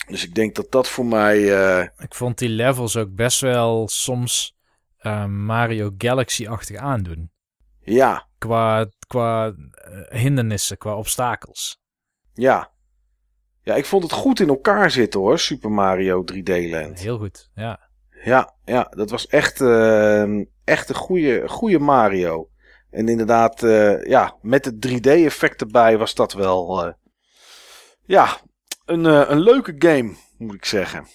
Dus 0.07 0.25
ik 0.25 0.35
denk 0.35 0.55
dat 0.55 0.70
dat 0.70 0.89
voor 0.89 1.07
mij. 1.07 1.39
Uh... 1.39 1.86
Ik 1.99 2.15
vond 2.15 2.39
die 2.39 2.49
levels 2.49 2.97
ook 2.97 3.15
best 3.15 3.41
wel 3.41 3.89
soms 3.89 4.57
uh, 5.01 5.25
Mario 5.26 5.94
Galaxy-achtig 5.99 6.76
aandoen. 6.76 7.31
Ja. 7.81 8.28
Qua, 8.39 8.91
qua 9.07 9.47
uh, 9.47 9.55
hindernissen, 10.09 10.78
qua 10.78 10.97
obstakels. 10.97 11.81
Ja. 12.35 12.70
Ja, 13.62 13.75
ik 13.75 13.85
vond 13.85 14.02
het 14.02 14.12
goed 14.12 14.41
in 14.41 14.49
elkaar 14.49 14.91
zitten 14.91 15.20
hoor, 15.20 15.39
Super 15.39 15.70
Mario 15.70 16.25
3D 16.33 16.70
Land. 16.70 17.01
Heel 17.01 17.18
goed, 17.18 17.51
ja. 17.55 17.81
Ja, 18.25 18.55
ja 18.65 18.83
dat 18.91 19.10
was 19.10 19.26
echt, 19.26 19.60
ehm, 19.60 20.44
echt 20.65 20.89
een 20.89 20.94
goede, 20.94 21.49
goede 21.49 21.78
Mario. 21.78 22.51
En 22.91 23.09
inderdaad, 23.09 23.60
ja, 24.07 24.36
met 24.41 24.65
het 24.65 24.86
3D-effect 24.86 25.60
erbij 25.60 25.99
was 25.99 26.15
dat 26.15 26.33
wel. 26.33 26.94
ja, 28.05 28.41
een, 28.86 29.05
uh, 29.05 29.23
een 29.28 29.40
leuke 29.40 29.74
game, 29.78 30.15
moet 30.39 30.55
ik 30.55 30.65
zeggen. 30.65 31.06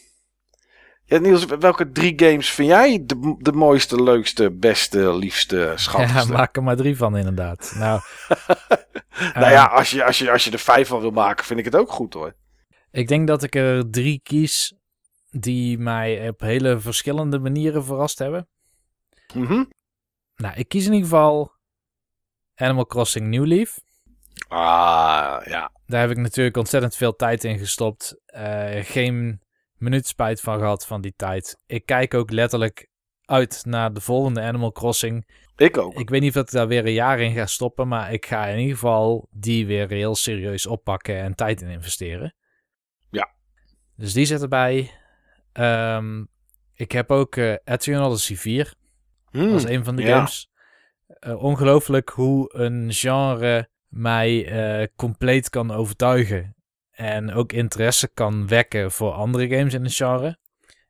Ja, 1.06 1.18
Niels, 1.18 1.46
welke 1.46 1.92
drie 1.92 2.14
games 2.16 2.50
vind 2.50 2.68
jij 2.68 3.04
de, 3.06 3.36
de 3.40 3.52
mooiste, 3.52 4.04
leukste, 4.04 4.52
beste, 4.52 5.16
liefste, 5.16 5.74
schattigste? 5.76 6.32
Ja, 6.32 6.38
maak 6.38 6.56
er 6.56 6.64
maar 6.64 6.76
drie 6.76 6.98
van 6.98 7.18
inderdaad. 7.18 7.74
Nou, 7.76 8.02
nou 9.34 9.52
ja, 9.52 9.66
als 9.66 9.92
je, 9.92 10.04
als, 10.04 10.18
je, 10.18 10.32
als 10.32 10.44
je 10.44 10.52
er 10.52 10.60
vijf 10.60 10.88
van 10.88 11.00
wil 11.02 11.12
maken, 11.12 11.46
vind 11.46 11.60
ik 11.60 11.66
het 11.66 11.76
ook 11.76 11.92
goed 11.92 12.14
hoor. 12.14 12.34
Ik 12.92 13.08
denk 13.08 13.28
dat 13.28 13.44
ik 13.44 13.56
er 13.56 13.90
drie 13.90 14.20
kies 14.24 14.74
die 15.30 15.78
mij 15.78 16.30
op 16.30 16.40
hele 16.40 16.80
verschillende 16.80 17.40
manieren 17.40 17.86
verrast 17.86 18.20
hebben. 18.20 18.48
Mm 19.34 19.46
-hmm. 19.46 19.70
Nou, 20.36 20.56
ik 20.56 20.68
kies 20.68 20.86
in 20.86 20.94
ieder 20.94 21.10
geval 21.10 21.52
Animal 22.56 22.86
Crossing 22.86 23.28
New 23.28 23.46
Leaf. 23.46 23.80
Ah, 24.52 25.46
ja. 25.46 25.72
Daar 25.86 26.02
heb 26.02 26.10
ik 26.10 26.18
natuurlijk 26.18 26.58
ontzettend 26.58 26.96
veel 26.96 27.16
tijd 27.16 27.44
in 27.44 27.58
gestopt. 27.58 28.16
Uh, 28.36 28.70
geen 28.84 29.42
minuut 29.78 30.08
spijt 30.08 30.42
van 30.42 30.60
gehad 30.60 30.86
van 30.86 31.02
die 31.02 31.14
tijd. 31.16 31.58
Ik 31.66 31.86
kijk 31.86 32.14
ook 32.14 32.32
letterlijk 32.32 32.88
uit 33.26 33.62
naar 33.66 33.94
de 33.94 34.02
volgende 34.02 34.42
Animal 34.42 34.72
Crossing. 34.72 35.28
Ik 35.56 35.78
ook. 35.78 36.00
Ik 36.00 36.10
weet 36.10 36.22
niet 36.22 36.38
of 36.38 36.42
ik 36.42 36.52
daar 36.52 36.68
weer 36.68 36.86
een 36.86 36.94
jaar 36.94 37.20
in 37.20 37.34
ga 37.34 37.46
stoppen, 37.46 37.88
maar 37.88 38.14
ik 38.14 38.26
ga 38.26 38.46
in 38.46 38.60
ieder 38.60 38.74
geval 38.74 39.28
die 39.30 39.66
weer 39.66 39.90
heel 39.90 40.16
serieus 40.16 40.66
oppakken 40.66 41.18
en 41.18 41.36
tijd 41.36 41.62
in 41.62 41.70
investeren. 41.70 42.36
Ja. 43.10 43.32
Dus 43.96 44.14
die 44.14 44.26
zit 44.26 44.42
erbij. 44.42 44.92
Um, 45.54 46.28
ik 46.74 46.92
heb 46.92 47.12
ook 47.12 47.36
uh, 47.36 47.56
Etrian 47.64 48.04
Odyssey 48.04 48.36
4 48.36 48.74
mm, 49.32 49.54
als 49.54 49.64
een 49.64 49.84
van 49.84 49.96
de 49.96 50.02
ja. 50.02 50.16
games. 50.16 50.50
Uh, 51.20 51.44
ongelooflijk 51.44 52.10
hoe 52.10 52.56
een 52.56 52.94
genre 52.94 53.70
mij 53.92 54.52
uh, 54.82 54.88
compleet 54.96 55.50
kan 55.50 55.72
overtuigen. 55.72 56.56
En 56.92 57.34
ook 57.34 57.52
interesse 57.52 58.08
kan 58.08 58.48
wekken 58.48 58.92
voor 58.92 59.12
andere 59.12 59.50
games 59.50 59.74
in 59.74 59.84
het 59.84 59.96
genre. 59.96 60.38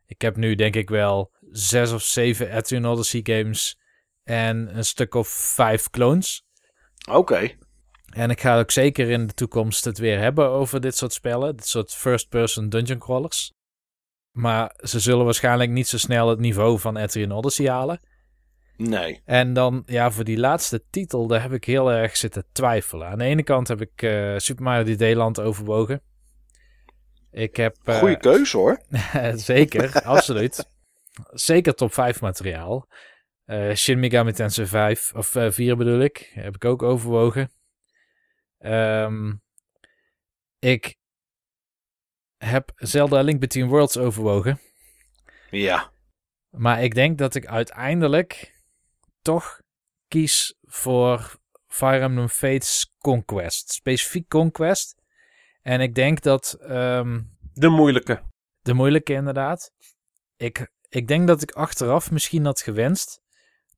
Ik 0.06 0.22
heb 0.22 0.36
nu 0.36 0.56
denk 0.56 0.76
ik 0.76 0.90
wel 0.90 1.32
zes 1.52 1.92
of 1.92 2.02
zeven 2.02 2.56
Etrian 2.56 2.86
Odyssey 2.86 3.20
games 3.24 3.80
en 4.24 4.78
een 4.78 4.86
stuk 4.86 5.16
of 5.16 5.28
vijf 5.28 5.90
clones. 5.90 6.46
Oké. 7.08 7.18
Okay. 7.18 7.58
En 8.14 8.30
ik 8.30 8.42
ga 8.42 8.60
ook 8.60 8.72
zeker 8.72 9.10
in 9.10 9.28
de 9.28 9.34
toekomst 9.34 9.86
het 9.86 9.98
weer 9.98 10.20
hebben 10.20 10.50
over 10.50 10.82
dit 10.82 10.98
soort 10.98 11.14
spellen. 11.14 11.56
Dit 11.56 11.68
soort 11.68 11.94
first-person 11.94 12.70
dungeon 12.70 13.00
crawlers. 13.00 13.54
Maar 14.32 14.74
ze 14.84 15.00
zullen 15.00 15.26
waarschijnlijk 15.26 15.72
niet 15.72 15.88
zo 15.88 15.98
snel 15.98 16.30
het 16.30 16.40
niveau 16.40 16.80
van 16.80 16.98
Etrian 16.98 17.32
Odyssey 17.32 17.70
halen. 17.70 18.00
Nee. 18.90 19.22
En 19.26 19.54
dan, 19.54 19.84
ja, 19.86 20.12
voor 20.12 20.24
die 20.24 20.38
laatste 20.38 20.84
titel, 20.90 21.28
daar 21.28 21.42
heb 21.42 21.52
ik 21.52 21.66
heel 21.66 21.92
erg 21.92 22.18
zitten 22.18 22.46
twijfelen. 22.52 23.08
Aan 23.08 23.18
de 23.18 23.24
ene 23.24 23.44
kant 23.44 23.68
heb 23.68 23.82
ik 23.82 24.02
uh, 24.02 24.38
Super 24.38 24.64
Mario 24.64 24.96
3D 24.96 25.16
Land 25.16 25.40
overwogen. 25.40 26.02
Ik 27.32 27.56
heb... 27.56 27.78
Uh, 27.86 27.98
Goeie 27.98 28.18
keuze 28.18 28.58
hoor. 28.58 28.82
zeker, 29.36 30.02
absoluut. 30.02 30.66
Zeker 31.50 31.74
top 31.74 31.94
5 31.94 32.22
materiaal. 32.22 32.88
Uh, 33.46 33.74
Shin 33.74 34.00
Megami 34.00 34.32
Tensei 34.32 34.68
5, 34.68 35.14
of 35.16 35.38
4 35.50 35.78
bedoel 35.78 36.00
ik, 36.00 36.32
heb 36.34 36.56
ik 36.56 36.66
ook 36.66 36.84
overwogen. 36.84 37.52
Um, 38.60 39.42
ik 40.60 40.96
heb 42.38 42.72
Zelda 42.76 43.22
Link 43.22 43.40
Between 43.40 43.68
Worlds 43.68 43.98
overwogen. 43.98 44.60
Ja. 45.50 45.92
Maar 46.50 46.84
ik 46.84 46.94
denk 46.94 47.18
dat 47.18 47.36
ik 47.36 47.46
uiteindelijk 47.46 48.51
toch 49.22 49.62
kies 50.08 50.58
voor 50.62 51.40
Fire 51.68 52.00
Emblem 52.00 52.30
Fates 52.30 52.94
Conquest. 52.98 53.72
Specifiek 53.72 54.28
Conquest. 54.28 54.96
En 55.62 55.82
ik 55.82 55.96
denk 55.96 56.22
dat... 56.22 56.58
Um, 56.62 57.38
de 57.54 57.70
moeilijke. 57.70 58.22
De 58.62 58.74
moeilijke 58.74 59.14
inderdaad. 59.14 59.72
Ik, 60.36 60.72
ik 60.90 61.08
denk 61.08 61.28
dat 61.28 61.42
ik 61.42 61.52
achteraf 61.52 62.12
misschien 62.12 62.46
had 62.46 62.62
gewenst 62.62 63.22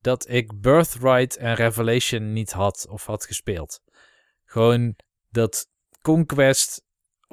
dat 0.04 0.30
ik 0.30 0.62
Birthright 0.62 1.38
en 1.38 1.56
Revelation 1.56 2.34
niet 2.34 2.52
had 2.52 2.88
of 2.90 3.06
had 3.06 3.26
gespeeld. 3.26 3.82
Gewoon 4.46 4.96
dat 5.30 5.68
Conquest 6.02 6.84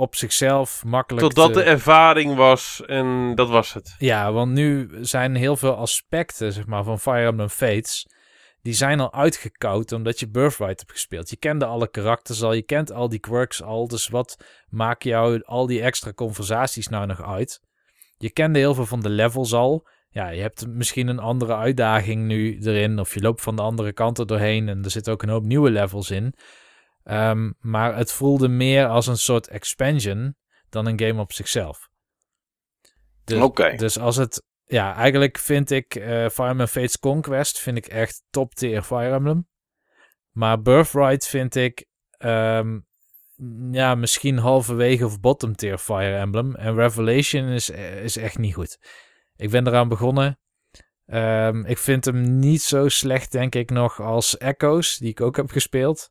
op 0.01 0.17
zichzelf 0.17 0.85
makkelijk. 0.85 1.27
Totdat 1.27 1.53
te... 1.53 1.59
de 1.59 1.65
ervaring 1.65 2.35
was 2.35 2.83
en 2.87 3.33
dat 3.35 3.49
was 3.49 3.73
het. 3.73 3.95
Ja, 3.99 4.33
want 4.33 4.53
nu 4.53 4.89
zijn 5.01 5.35
heel 5.35 5.57
veel 5.57 5.75
aspecten 5.75 6.53
zeg 6.53 6.67
maar, 6.67 6.85
van 6.85 7.01
Fire 7.01 7.27
Emblem 7.27 7.49
Fates. 7.49 8.07
Die 8.63 8.73
zijn 8.73 9.01
al 9.01 9.13
uitgekoud 9.13 9.93
omdat 9.93 10.21
je 10.21 10.29
Birthright 10.29 10.79
hebt 10.79 10.93
gespeeld. 10.93 11.31
Je 11.31 11.37
kende 11.37 11.65
alle 11.65 11.91
karakters 11.91 12.43
al, 12.43 12.53
je 12.53 12.63
kent 12.63 12.93
al 12.93 13.09
die 13.09 13.19
quirks 13.19 13.63
al. 13.63 13.89
Dus 13.89 14.09
wat 14.09 14.45
maakt 14.69 15.05
jou 15.05 15.43
al 15.45 15.67
die 15.67 15.83
extra 15.83 16.13
conversaties 16.13 16.89
nou 16.89 17.07
nog 17.07 17.23
uit? 17.23 17.61
Je 18.17 18.31
kende 18.31 18.59
heel 18.59 18.75
veel 18.75 18.87
van 18.87 19.01
de 19.01 19.09
levels 19.09 19.53
al. 19.53 19.87
Ja, 20.11 20.29
je 20.29 20.41
hebt 20.41 20.67
misschien 20.67 21.09
een 21.09 21.19
andere 21.19 21.57
uitdaging 21.57 22.27
nu 22.27 22.59
erin. 22.63 22.99
Of 22.99 23.15
je 23.15 23.21
loopt 23.21 23.43
van 23.43 23.57
de 23.57 23.63
andere 23.63 23.93
kant 23.93 24.19
er 24.19 24.27
doorheen. 24.27 24.69
En 24.69 24.85
er 24.85 24.91
zitten 24.91 25.13
ook 25.13 25.23
een 25.23 25.29
hoop 25.29 25.45
nieuwe 25.45 25.71
levels 25.71 26.11
in. 26.11 26.35
Um, 27.05 27.55
maar 27.59 27.97
het 27.97 28.13
voelde 28.13 28.49
meer 28.49 28.87
als 28.87 29.07
een 29.07 29.19
soort 29.19 29.49
expansion 29.49 30.37
dan 30.69 30.87
een 30.87 31.01
game 31.01 31.21
op 31.21 31.33
zichzelf. 31.33 31.89
Dus, 33.25 33.43
okay. 33.43 33.77
dus 33.77 33.99
als 33.99 34.17
het... 34.17 34.43
Ja, 34.65 34.95
eigenlijk 34.95 35.39
vind 35.39 35.71
ik 35.71 35.95
uh, 35.95 36.05
Fire 36.05 36.49
Emblem 36.49 36.67
Fates 36.67 36.99
Conquest 36.99 37.59
vind 37.59 37.77
ik 37.77 37.87
echt 37.87 38.23
top 38.31 38.55
tier 38.55 38.83
Fire 38.83 39.15
Emblem. 39.15 39.49
Maar 40.31 40.63
Birthright 40.63 41.27
vind 41.27 41.55
ik... 41.55 41.87
Um, 42.19 42.87
ja, 43.71 43.95
misschien 43.95 44.39
halverwege 44.39 45.05
of 45.05 45.21
bottom 45.21 45.57
tier 45.57 45.79
Fire 45.79 46.17
Emblem. 46.17 46.55
En 46.55 46.75
Revelation 46.75 47.49
is, 47.49 47.71
is 47.71 48.17
echt 48.17 48.39
niet 48.39 48.55
goed. 48.55 48.79
Ik 49.37 49.51
ben 49.51 49.67
eraan 49.67 49.89
begonnen. 49.89 50.39
Um, 51.07 51.65
ik 51.65 51.79
vind 51.79 52.05
hem 52.05 52.39
niet 52.39 52.63
zo 52.63 52.89
slecht, 52.89 53.33
denk 53.33 53.55
ik, 53.55 53.71
nog 53.71 54.01
als 54.01 54.37
Echoes, 54.37 54.97
die 54.97 55.09
ik 55.09 55.21
ook 55.21 55.37
heb 55.37 55.51
gespeeld. 55.51 56.11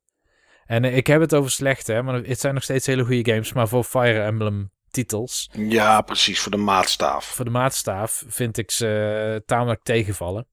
En 0.70 0.84
ik 0.84 1.08
heb 1.08 1.22
het 1.22 1.36
over 1.36 1.52
slecht, 1.52 1.88
hè, 1.88 2.04
maar 2.04 2.16
het 2.16 2.40
zijn 2.40 2.54
nog 2.54 2.64
steeds 2.64 2.86
hele 2.86 3.06
goede 3.06 3.32
games. 3.32 3.54
Maar 3.54 3.68
voor 3.68 3.84
Fire 3.84 4.22
Emblem 4.22 4.72
titels. 4.92 5.50
Ja, 5.52 6.02
precies, 6.02 6.40
voor 6.40 6.52
de 6.52 6.58
maatstaaf. 6.58 7.26
Voor 7.26 7.46
de 7.46 7.52
maatstaaf 7.52 8.24
vind 8.28 8.58
ik 8.58 8.72
ze 8.72 9.44
tamelijk 9.46 9.84
tegenvallen. 9.84 10.48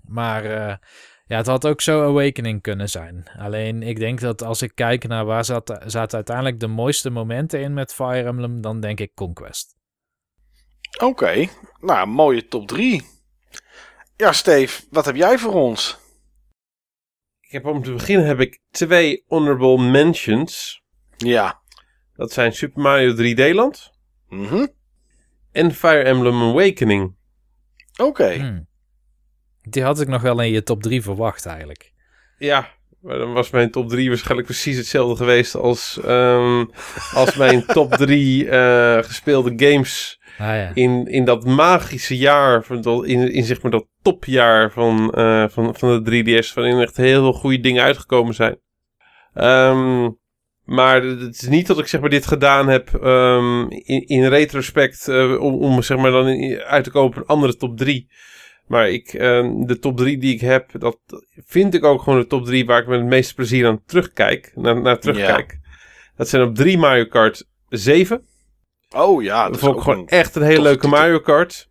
Maar 0.00 0.44
uh, 0.44 0.74
ja, 1.26 1.36
het 1.36 1.46
had 1.46 1.66
ook 1.66 1.80
zo 1.80 2.08
Awakening 2.08 2.62
kunnen 2.62 2.88
zijn. 2.88 3.30
Alleen 3.38 3.82
ik 3.82 3.98
denk 3.98 4.20
dat 4.20 4.42
als 4.42 4.62
ik 4.62 4.72
kijk 4.74 5.08
naar 5.08 5.24
waar 5.24 5.44
zat, 5.44 5.78
zaten 5.86 6.16
uiteindelijk 6.16 6.60
de 6.60 6.66
mooiste 6.66 7.10
momenten 7.10 7.60
in 7.60 7.74
met 7.74 7.94
Fire 7.94 8.28
Emblem, 8.28 8.60
dan 8.60 8.80
denk 8.80 9.00
ik 9.00 9.14
Conquest. 9.14 9.76
Oké, 10.92 11.04
okay. 11.04 11.50
nou, 11.80 12.06
mooie 12.06 12.48
top 12.48 12.68
3. 12.68 13.06
Ja, 14.16 14.32
Steve, 14.32 14.82
wat 14.90 15.04
heb 15.04 15.16
jij 15.16 15.38
voor 15.38 15.54
ons? 15.54 15.98
Ik 17.48 17.54
heb 17.54 17.66
om 17.66 17.82
te 17.82 17.92
beginnen 17.92 18.26
heb 18.26 18.40
ik 18.40 18.60
twee 18.70 19.24
honorable 19.26 19.78
mentions. 19.90 20.82
Ja. 21.16 21.60
Dat 22.16 22.32
zijn 22.32 22.52
Super 22.52 22.82
Mario 22.82 23.14
3D 23.14 23.54
Land. 23.54 23.92
Mm 24.28 24.46
-hmm. 24.46 24.68
En 25.52 25.74
Fire 25.74 26.02
Emblem 26.02 26.42
Awakening. 26.42 27.14
Oké. 27.92 28.02
Okay. 28.02 28.38
Hmm. 28.38 28.66
Die 29.62 29.82
had 29.82 30.00
ik 30.00 30.08
nog 30.08 30.22
wel 30.22 30.40
in 30.40 30.50
je 30.50 30.62
top 30.62 30.82
3 30.82 31.02
verwacht 31.02 31.46
eigenlijk. 31.46 31.92
Ja, 32.38 32.68
Maar 33.00 33.18
dan 33.18 33.32
was 33.32 33.50
mijn 33.50 33.70
top 33.70 33.88
3 33.88 34.08
waarschijnlijk 34.08 34.46
precies 34.46 34.76
hetzelfde 34.76 35.16
geweest 35.16 35.54
als, 35.54 36.00
ehm, 36.04 36.64
als 37.14 37.36
mijn 37.36 37.66
top 37.66 37.92
3 37.94 38.48
eh, 38.48 39.02
gespeelde 39.02 39.52
games 39.56 40.17
Ah, 40.38 40.46
ja. 40.46 40.70
in, 40.74 41.06
in 41.06 41.24
dat 41.24 41.44
magische 41.44 42.16
jaar, 42.16 42.64
van 42.64 42.80
dat- 42.82 43.04
in, 43.06 43.32
in 43.32 43.44
zeg 43.44 43.62
maar 43.62 43.70
dat 43.70 43.86
topjaar 44.02 44.70
van, 44.72 45.10
eh, 45.14 45.44
van, 45.48 45.74
van 45.76 46.04
de 46.04 46.10
3DS, 46.42 46.54
waarin 46.54 46.80
echt 46.80 46.96
heel 46.96 47.20
veel 47.22 47.32
goede 47.32 47.60
dingen 47.60 47.82
uitgekomen 47.82 48.34
zijn. 48.34 48.58
Ehm, 49.34 50.10
maar 50.64 51.02
het 51.02 51.34
is 51.42 51.48
niet 51.48 51.66
dat 51.66 51.78
ik 51.78 51.86
zeg 51.86 52.00
maar 52.00 52.10
dit 52.10 52.26
gedaan 52.26 52.68
heb 52.68 52.94
ehm, 52.94 53.60
in, 53.68 54.06
in 54.06 54.24
retrospect 54.28 55.08
eh, 55.08 55.40
om, 55.40 55.54
om 55.54 55.82
zeg 55.82 55.98
maar 55.98 56.10
dan 56.10 56.28
in- 56.28 56.60
uit 56.60 56.84
te 56.84 56.90
komen 56.90 57.08
op 57.08 57.16
een 57.16 57.26
andere 57.26 57.56
top 57.56 57.76
3. 57.76 58.08
Maar 58.66 58.90
ik, 58.90 59.12
ehm, 59.14 59.62
de 59.64 59.78
top 59.78 59.96
3 59.96 60.18
die 60.18 60.34
ik 60.34 60.40
heb, 60.40 60.70
dat 60.78 60.98
vind 61.46 61.74
ik 61.74 61.84
ook 61.84 62.02
gewoon 62.02 62.18
de 62.18 62.26
top 62.26 62.44
3 62.44 62.66
waar 62.66 62.80
ik 62.80 62.86
met 62.86 62.98
het 63.00 63.08
meeste 63.08 63.34
plezier 63.34 63.66
aan 63.66 63.82
terugkijk. 63.86 64.52
Naar, 64.54 64.80
naar 64.80 64.98
terugkijk. 64.98 65.58
Dat 66.16 66.28
zijn 66.28 66.42
op 66.42 66.54
3 66.54 66.78
Mario 66.78 67.04
Kart 67.04 67.46
7. 67.68 68.22
Oh 68.96 69.22
ja, 69.22 69.48
dat 69.50 69.58
vond 69.58 69.76
ik 69.76 69.82
gewoon 69.82 69.98
een- 69.98 70.06
echt 70.08 70.34
een 70.34 70.42
hele 70.42 70.62
leuke 70.62 70.80
titel. 70.80 70.98
Mario 70.98 71.20
Kart. 71.20 71.68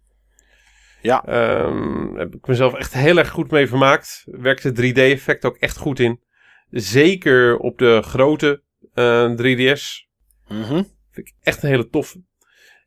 Ja. 1.01 1.23
Ehm, 1.25 2.15
heb 2.15 2.35
ik 2.35 2.47
mezelf 2.47 2.73
echt 2.73 2.93
heel 2.93 3.17
erg 3.17 3.29
goed 3.29 3.51
mee 3.51 3.67
vermaakt. 3.67 4.23
Werkte 4.25 4.71
3D-effect 4.71 5.45
ook 5.45 5.57
echt 5.57 5.77
goed 5.77 5.99
in. 5.99 6.21
Zeker 6.69 7.57
op 7.57 7.77
de 7.77 8.01
grote 8.01 8.63
eh, 8.93 9.31
3DS. 9.35 10.07
Mhm. 10.47 10.73
Vind 11.11 11.27
ik 11.27 11.33
echt 11.41 11.63
een 11.63 11.69
hele 11.69 11.89
toffe. 11.89 12.21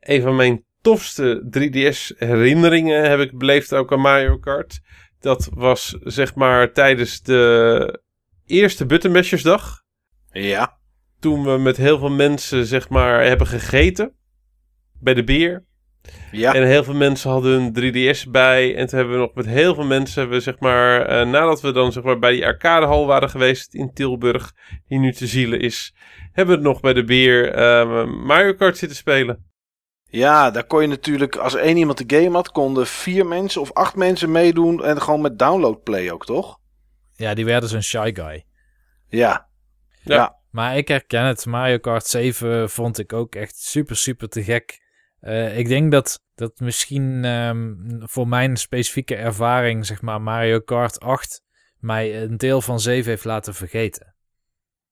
Een 0.00 0.23
van 0.23 0.36
mijn 0.36 0.65
tofste 0.81 1.47
3DS 1.50 2.12
herinneringen 2.18 3.09
heb 3.10 3.20
ik 3.20 3.39
beleefd 3.39 3.75
ook 3.75 3.92
aan 3.92 4.00
Mario 4.00 4.39
Kart. 4.39 4.81
Dat 5.20 5.49
was 5.55 5.97
zeg 6.00 6.34
maar 6.34 6.73
tijdens 6.73 7.23
de 7.23 8.02
eerste 8.47 8.86
Button 8.86 9.12
Mashersdag. 9.12 9.83
Ja. 10.31 10.78
Toen 11.20 11.44
we 11.44 11.59
met 11.59 11.76
heel 11.76 11.99
veel 11.99 12.10
mensen 12.10 12.67
zeg 12.67 12.89
maar 12.89 13.25
hebben 13.25 13.47
gegeten. 13.47 14.15
Bij 15.01 15.15
de 15.15 15.25
beer. 15.25 15.65
Ja. 16.31 16.55
En 16.55 16.67
heel 16.67 16.85
veel 16.85 16.95
mensen 16.95 17.31
hadden 17.31 17.53
hun 17.53 17.93
3DS 17.93 18.31
bij. 18.31 18.77
En 18.77 18.87
toen 18.87 18.99
hebben 18.99 19.17
we 19.17 19.23
nog 19.23 19.35
met 19.35 19.47
heel 19.47 19.75
veel 19.75 19.85
mensen, 19.85 20.29
we, 20.29 20.41
zeg 20.41 20.59
maar, 20.59 21.07
eh, 21.07 21.27
nadat 21.27 21.61
we 21.61 21.73
dan 21.73 21.93
zeg 21.93 22.03
maar, 22.03 22.19
bij 22.19 22.33
die 22.33 22.47
arcadehal 22.47 23.07
waren 23.07 23.31
geweest 23.31 23.75
in 23.75 23.93
Tilburg, 23.93 24.53
die 24.89 24.99
nu 24.99 25.12
te 25.12 25.27
zielen 25.27 25.61
is, 25.61 25.95
hebben 26.33 26.57
we 26.57 26.62
nog 26.62 26.81
bij 26.81 26.93
de 26.93 27.05
beer 27.05 27.53
eh, 27.53 28.07
Mario 28.07 28.55
Kart 28.55 28.79
zitten 28.79 28.99
spelen. 28.99 29.45
ja, 30.05 30.51
daar 30.51 30.65
kon 30.65 30.83
je 30.83 30.89
natuurlijk, 30.89 31.37
als 31.37 31.55
één 31.55 31.77
iemand 31.77 32.09
de 32.09 32.17
game 32.17 32.37
had, 32.37 32.51
konden 32.51 32.87
vier 32.87 33.27
mensen 33.27 33.61
of 33.61 33.73
acht 33.73 33.97
mensen 33.97 34.33
meedoen. 34.33 34.85
En 34.85 35.03
gewoon 35.03 35.20
met 35.20 35.39
download 35.39 35.83
play 35.83 36.11
ook, 36.11 36.25
toch? 36.25 36.59
ja, 37.20 37.35
die 37.35 37.45
werden 37.45 37.69
zo'n 37.69 37.83
shy 37.83 38.11
guy. 38.15 38.45
Ja. 39.09 39.49
Ja. 40.03 40.15
Ja. 40.15 40.39
Maar 40.51 40.77
ik 40.77 40.89
herken 40.89 41.25
het. 41.25 41.47
Mario 41.47 41.79
Kart 41.79 42.07
7 42.07 42.70
vond 42.70 42.99
ik 42.99 43.12
ook 43.12 43.35
echt 43.35 43.57
super, 43.57 43.97
super 43.97 44.29
te 44.29 44.43
gek. 44.45 44.81
Eh, 45.20 45.58
ik 45.58 45.68
denk 45.68 45.92
dat, 45.92 46.20
dat 46.34 46.52
misschien 46.60 47.24
ehm, 47.24 47.74
voor 47.99 48.28
mijn 48.28 48.57
specifieke 48.57 49.15
ervaring, 49.16 49.86
zeg 49.86 50.02
maar, 50.02 50.20
Mario 50.23 50.60
Kart 50.60 51.00
8 51.00 51.42
mij 51.78 52.23
een 52.23 52.36
deel 52.36 52.60
van 52.60 52.81
7 52.81 53.10
heeft 53.10 53.24
laten 53.24 53.55
vergeten. 53.55 54.15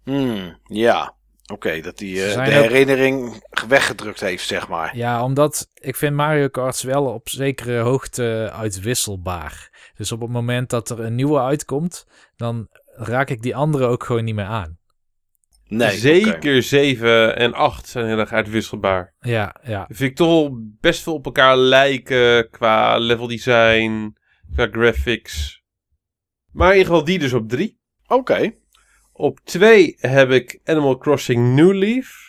Hmm, 0.05 0.59
ja. 0.63 1.17
Oké, 1.53 1.81
dat 1.81 1.99
die 1.99 2.25
eh, 2.25 2.35
de 2.35 2.41
ook- 2.41 2.47
herinnering 2.47 3.45
weggedrukt 3.69 4.21
heeft, 4.21 4.47
zeg 4.47 4.69
maar. 4.69 4.97
Ja, 4.97 5.25
omdat 5.25 5.69
ik 5.75 5.97
vind 5.97 6.15
Mario 6.17 6.49
Karts 6.49 6.83
wel 6.83 7.05
op 7.05 7.29
zekere 7.29 7.79
hoogte 7.79 8.51
uitwisselbaar. 8.53 9.71
Dus 9.97 10.13
op 10.13 10.21
het 10.21 10.31
moment 10.31 10.71
dat 10.71 10.91
er 10.91 11.01
een 11.01 11.15
nieuwe 11.15 11.41
uitkomt, 11.41 12.07
dan 12.37 12.69
raak 12.95 13.31
ik 13.31 13.43
die 13.43 13.57
andere 13.57 13.87
ook 13.87 14.05
gewoon 14.05 14.25
niet 14.25 14.35
meer 14.35 14.45
aan. 14.45 14.78
Nee. 15.69 15.91
Zeker 15.97 16.35
oké. 16.35 16.61
7 16.61 17.37
en 17.37 17.55
8 17.55 17.89
zijn 17.89 18.07
heel 18.07 18.19
erg 18.19 18.33
uitwisselbaar. 18.33 19.15
Ja, 19.21 19.57
ja. 19.63 19.85
Vind 19.89 20.11
ik 20.11 20.17
toch 20.17 20.29
wel 20.29 20.51
best 20.81 21.03
veel 21.03 21.15
op 21.15 21.25
elkaar 21.25 21.57
lijken 21.57 22.51
qua 22.51 22.99
level 22.99 23.27
design, 23.27 24.17
qua 24.55 24.69
graphics. 24.71 25.63
Maar 26.53 26.71
in 26.71 26.77
ieder 26.77 26.91
geval 26.91 27.05
die 27.07 27.19
dus 27.19 27.33
op 27.33 27.49
3. 27.49 27.81
Oké. 28.07 28.53
Op 29.13 29.41
2 29.45 29.95
heb 29.99 30.31
ik 30.31 30.61
Animal 30.65 30.99
Crossing 30.99 31.55
New 31.55 31.73
Leaf. 31.73 32.27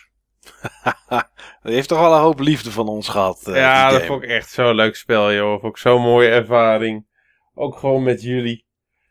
Die 1.63 1.73
heeft 1.73 1.87
toch 1.87 1.99
wel 1.99 2.13
een 2.13 2.21
hoop 2.21 2.39
liefde 2.39 2.71
van 2.71 2.87
ons 2.87 3.07
gehad. 3.07 3.47
eh, 3.47 3.55
ja, 3.55 3.89
dat 3.91 4.05
vond 4.05 4.23
ik 4.23 4.29
echt 4.29 4.49
zo'n 4.49 4.75
leuk 4.75 4.95
spel, 4.95 5.33
joh. 5.33 5.59
Vond 5.59 5.75
ik 5.75 5.81
zo'n 5.81 6.01
mooie 6.01 6.29
ervaring. 6.29 7.05
Ook 7.53 7.77
gewoon 7.77 8.03
met 8.03 8.21
jullie. 8.21 8.65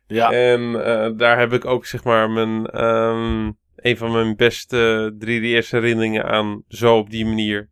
Ja. 0.07 0.31
En 0.32 0.84
eh, 0.84 1.10
daar 1.16 1.39
heb 1.39 1.52
ik 1.52 1.65
ook, 1.65 1.86
zeg 1.86 2.05
maar, 2.05 2.31
mijn, 2.31 2.66
ehm, 2.66 3.50
een 3.81 3.97
van 3.97 4.12
mijn 4.12 4.36
beste 4.36 5.12
3DS 5.24 5.70
herinneringen 5.70 6.24
aan. 6.24 6.62
Zo 6.68 6.97
op 6.97 7.10
die 7.10 7.26
manier. 7.26 7.70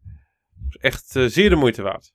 Dus 0.66 0.76
echt 0.76 1.16
eh, 1.16 1.24
zeer 1.24 1.50
de 1.50 1.56
moeite 1.56 1.82
waard. 1.82 2.14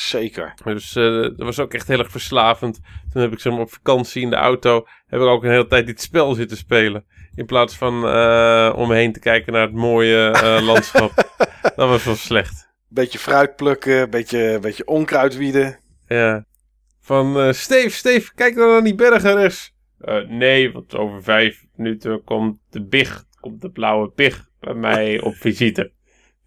Zeker. 0.00 0.54
Dus 0.64 0.96
eh, 0.96 1.20
dat 1.20 1.38
was 1.38 1.58
ook 1.58 1.74
echt 1.74 1.88
heel 1.88 1.98
erg 1.98 2.10
verslavend. 2.10 2.80
Toen 3.12 3.22
heb 3.22 3.32
ik 3.32 3.40
zeg 3.40 3.52
maar, 3.52 3.62
op 3.62 3.72
vakantie 3.72 4.22
in 4.22 4.30
de 4.30 4.36
auto... 4.36 4.86
heb 5.06 5.20
ik 5.20 5.26
ook 5.26 5.44
een 5.44 5.50
hele 5.50 5.66
tijd 5.66 5.86
dit 5.86 6.00
spel 6.00 6.34
zitten 6.34 6.56
spelen. 6.56 7.04
In 7.34 7.46
plaats 7.46 7.76
van 7.76 8.08
eh, 8.08 8.72
om 8.76 8.88
me 8.88 8.94
heen 8.94 9.12
te 9.12 9.20
kijken 9.20 9.52
naar 9.52 9.62
het 9.62 9.72
mooie 9.74 10.30
landschap. 10.62 11.14
dat 11.62 11.88
was 11.88 12.04
wel 12.04 12.14
slecht. 12.14 12.68
Beetje 12.88 13.18
fruit 13.18 13.56
plukken, 13.56 14.10
beetje, 14.10 14.58
beetje 14.60 14.86
onkruid 14.86 15.36
wieden. 15.36 15.78
Ja. 16.06 16.44
Van 17.00 17.46
uh, 17.46 17.52
Steve, 17.52 17.90
Steve, 17.90 18.34
kijk 18.34 18.54
dan 18.54 18.68
naar 18.68 18.84
die 18.84 18.94
bergen 18.94 19.34
rechts. 19.34 19.72
Uh, 20.00 20.28
nee, 20.28 20.72
want 20.72 20.94
over 20.96 21.22
vijf 21.22 21.64
minuten 21.74 22.24
komt 22.24 22.58
de 22.70 22.84
big, 22.84 23.24
komt 23.40 23.60
de 23.60 23.70
blauwe 23.70 24.08
pig 24.10 24.48
bij 24.60 24.74
mij 24.74 25.20
op 25.20 25.34
visite. 25.34 25.92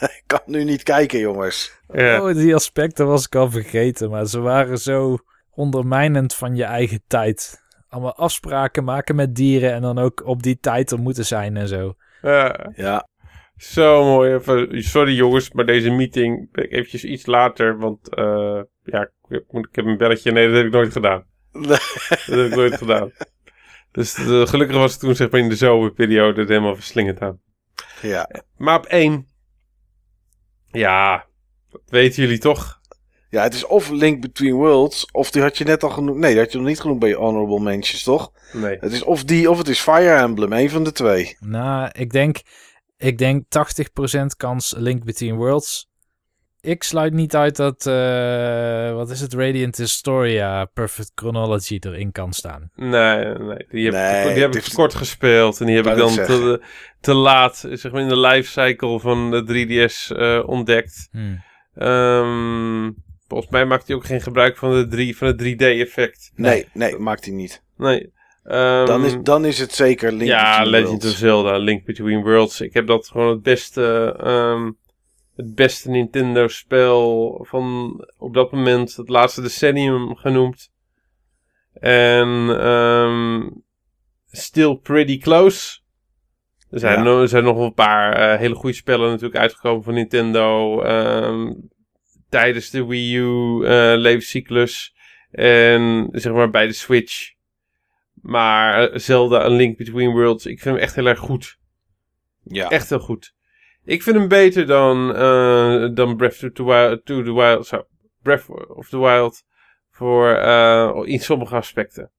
Ik 0.00 0.22
kan 0.26 0.40
nu 0.46 0.64
niet 0.64 0.82
kijken, 0.82 1.18
jongens. 1.18 1.80
Ja. 1.92 2.22
Oh, 2.28 2.34
die 2.34 2.54
aspecten 2.54 3.06
was 3.06 3.26
ik 3.26 3.34
al 3.34 3.50
vergeten, 3.50 4.10
maar 4.10 4.26
ze 4.26 4.40
waren 4.40 4.78
zo 4.78 5.18
ondermijnend 5.50 6.34
van 6.34 6.56
je 6.56 6.64
eigen 6.64 7.02
tijd. 7.06 7.62
Allemaal 7.88 8.14
afspraken 8.14 8.84
maken 8.84 9.14
met 9.14 9.34
dieren 9.34 9.72
en 9.72 9.82
dan 9.82 9.98
ook 9.98 10.26
op 10.26 10.42
die 10.42 10.58
tijd 10.58 10.90
er 10.90 10.98
moeten 10.98 11.24
zijn 11.26 11.56
en 11.56 11.68
zo. 11.68 11.94
Ja. 12.22 12.70
Ja. 12.74 13.08
Zo 13.56 14.04
mooi. 14.04 14.34
Even- 14.34 14.82
Sorry 14.82 15.14
jongens, 15.14 15.52
maar 15.52 15.66
deze 15.66 15.90
meeting 15.90 16.52
ben 16.52 16.64
ik 16.64 16.72
eventjes 16.72 17.04
iets 17.04 17.26
later, 17.26 17.78
want 17.78 18.14
eh, 18.14 18.60
ja, 18.82 19.10
ik 19.28 19.68
heb 19.72 19.84
een 19.84 19.96
belletje. 19.96 20.32
Nee, 20.32 20.46
dat 20.46 20.56
heb 20.56 20.66
ik 20.66 20.72
nooit 20.72 20.92
gedaan. 20.92 21.24
Dat 21.52 21.80
heb 22.26 22.46
ik 22.46 22.54
nooit 22.54 22.76
gedaan. 22.76 23.12
Dus 23.90 24.14
eh, 24.14 24.46
gelukkig 24.46 24.76
was 24.76 24.92
het 24.92 25.00
toen 25.00 25.16
zeg 25.16 25.30
maar 25.30 25.40
in 25.40 25.48
de 25.48 25.56
zomerperiode 25.56 26.40
het 26.40 26.48
helemaal 26.48 26.74
verslingerd 26.74 27.20
aan. 27.20 27.40
ja. 28.02 28.30
Maar 28.56 28.78
op 28.78 28.86
één, 28.86 29.26
ja, 30.66 31.26
dat 31.70 31.82
weten 31.86 32.22
jullie 32.22 32.38
toch? 32.38 32.80
Ja, 33.28 33.42
het 33.42 33.54
is 33.54 33.66
of 33.66 33.90
Link 33.90 34.20
Between 34.20 34.54
Worlds, 34.54 35.10
of 35.10 35.30
die 35.30 35.42
had 35.42 35.58
je 35.58 35.64
net 35.64 35.82
al 35.82 35.90
genoemd. 35.90 36.18
Nee, 36.18 36.30
die 36.30 36.40
had 36.40 36.52
je 36.52 36.58
nog 36.58 36.66
niet 36.66 36.80
genoemd 36.80 36.98
bij 36.98 37.08
je 37.08 37.16
Honorable 37.16 37.60
Mentions, 37.60 38.02
toch? 38.02 38.32
Nee. 38.52 38.76
Het 38.80 38.92
is 38.92 39.02
of 39.02 39.24
die, 39.24 39.50
of 39.50 39.58
het 39.58 39.68
is 39.68 39.80
Fire 39.80 40.14
Emblem. 40.14 40.52
Een 40.52 40.70
van 40.70 40.84
de 40.84 40.92
twee. 40.92 41.36
Nou, 41.40 41.90
ik 41.92 42.10
denk, 42.10 42.40
ik 42.96 43.18
denk 43.18 43.44
80% 44.20 44.26
kans 44.36 44.74
Link 44.76 45.04
Between 45.04 45.36
Worlds. 45.36 45.89
Ik 46.62 46.82
sluit 46.82 47.12
niet 47.12 47.36
uit 47.36 47.56
dat, 47.56 47.86
eh, 47.86 48.92
wat 48.94 49.10
is 49.10 49.20
het, 49.20 49.34
Radiant 49.34 49.76
Historia 49.76 50.64
Perfect 50.64 51.12
Chronology 51.14 51.78
erin 51.80 52.12
kan 52.12 52.32
staan. 52.32 52.70
Nee, 52.74 53.24
nee. 53.24 53.66
Die 53.70 53.84
heb, 53.84 53.92
Nee, 53.94 54.28
ik, 54.28 54.34
die 54.34 54.42
heb 54.42 54.54
ik 54.54 54.62
te 54.62 54.74
kort 54.74 54.94
gespeeld. 54.94 55.60
En 55.60 55.66
die 55.66 55.76
heb 55.76 55.86
ik 55.86 55.96
dan 55.96 56.14
te, 56.14 56.62
te 57.00 57.14
laat, 57.14 57.64
zeg 57.70 57.92
maar 57.92 58.00
in 58.00 58.08
de 58.08 58.18
lifecycle 58.18 59.00
van 59.00 59.30
de 59.30 59.44
3DS 59.44 60.16
eh, 60.16 60.42
ontdekt. 60.48 61.08
Hmm. 61.10 61.42
Ehm, 61.74 62.90
volgens 63.28 63.50
mij 63.50 63.64
maakt 63.64 63.86
hij 63.86 63.96
ook 63.96 64.04
geen 64.04 64.20
gebruik 64.20 64.56
van, 64.56 64.74
de 64.74 64.86
drie, 64.86 65.16
van 65.16 65.26
het 65.26 65.38
3D-effect. 65.42 66.30
Nee, 66.34 66.66
nee, 66.72 66.98
maakt 66.98 67.24
hij 67.24 67.34
niet. 67.34 67.62
Nee. 67.76 68.12
Ehm, 68.44 68.86
Dan 68.86 69.04
is, 69.04 69.16
dan 69.22 69.44
is 69.44 69.58
het 69.58 69.72
zeker 69.72 70.12
Link 70.12 70.30
ja, 70.30 70.50
Between 70.62 70.70
Legend 70.70 70.88
Worlds. 70.88 71.06
of 71.06 71.12
Zelda, 71.18 71.56
Link 71.56 71.84
Between 71.84 72.22
Worlds. 72.22 72.60
Ik 72.60 72.74
heb 72.74 72.86
dat 72.86 73.08
gewoon 73.08 73.28
het 73.28 73.42
beste, 73.42 74.14
ehm, 74.18 74.70
het 75.40 75.54
beste 75.54 75.90
Nintendo-spel 75.90 77.38
van 77.48 77.94
op 78.18 78.34
dat 78.34 78.52
moment 78.52 78.96
het 78.96 79.08
laatste 79.08 79.40
decennium 79.42 80.16
genoemd. 80.16 80.72
En 81.72 82.28
ehm, 82.60 83.50
still 84.30 84.74
pretty 84.76 85.18
close. 85.18 85.78
Er 86.70 86.78
zijn, 86.78 86.96
Ja. 86.98 87.02
no- 87.02 87.20
er 87.20 87.28
zijn 87.28 87.44
nog 87.44 87.58
een 87.58 87.74
paar 87.74 88.12
eh, 88.12 88.38
hele 88.38 88.54
goede 88.54 88.76
spellen 88.76 89.08
natuurlijk 89.08 89.40
uitgekomen 89.40 89.82
van 89.82 89.94
Nintendo. 89.94 90.80
ehm, 90.82 91.52
tijdens 92.28 92.70
de 92.70 92.86
Wii 92.86 93.16
U 93.16 93.64
eh, 93.64 93.92
levenscyclus. 93.96 94.94
En 95.30 96.08
zeg 96.12 96.32
maar 96.32 96.50
bij 96.50 96.66
de 96.66 96.72
Switch. 96.72 97.32
Maar 98.14 98.88
eh, 98.90 98.98
Zelda 98.98 99.40
A 99.42 99.48
Link 99.48 99.76
Between 99.76 100.10
Worlds, 100.10 100.46
ik 100.46 100.60
vind 100.60 100.74
hem 100.74 100.84
echt 100.84 100.94
heel 100.94 101.06
erg 101.06 101.18
goed. 101.18 101.58
Ja. 102.42 102.68
Echt 102.68 102.88
heel 102.88 102.98
goed. 102.98 103.34
Ik 103.90 104.02
vind 104.02 104.16
hem 104.16 104.28
beter 104.28 104.66
dan, 104.66 105.14
eh, 105.14 105.88
dan 105.94 106.16
Breath 106.16 106.42
of 106.44 106.52
the 106.52 106.64
Wild, 106.64 107.04
to 107.04 107.22
the 107.22 107.34
Wild, 107.34 107.66
zo, 107.66 107.86
Breath 108.22 108.48
of 108.68 108.88
the 108.88 108.98
Wild 108.98 109.42
voor, 109.90 110.28
eh, 110.28 111.00
in 111.04 111.20
sommige 111.20 111.56
aspecten. 111.56 112.10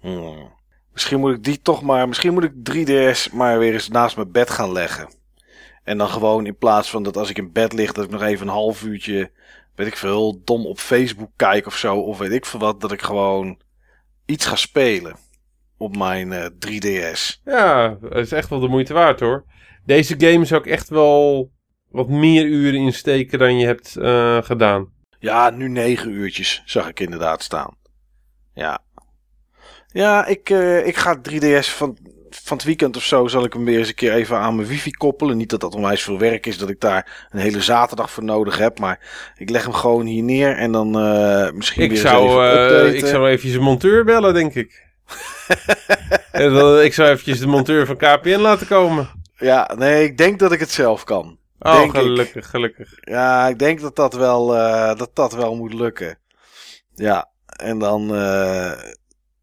Hmm. 0.00 0.52
Misschien 0.92 1.20
moet 1.20 1.34
ik 1.34 1.44
die 1.44 1.60
toch 1.60 1.82
maar. 1.82 2.08
Misschien 2.08 2.32
moet 2.32 2.44
ik 2.44 2.52
3DS 2.62 3.30
maar 3.30 3.58
weer 3.58 3.72
eens 3.72 3.88
naast 3.88 4.16
mijn 4.16 4.32
bed 4.32 4.50
gaan 4.50 4.72
leggen. 4.72 5.08
En 5.84 5.98
dan 5.98 6.08
gewoon 6.08 6.46
in 6.46 6.56
plaats 6.56 6.90
van 6.90 7.02
dat 7.02 7.16
als 7.16 7.30
ik 7.30 7.38
in 7.38 7.52
bed 7.52 7.72
lig, 7.72 7.92
dat 7.92 8.04
ik 8.04 8.10
nog 8.10 8.22
even 8.22 8.46
een 8.46 8.52
half 8.52 8.82
uurtje. 8.82 9.30
Weet 9.74 9.86
ik 9.86 9.96
veel, 9.96 10.42
dom 10.44 10.66
op 10.66 10.78
Facebook 10.78 11.30
kijk 11.36 11.66
of 11.66 11.76
zo. 11.76 11.96
Of 11.96 12.18
weet 12.18 12.32
ik 12.32 12.46
veel 12.46 12.60
wat. 12.60 12.80
Dat 12.80 12.92
ik 12.92 13.02
gewoon 13.02 13.60
iets 14.26 14.46
ga 14.46 14.56
spelen. 14.56 15.16
Op 15.76 15.96
mijn 15.96 16.32
eh, 16.32 16.44
3DS. 16.44 17.40
Ja, 17.44 17.96
dat 18.00 18.16
is 18.16 18.32
echt 18.32 18.48
wel 18.48 18.60
de 18.60 18.68
moeite 18.68 18.94
waard 18.94 19.20
hoor. 19.20 19.44
Deze 19.84 20.14
game 20.18 20.44
zou 20.44 20.60
ik 20.60 20.66
echt 20.66 20.88
wel 20.88 21.50
wat 21.88 22.08
meer 22.08 22.44
uren 22.44 22.80
insteken 22.80 23.38
dan 23.38 23.58
je 23.58 23.66
hebt 23.66 23.96
eh, 23.96 24.38
gedaan. 24.42 24.88
Ja, 25.18 25.50
nu 25.50 25.68
negen 25.68 26.10
uurtjes 26.10 26.62
zag 26.64 26.88
ik 26.88 27.00
inderdaad 27.00 27.42
staan. 27.42 27.76
Ja. 28.54 28.78
Ja, 29.86 30.26
ik, 30.26 30.50
eh, 30.50 30.86
ik 30.86 30.96
ga 30.96 31.20
3DS 31.22 31.68
van, 31.68 31.96
van 32.30 32.56
het 32.56 32.66
weekend 32.66 32.96
of 32.96 33.04
zo 33.04 33.26
zal 33.26 33.44
ik 33.44 33.52
hem 33.52 33.64
weer 33.64 33.78
eens 33.78 33.88
een 33.88 33.94
keer 33.94 34.12
even 34.12 34.36
aan 34.36 34.56
mijn 34.56 34.68
wifi 34.68 34.90
koppelen. 34.90 35.36
Niet 35.36 35.50
dat 35.50 35.60
dat 35.60 35.74
onwijs 35.74 36.02
veel 36.02 36.18
werk 36.18 36.46
is, 36.46 36.58
dat 36.58 36.68
ik 36.68 36.80
daar 36.80 37.28
een 37.30 37.40
hele 37.40 37.60
zaterdag 37.60 38.10
voor 38.10 38.24
nodig 38.24 38.58
heb. 38.58 38.78
Maar 38.78 38.98
ik 39.36 39.50
leg 39.50 39.62
hem 39.62 39.72
gewoon 39.72 40.06
hier 40.06 40.22
neer 40.22 40.56
en 40.56 40.72
dan 40.72 40.98
eh, 40.98 41.50
misschien 41.52 41.82
Ik 41.82 41.90
weer 41.90 41.98
eens 41.98 42.08
zou, 42.08 42.24
even 42.24 42.62
updaten. 42.62 42.96
ik 42.96 43.06
zou 43.06 43.28
even 43.28 43.54
een 43.54 43.62
monteur 43.62 44.04
bellen, 44.04 44.34
denk 44.34 44.54
ik. 44.54 44.90
Ik 46.82 46.94
zou 46.94 47.08
eventjes 47.08 47.38
de 47.38 47.46
monteur 47.46 47.86
van 47.86 47.96
KPN 47.96 48.38
laten 48.38 48.66
komen. 48.66 49.21
Ja, 49.42 49.70
nee, 49.76 50.04
ik 50.04 50.18
denk 50.18 50.38
dat 50.38 50.52
ik 50.52 50.60
het 50.60 50.70
zelf 50.70 51.04
kan. 51.04 51.38
Oh, 51.58 51.72
Denk 51.72 51.92
ik. 51.94 52.00
gelukkig, 52.00 52.50
gelukkig. 52.50 52.92
Ja, 53.00 53.46
ik 53.48 53.58
denk 53.58 53.80
dat 53.80 53.96
dat 53.96 54.14
wel, 54.14 54.56
eh, 54.56 54.96
dat 54.96 55.10
dat 55.14 55.32
wel 55.32 55.56
moet 55.56 55.74
lukken. 55.74 56.18
Ja, 56.94 57.30
en 57.46 57.78
dan 57.78 58.14
eh, 58.14 58.72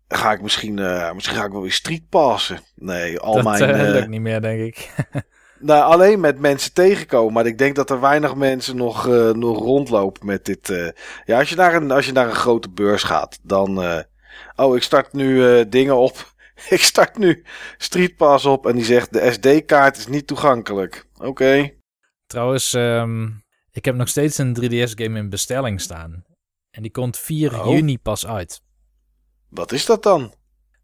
ga 0.07 0.31
ik 0.31 0.41
misschien, 0.41 0.79
eh, 0.79 1.13
misschien 1.13 1.35
ga 1.37 1.45
ik 1.45 1.51
wel 1.51 1.61
weer 1.61 1.71
street 1.71 2.09
passen. 2.09 2.59
Nee, 2.75 3.19
al 3.19 3.33
dat 3.33 3.43
mijn... 3.43 3.63
eh, 3.63 3.91
lukt 3.91 4.07
niet 4.07 4.21
meer, 4.21 4.41
denk 4.41 4.61
ik. 4.61 4.89
Nou, 5.61 5.91
alleen 5.91 6.19
met 6.19 6.39
mensen 6.39 6.73
tegenkomen. 6.73 7.33
Maar 7.33 7.45
ik 7.45 7.57
denk 7.57 7.75
dat 7.75 7.89
er 7.89 7.99
weinig 7.99 8.35
mensen 8.35 8.75
nog, 8.75 9.07
nog 9.33 9.57
rondlopen 9.59 10.25
met 10.25 10.45
dit. 10.45 10.93
Ja, 11.25 11.39
als 11.39 11.49
je, 11.49 11.55
naar 11.55 11.73
een, 11.75 11.91
als 11.91 12.05
je 12.05 12.11
naar 12.11 12.27
een 12.27 12.35
grote 12.35 12.69
beurs 12.69 13.03
gaat, 13.03 13.39
dan. 13.43 14.03
oh, 14.55 14.75
ik 14.75 14.83
start 14.83 15.13
nu 15.13 15.69
dingen 15.69 15.95
op. 15.97 16.28
ik 16.69 16.81
start 16.83 17.17
nu 17.17 17.45
Streetpass 17.77 18.45
op 18.45 18.65
en 18.67 18.75
die 18.75 18.85
zegt: 18.85 19.13
de 19.13 19.31
SD-kaart 19.31 19.97
is 19.97 20.07
niet 20.07 20.27
toegankelijk. 20.27 21.05
Oké. 21.17 21.71
Trouwens, 22.27 22.73
ehm, 22.73 23.27
ik 23.71 23.85
heb 23.85 23.95
nog 23.95 24.07
steeds 24.07 24.37
een 24.37 24.53
3DS-game 24.61 25.17
in 25.19 25.29
bestelling 25.29 25.81
staan. 25.81 26.23
En 26.71 26.81
die 26.81 26.91
komt 26.91 27.17
4 27.17 27.59
Oh. 27.61 27.67
juni 27.75 27.97
pas 27.99 28.27
uit. 28.27 28.61
Wat 29.49 29.71
is 29.71 29.85
dat 29.85 30.03
dan? 30.03 30.33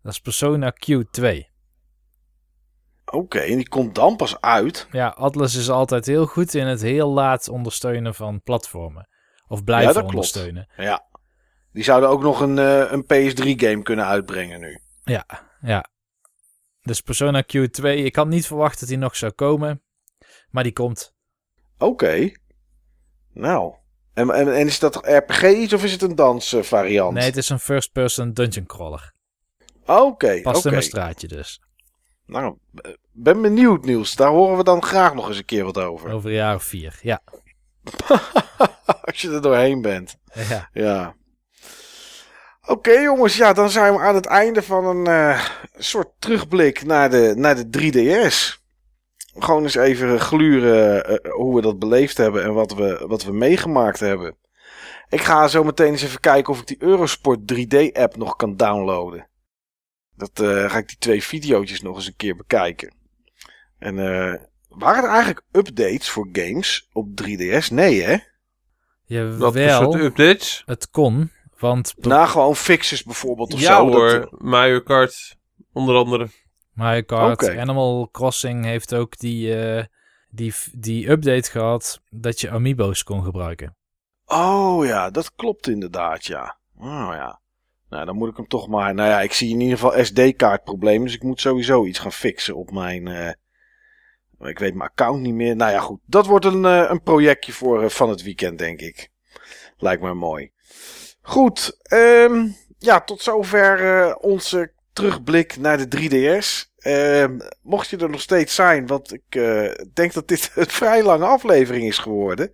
Dat 0.02 0.12
is 0.14 0.20
Persona 0.20 0.74
Q2. 0.74 1.54
Oké, 3.12 3.40
en 3.40 3.56
die 3.56 3.68
komt 3.70 3.96
dan 3.96 4.16
pas 4.16 4.42
uit. 4.42 4.88
Ja, 4.92 5.08
Atlas 5.08 5.56
is 5.56 5.70
altijd 5.70 6.06
heel 6.06 6.26
goed 6.26 6.54
in 6.54 6.66
het 6.68 6.82
heel 6.82 7.10
laat 7.10 7.50
ondersteunen 7.50 8.16
van 8.16 8.42
platformen. 8.42 9.08
Of 9.48 9.58
Ja, 9.58 9.64
blijven 9.64 9.88
dat 9.94 9.96
klopt. 9.96 10.14
ondersteunen. 10.16 10.70
Ja. 10.78 11.06
Die 11.72 11.84
zouden 11.84 12.10
ook 12.10 12.22
nog 12.22 12.40
een, 12.40 12.60
eh, 12.60 12.92
een 12.92 13.04
PS3-game 13.04 13.82
kunnen 13.82 14.06
uitbrengen 14.06 14.60
nu. 14.60 14.80
Ja, 15.04 15.26
ja. 15.66 15.90
Dus 16.82 17.02
Persona 17.02 17.44
Q2, 17.44 17.84
ik 17.84 18.16
had 18.16 18.28
niet 18.28 18.48
verwacht 18.48 18.80
dat 18.80 18.90
die 18.90 18.98
nog 18.98 19.16
zou 19.16 19.32
komen. 19.32 19.84
Maar 20.50 20.64
die 20.64 20.74
komt. 20.74 21.14
Oké. 21.78 22.32
Nou. 23.34 23.76
En, 24.14 24.30
en, 24.30 24.56
en 24.56 24.68
is 24.68 24.80
dat 24.80 24.96
RPG 25.08 25.44
iets 25.44 25.74
of 25.74 25.84
is 25.84 25.92
het 25.92 26.02
een 26.02 26.16
dansvariant? 26.16 27.14
Nee, 27.14 27.24
het 27.26 27.38
is 27.38 27.50
een 27.50 27.60
first-person 27.60 28.34
dungeon 28.34 28.66
crawler. 28.66 29.14
Oké, 29.86 30.42
Past 30.42 30.58
oké. 30.58 30.68
in 30.68 30.74
mijn 30.74 30.84
straatje 30.84 31.28
dus. 31.28 31.62
Nou, 32.26 32.58
eh, 32.76 32.92
ben 33.12 33.42
benieuwd 33.42 33.86
Niels. 33.86 34.16
Daar 34.16 34.30
horen 34.30 34.58
we 34.58 34.64
dan 34.64 34.84
graag 34.84 35.14
nog 35.14 35.28
eens 35.28 35.38
een 35.38 35.46
keer 35.46 35.64
wat 35.64 35.78
over. 35.78 36.12
Over 36.12 36.30
een 36.30 36.36
jaar 36.36 36.56
of 36.56 36.64
vier. 36.64 37.00
Ja. 37.02 37.22
Als 39.02 39.22
je 39.22 39.32
er 39.32 39.42
doorheen 39.42 39.82
bent. 39.82 40.18
ja. 40.34 40.70
Ja. 40.74 41.16
Oké 42.66 42.92
jongens, 42.92 43.38
ja, 43.38 43.54
dan 43.54 43.70
zijn 43.70 43.94
we 43.94 44.00
aan 44.00 44.16
het 44.16 44.26
einde 44.26 44.62
van 44.62 44.86
een 44.86 45.08
eh, 45.08 45.46
soort 45.78 46.10
terugblik 46.20 46.86
naar 46.86 47.10
de, 47.10 47.34
naar 47.36 47.56
de 47.56 47.68
3DS. 47.80 48.64
Gewoon 49.38 49.64
eens 49.64 49.76
even 49.76 50.20
gluren 50.20 51.06
eh, 51.06 51.32
hoe 51.32 51.56
we 51.56 51.62
dat 51.62 51.80
beleefd 51.80 52.18
hebben 52.18 52.44
en 52.44 52.54
wat 52.54 52.74
we, 52.74 53.06
wat 53.08 53.24
we 53.24 53.32
meegemaakt 53.32 54.00
hebben. 54.00 54.38
Ik 55.10 55.22
ga 55.22 55.48
zo 55.48 55.64
meteen 55.64 55.92
eens 55.92 56.04
even 56.04 56.20
kijken 56.20 56.54
of 56.54 56.60
ik 56.60 56.68
die 56.68 56.84
Eurosport 56.84 57.40
3D-app 57.54 58.16
nog 58.16 58.36
kan 58.36 58.56
downloaden. 58.56 59.28
Dat 60.16 60.40
eh, 60.40 60.70
ga 60.70 60.78
ik 60.78 60.88
die 60.88 60.98
twee 60.98 61.24
video's 61.24 61.82
nog 61.82 61.96
eens 61.96 62.08
een 62.08 62.16
keer 62.16 62.36
bekijken. 62.36 62.94
En 63.78 64.00
eh, 64.00 64.42
waren 64.70 65.04
er 65.04 65.10
eigenlijk 65.10 65.42
updates 65.52 66.10
voor 66.10 66.30
games 66.32 66.90
op 66.92 67.08
3DS? 67.22 67.68
Nee 67.72 68.04
hè? 68.04 68.18
Wat 69.38 69.52
voor 69.54 69.62
Jawel, 69.62 69.92
soort 69.92 70.04
updates? 70.04 70.64
het 70.66 70.90
kon. 70.90 71.32
Want 71.66 71.94
Nou, 71.98 72.28
gewoon 72.28 72.56
fixes 72.56 73.04
bijvoorbeeld 73.04 73.54
of 73.54 73.60
Ja 73.60 73.76
zo. 73.76 73.88
hoor, 73.88 74.10
Dat, 74.10 74.24
eh, 74.24 74.40
Mario 74.40 74.82
Kart 74.82 75.38
onder 75.74 75.96
andere. 75.96 76.28
Mario 76.74 77.02
Kart. 77.04 77.58
Animal 77.58 78.10
Crossing 78.12 78.66
heeft 78.66 78.94
ook 78.94 79.18
die, 79.18 79.56
eh, 79.64 79.84
die, 80.30 80.54
die 80.72 81.10
update 81.10 81.52
gehad 81.52 82.02
dat 82.10 82.42
je 82.42 82.50
amiibo's 82.50 83.04
kon 83.04 83.24
gebruiken. 83.24 83.76
Oh 84.26 84.86
ja, 84.86 85.10
dat 85.10 85.36
klopt 85.36 85.68
inderdaad, 85.68 86.26
ja. 86.26 86.58
Oh 86.78 87.10
ja. 87.12 87.42
Nou, 87.90 88.06
dan 88.06 88.16
moet 88.16 88.30
ik 88.30 88.38
hem 88.38 88.48
toch 88.48 88.68
maar... 88.68 88.94
Nou 88.94 89.10
ja, 89.10 89.22
ik 89.22 89.34
zie 89.34 89.50
in 89.54 89.60
ieder 89.62 89.78
geval 89.78 90.04
SD-kaartproblemen. 90.06 91.06
Dus 91.06 91.16
ik 91.16 91.24
moet 91.24 91.42
sowieso 91.42 91.86
iets 91.86 92.00
gaan 92.00 92.12
fixen 92.12 92.56
op 92.56 92.72
mijn... 92.72 93.08
eh, 93.08 93.30
ik 94.50 94.60
weet 94.60 94.76
mijn 94.76 94.90
account 94.90 95.22
niet 95.22 95.34
meer. 95.34 95.56
Nou 95.56 95.72
ja, 95.72 95.80
goed. 95.80 96.00
Dat 96.06 96.26
wordt 96.26 96.46
een, 96.46 96.64
een 96.64 97.02
projectje 97.02 97.52
voor 97.54 97.90
van 97.90 98.10
het 98.10 98.24
weekend, 98.24 98.58
denk 98.58 98.80
ik. 98.82 99.10
Lijkt 99.78 100.02
me 100.02 100.14
mooi. 100.14 100.52
Goed. 101.26 101.78
ehm, 101.84 102.48
ja, 102.80 103.02
tot 103.02 103.22
zover 103.22 103.80
eh, 103.80 104.16
onze 104.22 104.72
terugblik 104.94 105.58
naar 105.58 105.78
de 105.78 105.88
3DS. 105.88 106.74
Ehm, 106.86 107.38
mocht 107.62 107.90
je 107.90 107.98
er 107.98 108.10
nog 108.10 108.22
steeds 108.22 108.56
zijn, 108.56 108.88
want 108.88 109.14
ik 109.14 109.22
eh, 109.30 109.72
denk 109.94 110.14
dat 110.14 110.28
dit 110.28 110.52
een 110.56 110.70
vrij 110.82 111.04
lange 111.04 111.26
aflevering 111.26 111.88
is 111.88 111.98
geworden. 111.98 112.52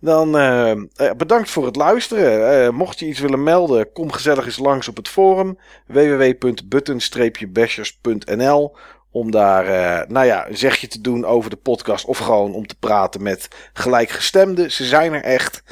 Dan 0.00 0.36
eh, 0.36 0.70
eh, 0.70 0.78
bedankt 1.16 1.50
voor 1.50 1.66
het 1.66 1.76
luisteren. 1.76 2.74
Mocht 2.74 2.98
je 2.98 3.06
iets 3.06 3.20
willen 3.20 3.42
melden, 3.42 3.92
kom 3.92 4.12
gezellig 4.12 4.44
eens 4.44 4.58
langs 4.58 4.88
op 4.88 4.96
het 4.96 5.08
forum 5.08 5.58
www.button-bashers.nl 5.86 8.76
om 9.10 9.30
daar 9.30 9.64
nou 10.08 10.26
ja, 10.26 10.48
een 10.48 10.56
zegje 10.56 10.88
te 10.88 11.00
doen 11.00 11.24
over 11.24 11.50
de 11.50 11.56
podcast 11.56 12.04
of 12.04 12.18
gewoon 12.18 12.54
om 12.54 12.66
te 12.66 12.78
praten 12.78 13.22
met 13.22 13.48
gelijkgestemden. 13.72 14.70
Ze 14.70 14.84
zijn 14.84 15.12
er 15.12 15.22
echt. 15.22 15.62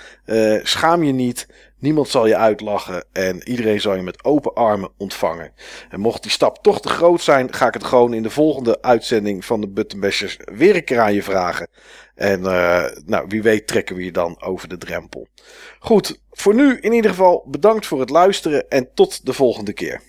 Schaam 0.63 1.03
je 1.03 1.13
niet. 1.13 1.47
Niemand 1.81 2.09
zal 2.09 2.27
je 2.27 2.37
uitlachen 2.37 3.05
en 3.13 3.49
iedereen 3.49 3.81
zal 3.81 3.95
je 3.95 4.03
met 4.03 4.25
open 4.25 4.55
armen 4.55 4.91
ontvangen. 4.97 5.53
En 5.89 6.01
mocht 6.01 6.23
die 6.23 6.31
stap 6.31 6.59
toch 6.63 6.81
te 6.81 6.89
groot 6.89 7.21
zijn, 7.21 7.55
ga 7.55 7.67
ik 7.67 7.75
het 7.75 7.85
gewoon 7.85 8.15
in 8.15 8.23
de 8.23 8.31
volgende 8.31 8.83
uitzending 8.83 9.45
van 9.45 9.61
de 9.61 9.69
Button 9.69 10.01
Bashers 10.01 10.37
weer 10.45 10.77
een 10.77 10.85
keer 10.85 11.01
aan 11.01 11.15
je 11.15 11.23
vragen. 11.23 11.69
En 12.15 12.47
eh, 12.47 12.85
nou, 13.07 13.25
wie 13.29 13.43
weet 13.43 13.67
trekken 13.67 13.97
we 13.97 14.05
je 14.05 14.13
dan 14.13 14.43
over 14.43 14.69
de 14.69 14.79
drempel. 14.79 15.27
Goed, 15.79 16.21
voor 16.31 16.55
nu 16.55 16.79
in 16.79 16.93
ieder 16.93 17.11
geval 17.11 17.45
bedankt 17.47 17.87
voor 17.87 18.01
het 18.01 18.11
luisteren 18.11 18.69
en 18.69 18.95
tot 18.95 19.27
de 19.27 19.33
volgende 19.33 19.73
keer. 19.73 20.01